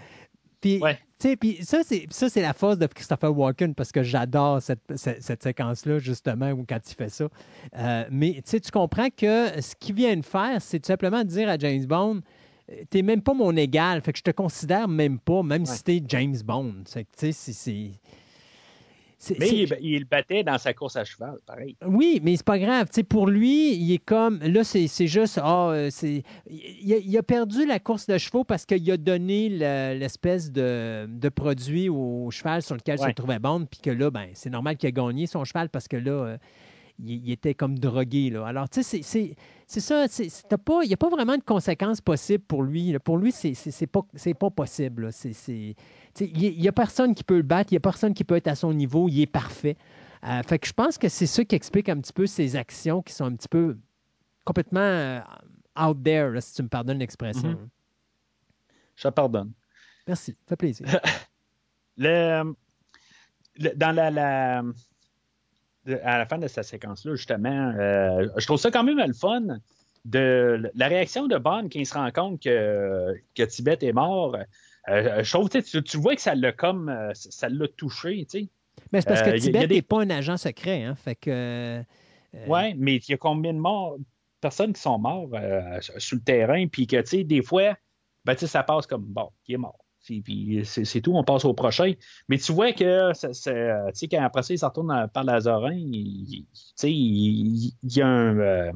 Puis, 0.60 0.80
puis 1.18 1.58
ça, 1.62 1.82
c'est, 1.82 2.06
ça, 2.10 2.28
c'est 2.28 2.42
la 2.42 2.52
force 2.52 2.78
de 2.78 2.86
Christopher 2.86 3.36
Walken 3.36 3.74
parce 3.74 3.92
que 3.92 4.02
j'adore 4.02 4.60
cette, 4.60 4.80
cette, 4.96 5.42
séquence-là, 5.42 5.98
justement, 5.98 6.50
où 6.50 6.64
quand 6.68 6.80
il 6.88 6.94
fait 6.94 7.08
ça. 7.08 7.28
Euh, 7.78 8.04
mais 8.10 8.42
tu 8.48 8.60
comprends 8.70 9.08
que 9.08 9.60
ce 9.60 9.74
qu'il 9.78 9.94
vient 9.94 10.16
de 10.16 10.24
faire, 10.24 10.60
c'est 10.60 10.80
tout 10.80 10.88
simplement 10.88 11.22
de 11.22 11.28
dire 11.28 11.48
à 11.48 11.56
James 11.58 11.86
Bond 11.86 12.20
T'es 12.90 13.02
même 13.02 13.22
pas 13.22 13.32
mon 13.32 13.56
égal, 13.56 14.00
fait 14.00 14.12
que 14.12 14.18
je 14.18 14.24
te 14.24 14.32
considère 14.32 14.88
même 14.88 15.20
pas, 15.20 15.44
même 15.44 15.64
si 15.66 15.84
t'es 15.84 16.02
James 16.08 16.36
Bond. 16.44 16.82
C'est, 16.84 17.06
c'est, 17.32 17.92
mais 19.38 19.66
il, 19.80 20.04
battait 20.04 20.44
dans 20.44 20.58
sa 20.58 20.72
course 20.72 20.96
à 20.96 21.04
cheval, 21.04 21.36
pareil. 21.46 21.76
Oui, 21.84 22.20
mais 22.22 22.36
c'est 22.36 22.44
pas 22.44 22.58
grave. 22.58 22.88
pour 23.08 23.26
lui, 23.26 23.74
il 23.74 23.92
est 23.92 24.04
comme. 24.04 24.38
Là, 24.40 24.64
c'est 24.64 25.06
juste. 25.06 25.38
Ah, 25.42 25.70
euh, 25.70 25.88
c'est, 25.90 26.22
il, 26.48 27.16
a 27.18 27.22
perdu 27.22 27.66
la 27.66 27.78
course 27.78 28.06
de 28.06 28.18
chevaux 28.18 28.44
parce 28.44 28.66
qu'il 28.66 28.90
a 28.90 28.96
donné 28.96 29.48
l'espèce 29.48 30.50
de, 30.52 31.28
produit 31.34 31.88
au 31.88 32.30
cheval 32.30 32.62
sur 32.62 32.76
lequel 32.76 32.98
se 32.98 33.10
trouvait 33.10 33.38
Bond, 33.38 33.66
puis 33.70 33.80
que 33.80 33.90
là, 33.90 34.10
ben, 34.10 34.28
c'est 34.34 34.50
normal 34.50 34.76
qu'il 34.76 34.88
a 34.88 34.92
gagné 34.92 35.26
son 35.26 35.44
cheval 35.44 35.68
parce 35.68 35.88
que 35.88 35.96
là, 35.96 36.38
il, 36.98 37.30
était 37.30 37.54
comme 37.54 37.78
drogué. 37.78 38.30
Là. 38.30 38.46
Alors, 38.46 38.68
tu 38.68 38.82
sais, 38.82 39.02
c'est 39.02 39.80
ça. 39.80 40.06
Il 40.18 40.86
n'y 40.86 40.94
a 40.94 40.96
pas 40.96 41.08
vraiment 41.08 41.36
de 41.36 41.42
conséquences 41.42 42.00
possibles 42.00 42.44
pour 42.44 42.62
lui. 42.62 42.98
Pour 43.00 43.18
lui, 43.18 43.32
c'est 43.32 43.86
pas, 43.86 44.02
pas 44.38 44.50
possible. 44.50 45.10
Il 45.34 45.74
n'y 46.40 46.68
a 46.68 46.72
personne 46.72 47.14
qui 47.14 47.24
peut 47.24 47.36
le 47.36 47.42
battre, 47.42 47.72
il 47.72 47.74
n'y 47.74 47.78
a 47.78 47.80
personne 47.80 48.14
qui 48.14 48.24
peut 48.24 48.36
être 48.36 48.48
à 48.48 48.54
son 48.54 48.72
niveau, 48.72 49.08
il 49.08 49.20
est 49.20 49.26
parfait. 49.26 49.76
Euh, 50.24 50.42
fait 50.42 50.58
que 50.58 50.66
je 50.66 50.72
pense 50.72 50.98
que 50.98 51.08
c'est 51.08 51.26
ça 51.26 51.44
qui 51.44 51.54
explique 51.54 51.88
un 51.88 52.00
petit 52.00 52.12
peu 52.12 52.26
ses 52.26 52.56
actions 52.56 53.02
qui 53.02 53.12
sont 53.12 53.26
un 53.26 53.36
petit 53.36 53.48
peu 53.48 53.76
complètement 54.44 54.80
euh, 54.80 55.20
out 55.78 56.02
there, 56.02 56.30
là, 56.30 56.40
si 56.40 56.54
tu 56.54 56.62
me 56.62 56.68
pardonnes 56.68 56.98
l'expression. 56.98 57.50
Mhm. 57.50 57.68
Je 58.96 59.08
te 59.08 59.12
pardonne. 59.12 59.52
Merci, 60.06 60.32
ça 60.32 60.38
fait 60.50 60.56
plaisir. 60.56 60.86
Le, 61.98 62.54
le- 63.56 63.74
dans 63.74 63.94
la, 63.94 64.62
à 66.02 66.18
la 66.18 66.26
fin 66.26 66.38
de 66.38 66.48
cette 66.48 66.64
séquence-là, 66.64 67.14
justement, 67.14 67.72
euh, 67.78 68.28
je 68.36 68.46
trouve 68.46 68.58
ça 68.58 68.70
quand 68.70 68.84
même 68.84 68.98
le 68.98 69.12
fun 69.12 69.58
de 70.04 70.70
la 70.74 70.88
réaction 70.88 71.26
de 71.26 71.36
Bond 71.36 71.64
quand 71.64 71.78
il 71.78 71.86
se 71.86 71.94
rend 71.94 72.10
compte 72.12 72.42
que, 72.42 73.14
que 73.34 73.42
Tibet 73.42 73.78
est 73.82 73.92
mort. 73.92 74.36
Euh, 74.88 75.22
je 75.22 75.32
trouve, 75.32 75.48
tu, 75.48 75.82
tu- 75.82 75.96
vois 75.96 76.14
que 76.14 76.20
ça 76.22 76.34
l'a 76.34 76.52
comme 76.52 76.88
euh, 76.88 77.10
ça 77.14 77.48
l'a 77.48 77.66
touché, 77.68 78.24
tu 78.30 78.40
sais. 78.40 78.48
Mais 78.92 79.00
c'est 79.00 79.08
parce 79.08 79.22
que 79.22 79.30
Euh, 79.30 79.38
Tibet 79.38 79.66
n'est 79.66 79.82
pas 79.82 80.02
un 80.02 80.10
agent 80.10 80.36
secret, 80.36 80.84
hein, 80.84 80.94
fait 80.94 81.16
que... 81.16 81.30
euh, 82.34 82.46
Ouais, 82.46 82.74
mais 82.76 82.96
il 82.96 83.10
y 83.10 83.14
a 83.14 83.16
combien 83.16 83.52
de 83.54 83.58
morts, 83.58 83.96
personnes 84.40 84.72
qui 84.74 84.80
sont 84.80 84.98
morts 84.98 85.30
euh, 85.34 85.80
sur 85.98 86.16
le 86.16 86.22
terrain, 86.22 86.66
puis 86.68 86.86
que, 86.86 87.00
tu 87.00 87.06
sais, 87.06 87.24
des 87.24 87.42
fois, 87.42 87.76
ben, 88.24 88.34
tu 88.34 88.40
sais, 88.40 88.46
ça 88.46 88.62
passe 88.62 88.86
comme, 88.86 89.04
bon, 89.06 89.30
il 89.48 89.54
est 89.54 89.58
mort. 89.58 89.78
Puis- 90.06 90.62
c'est 90.64 91.00
tout, 91.00 91.12
on 91.14 91.24
passe 91.24 91.44
au 91.44 91.54
prochain. 91.54 91.92
Mais 92.28 92.38
tu 92.38 92.52
vois 92.52 92.72
que, 92.72 93.12
tu 93.12 93.34
sais, 93.34 94.08
quand 94.08 94.22
après 94.22 94.42
ça, 94.42 94.54
il 94.54 94.58
se 94.58 94.64
retourne 94.64 95.08
par 95.12 95.24
Lazarin, 95.24 95.72
il, 95.74 95.94
il- 95.94 96.46
il, 96.84 97.72
il 97.82 97.96
y 97.96 98.02
a 98.02 98.06
un. 98.06 98.38
euh, 98.38 98.72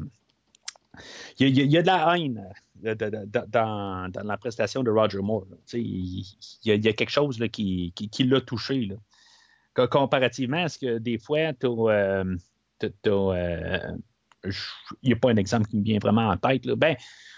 il, 1.39 1.59
y 1.59 1.77
a, 1.79 1.83
de 1.83 1.87
la 1.87 2.17
haine 2.17 2.53
euh, 2.85 2.95
dans, 3.49 4.11
la 4.25 4.37
prestation 4.37 4.83
de 4.83 4.91
Roger 4.91 5.21
Moore. 5.21 5.47
il, 5.73 6.25
y 6.65 6.71
a, 6.71 6.75
il 6.75 6.85
y 6.85 6.89
a 6.89 6.93
quelque 6.93 7.11
chose 7.11 7.39
qui, 7.53 7.93
qui, 7.95 8.25
l'a 8.25 8.41
touché. 8.41 8.89
Comparativement 9.75 10.65
à 10.65 10.69
ce 10.69 10.79
que 10.79 10.99
des 10.99 11.19
fois, 11.19 11.53
tu 11.55 11.69
t'as, 12.79 13.11
euh, 13.11 13.97
il 14.45 15.09
n'y 15.09 15.13
a 15.13 15.17
pas 15.17 15.31
un 15.31 15.37
exemple 15.37 15.69
qui 15.69 15.77
me 15.77 15.85
vient 15.85 15.99
vraiment 15.99 16.29
en 16.29 16.37
tête. 16.37 16.65
Là. 16.67 16.77
Ben, 16.77 16.97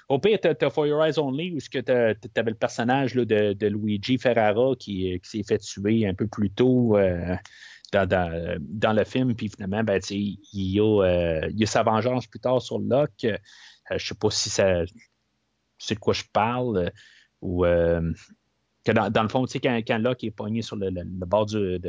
au 0.09 0.19
pire, 0.19 0.39
tu 0.41 0.49
as, 0.49 0.71
For 0.71 0.87
Your 0.87 1.05
Eyes 1.05 1.19
Only, 1.19 1.53
où 1.53 1.59
tu 1.59 1.79
avais 1.79 2.17
le 2.25 2.55
personnage 2.55 3.15
là, 3.15 3.25
de, 3.25 3.67
Luigi 3.67 4.19
Ferrara 4.19 4.75
qui, 4.79 5.19
qui 5.21 5.31
s'est 5.31 5.43
fait 5.43 5.59
tuer 5.59 6.07
un 6.07 6.15
peu 6.15 6.27
plus 6.27 6.51
tôt 6.51 6.97
euh, 6.97 7.37
dans, 7.93 8.97
le 8.97 9.05
film, 9.05 9.35
puis 9.35 9.49
finalement, 9.49 9.85
ben, 9.85 10.01
il, 10.11 10.39
y 10.53 10.81
a, 10.81 11.03
euh, 11.03 11.51
il 11.55 11.63
a 11.63 11.67
sa 11.67 11.83
vengeance 11.83 12.27
plus 12.27 12.41
tard 12.41 12.61
sur 12.61 12.79
Locke. 12.79 13.25
Euh, 13.25 13.37
je 13.91 13.95
ne 13.95 13.99
sais 13.99 14.15
pas 14.15 14.31
si 14.31 14.51
c'est 14.51 15.95
de 15.95 15.99
quoi 15.99 16.15
je 16.15 16.25
parle, 16.33 16.79
euh, 16.79 16.91
ou 17.41 17.65
euh, 17.65 18.13
que 18.85 18.93
dans, 18.93 19.23
le 19.23 19.29
fond, 19.29 19.45
quand, 19.47 19.81
quand 19.87 19.99
Locke 19.99 20.25
est 20.25 20.31
pogné 20.31 20.63
sur 20.63 20.77
le, 20.77 20.91
bord 21.05 21.47
de, 21.47 21.81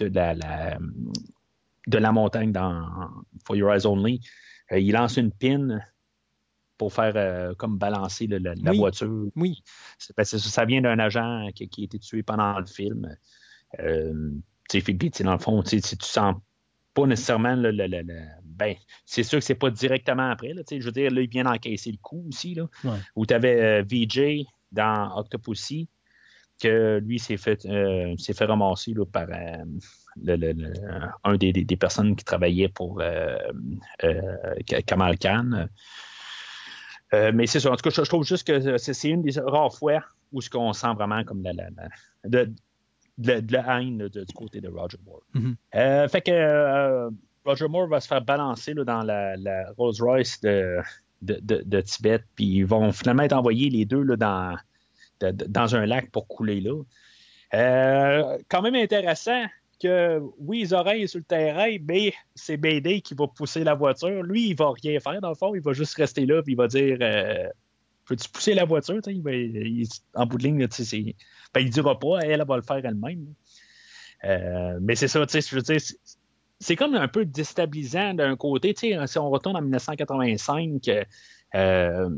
la- 0.00 0.78
de 1.86 1.98
la 1.98 2.12
montagne 2.12 2.52
dans 2.52 2.84
For 3.46 3.56
Your 3.56 3.72
Eyes 3.74 3.86
Only, 3.86 4.20
euh, 4.72 4.78
il 4.78 4.92
lance 4.92 5.16
une 5.16 5.32
pin 5.32 5.78
pour 6.78 6.92
faire 6.92 7.12
euh, 7.16 7.54
comme 7.54 7.78
balancer 7.78 8.26
le- 8.26 8.38
le- 8.38 8.54
la 8.62 8.72
Oui. 8.72 8.78
voiture. 8.78 9.28
Oui. 9.36 9.62
Ben, 10.16 10.24
ça, 10.24 10.64
vient 10.64 10.82
d'un 10.82 10.98
agent 10.98 11.48
qui, 11.54 11.68
qui 11.68 11.82
a 11.82 11.84
été 11.84 11.98
tué 11.98 12.22
pendant 12.22 12.58
le 12.58 12.66
film. 12.66 13.08
Euh, 13.80 14.30
tu 14.68 14.80
sais, 14.80 14.92
puis, 14.94 15.10
dans 15.24 15.32
le 15.32 15.38
fond, 15.38 15.62
tu 15.62 15.80
sens 15.80 16.34
pas 16.92 17.06
nécessairement 17.06 17.54
le, 17.54 17.70
le- 17.70 18.02
ben, 18.44 18.74
c'est 19.04 19.22
sûr 19.22 19.38
que 19.38 19.44
c'est 19.44 19.54
pas 19.54 19.70
directement 19.70 20.30
après. 20.30 20.52
Là, 20.54 20.62
je 20.68 20.82
veux 20.84 20.92
dire, 20.92 21.10
là, 21.10 21.20
il 21.20 21.28
vient 21.28 21.44
d'encaisser 21.44 21.92
le 21.92 21.98
coup 21.98 22.24
aussi. 22.28 22.54
Là, 22.54 22.66
Ouais. 22.84 22.98
Où 23.14 23.24
tu 23.26 23.34
avais 23.34 23.82
VJ 23.82 24.44
dans 24.72 25.16
Octopussy, 25.16 25.88
que 26.60 26.98
lui 27.02 27.18
s'est 27.18 27.36
fait, 27.36 27.64
euh, 27.66 28.16
s'est 28.16 28.32
fait 28.34 28.46
ramasser 28.46 28.92
là, 28.94 29.04
par 29.06 29.28
euh, 29.30 29.64
le- 30.22 30.36
le- 30.36 30.52
le- 30.52 30.72
un 31.24 31.36
des, 31.36 31.52
des- 31.52 31.64
des 31.64 31.76
personnes 31.76 32.16
qui 32.16 32.24
travaillaient 32.24 32.68
pour 32.68 33.00
euh, 33.00 33.36
euh, 34.04 34.20
Kamal 34.86 35.18
Khan. 35.18 35.66
Euh, 37.14 37.30
mais 37.34 37.46
c'est 37.46 37.60
ça. 37.60 37.70
En 37.70 37.76
tout 37.76 37.82
cas, 37.82 37.90
je, 37.90 38.02
je 38.02 38.08
trouve 38.08 38.24
juste 38.24 38.46
que 38.46 38.78
c'est, 38.78 39.08
une 39.08 39.22
des 39.22 39.38
rares 39.40 39.74
fois 39.74 40.02
où 40.32 40.40
ce 40.40 40.50
qu'on 40.50 40.72
sent 40.72 40.92
vraiment 40.94 41.22
comme 41.24 41.42
la, 41.42 41.52
la, 41.52 41.68
la- 41.76 41.88
de, 42.28 42.52
de 43.18 43.28
la- 43.28 43.40
de 43.40 43.52
la 43.52 43.80
haine 43.80 43.98
de- 43.98 44.24
du 44.24 44.32
côté 44.34 44.60
de 44.60 44.68
Roger 44.68 44.98
Moore. 45.04 45.22
Mhm. 45.34 45.56
Euh, 45.76 46.08
fait 46.08 46.22
que 46.22 47.08
Roger 47.44 47.68
Moore 47.68 47.86
va 47.88 48.00
se 48.00 48.08
faire 48.08 48.22
balancer 48.22 48.74
là, 48.74 48.84
dans 48.84 49.02
la, 49.02 49.36
la 49.36 49.70
Rolls 49.78 49.94
Royce 50.00 50.40
de, 50.40 50.78
de, 51.22 51.38
de- 51.40 51.62
de 51.64 51.80
Tibet, 51.80 52.20
puis 52.34 52.44
ils 52.46 52.66
vont 52.66 52.90
finalement 52.90 53.22
être 53.22 53.32
envoyés 53.34 53.70
les 53.70 53.84
deux 53.84 54.02
là, 54.02 54.16
dans, 54.16 54.56
dans 55.30 55.76
un 55.76 55.86
lac 55.86 56.10
pour 56.10 56.26
couler 56.26 56.60
là. 56.60 56.82
Euh, 57.54 58.38
quand 58.48 58.62
même 58.62 58.74
intéressant 58.74 59.44
que 59.80 60.20
oui, 60.38 60.60
les 60.60 60.72
oreilles 60.72 61.08
sur 61.08 61.18
le 61.18 61.24
terrain, 61.24 61.76
mais 61.88 62.12
c'est 62.34 62.56
BD 62.56 63.00
qui 63.00 63.14
va 63.14 63.26
pousser 63.28 63.64
la 63.64 63.74
voiture. 63.74 64.22
Lui, 64.22 64.48
il 64.48 64.56
va 64.56 64.72
rien 64.82 64.98
faire 65.00 65.20
dans 65.20 65.28
le 65.30 65.34
fond, 65.34 65.54
il 65.54 65.60
va 65.60 65.72
juste 65.72 65.94
rester 65.94 66.26
là, 66.26 66.42
puis 66.42 66.52
il 66.54 66.56
va 66.56 66.66
dire 66.68 66.98
euh, 67.00 67.48
Peux-tu 68.06 68.28
pousser 68.28 68.54
la 68.54 68.64
voiture? 68.64 68.94
Tu 69.02 69.10
sais, 69.10 69.14
Il 69.16 69.22
va- 69.22 69.32
il- 69.32 69.88
en 70.14 70.26
bout 70.26 70.38
de 70.38 70.44
ligne, 70.44 70.66
c'est- 70.70 71.16
ben, 71.52 71.60
il 71.60 71.70
dira 71.70 71.98
pas, 71.98 72.20
elle, 72.22 72.40
elle 72.40 72.46
va 72.46 72.54
le 72.56 72.62
faire 72.62 72.76
elle-même. 72.84 73.34
Euh, 74.24 74.78
mais 74.80 74.94
c'est 74.94 75.08
ça, 75.08 75.20
je 75.28 75.54
veux 75.56 75.62
dire, 75.62 75.80
c'est- 76.60 76.76
comme 76.76 76.94
un 76.94 77.08
peu 77.08 77.24
déstabilisant 77.24 78.14
d'un 78.14 78.36
côté. 78.36 78.74
Si 78.76 79.18
on 79.18 79.28
retourne 79.30 79.56
en 79.56 79.60
1985, 79.62 80.88
euh, 81.54 82.10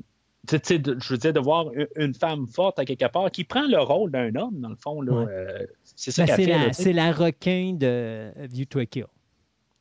je 0.51 1.09
veux 1.09 1.19
dire, 1.19 1.33
de 1.33 1.41
voir 1.41 1.67
une, 1.97 2.15
femme 2.15 2.47
forte 2.47 2.79
à 2.79 2.85
quelque 2.85 3.11
part 3.11 3.31
qui 3.31 3.45
prend 3.45 3.67
le 3.67 3.79
rôle 3.79 4.11
d'un 4.11 4.35
homme, 4.35 4.61
dans 4.61 4.69
le 4.71 4.77
fond. 4.77 5.01
Là, 5.01 5.13
Ouais. 5.13 5.27
euh, 5.29 5.67
c'est 5.85 6.11
ça 6.11 6.25
Ben, 6.25 6.37
qu'elle 6.37 6.45
c'est, 6.47 6.53
fait. 6.53 6.73
c'est 6.73 6.93
la 6.93 7.13
requin 7.13 7.75
de 7.75 8.33
View 8.47 8.65
to 8.65 8.79
a 8.81 8.87
Kill. 8.87 9.07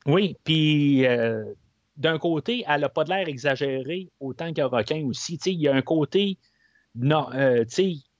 Oui, 0.06 0.36
puis 0.44 1.06
euh, 1.06 1.44
d'un 1.96 2.18
côté, 2.18 2.64
elle 2.66 2.82
n'a 2.82 2.88
pas 2.88 3.04
de 3.04 3.10
l'air 3.10 3.28
exagérée 3.28 4.08
autant 4.20 4.52
qu'un 4.52 4.66
requin 4.66 5.04
aussi. 5.04 5.36
Il 5.46 5.60
y 5.60 5.68
a 5.68 5.74
un 5.74 5.82
côté 5.82 6.38
non, 6.94 7.28
euh, 7.34 7.64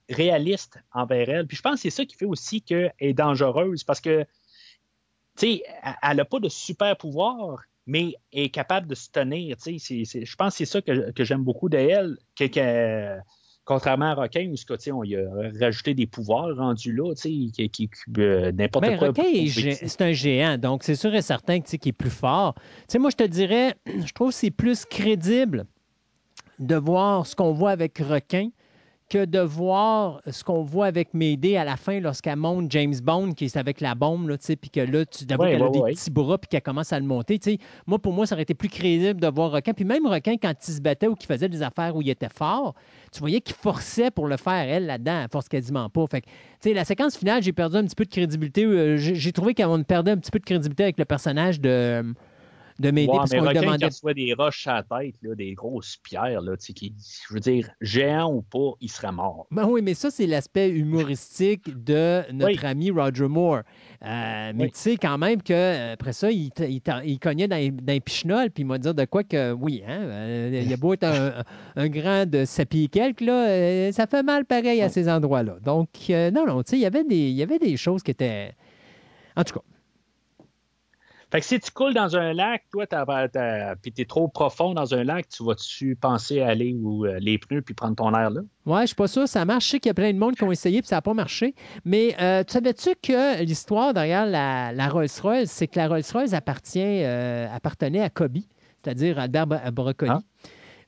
réaliste 0.08 0.78
envers 0.92 1.28
elle. 1.28 1.46
Puis 1.46 1.56
je 1.56 1.62
pense 1.62 1.74
que 1.74 1.80
c'est 1.80 1.90
ça 1.90 2.04
qui 2.04 2.16
fait 2.16 2.26
aussi 2.26 2.62
qu'elle 2.62 2.92
est 2.98 3.12
dangereuse 3.12 3.84
parce 3.84 4.00
que, 4.00 4.26
elle 5.40 6.16
n'a 6.16 6.24
pas 6.24 6.40
de 6.40 6.48
super 6.48 6.96
pouvoir, 6.96 7.62
mais 7.88 8.12
elle 8.32 8.44
est 8.44 8.48
capable 8.50 8.86
de 8.86 8.94
se 8.94 9.10
tenir. 9.10 9.56
Tu 9.56 9.78
sais, 9.80 10.04
je 10.04 10.36
pense 10.36 10.52
que 10.52 10.58
c'est 10.58 10.64
ça 10.66 10.80
que, 10.82 11.10
que 11.10 11.24
j'aime 11.24 11.42
beaucoup 11.42 11.68
d'elle. 11.68 12.16
Que, 12.36 12.44
que- 12.44 13.18
contrairement 13.64 14.06
à 14.12 14.14
Requin, 14.14 14.48
où 14.50 14.56
ce 14.56 14.90
on 14.92 15.04
y 15.04 15.16
a 15.16 15.22
rajouté 15.60 15.94
des 15.94 16.06
pouvoirs 16.06 16.54
rendus 16.56 16.92
là, 16.92 17.12
tu 17.14 17.50
sais, 17.54 17.68
qui, 17.68 17.90
euh, 18.18 18.52
n'importe 18.52 18.86
Ben, 18.86 18.98
quoi. 18.98 19.08
gé- 19.12 19.78
c'est 19.86 20.02
un 20.02 20.12
géant, 20.12 20.56
donc 20.58 20.84
c'est 20.84 20.94
sûr 20.94 21.14
et 21.14 21.22
certain 21.22 21.60
qu'il 21.60 21.88
est 21.88 21.92
plus 21.92 22.10
fort. 22.10 22.54
Tu 22.54 22.62
sais, 22.88 22.98
moi, 22.98 23.10
je 23.10 23.16
te 23.16 23.24
dirais, 23.24 23.74
je 23.86 24.12
trouve 24.12 24.28
que 24.30 24.34
c'est 24.34 24.50
plus 24.50 24.84
crédible 24.84 25.66
de 26.58 26.76
voir 26.76 27.26
ce 27.26 27.36
qu'on 27.36 27.52
voit 27.52 27.70
avec 27.70 27.98
requin 27.98 28.48
que 29.08 29.24
de 29.24 29.38
voir 29.38 30.20
ce 30.30 30.44
qu'on 30.44 30.62
voit 30.62 30.86
avec 30.86 31.14
Médée 31.14 31.56
à 31.56 31.64
la 31.64 31.76
fin 31.76 32.00
lorsqu'elle 32.00 32.36
monte 32.36 32.70
James 32.70 32.94
Bond, 33.02 33.32
qui 33.32 33.46
est 33.46 33.56
avec 33.56 33.80
la 33.80 33.94
bombe, 33.94 34.36
puis 34.36 34.70
que 34.70 34.80
là, 34.80 35.04
tu 35.06 35.24
Ouais, 35.38 35.52
qu'elle 35.52 35.62
a 35.62 35.68
des 35.68 35.80
petits 35.80 36.10
bras, 36.10 36.38
puis 36.38 36.48
qu'elle 36.48 36.62
commence 36.62 36.92
à 36.92 36.98
le 36.98 37.06
monter. 37.06 37.38
Moi, 37.86 37.98
pour 37.98 38.12
moi, 38.12 38.26
ça 38.26 38.34
aurait 38.34 38.42
été 38.42 38.54
plus 38.54 38.68
crédible 38.68 39.20
de 39.20 39.28
voir 39.28 39.52
Requin. 39.52 39.72
Puis 39.72 39.84
même 39.84 40.06
Requin, 40.06 40.36
quand 40.36 40.52
il 40.66 40.72
se 40.72 40.80
battait 40.80 41.06
ou 41.06 41.14
qu'il 41.14 41.26
faisait 41.26 41.48
des 41.48 41.62
affaires 41.62 41.94
où 41.96 42.02
il 42.02 42.10
était 42.10 42.28
fort, 42.28 42.74
tu 43.12 43.20
voyais 43.20 43.40
qu'il 43.40 43.54
forçait 43.54 44.10
pour 44.10 44.26
le 44.26 44.36
faire, 44.36 44.68
elle, 44.68 44.86
là-dedans. 44.86 45.20
Elle 45.22 45.30
force 45.30 45.48
quasiment 45.48 45.88
pas. 45.88 46.06
Fait 46.10 46.20
que, 46.22 46.26
tu 46.26 46.32
sais, 46.60 46.74
la 46.74 46.84
séquence 46.84 47.16
finale, 47.16 47.42
j'ai 47.42 47.52
perdu 47.52 47.76
un 47.76 47.84
petit 47.84 47.94
peu 47.96 48.04
de 48.04 48.10
crédibilité. 48.10 48.64
Euh, 48.64 48.96
J'ai 48.96 49.14
j'ai 49.14 49.32
trouvé 49.32 49.54
qu'on 49.54 49.82
perdait 49.82 50.10
un 50.10 50.16
petit 50.16 50.30
peu 50.30 50.38
de 50.38 50.44
crédibilité 50.44 50.84
avec 50.84 50.98
le 50.98 51.04
personnage 51.04 51.60
de, 51.60 52.14
de 52.78 52.90
Ouais, 52.90 53.06
parce 53.06 53.30
qu'on 53.30 53.42
demandait 53.60 53.86
reçoit 53.86 54.14
des 54.14 54.34
roches 54.34 54.66
à 54.66 54.84
la 54.88 55.00
tête, 55.00 55.16
là, 55.22 55.34
des 55.34 55.54
grosses 55.54 55.96
pierres, 56.02 56.40
là, 56.42 56.56
qui, 56.56 56.94
je 57.28 57.34
veux 57.34 57.40
dire, 57.40 57.68
géant 57.80 58.32
ou 58.32 58.42
pas, 58.42 58.72
il 58.80 58.88
serait 58.90 59.10
mort. 59.12 59.46
Ben 59.50 59.66
oui, 59.66 59.82
mais 59.82 59.94
ça, 59.94 60.10
c'est 60.10 60.26
l'aspect 60.26 60.70
humoristique 60.70 61.64
de 61.84 62.22
notre 62.32 62.60
Oui. 62.62 62.66
ami 62.66 62.90
Roger 62.90 63.26
Moore. 63.28 63.62
Euh, 64.04 64.52
mais 64.54 64.64
Oui. 64.64 64.70
tu 64.70 64.78
sais, 64.78 64.96
quand 64.96 65.18
même 65.18 65.42
qu'après 65.42 66.12
ça, 66.12 66.30
il, 66.30 66.50
t- 66.50 66.70
il 66.70 66.80
t- 66.80 66.92
il 67.04 67.18
cognait 67.18 67.48
dans, 67.48 67.56
les- 67.56 67.70
dans 67.72 67.92
les 67.92 68.00
pichenols, 68.00 68.50
puis 68.50 68.62
il 68.62 68.66
m'a 68.66 68.78
dit 68.78 68.92
de 68.94 69.04
quoi 69.06 69.24
que, 69.24 69.52
oui, 69.52 69.82
hein, 69.86 70.00
euh, 70.02 70.62
il 70.64 70.72
a 70.72 70.76
beau 70.76 70.94
être 70.94 71.04
un, 71.04 71.42
un 71.74 71.88
grand 71.88 72.26
de 72.26 72.44
7 72.44 72.68
pieds 72.68 72.84
et 72.84 72.88
quelques, 72.88 73.22
là, 73.22 73.48
euh, 73.48 73.92
ça 73.92 74.06
fait 74.06 74.22
mal 74.22 74.44
pareil 74.44 74.80
à 74.82 74.88
ces 74.88 75.08
endroits-là. 75.08 75.56
Donc, 75.64 75.88
euh, 76.10 76.30
non, 76.30 76.46
non, 76.46 76.62
tu 76.62 76.70
sais, 76.70 76.76
il 76.78 77.12
il 77.12 77.32
y 77.34 77.42
avait 77.42 77.58
des 77.58 77.76
choses 77.76 78.02
qui 78.02 78.10
étaient... 78.12 78.52
En 79.36 79.42
tout 79.44 79.54
cas, 79.54 79.60
Fait 81.30 81.40
que 81.40 81.46
si 81.46 81.60
tu 81.60 81.70
coules 81.70 81.92
dans 81.92 82.16
un 82.16 82.32
lac, 82.32 82.64
toi, 82.72 82.86
puis 83.82 83.92
t'es 83.92 84.06
trop 84.06 84.28
profond 84.28 84.72
dans 84.72 84.94
un 84.94 85.04
lac, 85.04 85.28
tu 85.28 85.44
vas-tu 85.44 85.94
penser 85.94 86.40
à 86.40 86.48
aller 86.48 86.74
où 86.74 87.04
euh, 87.04 87.18
les 87.20 87.36
pneus 87.36 87.60
puis 87.60 87.74
prendre 87.74 87.96
ton 87.96 88.14
air 88.14 88.30
là? 88.30 88.40
Ouais, 88.64 88.82
je 88.82 88.86
suis 88.86 88.94
pas 88.96 89.08
sûr, 89.08 89.28
ça 89.28 89.44
marche. 89.44 89.66
Je 89.66 89.70
sais 89.72 89.78
qu'il 89.80 89.90
y 89.90 89.92
a 89.92 89.94
plein 89.94 90.12
de 90.12 90.18
monde 90.18 90.36
qui 90.36 90.44
ont 90.44 90.52
essayé 90.52 90.80
puis 90.80 90.88
ça 90.88 90.96
n'a 90.96 91.02
pas 91.02 91.12
marché. 91.14 91.54
Mais 91.84 92.16
euh, 92.20 92.44
tu 92.44 92.52
savais-tu 92.54 92.90
que 93.02 93.42
l'histoire 93.42 93.92
derrière 93.92 94.24
la, 94.24 94.72
la 94.72 94.88
Rolls-Royce, 94.88 95.50
c'est 95.50 95.66
que 95.66 95.78
la 95.78 95.88
Rolls-Royce 95.88 96.32
appartient, 96.32 96.80
euh, 97.04 97.46
appartenait 97.54 98.00
à 98.02 98.08
Kobe, 98.08 98.38
c'est-à-dire 98.82 99.18
Albert 99.18 99.46
Bro- 99.46 99.70
Broccoli. 99.72 100.10
Ah. 100.14 100.20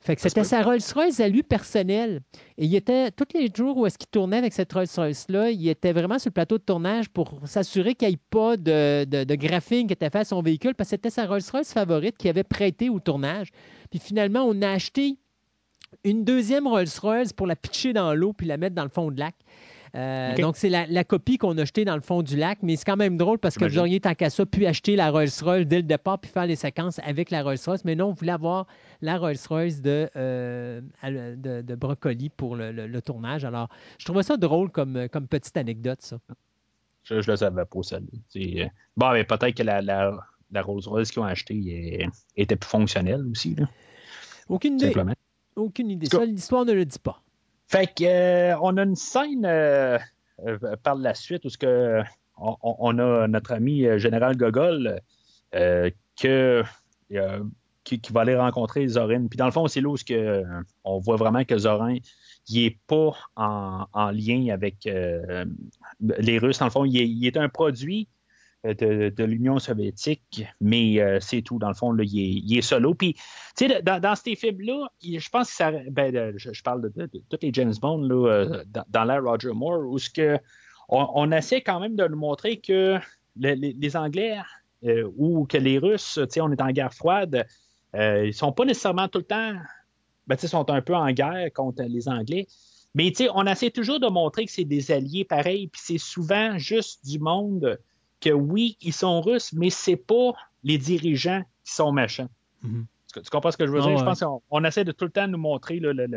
Fait 0.01 0.15
que 0.15 0.21
c'était 0.23 0.43
sa 0.43 0.63
Rolls-Royce 0.63 1.19
à 1.19 1.27
lui 1.27 1.43
personnelle. 1.43 2.21
Et 2.57 2.65
il 2.65 2.75
était, 2.75 3.11
tous 3.11 3.27
les 3.35 3.49
jours 3.55 3.77
où 3.77 3.85
est-ce 3.85 3.99
qu'il 3.99 4.09
tournait 4.09 4.37
avec 4.37 4.51
cette 4.51 4.73
Rolls-Royce-là, 4.73 5.51
il 5.51 5.67
était 5.67 5.93
vraiment 5.93 6.17
sur 6.17 6.29
le 6.29 6.33
plateau 6.33 6.57
de 6.57 6.63
tournage 6.63 7.07
pour 7.09 7.39
s'assurer 7.45 7.93
qu'il 7.93 8.07
n'y 8.07 8.15
ait 8.15 8.19
pas 8.31 8.57
de, 8.57 9.05
de, 9.05 9.23
de 9.23 9.35
graphing 9.35 9.85
qui 9.85 9.93
était 9.93 10.09
fait 10.09 10.19
à 10.19 10.25
son 10.25 10.41
véhicule 10.41 10.73
parce 10.73 10.89
que 10.89 10.95
c'était 10.95 11.11
sa 11.11 11.27
Rolls-Royce 11.27 11.71
favorite 11.71 12.17
qu'il 12.17 12.31
avait 12.31 12.43
prêté 12.43 12.89
au 12.89 12.99
tournage. 12.99 13.49
Puis 13.91 13.99
finalement, 13.99 14.43
on 14.43 14.59
a 14.63 14.71
acheté 14.71 15.17
une 16.03 16.23
deuxième 16.23 16.65
Rolls-Royce 16.65 17.33
pour 17.33 17.45
la 17.45 17.55
pitcher 17.55 17.93
dans 17.93 18.15
l'eau 18.15 18.33
puis 18.33 18.47
la 18.47 18.57
mettre 18.57 18.75
dans 18.75 18.83
le 18.83 18.89
fond 18.89 19.11
de 19.11 19.19
lac. 19.19 19.35
Euh. 19.93 20.35
Donc, 20.37 20.55
c'est 20.55 20.69
la, 20.69 20.87
la 20.87 21.03
copie 21.03 21.37
qu'on 21.37 21.57
a 21.57 21.65
jetée 21.65 21.83
dans 21.83 21.95
le 21.95 22.01
fond 22.01 22.21
du 22.21 22.37
lac, 22.37 22.59
mais 22.61 22.77
c'est 22.77 22.85
quand 22.85 22.95
même 22.95 23.17
drôle 23.17 23.39
parce 23.39 23.57
que 23.57 23.65
vous 23.65 23.77
auriez, 23.77 23.99
tant 23.99 24.13
qu'à 24.15 24.29
ça, 24.29 24.45
pu 24.45 24.65
acheter 24.65 24.95
la 24.95 25.11
Rolls-Royce 25.11 25.65
dès 25.67 25.77
le 25.77 25.83
départ 25.83 26.17
puis 26.19 26.31
faire 26.31 26.45
les 26.45 26.55
séquences 26.55 26.99
avec 26.99 27.29
la 27.29 27.43
Rolls-Royce. 27.43 27.83
Mais 27.83 27.95
non, 27.95 28.07
on 28.07 28.13
voulait 28.13 28.31
avoir 28.31 28.67
la 29.01 29.17
Rolls-Royce 29.17 29.81
de, 29.81 30.09
euh, 30.15 30.79
de, 31.03 31.61
de 31.61 31.75
Brocoli 31.75 32.29
pour 32.29 32.55
le, 32.55 32.71
le- 32.71 32.87
le 32.87 33.01
tournage. 33.01 33.43
Alors, 33.43 33.67
je 33.97 34.05
trouvais 34.05 34.23
ça 34.23 34.37
drôle 34.37 34.69
comme, 34.71 35.09
comme 35.09 35.27
petite 35.27 35.57
anecdote, 35.57 36.01
ça. 36.01 36.17
Je, 37.03 37.19
je 37.21 37.29
le 37.31 37.35
savais 37.35 37.65
pas, 37.65 37.79
celle 37.83 38.05
là 38.35 38.67
Bon, 38.95 39.11
mais 39.11 39.23
peut-être 39.25 39.55
que 39.57 39.63
la, 39.63 39.81
la, 39.81 40.17
la 40.51 40.61
Rolls-Royce 40.61 41.11
qu'ils 41.11 41.21
ont 41.21 41.25
achetée 41.25 41.99
euh, 42.03 42.07
était 42.37 42.55
plus 42.55 42.69
fonctionnelle 42.69 43.25
aussi, 43.29 43.55
là, 43.55 43.67
Aucune 44.47 44.75
idée. 44.75 44.87
simplement. 44.87 45.13
Aucune 45.55 45.89
idée. 45.89 46.05
Ça, 46.07 46.23
l'histoire 46.23 46.63
ne 46.63 46.71
le 46.73 46.85
dit 46.85 46.99
pas. 46.99 47.21
Fait 47.71 47.87
que 47.87 48.03
euh, 48.03 48.59
on 48.61 48.75
a 48.75 48.83
une 48.83 48.97
scène 48.97 49.45
euh, 49.45 49.97
euh, 50.45 50.57
par 50.83 50.95
la 50.95 51.13
suite 51.13 51.45
où 51.45 51.49
ce 51.49 51.57
que 51.57 52.01
on, 52.37 52.99
a 52.99 53.27
notre 53.29 53.53
ami 53.53 53.85
Général 53.97 54.35
Gogol 54.35 54.99
qui, 56.15 56.27
va 56.27 58.21
aller 58.21 58.35
rencontrer 58.35 58.85
Zorin. 58.87 59.27
Puis 59.27 59.37
dans 59.37 59.45
le 59.45 59.51
fond, 59.51 59.67
c'est 59.67 59.79
là 59.79 59.87
où 59.87 59.95
on 60.83 60.99
voit 60.99 61.15
vraiment 61.15 61.45
que 61.45 61.57
Zorin 61.57 61.95
il 62.49 62.65
est 62.65 62.77
pas 62.87 63.11
en, 63.37 63.85
en 63.93 64.11
lien 64.11 64.51
avec 64.51 64.83
les 64.83 66.39
Russes. 66.39 66.59
Dans 66.59 66.65
le 66.65 66.71
fond, 66.71 66.83
il 66.83 67.25
est, 67.25 67.37
un 67.37 67.47
produit 67.47 68.09
de, 68.63 69.09
de 69.09 69.23
l'Union 69.23 69.59
soviétique, 69.59 70.45
mais 70.59 71.01
euh, 71.01 71.19
c'est 71.19 71.41
tout. 71.41 71.57
Dans 71.57 71.67
le 71.67 71.73
fond, 71.73 71.91
là, 71.91 72.03
il, 72.05 72.57
est, 72.57 72.61
solo. 72.61 72.93
Puis, 72.93 73.15
tu 73.57 73.67
sais, 73.67 73.81
dans, 73.81 74.15
ces 74.15 74.35
films-là, 74.35 74.87
il- 75.01 75.19
je 75.19 75.29
pense 75.29 75.49
que 75.49 75.55
ça. 75.55 75.71
Ben, 75.89 76.11
de- 76.13 76.37
je, 76.37 76.61
parle 76.61 76.81
de, 76.81 77.07
tous 77.07 77.37
les 77.41 77.51
James 77.53 77.73
Bond 77.81 78.01
là, 78.03 78.27
euh, 78.27 78.63
dans, 78.89 79.03
l'ère 79.03 79.23
Roger 79.23 79.53
Moore, 79.53 79.87
où 79.87 79.97
on, 80.89 81.31
essaie 81.31 81.61
quand 81.61 81.79
même 81.79 81.95
de 81.95 82.07
nous 82.07 82.17
montrer 82.17 82.57
que 82.57 82.99
le- 83.39 83.53
les, 83.53 83.97
Anglais 83.97 84.37
euh, 84.85 85.09
ou 85.17 85.45
que 85.45 85.57
les 85.57 85.79
Russes, 85.79 86.19
tu 86.21 86.27
sais, 86.29 86.41
on 86.41 86.51
est 86.51 86.61
en 86.61 86.71
guerre 86.71 86.93
froide, 86.93 87.45
euh, 87.95 88.27
ils 88.27 88.33
sont 88.33 88.51
pas 88.51 88.65
nécessairement 88.65 89.07
tout 89.07 89.19
le 89.19 89.25
temps. 89.25 89.53
Ben, 90.27 90.35
tu 90.35 90.41
sais, 90.41 90.47
sont 90.47 90.69
un 90.69 90.81
peu 90.81 90.95
en 90.95 91.11
guerre 91.11 91.51
contre 91.53 91.81
les 91.83 92.07
Anglais. 92.07 92.45
Mais 92.93 93.09
tu 93.09 93.23
sais, 93.23 93.29
on 93.33 93.45
essaie 93.45 93.71
toujours 93.71 93.99
de 93.99 94.07
montrer 94.07 94.45
que 94.45 94.51
c'est 94.51 94.65
des 94.65 94.91
alliés 94.91 95.25
pareils, 95.25 95.67
puis 95.67 95.81
c'est 95.83 95.97
souvent 95.97 96.57
juste 96.57 97.03
du 97.05 97.17
monde 97.17 97.79
que 98.21 98.29
oui, 98.29 98.77
ils 98.81 98.93
sont 98.93 99.19
russes, 99.21 99.51
mais 99.53 99.69
c'est 99.69 99.95
pas 99.97 100.31
les 100.63 100.77
dirigeants 100.77 101.43
qui 101.63 101.73
sont 101.73 101.91
méchants. 101.91 102.29
Mhm. 102.61 102.85
Tu, 103.13 103.21
tu 103.21 103.29
comprends 103.29 103.51
ce 103.51 103.57
que 103.57 103.65
je 103.67 103.71
veux 103.71 103.79
Ah 103.81 103.87
dire? 103.87 103.97
Je 103.97 104.03
ouais. 104.03 104.05
pense 104.05 104.19
qu'on 104.21 104.41
on 104.49 104.63
essaie 104.63 104.85
de 104.85 104.91
tout 104.93 105.05
le 105.05 105.11
temps 105.11 105.27
nous 105.27 105.37
montrer 105.37 105.79
le, 105.79 105.91
le, 105.91 106.07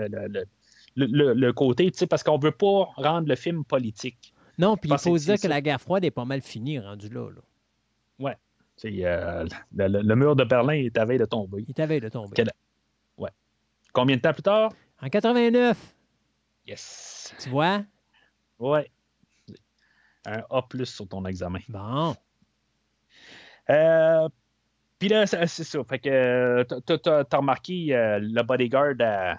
le, 0.97 1.33
le- 1.35 1.53
côté, 1.53 1.91
parce 2.09 2.23
qu'on 2.23 2.39
veut 2.39 2.53
pas 2.53 2.85
rendre 2.97 3.27
le 3.29 3.35
film 3.35 3.65
politique. 3.65 4.33
Non, 4.59 4.77
puis 4.77 4.91
il 4.91 4.99
faut 4.99 5.19
dire 5.19 5.35
que 5.35 5.41
ça. 5.41 5.49
la 5.49 5.61
guerre 5.61 5.81
froide 5.81 6.05
est 6.05 6.13
pas 6.13 6.25
mal 6.25 6.41
finie, 6.41 6.79
rendu 6.79 7.09
là. 7.09 7.29
là. 7.31 7.41
C'est, 8.77 8.93
euh, 9.05 9.47
le, 9.77 10.15
mur 10.17 10.35
de 10.35 10.43
Berlin 10.43 10.73
est 10.75 10.99
à 10.99 11.05
veille 11.05 11.19
de 11.19 11.25
tomber. 11.27 11.65
Il 11.69 11.71
est 11.71 11.81
à 11.81 11.87
veille 11.87 12.01
de 12.01 12.09
tomber. 12.09 12.33
Quel- 12.35 12.51
Combien 13.93 14.17
de 14.17 14.21
temps 14.21 14.33
plus 14.33 14.43
tard? 14.43 14.73
En 15.01 15.09
89, 15.09 15.79
Yes. 16.67 17.33
tu 17.41 17.49
vois? 17.51 17.85
Ouais. 18.59 18.91
Un 20.27 20.43
A 20.51 20.63
plus 20.63 20.87
sur 20.87 21.07
ton 21.09 21.25
examen. 21.27 21.59
Bon. 21.69 22.15
Euh, 23.71 24.29
Puis 24.99 25.09
là, 25.09 25.27
c'est 25.27 25.47
ça. 25.65 25.79
Fait 25.85 25.99
que 25.99 26.63
t'as- 26.63 27.37
remarqué 27.39 27.95
euh, 27.95 28.19
le 28.21 28.43
bodyguard 28.43 28.95
à, 29.01 29.37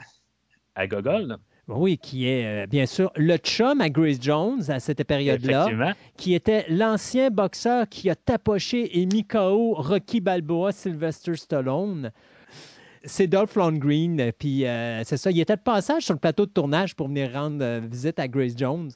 à 0.75 0.87
Gogol? 0.87 1.27
là. 1.27 1.37
Oui, 1.67 1.97
qui 1.97 2.27
est 2.27 2.65
euh, 2.65 2.67
bien 2.67 2.85
sûr 2.85 3.11
le 3.15 3.37
chum 3.37 3.81
à 3.81 3.89
Grace 3.89 4.17
Jones 4.21 4.61
à 4.69 4.79
cette 4.79 5.03
période-là, 5.03 5.65
qui 6.15 6.35
était 6.35 6.63
l'ancien 6.69 7.31
boxeur 7.31 7.89
qui 7.89 8.07
a 8.11 8.15
tapoché 8.15 8.99
et 8.99 9.05
mis 9.07 9.25
KO 9.25 9.73
Rocky 9.73 10.19
Balboa, 10.21 10.71
Sylvester 10.71 11.35
Stallone. 11.35 12.11
C'est 13.03 13.25
Dolph 13.27 13.55
Lundgren, 13.55 14.31
puis 14.37 14.65
euh, 14.67 15.03
c'est 15.03 15.17
ça, 15.17 15.31
il 15.31 15.39
était 15.39 15.55
de 15.55 15.61
passage 15.61 16.03
sur 16.03 16.13
le 16.13 16.19
plateau 16.19 16.45
de 16.45 16.51
tournage 16.51 16.95
pour 16.95 17.07
venir 17.07 17.31
rendre 17.33 17.63
euh, 17.63 17.79
visite 17.79 18.19
à 18.19 18.27
Grace 18.27 18.53
Jones. 18.55 18.91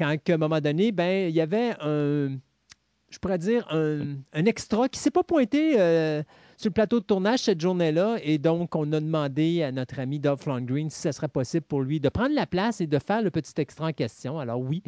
Quand, 0.00 0.16
à 0.30 0.34
un 0.34 0.36
moment 0.38 0.60
donné, 0.60 0.92
ben, 0.92 1.28
il 1.28 1.34
y 1.34 1.40
avait 1.42 1.72
un, 1.80 2.38
je 3.10 3.18
pourrais 3.20 3.38
dire, 3.38 3.66
un, 3.70 4.16
un 4.32 4.44
extra 4.46 4.88
qui 4.88 4.98
ne 4.98 5.02
s'est 5.02 5.10
pas 5.10 5.22
pointé 5.22 5.78
euh, 5.78 6.22
sur 6.56 6.68
le 6.70 6.72
plateau 6.72 7.00
de 7.00 7.04
tournage 7.04 7.40
cette 7.40 7.60
journée-là. 7.60 8.16
Et 8.22 8.38
donc, 8.38 8.74
on 8.76 8.90
a 8.92 9.00
demandé 9.00 9.62
à 9.62 9.72
notre 9.72 9.98
ami 10.00 10.18
Dolph 10.18 10.46
Lundgren 10.46 10.88
si 10.88 11.00
ce 11.02 11.12
serait 11.12 11.28
possible 11.28 11.66
pour 11.66 11.82
lui 11.82 12.00
de 12.00 12.08
prendre 12.08 12.34
la 12.34 12.46
place 12.46 12.80
et 12.80 12.86
de 12.86 12.98
faire 12.98 13.20
le 13.20 13.30
petit 13.30 13.52
extra 13.58 13.88
en 13.88 13.92
question. 13.92 14.38
Alors 14.38 14.60
oui, 14.60 14.82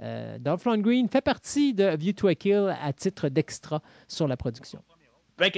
euh, 0.00 0.38
Dolph 0.38 0.64
Lundgren 0.64 1.08
fait 1.08 1.20
partie 1.20 1.74
de 1.74 1.94
View 1.96 2.12
to 2.14 2.28
a 2.28 2.34
Kill 2.34 2.74
à 2.82 2.92
titre 2.92 3.28
d'extra 3.28 3.82
sur 4.08 4.26
la 4.28 4.36
production. 4.36 4.80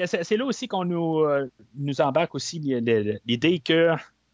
C'est 0.07 0.37
là 0.37 0.45
aussi 0.47 0.69
qu'on 0.69 0.85
nous, 0.87 1.21
euh, 1.21 1.51
nous 1.77 2.01
embarque 2.01 2.35
aussi 2.35 2.59
li- 2.59 2.81
li- 2.81 3.19
l'idée 3.27 3.59
que 3.61 3.91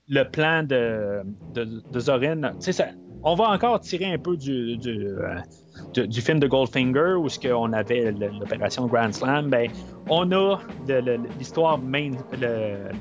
le 0.08 0.24
plan 0.24 0.62
de, 0.62 1.22
de, 1.54 2.00
Zorin, 2.00 2.52
ça- 2.72 2.86
on 3.24 3.34
va 3.36 3.50
encore 3.50 3.78
tirer 3.80 4.12
un 4.12 4.18
peu 4.18 4.36
du, 4.36 4.76
du, 4.78 5.06
euh, 5.06 5.36
du- 5.94 6.20
film 6.20 6.40
de 6.40 6.48
Goldfinger 6.48 7.14
où 7.18 7.28
ce 7.28 7.38
qu'on 7.38 7.72
avait 7.72 8.10
l'opération 8.12 8.86
Grand 8.86 9.12
Slam, 9.12 9.48
ben, 9.48 9.70
on 10.08 10.30
a 10.32 10.58
l'histoire 11.38 11.78
main, 11.78 12.10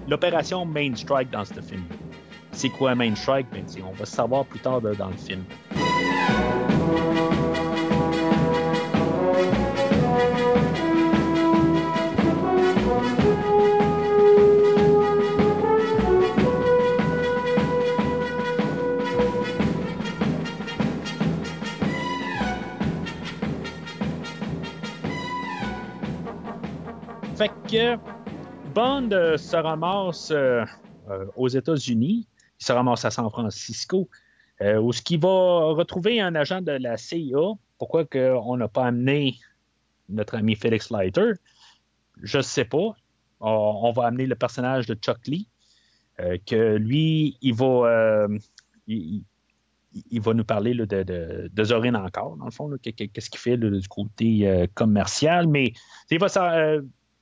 l'opération 0.07 0.63
Main 0.65 0.95
Strike 0.95 1.31
dans 1.31 1.43
ce 1.45 1.59
film. 1.59 1.83
C'est 2.51 2.69
quoi 2.69 2.93
Main 2.95 3.15
Strike? 3.15 3.47
Ben, 3.51 3.63
on 3.87 3.93
va 3.93 4.05
savoir 4.05 4.45
plus 4.45 4.59
tard 4.59 4.81
dans 4.81 5.07
le 5.09 5.17
film. 5.17 5.43
Fait 27.41 27.49
que 27.71 27.97
Bond 28.75 29.09
euh, 29.13 29.35
se 29.35 29.55
ramasse 29.55 30.29
euh, 30.29 30.63
euh, 31.09 31.25
aux 31.35 31.47
États-Unis, 31.47 32.27
il 32.59 32.63
se 32.63 32.71
ramasse 32.71 33.03
à 33.03 33.09
San 33.09 33.27
Francisco, 33.31 34.07
où 34.59 34.93
ce 34.93 35.01
qui 35.01 35.17
va 35.17 35.73
retrouver 35.73 36.21
un 36.21 36.35
agent 36.35 36.61
de 36.61 36.73
la 36.73 36.97
CIA. 36.97 37.53
Pourquoi 37.79 38.05
on 38.13 38.57
n'a 38.57 38.67
pas 38.67 38.85
amené 38.85 39.39
notre 40.07 40.35
ami 40.35 40.55
Felix 40.55 40.91
Leiter? 40.91 41.31
Je 42.21 42.37
ne 42.37 42.43
sais 42.43 42.65
pas. 42.65 42.95
On, 43.39 43.91
va 43.91 44.05
amener 44.05 44.27
le 44.27 44.35
personnage 44.35 44.85
de 44.85 44.93
Chuck 44.93 45.25
Lee, 45.25 45.47
que 46.45 46.75
lui, 46.75 47.39
il 47.41 47.55
va, 47.55 48.27
il, 48.85 49.23
va 50.21 50.35
nous 50.35 50.45
parler 50.45 50.75
de, 50.75 51.63
Zorin 51.63 51.95
encore, 51.95 52.37
dans 52.37 52.45
le 52.45 52.51
fond, 52.51 52.69
qu'est-ce 52.83 53.31
qu'il 53.31 53.39
fait 53.39 53.57
du 53.57 53.87
côté 53.87 54.67
commercial, 54.75 55.47
mais 55.47 55.73
il 56.11 56.19
va 56.19 56.27
euh, 56.37 56.81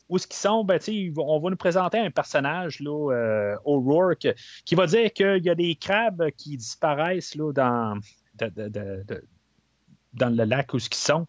où 0.10 0.18
est-ce 0.18 0.28
qu'ils 0.28 0.38
sont, 0.38 0.64
ben, 0.64 0.80
on 1.18 1.40
va 1.40 1.50
nous 1.52 1.56
présenter 1.56 2.00
un 2.00 2.10
personnage, 2.10 2.80
là, 2.80 3.14
euh, 3.14 3.56
O'Rourke, 3.64 4.28
qui 4.66 4.76
va 4.76 4.88
dire 4.88 5.14
qu'il 5.14 5.44
y 5.44 5.50
a 5.50 5.56
des 5.56 5.76
crabes 5.76 6.32
qui 6.36 6.58
disparaissent 6.58 7.36
là, 7.36 7.54
dans, 7.54 8.00
le 8.42 10.44
lac 10.44 10.74
où 10.74 10.78
ils 10.78 10.94
sont. 10.94 11.28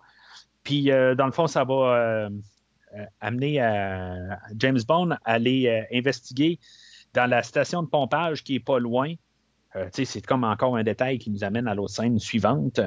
Puis, 0.64 0.90
euh, 0.90 1.14
dans 1.14 1.26
le 1.26 1.32
fond, 1.32 1.46
ça 1.46 1.64
va 1.64 1.74
euh, 1.74 2.30
amener 3.20 3.60
à 3.60 4.38
James 4.56 4.80
Bond 4.88 5.10
à 5.10 5.18
aller 5.24 5.86
investiguer 5.92 6.58
dans 7.12 7.28
la 7.28 7.42
station 7.42 7.82
de 7.82 7.88
pompage 7.88 8.42
qui 8.42 8.56
est 8.56 8.64
pas 8.64 8.78
loin. 8.78 9.12
C'est 9.92 10.26
comme 10.26 10.42
encore 10.42 10.76
un 10.76 10.82
détail 10.82 11.18
qui 11.18 11.30
nous 11.30 11.44
amène 11.44 11.68
à 11.68 11.74
l'autre 11.74 11.94
scène 11.94 12.18
suivante. 12.18 12.80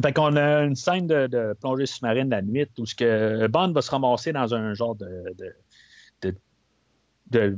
Fait 0.00 0.12
qu'on 0.12 0.36
a 0.36 0.62
une 0.62 0.76
scène 0.76 1.06
de, 1.06 1.26
de 1.26 1.54
plongée 1.60 1.84
sous-marine 1.86 2.30
la 2.30 2.40
nuit 2.40 2.66
où 2.78 2.86
ce 2.86 2.94
que 2.94 3.46
Bond 3.48 3.72
va 3.72 3.82
se 3.82 3.90
ramasser 3.90 4.32
dans 4.32 4.54
un 4.54 4.72
genre 4.72 4.94
de, 4.94 5.24
de, 6.22 6.34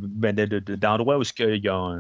ben, 0.00 0.34
de- 0.34 0.46
de- 0.46 0.58
de- 0.58 0.74
d'endroit 0.76 1.18
où 1.18 1.24
ce 1.24 1.32
qu'il 1.32 1.62
y 1.62 1.68
a 1.68 1.96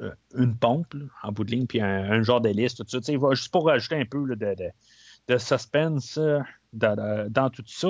euh, 0.00 0.10
une 0.34 0.56
pompe 0.56 0.94
là, 0.94 1.04
en 1.22 1.32
bout 1.32 1.44
de 1.44 1.52
ligne, 1.52 1.66
puis 1.66 1.80
un, 1.80 2.22
genre 2.22 2.40
d'hélice, 2.40 2.74
tout 2.74 2.84
ça. 2.86 2.98
Tu 2.98 3.04
sais, 3.04 3.12
il 3.12 3.18
va- 3.18 3.34
juste 3.34 3.52
pour 3.52 3.66
rajouter 3.66 3.96
un 3.96 4.04
peu 4.04 4.24
là, 4.24 4.34
de, 4.36 5.38
suspense 5.38 6.18
euh, 6.18 6.40
dans 6.72 7.50
tout 7.50 7.62
ça. 7.66 7.88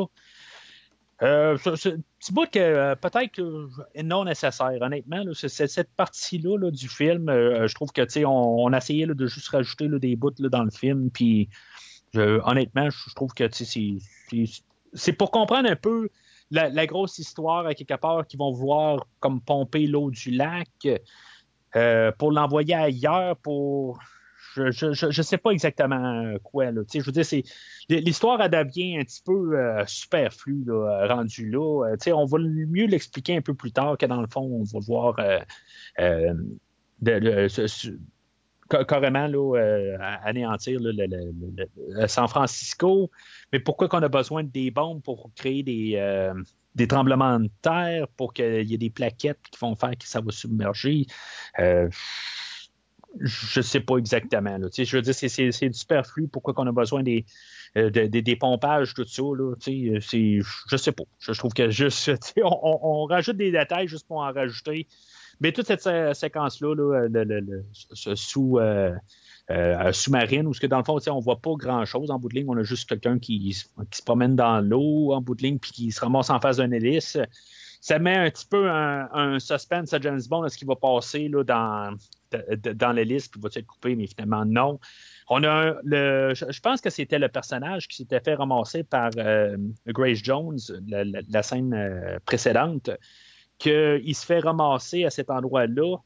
Euh, 1.25 1.57
petit 1.57 2.33
bout 2.33 2.51
que 2.51 2.59
euh, 2.59 2.95
peut-être 2.97 3.41
non 4.03 4.25
nécessaire, 4.25 4.77
honnêtement. 4.81 5.23
cette 5.35 5.91
partie-là 5.97 6.59
là, 6.59 6.71
du 6.71 6.89
film, 6.89 7.29
euh, 7.29 7.67
je 7.67 7.75
trouve 7.75 7.93
que 7.93 8.25
on, 8.25 8.65
on 8.65 8.73
a 8.73 8.77
essayé 8.79 9.07
de 9.07 9.27
juste 9.27 9.49
rajouter 9.49 9.89
des 9.89 10.17
bouts 10.17 10.33
dans 10.39 10.65
le 10.65 10.71
film, 10.71 11.11
puis 11.11 11.49
honnêtement, 12.15 12.91
je 12.91 13.15
trouve 13.15 13.33
que 13.33 13.45
c'est- 13.51 15.13
pour 15.15 15.31
comprendre 15.31 15.69
un 15.69 15.77
peu 15.77 16.09
la, 16.51 16.87
grosse 16.87 17.19
histoire 17.19 17.67
à 17.67 17.75
quelque 17.75 17.95
part 17.95 18.27
qu'ils 18.27 18.39
vont 18.39 18.53
vouloir 18.53 19.07
comme 19.21 19.41
pomper 19.41 19.87
l'eau 19.87 20.11
du 20.11 20.31
lac 20.31 20.69
euh, 21.77 22.13
pour 22.13 22.31
l'envoyer 22.31 22.75
ailleurs 22.75 23.37
pour 23.39 23.99
je, 24.55 24.93
je 25.11 25.23
sais 25.23 25.39
pas 25.39 25.51
exactement 25.51 26.35
quoi 26.43 26.71
là. 26.71 26.83
Je 26.93 27.01
veux 27.01 27.13
dire 27.13 27.25
c'est 27.25 27.43
l'histoire 27.89 28.41
elle 28.41 28.51
devient 28.51 28.99
un 28.99 29.05
petit 29.05 29.23
peu 29.25 29.59
euh, 29.59 29.85
superflue 29.87 30.65
là, 30.67 31.07
rendue 31.09 31.51
là. 31.51 31.89
Euh, 31.89 32.13
on 32.13 32.25
va 32.25 32.39
mieux 32.39 32.87
l'expliquer 32.87 33.37
un 33.37 33.43
peu 33.43 33.55
plus 33.55 33.73
tard 33.73 33.99
que 33.99 34.07
dans 34.07 34.21
le 34.21 34.29
fond 34.29 34.43
on 34.43 34.65
va 34.65 34.79
voir 34.87 35.19
euh, 35.19 35.39
euh, 36.01 36.35
carrément 38.69 39.27
là, 39.27 39.59
euh, 39.59 39.97
anéantir 40.25 40.81
San 42.07 42.29
Francisco. 42.29 43.11
Mais 43.53 43.61
pourquoi 43.61 43.89
qu'on 43.89 44.03
a 44.03 44.09
besoin 44.09 44.43
de 44.43 44.49
des 44.49 44.71
bombes 44.71 45.03
pour 45.03 45.31
créer 45.35 45.63
des, 45.63 45.95
euh, 45.97 46.35
tremblements 46.89 47.39
de 47.41 47.51
terre, 47.63 48.09
pour 48.17 48.33
qu'il 48.33 48.65
y 48.65 48.75
ait 48.75 48.79
des 48.79 48.91
plaquettes 48.91 49.41
qui 49.51 49.59
vont 49.61 49.77
faire 49.77 49.97
que 49.99 50.07
ça 50.07 50.21
va 50.21 50.33
submerger? 50.33 51.07
Euh, 51.59 51.89
je 53.21 53.61
sais 53.61 53.81
pas 53.81 53.97
exactement. 53.99 54.57
Je 54.77 54.97
veux 54.97 55.03
dire, 55.03 55.15
c'est- 55.15 55.51
du 55.69 55.73
superflu. 55.73 56.29
Pourquoi 56.29 56.55
qu'on 56.55 56.67
a 56.67 56.73
besoin 56.73 57.03
des, 57.03 57.25
euh, 57.77 57.91
de- 57.91 58.07
de- 58.07 58.21
des 58.21 58.37
pompages, 58.37 58.95
tout 58.95 59.05
ça? 59.07 59.23
Là, 59.23 59.55
c'est- 59.61 60.01
je 60.71 60.77
sais 60.77 60.93
pas. 60.93 61.05
Je, 61.19 61.33
trouve 61.33 61.53
que 61.53 61.71
juste, 61.71 62.11
on, 62.43 62.49
on- 62.63 62.79
on 62.83 63.05
rajoute 63.07 63.37
des 63.37 63.51
détails 63.53 63.89
juste 63.89 64.07
pour 64.07 64.19
en 64.19 64.33
rajouter. 64.33 64.87
Mais 65.41 65.53
toute 65.53 65.67
cette 65.67 65.83
sé- 65.83 66.13
séquence-là, 66.15 66.75
là, 66.75 67.09
le, 67.09 67.25
le- 67.25 67.41
le- 67.41 67.65
ce 67.73 68.15
sous, 68.15 68.59
euh, 68.59 68.93
euh, 69.51 69.93
sous-marine, 69.93 70.47
où 70.47 70.55
ce 70.55 70.61
que 70.61 70.67
dans 70.67 70.79
le 70.79 70.85
fond, 70.85 70.99
on 71.09 71.19
voit 71.21 71.41
pas 71.41 71.55
grand-chose 71.57 72.11
en 72.11 72.19
bout 72.19 72.29
de 72.29 72.37
ligne. 72.37 72.47
On 72.49 72.57
a 72.57 72.63
juste 72.63 72.89
quelqu'un 72.89 73.19
qui, 73.19 73.39
qui 73.91 73.99
se 73.99 74.03
promène 74.05 74.37
dans 74.37 74.61
l'eau 74.61 75.13
en 75.13 75.21
bout 75.21 75.35
de 75.35 75.43
ligne 75.43 75.59
puis 75.59 75.73
qui 75.73 75.91
se 75.93 76.01
ramasse 76.01 76.31
en 76.31 76.41
face 76.41 76.59
d'un 76.59 76.71
hélice. 76.71 77.19
Ça 77.81 77.99
met 77.99 78.17
un 78.17 78.31
petit 78.31 78.47
peu 78.47 78.71
un, 78.71 79.11
un 79.13 79.39
suspense 79.39 79.93
à 79.93 80.01
James 80.01 80.23
Bond 80.31 80.45
à 80.45 80.49
ce 80.49 80.57
qui 80.57 80.65
va 80.65 80.77
passer 80.77 81.29
là, 81.29 81.43
dans, 81.45 81.95
dans 82.75 82.93
l'hélice, 82.93 83.29
puis 83.29 83.41
va 83.41 83.49
être 83.55 83.67
coupé, 83.67 83.97
mais 83.97 84.07
finalement, 84.07 84.45
non. 84.45 84.81
On 85.29 85.43
a 85.45 85.77
le, 85.85 86.35
je, 86.35 86.61
pense 86.61 86.81
que 86.81 86.91
c'était 86.91 87.19
le 87.19 87.29
personnage 87.29 87.89
qui 87.89 87.97
s'était 87.97 88.21
fait 88.21 88.35
ramasser 88.35 88.83
par 88.85 89.11
euh, 89.17 89.57
Grace 89.87 90.19
Jones, 90.23 90.59
la, 90.87 91.05
la- 91.05 91.21
la 91.29 91.43
scène 91.43 91.73
euh, 91.73 92.19
précédente, 92.27 92.91
qu'il 93.59 94.15
se 94.15 94.27
fait 94.27 94.41
ramasser 94.41 95.05
à 95.05 95.11
cet 95.11 95.31
endroit-là, 95.31 95.97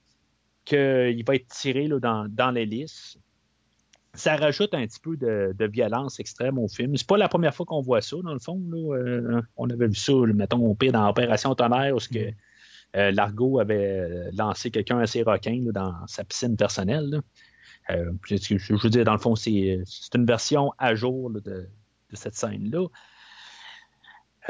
qu'il 0.64 1.24
va 1.26 1.34
être 1.34 1.48
tiré 1.48 1.88
là, 1.88 1.98
dans, 1.98 2.26
dans 2.28 2.50
l'hélice. 2.50 3.18
Ça 4.14 4.36
rajoute 4.36 4.74
un 4.74 4.86
petit 4.86 5.00
peu 5.00 5.16
de, 5.16 5.66
violence 5.66 6.18
extrême 6.20 6.58
au 6.58 6.68
film. 6.68 6.96
C'est 6.96 7.06
pas 7.06 7.16
la 7.16 7.28
première 7.28 7.54
fois 7.54 7.66
qu'on 7.66 7.80
voit 7.80 8.00
ça, 8.00 8.16
dans 8.22 8.32
le 8.32 8.38
fond. 8.38 8.60
là. 8.70 8.96
Euh, 8.96 9.42
on 9.56 9.68
avait 9.70 9.86
vu 9.86 9.94
ça, 9.94 10.12
mettons, 10.34 10.64
au 10.66 10.74
pire, 10.74 10.92
dans 10.92 11.08
Opération 11.08 11.54
Tonnerre, 11.54 11.94
où 11.94 11.98
que, 11.98 12.30
euh, 12.96 13.10
Largo 13.10 13.60
avait 13.60 14.30
lancé 14.32 14.70
quelqu'un 14.70 14.98
assez 14.98 15.22
requin 15.22 15.62
là, 15.64 15.72
dans 15.72 16.06
sa 16.06 16.24
piscine 16.24 16.56
personnelle. 16.56 17.20
Euh, 17.90 18.12
je 18.28 18.74
veux 18.74 18.90
dire, 18.90 19.04
dans 19.04 19.12
le 19.12 19.18
fond, 19.18 19.34
c'est 19.34 19.80
une 20.14 20.26
version 20.26 20.72
à 20.78 20.94
jour 20.94 21.30
de, 21.30 21.68
cette 22.12 22.34
scène-là. 22.34 22.86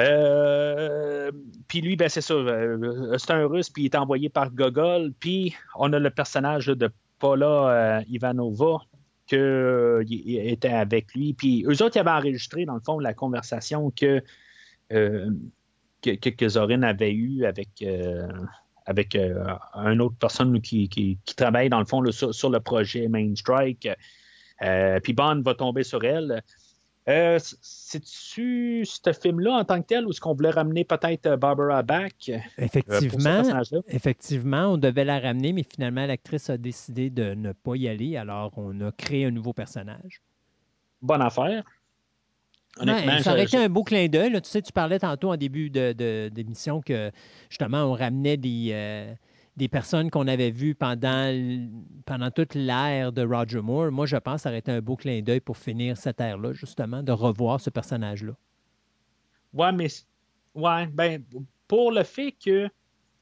Euh, 0.01 1.33
puis 1.67 1.81
lui, 1.81 1.97
ben 1.97 2.09
c'est 2.09 2.21
ça, 2.21 2.35
euh, 2.35 3.19
c'est 3.19 3.33
un 3.33 3.47
russe, 3.47 3.69
puis 3.69 3.83
il 3.83 3.87
est 3.87 3.97
envoyé 3.97 4.29
par 4.29 4.51
Gogol. 4.51 5.13
Puis 5.19 5.55
on 5.77 5.93
a 5.93 5.99
le 5.99 6.11
personnage 6.11 6.67
de 6.67 6.91
Paula 7.19 7.47
euh, 7.99 8.03
Ivanova 8.09 8.79
qui 9.27 10.39
était 10.39 10.69
avec 10.69 11.15
lui. 11.15 11.35
Puis 11.35 11.65
eux 11.67 11.83
autres, 11.83 11.97
ils 11.97 12.01
avaient 12.01 12.11
enregistré, 12.11 12.65
dans 12.65 12.75
le 12.75 12.81
fond, 12.81 12.99
la 12.99 13.13
conversation 13.13 13.91
que, 13.91 14.23
euh, 14.93 15.31
que, 16.03 16.11
que, 16.17 16.31
que 16.31 16.49
Zorin 16.49 16.83
avait 16.83 17.13
eue 17.13 17.45
avec, 17.45 17.69
euh, 17.83 18.29
avec 18.87 19.15
euh, 19.15 19.45
une 19.75 20.01
autre 20.01 20.17
personne 20.19 20.61
qui, 20.61 20.89
qui, 20.89 21.19
qui 21.25 21.35
travaille, 21.35 21.69
dans 21.69 21.81
le 21.81 21.87
fond, 21.87 22.01
là, 22.01 22.13
sur, 22.13 22.35
sur 22.35 22.51
le 22.51 22.61
projet 22.61 23.09
Main 23.09 23.35
Strike. 23.35 23.89
Euh, 24.63 25.01
puis 25.01 25.13
Bond 25.13 25.43
va 25.43 25.55
tomber 25.55 25.85
sur 25.85 26.05
elle. 26.05 26.43
C'est-tu 27.39 28.85
ce 28.85 29.13
film-là 29.15 29.53
en 29.53 29.65
tant 29.65 29.81
que 29.81 29.87
tel 29.87 30.05
ou 30.07 30.11
est-ce 30.11 30.21
qu'on 30.21 30.35
voulait 30.35 30.51
ramener 30.51 30.85
peut-être 30.85 31.37
Barbara 31.37 31.83
ce 32.19 32.33
Effectivement, 32.59 33.43
effectivement, 33.89 34.73
on 34.73 34.77
devait 34.77 35.07
la 35.07 35.19
ramener, 35.19 35.55
mais 35.55 35.63
finalement, 35.63 36.05
l'actrice 36.05 36.51
a 36.51 36.59
décidé 36.59 37.09
de 37.09 37.33
ne 37.33 37.53
pas 37.53 37.77
y 37.77 37.89
aller, 37.89 38.19
alors 38.19 38.53
on 38.59 38.79
a 38.83 38.93
créé 38.93 39.25
un 39.25 39.31
nouveau 39.31 39.55
personnage. 39.55 40.21
Bonne 41.01 41.23
affaire. 41.23 41.65
Honnêtement, 42.81 43.13
Ouais, 43.15 43.23
ça 43.23 43.33
aurait 43.33 43.45
été 43.45 43.57
un 43.57 43.69
beau 43.69 43.83
clin 43.85 44.09
d'œil. 44.09 44.33
Tu 44.43 44.49
sais, 44.49 44.63
tu 44.63 44.73
parlais 44.73 44.99
tantôt 44.99 45.31
en 45.31 45.37
début 45.37 45.71
de- 45.71 45.93
de- 45.93 46.29
d'émission 46.33 46.81
que 46.81 47.11
justement, 47.51 47.85
on 47.85 47.93
ramenait 47.95 48.37
des, 48.37 48.71
euh, 48.73 49.13
des 49.57 49.69
personnes 49.69 50.11
qu'on 50.11 50.29
avait 50.29 50.51
vues 50.51 50.75
pendant, 50.75 51.33
pendant 52.07 52.31
toute 52.31 52.55
l'ère 52.55 53.13
de 53.13 53.23
Roger 53.27 53.61
Moore. 53.61 53.91
Moi, 53.91 54.07
je 54.07 54.17
pense 54.17 54.37
que 54.37 54.41
ça 54.43 54.49
aurait 54.51 54.59
été 54.59 54.71
un 54.71 54.81
beau 54.81 54.97
clin 54.97 55.21
d'œil 55.23 55.41
pour 55.41 55.57
finir 55.57 55.97
cette 55.97 56.21
ère-là, 56.21 56.53
justement, 56.53 57.03
de 57.03 57.13
revoir 57.13 57.61
ce 57.61 57.71
personnage-là. 57.71 58.33
Ouais, 59.55 59.73
mais 59.73 59.89
ouais, 60.55 60.87
ben 60.87 61.23
pour 61.67 61.91
le 61.93 62.03
fait 62.05 62.33
que 62.33 62.69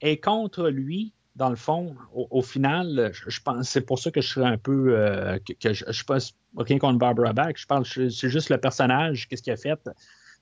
est 0.00 0.22
contre 0.22 0.68
lui, 0.68 1.12
dans 1.36 1.50
le 1.50 1.56
fond, 1.56 1.94
au, 2.14 2.26
au 2.30 2.42
final, 2.42 3.10
je, 3.12 3.30
je 3.30 3.40
pense 3.40 3.68
c'est 3.68 3.80
pour 3.82 3.98
ça 3.98 4.10
que 4.10 4.20
je 4.20 4.28
serais 4.28 4.48
un 4.48 4.58
peu 4.58 4.96
euh, 4.96 5.38
que, 5.38 5.52
que 5.52 5.72
je, 5.72 5.84
je 5.88 6.04
pense 6.04 6.34
rien 6.56 6.78
contre 6.78 6.98
Barbara 6.98 7.32
Bach. 7.32 7.54
Je 7.56 7.66
que 7.66 8.08
c'est 8.10 8.28
juste 8.28 8.50
le 8.50 8.58
personnage, 8.58 9.28
qu'est-ce 9.28 9.42
qu'il 9.42 9.52
a 9.52 9.56
fait? 9.56 9.78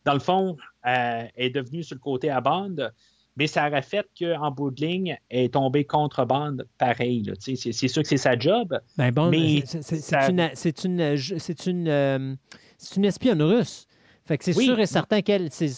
Dans 0.05 0.15
le 0.15 0.21
fond, 0.21 0.57
euh, 0.87 1.25
est 1.37 1.51
devenu 1.51 1.83
sur 1.83 1.97
le 1.97 2.01
côté 2.01 2.31
à 2.31 2.41
bande, 2.41 2.93
mais 3.37 3.47
ça 3.47 3.67
aurait 3.67 3.83
fait 3.83 4.07
qu'en 4.19 4.51
bout 4.51 4.71
de 4.71 4.81
ligne, 4.85 5.19
elle 5.31 5.45
est 5.45 5.55
tombée 5.55 5.85
contre 5.85 6.25
bande 6.25 6.67
pareil. 6.79 7.33
C'est 7.41 7.57
sûr 7.89 8.03
que 8.03 8.09
c'est 8.09 8.17
sa 8.17 8.39
job. 8.39 8.79
Ben 8.97 9.11
bon, 9.11 9.31
Mais 9.31 9.65
c'est- 9.67 9.83
c'est 9.83 9.97
ça- 9.97 10.29
une, 10.31 10.51
c'est 10.55 10.85
une, 10.85 11.17
c'est 11.17 11.67
une, 11.67 11.89
euh, 11.89 12.35
c'est 12.79 12.97
une 12.97 13.05
espionne 13.07 13.43
russe. 13.43 13.87
Fait 14.27 14.39
que 14.39 14.45
c'est 14.45 14.57
Oui. 14.57 14.65
sûr 14.67 14.79
et 14.81 14.87
certain 14.87 15.21
qu'elle, 15.21 15.51
c'est, 15.51 15.71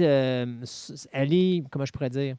euh, 0.00 0.46
elle 1.12 1.32
est, 1.32 1.62
comment 1.70 1.84
je 1.84 1.92
pourrais 1.92 2.10
dire, 2.10 2.36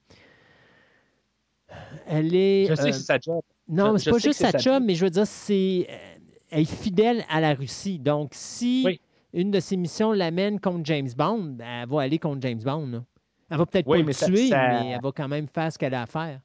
elle 2.07 2.33
est. 2.35 2.65
Je 2.69 2.75
sais 2.75 2.81
euh, 2.81 2.85
que 2.87 2.91
c'est 2.93 3.03
sa 3.03 3.17
job. 3.19 3.41
non, 3.67 3.97
c'est 3.97 4.09
pas 4.09 4.17
juste 4.17 4.39
sa 4.45 4.57
job. 4.57 4.83
mais 4.85 4.95
je 4.95 5.03
veux 5.05 5.09
dire, 5.11 5.27
c'est, 5.27 5.87
euh, 5.89 6.16
elle 6.51 6.61
est 6.61 6.65
fidèle 6.83 7.23
à 7.29 7.41
la 7.41 7.53
Russie. 7.53 7.99
Donc, 7.99 8.29
si 8.33 8.83
Oui. 8.85 9.01
une 9.33 9.51
de 9.51 9.59
ses 9.59 9.77
missions 9.77 10.11
l'amène 10.11 10.59
contre 10.59 10.85
James 10.85 11.09
Bond, 11.15 11.55
ben, 11.57 11.65
elle 11.83 11.89
va 11.89 12.01
aller 12.01 12.19
contre 12.19 12.41
James 12.41 12.61
Bond. 12.63 12.87
là. 12.87 13.03
Elle 13.49 13.57
va 13.57 13.65
peut-être 13.65 13.87
Oui, 13.87 13.99
pas 13.99 14.03
mais 14.03 14.07
le 14.07 14.13
ça- 14.13 14.25
tuer, 14.27 14.47
ça- 14.49 14.67
mais 14.83 14.89
elle 14.91 15.01
va 15.01 15.11
quand 15.11 15.27
même 15.27 15.47
faire 15.47 15.71
ce 15.71 15.77
qu'elle 15.77 15.93
a 15.93 16.01
à 16.01 16.05
faire. 16.05 16.41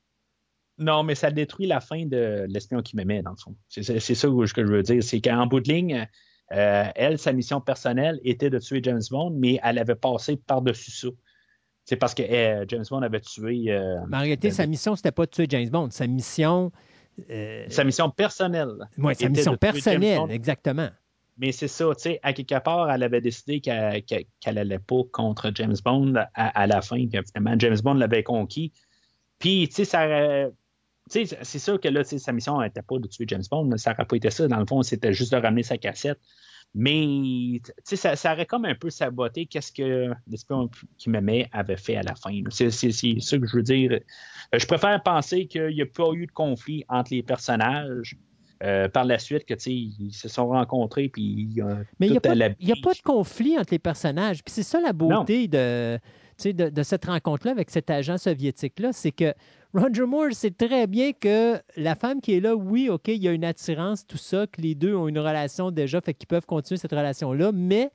Non, 0.78 1.02
mais 1.02 1.14
ça 1.14 1.30
détruit 1.30 1.66
la 1.66 1.80
fin 1.80 2.06
de 2.06 2.46
l'espion 2.48 2.80
qui 2.80 2.96
m'aimait, 2.96 3.22
dans 3.22 3.30
le 3.32 3.36
fond. 3.36 3.54
C'est 3.68 3.82
ça 3.82 3.94
que 3.94 4.66
je 4.66 4.72
veux 4.72 4.82
dire. 4.82 5.02
C'est 5.02 5.20
qu'en 5.20 5.46
bout 5.46 5.60
de 5.60 5.72
ligne, 5.72 6.08
euh, 6.52 6.84
elle, 6.94 7.18
sa 7.18 7.32
mission 7.32 7.60
personnelle 7.60 8.20
était 8.24 8.50
de 8.50 8.58
tuer 8.58 8.80
James 8.82 9.02
Bond, 9.10 9.30
mais 9.36 9.58
elle 9.62 9.78
avait 9.78 9.94
passé 9.94 10.36
par-dessus 10.36 10.90
ça. 10.90 11.08
C'est 11.84 11.96
parce 11.96 12.14
que 12.14 12.22
euh, 12.22 12.64
James 12.68 12.84
Bond 12.88 13.02
avait 13.02 13.20
tué 13.20 13.64
euh, 13.68 13.96
Mais 14.08 14.16
en 14.16 14.20
réalité, 14.20 14.50
sa 14.52 14.66
mission, 14.66 14.94
c'était 14.96 15.10
pas 15.12 15.26
de 15.26 15.30
tuer 15.30 15.46
James 15.48 15.68
Bond. 15.68 15.90
Sa 15.90 16.06
mission. 16.06 16.70
Euh, 17.30 17.64
sa 17.68 17.84
mission 17.84 18.10
personnelle. 18.10 18.72
ouais, 18.98 19.14
sa 19.14 19.28
mission 19.28 19.56
personnelle, 19.56 20.20
exactement. 20.30 20.88
Mais 21.38 21.50
c'est 21.52 21.68
ça, 21.68 21.86
tu 21.96 22.02
sais, 22.02 22.20
à 22.22 22.32
quelque 22.34 22.58
part, 22.62 22.90
elle 22.90 23.02
avait 23.02 23.20
décidé 23.22 23.60
qu'elle 23.60 24.02
qu'elle- 24.04 24.24
qu'elle 24.40 24.58
allait 24.58 24.78
pas 24.78 25.00
contre 25.12 25.50
James 25.54 25.76
Bond 25.84 26.14
à, 26.16 26.26
à 26.34 26.66
la 26.66 26.82
fin, 26.82 27.06
que 27.08 27.18
finalement, 27.22 27.58
James 27.58 27.78
Bond 27.82 27.94
l'avait 27.94 28.22
conquis. 28.22 28.72
Puis, 29.38 29.68
tu 29.74 29.84
sais, 29.86 30.46
c'est 31.42 31.58
sûr 31.58 31.80
que 31.80 31.88
là, 31.88 32.04
tu 32.04 32.10
sais, 32.10 32.18
sa 32.18 32.32
mission 32.32 32.60
n'était 32.60 32.82
pas 32.82 32.98
de 32.98 33.06
tuer 33.08 33.24
James 33.28 33.42
Bond, 33.50 33.64
mais 33.64 33.78
ça 33.78 33.90
n'aurait 33.92 34.04
pas 34.04 34.16
été 34.16 34.30
ça. 34.30 34.46
Dans 34.46 34.58
le 34.58 34.66
fond, 34.66 34.82
c'était 34.82 35.12
juste 35.12 35.32
de 35.32 35.38
ramener 35.38 35.62
sa 35.62 35.78
cassette. 35.78 36.18
Mais, 36.74 37.60
ça, 37.84 38.16
ça 38.16 38.32
aurait 38.32 38.46
comme 38.46 38.64
un 38.64 38.74
peu 38.74 38.88
saboté 38.90 39.46
qu'est-ce 39.46 39.72
que 39.72 40.10
l'espion 40.26 40.70
qui 40.98 41.10
m'aimait 41.10 41.48
avait 41.52 41.76
fait 41.76 41.96
à 41.96 42.02
la 42.02 42.14
fin. 42.14 42.30
là. 42.32 42.48
C'est 42.50 42.70
ça 42.70 43.38
que 43.38 43.46
je 43.46 43.56
veux 43.56 43.62
dire. 43.62 43.92
Euh, 43.92 44.58
Je 44.58 44.66
préfère 44.66 45.02
penser 45.02 45.46
qu'il 45.46 45.68
n'y 45.74 45.82
a 45.82 45.86
pas 45.86 46.10
eu 46.14 46.26
de 46.26 46.32
conflit 46.32 46.84
entre 46.88 47.12
les 47.12 47.22
personnages. 47.22 48.16
euh, 48.64 48.88
par 48.88 49.04
la 49.04 49.18
suite, 49.18 49.44
que 49.44 49.54
tu 49.54 49.60
sais, 49.60 49.72
ils 49.72 50.12
se 50.12 50.28
sont 50.28 50.46
rencontrés, 50.46 51.08
puis 51.08 51.48
euh, 51.58 51.82
Mais 51.98 52.06
il 52.06 52.12
n'y 52.12 52.16
a, 52.18 52.20
pas- 52.20 52.34
y 52.60 52.70
a 52.70 52.76
pas 52.80 52.92
de 52.94 53.02
conflit 53.02 53.58
entre 53.58 53.72
les 53.72 53.80
personnages. 53.80 54.44
Puis 54.44 54.52
c'est 54.54 54.62
ça 54.62 54.80
la 54.80 54.92
beauté 54.92 55.48
de, 55.48 55.98
de, 56.44 56.68
de 56.70 56.82
cette 56.84 57.06
rencontre-là 57.06 57.50
avec 57.50 57.70
cet 57.70 57.90
agent 57.90 58.18
soviétique-là, 58.18 58.92
c'est 58.92 59.10
que 59.10 59.34
Roger 59.74 60.04
Moore 60.04 60.32
sait 60.32 60.50
très 60.50 60.86
bien 60.86 61.12
que 61.12 61.58
la 61.76 61.94
femme 61.94 62.20
qui 62.20 62.34
est 62.34 62.40
là, 62.40 62.54
oui, 62.54 62.88
OK, 62.90 63.08
il 63.08 63.22
y 63.22 63.28
a 63.28 63.32
une 63.32 63.44
attirance, 63.44 64.06
tout 64.06 64.18
ça, 64.18 64.46
que 64.46 64.60
les 64.60 64.74
deux 64.74 64.94
ont 64.94 65.08
une 65.08 65.18
relation 65.18 65.70
déjà, 65.70 66.00
fait 66.02 66.12
qu'ils 66.12 66.26
peuvent 66.26 66.44
continuer 66.44 66.78
cette 66.78 66.90
relation-là, 66.92 67.52
mais 67.54 67.90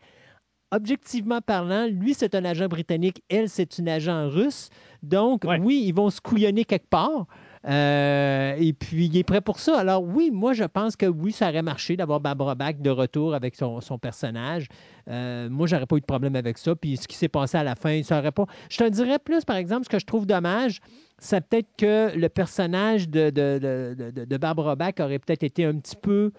objectivement 0.72 1.40
parlant, 1.40 1.86
lui, 1.88 2.14
c'est 2.16 2.34
un 2.34 2.46
agent 2.46 2.68
britannique, 2.68 3.22
elle, 3.30 3.48
c'est 3.48 3.78
une 3.78 3.88
agent 3.90 4.28
russe. 4.30 4.70
Donc, 5.04 5.44
Ouais. 5.46 5.60
oui, 5.60 5.84
ils 5.86 5.94
vont 5.94 6.10
se 6.10 6.20
couillonner 6.20 6.66
quelque 6.66 6.90
part. 6.90 7.28
Euh, 7.68 8.56
et 8.58 8.74
puis, 8.74 9.06
il 9.06 9.18
est 9.18 9.24
prêt 9.24 9.42
pour 9.42 9.60
ça. 9.60 9.78
Alors, 9.80 10.04
oui, 10.04 10.32
moi, 10.32 10.54
je 10.54 10.64
pense 10.64 10.96
que 10.96 11.06
oui, 11.06 11.32
ça 11.32 11.50
aurait 11.50 11.62
marché 11.62 11.96
d'avoir 11.96 12.20
Barbara 12.20 12.56
Bach 12.56 12.76
de 12.80 12.90
retour 12.90 13.36
avec 13.36 13.56
son, 13.56 13.82
son 13.82 13.98
personnage. 14.00 14.68
Euh, 15.10 15.50
moi, 15.50 15.68
j'aurais 15.68 15.86
pas 15.86 15.98
eu 15.98 16.02
de 16.02 16.06
problème 16.06 16.36
avec 16.36 16.58
ça. 16.58 16.76
Puis, 16.76 16.98
ce 16.98 17.08
qui 17.08 17.16
s'est 17.18 17.28
passé 17.28 17.58
à 17.58 17.64
la 17.64 17.76
fin, 17.76 18.02
ça 18.04 18.20
aurait 18.20 18.32
pas. 18.32 18.46
Je 18.70 18.78
te 18.78 18.90
dirais 18.90 19.20
plus, 19.20 19.44
par 19.46 19.58
exemple, 19.58 19.84
ce 19.86 19.90
que 19.90 20.00
je 20.00 20.06
trouve 20.06 20.26
dommage, 20.26 20.80
c'est 21.20 21.42
peut-être 21.48 21.70
que 21.78 22.16
le 22.18 22.30
personnage 22.30 23.10
de, 23.10 23.30
de, 23.30 23.60
de, 23.96 24.12
de- 24.12 24.26
de 24.26 24.38
Barbara 24.38 24.76
Bach 24.76 24.94
aurait 25.00 25.20
peut-être 25.20 25.44
été 25.44 25.66
un 25.66 25.78
petit 25.80 25.96
peu 25.96 26.32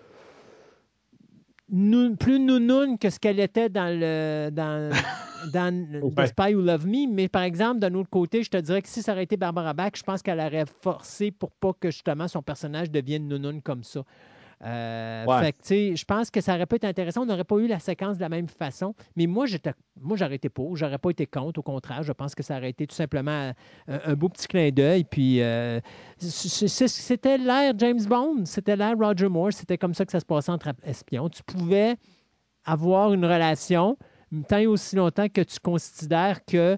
nou- 1.70 2.16
plus 2.16 2.38
nounoun 2.40 2.98
que 2.98 3.10
ce 3.10 3.18
qu'elle 3.18 3.40
était 3.40 3.68
dans 3.68 3.88
le 3.98 4.50
dans, 4.50 4.90
dans 5.52 5.74
Ouais. 6.02 6.26
The 6.26 6.26
Spy 6.28 6.54
Who 6.54 6.62
Love 6.62 6.86
Me. 6.86 7.06
Mais 7.12 7.28
par 7.28 7.42
exemple, 7.42 7.80
d'un 7.80 7.94
autre 7.94 8.10
côté, 8.10 8.42
je 8.42 8.50
te 8.50 8.56
dirais 8.56 8.82
que 8.82 8.88
si 8.88 9.02
ça 9.02 9.12
aurait 9.12 9.24
été 9.24 9.36
Barbara 9.36 9.72
Bach, 9.74 9.92
je 9.96 10.02
pense 10.02 10.22
qu'elle 10.22 10.40
aurait 10.40 10.64
forcé 10.80 11.30
pour 11.30 11.50
pas 11.52 11.72
que 11.78 11.90
justement 11.90 12.28
son 12.28 12.42
personnage 12.42 12.90
devienne 12.90 13.28
nounoun 13.28 13.60
comme 13.62 13.82
ça. 13.84 14.02
Euh, 14.64 15.24
Ouais. 15.26 15.40
Fait 15.40 15.52
que, 15.52 15.96
je 15.96 16.04
pense 16.04 16.30
que 16.30 16.40
ça 16.40 16.54
aurait 16.54 16.66
pu 16.66 16.76
être 16.76 16.84
intéressant. 16.84 17.22
On 17.22 17.26
n'aurait 17.26 17.44
pas 17.44 17.56
eu 17.58 17.66
la 17.66 17.78
séquence 17.78 18.16
de 18.16 18.22
la 18.22 18.28
même 18.28 18.48
façon. 18.48 18.94
Mais 19.16 19.26
moi, 19.26 19.46
j'étais, 19.46 19.72
moi, 20.00 20.16
j'aurais 20.16 20.36
été 20.36 20.48
pour. 20.48 20.76
J'aurais 20.76 20.98
pas 20.98 21.10
été 21.10 21.26
contre. 21.26 21.60
Au 21.60 21.62
contraire, 21.62 22.02
je 22.02 22.12
pense 22.12 22.34
que 22.34 22.42
ça 22.42 22.56
aurait 22.56 22.70
été 22.70 22.86
tout 22.86 22.94
simplement 22.94 23.52
un, 23.88 24.00
un 24.04 24.14
beau 24.14 24.28
petit 24.28 24.48
clin 24.48 24.70
d'œil. 24.70 25.04
Puis, 25.04 25.42
euh, 25.42 25.80
c'était 26.18 27.38
l'ère 27.38 27.74
James 27.78 28.04
Bond. 28.04 28.44
C'était 28.44 28.76
l'ère 28.76 28.96
Roger 28.98 29.28
Moore. 29.28 29.52
C'était 29.52 29.78
comme 29.78 29.94
ça 29.94 30.04
que 30.04 30.12
ça 30.12 30.20
se 30.20 30.26
passait 30.26 30.50
entre 30.52 30.72
espions. 30.84 31.28
Tu 31.28 31.42
pouvais 31.42 31.96
avoir 32.64 33.12
une 33.14 33.24
relation 33.24 33.96
tant 34.48 34.58
et 34.58 34.66
aussi 34.66 34.96
longtemps 34.96 35.28
que 35.28 35.40
tu 35.40 35.58
considères 35.60 36.44
que 36.44 36.76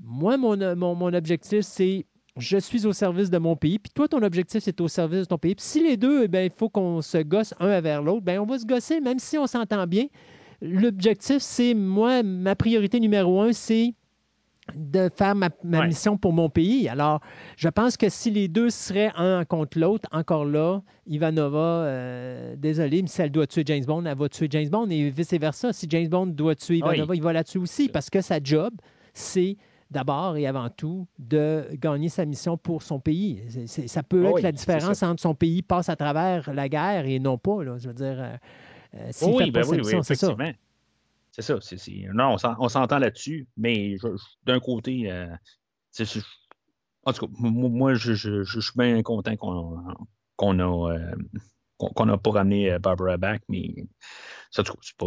moi, 0.00 0.36
mon, 0.36 0.56
mon, 0.74 0.94
mon 0.94 1.12
objectif, 1.12 1.60
c'est 1.60 2.06
je 2.38 2.56
suis 2.58 2.86
au 2.86 2.92
service 2.92 3.30
de 3.30 3.38
mon 3.38 3.56
pays, 3.56 3.78
puis 3.78 3.92
toi, 3.94 4.08
ton 4.08 4.22
objectif, 4.22 4.62
c'est 4.62 4.80
au 4.80 4.88
service 4.88 5.20
de 5.20 5.24
ton 5.26 5.38
pays. 5.38 5.54
Puis 5.54 5.64
si 5.66 5.82
les 5.82 5.96
deux, 5.96 6.26
eh 6.32 6.44
il 6.46 6.50
faut 6.56 6.68
qu'on 6.68 7.02
se 7.02 7.18
gosse 7.18 7.54
un 7.60 7.80
vers 7.80 8.02
l'autre, 8.02 8.22
bien, 8.22 8.40
on 8.40 8.46
va 8.46 8.58
se 8.58 8.64
gosser, 8.66 9.00
même 9.00 9.18
si 9.18 9.36
on 9.38 9.46
s'entend 9.46 9.86
bien. 9.86 10.06
L'objectif, 10.62 11.38
c'est, 11.38 11.74
moi, 11.74 12.22
ma 12.22 12.54
priorité 12.54 13.00
numéro 13.00 13.40
un, 13.42 13.52
c'est 13.52 13.94
de 14.76 15.10
faire 15.14 15.34
ma, 15.34 15.48
ma 15.64 15.80
Ouais. 15.80 15.88
mission 15.88 16.16
pour 16.16 16.32
mon 16.32 16.48
pays. 16.48 16.88
Alors, 16.88 17.20
je 17.56 17.68
pense 17.68 17.96
que 17.96 18.08
si 18.08 18.30
les 18.30 18.46
deux 18.46 18.70
seraient 18.70 19.10
un 19.16 19.44
contre 19.44 19.78
l'autre, 19.78 20.08
encore 20.12 20.44
là, 20.44 20.80
Ivanova, 21.08 21.58
euh, 21.58 22.54
désolé, 22.56 23.02
mais 23.02 23.08
si 23.08 23.20
elle 23.20 23.32
doit 23.32 23.48
tuer 23.48 23.64
James 23.66 23.84
Bond, 23.84 24.04
elle 24.06 24.16
va 24.16 24.28
tuer 24.28 24.46
James 24.48 24.68
Bond 24.68 24.88
et 24.88 25.10
vice-versa. 25.10 25.72
Si 25.72 25.86
James 25.90 26.06
Bond 26.08 26.26
doit 26.28 26.54
tuer 26.54 26.76
Ivanova, 26.76 27.10
Oui. 27.10 27.16
il 27.16 27.22
va 27.22 27.32
la 27.32 27.42
tuer 27.42 27.58
aussi 27.58 27.88
parce 27.88 28.08
que 28.08 28.20
sa 28.20 28.38
job, 28.42 28.72
c'est 29.14 29.56
d'abord 29.92 30.36
et 30.36 30.46
avant 30.46 30.68
tout 30.70 31.06
de 31.18 31.68
gagner 31.74 32.08
sa 32.08 32.24
mission 32.24 32.56
pour 32.56 32.82
son 32.82 32.98
pays. 32.98 33.42
Ça 33.66 34.02
peut 34.02 34.24
Ah 34.24 34.28
être 34.30 34.34
oui, 34.34 34.42
la 34.42 34.52
différence 34.52 35.02
entre 35.02 35.20
son 35.22 35.34
pays 35.34 35.62
passe 35.62 35.88
à 35.88 35.96
travers 35.96 36.52
la 36.52 36.68
guerre 36.68 37.06
et 37.06 37.18
non 37.18 37.38
pas. 37.38 37.62
Là, 37.62 37.78
je 37.78 37.88
veux 37.88 37.94
dire, 37.94 38.16
euh, 38.20 38.36
euh, 38.94 39.08
s'il 39.12 39.32
oui, 39.34 39.44
fait 39.44 39.50
ben 39.50 39.60
pas 39.60 39.66
sa 39.66 39.70
oui, 39.72 39.76
oui, 39.78 39.84
mission, 39.84 40.02
c'est 40.02 40.14
ça. 40.14 40.26
effectivement. 40.28 40.52
C'est 41.30 41.42
ça. 41.42 41.58
Non, 42.12 42.34
on 42.34 42.38
s'en- 42.38 42.56
on 42.58 42.68
s'entend 42.68 42.98
là-dessus, 42.98 43.46
mais 43.56 43.96
d'un 44.44 44.60
côté, 44.60 45.10
euh, 45.10 45.26
en 47.04 47.12
tout 47.12 47.26
cas, 47.26 47.32
moi, 47.38 47.94
je, 47.94 48.14
je- 48.14 48.42
je 48.42 48.60
suis 48.60 48.72
bien 48.76 49.02
content 49.02 49.36
qu'on 49.36 49.78
qu'on 50.36 50.58
a, 50.58 50.92
euh, 50.94 51.14
a 51.80 52.18
pas 52.18 52.30
ramené 52.30 52.78
Barbara 52.78 53.16
Bach, 53.16 53.40
mais 53.48 53.74
ça, 54.50 54.62
c'est 54.82 54.96
pas. 54.96 55.06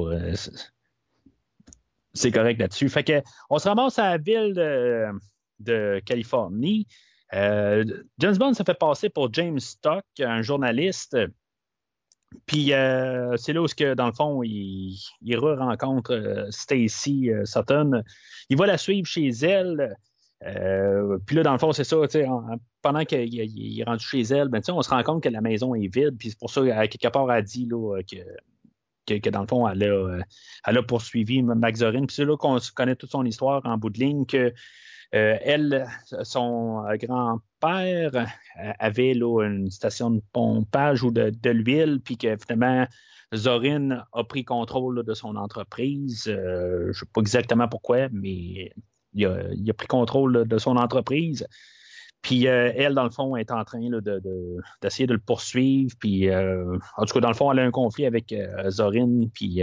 C'est- 2.16 2.32
correct 2.32 2.60
là-dessus. 2.60 2.90
Fait 2.90 3.04
que 3.04 3.22
on 3.50 3.60
se 3.60 3.68
ramasse 3.68 4.00
à 4.00 4.12
la 4.12 4.18
ville 4.18 4.54
de, 4.54 6.00
Californie. 6.06 6.88
Euh, 7.34 7.84
Bond 8.20 8.54
se 8.54 8.64
fait 8.64 8.78
passer 8.78 9.10
pour 9.10 9.32
James 9.34 9.60
Stock, 9.60 10.04
un 10.20 10.42
journaliste. 10.42 11.18
Puis 12.46 12.74
euh, 12.74 13.36
c'est 13.38 13.54
là 13.54 13.62
où, 13.62 13.68
que, 13.68 13.94
dans 13.94 14.08
le 14.08 14.14
fond, 14.14 14.44
il, 14.44 14.98
il 15.22 15.38
rencontre 15.38 16.14
euh, 16.14 16.48
Stacy 16.52 17.30
euh, 17.32 17.46
Sutton. 17.46 18.04
Il 18.50 18.58
va 18.58 18.66
la 18.66 18.78
suivre 18.78 19.08
chez 19.08 19.30
elle. 19.30 19.96
Puis 21.26 21.36
là, 21.36 21.44
dans 21.44 21.54
le 21.54 21.58
fond, 21.58 21.72
c'est 21.72 21.84
ça, 21.86 21.98
pendant 22.82 23.04
qu'il 23.06 23.34
il- 23.34 23.58
il 23.58 23.80
est 23.80 23.84
rendu 23.84 24.06
chez 24.06 24.22
elle, 24.22 24.50
ben, 24.50 24.62
on 24.70 24.82
se 24.82 24.90
rend 24.90 25.02
compte 25.02 25.24
que 25.24 25.30
la 25.30 25.42
maison 25.42 25.74
est 25.76 25.88
vide. 25.88 26.18
Puis 26.20 26.32
c'est 26.32 26.40
pour 26.40 26.50
ça, 26.52 26.62
à 26.78 26.88
quelque 26.88 27.12
part, 27.12 27.42
dit 27.44 27.66
là, 27.66 28.00
que, 28.04 28.18
que, 29.06 29.30
dans 29.30 29.42
le 29.42 29.48
fond, 29.48 29.68
elle 29.68 29.84
a, 29.84 30.22
euh, 30.68 30.82
poursuivi 30.84 31.42
Max 31.44 31.80
Zorin. 31.80 32.06
Puis 32.06 32.16
c'est 32.16 32.26
là 32.26 32.38
qu'on 32.38 32.58
connaît 32.76 32.96
toute 32.96 33.12
son 33.12 33.26
histoire 33.26 33.62
en 33.66 33.78
bout 33.78 33.90
de 33.90 34.00
ligne, 34.00 34.26
que 34.26 34.54
euh, 35.14 35.38
elle, 35.42 35.88
son 36.24 36.86
euh, 36.86 36.96
grand-père 36.98 38.28
avait 38.80 39.14
là, 39.14 39.44
une 39.44 39.70
station 39.70 40.12
de 40.12 40.22
pompage 40.34 41.04
ou 41.04 41.12
de, 41.12 41.50
l'huile, 41.50 42.02
puis 42.04 42.18
que 42.18 42.36
finalement, 42.38 42.88
Zorin 43.34 44.04
a 44.14 44.24
pris 44.24 44.44
contrôle 44.44 45.04
de 45.04 45.14
son 45.14 45.36
entreprise. 45.36 46.24
Je 46.26 46.88
ne 46.88 46.94
sais 46.94 47.06
pas 47.14 47.22
exactement 47.22 47.68
pourquoi, 47.68 48.10
mais 48.12 48.72
il 49.14 49.26
a, 49.26 49.74
pris 49.74 49.88
contrôle 49.88 50.48
de 50.48 50.58
son 50.58 50.78
entreprise. 50.78 51.48
Puis 52.26 52.48
euh, 52.48 52.72
elle, 52.76 52.96
dans 52.96 53.04
le 53.04 53.12
fond, 53.12 53.36
est 53.36 53.52
en 53.52 53.64
train 53.64 53.88
de- 53.88 54.00
de- 54.00 54.58
d'essayer 54.82 55.06
de, 55.06 55.14
le 55.14 55.20
poursuivre. 55.20 55.96
Puis, 56.00 56.28
euh, 56.28 56.76
en 56.98 57.06
tout 57.06 57.14
cas, 57.14 57.20
dans 57.20 57.28
le 57.28 57.36
fond, 57.36 57.52
elle 57.52 57.60
a 57.60 57.64
un 57.64 57.70
conflit 57.70 58.08
avec 58.08 58.32
euh, 58.34 58.68
Zorin. 58.72 59.28
Puis, 59.32 59.62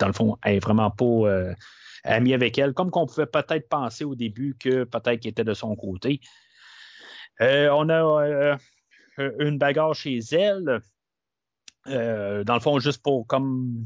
dans 0.00 0.08
le 0.08 0.12
fond, 0.12 0.36
elle 0.42 0.54
n'est 0.54 0.58
vraiment 0.58 0.90
pas 0.90 1.54
amie 2.02 2.34
avec 2.34 2.58
elle, 2.58 2.72
comme 2.72 2.90
qu'on 2.90 3.06
pouvait 3.06 3.26
peut-être 3.26 3.68
penser 3.68 4.02
au 4.02 4.16
début 4.16 4.56
que 4.58 4.82
peut-être 4.82 5.20
qu'elle 5.20 5.30
était 5.30 5.44
de 5.44 5.54
son 5.54 5.76
côté. 5.76 6.20
On 7.38 7.88
a 7.88 8.56
une 9.18 9.58
bagarre 9.58 9.94
chez 9.94 10.18
elle. 10.32 10.80
Dans 11.86 12.54
le 12.54 12.60
fond, 12.60 12.80
juste 12.80 13.04
pour 13.04 13.24
comme 13.28 13.84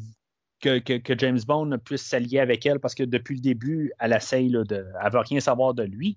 que, 0.63 0.81
James 1.19 1.41
Bond 1.47 1.79
puisse 1.85 2.07
s'allier 2.07 2.41
avec 2.41 2.65
elle, 2.65 2.81
parce 2.81 2.95
que 2.95 3.03
depuis 3.03 3.35
le 3.35 3.43
début, 3.43 3.93
elle 3.99 4.15
essaye 4.15 4.49
de. 4.51 4.87
Elle 5.05 5.13
veut 5.13 5.19
rien 5.19 5.41
savoir 5.41 5.75
de 5.75 5.83
lui. 5.83 6.17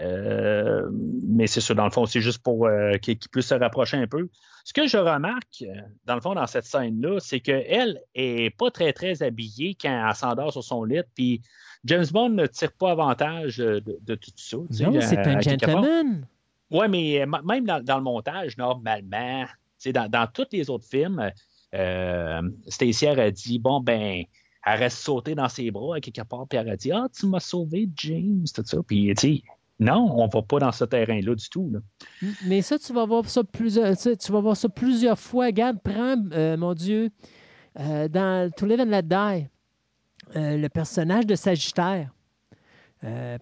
Euh, 0.00 0.88
mais 1.28 1.46
c'est 1.46 1.60
ça, 1.60 1.74
dans 1.74 1.84
le 1.84 1.90
fond, 1.90 2.06
c'est 2.06 2.20
juste 2.20 2.42
pour 2.42 2.66
euh, 2.66 2.96
qu'il 2.96 3.18
qu'il 3.18 3.30
puisse 3.30 3.46
se 3.46 3.54
rapprocher 3.54 3.96
un 3.96 4.06
peu. 4.06 4.28
Ce 4.64 4.72
que 4.72 4.86
je 4.86 4.96
remarque, 4.96 5.62
euh, 5.62 5.80
dans 6.04 6.14
le 6.14 6.20
fond, 6.20 6.34
dans 6.34 6.46
cette 6.46 6.64
scène-là, 6.64 7.18
c'est 7.20 7.40
qu'elle 7.40 8.00
est 8.14 8.56
pas 8.56 8.70
très, 8.70 8.92
très 8.92 9.22
habillée 9.22 9.76
quand 9.80 10.08
elle 10.08 10.14
s'endort 10.14 10.52
sur 10.52 10.64
son 10.64 10.84
lit, 10.84 11.02
puis 11.14 11.42
James 11.84 12.06
Bond 12.12 12.30
ne 12.30 12.46
tire 12.46 12.72
pas 12.72 12.92
avantage 12.92 13.60
euh, 13.60 13.80
de, 13.80 13.98
de 14.02 14.14
tout 14.14 14.30
ça. 14.36 14.56
Non, 14.56 15.00
c'est 15.00 15.18
un 15.18 15.40
gentleman. 15.40 16.26
Oui, 16.70 16.86
mais 16.88 17.26
même 17.44 17.64
dans, 17.64 17.82
dans 17.82 17.96
le 17.96 18.04
montage, 18.04 18.56
normalement, 18.56 19.46
dans, 19.86 20.08
dans 20.08 20.26
tous 20.32 20.46
les 20.52 20.70
autres 20.70 20.86
films, 20.86 21.30
euh, 21.74 22.42
Stacy 22.68 23.06
a 23.06 23.30
dit 23.30 23.58
bon, 23.58 23.80
ben, 23.80 24.22
elle 24.64 24.78
reste 24.78 24.98
sautée 24.98 25.34
dans 25.34 25.48
ses 25.48 25.70
bras 25.70 25.96
à 25.96 26.00
quelque 26.00 26.22
part, 26.22 26.46
puis 26.48 26.58
elle 26.58 26.68
a 26.68 26.76
dit 26.76 26.92
Ah, 26.92 27.08
tu 27.12 27.26
m'as 27.26 27.40
sauvé, 27.40 27.88
James, 27.96 28.44
tout 28.54 28.62
ça. 28.64 28.78
Puis, 28.86 29.12
tu 29.16 29.36
sais, 29.36 29.42
non, 29.80 30.08
on 30.16 30.28
va 30.28 30.42
pas 30.42 30.58
dans 30.60 30.70
ce 30.72 30.84
terrain-là 30.84 31.34
du 31.34 31.48
tout. 31.48 31.70
là. 31.72 31.80
Mais 32.46 32.62
ça, 32.62 32.78
tu 32.78 32.92
vas 32.92 33.04
voir 33.06 33.28
ça 33.28 33.42
plusieurs, 33.42 33.96
tu 33.96 34.02
sais, 34.02 34.16
tu 34.16 34.30
vas 34.30 34.40
voir 34.40 34.56
ça 34.56 34.68
plusieurs 34.68 35.18
fois. 35.18 35.46
Regarde, 35.46 35.78
prends, 35.82 36.16
euh, 36.32 36.56
mon 36.56 36.74
Dieu, 36.74 37.10
euh, 37.80 38.06
dans 38.08 38.50
To 38.56 38.66
Live 38.66 38.80
and 38.80 38.84
Let 38.90 39.02
Die, 39.02 39.48
euh, 40.36 40.56
le 40.56 40.68
personnage 40.68 41.26
de 41.26 41.34
Sagittaire. 41.34 42.10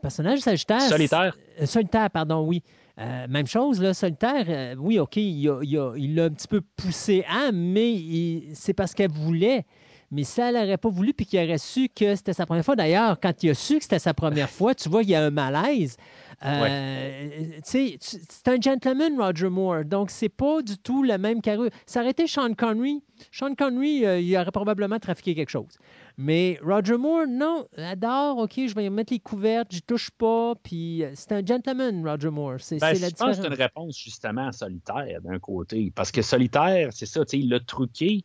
Personnage 0.00 0.39
de 0.39 0.42
Sagittaire. 0.44 0.81
Solitaire. 0.83 1.36
Solitaire, 1.65 2.10
pardon, 2.10 2.47
oui. 2.47 2.62
Euh, 3.00 3.26
même 3.28 3.47
chose, 3.47 3.81
là, 3.81 3.92
solitaire, 3.94 4.44
euh, 4.49 4.75
oui, 4.78 4.99
OK, 4.99 5.17
il 5.17 5.49
a- 5.49 5.60
il 5.62 5.78
a- 5.78 5.94
il 5.97 6.15
l'a 6.15 6.25
un 6.25 6.31
petit 6.31 6.49
peu 6.49 6.60
poussé 6.76 7.25
à, 7.28 7.52
mais 7.52 8.42
c'est 8.55 8.73
parce 8.73 8.92
qu'elle 8.94 9.10
voulait. 9.10 9.65
Mais 10.11 10.25
si 10.25 10.41
elle 10.41 10.55
n'aurait 10.55 10.78
pas 10.78 10.89
voulu, 10.89 11.12
puis 11.12 11.27
qu'il 11.27 11.39
aurait 11.39 11.59
su 11.59 11.89
que 11.95 12.15
c'était 12.17 12.33
sa 12.33 12.47
première 12.47 12.65
fois, 12.65 12.77
d'ailleurs, 12.77 13.20
quand 13.20 13.43
il 13.43 13.51
a 13.51 13.55
su 13.55 13.77
que 13.77 13.83
c'était 13.83 13.99
sa 13.99 14.15
première 14.15 14.49
fois, 14.49 14.75
tu 14.75 14.89
vois, 14.89 15.03
il 15.03 15.11
y 15.11 15.15
a 15.15 15.23
un 15.23 15.31
malaise. 15.31 15.97
Euh, 16.45 17.28
tu- 17.70 17.97
C'est 18.01 18.49
un 18.49 18.61
gentleman, 18.61 19.20
Roger 19.20 19.49
Moore. 19.49 19.85
Donc, 19.85 20.11
c'est 20.11 20.28
pas 20.28 20.62
du 20.62 20.78
tout 20.78 21.03
le 21.03 21.19
même 21.19 21.43
carrure. 21.43 21.70
Ça 21.87 22.01
aurait 22.01 22.11
été 22.11 22.27
Sean 22.27 22.55
Connery. 22.55 23.03
Sean 23.33 23.55
Connery, 23.55 24.07
euh, 24.07 24.20
il 24.20 24.37
aurait 24.37 24.51
probablement 24.51 24.99
trafiqué 24.99 25.35
quelque 25.35 25.51
chose. 25.51 25.77
Mais 26.17 26.59
Roger 26.62 26.97
Moore, 26.97 27.27
non, 27.28 27.67
adore, 27.77 28.39
OK, 28.39 28.53
je 28.57 28.75
vais 28.75 28.89
mettre 28.91 29.12
les 29.12 29.19
couvertes, 29.20 29.69
j'y 29.70 29.83
touche 29.83 30.11
pas, 30.11 30.55
puis 30.62 31.05
euh, 31.05 31.11
c'est 31.15 31.33
un 31.33 31.45
gentleman, 31.45 32.07
Roger 32.09 32.31
Moore. 32.31 32.57
C'est 32.61 32.78
Ben, 32.81 32.93
la 32.99 33.09
je 33.09 33.15
pense 33.15 33.37
que 33.37 33.43
c'est 33.43 33.49
une 33.49 33.55
réponse 33.55 33.99
justement 33.99 34.49
à 34.49 34.53
solitaire 34.53 35.20
d'un 35.23 35.39
côté. 35.39 35.93
Parce 35.95 36.11
que 36.12 36.23
solitaire, 36.23 36.91
c'est 36.93 37.07
ça, 37.07 37.20
il 37.33 37.49
l'a 37.51 37.61
truqué, 37.61 38.23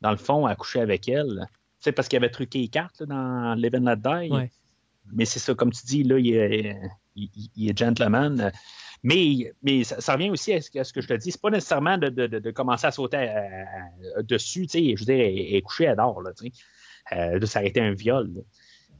dans 0.00 0.10
le 0.10 0.16
fond, 0.16 0.46
à 0.46 0.54
coucher 0.54 0.80
avec 0.80 1.08
elle. 1.08 1.46
Tu 1.50 1.84
sais, 1.84 1.92
parce 1.92 2.08
qu'il 2.08 2.16
avait 2.16 2.30
truqué 2.30 2.60
les 2.60 2.68
cartes 2.68 3.00
là, 3.00 3.06
dans 3.06 3.54
Live 3.54 3.74
and 3.76 3.84
Let 3.84 3.96
Die. 3.96 4.32
Ouais. 4.32 4.50
Mais 5.12 5.24
c'est 5.24 5.38
ça, 5.38 5.54
comme 5.54 5.72
tu 5.72 5.84
dis, 5.86 6.02
là, 6.02 6.18
il 6.18 6.34
est, 6.34 6.76
il, 7.14 7.30
il 7.56 7.70
est 7.70 7.78
gentleman. 7.78 8.50
Mais, 9.04 9.52
mais 9.62 9.84
ça, 9.84 10.00
ça 10.00 10.14
revient 10.14 10.30
aussi 10.30 10.52
à 10.52 10.60
ce, 10.60 10.70
que- 10.70 10.80
à 10.80 10.84
ce 10.84 10.92
que 10.92 11.00
je 11.00 11.06
te 11.06 11.14
dis. 11.14 11.30
C'est 11.30 11.40
pas 11.40 11.50
nécessairement 11.50 11.96
de, 11.96 12.08
de- 12.08 12.26
de- 12.26 12.38
de 12.40 12.50
commencer 12.50 12.86
à 12.88 12.90
sauter 12.90 13.18
à- 13.18 13.66
à- 14.18 14.22
dessus. 14.22 14.66
Tu 14.66 14.78
sais, 14.80 14.96
je 14.96 15.04
veux 15.04 15.14
dire. 15.14 15.64
Là, 15.96 16.32
tu 16.36 16.46
sais. 16.46 16.52
euh, 17.12 17.46
ça 17.46 17.60
aurait 17.60 17.68
été 17.68 17.80
un 17.80 17.92
viol. 17.92 18.32
là. 18.34 18.40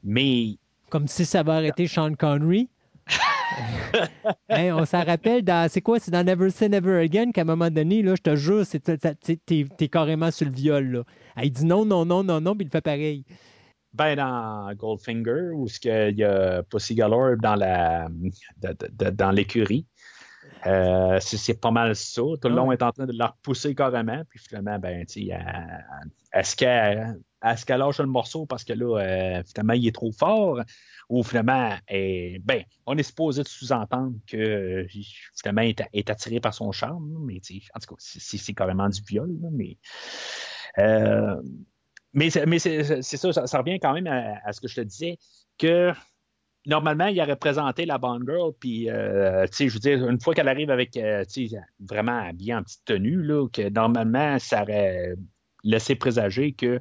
Mais 0.05 0.59
Comme 0.91 1.09
si 1.09 1.25
ça 1.25 1.43
va 1.43 1.55
arrêter 1.57 1.89
Sean 1.89 2.15
Connery. 2.15 2.69
Hein, 4.49 4.73
on 4.75 4.85
s'en 4.85 5.05
rappelle, 5.05 5.43
dans, 5.43 5.71
c'est 5.71 5.81
quoi? 5.81 5.99
C'est 5.99 6.11
dans 6.11 6.25
Never 6.25 6.51
Say 6.51 6.69
Never 6.69 6.99
Again 7.01 7.31
qu'à 7.33 7.43
un 7.43 7.45
moment 7.45 7.71
donné, 7.71 8.03
là, 8.03 8.15
je 8.17 8.23
te 8.23 8.37
jure, 8.37 8.67
c'est, 8.67 8.81
t'es, 8.81 8.99
t'es- 8.99 9.37
t'es- 9.37 9.67
t'es 9.77 9.89
carrément 9.89 10.31
sur 10.31 10.47
le 10.47 10.53
viol. 10.53 10.85
Là. 10.91 11.03
Ah, 11.37 11.45
Il 11.45 11.53
dit 11.53 11.65
non, 11.65 11.85
non, 11.85 12.05
non, 12.05 12.23
non, 12.25 12.41
non, 12.41 12.55
puis 12.57 12.67
il 12.67 12.71
fait 12.71 12.81
pareil. 12.81 13.25
ben 13.95 14.15
dans 14.17 14.73
Goldfinger, 14.75 15.51
où 15.55 15.67
il 15.85 16.19
y 16.19 16.25
a 16.25 16.63
Pussy 16.65 16.95
Galore 16.95 17.37
dans 17.41 17.55
la 17.55 18.09
de- 18.09 18.69
de- 18.69 18.91
de- 19.05 19.11
dans 19.11 19.31
l'écurie. 19.31 19.87
euh, 20.67 21.19
c'est, 21.21 21.37
c'est 21.37 21.61
pas 21.61 21.71
mal 21.71 21.95
ça. 21.97 22.23
Tout 22.41 22.49
le 22.49 22.55
long, 22.55 22.69
Ouais. 22.69 22.75
est 22.77 22.83
en 22.83 22.91
train 22.93 23.07
de 23.07 23.17
la 23.17 23.29
repousser 23.29 23.75
carrément. 23.75 24.23
Puis 24.29 24.39
finalement, 24.41 24.79
ben, 24.79 25.05
tu 25.07 25.23
sais, 25.23 25.29
elle- 25.31 25.85
est-ce 26.33 26.57
qu'elle, 27.43 27.53
est-ce 27.53 27.67
qu'elle 27.67 27.79
lâche 27.79 27.99
le 27.99 28.07
morceau 28.07 28.47
parce 28.47 28.65
que 28.65 28.73
là, 28.73 28.99
euh, 28.99 29.43
finalement, 29.47 29.75
il 29.75 29.87
est 29.87 29.95
trop 29.95 30.13
fort? 30.13 30.61
Ou 31.09 31.23
finalement, 31.23 31.77
elle- 31.87 32.39
ben, 32.41 32.65
on 32.87 32.97
est 32.97 33.03
supposé 33.03 33.43
sous-entendre 33.45 34.17
que 34.27 34.37
euh, 34.37 34.87
finalement, 35.39 35.63
est, 35.63 36.11
attiré 36.11 36.41
par 36.41 36.55
son 36.55 36.73
charme. 36.73 37.25
Mais 37.25 37.41
en 37.75 37.81
tout 37.81 37.95
cas, 37.95 37.97
c'est, 37.99 38.55
carrément 38.55 38.89
du 38.89 39.01
viol. 39.03 39.31
là, 39.41 39.49
mais 39.53 39.79
euh, 40.79 41.41
mais 42.13 42.31
c'est, 42.31 42.47
mais 42.47 42.59
ça, 42.59 43.03
ça, 43.03 43.59
revient 43.59 43.79
quand 43.79 43.93
même 43.93 44.07
à, 44.07 44.39
à 44.45 44.53
ce 44.53 44.61
que 44.61 44.69
je 44.69 44.77
te 44.77 44.81
disais, 44.81 45.19
que 45.59 45.93
normalement, 46.67 47.07
il 47.07 47.21
aurait 47.21 47.37
présenté 47.37 47.85
la 47.87 47.99
Bond 47.99 48.21
Girl, 48.27 48.53
puis, 48.59 48.89
tu 48.89 49.57
sais, 49.57 49.69
je 49.69 49.75
veux 49.75 49.81
dire, 49.81 50.09
une 50.09 50.21
fois 50.21 50.35
qu'elle 50.35 50.49
arrive 50.49 50.71
avec, 50.71 50.93
tu 50.93 51.01
sais, 51.49 51.57
vraiment 51.79 52.19
habillée 52.19 52.55
en 52.55 52.63
petite 52.63 52.85
tenue, 52.87 53.23
là, 53.23 53.47
que 53.49 53.69
normalement, 53.69 54.39
ça 54.39 54.63
aurait 54.63 55.15
laissé 55.63 55.95
présager 55.95 56.53
que, 56.53 56.81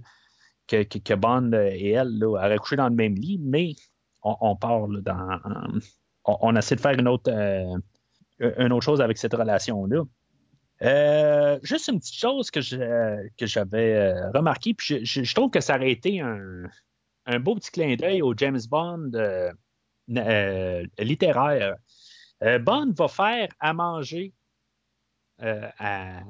que, 0.68 1.14
Bond 1.14 1.52
et 1.53 1.92
elle, 1.92 2.18
là, 2.18 2.27
auraient 2.27 2.58
couché 2.58 2.76
dans 2.76 2.90
le 2.90 2.95
même 2.95 3.16
lit, 3.16 3.40
mais 3.42 3.74
on, 4.24 4.35
on 4.42 4.56
part 4.56 4.88
dans. 4.88 5.40
On, 6.26 6.56
essaie 6.56 6.76
de 6.76 6.82
faire 6.82 7.00
une 7.00 7.08
autre, 7.08 7.32
euh, 7.32 7.77
une 8.40 8.74
autre 8.74 8.84
chose 8.84 9.02
avec 9.02 9.18
cette 9.18 9.34
relation-là. 9.34 10.03
Euh, 10.82 11.60
juste 11.64 11.88
une 11.88 12.00
petite 12.00 12.16
chose 12.16 12.52
que 12.52 12.60
que 13.38 13.45
j'avais 13.45 13.95
euh, 13.95 14.32
remarqué, 14.32 14.74
puis 14.74 15.06
je, 15.06 15.34
trouve 15.35 15.52
que 15.52 15.61
ça 15.61 15.76
aurait 15.76 15.92
été 15.92 16.19
un, 16.19 16.64
un 17.27 17.40
beau 17.40 17.56
petit 17.56 17.72
clin 17.72 17.95
d'œil 17.95 18.22
au 18.22 18.34
James 18.35 18.60
Bond 18.68 19.11
littéraire. 20.98 21.76
Bond 22.42 22.92
va 22.98 23.08
faire 23.08 23.48
à 23.60 23.74
manger 23.74 24.34
à, 25.40 26.22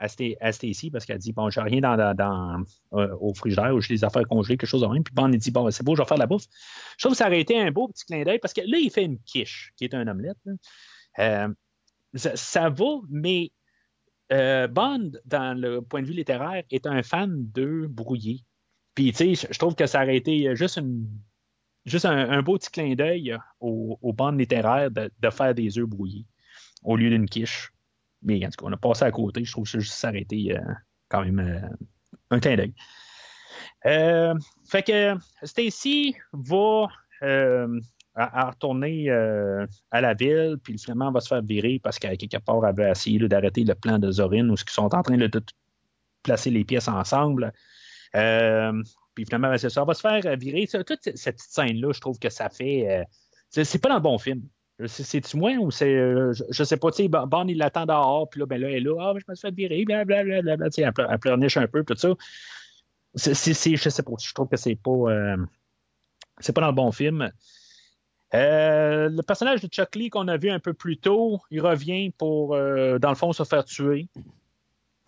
à, 0.00 0.06
Sta- 0.08 0.36
à 0.40 0.50
Stacy 0.52 0.90
parce 0.90 1.04
qu'elle 1.04 1.18
dit 1.18 1.32
Bon, 1.32 1.50
j'ai 1.50 1.60
rien 1.60 1.80
dans, 1.80 2.64
euh, 2.94 3.16
au 3.20 3.32
frigidaire 3.34 3.74
ou 3.74 3.80
j'ai 3.80 3.94
des 3.94 4.04
affaires 4.04 4.26
congelées, 4.26 4.56
quelque 4.56 4.68
chose 4.68 4.80
de 4.82 4.86
même. 4.86 5.04
Puis 5.04 5.14
Bond, 5.14 5.30
il 5.32 5.38
dit 5.38 5.50
Bon, 5.50 5.70
c'est 5.70 5.84
beau, 5.84 5.94
je 5.94 6.02
vais 6.02 6.08
faire 6.08 6.18
la 6.18 6.26
bouffe. 6.26 6.46
Je 6.98 7.04
trouve 7.04 7.12
que 7.12 7.18
ça 7.18 7.26
aurait 7.26 7.40
été 7.40 7.60
un 7.60 7.70
beau 7.70 7.88
petit 7.88 8.04
clin 8.04 8.22
d'œil 8.24 8.38
parce 8.40 8.52
que 8.54 8.62
là, 8.62 8.78
il 8.78 8.90
fait 8.90 9.04
une 9.04 9.18
quiche 9.20 9.72
qui 9.76 9.84
est 9.84 9.94
un 9.94 10.06
omelette. 10.08 10.38
Euh, 11.18 11.48
ça, 12.14 12.34
ça 12.36 12.68
va, 12.70 13.00
mais 13.08 13.52
euh, 14.32 14.66
Bond, 14.68 15.12
dans 15.24 15.58
le 15.58 15.80
point 15.82 16.02
de 16.02 16.06
vue 16.06 16.14
littéraire, 16.14 16.62
est 16.70 16.86
un 16.86 17.02
fan 17.02 17.46
d'œufs 17.52 17.88
brouillés. 17.88 18.44
Puis, 18.94 19.12
tu 19.12 19.34
sais, 19.36 19.48
je- 19.52 19.58
trouve 19.58 19.74
que 19.74 19.86
ça 19.86 20.02
aurait 20.02 20.16
été 20.16 20.54
juste, 20.56 20.80
juste 21.84 22.04
un, 22.04 22.42
beau 22.42 22.56
petit 22.58 22.70
clin 22.70 22.94
d'œil 22.94 23.36
au, 23.60 23.98
au 24.02 24.12
Bond 24.12 24.32
littéraire 24.32 24.90
de, 24.90 25.10
de 25.18 25.30
faire 25.30 25.54
des 25.54 25.78
œufs 25.78 25.86
brouillés 25.88 26.26
au 26.82 26.96
lieu 26.96 27.10
d'une 27.10 27.28
quiche. 27.28 27.72
Mais 28.22 28.44
en 28.44 28.50
tout 28.50 28.64
cas, 28.64 28.70
on 28.70 28.72
a 28.72 28.76
passé 28.76 29.04
à 29.04 29.10
côté. 29.10 29.44
Je 29.44 29.52
trouve 29.52 29.64
que 29.64 29.70
ça 29.70 29.78
juste 29.78 29.94
s'arrêter 29.94 30.56
euh, 30.56 30.60
quand 31.08 31.24
même 31.24 31.38
euh, 31.38 31.68
un 32.30 32.40
clin 32.40 32.56
d'œil. 32.56 32.74
Euh, 33.86 34.34
fait 34.68 34.82
que 34.82 35.14
Stacy 35.42 36.14
va 36.32 36.88
à, 38.14 38.50
retourner 38.50 39.10
à 39.10 40.00
la 40.00 40.14
ville, 40.14 40.56
puis 40.62 40.78
finalement, 40.78 41.10
va 41.10 41.20
se 41.20 41.28
faire 41.28 41.42
virer 41.42 41.80
parce 41.82 41.98
qu'à 41.98 42.16
quelque 42.16 42.36
part, 42.38 42.66
elle 42.66 42.88
essayer 42.90 43.18
là, 43.18 43.28
d'arrêter 43.28 43.64
le 43.64 43.74
plan 43.74 43.98
de 43.98 44.10
Zorin 44.10 44.48
où 44.48 44.54
ils 44.54 44.70
sont 44.70 44.94
en 44.94 45.02
train 45.02 45.16
de 45.16 45.26
tout 45.26 45.44
placer 46.22 46.50
les 46.50 46.64
pièces 46.64 46.88
ensemble. 46.88 47.52
Puis 48.12 49.24
finalement, 49.24 49.48
ben, 49.48 49.58
c'est 49.58 49.70
ça, 49.70 49.80
elle 49.82 49.86
va 49.86 49.94
se 49.94 50.00
faire 50.00 50.36
virer. 50.36 50.66
Toute 50.66 50.98
cette 51.02 51.36
petite 51.36 51.40
scène-là, 51.40 51.92
je 51.92 52.00
trouve 52.00 52.18
que 52.18 52.30
ça 52.30 52.50
fait. 52.50 53.06
c'est 53.50 53.80
pas 53.80 53.88
dans 53.88 53.96
le 53.96 54.02
bon 54.02 54.18
film. 54.18 54.42
C'est- 54.86 55.02
C'est-tu 55.04 55.36
moi 55.36 55.52
ou 55.60 55.70
c'est. 55.70 55.94
euh, 55.94 56.32
je, 56.32 56.44
je 56.50 56.64
sais 56.64 56.76
pas, 56.76 56.90
tu 56.90 57.02
sais, 57.02 57.08
Bon- 57.08 57.26
Bond, 57.26 57.46
il 57.48 57.58
l'attend 57.58 57.86
dehors, 57.86 58.28
puis 58.30 58.40
là, 58.40 58.46
ben 58.46 58.60
là, 58.60 58.68
elle 58.68 58.76
est 58.76 58.80
là, 58.80 58.96
ah, 59.00 59.14
je 59.18 59.24
me 59.28 59.34
suis 59.34 59.48
fait 59.48 59.54
virer, 59.54 59.84
blablabla, 59.84 60.42
bla, 60.42 60.56
bla, 60.56 60.70
tu 60.70 60.82
sais, 60.82 60.82
elle, 60.82 61.62
un 61.62 61.66
peu, 61.66 61.84
tout 61.84 61.96
ça. 61.96 62.08
C'est, 63.14 63.76
je 63.76 63.88
sais 63.88 64.02
pas, 64.02 64.12
je 64.20 64.32
trouve 64.32 64.48
que 64.48 64.56
c'est 64.56 64.76
pas. 64.76 64.90
euh, 64.90 65.36
c'est 66.38 66.52
pas 66.52 66.60
dans 66.60 66.68
le 66.68 66.72
bon 66.74 66.92
film. 66.92 67.30
Euh, 68.32 69.08
le 69.08 69.22
personnage 69.22 69.60
de 69.60 69.66
Chuck 69.66 69.96
Lee 69.96 70.08
qu'on 70.08 70.28
a 70.28 70.36
vu 70.36 70.50
un 70.50 70.60
peu 70.60 70.72
plus 70.72 70.96
tôt, 70.96 71.40
il 71.50 71.60
revient 71.60 72.10
pour, 72.10 72.54
euh, 72.54 72.98
dans 72.98 73.08
le 73.08 73.16
fond, 73.16 73.32
se 73.32 73.42
faire 73.44 73.64
tuer. 73.64 74.08
Tu 74.14 74.22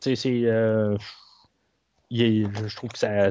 sais, 0.01 0.17
c'est. 0.17 0.43
euh, 0.47 0.97
je 2.11 2.77
trouve 2.77 2.91
que 2.91 2.99
ça. 2.99 3.29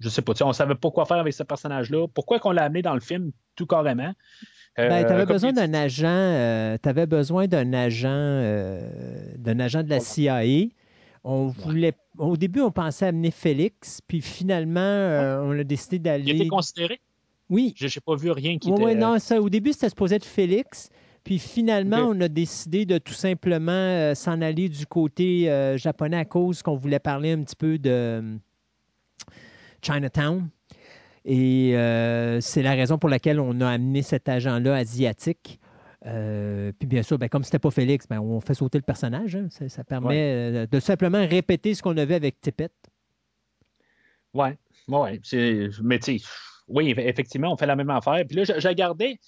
Je 0.00 0.08
sais 0.08 0.22
pas, 0.22 0.32
tu 0.32 0.38
sais, 0.38 0.44
on 0.44 0.52
savait 0.52 0.76
pas 0.76 0.90
quoi 0.92 1.04
faire 1.06 1.16
avec 1.16 1.34
ce 1.34 1.42
personnage-là. 1.42 2.06
Pourquoi 2.14 2.38
qu'on 2.38 2.52
l'a 2.52 2.62
amené 2.62 2.82
dans 2.82 2.94
le 2.94 3.00
film 3.00 3.32
tout 3.56 3.66
carrément? 3.66 4.14
Euh, 4.78 4.88
Ben, 4.88 5.04
tu 5.06 5.12
avais 5.12 5.22
comme 5.24 5.34
besoin 5.34 5.50
il- 5.50 5.54
d'un 5.56 5.74
agent, 5.74 6.06
euh, 6.08 6.76
t'avais 6.78 7.06
besoin 7.06 7.46
d'un 7.48 7.72
agent, 7.72 8.08
euh, 8.10 8.80
d'un 9.36 9.58
agent 9.60 9.82
de 9.82 9.90
la 9.90 10.00
CIA. 10.00 10.68
On 11.24 11.46
voulait, 11.48 11.94
au 12.16 12.36
début, 12.36 12.60
on 12.60 12.70
pensait 12.70 13.06
amener 13.06 13.30
Félix, 13.30 14.00
puis 14.06 14.20
finalement, 14.20 14.78
euh, 14.80 15.40
on 15.42 15.58
a 15.58 15.64
décidé 15.64 15.96
Il 15.96 16.02
d'aller. 16.02 16.30
était 16.36 16.46
considéré? 16.48 17.00
Oui, 17.50 17.74
Je 17.76 17.86
n'ai 17.86 17.90
pas 18.04 18.14
vu 18.14 18.30
rien 18.30 18.58
qui 18.58 18.68
Ouais, 18.68 18.74
était. 18.74 18.84
ouais, 18.84 18.94
non, 18.94 19.18
ça, 19.18 19.40
au 19.40 19.48
début, 19.48 19.72
c'était 19.72 19.88
supposé 19.88 20.16
être 20.16 20.24
Félix. 20.26 20.90
Puis 21.24 21.38
finalement, 21.38 22.06
on 22.08 22.20
a 22.20 22.28
décidé 22.28 22.86
de 22.86 22.96
tout 22.98 23.12
simplement 23.12 23.72
euh, 23.72 24.14
s'en 24.14 24.40
aller 24.40 24.68
du 24.68 24.86
côté 24.86 25.50
euh, 25.50 25.76
japonais 25.76 26.16
à 26.18 26.24
cause 26.24 26.62
qu'on 26.62 26.76
voulait 26.76 26.98
parler 27.00 27.32
un 27.32 27.42
petit 27.42 27.56
peu 27.56 27.78
de 27.78 27.90
euh, 27.90 28.36
Chinatown. 29.82 30.48
Et 31.24 31.76
euh, 31.76 32.40
c'est 32.40 32.62
la 32.62 32.72
raison 32.72 32.98
pour 32.98 33.08
laquelle 33.08 33.40
on 33.40 33.60
a 33.60 33.68
amené 33.68 34.02
cet 34.02 34.28
agent-là 34.28 34.74
asiatique. 34.74 35.60
Euh, 36.06 36.72
puis 36.78 36.86
bien 36.86 37.02
sûr, 37.02 37.18
ben, 37.18 37.28
comme 37.28 37.42
c'était 37.44 37.58
pas 37.58 37.70
Félix, 37.70 38.06
ben, 38.08 38.20
on 38.20 38.40
fait 38.40 38.54
sauter 38.54 38.78
le 38.78 38.82
personnage. 38.82 39.34
hein. 39.36 39.48
Ça, 39.50 39.68
ça 39.68 39.84
permet 39.84 40.32
euh, 40.32 40.66
de 40.66 40.80
simplement 40.80 41.26
répéter 41.26 41.74
ce 41.74 41.82
qu'on 41.82 41.96
avait 41.96 42.14
avec 42.14 42.40
Tippett. 42.40 42.72
Ouais, 44.34 44.56
ouais. 44.88 45.20
Mais 45.82 45.98
tu 45.98 46.20
oui, 46.68 46.92
eff- 46.92 47.00
effectivement, 47.00 47.52
on 47.52 47.56
fait 47.56 47.66
la 47.66 47.76
même 47.76 47.90
affaire. 47.90 48.22
Puis 48.28 48.36
là, 48.36 48.44
regardais 48.68 49.18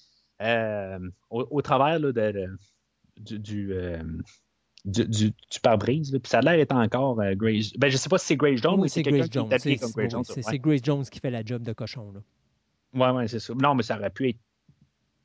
euh, 0.42 0.98
au, 1.30 1.46
au 1.50 1.62
travers 1.62 1.98
là, 1.98 2.12
de, 2.12 2.32
de- 2.32 2.56
du, 3.18 3.38
du, 3.38 3.72
du, 4.84 5.04
du- 5.06 5.30
du 5.30 5.60
pare-brise, 5.62 6.10
puis 6.10 6.30
ça 6.30 6.38
a 6.38 6.40
l'air 6.42 6.56
d'être 6.56 6.72
encore 6.74 7.20
euh, 7.20 7.34
Grace. 7.34 7.72
Ben, 7.78 7.90
je 7.90 7.96
sais 7.96 8.08
pas 8.08 8.18
si 8.18 8.26
c'est 8.26 8.36
Grace 8.36 8.60
Jones 8.62 8.80
Oui, 8.80 8.86
ou 8.86 8.88
c'est 8.88 9.02
quelqu'un 9.02 9.28
qui 9.28 9.38
est 9.72 9.76
comme 9.78 9.90
Grace 9.92 10.10
Jones. 10.12 10.24
c'est- 10.24 10.46
ouais. 10.48 10.58
Grace 10.58 10.80
Jones 10.82 11.04
qui 11.04 11.20
fait 11.20 11.30
la 11.30 11.44
job 11.44 11.62
de 11.62 11.72
cochon. 11.72 12.12
Là. 12.12 12.20
Ouais, 12.94 13.16
ouais, 13.16 13.28
c'est 13.28 13.40
ça. 13.40 13.52
Non, 13.54 13.74
mais 13.74 13.82
ça 13.82 13.96
aurait 13.98 14.10
pu 14.10 14.30
être 14.30 14.38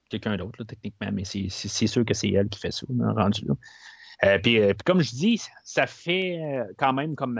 quelqu'un 0.10 0.38
d'autre, 0.38 0.64
techniquement, 0.66 1.10
mais 1.12 1.24
c'est, 1.26 1.50
sûr 1.88 2.06
que 2.06 2.14
c'est 2.14 2.30
elle 2.30 2.50
qui 2.50 2.60
fait 2.60 2.72
ça, 2.72 2.86
là, 2.90 3.12
rendu 3.14 3.46
là. 3.46 3.54
Euh, 4.24 4.40
puis, 4.40 4.60
euh, 4.60 4.70
puis 4.74 4.84
comme 4.86 5.02
je 5.02 5.12
dis, 5.12 5.42
ça 5.64 5.88
fait 5.88 6.40
quand 6.78 6.94
même 6.94 7.16
comme. 7.16 7.40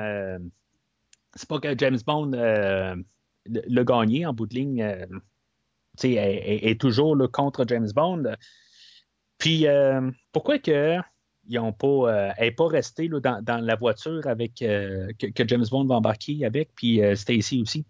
c'est 1.36 1.48
pas 1.50 1.60
que 1.60 1.78
James 1.78 2.00
Bond 2.06 2.32
le, 2.34 3.06
le 3.46 3.84
gagné 3.84 4.26
en 4.26 4.34
bout 4.34 4.48
de 4.48 4.56
ligne. 4.56 5.06
tu 5.10 5.18
sais, 6.02 6.12
est, 6.14 6.36
est- 6.66 6.72
est 6.72 6.82
toujours 6.82 7.16
là, 7.16 7.28
contre 7.28 7.66
James 7.68 7.88
Bond. 7.94 8.24
Puis 9.38 9.66
pourquoi 10.32 10.60
que 10.60 10.98
ils 11.48 11.60
ont 11.60 11.74
pas, 11.74 11.88
euh, 11.88 12.32
elle 12.38 12.48
n'est 12.48 12.52
pas 12.52 12.68
restée 12.68 13.08
là, 13.08 13.20
dans, 13.20 13.44
dans 13.44 13.58
la 13.58 13.76
voiture 13.76 14.26
avec 14.28 14.62
euh, 14.62 15.08
que, 15.20 15.28
que 15.28 15.48
James 15.48 15.66
Bond 15.70 15.86
va 15.86 15.96
embarquer 15.96 16.46
avec, 16.46 16.70
puis 16.76 17.04
euh, 17.04 17.16
Stacy 17.16 17.62
aussi. 17.62 17.86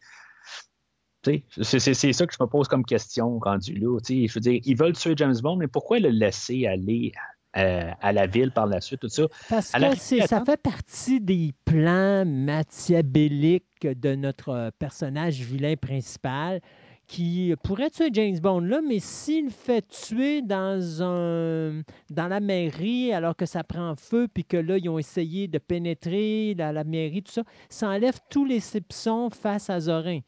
C'est 1.61 2.13
ça 2.13 2.27
que 2.27 2.33
je 2.33 2.43
me 2.43 2.47
pose 2.47 2.67
comme 2.67 2.85
question 2.85 3.39
rendu 3.39 3.73
là. 3.73 3.97
Je 4.07 4.31
veux 4.31 4.41
dire, 4.41 4.61
ils 4.63 4.77
veulent 4.77 4.93
tuer 4.93 5.15
James 5.17 5.35
Bond, 5.41 5.55
mais 5.55 5.67
pourquoi 5.67 5.99
le 5.99 6.09
laisser 6.09 6.67
aller 6.67 7.13
euh, 7.57 7.89
à 7.99 8.13
la 8.13 8.27
ville 8.27 8.51
par 8.51 8.67
la 8.67 8.79
suite, 8.79 8.99
tout 8.99 9.09
ça? 9.09 9.23
Parce 9.49 9.71
la 9.75 9.95
que 9.95 10.27
ça 10.27 10.43
fait 10.45 10.61
partie 10.61 11.21
des 11.21 11.53
plans 11.65 12.25
machiavéliques 12.25 13.87
de 13.87 14.13
notre 14.13 14.71
personnage 14.77 15.39
vilain 15.41 15.75
principal 15.75 16.61
qui 17.07 17.53
pourrait 17.63 17.89
tuer 17.89 18.09
James 18.13 18.37
Bond 18.39 18.61
là, 18.61 18.81
mais 18.87 18.99
s'il 18.99 19.45
le 19.45 19.51
fait 19.51 19.85
tuer 19.87 20.41
dans 20.41 21.03
un 21.03 21.81
dans 22.09 22.27
la 22.27 22.39
mairie 22.39 23.13
alors 23.13 23.35
que 23.35 23.45
ça 23.45 23.63
prend 23.63 23.95
feu 23.95 24.27
puis 24.33 24.43
que 24.43 24.57
là 24.57 24.77
ils 24.77 24.89
ont 24.89 24.97
essayé 24.99 25.47
de 25.47 25.57
pénétrer 25.57 26.55
dans 26.55 26.73
la 26.73 26.83
mairie 26.83 27.21
tout 27.23 27.31
ça, 27.31 27.43
ça 27.69 27.89
enlève 27.89 28.17
tous 28.29 28.45
les 28.45 28.59
soupçons 28.59 29.29
face 29.29 29.69
à 29.69 29.79
Zorin. 29.79 30.19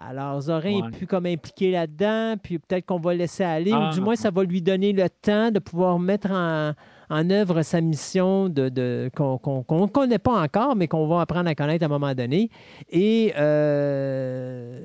Alors, 0.00 0.40
Zorin 0.42 0.80
Ouais. 0.80 0.88
est 0.88 0.96
plus 0.96 1.06
comme 1.08 1.26
impliqué 1.26 1.72
là-dedans, 1.72 2.36
puis 2.40 2.60
peut-être 2.60 2.86
qu'on 2.86 3.00
va 3.00 3.14
le 3.14 3.18
laisser 3.18 3.42
aller, 3.42 3.72
Ah, 3.74 3.88
ou 3.90 3.94
du 3.94 4.00
moins, 4.00 4.14
ça 4.14 4.30
va 4.30 4.44
lui 4.44 4.62
donner 4.62 4.92
le 4.92 5.08
temps 5.10 5.50
de 5.50 5.58
pouvoir 5.58 5.98
mettre 5.98 6.30
en, 6.30 6.70
en 7.10 7.30
œuvre 7.30 7.62
sa 7.62 7.80
mission 7.80 8.48
de, 8.48 8.68
de- 8.68 9.10
qu'on 9.16 9.40
ne 9.80 9.86
connaît 9.88 10.20
pas 10.20 10.40
encore, 10.40 10.76
mais 10.76 10.86
qu'on 10.86 11.08
va 11.08 11.22
apprendre 11.22 11.48
à 11.50 11.56
connaître 11.56 11.82
à 11.82 11.86
un 11.86 11.88
moment 11.88 12.14
donné. 12.14 12.48
Et. 12.90 13.32
euh, 13.36 14.78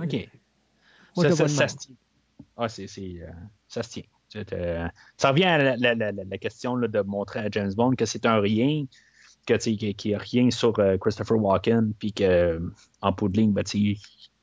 OK. 0.00 0.28
Moi, 1.16 1.28
ça, 1.30 1.34
je 1.34 1.42
le 1.42 1.48
ça- 1.48 1.68
se 1.68 1.76
tient. 1.76 1.94
Ah, 2.56 2.68
c'est, 2.68 2.86
c'est, 2.86 3.16
euh, 3.20 3.30
ça 3.68 3.82
se 3.82 3.90
tient. 3.90 4.02
Euh, 4.52 4.88
ça 5.16 5.30
revient 5.30 5.44
à 5.44 5.58
la, 5.58 5.76
la- 5.76 5.94
la- 5.94 6.12
la- 6.12 6.38
question 6.38 6.74
là, 6.76 6.88
de 6.88 7.00
montrer 7.00 7.40
à 7.40 7.48
James 7.50 7.72
Bond 7.74 7.92
que 7.92 8.04
c'est 8.04 8.26
un 8.26 8.38
rien, 8.40 8.84
que 9.46 9.54
qu'il 9.56 9.94
n'y 10.10 10.14
a 10.14 10.18
rien 10.18 10.50
sur 10.50 10.78
euh, 10.78 10.96
Christopher 10.98 11.36
Walken, 11.38 11.94
puis 11.98 12.12
qu'en 12.12 13.12
bout 13.12 13.28
de 13.28 13.38
ligne, 13.38 13.52
ben, 13.52 13.62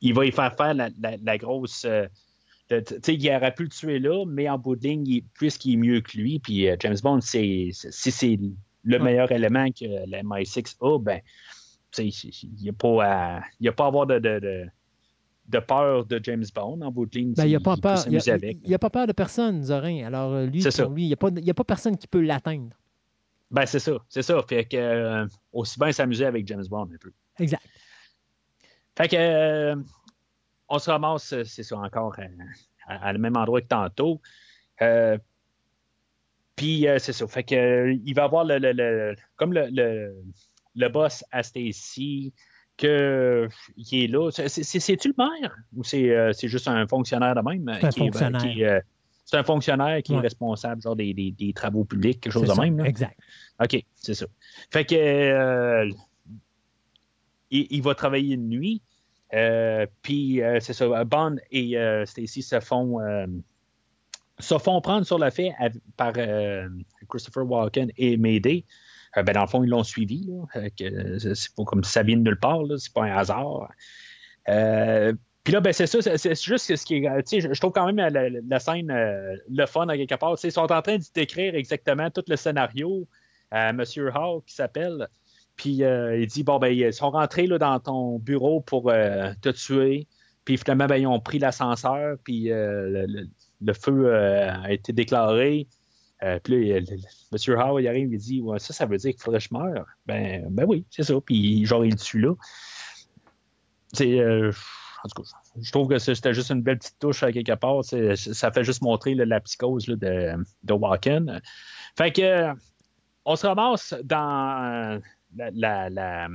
il 0.01 0.13
va 0.13 0.25
y 0.25 0.31
faire 0.31 0.55
faire 0.55 0.73
la, 0.73 0.89
grosse. 1.37 1.85
euh, 1.85 2.07
de- 2.69 2.83
il 3.11 3.29
aurait 3.35 3.53
pu 3.53 3.63
le 3.63 3.69
tuer 3.69 3.99
là, 3.99 4.25
mais 4.25 4.49
en 4.49 4.57
bout 4.57 4.75
de 4.75 4.87
ligne, 4.87 5.05
il- 5.05 5.23
puisqu'il 5.33 5.73
est 5.73 5.77
mieux 5.77 6.01
que 6.01 6.17
lui, 6.17 6.39
puis 6.39 6.67
euh, 6.69 6.75
James 6.79 6.97
Bond, 7.03 7.19
c'est, 7.21 7.69
c'est- 7.73 7.91
si 7.91 8.09
c'est 8.11 8.39
le 8.83 8.97
Ouais. 8.97 9.03
meilleur 9.03 9.31
élément 9.31 9.67
que 9.71 9.85
la 10.09 10.23
MI6 10.23 10.77
a, 10.81 10.97
ben, 10.99 11.19
il 11.99 12.11
n'y 12.61 12.69
a 12.69 12.73
pas 12.73 13.03
à, 13.05 13.41
il 13.59 13.65
y 13.65 13.67
a 13.69 13.73
pas 13.73 13.83
à 13.83 13.87
avoir 13.87 14.07
de, 14.07 14.17
de, 14.17 14.65
de- 15.47 15.59
peur 15.59 16.05
de 16.05 16.19
James 16.23 16.45
Bond 16.55 16.81
en 16.81 16.91
bout 16.91 17.05
de 17.05 17.17
ligne. 17.19 17.33
Ben, 17.33 17.45
il 17.45 17.49
n'y 17.49 17.55
a 17.55 17.59
pas 17.59 17.77
peur. 17.77 17.93
Il 17.93 17.97
s'amuser 17.99 18.29
y 18.29 18.31
a- 18.31 18.35
avec. 18.35 18.57
il 18.63 18.69
y 18.69 18.73
a 18.73 18.79
pas 18.79 18.89
peur 18.89 19.07
de 19.07 19.13
personne, 19.13 19.63
Zorin. 19.63 20.03
Alors, 20.05 20.31
euh, 20.33 20.45
lui, 20.45 20.63
pour 20.63 20.89
lui, 20.91 21.03
il 21.03 21.07
n'y 21.07 21.13
a, 21.13 21.17
pas- 21.17 21.29
il 21.35 21.45
y 21.45 21.49
a 21.49 21.53
pas 21.53 21.63
personne 21.63 21.97
qui 21.97 22.07
peut 22.07 22.21
l'atteindre. 22.21 22.75
Ben, 23.51 23.65
c'est 23.65 23.79
ça, 23.79 23.93
c'est 24.09 24.23
ça. 24.23 24.41
Fait 24.47 24.65
que, 24.65 24.77
euh, 24.77 25.27
aussi 25.51 25.77
bien 25.79 25.91
s'amuser 25.91 26.25
avec 26.25 26.47
James 26.47 26.65
Bond 26.69 26.89
un 26.93 26.97
peu. 26.99 27.11
Exact. 27.39 27.61
Fait 28.97 29.07
que, 29.07 29.15
euh, 29.15 29.75
on 30.69 30.79
se 30.79 30.89
ramasse, 30.89 31.33
c'est 31.43 31.63
ça, 31.63 31.77
encore 31.77 32.15
à, 32.19 32.23
à- 32.93 33.07
à 33.09 33.13
le 33.13 33.19
même 33.19 33.35
endroit 33.37 33.61
que 33.61 33.67
tantôt. 33.67 34.21
Euh, 34.81 35.17
Puis, 36.55 36.87
euh, 36.87 36.99
c'est 36.99 37.13
ça. 37.13 37.27
Fait 37.27 37.43
que, 37.43 37.55
euh, 37.55 37.97
il 38.05 38.13
va 38.13 38.25
avoir 38.25 38.43
le, 38.45 38.59
le- 38.59 38.73
le- 38.73 39.15
comme 39.37 39.53
le, 39.53 39.67
le, 39.71 40.15
le 40.75 40.87
boss 40.89 41.23
à 41.31 41.41
Stacy, 41.41 42.31
que 42.87 43.49
qui 43.77 44.03
est 44.03 44.07
là. 44.07 44.29
C'est- 44.31 44.47
c'est- 44.49 44.79
C'est-tu 44.79 45.07
le 45.09 45.15
maire? 45.17 45.55
Ou 45.75 45.83
c'est 45.83 46.09
euh, 46.09 46.31
c'est 46.33 46.47
juste 46.47 46.67
un 46.67 46.85
fonctionnaire 46.87 47.35
de 47.35 47.41
même? 47.41 47.65
C'est 47.79 47.85
un 47.85 47.89
est- 47.89 47.97
fonctionnaire. 47.97 48.41
qui 48.41 48.61
est, 48.61 48.65
euh, 48.67 48.79
c'est 49.25 49.37
un 49.37 49.43
fonctionnaire 49.43 50.01
qui 50.03 50.11
Ouais. 50.13 50.17
est 50.19 50.21
responsable 50.21 50.81
genre 50.81 50.95
des, 50.95 51.13
des- 51.13 51.31
des 51.31 51.53
travaux 51.53 51.85
publics, 51.85 52.19
quelque 52.21 52.33
chose 52.33 52.43
de 52.43 52.53
ça. 52.53 52.61
même. 52.61 52.77
là? 52.77 52.85
Exact. 52.85 53.17
OK, 53.63 53.83
c'est 53.95 54.13
ça. 54.13 54.25
Fait 54.71 54.85
que 54.85 54.95
euh, 54.95 55.89
il, 57.51 57.67
il 57.69 57.81
va 57.81 57.95
travailler 57.95 58.37
de 58.37 58.41
nuit. 58.41 58.81
euh, 59.33 59.85
puis 60.03 60.41
euh, 60.41 60.59
c'est 60.59 60.73
ça. 60.73 61.03
Bond 61.05 61.37
et 61.51 61.77
euh, 61.77 62.05
Stacy 62.05 62.43
se 62.43 62.59
font 62.59 62.99
euh, 63.01 63.25
se 64.39 64.57
font 64.57 64.79
prendre 64.81 65.05
sur 65.05 65.17
le 65.19 65.29
fait 65.29 65.51
par 65.97 66.13
euh, 66.17 66.67
Christopher 67.09 67.43
Walken 67.49 67.91
et 67.97 68.17
Mayday. 68.17 68.63
Euh, 69.17 69.23
ben, 69.23 69.33
dans 69.33 69.41
le 69.41 69.47
fond, 69.47 69.63
ils 69.63 69.69
l'ont 69.69 69.83
suivi. 69.83 70.29
Que 70.77 71.17
c'est 71.19 71.55
pas 71.55 71.63
comme 71.63 71.83
ça 71.83 72.03
vient 72.03 72.17
de 72.17 72.23
nulle 72.23 72.39
part. 72.39 72.61
C'est 72.77 72.93
pas 72.93 73.03
un 73.03 73.15
hasard. 73.15 73.69
Euh, 74.49 75.13
puis 75.43 75.51
là, 75.51 75.59
ben, 75.59 75.73
c'est 75.73 75.87
ça, 75.87 76.01
c'est- 76.17 76.43
juste 76.43 76.75
ce 76.75 76.85
qui 76.85 76.95
est. 76.95 77.53
Je 77.53 77.59
trouve 77.59 77.73
quand 77.73 77.91
même 77.91 77.97
la, 77.97 78.59
scène 78.59 78.91
euh, 78.91 79.35
le 79.49 79.65
fun 79.65 79.87
à 79.87 79.97
quelque 79.97 80.15
part. 80.15 80.35
Ils 80.43 80.51
sont 80.51 80.71
en 80.71 80.81
train 80.81 80.97
de 80.97 81.03
décrire 81.13 81.55
exactement 81.55 82.09
tout 82.09 82.23
le 82.27 82.35
scénario 82.35 83.07
à 83.51 83.69
M. 83.69 83.83
Hall 84.15 84.41
qui 84.45 84.55
s'appelle. 84.55 85.07
Puis 85.55 85.83
euh, 85.83 86.17
il 86.17 86.27
dit 86.27 86.43
Bon, 86.43 86.59
ben, 86.59 86.69
ils 86.69 86.93
sont 86.93 87.11
rentrés 87.11 87.47
là, 87.47 87.57
dans 87.57 87.79
ton 87.79 88.19
bureau 88.19 88.61
pour 88.61 88.89
euh, 88.89 89.31
te 89.41 89.49
tuer. 89.49 90.07
Puis 90.45 90.57
finalement, 90.57 90.87
ben, 90.87 90.97
ils 90.97 91.07
ont 91.07 91.19
pris 91.19 91.39
l'ascenseur. 91.39 92.17
Puis 92.23 92.51
euh, 92.51 93.05
le, 93.61 93.73
feu 93.73 94.07
euh, 94.07 94.51
a 94.51 94.71
été 94.71 94.93
déclaré. 94.93 95.67
Euh, 96.23 96.39
puis 96.41 96.69
là, 96.71 96.77
M. 96.79 97.59
Howe, 97.59 97.79
il 97.81 97.87
arrive, 97.87 98.13
il 98.13 98.17
dit 98.17 98.41
ouais, 98.41 98.57
Ça, 98.59 98.73
ça 98.73 98.85
veut 98.85 98.97
dire 98.97 99.11
qu'il 99.11 99.21
faudrait 99.21 99.39
que 99.39 99.45
je 99.49 99.53
meure. 99.53 99.85
Ben, 100.05 100.45
ben 100.49 100.65
oui, 100.67 100.85
c'est 100.89 101.03
ça. 101.03 101.13
Puis 101.25 101.65
genre, 101.65 101.83
il 101.85 101.91
le 101.91 101.97
tue 101.97 102.19
là. 102.19 102.33
C'est. 103.93 104.19
euh, 104.19 104.51
en 105.03 105.09
tout 105.09 105.21
cas, 105.21 105.29
je 105.61 105.71
trouve 105.71 105.89
que 105.89 105.99
c'était 105.99 106.33
juste 106.33 106.49
une 106.49 106.61
belle 106.61 106.77
petite 106.79 106.97
touche 106.97 107.23
à 107.23 107.31
quelque 107.33 107.53
part. 107.55 107.83
Ça 107.83 108.51
fait 108.51 108.63
juste 108.63 108.81
montrer 108.81 109.15
là, 109.15 109.25
la 109.25 109.41
psychose 109.41 109.87
là, 109.87 109.95
de, 109.97 110.43
de 110.63 110.73
Walken. 110.73 111.41
Fait 111.97 112.11
que 112.13 112.53
on 113.25 113.35
se 113.35 113.45
ramasse 113.45 113.93
dans 114.05 115.01
la- 115.35 115.51
la- 115.51 115.89
la- 115.89 116.27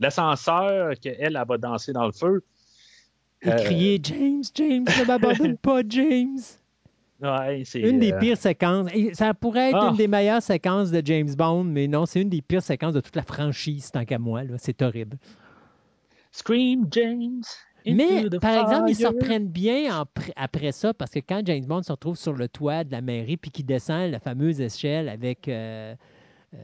l'ascenseur 0.00 0.94
qu'elle, 1.00 1.16
elle, 1.18 1.44
va 1.46 1.58
danser 1.58 1.92
dans 1.92 2.06
le 2.06 2.12
feu. 2.12 2.42
Et 3.42 3.50
Euh, 3.52 3.56
crier 3.56 4.00
James, 4.02 4.42
James, 4.54 4.84
ne 4.84 5.04
m'abandonne 5.06 5.56
pas, 5.62 5.82
James. 5.86 6.38
Ouais, 7.22 7.62
c'est, 7.64 7.80
Une 7.80 8.00
des 8.00 8.12
euh, 8.12 8.18
pires 8.18 8.36
séquences. 8.36 8.90
Et 8.92 9.14
ça 9.14 9.32
pourrait 9.34 9.70
être 9.70 9.78
Ah. 9.80 9.88
une 9.90 9.96
des 9.96 10.08
meilleures 10.08 10.42
séquences 10.42 10.90
de 10.90 11.00
James 11.04 11.32
Bond, 11.36 11.64
mais 11.64 11.86
non, 11.86 12.06
c'est 12.06 12.20
une 12.20 12.28
des 12.28 12.42
pires 12.42 12.62
séquences 12.62 12.94
de 12.94 13.00
toute 13.00 13.16
la 13.16 13.22
franchise, 13.22 13.90
tant 13.92 14.04
qu'à 14.04 14.18
moi. 14.18 14.42
là. 14.44 14.54
C'est 14.58 14.82
horrible. 14.82 15.16
Scream 16.32 16.86
James. 16.90 17.42
into 17.86 17.96
Mais, 17.96 18.24
the 18.30 18.40
par 18.40 18.62
exemple, 18.66 18.90
ils 18.90 18.96
se 18.96 19.06
reprennent 19.06 19.48
bien 19.48 19.94
en 20.00 20.02
pr- 20.04 20.32
après 20.36 20.72
ça, 20.72 20.94
parce 20.94 21.10
que 21.10 21.18
quand 21.20 21.42
James 21.44 21.64
Bond 21.66 21.82
se 21.82 21.92
retrouve 21.92 22.16
sur 22.16 22.32
le 22.32 22.48
toit 22.48 22.82
de 22.82 22.90
la 22.92 23.02
mairie, 23.02 23.36
puis 23.36 23.50
qu'il 23.50 23.66
descend 23.66 24.10
la 24.10 24.18
fameuse 24.20 24.58
échelle 24.60 25.08
avec 25.10 25.48
euh, 25.48 25.94
euh, 26.54 26.58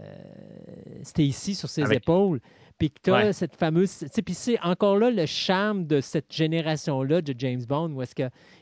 Stacy 1.02 1.54
sur 1.54 1.68
ses 1.68 1.82
Avec- 1.82 1.98
épaules, 1.98 2.40
puis 2.78 2.90
que 2.90 2.98
tu 3.02 3.10
as 3.10 3.14
Ouais. 3.26 3.32
cette 3.34 3.54
fameuse... 3.54 3.98
tu 3.98 4.06
sais, 4.10 4.22
Puis 4.22 4.32
c'est 4.32 4.58
encore 4.62 4.96
là 4.96 5.10
le 5.10 5.26
charme 5.26 5.86
de 5.86 6.00
cette 6.00 6.32
génération-là 6.32 7.20
de 7.20 7.34
James 7.36 7.62
Bond, 7.68 7.90
où 7.92 8.00
est-ce 8.00 8.14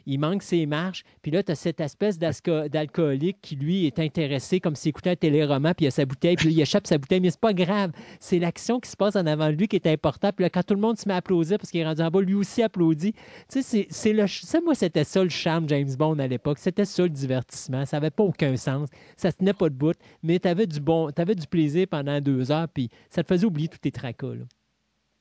qu'il 0.09 0.21
manque 0.21 0.43
ses 0.43 0.67
marches, 0.67 1.05
puis 1.23 1.31
là, 1.31 1.43
tu 1.43 1.53
as 1.53 1.55
cette 1.55 1.81
espèce 1.81 2.19
d'alcoolique 2.19 3.39
qui, 3.43 3.57
lui, 3.57 3.87
est 3.87 3.99
intéressé 3.99 4.61
comme 4.61 4.75
s'il 4.75 4.91
écoutait 4.91 5.11
un 5.11 5.17
téléroman, 5.17 5.75
puis 5.75 5.85
il 5.85 5.89
a 5.89 5.91
sa 5.91 6.05
bouteille, 6.07 6.37
puis 6.37 6.49
il 6.51 6.61
échappe 6.61 6.87
sa 6.87 6.99
bouteille, 6.99 7.21
mais 7.21 7.31
c'est 7.31 7.41
pas 7.41 7.53
grave. 7.53 7.93
C'est 8.21 8.39
l'action 8.39 8.81
qui 8.81 8.91
se 8.91 8.97
passe 8.97 9.17
en 9.17 9.27
avant 9.27 9.49
de 9.49 9.53
lui 9.53 9.69
qui 9.69 9.77
est 9.77 9.87
importante. 9.87 10.37
Puis 10.37 10.45
là, 10.45 10.51
quand 10.51 10.63
tout 10.63 10.75
le 10.75 10.81
monde 10.81 10.99
se 10.99 11.07
met 11.09 11.15
à 11.15 11.19
applaudir 11.19 11.59
parce 11.59 11.71
qu'il 11.71 11.81
est 11.81 11.85
rendu 11.85 12.03
en 12.03 12.11
bas, 12.11 12.21
lui 12.21 12.35
aussi 12.35 12.63
applaudit. 12.63 13.13
Tu 13.51 13.63
sais, 13.63 13.87
c'est- 13.91 14.13
le. 14.13 14.27
ça, 14.27 14.61
moi, 14.61 14.75
c'était 14.75 15.05
ça 15.05 15.23
le 15.23 15.29
charme 15.29 15.69
James 15.69 15.95
Bond 15.99 16.19
à 16.19 16.27
l'époque. 16.27 16.59
C'était 16.59 16.85
ça 16.85 17.03
le 17.03 17.11
divertissement. 17.11 17.85
Ça 17.85 17.99
n'avait 17.99 18.11
pas 18.11 18.25
aucun 18.25 18.57
sens. 18.57 18.89
Ça 19.17 19.33
tenait 19.33 19.53
pas 19.53 19.69
de 19.69 19.75
bout. 19.75 19.97
Mais 20.23 20.39
tu 20.39 20.49
avais 20.49 20.67
du 20.67 20.81
bon, 20.81 21.11
tu 21.11 21.25
du 21.35 21.47
plaisir 21.47 21.87
pendant 21.89 22.21
deux 22.21 22.51
heures, 22.51 22.69
puis 22.69 22.89
ça 23.11 23.23
te 23.23 23.29
faisait 23.29 23.45
oublier 23.45 23.69
tous 23.69 23.79
tes 23.79 23.93
tracas. 23.93 24.33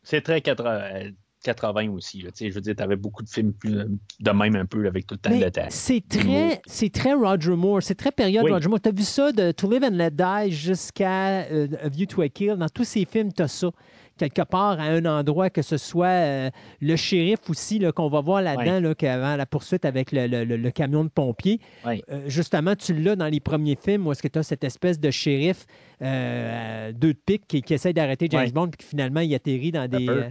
C'est 0.03 0.21
très 0.21 0.41
80, 0.41 1.11
80 1.47 1.89
aussi. 1.91 2.21
Là. 2.21 2.31
Tu 2.31 2.45
sais, 2.45 2.49
Je 2.49 2.55
veux 2.55 2.61
dire, 2.61 2.75
tu 2.75 2.83
avais 2.83 2.95
beaucoup 2.95 3.23
de 3.23 3.29
films 3.29 3.53
plus, 3.53 3.71
de 4.19 4.31
même 4.31 4.55
un 4.55 4.65
peu 4.65 4.85
avec 4.87 5.07
tout 5.07 5.15
le 5.15 5.19
temps 5.19 5.29
Mais 5.31 5.39
de 5.45 5.49
ta- 5.49 5.69
c'est 5.69 6.03
très, 6.07 6.61
c'est 6.65 6.91
très 6.91 7.13
Roger 7.13 7.55
Moore. 7.55 7.81
C'est 7.81 7.95
très 7.95 8.11
période 8.11 8.43
Oui. 8.45 8.51
Roger 8.51 8.67
Moore. 8.69 8.81
Tu 8.81 8.89
as 8.89 8.93
vu 8.93 9.03
ça 9.03 9.31
de 9.31 9.51
To 9.51 9.69
Live 9.71 9.83
and 9.83 9.95
Let 9.95 10.11
Die 10.11 10.51
jusqu'à 10.51 11.43
euh, 11.51 11.67
A 11.83 11.89
View 11.89 12.05
to 12.05 12.21
a 12.21 12.29
Kill? 12.29 12.55
Dans 12.55 12.69
tous 12.69 12.83
ces 12.83 13.05
films, 13.05 13.31
tu 13.33 13.41
as 13.41 13.47
ça. 13.47 13.69
Quelque 14.17 14.41
part, 14.41 14.79
à 14.79 14.85
un 14.85 15.05
endroit, 15.05 15.51
que 15.51 15.61
ce 15.61 15.77
soit 15.77 16.07
euh, 16.07 16.49
le 16.81 16.95
shérif 16.95 17.37
aussi, 17.51 17.77
là, 17.77 17.91
qu'on 17.91 18.09
va 18.09 18.19
voir 18.19 18.41
là-dedans, 18.41 18.79
là, 18.79 18.95
qu'avant 18.95 19.35
la 19.35 19.45
poursuite 19.45 19.85
avec 19.85 20.11
le, 20.11 20.25
le- 20.25 20.43
le- 20.43 20.57
le 20.57 20.71
camion 20.71 21.03
de 21.03 21.09
pompiers. 21.09 21.59
Ouais. 21.85 22.01
Euh, 22.11 22.21
justement, 22.25 22.75
tu 22.75 22.95
l'as 22.95 23.15
dans 23.15 23.27
les 23.27 23.39
premiers 23.39 23.77
films 23.79 24.07
où 24.07 24.11
est-ce 24.11 24.23
que 24.23 24.27
tu 24.27 24.39
as 24.39 24.43
cette 24.43 24.63
espèce 24.63 24.99
de 24.99 25.11
shérif 25.11 25.67
euh, 26.01 26.91
deux 26.93 27.13
de 27.13 27.19
pique 27.25 27.43
qui, 27.47 27.61
qui 27.61 27.73
essaie 27.75 27.93
d'arrêter 27.93 28.27
James 28.31 28.41
Ouais. 28.45 28.51
Bond 28.51 28.67
puis 28.69 28.77
qui 28.79 28.85
finalement 28.87 29.19
il 29.19 29.33
atterrit 29.35 29.71
dans 29.71 29.87
des, 29.87 30.05
Pepper. 30.05 30.29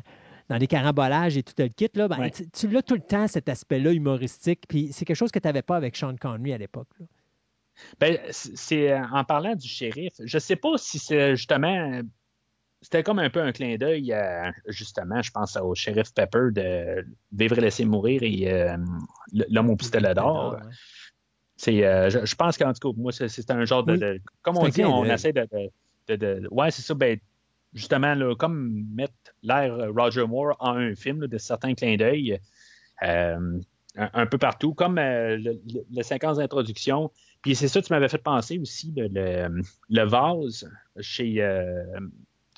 Dans 0.49 0.58
des 0.58 0.66
carambolages 0.66 1.36
et 1.36 1.42
tout 1.42 1.55
le 1.58 1.68
kit. 1.68 1.89
Là, 1.94 2.08
ben, 2.08 2.18
Ouais. 2.18 2.31
tu, 2.31 2.49
tu 2.50 2.68
l'as 2.68 2.83
tout 2.83 2.94
le 2.94 3.00
temps, 3.00 3.26
cet 3.26 3.49
aspect-là 3.49 3.92
humoristique. 3.92 4.65
Puis 4.68 4.91
c'est 4.92 5.05
quelque 5.05 5.16
chose 5.16 5.31
que 5.33 5.39
tu 5.39 5.47
n'avais 5.49 5.62
pas 5.62 5.76
avec 5.76 5.97
Sean 5.97 6.15
Connery 6.16 6.52
à 6.52 6.58
l'époque. 6.58 6.89
Ben, 8.00 8.18
c'est 8.31 8.92
euh, 8.92 9.02
en 9.12 9.25
parlant 9.25 9.55
du 9.55 9.68
shérif, 9.68 10.12
je 10.25 10.39
sais 10.39 10.57
pas 10.57 10.78
si 10.78 10.99
c'est 10.99 11.36
justement. 11.36 12.00
C'était 12.83 13.02
comme 13.02 13.18
un 13.18 13.31
peu 13.31 13.41
un 13.42 13.52
clin 13.52 13.76
d'œil, 13.76 14.12
à, 14.12 14.52
justement, 14.68 15.20
je 15.20 15.31
pense 15.31 15.57
au 15.57 15.75
shérif 15.75 16.12
Pepper 16.15 16.49
de 16.52 17.05
Vivre 17.33 17.58
et 17.58 17.60
laisser 17.62 17.84
mourir 17.84 18.23
et 18.23 18.52
euh, 18.52 18.76
L'homme 19.50 19.70
au 19.70 19.76
pistolet 19.76 20.15
d'or. 20.15 20.55
Ouais. 20.55 20.70
C'est, 21.57 21.84
euh, 21.84 22.10
je, 22.10 22.25
je 22.25 22.34
pense 22.34 22.57
qu'en 22.58 22.73
tout 22.75 22.92
cas, 22.92 22.99
moi, 23.00 23.12
c'est, 23.12 23.50
un 23.50 23.65
genre 23.65 23.83
de, 23.83 23.92
Oui. 23.92 23.99
de- 23.99 24.20
Comme 24.42 24.58
on 24.58 24.68
dit, 24.68 24.84
on 24.84 25.05
essaie 25.07 25.33
de. 25.33 25.49
de, 25.50 26.16
de- 26.16 26.41
de- 26.41 26.49
ouais, 26.50 26.70
c'est 26.70 26.83
ça. 26.83 26.94
Ben, 26.94 27.18
justement, 27.77 28.15
là, 28.15 28.35
comme 28.35 28.85
mettre 28.93 29.15
l'air 29.45 29.77
Roger 29.95 30.27
Moore 30.27 30.57
en 30.59 30.77
un 30.77 30.95
film 30.97 31.29
de 31.29 31.39
certains 31.39 31.75
clins 31.75 31.97
d'œil 31.97 32.41
euh, 33.05 33.61
un, 33.95 34.27
peu 34.27 34.39
partout, 34.39 34.75
comme 34.75 34.99
euh, 34.99 35.37
le, 35.37 35.61
le 35.95 36.03
séquence 36.03 36.39
d'introduction. 36.39 37.13
Puis 37.43 37.55
c'est 37.55 37.69
ça, 37.69 37.81
tu 37.81 37.93
m'avais 37.93 38.09
fait 38.09 38.19
penser 38.19 38.59
aussi, 38.59 38.93
le, 38.97 39.07
le, 39.09 39.63
le 39.89 40.03
vase 40.03 40.69
chez. 41.01 41.41
euh, 41.41 41.85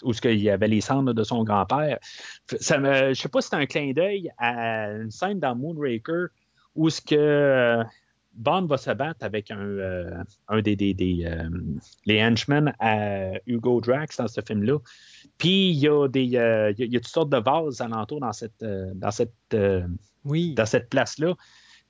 où 0.03 0.13
ce 0.13 0.21
qu'il 0.21 0.41
y 0.41 0.51
avait 0.51 0.69
les 0.69 0.81
cendres 0.81 1.13
de 1.13 1.25
son 1.25 1.43
grand-père. 1.45 1.99
Ça 2.61 2.79
me, 2.79 3.15
sais 3.15 3.29
pas 3.29 3.41
si 3.41 3.49
c'est 3.49 3.57
un 3.57 3.67
clin 3.67 3.93
d'œil 3.93 4.31
à 4.39 4.91
une 4.93 5.11
scène 5.11 5.41
dans 5.41 5.55
Moonraker 5.57 6.29
où 6.75 6.89
ce 6.91 7.01
que 7.01 7.17
euh, 7.17 7.83
Bond 8.39 8.67
va 8.67 8.77
se 8.77 8.91
battre 8.93 9.25
avec 9.25 9.51
un, 9.51 9.59
euh, 9.59 10.23
un 10.47 10.63
des, 10.63 10.77
des, 10.77 10.95
des 10.95 11.25
euh, 11.25 11.49
les 12.07 12.23
henchmen 12.23 12.73
à 12.79 13.33
Hugo 13.47 13.81
Drax 13.81 14.17
dans 14.17 14.29
ce 14.29 14.41
film-là. 14.41 14.79
Puis 15.39 15.71
il 15.71 15.79
y 15.79 15.89
a 15.89 16.07
des 16.09 16.37
euh, 16.37 16.73
il 16.79 16.93
y 16.93 16.97
a, 16.97 17.01
toutes 17.01 17.13
sortes 17.13 17.31
de 17.31 17.39
vases 17.39 17.81
alentour 17.81 18.21
dans 18.21 18.33
cette 18.33 18.65
dans 18.65 19.11
cette 19.11 19.35
Oui. 20.25 20.55
dans 20.55 20.67
cette 20.67 20.89
place-là. 20.89 21.35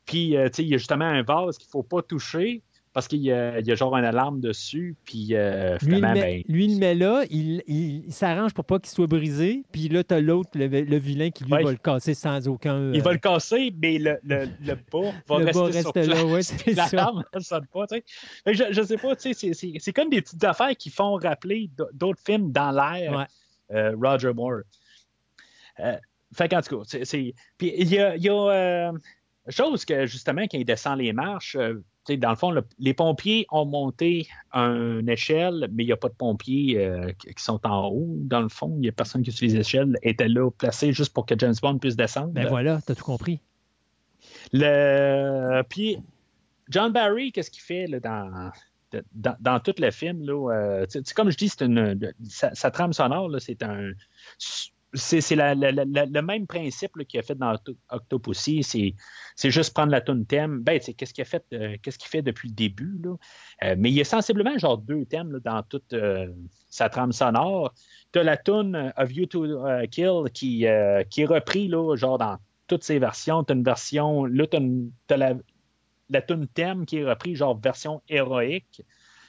Puis 0.06 0.34
il 0.58 0.68
y 0.68 0.74
a 0.74 0.78
justement 0.78 1.04
un 1.04 1.22
vase 1.22 1.58
qu'il 1.58 1.68
faut 1.68 1.82
pas 1.82 2.02
toucher 2.02 2.62
parce 2.92 3.06
qu'il 3.08 3.20
y 3.20 3.30
a, 3.32 3.60
genre 3.74 3.94
une 3.96 4.04
alarme 4.04 4.40
dessus. 4.40 4.96
Puis 5.04 5.28
euh, 5.32 5.76
Lui, 5.82 5.88
il 5.92 5.94
finalement, 5.96 6.08
le 6.14 6.20
ben, 6.20 6.36
met, 6.38 6.44
lui, 6.48 6.64
il 6.64 6.72
le 6.74 6.78
met 6.78 6.94
là, 6.94 7.24
il, 7.30 7.62
il- 7.66 8.04
il 8.06 8.12
s'arrange 8.12 8.54
pour 8.54 8.64
pas 8.64 8.78
qu'il 8.78 8.88
soit 8.90 9.06
brisé, 9.06 9.62
puis 9.72 9.88
là, 9.88 10.02
tu 10.04 10.14
as 10.14 10.20
l'autre, 10.20 10.50
le, 10.54 10.66
le 10.66 10.96
vilain, 10.98 11.30
qui 11.30 11.44
lui 11.44 11.52
Ouais. 11.52 11.62
va 11.64 11.70
le 11.72 11.76
casser 11.76 12.14
sans 12.14 12.48
aucun. 12.48 12.92
il 12.92 13.02
va 13.02 13.10
euh, 13.10 13.12
le 13.14 13.18
casser, 13.18 13.72
mais 13.80 13.98
le, 13.98 14.18
le, 14.24 14.46
le 14.64 14.74
bas 14.74 15.12
va 15.28 15.38
Le 15.38 15.44
bas 15.52 15.64
rester 15.64 15.78
reste 16.00 16.02
sur 16.04 16.14
là, 16.14 16.24
ouais, 16.24 16.42
c'est 16.42 16.72
la 16.74 16.86
ça. 16.86 16.96
lame 16.96 17.22
ne 17.34 17.40
sonne 17.40 17.66
pas. 17.72 17.86
tu 17.86 17.96
sais. 17.96 18.54
Je, 18.54 18.64
je 18.72 18.82
sais 18.82 18.96
pas, 18.96 19.14
tu 19.16 19.32
sais, 19.34 19.52
c'est- 19.54 19.92
comme 19.92 20.10
des 20.10 20.22
petites 20.22 20.42
affaires 20.44 20.76
qui 20.76 20.90
font 20.90 21.14
rappeler 21.14 21.70
d'autres 21.92 22.22
films 22.24 22.50
dans 22.52 22.70
l'air. 22.70 23.12
Ouais. 23.16 23.24
euh, 23.76 23.94
Roger 24.00 24.32
Moore. 24.32 24.60
Euh, 25.80 25.96
fait 26.34 26.48
qu'en 26.48 26.60
tout 26.60 26.82
cas, 26.82 26.98
c'est-. 27.04 27.34
Puis 27.56 27.72
il 27.78 27.88
y 27.92 27.98
a, 27.98 28.16
y 28.16 28.28
a 28.28 28.92
chose 29.48 29.84
que 29.84 30.04
justement, 30.06 30.42
quand 30.42 30.58
il 30.58 30.64
descend 30.64 30.98
les 30.98 31.12
marches, 31.12 31.56
dans 32.16 32.30
le 32.30 32.36
fond, 32.36 32.50
le- 32.50 32.64
les 32.78 32.94
pompiers 32.94 33.46
ont 33.50 33.64
monté 33.66 34.26
une 34.52 35.08
échelle, 35.08 35.68
mais 35.72 35.84
il 35.84 35.86
n'y 35.86 35.92
a 35.92 35.96
pas 35.96 36.08
de 36.08 36.14
pompiers 36.14 36.78
euh, 36.78 37.12
qui 37.18 37.34
qui 37.34 37.42
sont 37.44 37.60
en 37.66 37.88
haut. 37.88 38.14
Dans 38.16 38.40
le 38.40 38.48
fond, 38.48 38.72
il 38.76 38.80
n'y 38.80 38.88
a 38.88 38.92
personne 38.92 39.22
qui 39.22 39.30
utilise 39.30 39.54
l'échelle, 39.54 39.96
était 40.02 40.28
là 40.28 40.50
placé 40.50 40.92
juste 40.92 41.12
pour 41.12 41.26
que 41.26 41.34
James 41.38 41.54
Bond 41.60 41.78
puisse 41.78 41.96
descendre. 41.96 42.28
Ben 42.32 42.46
voilà, 42.48 42.80
t'as 42.86 42.94
tout 42.94 43.04
compris. 43.04 43.40
Le... 44.52 45.62
Puis, 45.68 45.98
John 46.70 46.92
Barry, 46.92 47.32
qu'est-ce 47.32 47.50
qu'il 47.50 47.62
fait 47.62 47.86
là, 47.86 48.00
dans, 48.00 48.50
dans, 49.14 49.36
dans 49.40 49.60
tout 49.60 49.74
le 49.78 49.90
film? 49.90 50.22
Là, 50.24 50.52
euh, 50.52 50.86
comme 51.14 51.30
je 51.30 51.36
dis, 51.36 51.48
c'est 51.48 51.64
une, 51.64 51.98
sa, 52.28 52.54
sa 52.54 52.70
trame 52.70 52.92
sonore, 52.92 53.30
c'est 53.40 53.62
un. 53.62 53.90
C'est, 54.94 55.20
le 55.30 56.20
même 56.22 56.46
principe 56.46 56.92
qu'il 57.06 57.20
a 57.20 57.22
fait 57.22 57.34
dans 57.34 57.52
Octo- 57.52 57.76
Octopussy. 57.90 58.62
C'est, 58.62 59.50
juste 59.50 59.74
prendre 59.74 59.92
la 59.92 60.00
tune 60.00 60.24
thème. 60.24 60.60
Ben, 60.60 60.80
qu'est-ce 60.80 61.12
qu'il 61.12 61.22
a 61.22 61.26
fait, 61.26 61.44
euh, 61.52 61.76
qu'est-ce 61.82 61.98
qu'il 61.98 62.08
fait 62.08 62.22
depuis 62.22 62.48
le 62.48 62.54
début? 62.54 62.98
Là? 63.04 63.16
Euh, 63.64 63.74
mais 63.78 63.90
il 63.90 63.94
y 63.94 64.00
a 64.00 64.04
sensiblement 64.04 64.56
genre 64.56 64.78
deux 64.78 65.04
thèmes 65.04 65.40
dans 65.44 65.62
toute 65.62 65.92
euh, 65.92 66.28
sa 66.70 66.88
trame 66.88 67.12
sonore. 67.12 67.74
Tu 68.12 68.18
as 68.18 68.22
la 68.22 68.38
tune 68.38 68.92
Of 68.96 69.14
You 69.14 69.26
to 69.26 69.44
euh, 69.44 69.86
Kill 69.86 70.30
qui, 70.32 70.66
qui 71.10 71.20
est 71.22 71.26
repris 71.26 71.68
là, 71.68 71.94
genre 71.96 72.18
dans 72.18 72.38
toutes 72.66 72.84
ses 72.84 72.98
versions. 72.98 73.44
Tu 73.44 73.52
as 73.52 73.56
une 73.56 73.64
version. 73.64 74.24
Là, 74.24 74.46
tu 74.46 74.56
as, 75.10 75.16
la, 75.16 75.34
la 76.08 76.22
tune 76.22 76.46
thème 76.48 76.86
qui 76.86 76.96
est 76.98 77.04
reprise, 77.04 77.36
genre 77.36 77.58
version 77.60 78.00
héroïque. 78.08 78.82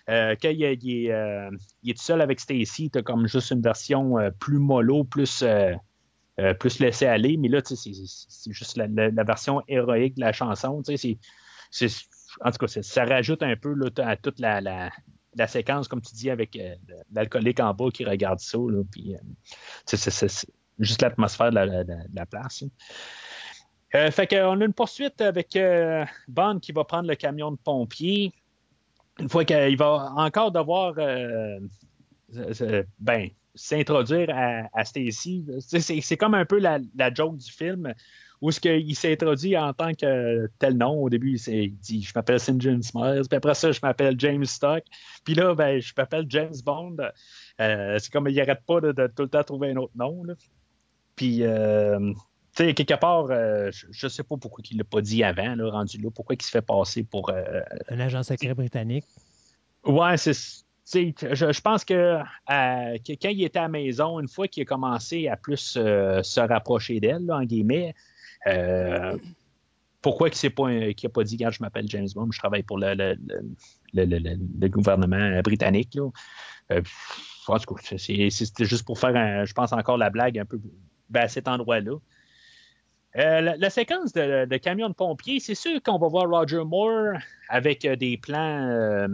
Euh, 0.09 0.35
quand 0.41 0.49
euh, 0.49 0.75
il 0.81 1.89
est 1.89 1.93
tout 1.93 2.03
seul 2.03 2.21
avec 2.21 2.39
Stacy, 2.39 2.89
tu 2.89 2.97
as 2.97 3.03
comme 3.03 3.27
juste 3.27 3.51
une 3.51 3.61
version 3.61 4.17
euh, 4.17 4.31
plus 4.31 4.57
mollo, 4.57 5.03
plus, 5.03 5.43
plus 6.59 6.79
laissé 6.79 7.05
aller. 7.05 7.38
Mais 7.38 7.47
là, 7.47 7.61
c'est- 7.63 7.93
juste 8.51 8.77
la, 8.77 9.23
version 9.23 9.61
héroïque 9.67 10.15
de 10.15 10.21
la 10.21 10.31
chanson. 10.31 10.81
c'est- 10.83 11.17
En 12.41 12.51
tout 12.51 12.65
cas, 12.65 12.81
ça 12.81 13.05
rajoute 13.05 13.43
un 13.43 13.55
peu 13.55 13.75
à 13.97 14.15
toute 14.15 14.39
la, 14.39 14.61
la, 14.61 15.47
séquence, 15.47 15.88
comme 15.88 16.01
tu 16.01 16.15
dis, 16.15 16.29
avec 16.29 16.57
l'alcoolique 17.11 17.59
en 17.59 17.73
bas 17.73 17.89
qui 17.93 18.03
regarde 18.03 18.39
ça. 18.39 18.57
Puis, 18.91 19.15
c'est- 19.85 20.47
juste 20.79 21.01
l'atmosphère 21.01 21.51
de 21.51 21.55
la, 22.13 22.25
place. 22.25 22.63
Euh, 23.95 24.11
fait 24.11 24.27
qu'on 24.27 24.61
a 24.61 24.65
une 24.65 24.73
poursuite 24.73 25.21
avec 25.21 25.57
Bond 26.27 26.59
qui 26.59 26.71
va 26.71 26.83
prendre 26.83 27.07
le 27.07 27.15
camion 27.15 27.51
de 27.51 27.57
pompiers. 27.57 28.31
Une 29.19 29.30
fois 29.30 29.45
qu'il 29.45 29.77
va 29.77 30.11
encore 30.15 30.51
devoir 30.51 30.93
euh, 30.98 31.59
ben, 32.99 33.30
s'introduire 33.56 34.30
à, 34.31 34.85
Stacy. 34.85 35.45
C'est- 35.59 36.17
comme 36.17 36.33
un 36.33 36.45
peu 36.45 36.59
la, 36.59 36.80
la 36.95 37.14
joke 37.14 37.38
du 37.38 37.51
film 37.51 37.93
où 38.41 38.51
ce 38.51 38.59
qu'il 38.61 38.95
s'est 38.95 39.11
introduit 39.11 39.57
en 39.57 39.73
tant 39.73 39.93
que 39.93 40.49
tel 40.59 40.77
nom. 40.77 41.01
Au 41.03 41.09
début, 41.09 41.31
il, 41.31 41.39
s'est- 41.39 41.73
dit 41.81 42.01
Je 42.03 42.14
m'appelle 42.15 42.39
St. 42.39 42.61
James 42.61 42.81
Myers, 42.95 43.23
puis 43.30 43.35
après 43.35 43.53
ça, 43.56 43.72
je 43.72 43.80
m'appelle 43.83 44.15
James 44.17 44.45
Stock. 44.45 44.83
Puis 45.25 45.33
là, 45.33 45.53
ben, 45.56 45.81
je 45.81 45.93
m'appelle 45.98 46.25
James 46.30 46.56
Bond. 46.64 46.95
Euh, 47.59 47.98
c'est 47.99 48.11
comme 48.11 48.27
il 48.30 48.35
n'arrête 48.35 48.64
pas 48.65 48.80
de, 48.80 48.91
tout 49.07 49.23
le 49.23 49.30
temps 49.30 49.43
trouver 49.43 49.72
un 49.72 49.75
autre 49.75 49.93
nom. 49.95 50.23
là. 50.23 50.35
Puis, 51.17 51.43
euh, 51.43 52.14
sais, 52.63 52.73
quelque 52.73 52.99
part, 52.99 53.27
euh, 53.29 53.69
je 53.91 54.05
ne 54.05 54.09
sais 54.09 54.23
pas 54.23 54.35
pourquoi 54.38 54.63
il 54.69 54.75
ne 54.77 54.79
l'a 54.79 54.83
pas 54.85 55.01
dit 55.01 55.23
avant, 55.23 55.55
là, 55.55 55.69
rendu 55.71 55.97
là, 55.99 56.09
pourquoi 56.13 56.35
il 56.35 56.41
se 56.41 56.49
fait 56.51 56.61
passer 56.61 57.03
pour. 57.03 57.29
euh, 57.29 57.61
Un 57.89 57.99
agent 57.99 58.23
secret 58.23 58.53
britannique. 58.53 59.05
Ouais, 59.85 60.17
c'est. 60.17 60.33
Je, 60.91 61.51
je 61.51 61.61
pense 61.61 61.85
que, 61.85 61.93
euh, 61.93 62.21
que 62.97 63.11
quand 63.21 63.29
il 63.29 63.43
était 63.43 63.59
à 63.59 63.63
la 63.63 63.67
maison, 63.67 64.19
une 64.19 64.27
fois 64.27 64.47
qu'il 64.47 64.63
a 64.63 64.65
commencé 64.65 65.27
à 65.27 65.38
plus 65.38 65.77
euh, 65.77 66.23
se 66.23 66.39
rapprocher 66.39 66.99
d'elle, 66.99 67.31
en 67.31 67.43
guillemets, 67.43 67.93
pourquoi 70.01 70.29
qu'il 70.29 70.49
n'a 70.49 70.88
a 70.89 71.09
pas 71.09 71.23
dit, 71.23 71.35
regarde, 71.35 71.53
je 71.53 71.61
m'appelle 71.61 71.85
James 71.89 72.07
Bond, 72.15 72.29
je 72.31 72.39
travaille 72.39 72.63
pour 72.63 72.77
le, 72.79 72.93
le, 72.95 73.15
le, 73.93 74.05
le- 74.59 74.67
gouvernement 74.69 75.41
britannique. 75.41 75.93
Là. 75.95 76.09
En 77.47 77.57
tout 77.59 77.75
cas, 77.75 77.81
c'est- 77.97 78.29
c'était 78.29 78.65
juste 78.65 78.85
pour 78.85 78.97
faire, 78.97 79.15
un- 79.15 79.45
je 79.45 79.53
pense, 79.53 79.73
encore 79.73 79.97
la 79.97 80.09
blague 80.09 80.39
un 80.39 80.45
peu 80.45 80.59
ben, 81.09 81.21
à 81.23 81.27
cet 81.27 81.47
endroit-là. 81.47 81.97
Euh, 83.17 83.41
la, 83.41 83.57
la 83.57 83.69
séquence 83.69 84.13
de, 84.13 84.45
de 84.45 84.57
camion 84.57 84.88
de 84.89 84.93
pompiers, 84.93 85.39
c'est 85.39 85.55
sûr 85.55 85.81
qu'on 85.81 85.97
va 85.97 86.07
voir 86.07 86.29
Roger 86.29 86.63
Moore 86.63 87.17
avec 87.47 87.83
euh, 87.85 87.95
des 87.95 88.17
plans, 88.17 88.67
euh, 88.69 89.07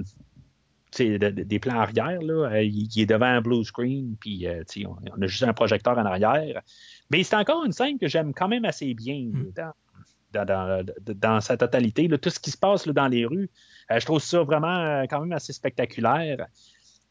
de- 0.99 1.17
de- 1.17 1.29
des 1.43 1.59
plans 1.59 1.79
arrière. 1.79 2.21
Là. 2.21 2.61
Il, 2.61 2.87
il 2.93 3.01
est 3.01 3.05
devant 3.05 3.25
un 3.25 3.41
blue 3.41 3.63
screen, 3.63 4.15
puis 4.19 4.47
euh, 4.47 4.63
on, 4.85 4.95
on 5.17 5.21
a 5.21 5.27
juste 5.27 5.43
un 5.43 5.53
projecteur 5.53 5.97
en 5.97 6.05
arrière. 6.05 6.61
Mais 7.09 7.23
c'est 7.23 7.37
encore 7.37 7.63
une 7.63 7.71
scène 7.71 7.97
que 7.97 8.07
j'aime 8.07 8.33
quand 8.33 8.47
même 8.49 8.65
assez 8.65 8.93
bien 8.93 9.29
Mm. 9.31 9.51
dans, 9.55 10.45
dans, 10.45 10.45
dans- 10.45 11.13
dans 11.15 11.39
sa 11.41 11.55
totalité. 11.55 12.09
là. 12.09 12.17
tout 12.17 12.29
ce 12.29 12.39
qui 12.41 12.51
se 12.51 12.57
passe 12.57 12.85
là, 12.85 12.91
dans 12.93 13.07
les 13.07 13.25
rues, 13.25 13.49
je 13.89 14.05
trouve 14.05 14.19
ça 14.19 14.43
vraiment 14.43 15.03
quand 15.03 15.21
même 15.21 15.31
assez 15.31 15.53
spectaculaire. 15.53 16.47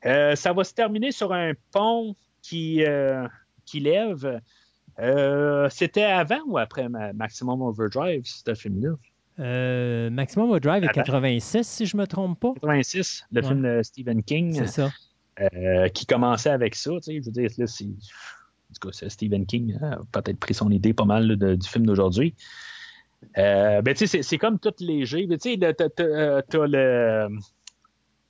Ça 0.03 0.53
va 0.53 0.65
se 0.65 0.75
terminer 0.75 1.13
sur 1.13 1.33
un 1.33 1.53
pont 1.73 2.15
qui, 2.43 2.85
qui 3.65 3.81
lève. 3.81 4.41
Euh, 5.01 5.69
C'était 5.71 6.05
avant 6.05 6.41
ou 6.47 6.59
après 6.59 6.89
Ma- 6.89 7.13
Maximum 7.13 7.63
Overdrive, 7.63 8.23
ce 8.25 8.55
film-là? 8.55 8.91
Euh, 9.41 10.11
Maximum 10.11 10.51
Overdrive 10.51 10.85
est 10.85 10.89
Attends. 10.91 11.03
86, 11.03 11.67
si 11.67 11.87
je 11.87 11.97
me 11.97 12.07
trompe 12.07 12.39
pas. 12.39 12.53
86, 12.55 13.25
le 13.33 13.41
Ouais. 13.41 13.47
film 13.49 13.63
de 13.63 13.83
Stephen 13.83 14.23
King, 14.23 14.55
C'est 14.55 14.67
ça. 14.69 14.91
euh, 15.41 15.89
qui 15.89 16.07
commençait 16.07 16.51
avec 16.51 16.75
ça. 16.77 16.93
Tu 16.97 17.03
sais, 17.03 17.21
je 17.21 17.25
veux 17.27 17.33
dire, 17.33 17.51
là, 17.59 17.67
c'est. 17.67 17.85
En 17.85 18.75
tout 18.81 18.89
cas, 18.89 18.93
c'est 18.93 19.09
Stephen 19.09 19.45
King 19.47 19.77
hein, 19.83 19.99
a 20.01 20.21
peut-être 20.21 20.39
pris 20.39 20.55
son 20.55 20.71
idée 20.71 20.95
pas 20.95 21.05
mal 21.05 21.27
là, 21.27 21.37
de- 21.37 21.55
du 21.57 21.69
film 21.69 21.87
d'aujourd'hui. 21.87 22.35
Ben, 23.37 23.83
tu 23.85 23.97
sais, 23.97 24.07
c'est- 24.07 24.23
c'est 24.23 24.39
comme 24.39 24.59
tout 24.59 24.73
léger. 24.81 25.27
Tu 25.29 25.37
sais, 25.41 25.57
le- 25.57 25.73
t'as- 25.73 25.89
t'as 25.89 26.43
t'as 26.43 26.67
le. 26.67 27.29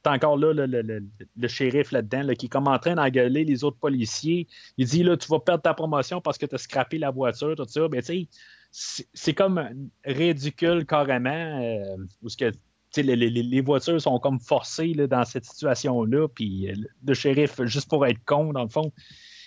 T'as 0.05 0.13
encore 0.13 0.37
là 0.37 0.53
le, 0.53 0.67
le- 0.67 0.83
le- 0.83 1.03
le 1.37 1.49
shérif 1.49 1.91
là-dedans 1.91 2.23
là, 2.25 2.35
qui 2.37 2.47
est 2.47 2.49
comme 2.51 2.69
en 2.69 2.79
train 2.79 2.95
d'engueuler 2.95 3.45
les 3.45 3.65
autres 3.65 3.79
policiers. 3.79 4.47
Il 4.77 4.87
dit 4.87 5.03
là, 5.03 5.17
tu 5.17 5.27
vas 5.29 5.41
perdre 5.41 5.63
ta 5.63 5.75
promotion 5.75 6.21
parce 6.21 6.39
que 6.39 6.47
tu 6.47 6.55
as 6.55 6.59
scrappé 6.59 6.99
la 6.99 7.11
voiture, 7.11 7.57
tout 7.57 7.65
ça. 7.67 7.89
Ben, 7.89 8.03
tu 8.03 8.29
sais, 8.71 9.07
c'est- 9.15 9.35
comme 9.35 9.89
ridicule 10.05 10.85
carrément. 10.87 11.61
euh, 11.63 11.97
où 12.23 12.29
ce 12.29 12.37
que 12.37 12.53
les, 12.97 13.17
les- 13.17 13.31
les 13.31 13.61
voitures 13.63 14.01
sont 14.01 14.19
comme 14.21 14.39
forcées 14.41 14.95
là, 14.95 15.07
dans 15.09 15.25
cette 15.25 15.47
situation-là. 15.47 16.29
Puis 16.29 16.71
euh, 16.71 16.75
le 17.07 17.15
shérif, 17.15 17.61
juste 17.65 17.89
pour 17.89 18.07
être 18.07 18.23
con, 18.25 18.53
dans 18.53 18.63
le 18.63 18.69
fond, 18.69 18.93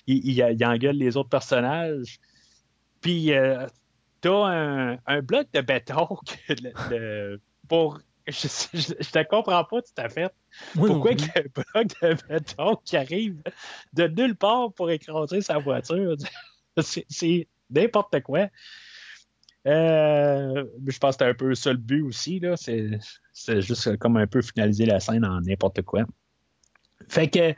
il, 0.07 0.27
il, 0.27 0.65
engueule 0.65 0.97
les 0.97 1.15
autres 1.17 1.29
personnages. 1.29 2.19
Puis 3.01 3.31
euh, 3.33 3.67
t'as 4.21 4.97
un, 5.05 5.21
bloc 5.21 5.47
de 5.53 5.61
béton 5.61 6.07
pour. 7.69 7.99
Je, 8.31 8.47
je, 8.73 8.93
je 8.99 9.09
te 9.11 9.23
comprends 9.23 9.64
pas 9.64 9.81
tout 9.81 9.93
à 9.95 10.09
fait. 10.09 10.30
Pourquoi 10.75 11.11
plus. 11.11 11.17
qu'il 11.17 11.27
y 11.27 11.38
a 11.38 11.41
un 11.41 11.83
bloc 11.83 11.88
de 12.01 12.27
béton 12.27 12.75
qui 12.83 12.97
arrive 12.97 13.41
de 13.93 14.07
nulle 14.07 14.35
part 14.35 14.73
pour 14.73 14.91
écraser 14.91 15.39
sa 15.41 15.59
voiture? 15.59 16.17
C'est 16.77 17.47
n'importe 17.69 18.22
quoi. 18.23 18.49
Euh, 19.65 20.65
je 20.85 20.97
pense 20.97 21.15
que 21.15 21.23
c'était 21.23 21.31
un 21.31 21.33
peu 21.33 21.56
ça 21.56 21.72
le 21.72 21.77
but 21.77 22.01
aussi. 22.01 22.39
là. 22.39 22.56
C'est 22.57 23.61
juste 23.61 23.97
comme 23.97 24.17
un 24.17 24.27
peu 24.27 24.41
finaliser 24.41 24.85
la 24.85 24.99
scène 24.99 25.25
en 25.25 25.39
n'importe 25.39 25.81
quoi. 25.83 26.03
Fait 27.07 27.30
que 27.30 27.53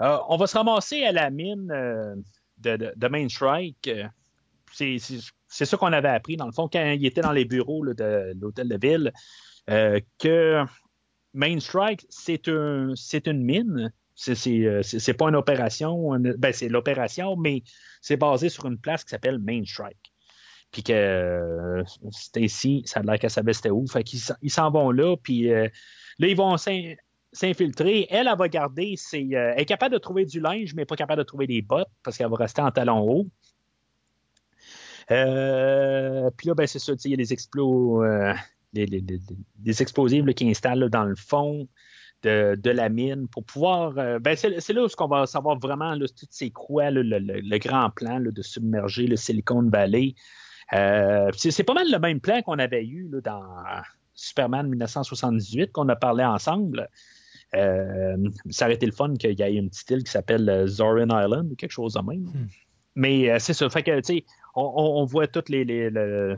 euh, 0.00 0.18
on 0.28 0.36
va 0.36 0.46
se 0.46 0.56
ramasser 0.56 1.04
à 1.04 1.12
la 1.12 1.30
mine 1.30 1.70
euh, 1.72 2.14
de, 2.58 2.76
de, 2.76 2.92
de 2.94 3.08
Main 3.08 3.28
Strike. 3.28 3.90
C'est 4.72 4.98
ça 5.48 5.76
qu'on 5.76 5.92
avait 5.92 6.08
appris, 6.08 6.36
dans 6.36 6.46
le 6.46 6.52
fond, 6.52 6.68
quand 6.68 6.84
il 6.92 7.04
était 7.04 7.20
dans 7.20 7.32
les 7.32 7.44
bureaux 7.44 7.82
là, 7.84 7.94
de 7.94 8.32
l'hôtel 8.40 8.68
de 8.68 8.78
ville, 8.80 9.12
euh, 9.70 10.00
que 10.18 10.64
Main 11.32 11.58
Strike, 11.60 12.06
c'est 12.10 12.48
un, 12.48 12.92
c'est 12.96 13.26
une 13.26 13.42
mine. 13.42 13.92
Euh, 14.28 14.82
c'est- 14.82 15.14
pas 15.14 15.28
une 15.28 15.34
opération. 15.34 16.16
ben, 16.38 16.52
c'est 16.52 16.68
l'opération, 16.68 17.34
mais 17.36 17.62
c'est 18.00 18.16
basé 18.16 18.48
sur 18.48 18.66
une 18.66 18.78
place 18.78 19.02
qui 19.04 19.10
s'appelle 19.10 19.38
Main 19.38 19.64
Strike. 19.64 20.12
puis 20.70 20.82
que 20.82 20.92
euh, 20.92 21.84
Stacy, 22.10 22.82
ça 22.84 23.00
a 23.00 23.02
l'air 23.04 23.18
qu'elle 23.18 23.30
savait 23.30 23.52
c'était 23.52 23.70
où. 23.70 23.86
Fait 23.86 24.02
qu'ils 24.04 24.20
ils 24.42 24.50
s'en 24.50 24.70
vont 24.72 24.90
là, 24.90 25.16
puis 25.16 25.52
euh, 25.52 25.68
là, 26.18 26.26
ils 26.28 26.36
vont 26.36 26.56
s'in- 26.56 26.94
s'infiltrer. 27.32 28.06
Elle, 28.10 28.26
elle 28.28 28.36
va 28.38 28.48
garder 28.48 28.94
ses. 28.96 29.30
elle 29.32 29.60
est 29.60 29.64
capable 29.66 29.94
de 29.94 29.98
trouver 29.98 30.24
du 30.24 30.40
linge, 30.40 30.74
mais 30.74 30.84
pas 30.84 30.96
capable 30.96 31.18
de 31.20 31.24
trouver 31.24 31.46
des 31.46 31.62
bottes 31.62 31.90
parce 32.02 32.16
qu'elle 32.18 32.28
va 32.28 32.36
rester 32.36 32.60
en 32.62 32.70
talons 32.72 33.00
hauts. 33.08 33.28
Euh, 35.10 36.30
puis 36.36 36.48
là, 36.48 36.54
ben, 36.54 36.66
c'est 36.66 36.78
ça, 36.78 36.92
il 37.04 37.10
y 37.10 37.14
a 37.14 37.16
des 37.16 37.32
explos, 37.32 38.02
des 38.74 39.82
explosifs 39.82 40.24
là, 40.24 40.32
qui 40.32 40.48
installent 40.48 40.80
là, 40.80 40.88
dans 40.88 41.04
le 41.04 41.14
fond 41.16 41.68
de, 42.22 42.54
de 42.56 42.70
la 42.70 42.88
mine 42.88 43.28
pour 43.28 43.44
pouvoir. 43.44 43.96
euh, 43.98 44.18
ben, 44.18 44.36
c'est 44.36 44.72
là 44.72 44.84
où 44.84 44.88
on 44.98 45.06
va 45.08 45.26
savoir 45.26 45.58
vraiment 45.58 45.94
là, 45.94 46.06
toutes 46.08 46.32
ces 46.32 46.50
croix, 46.50 46.90
le, 46.90 47.02
le- 47.02 47.18
le 47.18 47.58
grand 47.58 47.90
plan 47.90 48.18
de 48.20 48.42
submerger 48.42 49.06
le 49.06 49.16
Silicon 49.16 49.62
Valley. 49.68 50.14
Euh, 50.72 51.30
c'est 51.36 51.62
pas 51.64 51.74
mal 51.74 51.86
le 51.90 51.98
même 51.98 52.20
plan 52.20 52.40
qu'on 52.42 52.58
avait 52.58 52.84
eu 52.84 53.08
là, 53.12 53.20
dans 53.20 53.42
Superman 54.14 54.68
1978 54.68 55.72
qu'on 55.72 55.88
a 55.90 55.96
parlé 55.96 56.24
ensemble. 56.24 56.88
Euh, 57.54 58.16
ça 58.50 58.64
aurait 58.64 58.74
été 58.74 58.86
le 58.86 58.92
fun 58.92 59.14
qu'il 59.14 59.38
y 59.38 59.42
ait 59.42 59.54
une 59.54 59.68
petite 59.70 59.90
île 59.90 60.02
qui 60.04 60.10
s'appelle 60.10 60.64
Zorin 60.66 61.08
Island 61.24 61.52
ou 61.52 61.54
quelque 61.54 61.70
chose 61.70 61.94
de 61.94 62.00
même. 62.00 62.22
Hmm. 62.24 62.46
Mais 62.96 63.38
c'est 63.38 63.52
ça. 63.52 63.68
Fait 63.68 63.82
que, 63.82 64.00
on, 64.56 64.62
on- 64.76 65.04
voit 65.04 65.26
toutes 65.26 65.48
les. 65.50 65.64
les- 65.64 65.90
le- 65.90 66.36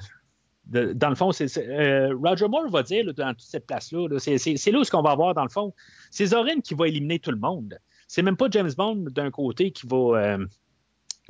dans 0.67 1.09
le 1.09 1.15
fond, 1.15 1.31
c'est, 1.33 1.57
euh, 1.59 2.15
Roger 2.23 2.49
Moore 2.49 2.69
va 2.71 2.83
dire 2.83 3.13
dans 3.15 3.31
toute 3.33 3.41
cette 3.43 3.67
place-là, 3.67 4.09
là, 4.09 4.19
c'est, 4.19 4.37
là 4.73 4.79
où 4.81 4.85
ce 4.85 4.91
qu'on 4.91 5.03
va 5.03 5.15
voir 5.15 5.33
dans 5.35 5.45
le 5.45 5.49
fond. 5.49 5.73
C'est 6.11 6.27
Zorin 6.27 6.61
qui 6.61 6.75
va 6.75 6.89
éliminer 6.89 7.19
tout 7.21 7.31
le 7.31 7.39
monde. 7.39 7.79
C'est 8.09 8.23
même 8.23 8.37
pas 8.37 8.49
James 8.51 8.71
Bond 8.77 9.07
d'un 9.11 9.31
côté 9.31 9.71
qui 9.71 9.87
va, 9.87 9.97
euh, 10.37 10.47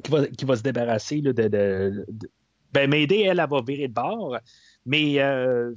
qui 0.03 0.11
va, 0.11 0.27
qui 0.27 0.45
va 0.45 0.57
se 0.57 0.63
débarrasser 0.63 1.21
de, 1.21 1.33
de- 1.33 1.49
de- 1.49 2.31
Ben, 2.73 2.89
Mayday, 2.91 3.23
elle, 3.23 3.41
elle 3.41 3.49
va 3.49 3.61
virer 3.67 3.89
de 3.89 3.95
bord. 3.95 4.37
Mais 4.85 5.21
euh, 5.21 5.73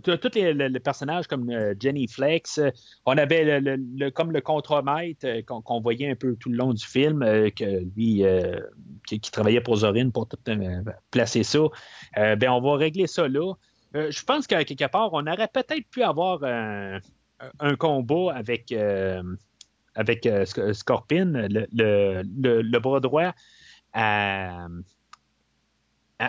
tous 0.00 0.34
les, 0.34 0.54
le- 0.54 0.68
le 0.68 0.80
personnages 0.80 1.26
comme 1.26 1.50
euh, 1.50 1.74
Jenny 1.78 2.08
Flex, 2.08 2.58
euh, 2.58 2.70
on 3.04 3.16
avait 3.18 3.44
le, 3.44 3.58
le- 3.76 3.84
le- 3.96 4.10
comme 4.10 4.32
le 4.32 4.40
contremaître 4.40 5.26
euh, 5.26 5.42
qu'on 5.42 5.80
voyait 5.80 6.10
un 6.10 6.14
peu 6.14 6.36
tout 6.36 6.48
le 6.50 6.56
long 6.56 6.72
du 6.72 6.84
film, 6.84 7.20
que 7.20 7.84
lui, 7.96 8.24
qui, 9.06 9.20
travaillait 9.20 9.60
pour 9.60 9.76
Zorin 9.76 10.10
pour 10.10 10.28
tout 10.28 10.38
placer 11.10 11.42
ça. 11.42 11.58
Euh, 12.16 12.36
ben, 12.36 12.50
on 12.50 12.60
va 12.60 12.76
régler 12.76 13.06
ça 13.06 13.28
là. 13.28 13.52
Je 13.94 14.24
pense 14.24 14.46
qu'à 14.46 14.64
quelque 14.64 14.90
part, 14.90 15.10
on 15.12 15.26
aurait 15.26 15.48
peut-être 15.52 15.86
pu 15.90 16.02
avoir 16.02 16.42
un, 16.44 16.98
un 17.60 17.76
combat 17.76 18.32
avec, 18.34 18.72
avec 19.94 20.24
Sc- 20.24 20.72
Scorpion, 20.72 21.32
le, 21.34 21.66
le- 21.72 22.78
bras 22.78 23.00
droit 23.00 23.32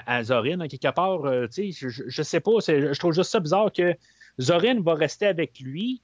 à, 0.06 0.18
à 0.18 0.24
Zorin, 0.24 0.60
en 0.62 0.68
quelque 0.68 0.94
part. 0.94 1.26
euh, 1.26 1.48
tu 1.48 1.72
sais, 1.72 1.90
je, 1.90 2.04
je, 2.08 2.24
sais 2.24 2.40
pas, 2.40 2.52
je 2.68 2.98
trouve 3.00 3.14
juste 3.14 3.32
ça 3.32 3.40
bizarre 3.40 3.72
que 3.72 3.96
Zorin 4.42 4.82
va 4.82 4.94
rester 4.96 5.26
avec 5.28 5.60
lui, 5.60 6.02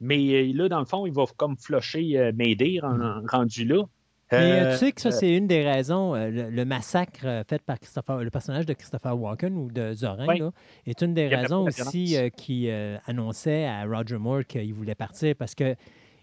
mais 0.00 0.18
euh, 0.32 0.52
là, 0.54 0.68
dans 0.68 0.80
le 0.80 0.86
fond, 0.86 1.06
il 1.06 1.12
va 1.12 1.24
comme 1.36 1.56
flusher 1.56 2.18
euh, 2.18 2.32
Mayday 2.34 2.78
ren- 2.80 3.22
rendu 3.30 3.64
là. 3.64 3.84
Mais 4.32 4.60
euh, 4.60 4.72
tu 4.72 4.78
sais 4.78 4.92
que 4.92 5.00
ça, 5.00 5.10
c'est 5.10 5.36
une 5.36 5.48
des 5.48 5.68
raisons, 5.68 6.14
le, 6.14 6.50
le 6.50 6.64
massacre 6.64 7.42
fait 7.48 7.60
par 7.62 7.80
Christopher, 7.80 8.18
le 8.18 8.30
personnage 8.30 8.64
de 8.64 8.74
Christopher 8.74 9.18
Walken 9.18 9.56
ou 9.56 9.72
de 9.72 9.92
Zorin, 9.92 10.24
Oui. 10.28 10.38
là, 10.38 10.52
est 10.86 11.02
une 11.02 11.14
des 11.14 11.26
raisons 11.26 11.64
aussi 11.66 12.16
euh, 12.16 12.28
qui 12.28 12.70
euh, 12.70 12.96
annonçait 13.06 13.64
à 13.66 13.84
Roger 13.86 14.18
Moore 14.18 14.44
qu'il 14.46 14.72
voulait 14.72 14.94
partir 14.94 15.34
parce 15.36 15.56
que 15.56 15.74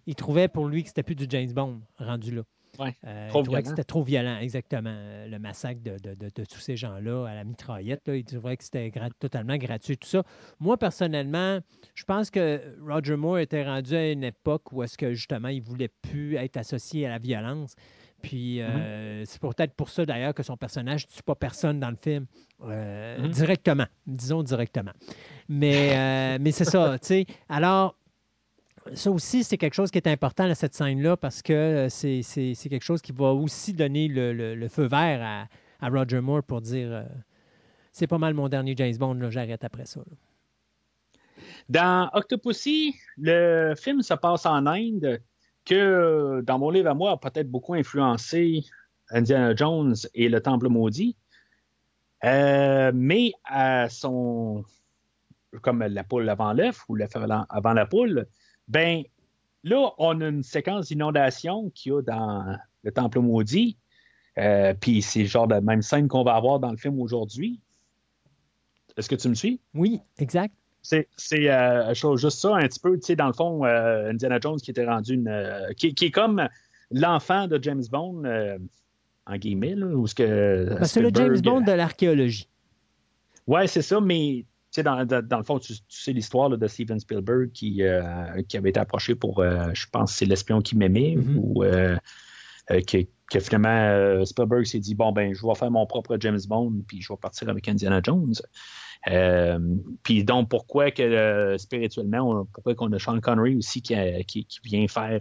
il 0.06 0.16
trouvait 0.16 0.48
pour 0.48 0.70
lui 0.70 0.84
que 0.84 0.88
c'était 0.88 1.04
plus 1.04 1.16
du 1.16 1.26
James 1.30 1.52
Bond 1.52 1.82
rendu 2.00 2.34
là. 2.34 2.44
Ouais, 2.80 2.96
Euh, 3.06 3.30
trop 3.30 3.40
il 3.42 3.44
trouvait 3.46 3.62
que 3.64 3.70
c'était 3.70 3.84
trop 3.84 4.04
violent, 4.04 4.38
exactement. 4.40 4.90
euh, 4.94 5.28
Le 5.28 5.40
massacre 5.40 5.82
de, 5.82 5.98
de- 5.98 6.14
de- 6.16 6.30
de 6.36 6.46
tous 6.46 6.60
ces 6.60 6.76
gens-là 6.78 7.26
à 7.28 7.34
la 7.36 7.44
mitraillette, 7.44 8.08
là, 8.08 8.16
il 8.16 8.24
trouvait 8.24 8.56
que 8.58 8.64
c'était 8.64 8.92
totalement 9.20 9.58
gratuit, 9.58 9.98
tout 9.98 10.08
ça. 10.08 10.24
Moi, 10.60 10.78
personnellement, 10.78 11.60
je 11.96 12.04
pense 12.04 12.30
que 12.30 12.62
Roger 12.88 13.16
Moore 13.16 13.40
était 13.40 13.64
rendu 13.66 13.96
à 13.96 14.12
une 14.12 14.24
époque 14.24 14.72
où 14.72 14.84
est-ce 14.84 14.98
que 14.98 15.14
justement 15.14 15.48
il 15.50 15.62
voulait 15.62 15.90
plus 16.02 16.36
être 16.36 16.58
associé 16.58 17.06
à 17.06 17.10
la 17.10 17.18
violence. 17.20 17.76
Puis 18.22 18.62
euh, 18.62 19.24
c'est 19.26 19.40
peut-être 19.40 19.74
pour 19.76 19.90
ça 19.90 20.04
d'ailleurs 20.06 20.34
que 20.34 20.42
son 20.42 20.58
personnage 20.58 21.06
ne 21.08 21.12
tue 21.16 21.22
pas 21.24 21.36
personne 21.36 21.80
dans 21.80 21.92
le 21.92 21.96
film. 22.02 22.26
Euh, 22.64 23.20
Mhm. 23.20 23.30
Directement, 23.30 23.86
disons 24.08 24.42
directement. 24.42 24.92
Mais, 25.48 25.96
euh, 25.96 26.38
mais 26.42 26.52
c'est 26.52 26.66
ça, 26.66 26.98
tu 27.00 27.08
sais. 27.08 27.26
Alors, 27.48 27.96
ça 28.94 29.12
aussi, 29.12 29.44
c'est 29.44 29.58
quelque 29.58 29.74
chose 29.74 29.92
qui 29.92 29.98
est 29.98 30.08
important 30.08 30.46
à 30.46 30.56
cette 30.56 30.74
scène-là 30.74 31.18
parce 31.18 31.42
que 31.42 31.54
euh, 31.54 31.90
c'est 31.90 32.56
quelque 32.70 32.84
chose 32.84 33.02
qui 33.02 33.12
va 33.12 33.34
aussi 33.34 33.74
donner 33.74 34.08
le, 34.08 34.34
le- 34.56 34.68
feu 34.70 34.88
vert 34.88 35.22
à, 35.24 35.48
à 35.86 35.90
Roger 35.90 36.22
Moore 36.22 36.44
pour 36.44 36.62
dire 36.62 36.90
euh, 36.92 37.04
c'est 37.92 38.08
pas 38.08 38.18
mal 38.18 38.34
mon 38.34 38.50
dernier 38.50 38.76
James 38.78 38.96
Bond, 38.98 39.16
là, 39.16 39.30
j'arrête 39.30 39.64
après 39.64 39.86
ça. 39.86 40.02
Dans 41.70 42.10
Octopussy, 42.14 42.96
le 43.18 43.74
film 43.76 44.02
se 44.02 44.14
passe 44.14 44.46
en 44.46 44.66
Inde, 44.66 45.22
que 45.66 46.42
dans 46.46 46.60
mon 46.60 46.70
livre 46.70 46.90
à 46.90 46.94
moi 46.94 47.12
a 47.12 47.18
peut-être 47.18 47.50
beaucoup 47.50 47.74
influencé 47.74 48.64
Indiana 49.10 49.56
Jones 49.56 49.96
et 50.14 50.30
le 50.30 50.42
Temple 50.42 50.68
maudit. 50.70 51.16
Euh, 52.24 52.92
mais 52.96 53.32
à 53.44 53.90
son. 53.90 54.64
comme 55.62 55.84
la 55.84 56.04
poule 56.04 56.28
avant 56.30 56.54
l'œuf 56.54 56.84
ou 56.90 56.96
l'œuf 56.96 57.12
avant 57.16 57.74
la 57.74 57.86
poule, 57.86 58.28
ben 58.68 59.04
là, 59.64 59.92
on 59.98 60.22
a 60.22 60.28
une 60.28 60.44
séquence 60.44 60.88
d'inondation 60.88 61.70
qu'il 61.72 61.94
y 61.94 61.96
a 61.96 62.02
dans 62.02 62.58
le 62.84 62.92
Temple 62.92 63.20
maudit. 63.20 63.78
Euh, 64.38 64.74
Puis 64.80 65.02
c'est 65.02 65.22
le 65.22 65.26
genre 65.26 65.48
de 65.48 65.56
même 65.56 65.82
scène 65.82 66.08
qu'on 66.08 66.24
va 66.24 66.36
avoir 66.36 66.60
dans 66.60 66.72
le 66.72 66.78
film 66.78 67.00
aujourd'hui. 67.00 67.60
Est-ce 68.96 69.10
que 69.10 69.16
tu 69.16 69.30
me 69.30 69.36
suis? 69.36 69.60
Oui, 69.74 70.00
exact. 70.18 70.54
C'est, 70.82 71.08
c'est 71.18 71.50
euh, 71.50 71.94
juste 71.94 72.40
ça, 72.40 72.56
un 72.56 72.68
petit 72.68 72.80
peu, 72.80 72.96
tu 72.98 73.08
sais, 73.08 73.16
dans 73.16 73.28
le 73.28 73.34
fond, 73.34 73.66
euh, 73.66 74.12
Indiana 74.12 74.40
Jones 74.42 74.58
qui 74.58 74.72
était 74.72 74.86
rendu 74.86 75.16
une. 75.16 75.74
qui, 75.76 75.94
qui 75.94 76.06
est 76.06 76.12
comme 76.12 76.48
l'enfant 76.92 77.48
de 77.48 77.62
James 77.62 77.84
Bond, 77.92 78.24
en 79.26 79.36
guillemets, 79.36 79.76
là, 79.76 79.88
où 79.88 80.08
ce 80.08 80.16
que. 80.16 80.76
Ben, 80.80 80.86
c'est 80.86 81.02
le 81.02 81.12
James 81.14 81.40
Bond 81.42 81.62
de 81.62 81.74
l'archéologie. 81.74 82.48
Ouais, 83.48 83.68
c'est 83.68 83.82
ça, 83.82 84.00
mais 84.00 84.46
sais, 84.78 84.84
dans, 84.84 84.98
le 85.38 85.44
fond, 85.44 85.60
tu, 85.60 85.74
tu 85.74 85.82
sais 85.90 86.14
l'histoire 86.14 86.50
de 86.50 86.68
Steven 86.68 87.00
Spielberg 87.00 87.52
qui, 87.52 87.84
euh, 87.84 88.42
qui 88.48 88.58
avait 88.58 88.70
été 88.70 88.80
approché 88.80 89.14
pour, 89.16 89.40
euh, 89.40 89.70
je 89.74 89.86
pense, 89.92 90.14
c'est 90.14 90.26
l'espion 90.26 90.62
qui 90.62 90.76
m'aimait, 90.78 91.16
Mhm. 91.18 91.38
ou 91.40 91.64
euh, 91.64 91.98
que, 92.70 92.98
que 93.32 93.40
finalement 93.40 94.26
Spielberg 94.26 94.66
s'est 94.66 94.80
dit 94.80 94.96
bon 94.96 95.12
ben, 95.12 95.34
je 95.34 95.46
vais 95.46 95.56
faire 95.56 95.72
mon 95.72 95.86
propre 95.86 96.18
James 96.20 96.40
Bond, 96.48 96.74
puis 96.88 97.02
je 97.02 97.12
vais 97.14 97.18
partir 97.18 97.50
avec 97.50 97.68
Indiana 97.68 98.02
Jones. 98.04 98.34
Puis 100.04 100.24
donc 100.24 100.50
pourquoi 100.50 100.92
que 100.92 101.56
spirituellement, 101.58 102.30
on- 102.42 102.46
pourquoi 102.46 102.76
qu'on 102.76 102.92
a 102.94 103.00
Sean 103.00 103.20
Connery 103.20 103.56
aussi 103.56 103.82
qui, 103.82 103.96
a- 103.96 104.24
qui, 104.24 104.46
qui 104.46 104.60
vient 104.64 104.88
faire 104.88 105.20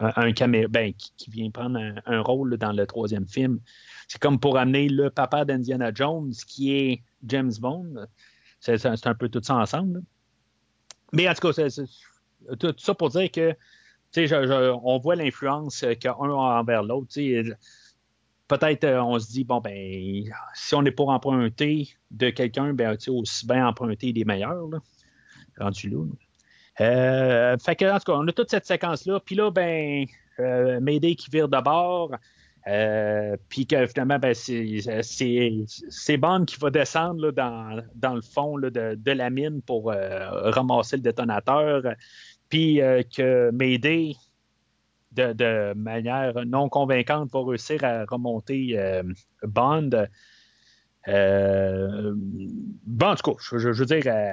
un, 0.00 0.30
ben, 0.68 0.92
qui, 0.92 1.12
qui 1.16 1.30
vient 1.30 1.50
prendre 1.50 1.78
un, 1.78 1.94
un 2.06 2.20
rôle 2.20 2.50
là, 2.50 2.56
dans 2.56 2.72
le 2.72 2.86
troisième 2.86 3.26
film? 3.26 3.60
C'est 4.06 4.20
comme 4.20 4.38
pour 4.38 4.56
amener 4.58 4.88
le 4.88 5.10
papa 5.10 5.44
d'Indiana 5.44 5.92
Jones, 5.92 6.32
qui 6.46 6.74
est 6.76 7.02
James 7.24 7.52
Bond. 7.60 8.06
C'est 8.60 9.06
un 9.06 9.14
peu 9.14 9.28
tout 9.28 9.42
ça 9.42 9.56
ensemble. 9.56 10.02
Mais 11.12 11.28
en 11.28 11.34
tout 11.34 11.52
cas, 11.52 11.68
tout 12.58 12.74
ça 12.78 12.94
pour 12.94 13.10
dire 13.10 13.30
que 13.30 13.54
je- 14.14 14.26
je- 14.26 14.78
on 14.82 14.98
voit 14.98 15.16
l'influence 15.16 15.82
euh, 15.82 15.94
qu'un 15.94 16.12
a 16.12 16.58
envers 16.60 16.82
l'autre. 16.82 17.08
Peut-être 18.48 18.84
euh, 18.84 19.02
on 19.02 19.18
se 19.18 19.28
dit, 19.32 19.44
bon, 19.44 19.60
ben, 19.60 20.22
si 20.54 20.74
on 20.74 20.84
est 20.84 20.92
pour 20.92 21.08
emprunter 21.08 21.88
de 22.12 22.30
quelqu'un, 22.30 22.72
ben, 22.74 22.96
aussi 23.08 23.46
bien 23.46 23.66
emprunter 23.66 24.12
des 24.12 24.24
meilleurs, 24.24 24.68
là, 24.68 24.78
rendu 25.58 25.90
là. 25.90 26.04
Euh, 26.80 27.56
fait 27.58 27.74
que, 27.76 27.84
en 27.92 27.98
tout 27.98 28.12
cas, 28.12 28.18
on 28.18 28.28
a 28.28 28.32
toute 28.32 28.50
cette 28.50 28.66
séquence-là. 28.66 29.18
Puis 29.20 29.34
là, 29.34 29.50
ben, 29.50 30.04
euh, 30.38 30.80
qui 31.00 31.30
vire 31.30 31.48
de 31.48 31.60
bord. 31.60 32.12
Euh, 32.68 33.36
puis 33.48 33.66
que 33.66 33.86
finalement, 33.86 34.18
ben, 34.18 34.34
c'est, 34.34 34.80
c'est, 35.02 36.16
Bond 36.16 36.44
qui 36.46 36.56
va 36.58 36.70
descendre 36.70 37.26
là, 37.26 37.30
dans, 37.32 37.80
dans 37.94 38.14
le 38.14 38.22
fond 38.22 38.56
là, 38.56 38.70
de, 38.70 38.96
de 38.96 39.12
la 39.12 39.30
mine 39.30 39.62
pour 39.62 39.92
euh, 39.92 40.50
ramasser 40.50 40.96
le 40.96 41.02
détonateur. 41.02 41.82
Puis 42.48 42.80
euh, 42.80 43.02
que 43.04 43.50
Mayday, 43.52 44.14
de, 45.12 45.32
de 45.32 45.74
manière 45.74 46.44
non 46.44 46.68
convaincante, 46.68 47.30
va 47.32 47.44
réussir 47.44 47.84
à 47.84 48.04
remonter 48.04 48.76
euh, 48.78 49.02
Bond. 49.44 49.90
Euh, 51.08 52.12
bon, 52.16 53.06
en 53.06 53.14
tout 53.14 53.30
cas, 53.32 53.36
je, 53.40 53.58
je- 53.58 53.72
je 53.72 53.78
veux 53.84 53.86
dire, 53.86 54.02
euh, 54.06 54.32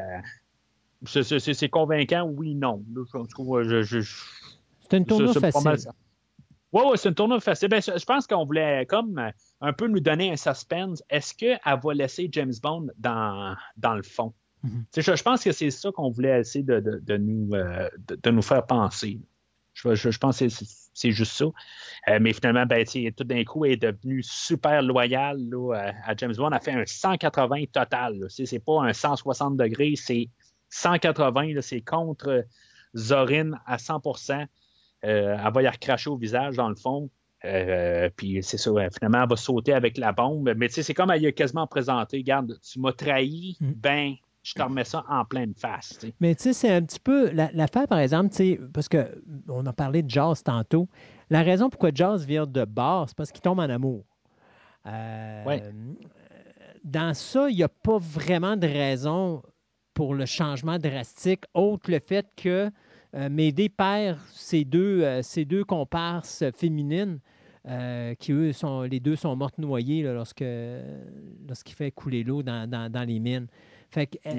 c'est, 1.05 1.69
convaincant, 1.69 2.23
oui, 2.23 2.55
non. 2.55 2.83
C'est 4.89 4.97
une 4.97 5.05
tournure 5.05 5.33
facile. 5.51 5.61
Oui, 6.73 6.81
oui, 6.87 6.97
c'est 6.97 7.09
une 7.09 7.15
tournure 7.15 7.41
facile. 7.41 7.69
Ben, 7.69 7.81
je, 7.81 8.03
pense 8.05 8.25
qu'on 8.27 8.45
voulait 8.45 8.85
comme 8.87 9.17
euh, 9.19 9.29
un 9.61 9.73
peu 9.73 9.87
nous 9.87 9.99
donner 9.99 10.31
un 10.31 10.35
suspense. 10.35 11.03
Est-ce 11.09 11.33
qu'elle 11.35 11.59
va 11.65 11.93
laisser 11.93 12.27
James 12.31 12.53
Bond 12.61 12.87
dans, 12.97 13.55
dans 13.77 13.93
le 13.93 14.01
fond? 14.03 14.33
Mhm. 14.63 14.85
Je, 14.95 15.01
je 15.15 15.23
pense 15.23 15.43
que 15.43 15.51
c'est 15.51 15.69
ça 15.71 15.91
qu'on 15.91 16.09
voulait 16.09 16.39
essayer 16.39 16.63
de, 16.63 16.79
de- 16.79 16.99
de 16.99 17.17
nous, 17.17 17.53
euh, 17.53 17.87
de, 18.07 18.15
de 18.15 18.31
nous 18.31 18.41
faire 18.41 18.65
penser. 18.65 19.21
Je 19.73 19.89
Je, 19.89 19.95
je- 19.95 20.11
je 20.11 20.17
pense 20.19 20.39
que 20.39 20.49
c'est- 20.49 21.11
juste 21.11 21.33
ça. 21.33 21.45
Euh, 22.07 22.19
mais 22.21 22.33
finalement, 22.33 22.65
ben, 22.65 22.85
tout 23.15 23.23
d'un 23.23 23.43
coup, 23.43 23.65
elle 23.65 23.71
est 23.73 23.77
devenue 23.77 24.21
super 24.23 24.81
loyale 24.83 25.37
là, 25.49 25.91
à, 26.05 26.15
James 26.15 26.33
Bond. 26.35 26.47
Elle 26.47 26.53
a 26.53 26.59
fait 26.59 26.71
un 26.71 26.85
180 26.85 27.65
total. 27.71 28.25
C'est 28.29 28.59
pas 28.63 28.83
un 28.83 28.93
160 28.93 29.57
degrés, 29.57 29.93
c'est 29.95 30.29
180. 30.69 31.53
là, 31.53 31.61
C'est 31.61 31.81
contre 31.81 32.45
Zorin 32.95 33.51
à 33.65 33.77
100 33.77 34.01
euh, 35.05 35.37
Elle 35.45 35.53
va 35.53 35.61
y 35.63 35.67
recracher 35.67 36.09
au 36.09 36.17
visage, 36.17 36.55
dans 36.55 36.69
le 36.69 36.75
fond. 36.75 37.09
Euh, 37.45 38.09
puis 38.15 38.41
c'est 38.41 38.57
ça, 38.57 38.71
ouais, 38.71 38.87
finalement, 38.97 39.23
elle 39.23 39.29
va 39.29 39.35
sauter 39.35 39.73
avec 39.73 39.97
la 39.97 40.11
bombe. 40.13 40.53
Mais 40.55 40.67
tu 40.69 40.75
sais, 40.75 40.83
c'est 40.83 40.93
comme 40.93 41.11
elle 41.11 41.21
y 41.21 41.27
a 41.27 41.31
quasiment 41.33 41.67
présenté. 41.67 42.17
Regarde, 42.17 42.57
tu 42.61 42.79
m'as 42.79 42.93
trahi, 42.93 43.57
Mm. 43.59 43.71
ben, 43.75 44.13
je 44.43 44.53
te 44.53 44.61
remets 44.61 44.83
ça 44.85 45.03
en 45.09 45.25
pleine 45.25 45.53
face. 45.55 45.99
Mais 46.21 46.35
tu 46.35 46.43
sais, 46.43 46.53
c'est 46.53 46.71
un 46.71 46.81
petit 46.81 46.99
peu 46.99 47.29
la- 47.31 47.49
l'affaire, 47.53 47.87
par 47.87 47.99
exemple, 47.99 48.33
parce 48.73 48.87
qu'on 48.87 49.65
a 49.65 49.73
parlé 49.73 50.03
de 50.03 50.09
Jazz 50.09 50.41
tantôt. 50.43 50.87
La 51.29 51.41
raison 51.41 51.69
pourquoi 51.69 51.91
Jazz 51.93 52.25
vient 52.25 52.45
de 52.45 52.63
bord, 52.65 53.09
c'est 53.09 53.17
parce 53.17 53.31
qu'il 53.31 53.41
tombe 53.41 53.59
en 53.59 53.69
amour. 53.69 54.05
Euh, 54.85 55.43
Ouais. 55.45 55.63
Dans 56.83 57.13
ça, 57.13 57.49
il 57.49 57.55
n'y 57.55 57.63
a 57.63 57.69
pas 57.69 57.97
vraiment 57.97 58.57
de 58.57 58.67
raison 58.67 59.41
pour 59.93 60.13
le 60.15 60.25
changement 60.25 60.77
drastique, 60.77 61.43
autre 61.53 61.89
le 61.91 61.99
fait 62.05 62.25
que 62.35 62.69
euh, 63.15 63.29
Médée 63.29 63.69
perd 63.69 64.17
ses 64.31 64.63
deux, 64.65 65.01
euh, 65.03 65.21
ses 65.21 65.45
deux 65.45 65.63
comparses 65.63 66.43
féminines, 66.57 67.19
euh, 67.67 68.13
qui 68.15 68.31
eux, 68.33 68.51
sont, 68.51 68.81
les 68.81 68.99
deux 68.99 69.15
sont 69.15 69.35
mortes 69.35 69.57
noyées 69.57 70.03
là, 70.03 70.13
lorsque, 70.13 70.43
lorsqu'il 71.47 71.75
fait 71.75 71.91
couler 71.91 72.23
l'eau 72.23 72.43
dans, 72.43 72.69
dans- 72.69 72.91
dans 72.91 73.03
les 73.07 73.19
mines. 73.19 73.47
Fait 73.89 74.07
que, 74.07 74.17
euh, 74.25 74.31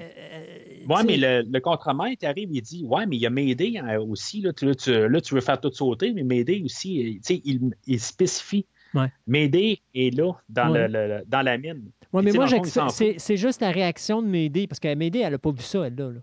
Ouais, 0.89 1.05
mais 1.07 1.17
le, 1.17 1.43
le 1.49 1.61
contremaître 1.61 2.27
arrive, 2.27 2.49
il 2.53 2.61
dit 2.61 2.85
Ouais, 2.85 3.07
mais 3.07 3.17
il 3.17 3.20
y 3.23 3.27
a 3.27 3.31
Médée 3.31 3.78
hein, 3.78 3.99
aussi. 3.99 4.41
Là 4.41 4.53
tu, 4.53 4.67
là, 4.67 4.75
tu- 4.75 5.09
là, 5.09 5.20
tu 5.20 5.35
veux 5.35 5.41
faire 5.41 5.61
tout 5.61 5.73
sauter, 5.73 6.12
mais 6.12 6.25
Médée 6.25 6.61
aussi, 6.65 7.20
tu 7.25 7.35
sais, 7.36 7.41
il, 7.44 7.70
il 7.86 8.01
spécifie. 8.01 8.67
Ouais. 8.94 9.07
Médée 9.27 9.81
est 9.94 10.15
là, 10.17 10.33
dans, 10.49 10.70
Ouais. 10.73 10.89
le, 10.89 11.07
le- 11.19 11.25
dans 11.27 11.43
la 11.43 11.57
mine. 11.57 11.83
Ouais, 12.12 12.23
mais 12.23 12.33
moi, 12.33 12.47
c'est 12.49 13.36
juste 13.36 13.61
la 13.61 13.70
réaction 13.70 14.23
de 14.23 14.27
Médée, 14.28 14.67
parce 14.67 14.81
que 14.81 14.93
Médée, 14.94 15.20
elle 15.20 15.33
n'a 15.33 15.39
pas 15.39 15.51
vu 15.53 15.62
ça, 15.62 15.86
elle, 15.86 15.94
là. 15.94 16.11
là. 16.11 16.20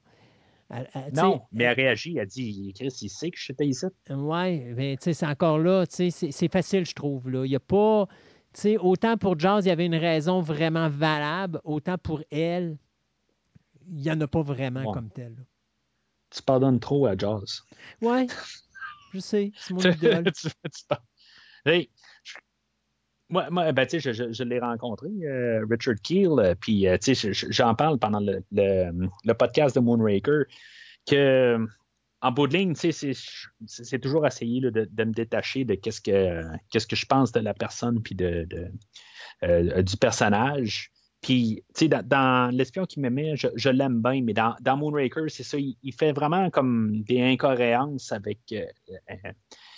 Elle- 0.74 0.90
elle- 0.94 1.12
tu 1.14 1.20
Non, 1.20 1.42
mais 1.52 1.66
elle 1.66 1.76
réagit, 1.76 2.18
elle 2.18 2.28
dit 2.28 2.72
Chris, 2.74 2.98
il 3.02 3.10
sait 3.10 3.30
que 3.30 3.38
j'étais 3.38 3.68
ici. 3.68 3.86
Oui, 4.10 4.60
mais 4.74 4.96
tu 4.98 5.04
sais, 5.06 5.14
c'est 5.14 5.26
encore 5.28 5.60
là, 5.60 5.86
tu 5.86 5.96
sais, 5.96 6.10
c'est 6.12 6.32
c'est 6.32 6.52
facile, 6.52 6.86
je 6.86 6.94
trouve. 6.94 7.30
Là. 7.30 7.46
Il 7.46 7.50
n'y 7.50 7.56
a 7.56 7.60
pas. 7.60 8.08
Tu 8.54 8.62
sais, 8.62 8.78
autant 8.78 9.18
pour 9.18 9.38
Jazz, 9.40 9.66
il 9.66 9.70
y 9.70 9.72
avait 9.72 9.86
une 9.86 9.96
raison 9.96 10.42
vraiment 10.42 10.90
valable, 10.90 11.60
autant 11.64 11.98
pour 11.98 12.22
elle, 12.32 12.78
il 13.90 14.02
n'y 14.02 14.12
en 14.12 14.20
a 14.22 14.28
pas 14.28 14.42
vraiment 14.42 14.84
Ouais. 14.86 14.94
comme 14.94 15.10
telle. 15.10 15.46
Tu 16.30 16.42
pardonnes 16.42 16.80
trop 16.80 17.06
à 17.06 17.18
Jazz. 17.18 17.64
Oui, 18.02 18.28
je 19.14 19.20
sais, 19.20 19.52
c'est 19.58 19.74
mon 19.74 19.80
tu, 19.82 19.90
idole. 19.90 20.32
tu- 20.34 20.48
tu 20.50 20.96
Hey, 21.66 21.90
je- 21.96 22.01
moi, 23.32 23.50
moi, 23.50 23.72
ben, 23.72 23.86
tu 23.86 24.00
sais, 24.00 24.14
je, 24.14 24.26
je- 24.26 24.32
je 24.34 24.44
l'ai 24.44 24.60
rencontré, 24.60 25.08
euh, 25.24 25.66
Richard 25.70 25.96
Keel, 26.04 26.32
euh, 26.40 26.56
puis 26.60 26.88
euh, 26.88 26.98
j'en 27.50 27.74
parle 27.76 27.98
pendant 27.98 28.20
le, 28.20 29.34
podcast 29.34 29.76
de 29.76 29.80
Moonraker, 29.82 30.46
que 31.08 31.16
euh, 31.16 31.66
en 32.22 32.32
bout 32.32 32.48
de 32.48 32.58
ligne, 32.58 32.76
c'est- 32.76 34.00
toujours 34.00 34.28
essayer 34.28 34.62
de, 34.62 34.88
me 35.04 35.14
détacher 35.14 35.66
de 35.66 35.76
qu'est-ce 35.76 36.02
que 36.02 36.44
que 36.72 36.96
je 36.96 37.06
pense 37.06 37.32
de 37.32 37.40
la 37.40 37.54
personne 37.54 38.02
puis 38.04 38.16
de, 38.16 38.48
euh, 39.44 39.82
du 39.82 39.98
personnage. 39.98 40.92
Puis, 41.22 41.64
tu 41.76 41.86
sais, 41.86 41.88
dans, 41.88 42.52
L'espion 42.54 42.86
qui 42.86 43.00
m'aimait, 43.00 43.36
je, 43.36 43.70
l'aime 43.70 44.02
bien, 44.02 44.22
mais 44.24 44.34
dans, 44.34 44.56
Moonraker, 44.78 45.30
c'est 45.30 45.44
ça, 45.44 45.58
il, 45.58 45.78
il 45.84 45.94
fait 45.94 46.12
vraiment 46.14 46.50
comme 46.50 47.02
des 47.04 47.22
incohérences 47.22 48.12
avec. 48.12 48.40
euh, 48.54 48.66
euh, 49.10 49.32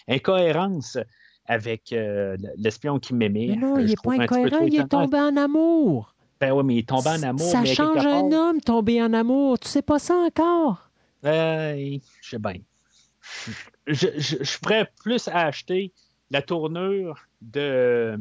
incohérence 0.07 0.98
avec 1.45 1.91
euh, 1.93 2.38
l'espion 2.57 2.99
qui 2.99 3.13
m'aimait. 3.13 3.47
Mais 3.49 3.55
non, 3.55 3.77
Euh, 3.77 3.81
il 3.81 3.88
n'est 3.88 3.95
pas 3.95 4.13
incohérent, 4.13 4.59
il 4.65 4.80
est 4.80 4.88
tombé 4.88 5.19
en 5.19 5.35
amour. 5.38 6.15
Ben 6.39 6.51
oui, 6.51 6.63
mais 6.65 6.75
il 6.75 6.80
est 6.80 6.89
tombé 6.89 7.09
en 7.09 7.23
amour. 7.23 7.45
Ça 7.45 7.61
mais 7.61 7.73
change 7.73 8.05
un 8.05 8.30
part, 8.30 8.49
homme 8.49 8.61
tomber 8.61 9.01
en 9.01 9.13
amour. 9.13 9.59
Tu 9.59 9.67
sais 9.67 9.81
pas 9.81 9.99
ça 9.99 10.15
encore? 10.15 10.89
euh, 11.25 11.97
je 12.22 12.30
sais 12.30 12.39
bien. 12.39 12.55
Je, 13.88 14.07
je, 14.17 14.38
je 14.41 14.85
plus 15.03 15.27
à 15.27 15.45
acheter 15.47 15.93
la 16.30 16.41
tournure 16.41 17.19
de, 17.41 18.17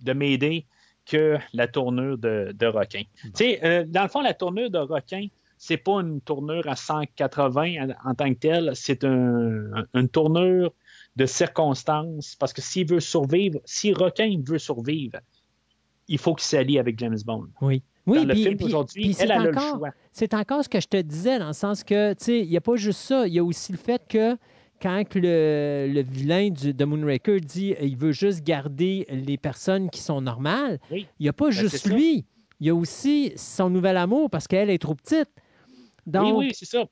de 0.00 0.12
Médée 0.12 0.66
que 1.06 1.36
la 1.52 1.66
tournure 1.68 2.18
de, 2.18 2.52
de 2.56 2.66
Requin. 2.66 3.02
Tu 3.22 3.30
sais, 3.34 3.64
euh, 3.64 3.84
dans 3.86 4.02
le 4.02 4.08
fond, 4.08 4.20
la 4.22 4.34
tournure 4.34 4.70
de 4.70 4.78
Requin, 4.78 5.26
c'est 5.58 5.76
pas 5.76 6.00
une 6.00 6.20
tournure 6.20 6.66
à 6.68 6.76
180 6.76 7.88
en, 8.04 8.10
en 8.10 8.14
tant 8.14 8.32
que 8.32 8.38
telle, 8.38 8.70
c'est 8.74 9.04
un- 9.04 9.84
une 9.94 10.08
tournure 10.08 10.72
de 11.16 11.26
circonstances, 11.26 12.36
parce 12.36 12.52
que 12.52 12.62
s'il 12.62 12.86
veut 12.88 13.00
survivre, 13.00 13.60
si 13.64 13.92
Requin 13.92 14.40
veut 14.46 14.58
survivre, 14.58 15.18
il 16.08 16.18
faut 16.18 16.34
qu'il 16.34 16.44
s'allie 16.44 16.78
avec 16.78 16.98
James 16.98 17.18
Bond. 17.24 17.48
Oui. 17.60 17.82
Oui, 18.06 18.24
le 18.24 18.34
puis- 18.34 18.42
film 18.42 18.58
aujourd'hui, 18.62 19.14
elle, 19.20 19.30
a 19.30 19.38
le 19.38 19.50
encore- 19.50 19.78
choix. 19.78 19.90
C'est 20.12 20.34
encore 20.34 20.64
ce 20.64 20.68
que 20.68 20.80
je 20.80 20.88
te 20.88 20.96
disais, 21.00 21.38
dans 21.38 21.46
le 21.48 21.52
sens 21.52 21.84
que, 21.84 22.14
tu 22.14 22.24
sais, 22.24 22.40
il 22.40 22.48
n'y 22.50 22.56
a 22.56 22.60
pas 22.60 22.74
juste 22.76 22.98
ça. 23.00 23.26
Il 23.28 23.32
y 23.34 23.38
a 23.38 23.44
aussi 23.44 23.70
le 23.70 23.78
fait 23.78 24.02
que 24.08 24.36
quand 24.80 25.04
le, 25.14 25.86
le 25.88 26.02
vilain 26.02 26.50
du, 26.50 26.74
de 26.74 26.84
Moonraker 26.84 27.38
dit 27.40 27.76
il 27.80 27.96
veut 27.96 28.10
juste 28.10 28.42
garder 28.42 29.06
les 29.08 29.36
personnes 29.38 29.88
qui 29.90 30.00
sont 30.00 30.20
normales, 30.20 30.80
Oui. 30.90 31.06
il 31.20 31.22
n'y 31.22 31.28
a 31.28 31.32
pas 31.32 31.46
Ben, 31.46 31.52
juste 31.52 31.86
lui. 31.88 32.24
Il 32.58 32.66
y 32.66 32.70
a 32.70 32.74
aussi 32.74 33.32
son 33.36 33.70
nouvel 33.70 33.96
amour 33.96 34.28
parce 34.30 34.48
qu'elle 34.48 34.70
est 34.70 34.78
trop 34.82 34.96
petite. 34.96 35.28
Donc, 36.06 36.36
Oui, 36.38 36.46
oui, 36.48 36.52
c'est 36.54 36.64
ça. 36.64 36.84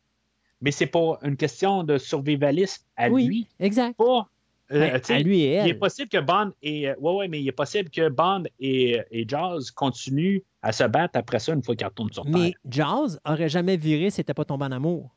Mais 0.60 0.70
c'est 0.70 0.86
pas 0.86 1.18
une 1.22 1.36
question 1.36 1.84
de 1.84 1.96
survivaliste 1.98 2.86
à 2.96 3.08
oui, 3.10 3.26
lui. 3.26 3.46
exact. 3.58 3.96
Pas, 3.96 4.28
euh, 4.72 4.98
à 5.08 5.18
lui 5.20 5.40
et 5.40 5.54
Il 5.54 5.66
est 5.66 5.70
elle. 5.70 5.78
possible 5.78 6.08
que 6.08 6.18
Bond 6.20 6.52
et. 6.62 6.88
euh, 6.90 6.94
ouais, 7.00 7.14
ouais, 7.14 7.28
mais 7.28 7.40
il 7.40 7.48
est 7.48 7.52
possible 7.52 7.90
que 7.90 8.08
Bond 8.08 8.44
et, 8.60 9.00
et 9.10 9.24
Jazz 9.26 9.70
continuent 9.70 10.40
à 10.62 10.72
se 10.72 10.84
battre 10.84 11.18
après 11.18 11.38
ça 11.38 11.52
une 11.54 11.62
fois 11.62 11.74
qu'ils 11.74 11.86
retournent 11.86 12.12
sur 12.12 12.24
Mais 12.26 12.52
Terre. 12.52 12.52
Jazz 12.68 13.20
aurait 13.24 13.48
jamais 13.48 13.76
viré 13.76 14.10
s'il 14.10 14.20
n'était 14.20 14.34
pas 14.34 14.44
tombé 14.44 14.66
en 14.66 14.72
amour. 14.72 15.10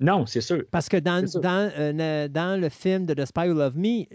Non, 0.00 0.24
c'est 0.24 0.40
sûr. 0.40 0.62
Parce 0.70 0.88
que 0.88 0.96
dans, 0.96 1.22
dans, 1.40 1.70
euh, 1.78 2.26
dans 2.28 2.58
le 2.58 2.68
film 2.70 3.04
de 3.04 3.12
The 3.14 3.26
Spy 3.26 3.48
Who 3.48 3.54
Loved 3.54 3.76
Me, 3.76 4.06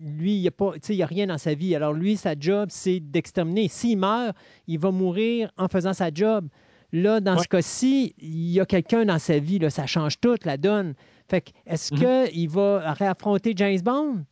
lui, 0.00 0.36
il 0.36 0.40
n'y 0.40 0.48
a, 0.48 0.52
pas- 0.52 0.72
il 0.88 1.02
a 1.02 1.06
rien 1.06 1.26
dans 1.26 1.36
sa 1.38 1.52
vie. 1.54 1.74
Alors 1.76 1.92
lui, 1.92 2.16
sa 2.16 2.34
job, 2.38 2.68
c'est 2.72 2.98
d'exterminer. 3.00 3.68
S'il 3.68 3.98
meurt, 3.98 4.34
il 4.66 4.78
va 4.78 4.90
mourir 4.90 5.50
en 5.58 5.68
faisant 5.68 5.92
sa 5.92 6.10
job. 6.12 6.48
Là, 6.92 7.20
dans 7.20 7.36
Ouais. 7.36 7.42
ce 7.42 7.48
cas-ci, 7.48 8.14
il 8.18 8.50
y 8.50 8.60
a 8.60 8.66
quelqu'un 8.66 9.04
dans 9.04 9.18
sa 9.18 9.38
vie. 9.38 9.58
Là, 9.58 9.70
ça 9.70 9.86
change 9.86 10.18
tout, 10.20 10.36
la 10.44 10.56
donne. 10.56 10.94
Fait 11.28 11.42
que, 11.42 11.50
est-ce 11.66 11.92
Mhm. 11.94 12.28
qu'il 12.30 12.48
va 12.48 12.92
réaffronter 12.94 13.52
James 13.56 13.80
Bond? 13.82 14.24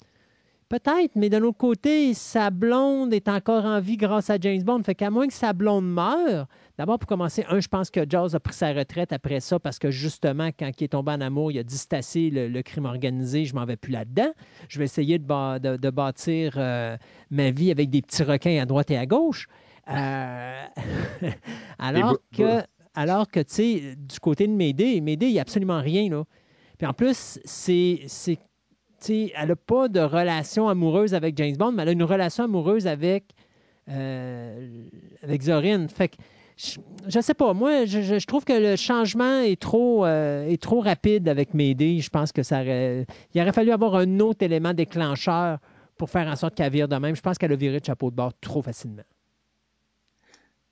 Peut-être, 0.69 1.13
mais 1.15 1.29
de 1.31 1.37
l'autre 1.37 1.59
côté, 1.59 2.13
sa 2.13 2.51
blonde 2.51 3.15
est 3.15 3.29
encore 3.29 3.65
en 3.65 3.79
vie 3.79 3.97
grâce 3.97 4.31
à 4.31 4.37
James 4.41 4.63
Bond. 4.65 4.83
Fait 4.83 4.97
qu'à 4.97 5.11
moins 5.11 5.29
que 5.29 5.33
sa 5.33 5.53
blonde 5.53 5.87
meure, 5.89 6.49
d'abord 6.77 6.99
pour 6.99 7.07
commencer, 7.07 7.45
un, 7.49 7.61
je 7.61 7.69
pense 7.69 7.89
que 7.89 8.01
Jaws 8.09 8.35
a 8.35 8.41
pris 8.41 8.53
sa 8.55 8.73
retraite 8.73 9.13
après 9.13 9.39
ça 9.39 9.61
parce 9.61 9.79
que 9.79 9.93
justement, 9.93 10.49
quand 10.59 10.69
il 10.81 10.85
est 10.85 10.89
tombé 10.89 11.13
en 11.13 11.21
amour, 11.21 11.53
il 11.53 11.59
a 11.61 11.63
dit 11.63 12.31
le, 12.33 12.49
le 12.49 12.63
crime 12.63 12.87
organisé, 12.87 13.45
je 13.45 13.55
m'en 13.55 13.65
vais 13.65 13.77
plus 13.77 13.93
là-dedans. 13.93 14.33
Je 14.69 14.79
vais 14.81 14.87
essayer 14.87 15.21
de, 15.21 15.25
ba- 15.25 15.61
de- 15.61 15.77
de 15.77 15.91
bâtir 15.91 16.55
euh, 16.57 16.97
ma 17.31 17.53
vie 17.53 17.71
avec 17.71 17.89
des 17.91 18.03
petits 18.03 18.25
requins 18.25 18.61
à 18.61 18.67
droite 18.67 18.91
et 18.91 18.97
à 18.97 19.07
gauche. 19.07 19.47
Euh, 19.89 20.65
alors 21.79 22.17
que, 22.37 22.63
alors 22.95 23.29
que 23.29 23.41
tu 23.41 23.55
sais, 23.55 23.95
du 23.97 24.19
côté 24.21 24.47
de 24.47 24.53
Médée, 24.53 25.01
Médée, 25.01 25.27
il 25.27 25.33
n'y 25.33 25.39
a 25.39 25.43
absolument 25.43 25.81
rien. 25.81 26.09
Là. 26.11 26.25
Puis 26.79 26.87
en 26.87 26.93
plus, 26.93 27.39
c'est. 27.45 28.01
c'est 28.07 28.37
tu 28.99 29.07
sais, 29.29 29.33
elle 29.37 29.49
n'a 29.49 29.57
pas 29.57 29.89
de 29.89 30.01
relation 30.01 30.69
amoureuse 30.69 31.13
avec 31.15 31.37
James 31.37 31.55
Bond, 31.57 31.73
mais 31.73 31.83
elle 31.83 31.91
a 31.91 31.93
une 31.93 32.03
relation 32.03 32.45
amoureuse 32.45 32.87
avec, 32.87 33.25
euh, 33.91 34.85
avec 35.23 35.43
Zorin. 35.43 35.87
Fait 35.89 36.09
que, 36.09 36.17
je 36.57 36.79
ne 37.15 37.23
sais 37.23 37.35
pas, 37.35 37.53
moi, 37.53 37.85
je, 37.85 38.01
je- 38.01 38.19
je 38.19 38.27
trouve 38.27 38.45
que 38.47 38.55
le 38.55 38.75
changement 38.77 39.41
est 39.41 39.61
trop, 39.61 40.07
euh, 40.07 40.49
est 40.49 40.61
trop 40.61 40.81
rapide 40.81 41.29
avec 41.29 41.53
Médée. 41.53 42.01
Je 42.01 42.09
pense 42.09 42.33
que 42.33 42.43
ça 42.43 42.63
aurait, 42.63 43.07
il 43.35 43.41
aurait 43.43 43.53
fallu 43.53 43.71
avoir 43.71 43.95
un 43.97 44.19
autre 44.21 44.43
élément 44.43 44.73
déclencheur 44.73 45.59
pour 45.99 46.09
faire 46.09 46.27
en 46.27 46.37
sorte 46.37 46.55
qu'elle 46.55 46.73
vire 46.73 46.89
de 46.89 46.97
même. 46.97 47.15
Je 47.15 47.21
pense 47.21 47.37
qu'elle 47.37 47.53
a 47.53 47.57
viré 47.57 47.79
de 47.81 47.85
chapeau 47.85 48.11
de 48.11 48.17
bord 48.17 48.33
trop 48.41 48.63
facilement. 48.63 49.03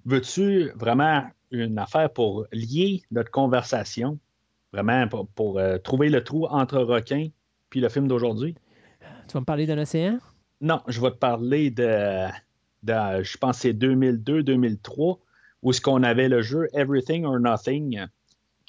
Veux-tu 0.05 0.71
vraiment 0.75 1.25
une 1.51 1.79
affaire 1.79 2.11
pour 2.11 2.47
lier 2.53 3.03
notre 3.11 3.31
conversation, 3.31 4.19
vraiment 4.73 5.09
pour, 5.09 5.29
pour, 5.29 5.59
euh, 5.59 5.79
trouver 5.79 6.09
le 6.09 6.23
trou 6.23 6.47
entre 6.47 6.79
requin 6.79 7.29
puis 7.71 7.81
le 7.81 7.89
film 7.89 8.09
d'aujourd'hui? 8.09 8.55
Tu 9.29 9.35
vas 9.35 9.41
me 9.41 9.45
parler 9.45 9.67
d'un 9.67 9.79
océan? 9.79 10.19
Non, 10.61 10.83
je 10.89 11.01
vais 11.01 11.11
te 11.11 11.17
parler 11.17 11.71
de, 11.71 12.27
de 12.83 13.23
je 13.23 13.37
pense 13.39 13.57
que 13.57 13.63
c'est 13.63 13.73
2002-2003, 13.73 15.19
où 15.63 15.73
ce 15.73 15.81
qu'on 15.81 16.03
avait 16.03 16.29
le 16.29 16.43
jeu 16.43 16.69
Everything 16.75 17.25
or 17.25 17.41
Nothing, 17.41 18.07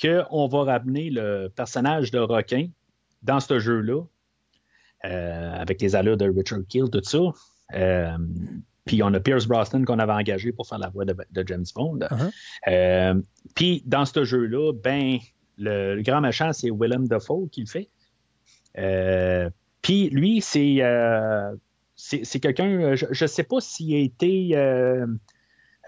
qu'on 0.02 0.48
va 0.48 0.64
ramener 0.64 1.10
le 1.10 1.50
personnage 1.50 2.12
de 2.12 2.20
requin 2.20 2.68
dans 3.24 3.40
ce 3.40 3.60
jeu-là, 3.60 4.04
euh, 5.06 5.54
avec 5.54 5.82
les 5.82 5.96
allures 5.96 6.18
de 6.18 6.30
Richard 6.30 6.62
Kill, 6.68 6.90
tout 6.90 7.04
ça. 7.04 7.20
Euh, 7.74 8.18
puis 8.86 9.02
on 9.04 9.14
a 9.14 9.20
Pierce 9.20 9.48
Brosnan 9.48 9.84
qu'on 9.84 10.00
avait 10.00 10.14
engagé 10.14 10.52
pour 10.52 10.68
faire 10.68 10.78
la 10.78 10.90
voix 10.90 11.06
de, 11.06 11.16
de 11.32 11.48
James 11.48 11.66
Bond. 11.76 12.00
Uh-huh. 12.00 12.32
Euh, 12.68 13.22
puis 13.56 13.84
dans 13.86 14.06
ce 14.06 14.24
jeu-là, 14.24 14.74
ben, 14.74 15.18
le, 15.58 15.96
le 15.96 16.02
grand 16.02 16.22
méchant, 16.22 16.54
c'est 16.54 16.70
Willem 16.70 17.08
Dafoe 17.08 17.50
qui 17.52 17.62
le 17.62 17.68
fait. 17.68 17.90
Euh, 18.78 19.50
puis 19.82 20.10
lui, 20.10 20.42
c'est 20.42 20.78
euh, 20.82 21.56
c'est 21.96 22.40
quelqu'un, 22.40 22.96
je 22.96 23.06
ne 23.24 23.28
sais 23.28 23.44
pas 23.44 23.62
s'il 23.62 23.96
a 23.96 24.00
été 24.00 24.50
euh, 24.56 25.06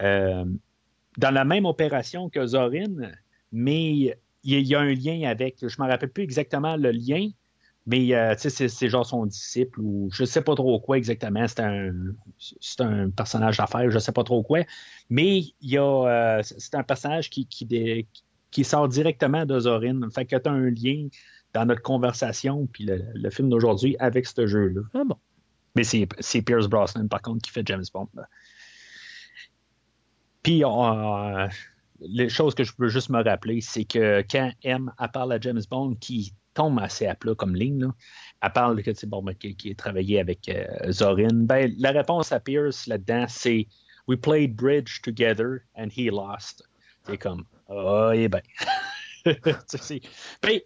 dans 0.00 1.30
la 1.30 1.44
même 1.44 1.66
opération 1.66 2.30
que 2.30 2.46
Zorin, 2.46 3.10
mais 3.52 4.16
il 4.42 4.66
y 4.66 4.74
a 4.74 4.80
un 4.80 4.94
lien 4.94 5.28
avec, 5.28 5.58
je 5.60 5.66
ne 5.66 5.84
me 5.84 5.90
rappelle 5.90 6.10
plus 6.10 6.24
exactement 6.24 6.76
le 6.76 6.92
lien, 6.92 7.28
mais 7.88 8.14
euh, 8.14 8.34
c'est 8.36 8.88
genre 8.90 9.06
son 9.06 9.24
disciple 9.24 9.80
ou 9.80 10.10
je 10.12 10.24
ne 10.24 10.26
sais 10.26 10.42
pas 10.42 10.54
trop 10.54 10.78
quoi 10.78 10.98
exactement. 10.98 11.46
C'est 11.48 11.60
un, 11.60 11.90
un 12.80 13.08
personnage 13.08 13.56
d'affaires, 13.56 13.88
je 13.88 13.94
ne 13.94 13.98
sais 13.98 14.12
pas 14.12 14.24
trop 14.24 14.42
quoi. 14.42 14.60
Mais 15.08 15.38
il 15.38 15.70
y 15.70 15.78
a, 15.78 16.42
c'est 16.42 16.74
un 16.74 16.82
personnage 16.82 17.30
qui, 17.30 17.46
qui, 17.46 18.06
qui, 18.50 18.64
sort 18.64 18.88
directement 18.88 19.46
de 19.46 19.58
Zorin. 19.58 20.00
Fait 20.10 20.26
que 20.26 20.36
tu 20.36 20.48
as 20.50 20.52
un 20.52 20.68
lien 20.68 21.08
dans 21.54 21.64
notre 21.64 21.80
conversation 21.80 22.66
puis 22.66 22.86
le, 22.86 23.30
film 23.30 23.48
d'aujourd'hui 23.48 23.96
avec 24.00 24.26
ce 24.26 24.46
jeu-là. 24.46 24.82
Ah 24.92 25.04
bon. 25.06 25.16
Mais 25.74 25.82
c'est 25.84 26.42
Pierce 26.42 26.66
Brosnan, 26.66 27.08
par 27.08 27.22
contre, 27.22 27.40
qui 27.40 27.50
fait 27.50 27.66
James 27.66 27.84
Bond. 27.94 28.08
Puis, 30.42 30.62
euh, 30.62 31.48
les 32.00 32.28
choses 32.28 32.54
que 32.54 32.64
je 32.64 32.74
peux 32.74 32.88
juste 32.88 33.08
me 33.08 33.22
rappeler, 33.22 33.62
c'est 33.62 33.84
que 33.84 34.22
quand 34.30 34.50
M, 34.62 34.92
à 34.98 35.08
parle 35.08 35.32
à 35.32 35.40
James 35.40 35.62
Bond, 35.70 35.94
qui 35.94 36.34
tombe 36.58 36.80
assez 36.80 37.06
à 37.06 37.14
plat 37.14 37.34
comme 37.36 37.54
ligne, 37.54 37.80
là, 37.80 37.94
elle 38.42 38.52
parle 38.52 38.82
que, 38.82 39.06
bon, 39.06 39.22
ben, 39.22 39.34
qui, 39.34 39.54
qui, 39.54 39.74
travaillé 39.76 40.18
avec 40.18 40.48
euh, 40.48 40.90
Zorin, 40.90 41.28
ben, 41.32 41.72
la 41.78 41.92
réponse 41.92 42.32
à 42.32 42.40
Pierce 42.40 42.86
là-dedans, 42.86 43.26
c'est 43.28 43.68
We 44.08 44.18
played 44.18 44.56
bridge 44.56 45.00
together 45.02 45.60
and 45.76 45.88
he 45.96 46.10
lost. 46.10 46.68
C'est 47.04 47.18
comme, 47.18 47.44
oh, 47.68 48.10
eh 48.12 48.28
ben. 48.28 48.40
ben 49.24 50.60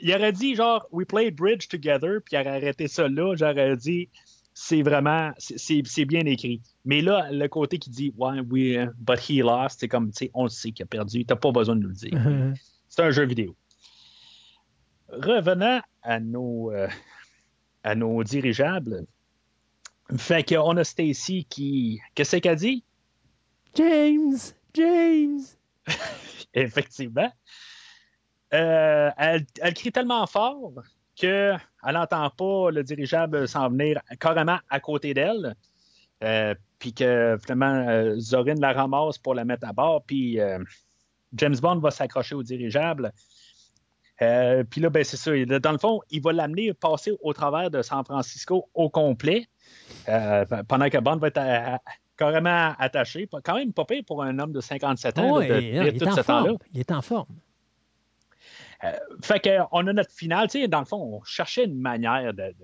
il 0.00 0.14
aurait 0.14 0.32
dit 0.32 0.54
genre 0.54 0.86
We 0.92 1.06
played 1.06 1.34
bridge 1.34 1.68
together, 1.68 2.20
puis 2.24 2.36
il 2.36 2.40
aurait 2.40 2.56
arrêté 2.56 2.88
ça 2.88 3.08
là. 3.08 3.34
J'aurais 3.36 3.76
dit 3.76 4.08
c'est 4.54 4.82
vraiment, 4.82 5.30
c'est 5.38 6.04
bien 6.04 6.24
écrit. 6.26 6.62
Mais 6.84 7.00
là, 7.00 7.28
le 7.30 7.46
côté 7.46 7.78
qui 7.78 7.90
dit, 7.90 8.12
ouais, 8.16 8.40
oui, 8.50 8.76
but 8.98 9.18
he 9.28 9.40
lost, 9.40 9.78
c'est 9.78 9.86
comme, 9.86 10.10
tu 10.10 10.24
sais, 10.24 10.30
on 10.34 10.44
le 10.44 10.48
sait 10.48 10.72
qu'il 10.72 10.82
a 10.82 10.86
perdu, 10.86 11.24
t'as 11.24 11.36
pas 11.36 11.52
besoin 11.52 11.76
de 11.76 11.82
nous 11.82 11.90
le 11.90 11.94
dire. 11.94 12.54
c'est 12.88 13.02
un 13.02 13.10
jeu 13.12 13.24
vidéo. 13.24 13.54
Revenant 15.08 15.80
à 16.02 16.20
nos, 16.20 16.70
euh, 16.72 16.88
à 17.82 17.94
nos 17.94 18.22
dirigeables, 18.22 19.06
fait 20.16 20.48
qu'on 20.48 20.76
a 20.76 20.84
Stacy 20.84 21.44
qui, 21.44 22.00
qu'est-ce 22.14 22.36
qu'elle 22.36 22.56
dit? 22.56 22.84
James, 23.74 24.36
James. 24.74 25.40
Effectivement. 26.54 27.30
Euh, 28.54 29.10
elle, 29.18 29.46
elle 29.60 29.74
crie 29.74 29.92
tellement 29.92 30.26
fort 30.26 30.72
qu'elle 31.14 31.60
n'entend 31.84 32.30
pas 32.30 32.70
le 32.70 32.82
dirigeable 32.82 33.46
s'en 33.46 33.68
venir 33.68 34.00
carrément 34.18 34.58
à 34.70 34.80
côté 34.80 35.12
d'elle. 35.12 35.54
Euh, 36.24 36.54
puis 36.78 36.94
que 36.94 37.36
finalement, 37.42 37.88
euh, 37.88 38.18
Zorin 38.18 38.54
la 38.54 38.72
ramasse 38.72 39.18
pour 39.18 39.34
la 39.34 39.44
mettre 39.44 39.68
à 39.68 39.72
bord, 39.72 40.02
puis 40.04 40.38
James 41.34 41.56
Bond 41.60 41.78
va 41.80 41.90
s'accrocher 41.90 42.34
au 42.34 42.42
dirigeable. 42.42 43.12
Puis 44.18 44.80
là, 44.80 44.90
ben, 44.90 45.04
c'est 45.04 45.16
ça. 45.16 45.30
Dans 45.60 45.72
le 45.72 45.78
fond, 45.78 46.00
il 46.10 46.22
va 46.22 46.32
l'amener 46.32 46.72
passer 46.74 47.12
au 47.20 47.32
travers 47.32 47.70
de 47.70 47.82
San 47.82 48.04
Francisco 48.04 48.68
au 48.74 48.90
complet, 48.90 49.46
pendant 50.06 50.88
que 50.88 50.98
Bond 50.98 51.16
va 51.16 51.28
être 51.28 51.80
carrément 52.16 52.74
attaché. 52.78 53.28
Quand 53.44 53.54
même 53.54 53.72
pas 53.72 53.84
pire 53.84 54.02
pour 54.06 54.22
un 54.22 54.38
homme 54.38 54.52
de 54.52 54.60
57 54.60 55.18
ans. 55.18 55.40
il, 55.40 55.50
est 55.50 55.96
il 56.74 56.80
est 56.80 56.90
en 56.90 57.00
forme. 57.00 57.28
Euh, 58.84 58.92
fait 59.22 59.40
qu'on 59.40 59.86
a 59.86 59.92
notre 59.92 60.12
finale. 60.12 60.48
Dans 60.68 60.80
le 60.80 60.84
fond, 60.84 61.18
on 61.18 61.24
cherchait 61.24 61.64
une 61.64 61.80
manière 61.80 62.32
de, 62.34 62.54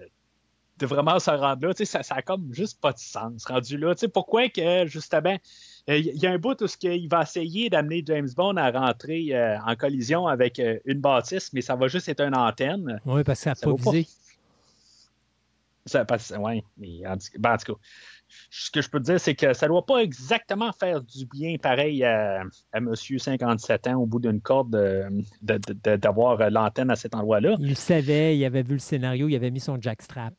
vraiment 0.87 1.19
se 1.19 1.31
rendre 1.31 1.67
là. 1.67 1.73
Ça, 1.85 2.03
ça 2.03 2.15
a 2.17 2.23
comme 2.23 2.53
juste 2.53 2.81
pas 2.81 2.93
de 2.93 2.99
sens 2.99 3.45
rendu 3.47 3.79
là. 3.79 3.95
pourquoi 4.13 4.49
que, 4.49 4.87
justement, 4.87 5.35
euh, 5.35 5.39
il 5.89 6.17
y 6.17 6.27
a 6.27 6.31
un 6.31 6.39
bout 6.39 6.61
où 6.63 6.67
il 6.83 7.09
va 7.09 7.23
essayer 7.23 7.69
d'amener 7.69 8.03
James 8.07 8.29
Bond 8.37 8.57
à 8.57 8.71
rentrer 8.71 9.35
euh, 9.35 9.59
en 9.67 9.77
collision 9.77 10.27
avec 10.27 10.61
une 10.85 11.01
bâtisse, 11.01 11.53
mais 11.53 11.61
ça 11.61 11.77
va 11.77 11.89
juste 11.89 12.09
être 12.09 12.23
une 12.23 12.37
antenne. 12.37 13.01
Oui, 13.05 13.23
parce 13.23 13.41
que 13.41 13.45
ça 13.45 13.51
n'a 13.51 13.77
pas 13.77 13.91
visé. 13.91 14.07
Ça, 15.87 16.07
oui, 16.39 16.65
mais 16.79 17.03
ben, 17.39 17.53
en 17.53 17.57
tout 17.59 17.75
cas 17.75 17.79
ce 18.51 18.71
que 18.71 18.81
je 18.81 18.89
peux 18.89 19.01
te 19.01 19.05
dire, 19.05 19.21
c'est 19.21 19.35
que 19.35 19.53
ça 19.53 19.67
ne 19.67 19.71
doit 19.73 19.85
pas 19.85 19.99
exactement 19.99 20.73
faire 20.73 21.01
du 21.03 21.27
bien 21.27 21.57
pareil 21.57 22.05
à, 22.05 22.43
à 22.73 22.81
Monsieur 22.81 23.19
57 23.19 23.89
ans 23.89 24.01
au 24.01 24.07
bout 24.07 24.21
d'une 24.21 24.41
corde 24.41 24.71
d'avoir 25.43 26.51
l'antenne 26.51 26.91
à 26.91 26.97
cet 26.97 27.15
endroit-là. 27.15 27.57
Il 27.61 27.77
savait, 27.77 28.37
il 28.37 28.45
avait 28.45 28.63
vu 28.63 28.75
le 28.75 28.79
scénario, 28.79 29.29
il 29.29 29.37
avait 29.37 29.51
mis 29.51 29.61
son 29.61 29.81
jackstrap. 29.81 30.35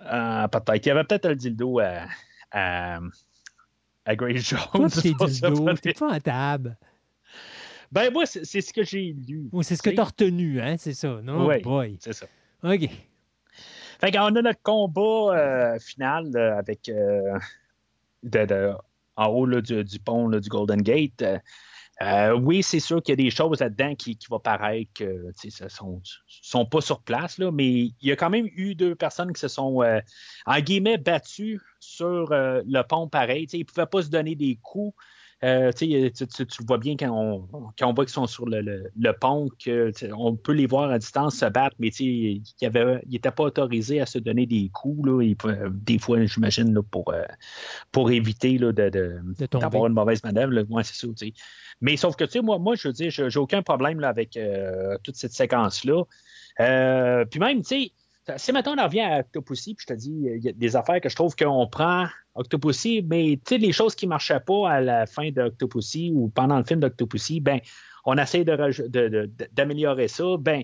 Euh, 0.00 0.48
peut-être. 0.48 0.86
Il 0.86 0.88
y 0.88 0.90
avait 0.90 1.04
peut-être 1.04 1.28
le 1.28 1.36
dildo 1.36 1.78
à, 1.78 2.06
à, 2.50 2.98
à 4.04 4.16
Grace 4.16 4.48
Jones. 4.48 4.88
C'est 4.88 5.14
t'es 5.80 5.92
pas 5.92 6.12
à 6.14 6.20
table. 6.20 6.76
Ben 7.90 8.10
moi, 8.10 8.24
c'est 8.24 8.62
ce 8.62 8.72
que 8.72 8.82
j'ai 8.84 9.14
lu. 9.28 9.50
Ou 9.52 9.62
c'est 9.62 9.76
ce 9.76 9.82
que 9.82 9.90
tu 9.90 10.00
as 10.00 10.04
retenu, 10.04 10.62
hein, 10.62 10.76
c'est 10.78 10.94
ça, 10.94 11.20
non? 11.22 11.46
Oui, 11.46 11.98
c'est 12.00 12.14
ça. 12.14 12.24
OK. 12.64 12.88
Fait 14.00 14.10
qu'on 14.10 14.34
a 14.34 14.42
notre 14.42 14.62
combat 14.62 15.36
euh, 15.36 15.78
final 15.78 16.34
avec 16.34 16.88
euh, 16.88 17.38
en 19.16 19.26
haut 19.26 19.60
du, 19.60 19.98
pont 20.02 20.28
du 20.30 20.48
Golden 20.48 20.80
Gate. 20.80 21.22
Euh, 22.02 22.32
oui, 22.32 22.62
c'est 22.62 22.80
sûr 22.80 23.02
qu'il 23.02 23.12
y 23.12 23.20
a 23.20 23.24
des 23.24 23.30
choses 23.30 23.60
là-dedans 23.60 23.94
qui, 23.94 24.18
vont 24.28 24.40
paraître 24.40 24.90
que 24.94 25.04
ne 25.04 25.68
sont, 25.68 26.66
pas 26.66 26.80
sur 26.80 27.00
place, 27.02 27.38
là, 27.38 27.52
mais 27.52 27.70
il 27.70 27.94
y 28.00 28.10
a 28.10 28.16
quand 28.16 28.30
même 28.30 28.48
eu 28.56 28.74
deux 28.74 28.96
personnes 28.96 29.32
qui 29.32 29.40
se 29.40 29.48
sont, 29.48 29.82
en 30.46 30.60
guillemets, 30.60 30.98
battues 30.98 31.60
sur 31.78 32.26
le 32.30 32.82
pont 32.82 33.08
pareil. 33.08 33.46
ils 33.52 33.60
ne 33.60 33.64
pouvaient 33.64 33.86
pas 33.86 34.02
se 34.02 34.08
donner 34.08 34.34
des 34.34 34.58
coups. 34.60 34.96
Euh, 35.44 35.72
tu, 35.72 36.12
tu, 36.12 36.62
vois 36.64 36.78
bien 36.78 36.96
quand 36.96 37.10
on, 37.10 37.72
quand 37.76 37.88
on 37.88 37.94
voit 37.94 38.04
qu'ils 38.04 38.12
sont 38.12 38.28
sur 38.28 38.46
le, 38.46 38.60
le, 38.60 39.12
pont, 39.12 39.48
qu'on 39.64 40.36
peut 40.36 40.52
les 40.52 40.66
voir 40.66 40.90
à 40.90 40.98
distance 41.00 41.36
se 41.36 41.46
battre, 41.46 41.74
mais 41.80 41.88
ils 41.88 42.42
n'étaient 42.60 43.30
pas 43.30 43.42
autorisés 43.42 44.00
à 44.00 44.06
se 44.06 44.18
donner 44.20 44.46
des 44.46 44.70
coups. 44.72 45.04
Là, 45.04 45.34
des 45.70 45.98
fois, 45.98 46.24
j'imagine, 46.24 46.80
pour, 46.82 47.12
euh, 47.12 47.24
pour 47.90 48.12
éviter 48.12 48.56
là, 48.56 48.70
de, 48.70 48.88
de, 48.88 49.20
d'avoir 49.58 49.88
une 49.88 49.94
mauvaise 49.94 50.22
manœuvre. 50.22 50.64
Moi, 50.68 50.84
c'est 50.84 50.94
ça. 50.94 51.08
Mais 51.80 51.96
sauf 51.96 52.14
que, 52.14 52.24
tu 52.24 52.32
sais, 52.32 52.40
moi, 52.40 52.60
moi, 52.60 52.76
je 52.76 52.86
veux 52.86 52.94
dire, 52.94 53.10
j'ai 53.10 53.38
aucun 53.38 53.62
problème 53.62 53.98
là, 53.98 54.10
avec 54.10 54.36
euh, 54.36 54.96
toute 55.02 55.16
cette 55.16 55.32
séquence-là. 55.32 56.04
puis 57.24 57.40
même, 57.40 57.62
tu 57.62 57.68
sais, 57.68 57.92
si 58.36 58.52
maintenant 58.52 58.74
on 58.78 58.84
revient 58.84 59.00
à 59.00 59.20
Octopussy, 59.20 59.74
puis 59.74 59.86
je 59.88 59.94
te 59.94 59.98
dis, 59.98 60.12
il 60.36 60.44
y 60.44 60.48
a 60.48 60.52
des 60.52 60.76
affaires 60.76 61.00
que 61.00 61.08
je 61.08 61.16
trouve 61.16 61.34
qu'on 61.34 61.66
prend 61.66 62.06
Octopussy, 62.34 63.04
mais 63.08 63.38
tu 63.44 63.58
les 63.58 63.72
choses 63.72 63.94
qui 63.94 64.06
ne 64.06 64.10
marchaient 64.10 64.40
pas 64.40 64.70
à 64.70 64.80
la 64.80 65.06
fin 65.06 65.30
d'Octopussy 65.30 66.12
ou 66.14 66.28
pendant 66.28 66.58
le 66.58 66.64
film 66.64 66.80
d'Octopussy, 66.80 67.40
ben, 67.40 67.60
on 68.04 68.16
essaie 68.16 68.44
d'améliorer 68.44 70.08
ça. 70.08 70.24
Ben, 70.38 70.62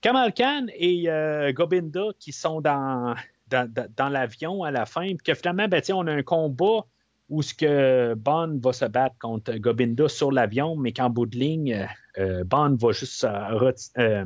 Kamal 0.00 0.32
Khan 0.32 0.66
et 0.74 1.10
euh, 1.10 1.52
Gobinda 1.52 2.08
qui 2.18 2.32
sont 2.32 2.60
dans, 2.60 3.14
dans, 3.48 4.08
l'avion 4.08 4.62
à 4.62 4.70
la 4.70 4.86
fin, 4.86 5.06
puis 5.06 5.18
que 5.24 5.34
finalement, 5.34 5.68
ben, 5.68 5.82
on 5.92 6.06
a 6.06 6.12
un 6.12 6.22
combat 6.22 6.86
où 7.28 7.42
ce 7.42 7.54
que 7.54 8.14
Bond 8.14 8.58
va 8.62 8.72
se 8.72 8.86
battre 8.86 9.16
contre 9.20 9.54
Gobinda 9.54 10.08
sur 10.08 10.32
l'avion, 10.32 10.76
mais 10.76 10.92
qu'en 10.92 11.10
bout 11.10 11.26
de 11.26 11.36
ligne, 11.36 11.86
euh, 12.18 12.42
Bond 12.44 12.76
va 12.80 12.92
juste 12.92 13.24
euh, 13.24 14.24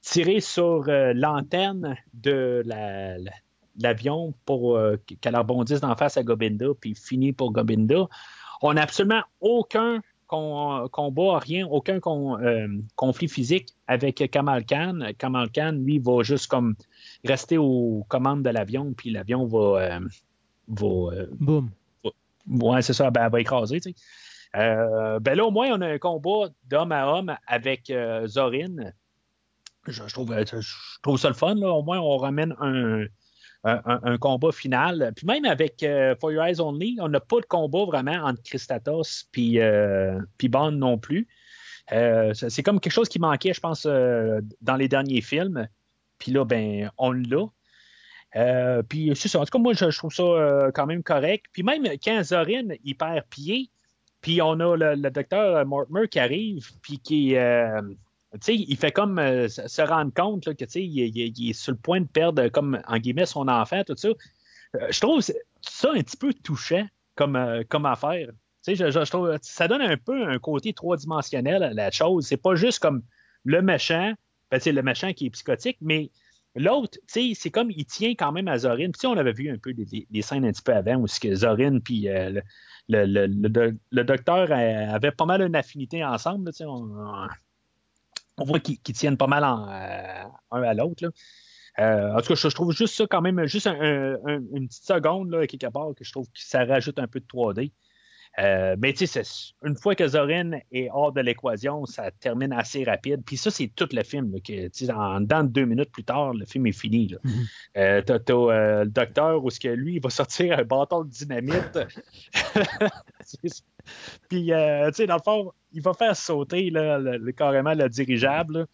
tirer 0.00 0.40
sur 0.40 0.88
euh, 0.88 1.12
l'antenne 1.14 1.96
de 2.14 2.64
l'avion 3.78 4.34
pour 4.44 4.76
euh, 4.76 4.96
qu'elle 5.20 5.36
rebondisse 5.36 5.82
en 5.82 5.96
face 5.96 6.16
à 6.16 6.22
Gobinda, 6.22 6.66
puis 6.80 6.94
finit 6.94 7.32
pour 7.32 7.52
Gobinda. 7.52 8.08
On 8.62 8.74
n'a 8.74 8.82
absolument 8.82 9.22
aucun 9.40 10.00
combat, 10.26 11.38
rien, 11.38 11.66
aucun 11.66 12.00
euh, 12.04 12.68
conflit 12.96 13.28
physique 13.28 13.74
avec 13.86 14.30
Kamal 14.30 14.66
Khan. 14.66 14.98
Kamal 15.16 15.50
Khan, 15.50 15.72
lui, 15.72 15.98
va 15.98 16.22
juste 16.22 16.48
comme 16.48 16.74
rester 17.24 17.56
aux 17.56 18.04
commandes 18.08 18.42
de 18.42 18.50
l'avion, 18.50 18.92
puis 18.92 19.10
l'avion 19.10 19.46
va. 19.46 20.00
va 20.68 21.10
Boum. 21.40 21.70
ouais, 22.46 22.82
c'est 22.82 22.92
ça, 22.92 23.10
ben, 23.10 23.30
va 23.30 23.40
écraser, 23.40 23.80
tu 23.80 23.92
sais. 23.92 23.94
ben 24.52 25.34
là, 25.34 25.46
au 25.46 25.50
moins, 25.50 25.70
on 25.72 25.80
a 25.80 25.86
un 25.86 25.98
combat 25.98 26.50
d'homme 26.68 26.92
à 26.92 27.10
homme 27.10 27.34
avec 27.46 27.90
Zorin 28.26 28.92
je, 29.90 30.12
trouve, 30.12 30.32
euh, 30.32 30.44
je, 30.46 31.00
trouve, 31.02 31.18
ça 31.18 31.28
le 31.28 31.34
fun. 31.34 31.56
Au 31.56 31.82
moins, 31.82 31.98
on 31.98 32.16
ramène 32.16 32.54
un, 32.60 33.04
un, 33.64 34.18
combat 34.18 34.52
final. 34.52 35.12
Puis 35.16 35.26
même 35.26 35.44
avec 35.44 35.82
euh, 35.82 36.14
For 36.20 36.32
Your 36.32 36.44
Eyes 36.44 36.60
Only, 36.60 36.98
on 37.00 37.08
n'a 37.08 37.20
pas 37.20 37.40
de 37.40 37.46
combat 37.46 37.84
vraiment 37.84 38.24
entre 38.24 38.42
Christatos 38.42 39.24
puis, 39.32 39.60
euh, 39.60 40.20
Bond 40.44 40.72
non 40.72 40.98
plus. 40.98 41.28
c'est 41.88 42.62
comme 42.62 42.80
quelque 42.80 42.92
chose 42.92 43.08
qui 43.08 43.18
manquait, 43.18 43.52
je 43.52 43.60
pense, 43.60 43.84
dans 43.86 44.76
les 44.76 44.88
derniers 44.88 45.22
films. 45.22 45.68
Puis 46.18 46.32
là, 46.32 46.44
ben, 46.44 46.90
on 46.98 47.12
l'a. 47.12 47.46
puis. 48.88 49.10
En 49.10 49.14
tout 49.14 49.50
cas, 49.50 49.58
moi, 49.58 49.72
je, 49.74 49.96
trouve 49.96 50.14
ça 50.14 50.70
quand 50.74 50.86
même 50.86 51.02
correct. 51.02 51.46
Puis 51.52 51.62
même 51.62 51.84
quand 52.02 52.22
Zorin, 52.22 52.68
il 52.84 52.96
perd 52.96 53.24
pied, 53.30 53.70
puis 54.20 54.42
on 54.42 54.58
a 54.60 54.76
le, 54.76 55.10
docteur 55.10 55.64
Mortimer 55.66 56.08
qui 56.08 56.18
arrive, 56.18 56.68
puis 56.82 56.98
qui, 56.98 57.36
sais, 58.40 58.54
il 58.54 58.76
fait 58.76 58.92
comme 58.92 59.18
euh, 59.18 59.48
se 59.48 59.82
rendre 59.82 60.12
compte 60.14 60.44
que 60.54 60.64
il, 60.78 61.00
est- 61.00 61.08
il 61.08 61.32
il 61.38 61.50
est 61.50 61.52
sur 61.54 61.72
le 61.72 61.78
point 61.78 62.00
de 62.00 62.06
perdre, 62.06 62.48
comme 62.48 62.80
en 62.86 62.98
guillemets, 62.98 63.26
son 63.26 63.48
enfant, 63.48 63.82
tout 63.84 63.96
ça. 63.96 64.08
Euh, 64.08 64.88
je 64.90 65.00
trouve 65.00 65.20
ça 65.22 65.90
un 65.94 66.00
petit 66.02 66.16
peu 66.16 66.32
touchant 66.34 66.86
comme, 67.14 67.36
euh, 67.36 67.62
comme 67.68 67.86
affaire. 67.86 68.28
Je, 68.66 68.74
je- 68.74 68.90
je 68.90 69.10
trouve 69.10 69.36
ça 69.42 69.66
donne 69.68 69.80
un 69.82 69.96
peu 69.96 70.28
un 70.28 70.38
côté 70.38 70.72
trois-dimensionnel 70.74 71.62
à 71.62 71.72
la 71.72 71.90
chose. 71.90 72.26
C'est 72.26 72.36
pas 72.36 72.54
juste 72.54 72.80
comme 72.80 73.02
le 73.44 73.62
méchant, 73.62 74.12
ben, 74.50 74.60
le 74.64 74.82
méchant 74.82 75.12
qui 75.14 75.26
est 75.26 75.30
psychotique, 75.30 75.78
mais 75.80 76.10
l'autre, 76.54 76.98
c'est 77.06 77.50
comme 77.50 77.70
il 77.70 77.86
tient 77.86 78.10
quand 78.10 78.32
même 78.32 78.48
à 78.48 78.58
Zorin. 78.58 78.90
Puis, 78.90 79.06
on 79.06 79.16
avait 79.16 79.32
vu 79.32 79.50
un 79.50 79.56
peu 79.58 79.72
des, 79.72 79.86
scènes 80.22 80.44
un 80.44 80.52
petit 80.52 80.62
peu 80.62 80.74
avant 80.74 80.96
où 80.96 81.06
Zorin 81.06 81.78
puis 81.80 82.08
euh, 82.08 82.30
le, 82.30 82.42
le, 82.88 83.06
le- 83.06 83.26
le 83.26 83.48
do- 83.48 83.78
le 83.90 84.04
docteur 84.04 84.50
euh, 84.50 84.94
avait 84.94 85.12
pas 85.12 85.24
mal 85.24 85.40
une 85.42 85.56
affinité 85.56 86.04
ensemble. 86.04 86.50
là, 86.58 87.28
on 88.38 88.44
voit 88.44 88.60
qu'ils 88.60 88.78
tiennent 88.94 89.16
pas 89.16 89.26
mal 89.26 89.44
en, 89.44 89.68
euh, 89.68 90.24
un 90.52 90.62
à 90.62 90.74
l'autre. 90.74 91.04
Euh, 91.78 92.12
en 92.14 92.20
tout 92.20 92.28
cas, 92.28 92.34
je, 92.34 92.48
je 92.48 92.54
trouve 92.54 92.72
juste 92.72 92.94
ça 92.96 93.06
quand 93.08 93.20
même, 93.20 93.46
juste 93.46 93.66
un- 93.68 93.80
un- 93.80 94.14
un- 94.26 94.42
une 94.54 94.66
petite 94.68 94.84
seconde, 94.84 95.30
là, 95.30 95.46
quelque 95.46 95.70
part, 95.70 95.90
que 95.96 96.04
je 96.04 96.10
trouve 96.10 96.26
que 96.26 96.32
ça 96.40 96.64
rajoute 96.64 96.98
un 96.98 97.06
peu 97.06 97.20
de 97.20 97.26
3D. 97.26 97.72
Euh, 98.38 98.76
mais 98.78 98.92
tu 98.92 99.06
sais, 99.06 99.22
une 99.64 99.76
fois 99.76 99.94
que 99.96 100.06
Zorin 100.06 100.52
est 100.70 100.88
hors 100.92 101.12
de 101.12 101.20
l'équation, 101.20 101.86
ça 101.86 102.10
termine 102.10 102.52
assez 102.52 102.84
rapide. 102.84 103.22
Puis 103.24 103.36
ça, 103.36 103.50
c'est 103.50 103.68
tout 103.74 103.88
le 103.90 104.02
film. 104.04 104.32
là, 104.32 104.38
que, 104.40 104.92
en 104.92 105.20
dedans 105.20 105.42
de 105.42 105.48
deux 105.48 105.64
minutes 105.64 105.90
plus 105.90 106.04
tard, 106.04 106.34
le 106.34 106.44
film 106.46 106.66
est 106.66 106.78
fini. 106.78 107.14
Mhm. 107.24 107.32
Euh, 107.78 108.02
t'as, 108.02 108.18
t'as, 108.20 108.34
euh, 108.34 108.84
le 108.84 108.90
docteur 108.90 109.42
où 109.42 109.50
ce 109.50 109.58
que 109.58 109.68
lui, 109.68 109.96
il 109.96 110.00
va 110.02 110.10
sortir 110.10 110.58
un 110.58 110.62
bâton 110.64 111.04
de 111.04 111.10
dynamite. 111.10 111.78
Puis, 114.28 114.52
euh, 114.52 114.88
tu 114.88 114.94
sais, 114.96 115.06
dans 115.06 115.16
le 115.16 115.22
fond, 115.22 115.52
il 115.72 115.82
va 115.82 115.92
faire 115.94 116.16
sauter 116.16 116.70
là, 116.70 116.98
le- 116.98 117.18
le- 117.18 117.32
carrément 117.32 117.74
le 117.74 117.88
dirigeable. 117.88 118.58
là. 118.60 118.66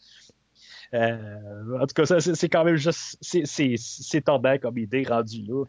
Euh, 0.94 1.78
en 1.80 1.86
tout 1.86 1.94
cas, 1.94 2.06
ça, 2.06 2.20
c'est, 2.20 2.48
quand 2.48 2.64
même 2.64 2.76
juste. 2.76 3.18
C'est, 3.20 3.44
tordant 4.20 4.56
comme 4.58 4.78
idée 4.78 5.02
rendu 5.02 5.42
là. 5.42 5.64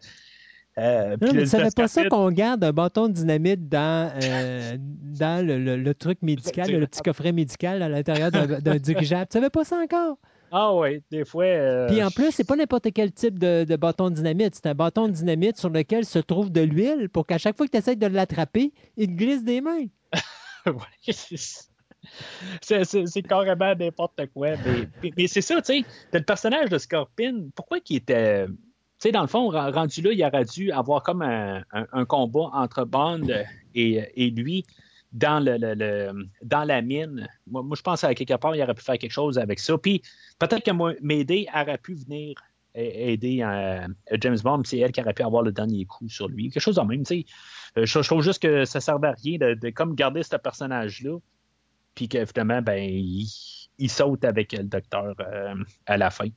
Euh, 0.78 1.16
Non, 1.22 1.34
mais 1.34 1.46
pas 1.72 1.88
ça 1.88 2.02
qu'on 2.10 2.30
garde 2.32 2.64
un 2.64 2.74
bâton 2.74 3.08
de 3.08 3.14
dynamite 3.14 3.70
dans, 3.70 4.12
euh, 4.22 4.76
dans 4.78 5.46
le, 5.46 5.58
le- 5.58 5.78
le 5.78 5.94
truc 5.96 6.22
médical, 6.22 6.70
le 6.80 6.86
petit 6.86 7.02
coffret 7.02 7.32
médical 7.32 7.82
à 7.82 7.88
l'intérieur 7.90 8.30
d'un 8.30 8.60
d'un 8.60 8.76
dirigeable. 8.76 9.28
Tu 9.32 9.36
savais 9.40 9.50
pas 9.50 9.64
ça 9.64 9.78
encore? 9.78 10.18
Ah 10.58 10.74
oui, 10.74 11.02
des 11.12 11.26
fois. 11.26 11.44
euh, 11.44 11.88
Puis 11.88 12.02
en 12.02 12.10
plus, 12.10 12.32
c'est 12.32 12.46
pas 12.48 12.56
n'importe 12.56 12.88
quel 12.94 13.12
type 13.12 13.38
de, 13.38 13.66
de 13.66 13.76
bâton 13.76 14.10
de 14.10 14.16
dynamite. 14.16 14.56
C'est 14.56 14.68
un 14.68 14.74
bâton 14.74 15.08
de 15.10 15.12
dynamite 15.14 15.58
sur 15.58 15.70
lequel 15.70 16.06
se 16.06 16.18
trouve 16.20 16.50
de 16.50 16.62
l'huile 16.62 17.10
pour 17.10 17.28
qu'à 17.28 17.38
chaque 17.38 17.58
fois 17.58 17.66
que 17.66 17.72
tu 17.72 17.78
essaies 17.78 17.98
de 17.98 18.08
l'attraper, 18.08 18.72
il 18.96 19.08
te 19.08 19.12
glisse 19.14 19.44
des 19.44 19.60
mains. 19.60 19.88
C'est- 22.62 23.22
carrément 23.24 23.76
n'importe 23.76 24.22
quoi. 24.34 24.52
Mais, 24.66 24.88
mais- 25.04 25.12
mais 25.18 25.28
c'est 25.28 25.42
ça, 25.42 25.62
tu 25.62 25.74
sais. 25.82 25.86
t'as 26.12 26.20
Le 26.20 26.24
personnage 26.26 26.70
de 26.70 26.78
Scorpion, 26.78 27.50
pourquoi 27.56 27.80
qu'il 27.80 27.98
était. 27.98 28.46
Tu 28.48 28.54
sais, 29.00 29.12
dans 29.12 29.22
le 29.22 29.28
fond, 29.28 29.50
ren- 29.50 29.72
rendu 29.72 30.02
là, 30.02 30.12
il 30.14 30.24
aurait 30.24 30.46
dû 30.46 30.72
avoir 30.72 31.04
comme 31.04 31.22
un, 31.22 31.64
un- 31.74 31.88
un 31.92 32.06
combat 32.06 32.50
entre 32.54 32.86
Bond 32.86 33.28
et, 33.74 34.04
et 34.16 34.30
lui 34.30 34.64
dans, 35.16 35.40
la 36.66 36.82
mine. 36.82 37.28
Moi, 37.48 37.64
je 37.76 37.82
pense 37.82 38.04
à 38.04 38.14
quelque 38.14 38.36
part, 38.36 38.56
il 38.56 38.62
aurait 38.62 38.74
pu 38.74 38.84
faire 38.84 38.98
quelque 38.98 39.12
chose 39.12 39.38
avec 39.38 39.60
ça. 39.60 39.78
Puis 39.78 40.02
peut-être 40.40 40.64
que 40.64 41.02
Mayday 41.02 41.48
aurait 41.54 41.78
pu 41.78 41.96
venir 41.96 42.36
aider 42.76 43.42
euh, 43.42 43.88
James 44.20 44.38
Bond, 44.44 44.64
c'est 44.66 44.80
elle 44.80 44.92
qui 44.92 45.02
aurait 45.02 45.14
pu 45.14 45.24
avoir 45.24 45.44
le 45.44 45.52
dernier 45.52 45.86
coup 45.86 46.10
sur 46.10 46.28
lui. 46.28 46.50
Quelque 46.50 46.62
chose 46.62 46.76
de 46.76 46.82
même, 46.82 47.04
tu 47.04 47.22
sais. 47.22 47.26
Euh, 47.78 47.86
Je, 47.86 48.00
trouve 48.00 48.22
juste 48.22 48.42
que 48.42 48.66
ça 48.66 48.82
servait 48.82 49.08
à 49.08 49.14
rien 49.14 49.38
de, 49.38 49.70
comme 49.70 49.96
garder 49.96 50.24
ce 50.24 50.36
personnage-là, 50.36 51.18
puis 51.94 52.10
que 52.10 52.62
ben, 52.62 52.78
il, 52.78 53.90
saute 53.90 54.26
avec 54.26 54.52
le 54.52 54.64
docteur 54.64 55.16
euh, 55.22 55.56
à 55.86 55.98
la 55.98 56.10
fin. 56.10 56.28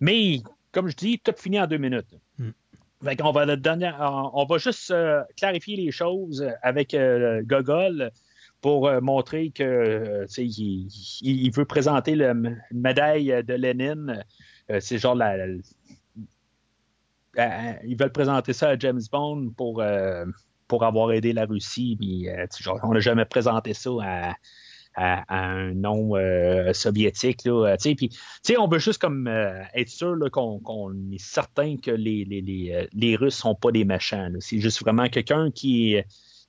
Mais, 0.00 0.40
comme 0.72 0.88
je 0.88 0.96
dis, 0.96 1.18
tout 1.18 1.34
finit 1.36 1.60
en 1.60 1.66
deux 1.66 1.76
minutes. 1.76 2.08
Mm. 2.38 2.50
On, 4.34 4.44
va 4.46 4.58
juste 4.58 4.90
euh, 4.90 5.22
clarifier 5.36 5.76
les 5.76 5.90
choses 5.90 6.46
avec 6.62 6.94
euh, 6.94 7.42
Gogol 7.44 8.10
pour 8.60 8.88
euh, 8.88 9.00
montrer 9.00 9.50
que 9.50 10.26
il, 10.38 10.88
il- 11.20 11.52
veut 11.52 11.64
présenter 11.64 12.12
une 12.14 12.60
médaille 12.72 13.42
de 13.44 13.54
Lénine. 13.54 14.24
C'est 14.80 14.98
genre 14.98 15.14
la, 15.14 15.36
la- 15.36 15.54
ils 17.84 17.96
veulent 17.96 18.12
présenter 18.12 18.52
ça 18.52 18.70
à 18.70 18.78
James 18.78 19.02
Bond 19.12 19.50
pour, 19.56 19.82
pour 20.66 20.84
avoir 20.84 21.12
aidé 21.12 21.32
la 21.32 21.44
Russie. 21.44 21.98
Genre, 22.58 22.80
on 22.82 22.94
n'a 22.94 23.00
jamais 23.00 23.26
présenté 23.26 23.74
ça 23.74 23.90
à, 24.02 24.34
à- 24.94 25.24
un 25.34 25.74
nom 25.74 26.16
euh, 26.16 26.72
soviétique. 26.72 27.44
Là, 27.44 27.76
euh, 27.76 28.56
on 28.58 28.68
veut 28.68 28.78
juste 28.78 29.00
comme 29.00 29.26
euh, 29.26 29.62
être 29.74 29.88
sûr 29.88 30.16
qu'on, 30.30 30.94
est 31.12 31.18
certain 31.18 31.76
que 31.76 31.90
les, 31.90 32.24
les, 32.24 32.88
les, 32.92 33.30
sont 33.30 33.54
pas 33.54 33.72
des 33.72 33.84
méchants. 33.84 34.28
là. 34.28 34.38
C'est 34.40 34.60
juste 34.60 34.80
vraiment 34.80 35.08
quelqu'un 35.08 35.50
qui, 35.50 35.96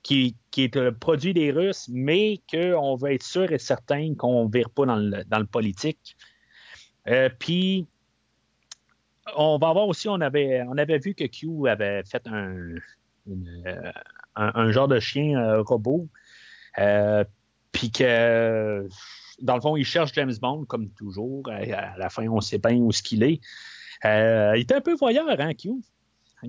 qui, 0.02 0.36
qui 0.50 0.64
est 0.64 0.76
le 0.76 0.92
produit 0.92 1.34
des 1.34 1.50
Russes, 1.50 1.88
mais 1.92 2.40
qu'on 2.50 2.96
veut 2.96 3.12
être 3.12 3.22
sûr 3.22 3.50
et 3.52 3.58
certain 3.58 4.14
qu'on 4.14 4.46
ne 4.46 4.52
vire 4.52 4.70
pas 4.70 4.86
dans 4.86 4.96
le, 4.96 5.46
politique. 5.46 6.16
Puis, 7.38 7.86
on 9.36 9.58
va 9.58 9.72
voir 9.72 9.88
aussi, 9.88 10.08
on 10.08 10.20
avait, 10.20 10.64
vu 10.98 11.14
que 11.14 11.24
Q 11.24 11.68
avait 11.68 12.02
fait 12.04 12.26
un, 12.26 12.74
genre 14.70 14.88
de 14.88 15.00
chien 15.00 15.60
robot. 15.62 16.08
Puis 17.76 17.90
que, 17.90 18.88
dans 19.42 19.54
le 19.54 19.60
fond, 19.60 19.76
il 19.76 19.84
cherche 19.84 20.10
James 20.14 20.32
Bond, 20.40 20.64
comme 20.64 20.88
toujours. 20.88 21.42
À, 21.50 21.98
la 21.98 22.08
fin, 22.08 22.26
on 22.26 22.40
sait 22.40 22.56
bien 22.56 22.76
où 22.76 22.90
ce 22.90 23.02
qu'il 23.02 23.22
est. 23.22 23.40
Euh, 24.06 24.54
il 24.56 24.62
était 24.62 24.76
un 24.76 24.80
peu 24.80 24.94
voyeur, 24.94 25.26
hein, 25.38 25.52
Q? 25.52 25.72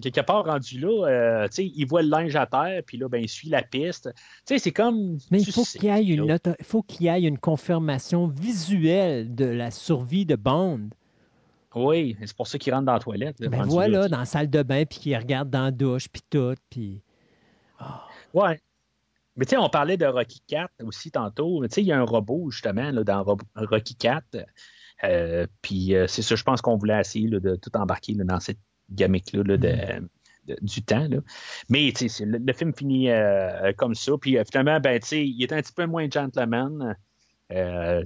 Quelque 0.01 0.21
part 0.21 0.45
rendu 0.45 0.79
là, 0.79 1.07
euh, 1.07 1.47
il 1.57 1.85
voit 1.85 2.01
le 2.01 2.09
linge 2.09 2.35
à 2.37 2.45
terre, 2.45 2.81
puis 2.85 2.97
là, 2.97 3.09
ben, 3.09 3.21
il 3.21 3.27
suit 3.27 3.49
la 3.49 3.61
piste. 3.61 4.09
C'est 4.45 4.71
comme. 4.71 5.17
Mais 5.31 5.41
il 5.41 5.51
faut 5.51 5.65
sais, 5.65 5.79
qu'il 5.79 5.89
y 5.89 5.91
ait 5.91 6.15
une, 6.15 6.27
là. 6.27 6.35
auto- 6.35 6.55
il 6.59 6.65
faut 6.65 6.81
qu'il 6.81 7.07
y 7.07 7.09
ait 7.09 7.21
une 7.21 7.39
confirmation 7.39 8.27
visuelle 8.27 9.33
de 9.35 9.45
la 9.45 9.69
survie 9.71 10.25
de 10.25 10.35
Bond. 10.35 10.89
Oui, 11.75 12.15
c'est 12.23 12.35
pour 12.37 12.47
ça 12.47 12.57
qu'il 12.57 12.73
rentre 12.73 12.85
dans 12.85 12.93
la 12.93 12.99
toilette. 12.99 13.39
là, 13.41 13.49
Ben 13.49 13.63
voilà, 13.63 13.99
là. 14.01 14.07
dans 14.07 14.19
la 14.19 14.25
salle 14.25 14.49
de 14.49 14.63
bain, 14.63 14.85
puis 14.85 14.99
qu'il 14.99 15.17
regarde 15.17 15.49
dans 15.49 15.65
la 15.65 15.71
douche, 15.71 16.07
puis 16.07 16.21
tout, 16.29 16.55
puis... 16.69 17.01
Ouais. 18.33 18.59
Mais 19.37 19.45
tu 19.45 19.51
sais, 19.51 19.57
on 19.57 19.69
parlait 19.69 19.97
de 19.97 20.05
Rocky 20.05 20.41
4 20.47 20.71
aussi 20.83 21.11
tantôt. 21.11 21.63
Tu 21.67 21.73
sais, 21.73 21.81
il 21.81 21.87
y 21.87 21.91
a 21.91 21.99
un 21.99 22.03
robot, 22.03 22.49
justement, 22.51 22.91
là, 22.91 23.03
dans 23.03 23.23
Ro- 23.23 23.37
Rocky 23.55 23.95
4. 23.95 24.23
Euh, 25.03 25.45
puis 25.61 25.95
euh, 25.95 26.07
c'est 26.07 26.23
ça, 26.23 26.35
je 26.35 26.43
pense 26.43 26.61
qu'on 26.61 26.75
voulait 26.75 26.99
essayer 26.99 27.27
là, 27.27 27.39
de 27.39 27.55
tout 27.55 27.69
embarquer 27.77 28.13
là, 28.15 28.23
dans 28.23 28.39
cette 28.39 28.57
gamique-là 28.89 29.43
là, 29.43 29.57
de- 29.57 30.07
de- 30.47 30.57
du 30.61 30.81
temps. 30.83 31.07
Là. 31.07 31.17
Mais 31.69 31.91
tu 31.91 31.99
sais, 31.99 32.07
c'est- 32.09 32.25
le, 32.25 32.39
le 32.39 32.53
film 32.53 32.73
finit 32.73 33.11
euh, 33.11 33.73
comme 33.77 33.93
ça. 33.93 34.13
Puis 34.19 34.37
euh, 34.37 34.43
finalement, 34.49 34.79
ben, 34.79 34.99
tu 34.99 35.07
sais, 35.07 35.27
il 35.27 35.43
est 35.43 35.53
un 35.53 35.61
petit 35.61 35.73
peu 35.73 35.85
moins 35.85 36.09
gentleman 36.09 36.95
euh, 37.51 38.03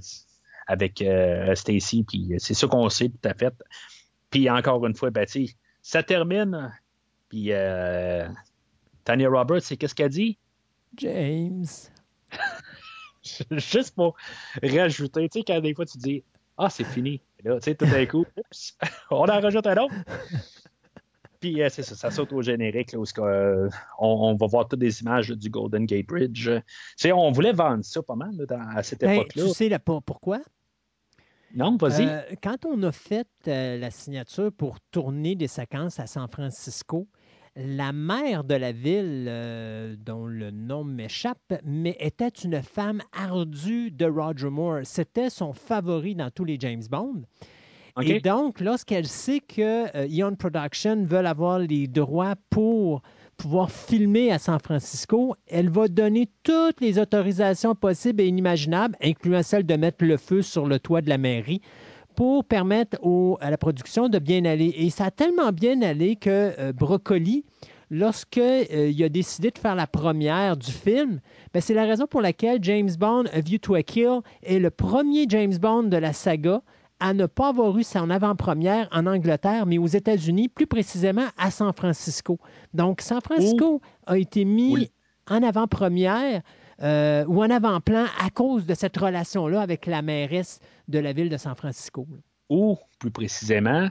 avec 0.66 1.00
euh, 1.00 1.54
Stacy. 1.54 2.04
Puis 2.04 2.34
c'est 2.38 2.54
ça 2.54 2.66
qu'on 2.66 2.88
sait 2.90 3.08
tout 3.08 3.26
à 3.28 3.32
fait. 3.34 3.54
Puis 4.28 4.50
encore 4.50 4.84
une 4.86 4.94
fois, 4.94 5.10
ben, 5.10 5.24
tu 5.24 5.46
sais, 5.46 5.54
ça 5.80 6.02
termine. 6.02 6.72
Puis 7.30 7.52
euh, 7.52 8.28
Tanya 9.04 9.30
Roberts, 9.30 9.62
c'est 9.62 9.78
qu'est-ce 9.78 9.94
qu'elle 9.94 10.10
dit? 10.10 10.38
James... 10.96 11.66
Juste 13.50 13.94
pour 13.94 14.16
rajouter, 14.62 15.28
tu 15.28 15.38
sais, 15.40 15.44
quand 15.44 15.60
des 15.60 15.74
fois 15.74 15.84
tu 15.86 15.96
dis 15.98 16.24
Ah, 16.58 16.68
c'est 16.70 16.84
fini. 16.84 17.20
Là, 17.44 17.56
tu 17.60 17.64
sais, 17.64 17.74
tout 17.76 17.86
d'un 17.86 18.04
coup, 18.06 18.24
oups, 18.36 18.76
on 19.10 19.16
en 19.28 19.40
rajoute 19.40 19.66
un 19.66 19.76
autre. 19.76 19.94
Puis 21.38 21.60
euh, 21.62 21.68
c'est 21.70 21.82
ça, 21.82 21.94
ça 21.96 22.10
saute 22.10 22.32
au 22.32 22.42
générique, 22.42 22.92
là, 22.92 22.98
où 23.00 23.04
euh, 23.18 23.68
on, 23.98 24.06
on 24.08 24.34
va 24.36 24.46
voir 24.46 24.68
toutes 24.68 24.78
des 24.80 25.00
images 25.02 25.28
là, 25.30 25.36
du 25.36 25.50
Golden 25.50 25.86
Gate 25.86 26.06
Bridge. 26.06 26.48
Tu 26.48 26.62
sais, 26.96 27.12
on 27.12 27.30
voulait 27.32 27.52
vendre 27.52 27.84
ça 27.84 28.02
pas 28.02 28.14
mal 28.16 28.34
là, 28.36 28.46
dans- 28.46 28.68
à 28.76 28.82
cette 28.82 29.00
Ben, 29.00 29.12
époque-là. 29.12 29.44
tu 29.44 29.50
sais 29.50 29.68
là, 29.68 29.78
pour- 29.78 30.02
pourquoi? 30.02 30.40
Non, 31.54 31.76
vas-y. 31.76 32.06
Euh, 32.08 32.22
quand 32.42 32.64
on 32.64 32.82
a 32.84 32.92
fait 32.92 33.28
euh, 33.46 33.76
la 33.78 33.90
signature 33.90 34.50
pour 34.52 34.80
tourner 34.90 35.34
des 35.34 35.48
séquences 35.48 36.00
à 36.00 36.06
San 36.06 36.26
Francisco, 36.28 37.06
la 37.56 37.92
maire 37.92 38.44
de 38.44 38.54
la 38.54 38.72
ville, 38.72 39.26
euh, 39.28 39.94
dont 39.98 40.26
le 40.26 40.50
nom 40.50 40.84
m'échappe, 40.84 41.54
mais 41.64 41.96
était 42.00 42.28
une 42.28 42.62
femme 42.62 43.02
ardue 43.12 43.90
de 43.90 44.06
Roger 44.06 44.48
Moore. 44.48 44.80
C'était 44.84 45.30
son 45.30 45.52
favori 45.52 46.14
dans 46.14 46.30
tous 46.30 46.44
les 46.44 46.56
James 46.58 46.82
Bond. 46.90 47.22
Et 48.00 48.20
donc, 48.20 48.60
lorsqu'elle 48.60 49.06
sait 49.06 49.40
que 49.40 49.94
euh, 49.94 50.08
Eon 50.08 50.34
Production 50.34 51.04
veulent 51.04 51.26
avoir 51.26 51.58
les 51.58 51.86
droits 51.86 52.36
pour 52.48 53.02
pouvoir 53.36 53.70
filmer 53.70 54.32
à 54.32 54.38
San 54.38 54.58
Francisco, 54.58 55.34
elle 55.46 55.68
va 55.68 55.88
donner 55.88 56.30
toutes 56.42 56.80
les 56.80 56.98
autorisations 56.98 57.74
possibles 57.74 58.22
et 58.22 58.26
inimaginables, 58.28 58.96
incluant 59.02 59.42
celle 59.42 59.66
de 59.66 59.74
mettre 59.74 60.04
le 60.06 60.16
feu 60.16 60.40
sur 60.40 60.66
le 60.66 60.78
toit 60.78 61.02
de 61.02 61.10
la 61.10 61.18
mairie, 61.18 61.60
pour 62.14 62.44
permettre 62.44 62.98
au- 63.02 63.38
à 63.40 63.50
la 63.50 63.56
production 63.58 64.08
de 64.08 64.18
bien 64.18 64.44
aller. 64.44 64.72
Et 64.76 64.90
ça 64.90 65.06
a 65.06 65.10
tellement 65.10 65.52
bien 65.52 65.80
allé 65.82 66.16
que 66.16 66.52
euh, 66.58 66.72
Broccoli, 66.72 67.44
lorsqu'il 67.90 69.02
a 69.04 69.08
décidé 69.08 69.50
de 69.50 69.58
faire 69.58 69.74
la 69.74 69.86
première 69.86 70.56
du 70.56 70.70
film, 70.72 71.20
ben, 71.52 71.60
c'est 71.60 71.74
la 71.74 71.84
raison 71.84 72.06
pour 72.06 72.20
laquelle 72.20 72.58
James 72.62 72.90
Bond, 72.98 73.24
A 73.32 73.40
View 73.40 73.58
to 73.58 73.74
a 73.74 73.82
Kill, 73.82 74.20
est 74.42 74.58
le 74.58 74.70
premier 74.70 75.26
James 75.28 75.56
Bond 75.56 75.84
de 75.84 75.96
la 75.96 76.12
saga 76.12 76.62
à 77.00 77.14
ne 77.14 77.26
pas 77.26 77.48
avoir 77.48 77.76
eu 77.78 77.82
son 77.82 78.10
avant-première 78.10 78.88
en 78.92 79.06
Angleterre, 79.06 79.66
mais 79.66 79.76
aux 79.78 79.86
États-Unis, 79.88 80.48
plus 80.48 80.66
précisément 80.68 81.26
à 81.36 81.50
San 81.50 81.72
Francisco. 81.72 82.38
Donc, 82.74 83.00
San 83.00 83.20
Francisco 83.20 83.80
a 84.06 84.18
été 84.18 84.44
mis 84.44 84.72
Oui. 84.72 84.90
en 85.28 85.42
avant-première 85.42 86.42
euh, 86.82 87.24
ou 87.26 87.42
en 87.42 87.50
avant-plan 87.50 88.06
à 88.20 88.30
cause 88.30 88.66
de 88.66 88.74
cette 88.74 88.96
relation-là 88.96 89.60
avec 89.60 89.86
la 89.86 90.02
mairesse 90.02 90.60
de 90.88 90.98
la 90.98 91.12
ville 91.12 91.28
de 91.28 91.36
San 91.36 91.54
Francisco. 91.54 92.06
Ou, 92.48 92.76
plus 92.98 93.10
précisément, 93.10 93.88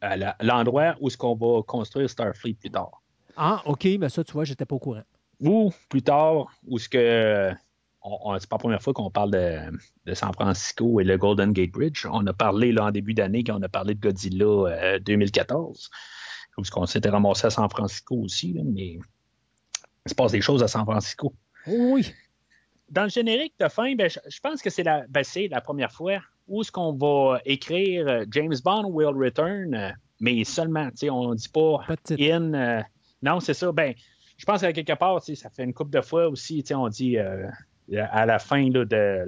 à 0.00 0.16
l'endroit 0.42 0.96
où 1.00 1.08
est-ce 1.08 1.16
qu'on 1.16 1.34
va 1.36 1.62
construire 1.62 2.08
Starfleet 2.10 2.54
plus 2.54 2.70
tard. 2.70 3.02
Ah, 3.36 3.62
OK, 3.66 3.86
mais 3.98 4.08
ça, 4.08 4.22
tu 4.24 4.32
vois, 4.32 4.44
j'étais 4.44 4.64
pas 4.64 4.74
au 4.76 4.78
courant. 4.78 5.02
Ou, 5.40 5.72
plus 5.88 6.02
tard, 6.02 6.46
où 6.66 6.76
est-ce 6.78 6.88
que... 6.88 7.52
on- 8.02 8.18
on- 8.32 8.38
c'est 8.38 8.48
pas 8.48 8.56
la 8.56 8.58
première 8.60 8.82
fois 8.82 8.92
qu'on 8.92 9.10
parle 9.10 9.30
de, 9.30 9.58
de 10.06 10.14
San 10.14 10.32
Francisco 10.32 10.98
et 11.00 11.04
le 11.04 11.16
Golden 11.16 11.52
Gate 11.52 11.70
Bridge. 11.70 12.06
On 12.10 12.26
a 12.26 12.32
parlé 12.32 12.72
là, 12.72 12.86
en 12.86 12.90
début 12.90 13.14
d'année 13.14 13.44
quand 13.44 13.58
on 13.58 13.62
a 13.62 13.68
parlé 13.68 13.94
de 13.94 14.00
Godzilla 14.00 14.44
euh, 14.46 14.98
2014. 14.98 15.90
Parce 16.56 16.70
qu'on 16.70 16.86
s'était 16.86 17.08
ramassé 17.10 17.46
à 17.46 17.50
San 17.50 17.68
Francisco 17.70 18.16
aussi, 18.16 18.52
là, 18.52 18.62
mais 18.64 18.98
il 20.06 20.08
se 20.08 20.14
passe 20.14 20.32
des 20.32 20.40
choses 20.40 20.62
à 20.64 20.68
San 20.68 20.84
Francisco. 20.84 21.32
Oui. 21.68 22.12
Dans 22.90 23.04
le 23.04 23.10
générique 23.10 23.54
de 23.60 23.68
fin, 23.68 23.94
ben, 23.94 24.08
je, 24.08 24.18
je 24.28 24.40
pense 24.40 24.62
que 24.62 24.70
c'est 24.70 24.82
la, 24.82 25.06
ben, 25.08 25.22
la 25.50 25.60
première 25.60 25.92
fois 25.92 26.20
où 26.46 26.62
est-ce 26.62 26.72
qu'on 26.72 26.92
va 26.94 27.40
écrire 27.44 28.08
euh, 28.08 28.24
James 28.30 28.54
Bond 28.64 28.86
will 28.90 29.14
return, 29.14 29.74
euh, 29.74 29.90
mais 30.20 30.42
seulement, 30.44 30.88
tu 30.90 30.96
sais, 30.96 31.10
on 31.10 31.30
ne 31.30 31.34
dit 31.34 31.48
pas 31.48 31.80
in. 32.18 32.54
euh, 32.54 32.82
non, 33.22 33.40
c'est 33.40 33.54
ça. 33.54 33.70
Ben, 33.72 33.94
je 34.36 34.44
pense 34.44 34.60
qu'à 34.60 34.72
quelque 34.72 34.96
part, 34.96 35.22
ça 35.22 35.50
fait 35.50 35.64
une 35.64 35.74
couple 35.74 35.90
de 35.90 36.00
fois 36.00 36.28
aussi, 36.28 36.64
on 36.72 36.88
dit 36.88 37.18
euh, 37.18 37.48
à 37.92 38.26
la 38.26 38.38
fin 38.38 38.70
là, 38.70 38.84
de, 38.84 39.24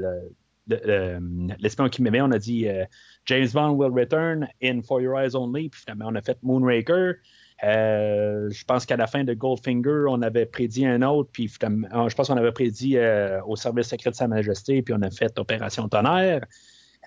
de, 0.66 1.18
l'espion 1.58 1.88
qui 1.88 2.02
m'aimait, 2.02 2.20
on 2.20 2.30
a 2.30 2.38
dit 2.38 2.68
euh, 2.68 2.84
James 3.26 3.48
Bond 3.52 3.72
will 3.72 3.92
return 3.92 4.48
in 4.62 4.82
For 4.82 5.00
Your 5.00 5.18
Eyes 5.18 5.34
Only, 5.34 5.68
puis 5.68 5.80
finalement 5.80 6.06
on 6.08 6.14
a 6.14 6.22
fait 6.22 6.38
Moonraker. 6.42 7.14
Euh, 7.62 8.48
je 8.50 8.64
pense 8.64 8.86
qu'à 8.86 8.96
la 8.96 9.06
fin 9.06 9.24
de 9.24 9.34
Goldfinger, 9.34 10.06
on 10.08 10.22
avait 10.22 10.46
prédit 10.46 10.86
un 10.86 11.02
autre, 11.02 11.30
puis 11.30 11.48
finalement, 11.48 12.08
je 12.08 12.14
pense 12.14 12.28
qu'on 12.28 12.36
avait 12.36 12.52
prédit 12.52 12.96
euh, 12.96 13.42
au 13.44 13.56
service 13.56 13.88
secret 13.88 14.10
de 14.10 14.14
Sa 14.14 14.28
Majesté, 14.28 14.82
puis 14.82 14.94
on 14.96 15.02
a 15.02 15.10
fait 15.10 15.38
Opération 15.38 15.88
Tonnerre. 15.88 16.44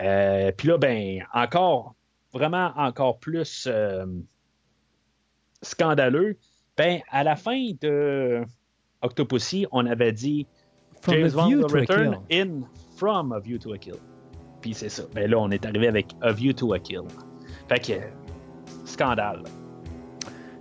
Euh, 0.01 0.51
puis 0.55 0.67
là, 0.67 0.77
ben, 0.77 1.23
encore, 1.33 1.95
vraiment 2.33 2.71
encore 2.75 3.19
plus 3.19 3.67
scandaleux. 5.61 6.37
Ben, 6.77 7.01
à 7.09 7.23
la 7.23 7.35
fin 7.35 7.71
de 7.81 8.43
Octopussy, 9.01 9.65
on 9.71 9.85
avait 9.85 10.11
dit 10.11 10.47
From 11.01 11.15
James 11.15 11.31
Bond 11.31 11.47
will 11.49 11.71
return 11.71 12.17
in 12.31 12.63
from 12.95 13.31
A 13.31 13.39
View 13.39 13.57
to 13.59 13.73
a 13.73 13.77
Kill. 13.77 13.97
Puis 14.61 14.73
c'est 14.73 14.89
ça. 14.89 15.03
Ben 15.13 15.29
là, 15.29 15.37
on 15.37 15.51
est 15.51 15.65
arrivé 15.65 15.87
avec 15.87 16.07
A 16.21 16.31
View 16.31 16.53
to 16.53 16.73
a 16.73 16.79
Kill. 16.79 17.03
Fait 17.67 17.79
que, 17.79 17.99
scandale. 18.85 19.43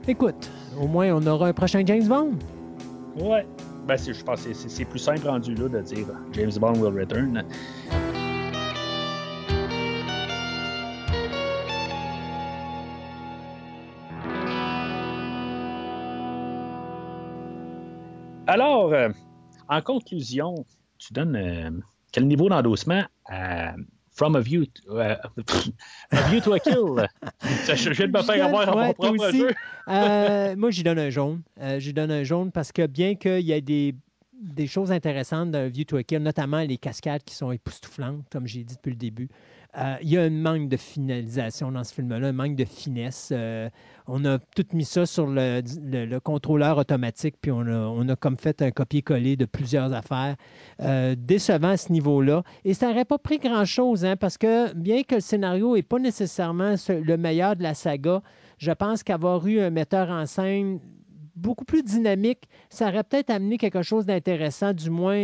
Écoute, 0.09 0.51
au 0.81 0.87
moins, 0.87 1.13
on 1.15 1.27
aura 1.27 1.49
un 1.49 1.53
prochain 1.53 1.83
James 1.87 2.07
Bond. 2.09 2.33
Ouais. 3.17 3.47
Ben, 3.87 3.97
je 3.99 4.23
pense 4.23 4.45
que 4.45 4.53
c'est- 4.53 4.85
plus 4.85 4.99
simple 4.99 5.27
rendu 5.27 5.55
là 5.55 5.69
de 5.69 5.81
dire 5.81 6.07
James 6.33 6.53
Bond 6.61 6.75
will 6.75 6.99
return. 6.99 7.45
Alors, 18.47 18.93
euh, 18.93 19.09
en 19.69 19.81
conclusion, 19.83 20.65
tu 20.99 21.13
donnes 21.13 21.37
euh, 21.37 21.71
quel 22.13 22.27
niveau 22.27 22.49
d'endossement 22.49 23.05
à 23.29 23.75
From 24.15 24.37
a 24.37 24.41
View, 24.41 24.67
to- 24.67 24.99
euh, 24.99 25.17
a 26.11 26.29
view 26.29 26.41
to 26.43 26.53
a 26.53 26.61
Kill? 26.61 27.07
Ça, 27.65 27.75
je 27.75 27.91
viens 27.91 28.09
de 28.09 28.13
me 28.13 28.23
faire 28.23 28.45
avoir 28.45 28.69
à 28.69 28.77
ouais, 28.77 28.87
mon 28.89 28.93
propre 28.93 29.29
aussi. 29.29 29.39
jeu. 29.39 29.51
Euh, 29.89 30.55
moi, 30.57 30.71
j'y 30.71 30.83
donne 30.83 30.99
un 30.99 31.09
jaune. 31.11 31.41
Euh, 31.61 31.79
j'y 31.81 31.93
donne 31.95 32.11
un 32.11 32.23
jaune 32.23 32.53
parce 32.53 32.73
que 32.73 32.87
bien 32.87 33.15
qu'il 33.15 33.41
y 33.41 33.53
ait 33.53 33.63
des, 33.63 33.95
des 34.35 34.67
choses 34.67 34.93
intéressantes 34.93 35.51
dans 35.51 35.67
View 35.71 35.85
to 35.85 35.97
a 35.97 36.03
Kill, 36.03 36.19
notamment 36.19 36.61
les 36.61 36.77
cascades 36.77 37.23
qui 37.25 37.35
sont 37.35 37.53
époustouflantes, 37.53 38.25
comme 38.31 38.47
j'ai 38.47 38.65
dit 38.65 38.75
depuis 38.75 38.91
le 38.91 38.97
début, 38.99 39.29
euh, 39.79 39.97
il 40.03 40.11
y 40.11 40.19
a 40.19 40.23
un 40.23 40.31
manque 40.31 40.69
de 40.69 40.77
finalisation 40.77 41.73
dans 41.73 41.83
ce 41.83 41.95
film-là, 41.95 42.29
un 42.29 42.33
manque 42.33 42.57
de 42.57 42.65
finesse. 42.65 43.31
Euh, 43.33 43.71
on 44.07 44.25
a 44.27 44.39
tout 44.39 44.67
mis 44.75 44.85
ça 44.85 45.07
sur 45.07 45.27
le, 45.27 45.63
le- 45.83 46.05
le 46.05 46.21
contrôleur 46.21 46.77
automatique, 46.77 47.37
puis 47.41 47.51
on 47.51 47.61
a, 48.09 48.17
comme 48.17 48.37
fait 48.37 48.61
un 48.61 48.71
copier-coller 48.71 49.37
de 49.37 49.47
plusieurs 49.47 49.93
affaires. 49.95 50.37
Euh, 50.81 51.15
décevant 51.17 51.71
à 51.71 51.77
ce 51.77 51.91
niveau-là. 51.93 52.43
Et 52.65 52.75
ça 52.75 52.89
n'aurait 52.89 53.05
pas 53.07 53.19
pris 53.19 53.39
grand-chose, 53.39 54.05
hein, 54.05 54.17
parce 54.17 54.37
que 54.37 54.75
bien 54.75 55.03
que 55.05 55.15
le 55.17 55.21
scénario 55.21 55.75
n'est 55.75 55.83
pas 55.83 55.99
nécessairement 55.99 56.77
ce- 56.77 56.93
le 56.93 57.17
meilleur 57.17 57.57
de 57.57 57.63
la 57.63 57.75
saga, 57.75 58.23
je 58.59 58.73
pense 58.73 59.03
qu'avoir 59.03 59.47
eu 59.47 59.61
un 59.61 59.71
metteur 59.71 60.11
en 60.11 60.27
scène 60.27 60.81
beaucoup 61.35 61.65
plus 61.65 61.83
dynamique, 61.83 62.41
ça 62.69 62.89
aurait 62.89 63.05
peut-être 63.05 63.31
amené 63.31 63.57
quelque 63.57 63.81
chose 63.81 64.05
d'intéressant, 64.05 64.75
du 64.75 64.91
moins 64.91 65.17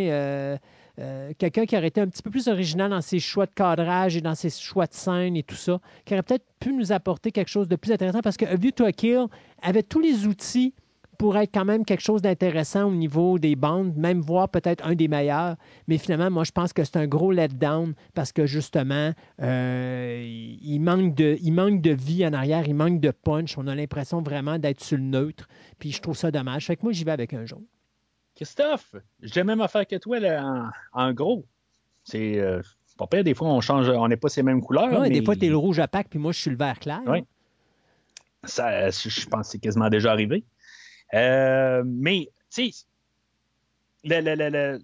euh, 0.98 1.32
quelqu'un 1.38 1.64
qui 1.64 1.76
aurait 1.76 1.88
été 1.88 2.00
un 2.00 2.08
petit 2.08 2.22
peu 2.22 2.30
plus 2.30 2.48
original 2.48 2.90
dans 2.90 3.00
ses 3.00 3.20
choix 3.20 3.46
de 3.46 3.52
cadrage 3.54 4.16
et 4.16 4.20
dans 4.20 4.34
ses 4.34 4.50
choix 4.50 4.86
de 4.86 4.94
scène 4.94 5.36
et 5.36 5.42
tout 5.42 5.54
ça, 5.54 5.80
qui 6.04 6.14
aurait 6.14 6.22
peut-être 6.22 6.46
pu 6.58 6.72
nous 6.72 6.92
apporter 6.92 7.30
quelque 7.30 7.48
chose 7.48 7.68
de 7.68 7.76
plus 7.76 7.92
intéressant 7.92 8.20
parce 8.20 8.36
que 8.36 8.46
A 8.46 8.56
View 8.56 8.72
to 8.72 8.84
a 8.84 8.92
Kill 8.92 9.26
avait 9.62 9.82
tous 9.82 10.00
les 10.00 10.26
outils 10.26 10.74
pour 11.18 11.36
être 11.36 11.50
quand 11.52 11.64
même 11.64 11.84
quelque 11.84 12.00
chose 12.00 12.22
d'intéressant 12.22 12.84
au 12.84 12.94
niveau 12.94 13.38
des 13.40 13.56
bandes, 13.56 13.96
même 13.96 14.20
voir 14.20 14.48
peut-être 14.48 14.86
un 14.86 14.94
des 14.94 15.08
meilleurs. 15.08 15.56
Mais 15.88 15.98
finalement, 15.98 16.30
moi, 16.30 16.44
je 16.44 16.52
pense 16.52 16.72
que 16.72 16.84
c'est 16.84 16.96
un 16.96 17.08
gros 17.08 17.32
letdown 17.32 17.94
parce 18.14 18.30
que 18.32 18.46
justement, 18.46 19.12
euh, 19.42 20.56
il, 20.62 20.78
manque 20.78 21.16
de, 21.16 21.36
il 21.42 21.52
manque 21.52 21.80
de 21.82 21.90
vie 21.90 22.24
en 22.24 22.32
arrière, 22.32 22.68
il 22.68 22.74
manque 22.74 23.00
de 23.00 23.10
punch. 23.10 23.58
On 23.58 23.66
a 23.66 23.74
l'impression 23.74 24.22
vraiment 24.22 24.58
d'être 24.60 24.82
sur 24.82 24.96
le 24.96 25.02
neutre. 25.02 25.48
Puis 25.80 25.90
je 25.90 26.00
trouve 26.00 26.16
ça 26.16 26.30
dommage. 26.30 26.66
Fait 26.66 26.76
que 26.76 26.82
moi, 26.84 26.92
j'y 26.92 27.02
vais 27.02 27.10
avec 27.10 27.34
un 27.34 27.44
jaune. 27.44 27.64
Christophe, 28.38 28.94
j'ai 29.20 29.42
même 29.42 29.60
affaire 29.60 29.84
que 29.84 29.96
toi, 29.96 30.20
là, 30.20 30.70
en, 30.92 31.08
en 31.08 31.12
gros. 31.12 31.44
C'est 32.04 32.38
euh, 32.38 32.62
pas 32.96 33.08
pire, 33.08 33.24
des 33.24 33.34
fois, 33.34 33.48
on 33.48 33.60
change, 33.60 33.88
on 33.88 34.06
n'est 34.06 34.16
pas 34.16 34.28
ces 34.28 34.44
mêmes 34.44 34.60
couleurs. 34.60 34.92
Ouais, 34.92 35.08
mais 35.08 35.10
Des 35.10 35.24
fois, 35.24 35.34
tu 35.34 35.46
es 35.46 35.48
le 35.48 35.56
rouge 35.56 35.80
opaque, 35.80 36.06
puis 36.08 36.20
moi, 36.20 36.30
je 36.30 36.38
suis 36.38 36.50
le 36.50 36.56
vert 36.56 36.78
clair. 36.78 37.00
Ouais. 37.04 37.24
ça, 38.44 38.90
je 38.90 39.26
pense 39.26 39.46
que 39.48 39.52
c'est 39.52 39.58
quasiment 39.58 39.90
déjà 39.90 40.12
arrivé. 40.12 40.44
Euh, 41.14 41.82
mais, 41.84 42.30
tu 42.48 42.70
sais, 42.70 42.86
le, 44.04 44.20
le- 44.20 44.50
le- 44.50 44.78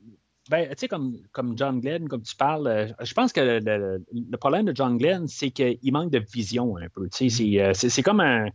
ben, 0.51 0.69
tu 0.71 0.75
sais, 0.79 0.89
comme, 0.89 1.17
comme 1.31 1.57
John 1.57 1.79
Glenn, 1.81 2.09
comme 2.09 2.23
tu 2.23 2.35
parles, 2.35 2.67
euh, 2.67 2.89
je 3.03 3.15
pense 3.15 3.33
que 3.33 3.41
le, 3.41 4.37
problème 4.37 4.65
de 4.65 4.75
John 4.75 4.99
Glenn, 4.99 5.29
c'est 5.29 5.53
qu'il 5.53 5.93
manque 5.93 6.11
de 6.11 6.19
vision 6.19 6.77
un 6.77 6.89
peu. 6.89 7.09
Tu 7.09 7.31
sais, 7.31 7.37
c'est, 7.37 7.75
c'est, 7.75 7.89
c'est 7.89 8.03
comme 8.03 8.19
un. 8.19 8.49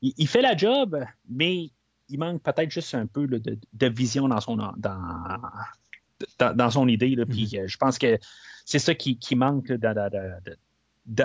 Il, 0.00 0.12
il 0.16 0.28
fait 0.28 0.42
la 0.42 0.56
job, 0.56 1.04
mais 1.28 1.70
il 2.08 2.18
manque 2.18 2.42
peut-être 2.42 2.70
juste 2.70 2.94
un 2.94 3.06
peu 3.06 3.26
là, 3.26 3.38
de, 3.38 3.58
de 3.72 3.86
vision 3.86 4.28
dans 4.28 4.40
son, 4.40 4.56
dans, 4.56 4.72
dans, 6.38 6.54
dans 6.56 6.70
son 6.70 6.88
idée. 6.88 7.14
Là, 7.14 7.26
Puis 7.26 7.50
euh, 7.58 7.66
je 7.66 7.76
pense 7.76 7.98
que 7.98 8.18
c'est 8.64 8.78
ça 8.78 8.94
qui, 8.94 9.18
qui 9.18 9.36
manque 9.36 9.68
là, 9.68 9.78
dans, 9.78 9.94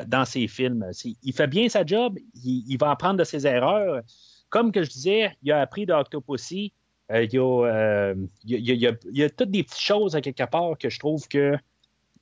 dans- 0.08 0.26
ses 0.26 0.48
films. 0.48 0.86
Il 1.24 1.34
fait 1.34 1.48
bien 1.48 1.70
sa 1.70 1.86
job, 1.86 2.18
il, 2.44 2.64
il 2.68 2.78
va 2.78 2.92
apprendre 2.92 3.18
de 3.20 3.24
ses 3.24 3.46
erreurs. 3.48 4.02
Comme 4.50 4.72
que 4.72 4.84
je 4.84 4.90
disais, 4.90 5.36
il 5.44 5.52
a 5.52 5.62
appris 5.62 5.86
de 5.86 5.94
Octopussy. 5.94 6.74
Euh, 7.12 7.24
il, 7.24 7.34
y 7.34 7.38
a, 7.38 7.42
euh, 7.66 8.16
il, 8.46 8.70
il 9.14 9.32
toutes 9.32 9.52
des 9.52 9.64
petites 9.64 9.80
choses 9.82 10.16
à 10.16 10.22
quelque 10.22 10.48
part 10.50 10.78
que 10.78 10.90
je 10.90 11.00
trouve 11.00 11.28
que 11.28 11.56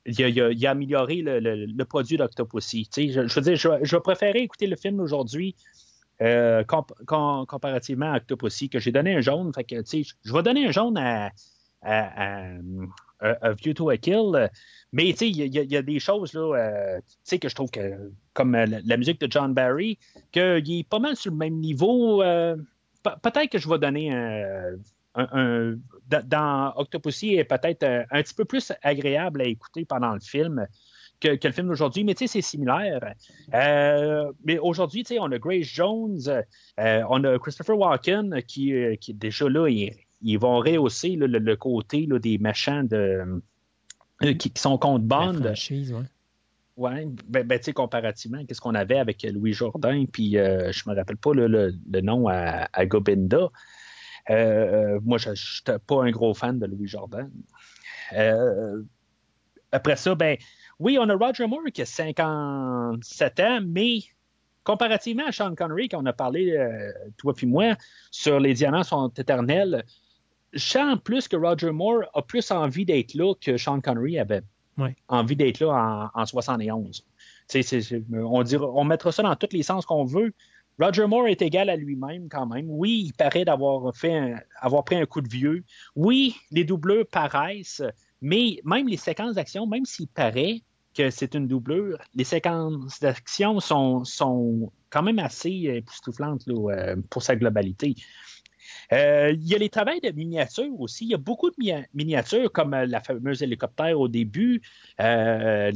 il 0.06 0.22
a, 0.22 0.28
il 0.28 0.40
a- 0.40 0.50
il 0.50 0.66
a 0.66 0.70
amélioré 0.70 1.16
le, 1.16 1.38
le- 1.40 1.66
le 1.66 1.84
produit 1.84 2.16
d'Octopussy. 2.16 2.88
Je, 2.94 3.26
je 3.26 3.34
veux 3.34 3.42
dire, 3.42 3.56
je, 3.56 3.68
je 3.82 3.96
préférer 3.96 4.38
écouter 4.40 4.66
le 4.66 4.76
film 4.76 5.00
aujourd'hui 5.00 5.54
euh, 6.22 6.64
comp- 6.64 6.92
com- 7.06 7.44
comparativement 7.46 8.12
à 8.12 8.16
Octopussy, 8.16 8.68
que 8.68 8.78
j'ai 8.78 8.92
donné 8.92 9.14
un 9.16 9.20
jaune. 9.20 9.52
Je 9.56 10.32
vais 10.32 10.42
donner 10.42 10.66
un 10.66 10.72
jaune 10.72 10.96
à, 10.98 11.30
View 13.62 13.74
to 13.74 13.90
a 13.90 13.96
Kill. 13.96 14.50
Mais 14.92 15.10
il 15.10 15.36
y, 15.36 15.76
a- 15.76 15.82
des 15.82 15.98
choses 16.00 16.32
euh, 16.34 17.00
que 17.30 17.48
je 17.48 17.54
trouve 17.54 17.70
que, 17.70 18.12
comme 18.32 18.54
euh, 18.54 18.66
la, 18.84 18.96
musique 18.96 19.20
de 19.20 19.30
John 19.30 19.54
Barry, 19.54 19.98
qu'il 20.32 20.40
est 20.80 20.88
pas 20.88 20.98
mal 20.98 21.16
sur 21.16 21.30
le 21.30 21.36
même 21.36 21.54
niveau. 21.54 22.18
pe- 22.18 23.18
peut-être 23.22 23.50
que 23.50 23.58
je 23.58 23.68
vais 23.68 23.78
donner 23.78 24.12
un, 24.12 25.74
dans- 26.26 26.72
Octopussy 26.76 27.34
est 27.34 27.44
peut-être 27.44 27.84
un 28.10 28.22
petit 28.22 28.34
peu 28.34 28.44
plus 28.44 28.72
agréable 28.82 29.42
à 29.42 29.44
écouter 29.44 29.84
pendant 29.84 30.14
le 30.14 30.20
film 30.20 30.66
que, 31.20 31.36
que 31.36 31.48
le 31.48 31.52
film 31.52 31.68
d'aujourd'hui, 31.68 32.04
mais 32.04 32.14
tu 32.14 32.26
sais, 32.26 32.32
c'est 32.34 32.48
similaire. 32.48 33.14
Euh, 33.54 34.32
mais 34.44 34.58
aujourd'hui, 34.58 35.02
tu 35.04 35.14
sais, 35.14 35.20
on 35.20 35.30
a 35.32 35.38
Grace 35.38 35.66
Jones, 35.66 36.20
euh, 36.28 37.02
on 37.08 37.24
a 37.24 37.38
Christopher 37.38 37.78
Walken 37.78 38.42
qui, 38.42 38.74
euh, 38.74 38.96
qui 38.96 39.14
déjà 39.14 39.48
là, 39.48 39.68
ils, 39.68 39.92
ils 40.22 40.38
vont 40.38 40.58
rehausser 40.58 41.16
là, 41.16 41.26
le, 41.26 41.38
le 41.38 41.56
côté 41.56 42.06
là, 42.06 42.18
des 42.18 42.38
machins 42.38 42.86
de, 42.86 43.42
qui, 44.20 44.50
qui 44.50 44.60
sont 44.60 44.78
contre 44.78 45.04
Bond. 45.04 45.42
franchise, 45.42 45.92
ouais. 45.92 46.04
Oui, 46.76 47.06
ben, 47.26 47.44
ben 47.44 47.58
tu 47.58 47.64
sais, 47.64 47.72
comparativement, 47.72 48.44
qu'est-ce 48.46 48.60
qu'on 48.60 48.76
avait 48.76 49.00
avec 49.00 49.24
Louis 49.24 49.52
Jourdain, 49.52 50.04
puis 50.12 50.38
euh, 50.38 50.70
je 50.70 50.88
me 50.88 50.94
rappelle 50.94 51.16
pas 51.16 51.34
le, 51.34 51.48
le, 51.48 51.74
le 51.90 52.00
nom 52.00 52.28
à, 52.28 52.68
à 52.72 52.86
Gobinda. 52.86 53.48
Euh, 54.30 55.00
moi, 55.02 55.18
je 55.18 55.30
n'étais 55.30 55.78
pas 55.84 56.04
un 56.04 56.10
gros 56.12 56.34
fan 56.34 56.58
de 56.60 56.66
Louis 56.66 56.86
Jourdain. 56.86 57.28
Euh, 58.12 58.82
après 59.72 59.96
ça, 59.96 60.14
ben, 60.14 60.36
oui, 60.78 60.98
on 61.00 61.08
a 61.08 61.14
Roger 61.14 61.46
Moore 61.46 61.64
qui 61.72 61.82
a 61.82 61.86
57 61.86 63.40
ans, 63.40 63.60
mais 63.66 63.98
comparativement 64.64 65.24
à 65.26 65.32
Sean 65.32 65.54
Connery, 65.54 65.88
quand 65.88 66.02
on 66.02 66.06
a 66.06 66.12
parlé, 66.12 66.52
euh, 66.56 66.92
toi 67.16 67.34
puis 67.34 67.46
moi, 67.46 67.74
sur 68.10 68.38
Les 68.40 68.54
Diamants 68.54 68.82
sont 68.84 69.08
éternels, 69.08 69.84
je 70.52 70.58
sens 70.60 70.98
plus 71.02 71.28
que 71.28 71.36
Roger 71.36 71.70
Moore 71.72 72.02
a 72.14 72.22
plus 72.22 72.50
envie 72.50 72.84
d'être 72.84 73.14
là 73.14 73.34
que 73.40 73.56
Sean 73.56 73.80
Connery 73.80 74.18
avait 74.18 74.42
Ouais. 74.78 74.94
envie 75.08 75.34
d'être 75.34 75.58
là 75.60 76.10
en, 76.14 76.20
en 76.22 76.24
71. 76.26 77.00
Tu 77.00 77.04
sais, 77.48 77.62
c'est- 77.62 77.80
c'est- 77.82 78.02
on, 78.14 78.42
dira, 78.44 78.66
on 78.72 78.84
mettra 78.84 79.10
ça 79.10 79.22
dans 79.24 79.34
tous 79.34 79.52
les 79.52 79.64
sens 79.64 79.84
qu'on 79.84 80.04
veut. 80.04 80.32
Roger 80.78 81.06
Moore 81.08 81.26
est 81.26 81.42
égal 81.42 81.68
à 81.68 81.74
lui-même 81.74 82.28
quand 82.28 82.46
même. 82.46 82.66
Oui, 82.68 83.06
il 83.06 83.12
paraît 83.12 83.44
d'avoir 83.44 83.92
fait 83.96 84.16
un- 84.16 84.38
avoir 84.60 84.84
pris 84.84 84.94
un 84.94 85.04
coup 85.06 85.20
de 85.20 85.28
vieux. 85.28 85.64
Oui, 85.96 86.36
les 86.52 86.62
doubleurs 86.64 87.04
paraissent, 87.10 87.82
mais 88.20 88.60
même 88.64 88.88
les 88.88 88.96
séquences 88.96 89.34
d'action, 89.34 89.66
même 89.66 89.84
s'il 89.84 90.08
paraît 90.08 90.62
que 90.94 91.10
c'est 91.10 91.34
une 91.34 91.46
doublure, 91.46 91.98
les 92.14 92.24
séquences 92.24 92.98
d'action 93.00 93.60
sont, 93.60 94.04
sont 94.04 94.72
quand 94.90 95.02
même 95.02 95.18
assez 95.20 95.50
époustouflantes 95.50 96.48
euh, 96.48 96.96
pour 97.10 97.22
sa 97.22 97.36
globalité. 97.36 97.94
Euh, 98.92 99.30
il 99.32 99.46
y 99.46 99.54
a 99.54 99.58
les 99.58 99.68
travails 99.68 100.00
de 100.00 100.10
miniatures 100.10 100.80
aussi. 100.80 101.04
Il 101.04 101.10
y 101.10 101.14
a 101.14 101.18
beaucoup 101.18 101.50
de 101.50 101.56
mi- 101.58 101.84
miniatures, 101.94 102.50
comme 102.50 102.74
euh, 102.74 102.86
la 102.86 103.00
fameuse 103.00 103.42
hélicoptère 103.42 104.00
au 104.00 104.08
début, 104.08 104.60
la 104.98 105.70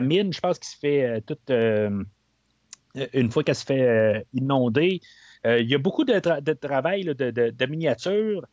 mine, 0.00 0.32
je 0.32 0.40
pense, 0.40 0.58
qui 0.58 0.70
se 0.70 0.78
fait 0.78 1.20
toute. 1.22 1.50
une 1.50 3.30
fois 3.30 3.44
qu'elle 3.44 3.54
se 3.54 3.64
fait 3.64 4.26
inonder. 4.32 5.00
Il 5.44 5.68
y 5.68 5.74
a 5.74 5.78
beaucoup 5.78 6.04
de, 6.04 6.14
tra- 6.14 6.42
de 6.42 6.52
travail 6.52 7.04
de, 7.04 7.30
de 7.50 7.66
miniatures 7.66 8.46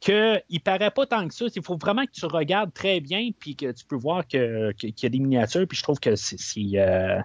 qu'il 0.00 0.14
ne 0.50 0.58
paraît 0.58 0.90
pas 0.90 1.06
tant 1.06 1.26
que 1.26 1.34
ça. 1.34 1.46
Il 1.54 1.62
faut 1.62 1.78
vraiment 1.78 2.04
que 2.04 2.10
tu 2.12 2.26
regardes 2.26 2.72
très 2.74 3.00
bien 3.00 3.30
puis 3.38 3.56
que 3.56 3.72
tu 3.72 3.84
peux 3.86 3.96
voir 3.96 4.26
qu'il 4.26 4.74
y 4.82 5.06
a 5.06 5.08
des 5.08 5.18
miniatures. 5.18 5.66
Puis 5.66 5.78
je 5.78 5.82
trouve 5.82 5.98
que 5.98 6.14
c'est, 6.14 6.36
euh, 6.74 7.20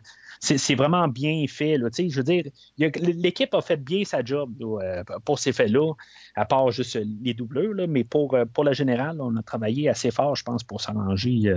vraiment 0.78 1.08
bien 1.10 1.44
fait. 1.50 1.78
Là. 1.78 1.90
Je 1.98 2.16
veux 2.16 2.24
dire, 2.24 2.44
l'équipe 2.78 3.54
a 3.54 3.62
fait 3.62 3.76
bien 3.78 4.06
sa 4.06 4.24
job 4.24 4.54
euh, 4.62 5.04
pour 5.26 5.40
ces 5.40 5.52
faits-là, 5.52 5.94
à 6.36 6.46
part 6.46 6.72
juste 6.72 6.98
les 7.22 7.34
doubleurs. 7.34 7.74
Mais 7.90 8.06
pour, 8.06 8.34
euh, 8.36 8.46
pour 8.46 8.64
la 8.64 8.72
générale, 8.72 9.20
on 9.20 9.36
a 9.36 9.44
travaillé 9.44 9.90
assez 9.90 10.12
fort, 10.12 10.36
je 10.38 10.44
pense, 10.44 10.64
pour 10.64 10.80
s'arranger 10.80 11.52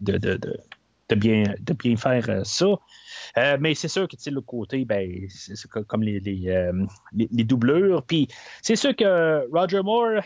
de, 0.00 0.16
de, 0.16 0.38
de, 1.08 1.14
bien, 1.14 1.44
de 1.60 1.72
bien 1.74 1.96
faire 1.96 2.46
ça. 2.46 2.66
Mais 3.60 3.74
c'est 3.74 3.88
sûr 3.88 4.08
que 4.08 4.16
l'autre 4.30 4.46
côté, 4.46 4.86
ben, 4.86 5.26
c'est 5.28 5.56
c'est 5.56 5.68
co- 5.68 5.84
comme 5.84 6.02
les, 6.02 6.20
les, 6.20 6.70
les- 7.12 7.44
doublures. 7.44 8.02
Puis 8.02 8.28
c'est 8.62 8.76
sûr 8.76 8.96
que 8.96 9.46
Roger 9.52 9.82
Moore, 9.82 10.22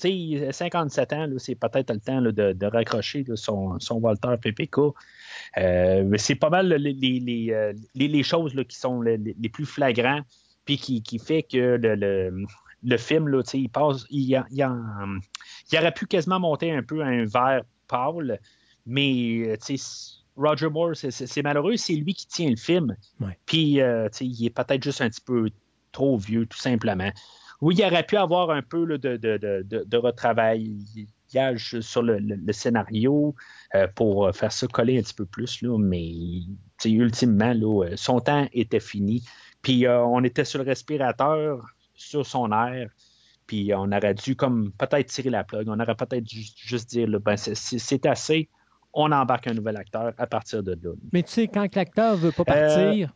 sais, 0.00 0.52
57 0.52 1.12
ans, 1.12 1.26
c'est 1.38 1.54
peut-être 1.54 1.92
le 1.92 2.00
temps 2.00 2.20
là, 2.20 2.32
de, 2.32 2.52
de 2.52 2.66
raccrocher 2.66 3.24
là, 3.26 3.36
son, 3.36 3.78
son 3.80 3.96
Walter 3.96 4.34
PPK. 4.40 4.78
Euh, 5.58 6.14
c'est 6.16 6.34
pas 6.34 6.50
mal 6.50 6.68
les, 6.68 6.92
les, 6.92 7.20
les, 7.20 7.52
euh, 7.52 7.72
les- 7.94 8.08
choses 8.22 8.54
là, 8.54 8.64
qui 8.64 8.76
sont 8.76 9.00
les, 9.02 9.18
plus 9.48 9.66
flagrants, 9.66 10.20
puis 10.64 10.76
qui, 10.76 11.02
qui 11.02 11.18
fait 11.18 11.42
que 11.42 11.56
le, 11.76 11.94
le, 11.94 12.44
le 12.82 12.96
film, 12.96 13.28
là, 13.28 13.42
il 13.54 13.68
passe, 13.68 14.04
il, 14.10 14.36
en- 14.36 14.44
il, 14.50 14.64
en- 14.64 15.18
il 15.72 15.78
aurait 15.78 15.92
pu 15.92 16.06
quasiment 16.06 16.40
monter 16.40 16.70
un 16.72 16.82
peu 16.82 17.02
à 17.02 17.06
un 17.06 17.24
vert 17.24 17.62
pâle, 17.88 18.38
mais 18.86 19.48
euh, 19.48 19.76
Roger 20.36 20.68
Moore, 20.68 20.94
c'est- 20.96 21.42
malheureux, 21.42 21.76
c'est 21.76 21.94
lui 21.94 22.14
qui 22.14 22.26
tient 22.26 22.48
le 22.50 22.56
film. 22.56 22.96
Ouais. 23.20 23.36
Puis, 23.46 23.80
euh, 23.80 24.08
il 24.20 24.46
est 24.46 24.50
peut-être 24.50 24.82
juste 24.82 25.00
un 25.00 25.08
petit 25.10 25.20
peu 25.20 25.50
trop 25.92 26.16
vieux, 26.16 26.46
tout 26.46 26.58
simplement. 26.58 27.10
Oui, 27.60 27.74
il 27.78 27.84
aurait 27.84 28.04
pu 28.06 28.16
avoir 28.16 28.50
un 28.50 28.62
peu 28.62 28.84
là, 28.84 28.96
de, 28.98 29.16
de, 29.16 29.36
de, 29.36 29.62
de, 29.68 29.84
de 29.86 29.96
retravaillage 29.96 31.80
sur 31.80 32.02
le, 32.02 32.18
le- 32.18 32.36
le 32.36 32.52
scénario 32.52 33.34
euh, 33.74 33.86
pour 33.94 34.26
euh, 34.26 34.32
faire 34.32 34.52
ça 34.52 34.66
coller 34.66 34.98
un 34.98 35.02
petit 35.02 35.14
peu 35.14 35.26
plus, 35.26 35.62
là, 35.62 35.76
mais 35.78 36.10
ultimement, 36.84 37.52
là, 37.52 37.84
euh, 37.84 37.96
son 37.96 38.20
temps 38.20 38.46
était 38.52 38.80
fini. 38.80 39.22
Puis 39.62 39.86
euh, 39.86 40.02
on 40.04 40.24
était 40.24 40.44
sur 40.44 40.58
le 40.62 40.64
respirateur, 40.68 41.66
sur 41.94 42.24
son 42.24 42.50
air, 42.52 42.88
puis 43.46 43.72
on 43.74 43.92
aurait 43.92 44.14
dû 44.14 44.36
comme 44.36 44.72
peut-être 44.72 45.08
tirer 45.08 45.30
la 45.30 45.44
plug, 45.44 45.68
on 45.68 45.78
aurait 45.78 45.94
peut-être 45.96 46.24
dû 46.24 46.42
juste 46.56 46.88
dire, 46.90 47.08
là, 47.08 47.18
ben, 47.18 47.36
c'est- 47.36 48.06
assez, 48.06 48.48
on 48.92 49.12
embarque 49.12 49.46
un 49.48 49.54
nouvel 49.54 49.76
acteur 49.76 50.12
à 50.16 50.26
partir 50.26 50.62
de 50.62 50.72
là. 50.82 50.94
Mais 51.12 51.22
tu 51.22 51.32
sais, 51.32 51.48
quand 51.48 51.66
l'acteur 51.76 52.16
veut 52.16 52.32
pas 52.32 52.44
partir, 52.44 53.12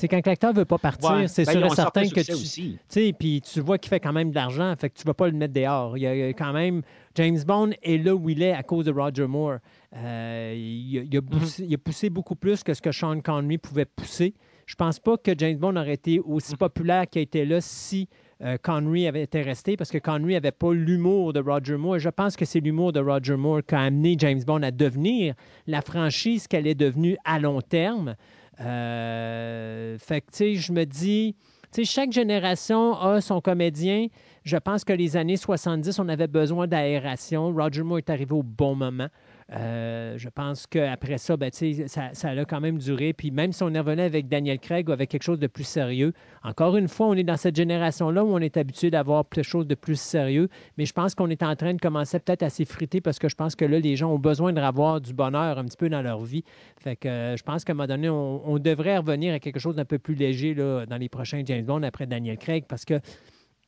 c'est 0.00 0.08
quand 0.08 0.26
l'acteur 0.26 0.52
veut 0.52 0.64
pas 0.64 0.78
partir, 0.78 1.10
Ouais. 1.10 1.28
c'est 1.28 1.44
Ben, 1.44 1.52
sûr 1.52 1.66
et 1.66 1.70
certain 1.70 2.08
que 2.08 2.20
tu, 2.20 2.32
aussi. 2.32 2.78
Puis 3.18 3.40
tu 3.42 3.60
vois 3.60 3.78
qu'il 3.78 3.88
fait 3.90 4.00
quand 4.00 4.12
même 4.12 4.30
de 4.30 4.34
l'argent, 4.34 4.74
fait 4.78 4.90
que 4.90 4.98
tu 4.98 5.04
vas 5.04 5.14
pas 5.14 5.26
le 5.28 5.34
mettre 5.36 5.54
dehors. 5.54 5.96
Il 5.96 6.02
y 6.02 6.06
a, 6.06 6.28
quand 6.28 6.52
même 6.52 6.82
James 7.14 7.38
Bond 7.46 7.70
est 7.82 7.98
là 7.98 8.14
où 8.14 8.28
il 8.30 8.42
est 8.42 8.52
à 8.52 8.62
cause 8.62 8.86
de 8.86 8.92
Roger 8.92 9.26
Moore. 9.26 9.58
Euh, 9.96 10.54
il, 10.56 10.98
a, 10.98 11.02
il 11.02 11.16
a 11.16 11.20
Mhm. 11.20 11.26
poussé, 11.28 11.64
il 11.68 11.74
a 11.74 11.78
poussé 11.78 12.10
beaucoup 12.10 12.36
plus 12.36 12.62
que 12.62 12.74
ce 12.74 12.80
que 12.82 12.92
Sean 12.92 13.20
Connery 13.20 13.58
pouvait 13.58 13.84
pousser. 13.84 14.34
Je 14.66 14.74
pense 14.76 15.00
pas 15.00 15.16
que 15.16 15.32
James 15.36 15.56
Bond 15.58 15.76
aurait 15.76 15.94
été 15.94 16.18
Mhm. 16.18 16.24
aussi 16.32 16.56
populaire 16.56 17.06
qu'il 17.08 17.20
a 17.20 17.22
été 17.22 17.44
là 17.44 17.60
si 17.60 18.08
euh, 18.42 18.56
Connery 18.56 19.06
avait 19.06 19.22
été 19.24 19.42
resté, 19.42 19.76
parce 19.76 19.90
que 19.90 19.98
Connery 19.98 20.34
avait 20.34 20.50
pas 20.50 20.72
l'humour 20.72 21.34
de 21.34 21.40
Roger 21.40 21.76
Moore. 21.76 21.98
Je 21.98 22.08
pense 22.08 22.36
que 22.36 22.46
c'est 22.46 22.60
l'humour 22.60 22.90
de 22.90 22.98
Roger 23.00 23.36
Moore 23.36 23.60
qui 23.68 23.74
a 23.74 23.80
amené 23.82 24.14
James 24.18 24.40
Bond 24.46 24.62
à 24.62 24.70
devenir 24.70 25.34
la 25.66 25.82
franchise 25.82 26.46
qu'elle 26.48 26.66
est 26.66 26.74
devenue 26.74 27.18
à 27.26 27.38
long 27.38 27.60
terme. 27.60 28.14
Euh, 28.60 29.96
fait 29.98 30.20
que, 30.20 30.30
tu 30.30 30.36
sais, 30.36 30.54
je 30.54 30.72
me 30.72 30.84
dis, 30.84 31.34
tu 31.72 31.84
sais, 31.84 31.84
chaque 31.84 32.12
génération 32.12 32.98
a 32.98 33.20
son 33.20 33.40
comédien. 33.40 34.08
Je 34.44 34.56
pense 34.56 34.84
que 34.84 34.92
les 34.92 35.16
années 35.16 35.36
70, 35.36 35.98
on 35.98 36.08
avait 36.08 36.26
besoin 36.26 36.66
d'aération. 36.66 37.52
Roger 37.52 37.82
Moore 37.82 37.98
est 37.98 38.10
arrivé 38.10 38.34
au 38.34 38.42
bon 38.42 38.74
moment. 38.74 39.08
Euh, 39.52 40.16
je 40.16 40.28
pense 40.28 40.66
qu'après 40.66 41.18
ça, 41.18 41.36
ben, 41.36 41.50
ça, 41.52 42.10
ça 42.12 42.28
a 42.28 42.44
quand 42.44 42.60
même 42.60 42.78
duré. 42.78 43.12
Puis 43.12 43.30
même 43.30 43.52
si 43.52 43.62
on 43.62 43.74
est 43.74 43.78
revenu 43.80 44.02
avec 44.02 44.28
Daniel 44.28 44.58
Craig 44.58 44.88
ou 44.88 44.92
avec 44.92 45.10
quelque 45.10 45.22
chose 45.22 45.40
de 45.40 45.48
plus 45.48 45.64
sérieux, 45.64 46.12
encore 46.44 46.76
une 46.76 46.86
fois, 46.86 47.08
on 47.08 47.14
est 47.14 47.24
dans 47.24 47.36
cette 47.36 47.56
génération-là 47.56 48.24
où 48.24 48.28
on 48.28 48.38
est 48.38 48.56
habitué 48.56 48.90
d'avoir 48.90 49.28
quelque 49.28 49.44
chose 49.44 49.66
de 49.66 49.74
plus 49.74 49.98
sérieux. 49.98 50.48
Mais 50.78 50.84
je 50.84 50.92
pense 50.92 51.14
qu'on 51.14 51.28
est 51.30 51.42
en 51.42 51.56
train 51.56 51.74
de 51.74 51.80
commencer 51.80 52.20
peut-être 52.20 52.44
à 52.44 52.50
s'effriter 52.50 53.00
parce 53.00 53.18
que 53.18 53.28
je 53.28 53.34
pense 53.34 53.56
que 53.56 53.64
là, 53.64 53.80
les 53.80 53.96
gens 53.96 54.12
ont 54.12 54.18
besoin 54.18 54.52
de 54.52 54.60
avoir 54.60 55.00
du 55.00 55.14
bonheur 55.14 55.58
un 55.58 55.64
petit 55.64 55.76
peu 55.76 55.88
dans 55.88 56.02
leur 56.02 56.20
vie. 56.20 56.44
Fait 56.78 56.94
que 56.94 57.08
euh, 57.08 57.36
je 57.36 57.42
pense 57.42 57.64
qu'à 57.64 57.72
un 57.72 57.74
moment 57.74 57.88
donné, 57.88 58.08
on, 58.10 58.58
devrait 58.58 58.98
revenir 58.98 59.32
à 59.32 59.38
quelque 59.38 59.58
chose 59.58 59.74
d'un 59.74 59.86
peu 59.86 59.98
plus 59.98 60.14
léger 60.14 60.54
dans 60.54 60.98
les 61.00 61.08
prochains 61.08 61.42
James 61.46 61.64
Bond 61.64 61.82
après 61.82 62.06
Daniel 62.06 62.36
Craig 62.36 62.64
parce 62.68 62.84
que 62.84 63.00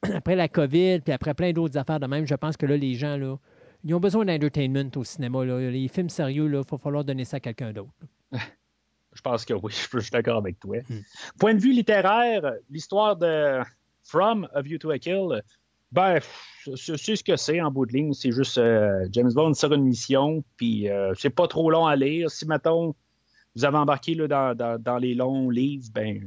après 0.14 0.36
la 0.36 0.48
COVID, 0.48 1.00
puis 1.00 1.14
après 1.14 1.32
plein 1.32 1.52
d'autres 1.52 1.78
affaires 1.78 1.98
de 1.98 2.06
même, 2.06 2.26
je 2.26 2.34
pense 2.34 2.58
que 2.58 2.66
là, 2.66 2.76
les 2.76 2.94
gens, 2.94 3.16
là, 3.16 3.36
ils 3.84 3.94
ont 3.94 4.00
besoin 4.00 4.24
d'entertainment 4.24 4.90
au 4.96 5.04
cinéma. 5.04 5.44
Là. 5.44 5.70
Les 5.70 5.88
films 5.88 6.08
sérieux, 6.08 6.46
il 6.46 6.56
va 6.56 6.78
falloir 6.78 7.04
donner 7.04 7.24
ça 7.24 7.36
à 7.38 7.40
quelqu'un 7.40 7.72
d'autre. 7.72 7.90
Je 9.14 9.20
pense 9.20 9.44
que 9.44 9.52
oui, 9.52 9.70
je 9.92 9.98
suis 10.00 10.10
d'accord 10.10 10.38
avec 10.38 10.58
toi. 10.58 10.78
Point 11.38 11.52
de 11.54 11.60
vue 11.60 11.72
littéraire, 11.74 12.54
l'histoire 12.70 13.14
de 13.14 13.58
From 14.04 14.48
A 14.54 14.62
View 14.62 14.78
to 14.78 14.90
a 14.90 14.98
Kill, 14.98 15.42
ben, 15.90 16.18
c'est 16.76 16.96
c'est 16.96 17.16
ce 17.16 17.22
que 17.22 17.36
c'est 17.36 17.60
en 17.60 17.70
bout 17.70 17.84
de 17.84 17.92
ligne. 17.92 18.14
C'est 18.14 18.32
juste 18.32 18.56
euh, 18.56 19.06
James 19.12 19.30
Bond 19.34 19.52
sur 19.52 19.70
une 19.74 19.82
mission, 19.84 20.42
puis 20.56 20.88
euh, 20.88 21.12
c'est 21.14 21.28
pas 21.28 21.46
trop 21.46 21.70
long 21.70 21.84
à 21.84 21.94
lire. 21.94 22.30
Si, 22.30 22.46
mettons, 22.46 22.94
vous 23.54 23.64
avez 23.66 23.76
embarqué 23.76 24.14
là, 24.14 24.26
dans, 24.28 24.56
dans- 24.56 24.80
dans 24.80 24.96
les 24.96 25.14
longs 25.14 25.50
livres, 25.50 25.84
ben, 25.92 26.26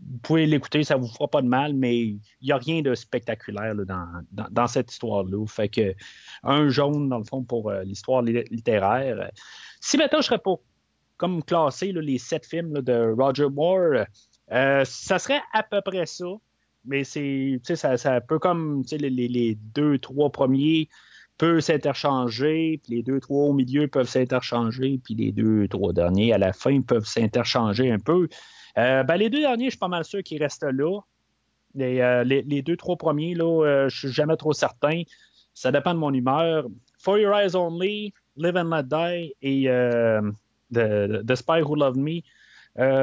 vous 0.00 0.18
pouvez 0.18 0.46
l'écouter, 0.46 0.84
ça 0.84 0.96
vous 0.96 1.08
fera 1.08 1.28
pas 1.28 1.42
de 1.42 1.48
mal, 1.48 1.74
mais 1.74 1.98
il 1.98 2.20
n'y 2.42 2.52
a 2.52 2.56
rien 2.56 2.82
de 2.82 2.94
spectaculaire 2.94 3.74
dans, 3.74 4.66
cette 4.66 4.92
histoire-là. 4.92 5.44
Fait 5.46 5.68
que 5.68 5.94
un 6.44 6.68
jaune, 6.68 7.08
dans 7.08 7.18
le 7.18 7.24
fond, 7.24 7.42
pour 7.42 7.70
euh, 7.70 7.82
l'histoire 7.82 8.22
li- 8.22 8.44
littéraire. 8.50 9.30
Si 9.80 9.96
maintenant 9.96 10.20
je 10.20 10.26
serais 10.26 10.38
pas 10.38 10.54
comme 11.16 11.42
classé 11.42 11.92
là, 11.92 12.00
les 12.00 12.18
sept 12.18 12.46
films 12.46 12.80
de 12.80 13.14
Roger 13.18 13.48
Moore, 13.48 14.04
euh, 14.52 14.84
ça 14.84 15.18
serait 15.18 15.40
à 15.52 15.62
peu 15.64 15.80
près 15.80 16.06
ça. 16.06 16.26
Mais 16.84 17.02
c'est, 17.02 17.60
ça, 17.74 17.96
ça 17.96 18.20
peut 18.20 18.38
comme, 18.38 18.84
les- 18.92 19.10
les 19.10 19.54
deux, 19.74 19.98
trois 19.98 20.30
premiers 20.30 20.88
peuvent 21.38 21.60
s'interchanger, 21.60 22.80
puis 22.82 22.96
les 22.96 23.02
deux, 23.02 23.20
trois 23.20 23.46
au 23.46 23.52
milieu 23.52 23.88
peuvent 23.88 24.08
s'interchanger, 24.08 25.00
puis 25.02 25.14
les 25.14 25.32
deux, 25.32 25.68
trois 25.68 25.92
derniers 25.92 26.32
à 26.32 26.38
la 26.38 26.52
fin 26.52 26.80
peuvent 26.82 27.06
s'interchanger 27.06 27.90
un 27.90 27.98
peu. 27.98 28.28
Euh, 28.78 29.02
ben, 29.02 29.16
les 29.16 29.28
deux 29.28 29.40
derniers, 29.40 29.66
je 29.66 29.70
suis 29.70 29.78
pas 29.78 29.88
mal 29.88 30.04
sûr 30.04 30.22
qu'ils 30.22 30.42
restent 30.42 30.62
là. 30.70 31.00
Les, 31.74 32.00
euh, 32.00 32.24
les, 32.24 32.42
les 32.42 32.62
deux, 32.62 32.76
trois 32.76 32.96
premiers, 32.96 33.34
là, 33.34 33.64
euh, 33.66 33.88
je 33.88 33.98
suis 33.98 34.12
jamais 34.12 34.36
trop 34.36 34.52
certain. 34.52 35.02
Ça 35.52 35.72
dépend 35.72 35.92
de 35.94 35.98
mon 35.98 36.12
humeur. 36.12 36.64
For 36.98 37.18
Your 37.18 37.34
Eyes 37.34 37.54
Only, 37.56 38.12
Live 38.36 38.56
and 38.56 38.70
Let 38.74 38.84
Die 38.84 39.34
et 39.42 39.68
euh, 39.68 40.22
The, 40.72 41.34
Spy 41.34 41.60
Who 41.62 41.74
Loved 41.74 41.96
Me, 41.98 42.20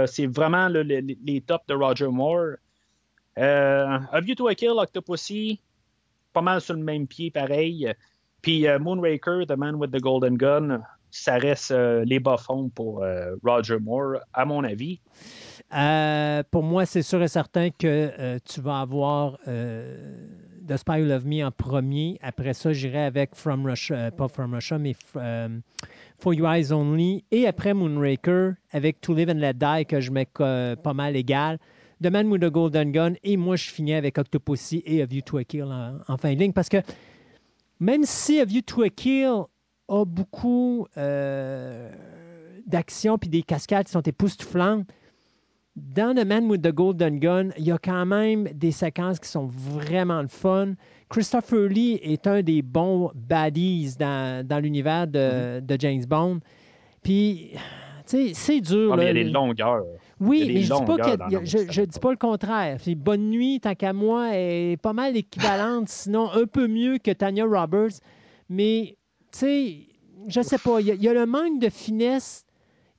c'est 0.07 0.27
vraiment 0.27 0.69
là, 0.69 0.83
le- 0.83 1.01
le- 1.01 1.15
les 1.25 1.41
tops 1.41 1.65
de 1.67 1.73
Roger 1.73 2.07
Moore. 2.07 2.55
A 3.37 4.21
View 4.21 4.35
to 4.35 4.47
a 4.47 4.55
Kill, 4.55 4.71
Octopussy, 4.77 5.59
pas 6.31 6.41
mal 6.41 6.61
sur 6.61 6.75
le 6.75 6.83
même 6.83 7.07
pied, 7.07 7.31
pareil. 7.31 7.91
Puis 8.41 8.65
Moonraker, 8.79 9.45
The 9.47 9.57
Man 9.57 9.75
with 9.75 9.91
the 9.91 9.99
Golden 9.99 10.37
Gun, 10.37 10.81
ça 11.15 11.37
reste 11.37 11.71
euh, 11.71 12.03
les 12.05 12.19
bas-fonds 12.19 12.69
pour 12.69 13.01
euh, 13.01 13.35
Roger 13.41 13.77
Moore, 13.79 14.17
à 14.33 14.43
mon 14.43 14.65
avis. 14.65 14.99
Euh, 15.73 16.43
pour 16.51 16.61
moi, 16.61 16.85
c'est 16.85 17.03
sûr 17.03 17.23
et 17.23 17.29
certain 17.29 17.69
que 17.69 18.37
tu 18.39 18.59
vas 18.59 18.81
avoir 18.81 19.37
The 19.45 20.77
Spy 20.77 21.01
Who 21.01 21.05
Loved 21.05 21.25
Me 21.25 21.45
en 21.45 21.51
premier. 21.51 22.19
Après 22.21 22.53
ça, 22.53 22.73
j'irai 22.73 23.05
avec 23.05 23.33
From 23.33 23.65
Russia, 23.65 24.11
pas 24.11 24.27
From 24.27 24.53
Russia, 24.53 24.77
mais 24.77 24.93
For 26.19 26.33
Your 26.33 26.49
Eyes 26.49 26.71
Only. 26.73 27.23
Et 27.31 27.47
après 27.47 27.73
Moonraker, 27.73 28.51
avec 28.71 28.99
To 29.01 29.15
Live 29.15 29.29
and 29.29 29.39
Let 29.39 29.53
Die, 29.53 29.85
que 29.87 30.01
je 30.01 30.11
mets 30.11 30.27
pas 30.35 30.93
mal 30.93 31.15
égal. 31.15 31.57
The 32.03 32.07
Man 32.11 32.27
with 32.27 32.41
the 32.41 32.51
Golden 32.51 32.91
Gun. 32.91 33.13
Et 33.23 33.37
moi, 33.37 33.55
je 33.55 33.69
finis 33.69 33.93
avec 33.93 34.17
Octopussy 34.17 34.83
et 34.85 35.01
A 35.01 35.05
View 35.05 35.21
to 35.21 35.37
a 35.37 35.45
Kill 35.45 35.63
en, 35.63 35.97
en 36.07 36.17
fin 36.17 36.33
de 36.33 36.39
ligne. 36.39 36.53
Parce 36.53 36.69
que 36.69 36.77
même 37.79 38.03
si 38.03 38.39
A 38.41 38.45
View 38.45 38.61
to 38.61 38.83
a 38.83 38.89
Kill 38.89 39.45
a 39.87 40.05
beaucoup 40.05 40.87
euh, 40.97 41.91
d'action 42.65 43.17
puis 43.17 43.29
des 43.29 43.43
cascades 43.43 43.85
qui 43.85 43.91
sont 43.91 44.01
époustouflantes, 44.01 44.87
dans 45.75 46.15
The 46.15 46.25
Man 46.25 46.49
with 46.49 46.61
the 46.61 46.71
Golden 46.71 47.19
Gun, 47.19 47.49
il 47.57 47.65
y 47.65 47.71
a 47.71 47.77
quand 47.77 48.05
même 48.05 48.45
des 48.53 48.71
séquences 48.71 49.19
qui 49.19 49.27
sont 49.27 49.47
vraiment 49.47 50.21
le 50.21 50.29
fun. 50.29 50.73
Christopher 51.09 51.67
Lee 51.67 51.99
est 52.01 52.27
un 52.27 52.41
des 52.41 52.61
bons 52.61 53.11
baddies 53.13 53.95
dans, 53.99 54.45
dans 54.45 54.59
l'univers 54.59 55.07
de, 55.07 55.59
de 55.59 55.77
James 55.79 56.05
Bond. 56.05 56.39
Puis, 57.03 57.51
tu 57.53 57.59
sais, 58.05 58.31
c'est 58.33 58.61
dur. 58.61 58.93
Ah, 58.93 58.95
mais 58.97 59.03
il 59.03 59.07
y 59.07 59.09
a 59.09 59.13
des 59.13 59.23
longueurs. 59.25 59.83
Oui, 60.19 60.47
des 60.47 60.53
mais 60.53 60.61
je 60.61 60.73
dis 60.73 60.85
pas 60.85 60.97
que 60.97 61.45
je, 61.45 61.57
je 61.69 61.81
dis 61.81 61.99
pas 61.99 62.11
le 62.11 62.17
contraire. 62.17 62.77
Puis 62.81 62.95
Bonne 62.95 63.29
nuit, 63.29 63.59
tant 63.59 63.75
qu'à 63.75 63.91
moi, 63.91 64.29
est 64.33 64.77
pas 64.81 64.93
mal 64.93 65.17
équivalente, 65.17 65.89
sinon 65.89 66.31
un 66.31 66.45
peu 66.45 66.67
mieux 66.67 66.99
que 66.99 67.11
Tanya 67.11 67.43
Roberts. 67.45 67.99
Mais, 68.49 68.95
tu 69.37 69.45
sais, 69.45 69.77
je 70.27 70.41
sais 70.41 70.57
pas, 70.57 70.79
il 70.79 70.87
y, 70.87 70.91
a- 70.91 70.95
il 70.95 71.03
y 71.03 71.07
a 71.09 71.13
le 71.13 71.25
manque 71.25 71.59
de 71.59 71.69
finesse, 71.69 72.45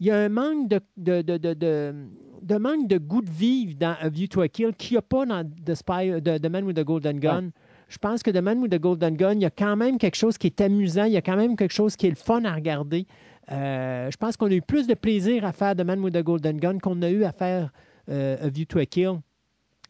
il 0.00 0.06
y 0.06 0.10
a 0.10 0.18
un 0.18 0.28
manque 0.28 0.68
de, 0.68 0.80
de, 0.96 1.22
de, 1.22 1.54
de, 1.54 2.56
manque 2.58 2.86
de 2.88 2.98
goût 2.98 3.22
de 3.22 3.30
vivre 3.30 3.74
dans 3.78 3.96
A 4.00 4.08
View 4.08 4.26
to 4.28 4.42
a 4.42 4.48
Kill 4.48 4.72
qu'il 4.76 4.94
n'y 4.94 4.98
a 4.98 5.02
pas 5.02 5.24
dans 5.26 5.42
The, 5.64 5.74
Spy, 5.74 6.20
The, 6.22 6.40
The 6.40 6.46
Man 6.50 6.64
with 6.64 6.76
the 6.76 6.84
Golden 6.84 7.18
Gun. 7.18 7.50
Je 7.88 7.98
pense 7.98 8.22
que 8.22 8.30
The 8.30 8.42
Man 8.42 8.58
with 8.60 8.72
the 8.72 8.80
Golden 8.80 9.16
Gun, 9.16 9.32
il 9.34 9.40
y 9.42 9.44
a 9.46 9.50
quand 9.50 9.76
même 9.76 9.96
quelque 9.98 10.16
chose 10.16 10.36
qui 10.38 10.48
est 10.48 10.60
amusant, 10.60 11.04
il 11.04 11.12
y 11.12 11.16
a 11.16 11.22
quand 11.22 11.36
même 11.36 11.56
quelque 11.56 11.72
chose 11.72 11.96
qui 11.96 12.06
est 12.06 12.10
le 12.10 12.16
fun 12.16 12.44
à 12.44 12.52
regarder. 12.54 13.06
Euh, 13.52 14.10
je 14.10 14.16
pense 14.16 14.36
qu'on 14.36 14.50
a 14.50 14.54
eu 14.54 14.60
plus 14.62 14.86
de 14.88 14.94
plaisir 14.94 15.44
à 15.44 15.52
faire 15.52 15.74
The 15.76 15.82
Man 15.82 16.00
with 16.00 16.14
the 16.14 16.22
Golden 16.22 16.58
Gun 16.58 16.78
qu'on 16.80 17.00
a 17.02 17.08
eu 17.10 17.24
à 17.24 17.32
faire 17.32 17.70
euh, 18.10 18.36
A 18.44 18.48
View 18.48 18.64
to 18.66 18.78
a 18.80 18.86
Kill. 18.86 19.20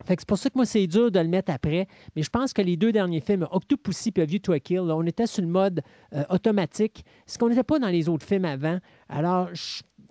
C'est 0.06 0.24
pour 0.26 0.38
ça 0.38 0.50
que 0.50 0.54
moi, 0.56 0.66
c'est 0.66 0.86
dur 0.86 1.10
de 1.10 1.18
le 1.18 1.28
mettre 1.28 1.52
après. 1.52 1.86
Mais 2.14 2.22
je 2.22 2.30
pense 2.30 2.52
que 2.52 2.62
les 2.62 2.76
deux 2.76 2.92
derniers 2.92 3.20
films, 3.20 3.46
Octopussy 3.50 4.12
et 4.16 4.22
A 4.22 4.24
View 4.24 4.38
to 4.38 4.52
a 4.52 4.60
Kill, 4.60 4.80
on 4.80 5.06
était 5.06 5.26
sur 5.26 5.42
le 5.42 5.48
mode 5.48 5.82
euh, 6.14 6.24
automatique, 6.30 7.04
ce 7.26 7.38
qu'on 7.38 7.48
n'était 7.48 7.62
pas 7.62 7.78
dans 7.78 7.88
les 7.88 8.08
autres 8.08 8.26
films 8.26 8.44
avant. 8.44 8.78
Alors, 9.08 9.48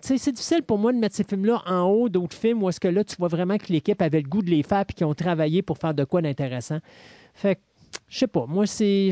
c'est 0.00 0.32
difficile 0.32 0.62
pour 0.62 0.78
moi 0.78 0.92
de 0.92 0.98
mettre 0.98 1.16
ces 1.16 1.24
films-là 1.24 1.62
en 1.66 1.82
haut 1.84 2.08
d'autres 2.08 2.36
films 2.36 2.62
où 2.62 2.68
est-ce 2.68 2.80
que 2.80 2.88
là, 2.88 3.04
tu 3.04 3.16
vois 3.18 3.28
vraiment 3.28 3.56
que 3.58 3.72
l'équipe 3.72 4.00
avait 4.02 4.20
le 4.20 4.28
goût 4.28 4.42
de 4.42 4.50
les 4.50 4.62
faire 4.62 4.84
et 4.88 4.92
qu'ils 4.92 5.06
ont 5.06 5.14
travaillé 5.14 5.62
pour 5.62 5.78
faire 5.78 5.94
de 5.94 6.04
quoi 6.04 6.22
d'intéressant. 6.22 6.78
Fait 7.34 7.58
je 8.08 8.18
sais 8.18 8.26
pas. 8.28 8.46
Moi, 8.46 8.66
c'est 8.66 9.10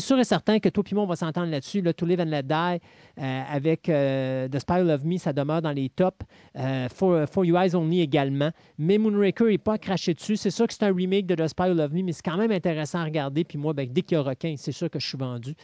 sûr 0.00 0.18
et 0.18 0.24
certain 0.24 0.58
que 0.58 0.70
toi 0.70 0.82
et 0.90 1.06
va 1.06 1.16
s'entendre 1.16 1.50
là-dessus. 1.50 1.82
Là, 1.82 1.92
To 1.92 2.06
Live 2.06 2.20
and 2.20 2.24
Let 2.24 2.44
Die, 2.44 2.54
euh, 2.54 3.42
avec 3.50 3.88
euh, 3.88 4.48
The 4.48 4.58
Spy 4.58 4.82
Loved 4.82 5.04
Me, 5.04 5.18
ça 5.18 5.34
demeure 5.34 5.60
dans 5.60 5.72
les 5.72 5.90
tops. 5.90 6.24
Euh, 6.56 6.88
For, 6.88 7.44
You 7.44 7.56
Eyes 7.56 7.74
Only 7.74 8.00
également. 8.00 8.50
Mais 8.78 8.96
Moonraker 8.96 9.44
n'est 9.44 9.58
pas 9.58 9.76
craché 9.76 10.14
dessus. 10.14 10.36
C'est 10.36 10.50
sûr 10.50 10.66
que 10.66 10.72
c'est 10.72 10.84
un 10.84 10.94
remake 10.94 11.26
de 11.26 11.34
The 11.34 11.46
Spy 11.48 11.68
Loved 11.68 11.92
Me, 11.92 12.02
mais 12.02 12.12
c'est 12.12 12.24
quand 12.24 12.38
même 12.38 12.52
intéressant 12.52 13.00
à 13.00 13.04
regarder. 13.04 13.44
Puis 13.44 13.58
moi, 13.58 13.74
ben, 13.74 13.86
dès 13.90 14.00
qu'il 14.00 14.16
y 14.16 14.18
a 14.18 14.22
requin, 14.22 14.54
c'est 14.56 14.72
sûr 14.72 14.88
que 14.88 14.98
je 14.98 15.06
suis 15.06 15.18
vendu. 15.18 15.54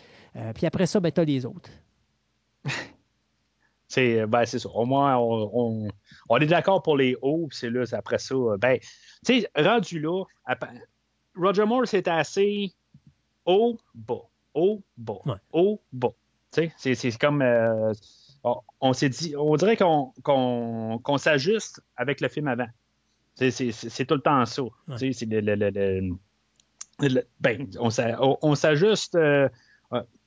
Puis 0.54 0.66
après 0.66 0.86
ça, 0.86 1.00
ben, 1.00 1.10
tu 1.10 1.20
as 1.20 1.24
les 1.24 1.46
autres. 1.46 1.70
C'est 3.88 4.24
ben, 4.26 4.46
ça. 4.46 4.70
Au 4.70 4.86
moins, 4.86 5.18
on, 5.18 5.86
est 6.40 6.46
d'accord 6.46 6.82
pour 6.82 6.96
les 6.96 7.14
hauts, 7.20 7.48
c'est 7.50 7.68
là, 7.68 7.84
après 7.92 8.16
ça. 8.16 8.34
Ben, 8.58 8.78
tu 9.22 9.42
sais, 9.42 9.50
rendu 9.54 10.00
là, 10.00 10.24
Roger 11.36 11.64
Moore, 11.64 11.86
c'était 11.86 12.10
assez 12.10 12.72
haut, 13.46 13.78
bas, 13.94 14.22
haut, 14.54 14.82
bas, 14.96 15.18
Ouais. 15.26 15.34
haut, 15.52 15.80
bas. 15.92 16.12
Tu 16.52 16.62
sais, 16.64 16.72
c'est- 16.76 16.94
c'est 16.94 17.18
comme. 17.18 17.42
euh, 17.42 17.92
on 18.44 18.56
on 18.80 18.92
s'est 18.92 19.08
dit, 19.08 19.34
on 19.36 19.54
dirait 19.56 19.76
qu'on 19.76 20.12
qu'on 20.22 20.98
qu'on 21.02 21.16
s'ajuste 21.18 21.80
avec 21.96 22.20
le 22.20 22.28
film 22.28 22.48
avant. 22.48 22.66
C'est- 23.34 24.04
tout 24.04 24.14
le 24.14 24.20
temps 24.20 24.44
ça. 24.44 24.62
Tu 24.98 24.98
sais, 24.98 25.12
c'est 25.12 25.26
le- 25.26 25.40
le- 25.40 25.70
le- 27.00 27.22
ben, 27.40 27.66
on 27.80 27.88
on- 28.42 28.54
s'ajuste. 28.54 29.14
euh, 29.14 29.48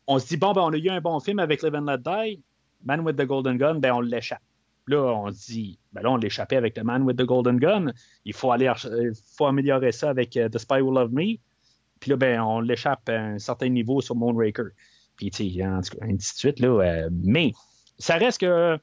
on 0.07 0.19
se 0.19 0.27
dit, 0.27 0.37
bon, 0.37 0.53
ben, 0.53 0.61
on 0.61 0.73
a 0.73 0.77
eu 0.77 0.89
un 0.89 1.01
bon 1.01 1.19
film 1.19 1.39
avec 1.39 1.61
Live 1.63 1.75
and 1.75 1.85
Let 1.85 1.99
Die. 1.99 2.41
Man 2.83 3.01
with 3.01 3.15
the 3.17 3.25
Golden 3.25 3.57
Gun, 3.57 3.75
ben, 3.79 3.93
on 3.93 4.01
l'échappe. 4.01 4.41
Là, 4.87 5.01
on 5.03 5.31
se 5.31 5.45
dit, 5.51 5.79
ben 5.93 6.01
là, 6.03 6.11
on 6.11 6.17
l'échappait 6.17 6.57
avec 6.57 6.77
le 6.77 6.83
Man 6.83 7.01
with 7.03 7.17
the 7.17 7.23
Golden 7.23 7.57
Gun. 7.57 7.87
Il 8.23 8.33
faut 8.33 8.51
aller, 8.51 8.71
euh, 8.85 9.11
faut 9.35 9.47
améliorer 9.47 9.91
ça 9.91 10.09
avec 10.11 10.37
euh, 10.37 10.47
The 10.49 10.59
Spy 10.59 10.81
Who 10.81 10.91
Loved 10.91 11.13
Me. 11.13 11.37
Puis 11.99 12.11
là, 12.11 12.17
ben, 12.17 12.41
on 12.41 12.59
l'échappe 12.59 13.09
à 13.09 13.13
un 13.19 13.39
certain 13.39 13.69
niveau 13.69 14.01
sur 14.01 14.15
Moonraker. 14.15 14.65
Puis, 15.17 15.31
tu 15.31 15.49
sais, 15.51 15.65
en 15.65 15.81
tout 15.81 15.97
cas, 15.97 16.05
ainsi 16.05 16.33
de 16.33 16.37
suite, 16.37 16.59
là. 16.59 16.67
euh, 16.67 17.09
mais, 17.11 17.53
ça 17.97 18.15
reste 18.17 18.41
que, 18.41 18.77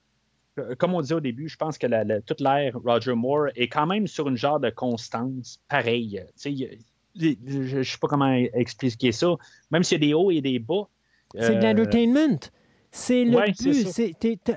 comme 0.79 0.95
on 0.95 1.01
disait 1.03 1.15
au 1.15 1.21
début, 1.21 1.49
je 1.49 1.57
pense 1.57 1.79
que 1.79 1.87
la- 1.87 2.05
la- 2.05 2.21
toute 2.21 2.41
l'ère 2.41 2.75
Roger 2.85 3.15
Moore 3.15 3.49
est 3.55 3.69
quand 3.69 3.87
même 3.87 4.07
sur 4.07 4.29
une 4.29 4.37
genre 4.37 4.59
de 4.59 4.71
constance 4.71 5.61
pareille. 5.69 6.21
Tu 6.41 6.57
sais, 6.57 6.79
je 7.15 7.77
ne 7.79 7.83
sais 7.83 7.99
pas 8.01 8.09
comment 8.09 8.33
expliquer 8.33 9.13
ça. 9.13 9.35
Même 9.71 9.83
s'il 9.83 10.03
y 10.03 10.05
a 10.05 10.09
des 10.09 10.15
hauts 10.15 10.31
et 10.31 10.41
des 10.41 10.59
bas. 10.59 10.89
C'est 11.39 11.55
de 11.57 11.61
l'entertainment. 11.79 12.39
C'est 12.93 13.25
le 13.25 13.37
ouais, 13.37 13.53
but. 13.59 13.73
C'est- 13.87 14.15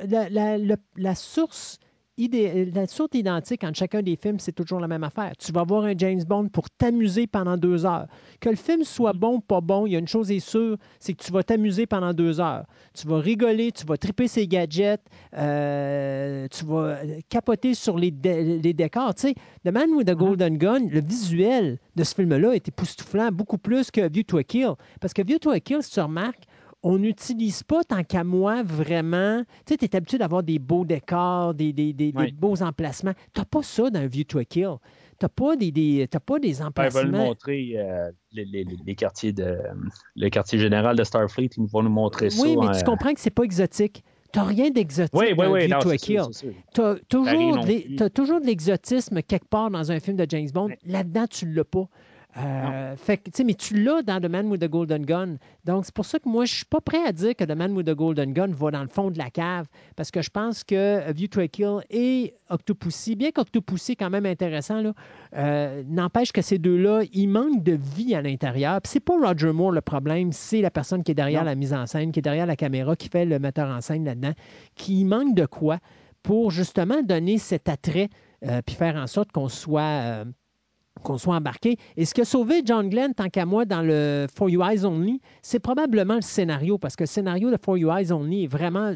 la, 0.10 0.30
la- 0.30 0.58
la- 0.58 0.76
la 0.98 1.16
source 1.16 1.80
idé- 2.18 2.72
la 2.74 2.86
source 2.88 3.10
identique 3.14 3.64
entre 3.64 3.78
chacun 3.78 4.02
des 4.02 4.16
films, 4.16 4.40
c'est 4.40 4.52
toujours 4.54 4.80
la 4.80 4.88
même 4.88 5.04
affaire. 5.04 5.34
Tu 5.38 5.52
vas 5.52 5.64
voir 5.64 5.84
un 5.86 5.94
James 5.98 6.22
Bond 6.24 6.48
pour 6.50 6.70
t'amuser 6.70 7.28
pendant 7.28 7.58
deux 7.58 7.86
heures. 7.86 8.08
Que 8.40 8.50
le 8.50 8.56
film 8.56 8.84
soit 8.84 9.14
bon 9.14 9.36
ou 9.36 9.40
pas 9.40 9.60
bon, 9.62 9.86
il 9.86 9.94
y 9.94 9.96
a 9.96 10.00
une 10.00 10.08
chose 10.08 10.32
est 10.32 10.40
sûre, 10.40 10.78
c'est 11.00 11.14
que 11.14 11.24
tu 11.24 11.32
vas 11.32 11.44
t'amuser 11.44 11.86
pendant 11.88 12.14
deux 12.14 12.40
heures. 12.40 12.66
Tu 12.94 13.08
vas 13.08 13.20
rigoler, 13.20 13.72
tu 13.74 13.86
vas 13.86 13.98
triper 13.98 14.28
ses 14.30 14.48
gadgets, 14.48 15.02
euh, 15.38 16.48
tu 16.50 16.66
vas 16.66 16.98
capoter 17.30 17.74
sur 17.74 17.98
les, 17.98 18.12
dé- 18.12 18.60
les 18.60 18.74
décors. 18.74 19.14
Tu 19.16 19.30
sais, 19.30 19.36
The 19.66 19.72
Man 19.74 19.90
with 19.92 20.08
the 20.08 20.16
Golden 20.16 20.58
Gun, 20.58 20.88
le 20.90 21.02
visuel 21.02 21.80
de 21.96 22.04
ce 22.04 22.16
film-là 22.16 22.54
est 22.54 22.68
époustouflant 22.68 23.30
beaucoup 23.32 23.58
plus 23.58 23.92
que 23.92 24.08
View 24.10 24.24
to 24.24 24.38
a 24.38 24.44
Kill. 24.44 24.74
Parce 25.02 25.14
que 25.14 25.22
View 25.22 25.38
to 25.40 25.52
a 25.52 25.60
Kill, 25.60 25.82
si 25.84 25.92
tu 25.92 26.00
remarques, 26.00 26.44
on 26.88 27.00
n'utilise 27.00 27.64
pas 27.64 27.84
tant 27.84 28.04
qu'à 28.04 28.24
moi 28.24 28.62
vraiment. 28.62 29.42
Tu 29.66 29.74
sais, 29.74 29.78
tu 29.78 29.86
es 29.86 29.96
habitué 29.96 30.20
d'avoir 30.20 30.44
des 30.44 30.60
beaux 30.60 30.86
décors, 30.86 31.56
des, 31.56 31.74
des- 31.74 31.94
des- 31.94 32.12
des 32.12 32.18
Oui. 32.20 32.32
beaux 32.32 32.62
emplacements. 32.62 33.14
Tu 33.34 33.42
n'as 33.42 33.46
pas 33.46 33.64
ça 33.64 33.90
dans 33.90 34.06
View 34.08 34.24
to 34.24 34.38
a 34.38 34.46
Kill. 34.46 34.76
Tu 35.20 35.26
n'as 35.26 35.30
pas 35.30 35.56
des, 35.56 35.72
des, 35.72 36.08
t'as 36.10 36.20
pas 36.20 36.38
des 36.38 36.50
Ben, 36.50 36.54
ils 36.54 36.58
veulent 36.60 36.68
emplacements. 36.68 37.26
montrer 37.26 37.74
euh, 37.78 38.12
les, 38.34 38.46
les- 38.46 38.66
les 38.86 38.96
quartiers 38.96 39.34
de 39.34 39.58
le 40.16 40.30
quartier 40.30 40.60
général 40.60 40.96
de 40.96 41.04
Starfleet. 41.04 41.50
Ils 41.58 41.66
vont 41.66 41.82
nous 41.82 41.90
montrer 41.90 42.30
ça. 42.30 42.44
oui, 42.44 42.56
mais 42.60 42.68
euh, 42.68 42.78
tu 42.78 42.84
comprends 42.84 43.14
que 43.14 43.20
c'est 43.20 43.32
pas 43.32 43.44
exotique. 43.44 44.04
Tu 44.32 44.38
n'as 44.40 44.46
rien 44.46 44.70
d'exotique 44.70 45.14
Oui, 45.20 45.28
oui, 45.36 45.68
dans 45.68 45.80
View 45.80 45.82
to 45.82 45.90
a 45.90 45.98
Kill. 45.98 46.22
Tu 46.74 48.04
as 48.04 48.10
toujours 48.12 48.42
de 48.42 48.46
l'exotisme 48.46 49.22
quelque 49.24 49.48
part 49.48 49.72
dans 49.72 49.92
un 49.92 50.00
film 50.00 50.18
de 50.18 50.26
James 50.30 50.50
Bond. 50.54 50.70
Là-dedans, 50.86 51.26
tu 51.28 51.48
ne 51.48 51.56
l'as 51.56 51.64
pas. 51.64 51.88
Euh, 52.38 52.96
fait 52.98 53.18
que, 53.18 53.44
mais 53.44 53.54
tu 53.54 53.82
l'as 53.82 54.02
dans 54.02 54.20
The 54.20 54.30
Man 54.30 54.48
with 54.48 54.62
the 54.62 54.70
Golden 54.70 55.06
Gun. 55.06 55.38
Donc, 55.64 55.86
c'est 55.86 55.94
pour 55.94 56.06
ça 56.06 56.20
que 56.20 56.28
moi, 56.28 56.44
je 56.46 56.54
suis 56.54 56.66
pas 56.66 56.82
prêt 56.82 57.02
à 57.06 57.14
dire 57.14 57.36
que 57.36 57.46
The 57.46 57.56
Man 57.56 57.72
with 57.72 57.88
the 57.88 57.96
Golden 57.96 58.34
Gun 58.34 58.48
va 58.52 58.72
dans 58.72 58.82
le 58.82 58.90
fond 58.90 59.10
de 59.10 59.18
la 59.18 59.30
cave, 59.30 59.68
parce 59.96 60.12
que 60.12 60.22
je 60.22 60.30
pense 60.30 60.64
que 60.64 61.12
View 61.14 61.28
to 61.28 61.40
a 61.40 61.48
Kill 61.48 61.80
et 61.90 62.34
Octopussy, 62.50 63.16
bien 63.16 63.32
qu'Octopussy 63.32 63.94
est 63.94 63.96
quand 63.96 64.10
même 64.10 64.26
intéressant, 64.26 64.84
euh, 65.36 65.84
n'empêche 65.88 66.34
que 66.34 66.42
ces 66.42 66.58
deux-là, 66.58 67.04
ils 67.14 67.28
manquent 67.28 67.64
de 67.64 67.80
vie 67.96 68.16
à 68.16 68.22
l'intérieur. 68.22 68.82
Puis 68.82 68.92
c'est 68.92 69.00
pas 69.00 69.18
Roger 69.18 69.54
Moore 69.54 69.72
le 69.72 69.82
problème, 69.82 70.32
c'est 70.34 70.62
la 70.62 70.72
personne 70.72 71.04
qui 71.04 71.12
est 71.12 71.16
derrière 71.16 71.42
Non. 71.42 71.46
la 71.52 71.56
mise 71.56 71.74
en 71.74 71.86
scène, 71.86 72.12
qui 72.12 72.20
est 72.20 72.22
derrière 72.22 72.46
la 72.46 72.58
caméra, 72.58 72.96
qui 72.96 73.08
fait 73.08 73.26
le 73.26 73.40
metteur 73.40 73.70
en 73.70 73.80
scène 73.80 74.04
là-dedans, 74.04 74.34
qui 74.76 75.06
manque 75.06 75.36
de 75.36 75.46
quoi 75.46 75.80
pour 76.22 76.52
justement 76.52 77.02
donner 77.02 77.38
cet 77.38 77.70
attrait 77.70 78.10
euh, 78.44 78.62
puis 78.66 78.76
faire 78.76 78.96
en 78.96 79.08
sorte 79.08 79.32
qu'on 79.32 79.48
soit, 79.48 80.26
qu'on 81.06 81.18
soit 81.18 81.36
embarqué. 81.36 81.78
Et 81.96 82.04
ce 82.04 82.14
qui 82.14 82.22
a 82.22 82.26
sauvé 82.26 82.62
John 82.66 82.90
Glenn, 82.90 83.14
tant 83.14 83.30
qu'à 83.30 83.46
moi, 83.46 83.64
dans 83.64 83.82
le 83.82 84.26
For 84.36 84.50
You 84.50 84.62
Eyes 84.64 84.84
Only, 84.84 85.22
c'est 85.42 85.60
probablement 85.60 86.16
le 86.16 86.22
scénario, 86.22 86.78
parce 86.78 86.96
que 86.96 87.04
le 87.04 87.08
scénario 87.08 87.52
de 87.52 87.58
For 87.64 87.78
You 87.78 87.90
Eyes 87.92 88.12
Only 88.12 88.44
est 88.44 88.48
vraiment 88.48 88.94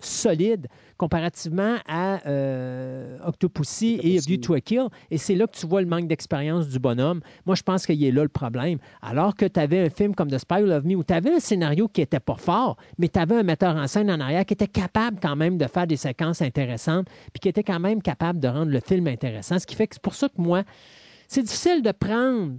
solide 0.00 0.68
comparativement 0.96 1.76
à 1.86 2.26
euh, 2.26 3.18
Octopussy 3.24 3.98
et. 4.02 4.18
View 4.18 4.38
to 4.38 4.54
a 4.54 4.60
Kill. 4.60 4.88
Et 5.10 5.18
c'est 5.18 5.34
là 5.34 5.46
que 5.46 5.56
tu 5.56 5.66
vois 5.66 5.80
le 5.80 5.86
manque 5.86 6.08
d'expérience 6.08 6.68
du 6.68 6.78
bonhomme. 6.78 7.20
Moi, 7.44 7.54
je 7.54 7.62
pense 7.62 7.86
qu'il 7.86 8.02
est 8.02 8.10
là 8.10 8.22
le 8.22 8.28
problème. 8.28 8.78
Alors 9.02 9.34
que 9.34 9.46
tu 9.46 9.60
avais 9.60 9.86
un 9.86 9.90
film 9.90 10.14
comme 10.14 10.30
The 10.30 10.38
Spy 10.38 10.62
Who 10.62 10.66
Loved 10.66 10.86
Me 10.86 10.96
où 10.96 11.04
tu 11.04 11.12
avais 11.12 11.32
un 11.32 11.40
scénario 11.40 11.88
qui 11.88 12.00
était 12.00 12.20
pas 12.20 12.36
fort, 12.36 12.76
mais 12.98 13.08
tu 13.08 13.18
avais 13.18 13.36
un 13.36 13.42
metteur 13.42 13.76
en 13.76 13.86
scène 13.86 14.10
en 14.10 14.20
arrière 14.20 14.44
qui 14.44 14.54
était 14.54 14.66
capable 14.66 15.18
quand 15.20 15.36
même 15.36 15.58
de 15.58 15.66
faire 15.66 15.86
des 15.86 15.96
séquences 15.96 16.42
intéressantes, 16.42 17.06
puis 17.32 17.40
qui 17.40 17.48
était 17.48 17.64
quand 17.64 17.80
même 17.80 18.02
capable 18.02 18.40
de 18.40 18.48
rendre 18.48 18.72
le 18.72 18.80
film 18.80 19.06
intéressant. 19.06 19.58
Ce 19.58 19.66
qui 19.66 19.74
fait 19.74 19.86
que 19.86 19.94
c'est 19.94 20.02
pour 20.02 20.14
ça 20.14 20.28
que 20.28 20.40
moi, 20.40 20.64
c'est 21.28 21.42
difficile 21.42 21.82
de 21.82 21.92
prendre 21.92 22.56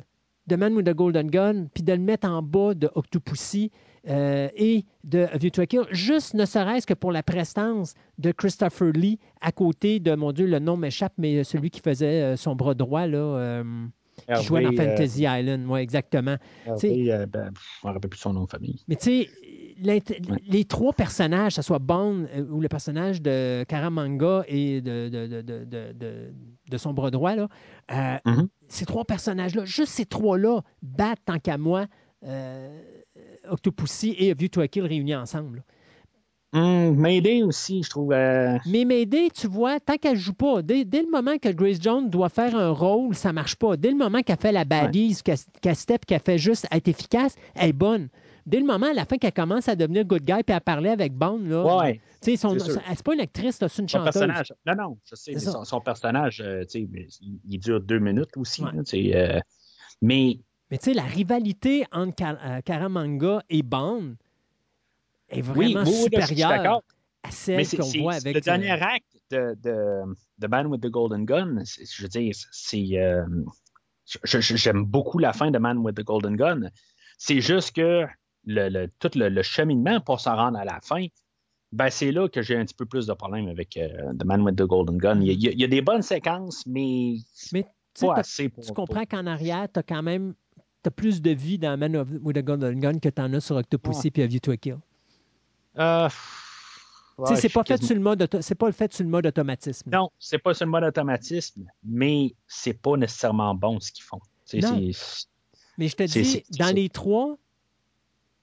The 0.50 0.54
Man 0.54 0.74
with 0.74 0.86
the 0.86 0.94
Golden 0.94 1.30
Gun 1.30 1.68
puis 1.74 1.84
de 1.84 1.94
le 1.94 2.00
mettre 2.00 2.28
en 2.28 2.42
bas 2.42 2.74
de 2.74 2.90
Octopussy. 2.96 3.72
euh, 4.10 4.50
et 4.56 4.86
de 5.04 5.28
View 5.34 5.50
to 5.50 5.66
Kill, 5.66 5.86
juste 5.92 6.34
ne 6.34 6.46
serait-ce 6.46 6.88
que 6.88 6.94
pour 6.94 7.12
la 7.12 7.24
prestance 7.24 7.94
de 8.18 8.32
Christopher 8.32 8.92
Lee 8.94 9.20
à 9.42 9.52
côté 9.52 10.00
de, 10.00 10.16
mon 10.16 10.32
Dieu, 10.32 10.48
le 10.48 10.60
nom 10.60 10.78
m'échappe, 10.78 11.14
mais 11.18 11.44
celui 11.44 11.70
qui 11.70 11.82
faisait 11.82 12.22
euh, 12.22 12.36
son 12.38 12.56
bras 12.56 12.74
droit, 12.74 13.08
là, 13.08 13.18
euh, 13.18 13.64
qui 14.26 14.44
jouait 14.46 14.62
dans 14.64 14.74
euh, 14.74 14.76
Fantasy 14.76 15.24
Island, 15.24 15.66
oui, 15.68 15.80
exactement. 15.80 16.38
Hervé, 16.66 17.12
euh, 17.14 17.26
ben, 17.26 17.52
pff, 17.52 17.64
je 17.82 17.88
ne 17.88 17.90
me 17.90 17.94
rappelle 17.94 18.10
plus 18.10 18.20
son 18.20 18.34
nom 18.34 18.44
de 18.46 18.50
famille. 18.50 18.84
Mais 18.88 18.96
tu 18.96 19.24
sais, 19.24 19.30
les 20.48 20.66
trois 20.66 20.94
personnages, 20.94 21.52
que 21.56 21.56
ce 21.56 21.62
soit 21.62 21.80
Bond 21.80 22.26
euh, 22.36 22.46
ou 22.50 22.60
le 22.60 22.68
personnage 22.68 23.22
de 23.22 23.64
Karamanga 23.68 24.44
et 24.48 24.82
de, 24.82 25.10
de, 25.10 25.42
de, 25.42 26.34
de, 26.70 26.78
son 26.78 26.94
bras 26.94 27.12
droit, 27.12 27.36
là, 27.36 27.48
euh, 27.92 28.18
Mhm. 28.26 28.48
ces 28.68 28.86
trois 28.86 29.06
personnages-là, 29.06 29.66
juste 29.66 29.94
ces 29.94 30.06
trois-là 30.06 30.62
battent 30.82 31.22
tant 31.26 31.40
qu'à 31.40 31.58
moi 31.58 31.86
Octopussy 33.50 34.16
et 34.18 34.32
A 34.32 34.34
View 34.34 34.50
to 34.50 34.62
a 34.62 34.68
Kill 34.68 34.84
réunis 34.86 35.16
ensemble. 35.16 35.58
là. 35.58 35.64
Hum, 36.54 36.96
Mayday 36.96 37.44
aussi, 37.44 37.84
je 37.84 37.90
trouve. 37.90 38.14
euh, 38.14 38.58
Mais 38.66 38.86
Mayday, 38.86 39.30
tu 39.34 39.48
vois, 39.48 39.80
tant 39.82 39.98
qu'elle 39.98 40.18
joue 40.18 40.34
pas, 40.34 40.62
dès, 40.62 40.86
dès 40.86 41.02
le 41.02 41.10
moment 41.12 41.38
que 41.38 41.50
Grace 41.50 41.78
Jones 41.82 42.10
doit 42.10 42.30
faire 42.30 42.56
un 42.56 42.70
rôle, 42.70 43.14
ça 43.16 43.34
marche 43.34 43.56
pas. 43.58 43.76
Dès 43.76 43.92
le 43.92 43.98
moment 43.98 44.22
qu'elle 44.22 44.38
fait 44.38 44.54
la 44.54 44.64
badise, 44.64 45.22
qu'elle 45.22 45.38
qu'elle 45.62 45.76
step, 45.76 46.06
qu'elle 46.06 46.22
fait 46.22 46.38
juste 46.38 46.66
être 46.72 46.88
efficace, 46.88 47.36
elle 47.56 47.70
est 47.70 47.74
bonne. 47.74 48.08
Dès 48.46 48.62
le 48.62 48.66
moment, 48.66 48.86
à 48.86 48.94
la 48.94 49.04
fin, 49.04 49.18
qu'elle 49.18 49.34
commence 49.34 49.68
à 49.68 49.76
devenir 49.76 50.06
good 50.06 50.24
guy 50.24 50.42
puis 50.46 50.56
à 50.56 50.62
parler 50.62 50.90
avec 50.90 51.14
Bond, 51.14 51.40
là, 51.44 51.80
Ouais, 51.80 52.00
tu 52.24 52.38
sais, 52.38 52.48
c'est 52.48 53.04
pas 53.04 53.14
une 53.14 53.20
actrice, 53.20 53.58
c'est 53.58 53.66
une 53.66 53.70
son 53.90 53.98
chanteuse. 53.98 54.14
personnage. 54.14 54.54
Non, 54.66 54.74
non, 54.78 54.98
je 55.04 55.16
sais, 55.16 55.34
mais 55.34 55.40
son, 55.40 55.66
son 55.66 55.82
personnage, 55.82 56.40
euh, 56.40 56.62
tu 56.64 56.88
sais, 56.88 56.88
il, 57.46 57.60
dure 57.60 57.82
deux 57.82 58.00
minutes 58.00 58.38
aussi. 58.38 58.64
Ouais. 58.64 58.72
là, 58.74 58.84
euh, 59.36 59.40
mais 60.02 60.40
Mais 60.72 60.78
tu 60.78 60.86
sais, 60.86 60.94
la 60.94 61.04
rivalité 61.04 61.84
entre 61.92 62.24
euh, 62.24 62.62
Karamanga 62.62 63.42
et 63.50 63.64
Bond 63.64 64.16
est 65.30 65.42
oui, 65.56 65.74
vraiment 65.74 65.90
oui, 65.90 65.94
supérieure 66.04 66.82
à 67.24 67.28
Mais 67.28 67.32
celle 67.32 67.66
c'est 67.66 67.78
qu'on 67.78 68.02
voit 68.02 68.14
avec. 68.16 68.36
le 68.36 68.42
dernier 68.42 68.72
euh, 68.72 68.76
acte 68.82 69.18
de, 69.32 69.56
de, 69.62 70.16
de 70.40 70.48
Man 70.48 70.68
with 70.68 70.82
the 70.82 70.88
Golden 70.90 71.26
Gun. 71.26 71.64
Je 71.66 72.02
veux 72.02 72.08
dire, 72.10 72.34
c'est. 72.52 72.86
euh, 72.98 73.26
J'aime 74.24 74.86
beaucoup 74.86 75.20
la 75.20 75.34
fin 75.34 75.52
de 75.52 75.58
Man 75.58 75.80
with 75.80 75.96
the 75.96 76.04
Golden 76.04 76.36
Gun. 76.38 76.70
C'est 77.18 77.42
juste 77.42 77.76
que 77.76 78.06
le, 78.46 78.70
le- 78.70 78.88
tout 79.00 79.12
le, 79.16 79.28
le 79.28 79.42
cheminement 79.42 80.00
pour 80.00 80.22
s'en 80.22 80.36
rendre 80.38 80.58
à 80.58 80.64
la 80.64 80.80
fin, 80.82 81.06
ben 81.74 81.90
c'est 81.90 82.12
là 82.14 82.30
que 82.30 82.42
j'ai 82.42 82.56
un 82.56 82.64
petit 82.64 82.76
peu 82.76 82.86
plus 82.86 83.06
de 83.08 83.14
problèmes 83.14 83.50
avec 83.50 83.76
euh, 83.76 84.14
The 84.18 84.24
Man 84.24 84.42
with 84.44 84.56
the 84.56 84.64
Golden 84.64 84.98
Gun. 84.98 85.20
Il 85.22 85.34
y, 85.44 85.48
a, 85.50 85.52
il 85.52 85.62
y 85.62 85.68
des 85.68 85.82
bonnes 85.82 86.02
séquences, 86.04 86.66
mais 86.66 87.18
pas 88.00 88.14
assez 88.16 88.48
pour. 88.48 88.64
tu 88.64 88.72
comprends 88.74 89.06
qu'en 89.06 89.26
arrière, 89.28 89.68
tu 89.74 89.80
as 89.80 89.84
quand 89.84 90.04
même 90.04 90.34
t'as 90.84 90.92
plus 90.92 91.22
de 91.22 91.32
vie 91.32 91.58
dans 91.58 91.78
Man 91.78 91.98
with 92.22 92.38
a 92.38 92.42
Golden 92.42 92.80
Gun 92.80 93.00
que 93.00 93.10
tu 93.10 93.22
en 93.22 93.34
as 93.34 93.42
sur 93.42 93.58
Octopussy 93.58 94.10
puis 94.12 94.22
A 94.24 94.28
View 94.28 94.40
to 94.40 94.52
a 94.52 94.58
Kill. 94.58 94.78
Euh, 95.80 96.10
ouais, 97.18 97.36
c'est 97.36 97.50
pas 97.50 97.64
fait 97.64 97.82
sur 97.84 97.96
le 97.96 98.02
mode 98.02 98.28
c'est 98.42 98.56
pas 98.56 98.72
fait 98.72 98.94
sur 98.94 99.04
le 99.04 99.10
mode 99.10 99.26
automatisme. 99.28 99.90
Non, 99.92 100.10
c'est 100.20 100.40
pas 100.40 100.54
sur 100.54 100.66
le 100.66 100.72
mode 100.72 100.84
automatisme, 100.84 101.66
mais 101.84 102.34
c'est 102.48 102.74
pas 102.74 102.98
nécessairement 102.98 103.54
bon 103.56 103.80
ce 103.80 103.92
qu'ils 103.92 104.04
font. 104.04 104.20
Non. 104.56 104.76
Mais 105.78 105.88
je 105.90 105.96
te 105.96 106.04
dis, 106.04 106.44
dans 106.58 106.74
les 106.76 106.90
trois, 106.90 107.38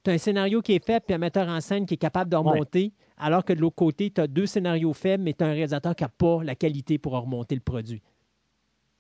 tu 0.05 0.11
as 0.11 0.15
un 0.15 0.19
scénario 0.19 0.63
qui 0.63 0.75
est 0.75 0.85
fait 0.85 1.03
puis 1.05 1.15
un 1.15 1.19
metteur 1.19 1.49
en 1.49 1.61
scène 1.61 1.87
qui 1.87 1.95
est 1.95 1.99
capable 1.99 2.31
de 2.31 2.37
remonter, 2.37 2.93
alors 3.17 3.45
que 3.45 3.53
de 3.53 3.61
l'autre 3.61 3.77
côté, 3.77 4.11
tu 4.11 4.21
as 4.21 4.27
deux 4.27 4.47
scénarios 4.47 4.93
faibles, 4.93 5.25
mais 5.25 5.33
tu 5.35 5.43
as 5.43 5.49
un 5.49 5.53
réalisateur 5.53 5.97
qui 5.97 6.05
n'a 6.05 6.09
pas 6.11 6.45
la 6.45 6.55
qualité 6.55 6.99
pour 6.99 7.13
remonter 7.13 7.55
le 7.57 7.61
produit. 7.61 8.03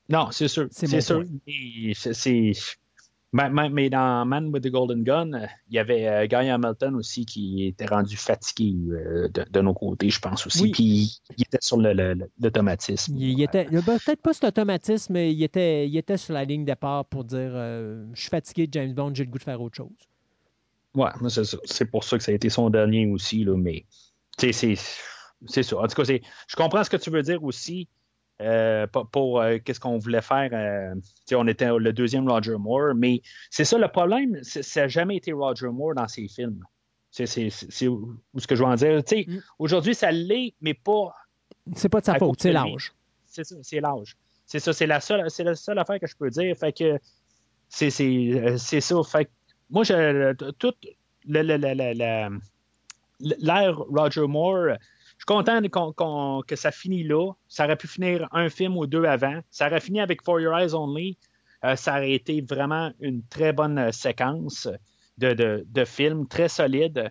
Non, 0.09 0.31
c'est 0.33 0.49
sûr. 0.49 0.67
C'est 0.71 0.87
sûr. 1.01 1.25
c'est- 1.95 2.53
Mais, 3.35 3.91
dans 3.91 4.25
Man 4.25 4.51
with 4.53 4.63
the 4.63 4.71
Golden 4.71 5.03
Gun, 5.03 5.33
euh, 5.33 5.47
il 5.69 5.75
y 5.75 5.79
avait 5.81 6.07
euh, 6.07 6.27
Guy 6.27 6.49
Hamilton 6.49 6.95
aussi 6.95 7.27
qui 7.27 7.67
était 7.67 7.87
rendu 7.87 8.17
fatigué 8.17 8.75
euh, 8.93 9.29
de, 9.29 9.45
de 9.51 9.61
nos 9.61 9.75
côtés, 9.75 10.09
je 10.09 10.21
pense 10.21 10.47
aussi. 10.47 10.63
Oui. 10.63 10.71
Puis 10.71 11.21
il 11.37 11.43
était 11.43 11.59
sur 11.61 11.77
le- 11.79 11.93
le- 11.93 12.15
le- 12.15 12.31
l'automatisme. 12.41 13.17
Il, 13.17 13.31
il 13.33 13.43
était, 13.43 13.65
peut-être 13.65 14.23
pas 14.23 14.33
sur 14.33 14.47
l'automatisme, 14.47 15.13
mais 15.15 15.33
il 15.35 15.43
était, 15.43 15.89
il 15.89 15.97
était 15.97 16.17
sur 16.17 16.33
la 16.33 16.45
ligne 16.45 16.65
départ 16.65 17.05
pour 17.07 17.25
dire 17.25 17.51
euh, 17.55 18.07
Je 18.15 18.21
suis 18.21 18.31
fatigué 18.31 18.69
de 18.69 18.73
James 18.75 18.95
Bond, 18.95 19.13
j'ai 19.15 19.25
le 19.25 19.31
goût 19.31 19.39
de 19.39 19.43
faire 19.43 19.61
autre 19.61 19.77
chose. 19.77 19.91
Ouais, 20.95 21.11
c'est 21.29 21.45
ça. 21.45 21.57
C'est 21.65 21.91
pour 21.91 22.05
ça 22.05 22.17
que 22.17 22.23
ça 22.23 22.31
a 22.31 22.35
été 22.37 22.49
son 22.49 22.71
dernier 22.71 23.07
aussi, 23.09 23.43
là, 23.43 23.57
mais 23.57 23.85
c'est 24.39 24.53
c'est 24.53 25.63
ça. 25.65 25.77
En 25.79 25.89
tout 25.89 25.97
cas, 25.97 26.05
c'est- 26.05 26.23
je 26.47 26.55
comprends 26.57 26.85
ce 26.85 26.91
que 26.91 26.97
tu 26.97 27.11
veux 27.11 27.23
dire 27.23 27.43
aussi. 27.43 27.89
Euh, 28.43 28.87
pour 28.89 29.09
pour, 29.09 29.41
euh, 29.41 29.59
qu'est-ce 29.65 29.79
qu'on 29.79 29.99
voulait 29.99 30.21
faire. 30.21 30.51
euh, 30.53 30.95
on 31.33 31.47
était 31.47 31.69
le 31.79 31.93
deuxième 31.93 32.29
Roger 32.29 32.57
Moore, 32.59 32.95
mais 32.97 33.23
c'est 33.51 33.65
ça 33.65 33.79
le 33.79 33.89
problème, 33.89 34.43
ça 34.43 34.81
n'a 34.81 34.89
jamais 34.89 35.17
été 35.17 35.33
Roger 35.33 35.69
Moore 35.69 35.95
dans 35.95 36.09
ses 36.09 36.27
films. 36.27 36.65
C'est 37.11 37.27
ce 37.27 38.47
que 38.47 38.57
je 38.57 38.63
veux 38.65 38.69
en 38.69 38.75
dire. 38.75 39.03
Mm. 39.13 39.39
Aujourd'hui, 39.61 39.95
ça 39.95 40.11
l'est, 40.11 40.55
mais 40.61 40.75
pas. 40.75 41.15
C'est 41.77 41.89
pas 41.89 42.01
de 42.01 42.07
sa 42.07 42.19
faute, 42.19 42.43
c'est 42.43 42.53
l'âge. 42.53 42.93
C'est 43.27 43.45
ça, 43.45 43.57
c'est 43.63 43.81
l'âge. 43.81 44.17
C'est 44.47 44.59
ça, 44.59 44.73
c'est 44.73 44.87
la 44.87 45.01
seule, 45.01 45.31
c'est 45.31 45.45
la 45.45 45.55
seule 45.55 45.79
affaire 45.79 46.01
que 46.01 46.09
je 46.09 46.17
peux 46.17 46.29
dire. 46.29 46.57
Fait 46.57 46.73
que 46.73 46.99
c'est 47.69 47.91
ça. 47.91 49.03
Fait 49.05 49.27
que 49.27 49.31
moi, 49.71 49.85
je 49.85 50.33
tout 50.59 50.75
l'ère 53.21 53.79
Roger 53.79 54.27
Moore. 54.27 54.77
Suis 55.27 55.35
content 55.35 56.43
que 56.47 56.55
ça 56.55 56.71
finit 56.71 57.03
là. 57.03 57.33
Ça 57.49 57.65
aurait 57.65 57.77
pu 57.77 57.89
finir 57.89 58.29
un 58.33 58.51
film 58.51 58.77
ou 58.77 58.87
deux 58.87 59.05
avant. 59.05 59.41
Ça 59.49 59.69
aurait 59.69 59.81
fini 59.81 60.01
avec 60.01 60.23
For 60.23 60.39
Your 60.39 60.55
Eyes 60.55 60.75
Only. 60.75 61.17
Euh, 61.65 61.77
ça 61.77 61.93
aurait 61.93 62.13
été 62.13 62.43
vraiment 62.43 62.93
une 63.01 63.23
très 63.29 63.55
bonne 63.55 63.79
euh, 63.79 63.91
séquence 63.91 64.69
de, 65.17 65.33
de, 65.33 65.65
de 65.67 65.85
film, 65.87 66.29
très 66.29 66.49
solide. 66.51 67.11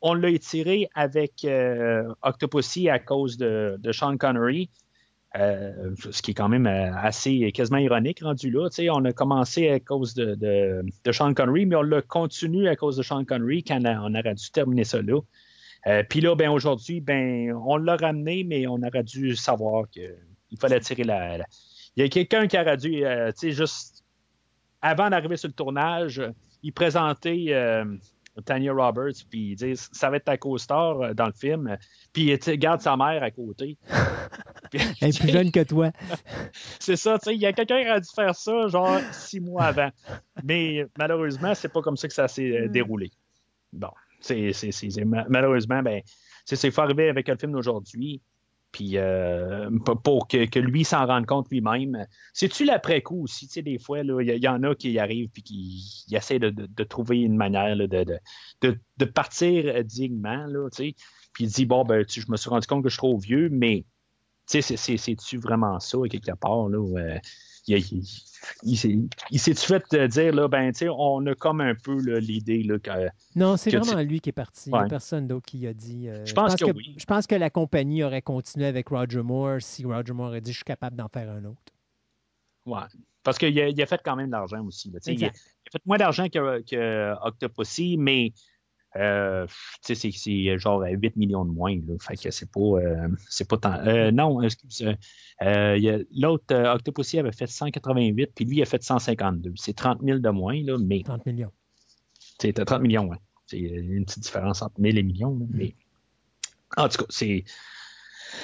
On 0.00 0.14
l'a 0.14 0.30
étiré 0.30 0.88
avec 0.94 1.44
euh, 1.44 2.04
Octopussy 2.22 2.88
à 2.88 2.98
cause 2.98 3.36
de, 3.36 3.78
Sean 3.92 4.16
Connery. 4.16 4.70
Euh, 5.36 5.94
ce 6.10 6.22
qui 6.22 6.30
est 6.30 6.34
quand 6.34 6.48
même 6.48 6.66
assez 6.66 7.52
quasiment 7.52 7.78
ironique 7.78 8.20
rendu 8.22 8.50
là. 8.50 8.68
On 8.92 9.04
a 9.04 9.12
commencé 9.12 9.68
à 9.68 9.78
cause 9.78 10.14
de, 10.14 10.82
Sean 11.10 11.34
Connery, 11.34 11.66
mais 11.66 11.76
on 11.76 11.82
l'a 11.82 12.00
continué 12.00 12.68
à 12.68 12.76
cause 12.76 12.96
de 12.96 13.02
Sean 13.02 13.26
Connery 13.26 13.62
quand 13.62 13.82
on 13.84 14.14
aurait 14.14 14.34
dû 14.34 14.50
terminer 14.50 14.84
ça 14.84 15.02
là. 15.02 15.20
Euh, 15.86 16.02
Puis 16.08 16.20
là, 16.20 16.34
ben 16.36 16.50
aujourd'hui, 16.50 17.00
ben 17.00 17.52
on 17.66 17.76
l'a 17.76 17.96
ramené, 17.96 18.44
mais 18.44 18.66
on 18.66 18.82
aurait 18.82 19.02
dû 19.02 19.34
savoir 19.36 19.88
qu'il 19.90 20.14
fallait 20.60 20.80
tirer 20.80 21.04
la, 21.04 21.38
la- 21.38 21.46
Il 21.96 22.02
y 22.02 22.06
a 22.06 22.08
quelqu'un 22.08 22.46
qui 22.46 22.58
aurait 22.58 22.76
dû, 22.76 23.04
euh, 23.04 23.32
tu 23.32 23.38
sais, 23.48 23.52
juste 23.52 24.04
avant 24.80 25.10
d'arriver 25.10 25.36
sur 25.36 25.48
le 25.48 25.54
tournage, 25.54 26.22
il 26.62 26.72
présentait 26.72 27.46
euh, 27.48 27.84
Tanya 28.44 28.72
Roberts, 28.72 29.24
puis 29.28 29.50
il 29.50 29.56
dit 29.56 29.72
ça 29.76 30.08
va 30.08 30.16
être 30.16 30.24
ta 30.24 30.36
co-star 30.36 31.14
dans 31.14 31.26
le 31.26 31.32
film. 31.32 31.76
Puis 32.12 32.36
sais, 32.40 32.56
garde 32.58 32.80
sa 32.80 32.96
mère 32.96 33.22
à 33.22 33.30
côté. 33.30 33.76
Elle 34.72 35.08
est 35.08 35.18
plus 35.20 35.28
jeune 35.28 35.50
que 35.52 35.62
toi. 35.64 35.90
c'est 36.80 36.96
ça, 36.96 37.18
tu 37.18 37.24
sais, 37.24 37.34
il 37.34 37.40
y 37.40 37.46
a 37.46 37.52
quelqu'un 37.52 37.82
qui 37.82 37.88
a 37.88 38.00
dû 38.00 38.08
faire 38.14 38.34
ça, 38.34 38.68
genre 38.68 38.98
six 39.12 39.40
mois 39.40 39.64
avant. 39.64 39.90
Mais 40.44 40.86
malheureusement, 40.96 41.54
c'est 41.54 41.68
pas 41.70 41.82
comme 41.82 41.96
ça 41.96 42.08
que 42.08 42.14
ça 42.14 42.26
s'est 42.28 42.68
déroulé. 42.68 43.10
Bon, 43.72 43.90
malheureusement, 45.28 45.82
ben, 45.82 46.02
c'est, 46.44 46.70
faut 46.70 46.80
arriver 46.80 47.08
avec 47.08 47.28
le 47.28 47.36
film 47.36 47.52
d'aujourd'hui. 47.52 48.22
Puis 48.72 48.96
euh, 48.96 49.68
pour 50.02 50.26
que, 50.26 50.46
que 50.46 50.58
lui 50.58 50.82
s'en 50.84 51.04
rende 51.06 51.26
compte 51.26 51.50
lui-même. 51.50 52.06
C'est-tu 52.32 52.64
l'après-coup 52.64 53.24
aussi? 53.24 53.46
Tu 53.46 53.52
sais, 53.54 53.62
des 53.62 53.78
fois, 53.78 54.00
il 54.00 54.42
y, 54.42 54.48
en 54.48 54.62
a 54.62 54.74
qui 54.74 54.98
arrivent 54.98 55.28
puis 55.28 55.42
qui 55.42 56.06
essaient 56.16 56.38
de, 56.38 56.48
de- 56.48 56.84
trouver 56.84 57.18
une 57.20 57.36
manière 57.36 57.76
de, 57.76 57.86
de, 58.96 59.04
partir 59.04 59.66
euh, 59.66 59.82
dignement, 59.82 60.46
là, 60.46 60.70
tu 60.70 60.76
sais. 60.84 60.94
Puis 61.34 61.44
il 61.44 61.50
dit, 61.50 61.66
bon, 61.66 61.84
ben, 61.84 62.04
tu 62.04 62.22
je 62.22 62.30
me 62.30 62.36
suis 62.38 62.48
rendu 62.48 62.66
compte 62.66 62.82
que 62.82 62.88
je 62.88 62.94
suis 62.94 62.98
trop 62.98 63.18
vieux, 63.18 63.50
mais 63.50 63.84
tu 64.48 64.60
sais, 64.60 64.62
c'est- 64.62 64.76
c'est- 64.78 64.96
c'est-tu 64.96 65.36
vraiment 65.36 65.78
ça, 65.78 65.98
quelque 66.10 66.34
part, 66.36 66.68
là? 66.68 66.78
euh, 66.78 67.18
il, 67.68 67.76
il, 67.78 68.02
il 68.64 68.76
s'est- 68.76 68.98
il 69.30 69.38
fait 69.56 69.94
euh, 69.94 70.08
dire, 70.08 70.34
là, 70.34 70.48
ben, 70.48 70.72
tu 70.72 70.78
sais, 70.80 70.88
on 70.88 71.24
a 71.26 71.34
comme 71.34 71.60
un 71.60 71.74
peu 71.74 71.96
l'idée, 72.18 72.62
là, 72.62 72.78
que, 72.78 72.90
Non, 73.36 73.56
c'est 73.56 73.70
vraiment 73.76 74.00
lui 74.02 74.20
qui 74.20 74.30
est 74.30 74.32
parti. 74.32 74.70
Il 74.70 74.72
n'y 74.72 74.78
a 74.78 74.86
personne 74.86 75.26
d'autre 75.28 75.46
qui 75.46 75.66
a 75.66 75.74
dit. 75.74 76.08
euh, 76.08 76.24
Je 76.26 76.34
pense 76.34 76.56
que 76.56 76.64
oui. 76.64 76.94
Je 76.98 77.04
pense 77.04 77.26
que 77.26 77.34
la 77.34 77.50
compagnie 77.50 78.02
aurait 78.02 78.22
continué 78.22 78.66
avec 78.66 78.88
Roger 78.88 79.22
Moore 79.22 79.60
si 79.60 79.84
Roger 79.84 80.12
Moore 80.12 80.28
aurait 80.28 80.40
dit 80.40 80.52
Je 80.52 80.56
suis 80.56 80.64
capable 80.64 80.96
d'en 80.96 81.08
faire 81.08 81.30
un 81.30 81.44
autre. 81.44 81.62
ouais. 82.66 82.80
Parce 83.24 83.38
qu'il 83.38 83.56
a, 83.56 83.86
fait 83.86 84.00
quand 84.04 84.16
même 84.16 84.26
de 84.26 84.32
l'argent 84.32 84.64
aussi, 84.64 84.90
là, 84.90 84.98
a, 85.06 85.10
il 85.12 85.24
a 85.24 85.30
fait 85.70 85.86
moins 85.86 85.96
d'argent 85.96 86.28
que, 86.28 86.60
que 86.62 87.14
Octopussy, 87.24 87.96
mais 87.96 88.32
euh, 88.96 89.46
c'est- 89.80 89.94
c'est 89.94 90.58
genre 90.58 90.82
8 90.82 91.16
millions 91.16 91.44
de 91.44 91.50
moins, 91.50 91.74
là. 91.76 91.94
Fait 92.00 92.16
que 92.16 92.30
c'est 92.30 92.50
pas, 92.50 92.60
euh, 92.60 93.08
c'est 93.28 93.48
pas 93.48 93.56
tant. 93.58 93.74
euh, 93.86 94.10
non, 94.10 94.42
excuse. 94.42 94.84
euh, 95.42 95.76
il 95.76 95.82
y 95.84 95.90
a- 95.90 95.98
L'autre, 96.14 96.54
Octopussy 96.54 97.18
avait 97.18 97.32
fait 97.32 97.46
188, 97.46 98.32
puis 98.34 98.44
lui, 98.44 98.56
il 98.58 98.62
a 98.62 98.66
fait 98.66 98.82
152. 98.82 99.52
C'est 99.56 99.74
30 99.74 100.00
000 100.02 100.18
de 100.18 100.28
moins, 100.30 100.60
là, 100.62 100.76
mais 100.78 101.02
30 101.02 101.24
millions. 101.26 101.52
C'était 102.38 102.64
30 102.64 102.82
millions, 102.82 103.08
ouais. 103.08 103.18
C'est 103.46 103.58
une 103.58 104.04
petite 104.04 104.22
différence 104.22 104.62
entre 104.62 104.80
1000 104.80 104.98
et 104.98 105.02
millions. 105.02 105.38
là, 105.38 105.46
Mais 105.50 105.74
en 106.76 106.88
tout 106.88 106.98
cas, 106.98 107.06
c'est. 107.10 107.44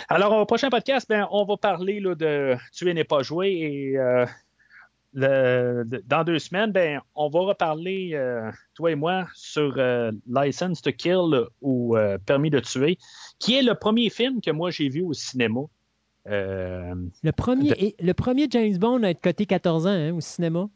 Alors, 0.09 0.33
au 0.37 0.45
prochain 0.47 0.69
podcast, 0.69 1.07
ben, 1.09 1.27
on 1.31 1.45
va 1.45 1.57
parler 1.57 1.99
là, 2.01 2.15
de 2.15 2.57
Tuer 2.73 2.93
n'est 2.95 3.05
pas 3.05 3.23
joué 3.23 3.49
et 3.53 3.97
euh, 3.99 4.27
le- 5.15 5.85
dans 6.07 6.25
deux 6.25 6.39
semaines, 6.39 6.71
ben, 6.73 7.01
on 7.15 7.29
va 7.29 7.41
reparler, 7.41 8.11
euh, 8.15 8.51
toi 8.75 8.91
et 8.91 8.95
moi, 8.95 9.27
sur 9.35 9.75
euh, 9.79 10.13
License 10.29 10.83
to 10.83 10.93
Kill 10.93 11.45
ou 11.63 11.97
euh, 11.97 12.19
Permis 12.19 12.51
de 12.51 12.61
tuer, 12.61 12.99
qui 13.39 13.55
est 13.57 13.63
le 13.63 13.75
premier 13.75 14.11
film 14.11 14.41
que 14.41 14.51
moi 14.51 14.71
j'ai 14.71 14.89
vu 14.89 15.03
au 15.03 15.13
cinéma. 15.13 15.61
Le 16.27 17.31
premier, 17.33 17.71
De- 17.71 18.07
le 18.07 18.13
premier 18.13 18.47
James 18.51 18.77
Bond 18.77 19.03
à 19.03 19.11
être 19.11 19.21
coté 19.23 19.47
14 19.47 19.87
ans 19.87 19.91
hein, 19.91 20.13
au 20.13 20.21
cinéma? 20.21 20.69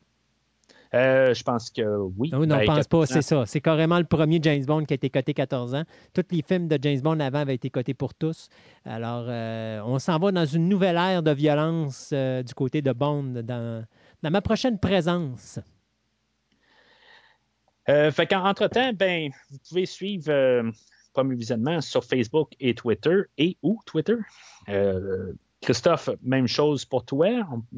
je 0.95 1.43
pense 1.43 1.71
que 1.71 1.83
oui. 2.19 2.31
Non, 2.33 2.41
non, 2.41 2.57
Ben, 2.59 2.67
pense 2.67 2.87
pas, 2.87 3.01
14 3.01 3.03
ans. 3.03 3.15
c'est 3.15 3.23
ça. 3.23 3.47
C'est 3.47 3.61
carrément 3.61 3.99
le 3.99 4.05
premier 4.05 4.39
James 4.43 4.65
Bond 4.65 4.85
qui 4.85 4.93
a 4.93 4.97
été 4.97 5.09
coté 5.11 5.33
14 5.35 5.75
ans. 5.75 5.85
Tous 6.15 6.25
les 6.31 6.43
films 6.43 6.69
de 6.69 6.79
James 6.81 7.01
Bond 7.01 7.21
avant 7.21 7.41
avaient 7.41 7.55
été 7.55 7.71
cotés 7.71 7.95
pour 7.95 8.15
tous. 8.15 8.49
Alors, 8.85 9.25
on 9.87 9.99
s'en 9.99 10.19
va 10.19 10.33
dans 10.33 10.45
une 10.47 10.69
nouvelle 10.69 10.97
ère 10.97 11.23
de 11.23 11.31
violence 11.33 12.13
du 12.13 12.55
côté 12.55 12.81
de 12.83 12.93
Bond 12.93 13.43
dans, 13.43 13.85
dans 14.23 14.31
ma 14.31 14.41
prochaine 14.41 14.79
présence. 14.79 15.59
Euh, 17.89 18.11
fait 18.13 18.27
qu'entre-temps, 18.27 18.93
ben, 18.93 19.31
vous 19.51 19.59
pouvez 19.69 19.87
suivre 19.87 20.31
euh, 20.31 20.71
Premier 21.13 21.35
Visionnement 21.35 21.81
sur 21.81 22.05
Facebook 22.05 22.53
et 22.61 22.75
Twitter. 22.75 23.23
Et 23.39 23.57
où 23.63 23.81
Twitter? 23.87 24.15
Euh, 24.69 25.33
Christophe, 25.61 26.11
même 26.23 26.47
chose 26.47 26.85
pour 26.85 27.05
toi. 27.05 27.27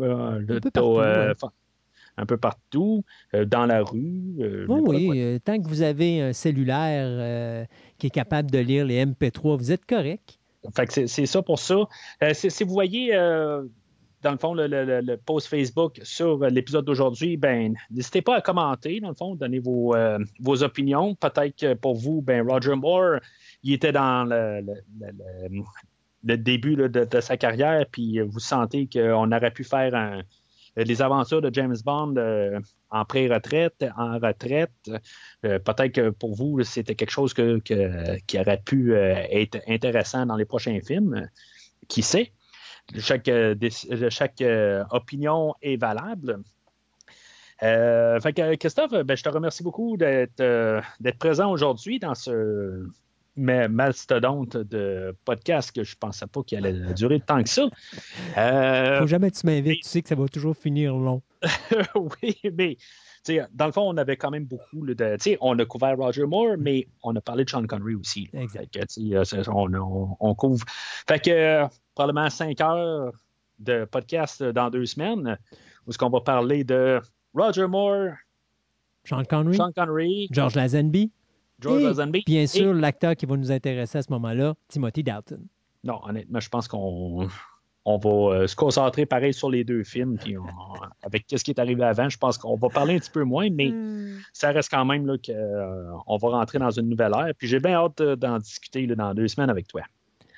Euh, 0.01 0.39
le- 0.41 0.57
Un 0.57 0.61
peu 0.61 0.71
t'as, 0.71 0.81
partout, 0.81 0.99
euh, 0.99 1.29
ouais. 1.43 1.49
un 2.19 2.27
peu 2.27 2.37
partout, 2.37 3.05
dans 3.33 3.67
la 3.67 3.83
rue. 3.83 4.67
Oui, 4.69 5.09
oui, 5.09 5.41
tant 5.41 5.61
que 5.61 5.67
vous 5.69 5.83
avez 5.83 6.21
un 6.21 6.33
cellulaire 6.35 7.67
qui 7.99 8.07
est 8.09 8.11
capable 8.11 8.51
de 8.51 8.59
lire 8.59 8.85
les 8.85 9.05
MP3, 9.05 9.57
vous 9.57 9.73
êtes 9.73 9.87
correct. 9.87 10.39
Fait 10.75 10.87
que 10.87 11.07
c'est, 11.07 11.27
ça 11.27 11.43
pour 11.43 11.59
ça. 11.59 11.77
Si, 12.33 12.63
vous 12.65 12.73
voyez, 12.73 13.11
dans 14.25 14.33
le 14.33 14.39
fond, 14.39 14.55
le, 14.55 15.17
post 15.17 15.49
Facebook 15.49 16.01
sur 16.03 16.43
euh, 16.43 16.49
l'épisode 16.49 16.85
d'aujourd'hui, 16.87 17.37
ben, 17.37 17.75
n'hésitez 17.91 18.23
pas 18.23 18.37
à 18.37 18.41
commenter, 18.41 18.99
dans 19.01 19.11
le 19.11 19.15
fond, 19.15 19.35
donner 19.35 19.59
vos, 19.59 19.95
euh, 19.95 20.19
vos 20.41 20.63
opinions. 20.63 21.15
Peut-être 21.15 21.57
que 21.57 21.75
pour 21.75 21.95
vous, 21.95 22.23
ben, 22.23 22.43
Roger 22.49 22.75
Moore, 22.75 23.21
il 23.63 23.75
était 23.75 23.93
dans 23.93 24.25
le, 24.25 24.65
début 26.23 26.77
de, 26.77 27.21
sa 27.21 27.37
carrière, 27.37 27.85
puis 27.91 28.19
vous 28.21 28.41
sentez 28.41 28.89
qu'on 28.91 29.31
aurait 29.31 29.51
pu 29.51 29.63
faire 29.63 30.23
les 30.75 31.03
aventures 31.03 31.43
de 31.43 31.51
James 31.53 31.77
Bond 31.85 32.15
euh, 32.17 32.59
en 32.91 33.05
pré-retraite, 33.05 33.85
en 33.97 34.19
retraite. 34.19 34.73
Peut-être 35.43 35.93
que 35.93 36.11
pour 36.11 36.35
vous, 36.35 36.63
c'était 36.63 36.95
quelque 36.95 37.11
chose 37.11 37.35
qui 37.35 38.39
aurait 38.39 38.63
pu 38.65 38.95
être 38.95 39.59
intéressant 39.69 40.25
dans 40.25 40.37
les 40.37 40.47
prochains 40.47 40.81
films. 40.81 41.29
Qui 41.89 42.01
sait? 42.01 42.33
Chaque, 42.99 43.29
euh, 43.29 43.55
déc- 43.55 44.09
chaque 44.11 44.41
euh, 44.43 44.85
opinion 44.91 45.55
est 45.63 45.77
valable. 45.77 46.41
Euh, 47.63 48.21
fait 48.21 48.33
que, 48.33 48.55
Christophe, 48.57 48.93
ben, 49.05 49.17
je 49.17 49.23
te 49.23 49.29
remercie 49.29 49.63
beaucoup 49.63 49.97
d'être 49.97 50.41
euh, 50.41 50.81
présent 51.19 51.51
aujourd'hui 51.51 51.99
dans 51.99 52.15
ce 52.15 52.87
ma- 53.37 53.69
mastodonte 53.69 54.57
de 54.57 55.17
podcast 55.25 55.73
que 55.73 55.85
je 55.85 55.97
pensais 55.97 56.27
pas 56.27 56.43
qu'il 56.43 56.59
allait 56.59 56.93
durer 56.95 57.21
tant 57.21 57.43
que 57.43 57.49
ça. 57.49 57.69
Euh, 58.37 59.01
Faut 59.01 59.07
jamais 59.07 59.31
que 59.31 59.37
tu 59.37 59.47
m'invites, 59.47 59.83
tu 59.83 59.89
sais 59.89 60.03
que 60.03 60.09
ça 60.09 60.15
va 60.15 60.29
toujours 60.29 60.57
finir 60.57 60.95
long. 60.95 61.23
oui, 61.95 62.39
mais 62.57 62.77
tu 63.25 63.35
sais, 63.37 63.47
dans 63.53 63.67
le 63.67 63.73
fond, 63.73 63.83
on 63.83 63.97
avait 63.97 64.17
quand 64.17 64.31
même 64.31 64.45
beaucoup 64.45 64.85
là, 64.85 64.95
de. 64.95 65.17
On 65.41 65.59
a 65.59 65.65
couvert 65.65 65.97
Roger 65.97 66.27
Moore, 66.27 66.57
mais 66.59 66.87
on 67.03 67.15
a 67.17 67.21
parlé 67.21 67.45
de 67.45 67.51
Sean 67.51 67.67
Connery 67.67 67.95
aussi. 67.95 68.29
Exact. 68.33 68.73
Que, 68.73 69.15
euh, 69.15 69.43
on, 69.49 69.73
on- 69.75 70.17
on 70.21 70.35
couvre. 70.35 70.65
Fait 71.09 71.19
que 71.19 71.31
euh, 71.31 71.67
probablement 71.95 72.29
cinq 72.31 72.61
heures 72.61 73.13
de 73.59 73.85
podcast 73.87 74.43
dans 74.43 74.69
deux 74.71 74.85
semaines 74.87 75.39
où 75.87 75.91
est-ce 75.91 75.99
qu'on 75.99 76.11
va 76.11 76.21
parler 76.21 76.65
de 76.65 77.01
Roger 77.35 77.67
Moore, 77.67 78.11
Sean 79.05 79.23
Connery, 79.25 79.57
Sean 79.57 79.73
Connery, 79.73 80.29
George 80.31 80.55
Lazenby, 80.55 81.13
George 81.61 81.83
et, 81.83 81.85
Lazenby. 81.85 82.23
bien 82.27 82.43
et- 82.43 82.47
sûr, 82.47 82.73
l'acteur 82.75 83.15
qui 83.17 83.27
va 83.27 83.37
nous 83.37 83.53
intéresser 83.53 83.99
à 83.99 84.03
ce 84.03 84.11
moment-là, 84.13 84.55
Timothy 84.69 85.03
Dalton. 85.03 85.47
Non, 85.83 86.01
honnêtement, 86.05 86.41
je 86.41 86.49
pense 86.49 86.67
qu'on 86.69 87.29
on 87.87 87.99
va 87.99 88.11
euh, 88.37 88.47
se 88.47 88.57
concentrer 88.57 89.05
pareil 89.07 89.35
sur 89.35 89.51
les 89.51 89.63
deux 89.65 89.85
films. 89.85 90.17
Puis 90.19 90.37
on- 90.39 90.45
avec 91.03 91.27
ce 91.29 91.43
qui 91.45 91.51
est 91.51 91.59
arrivé 91.59 91.83
avant, 91.85 92.09
je 92.09 92.17
pense 92.17 92.39
qu'on 92.39 92.57
va 92.57 92.69
parler 92.69 92.95
un 92.95 92.99
petit 92.99 93.11
peu 93.11 93.25
moins, 93.25 93.49
mais 93.51 93.73
ça 94.33 94.51
reste 94.53 94.71
quand 94.71 94.85
même 94.85 95.07
là, 95.07 95.17
qu'on 95.19 96.17
va 96.17 96.29
rentrer 96.31 96.59
dans 96.59 96.71
une 96.71 96.89
nouvelle 96.89 97.13
ère. 97.15 97.33
Puis 97.37 97.47
j'ai 97.49 97.61
bien 97.61 97.75
hâte 97.75 98.01
euh, 98.01 98.17
d'en 98.17 98.39
discuter 98.39 98.87
là, 98.87 98.95
dans 98.95 99.15
deux 99.15 99.29
semaines 99.29 99.51
avec 99.51 99.67
toi. 99.69 99.83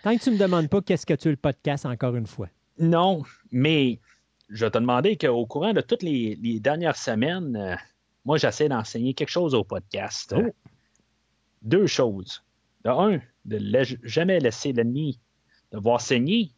Tant 0.03 0.17
que 0.17 0.23
tu 0.23 0.31
ne 0.31 0.35
me 0.35 0.41
demandes 0.41 0.69
pas 0.69 0.81
qu'est-ce 0.83 1.07
que 1.07 1.15
tu 1.15 1.31
le 1.31 1.37
podcast, 1.37 1.87
encore 1.87 2.15
une 2.17 2.27
fois. 2.27 2.49
Non, 2.79 3.23
mais 3.51 4.01
je 4.49 4.67
te 4.67 4.79
demandais 4.79 5.17
qu'au 5.17 5.47
courant 5.47 5.73
de 5.73 5.81
toutes 5.81 6.03
les, 6.03 6.37
les 6.43 6.61
dernières 6.61 6.97
semaines, 6.97 7.57
euh, 7.57 7.75
moi, 8.25 8.37
j'essaie 8.39 8.69
d'enseigner 8.69 9.15
quelque 9.15 9.31
chose 9.31 9.55
au 9.55 9.65
podcast. 9.65 10.35
Oh. 10.37 10.51
Deux 11.63 11.87
choses. 11.87 12.43
De 12.85 12.91
un, 12.91 13.21
de 13.45 13.57
la- 13.61 13.85
jamais 14.03 14.39
laisser 14.39 14.73
l'ennemi 14.73 15.19
de 15.73 15.79
voir 15.79 16.01
saigner. 16.01 16.51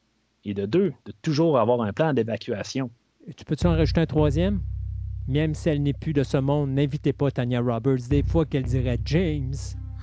Et 0.49 0.55
de 0.55 0.65
deux, 0.65 0.95
de 1.05 1.13
toujours 1.21 1.59
avoir 1.59 1.83
un 1.83 1.93
plan 1.93 2.15
d'évacuation. 2.15 2.91
Tu 3.37 3.45
peux-tu 3.45 3.67
en 3.67 3.73
rajouter 3.73 4.01
un 4.01 4.07
troisième? 4.07 4.63
Même 5.29 5.55
si 5.55 5.69
elle 5.69 5.83
n'est 5.83 5.93
plus 5.93 6.15
de 6.15 6.23
ce 6.23 6.39
monde, 6.39 6.71
n'invitez 6.71 7.13
pas 7.13 7.31
Tanya 7.31 7.61
Roberts 7.61 8.09
des 8.09 8.23
fois 8.23 8.47
qu'elle 8.47 8.63
dirait 8.63 8.99
James. 9.05 9.53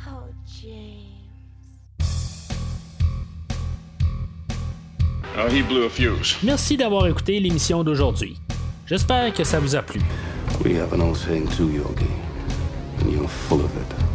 Oh, 0.08 0.12
James. 0.62 2.06
Oh, 5.36 5.50
he 5.50 5.64
blew 5.64 5.86
a 5.86 5.90
fuse. 5.90 6.38
Merci 6.44 6.78
d'avoir 6.78 7.08
écouté 7.08 7.40
l'émission 7.40 7.84
d'aujourd'hui. 7.84 8.38
J'espère 8.86 9.34
que 9.34 9.44
ça 9.44 9.60
vous 9.60 9.76
a 9.76 9.82
plu. 9.82 10.00
We 10.64 10.78
have 10.78 10.94
an 10.94 11.02
old 11.02 11.18
saying 11.18 11.48
too, 11.58 11.72
Yogi, 11.72 12.06
and 13.02 13.12
you're 13.12 13.28
full 13.28 13.62
of 13.62 13.72
it. 13.78 14.15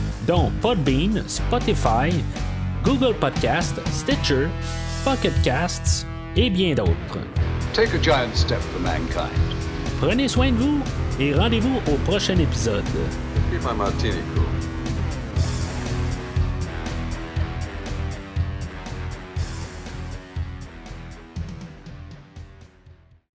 dont 0.27 0.51
Podbean, 0.61 1.23
Spotify, 1.27 2.11
Google 2.83 3.13
Podcast, 3.13 3.75
Stitcher, 3.91 4.47
Pocket 5.03 5.33
Casts 5.43 6.05
et 6.35 6.49
bien 6.49 6.73
d'autres. 6.73 7.19
Take 7.73 7.93
a 7.93 8.01
giant 8.01 8.35
step 8.35 8.59
for 8.59 8.81
mankind. 8.81 9.31
Prenez 9.99 10.27
soin 10.27 10.51
de 10.51 10.57
vous 10.57 10.81
et 11.19 11.33
rendez-vous 11.33 11.79
au 11.87 11.95
prochain 12.09 12.37
épisode. 12.37 12.83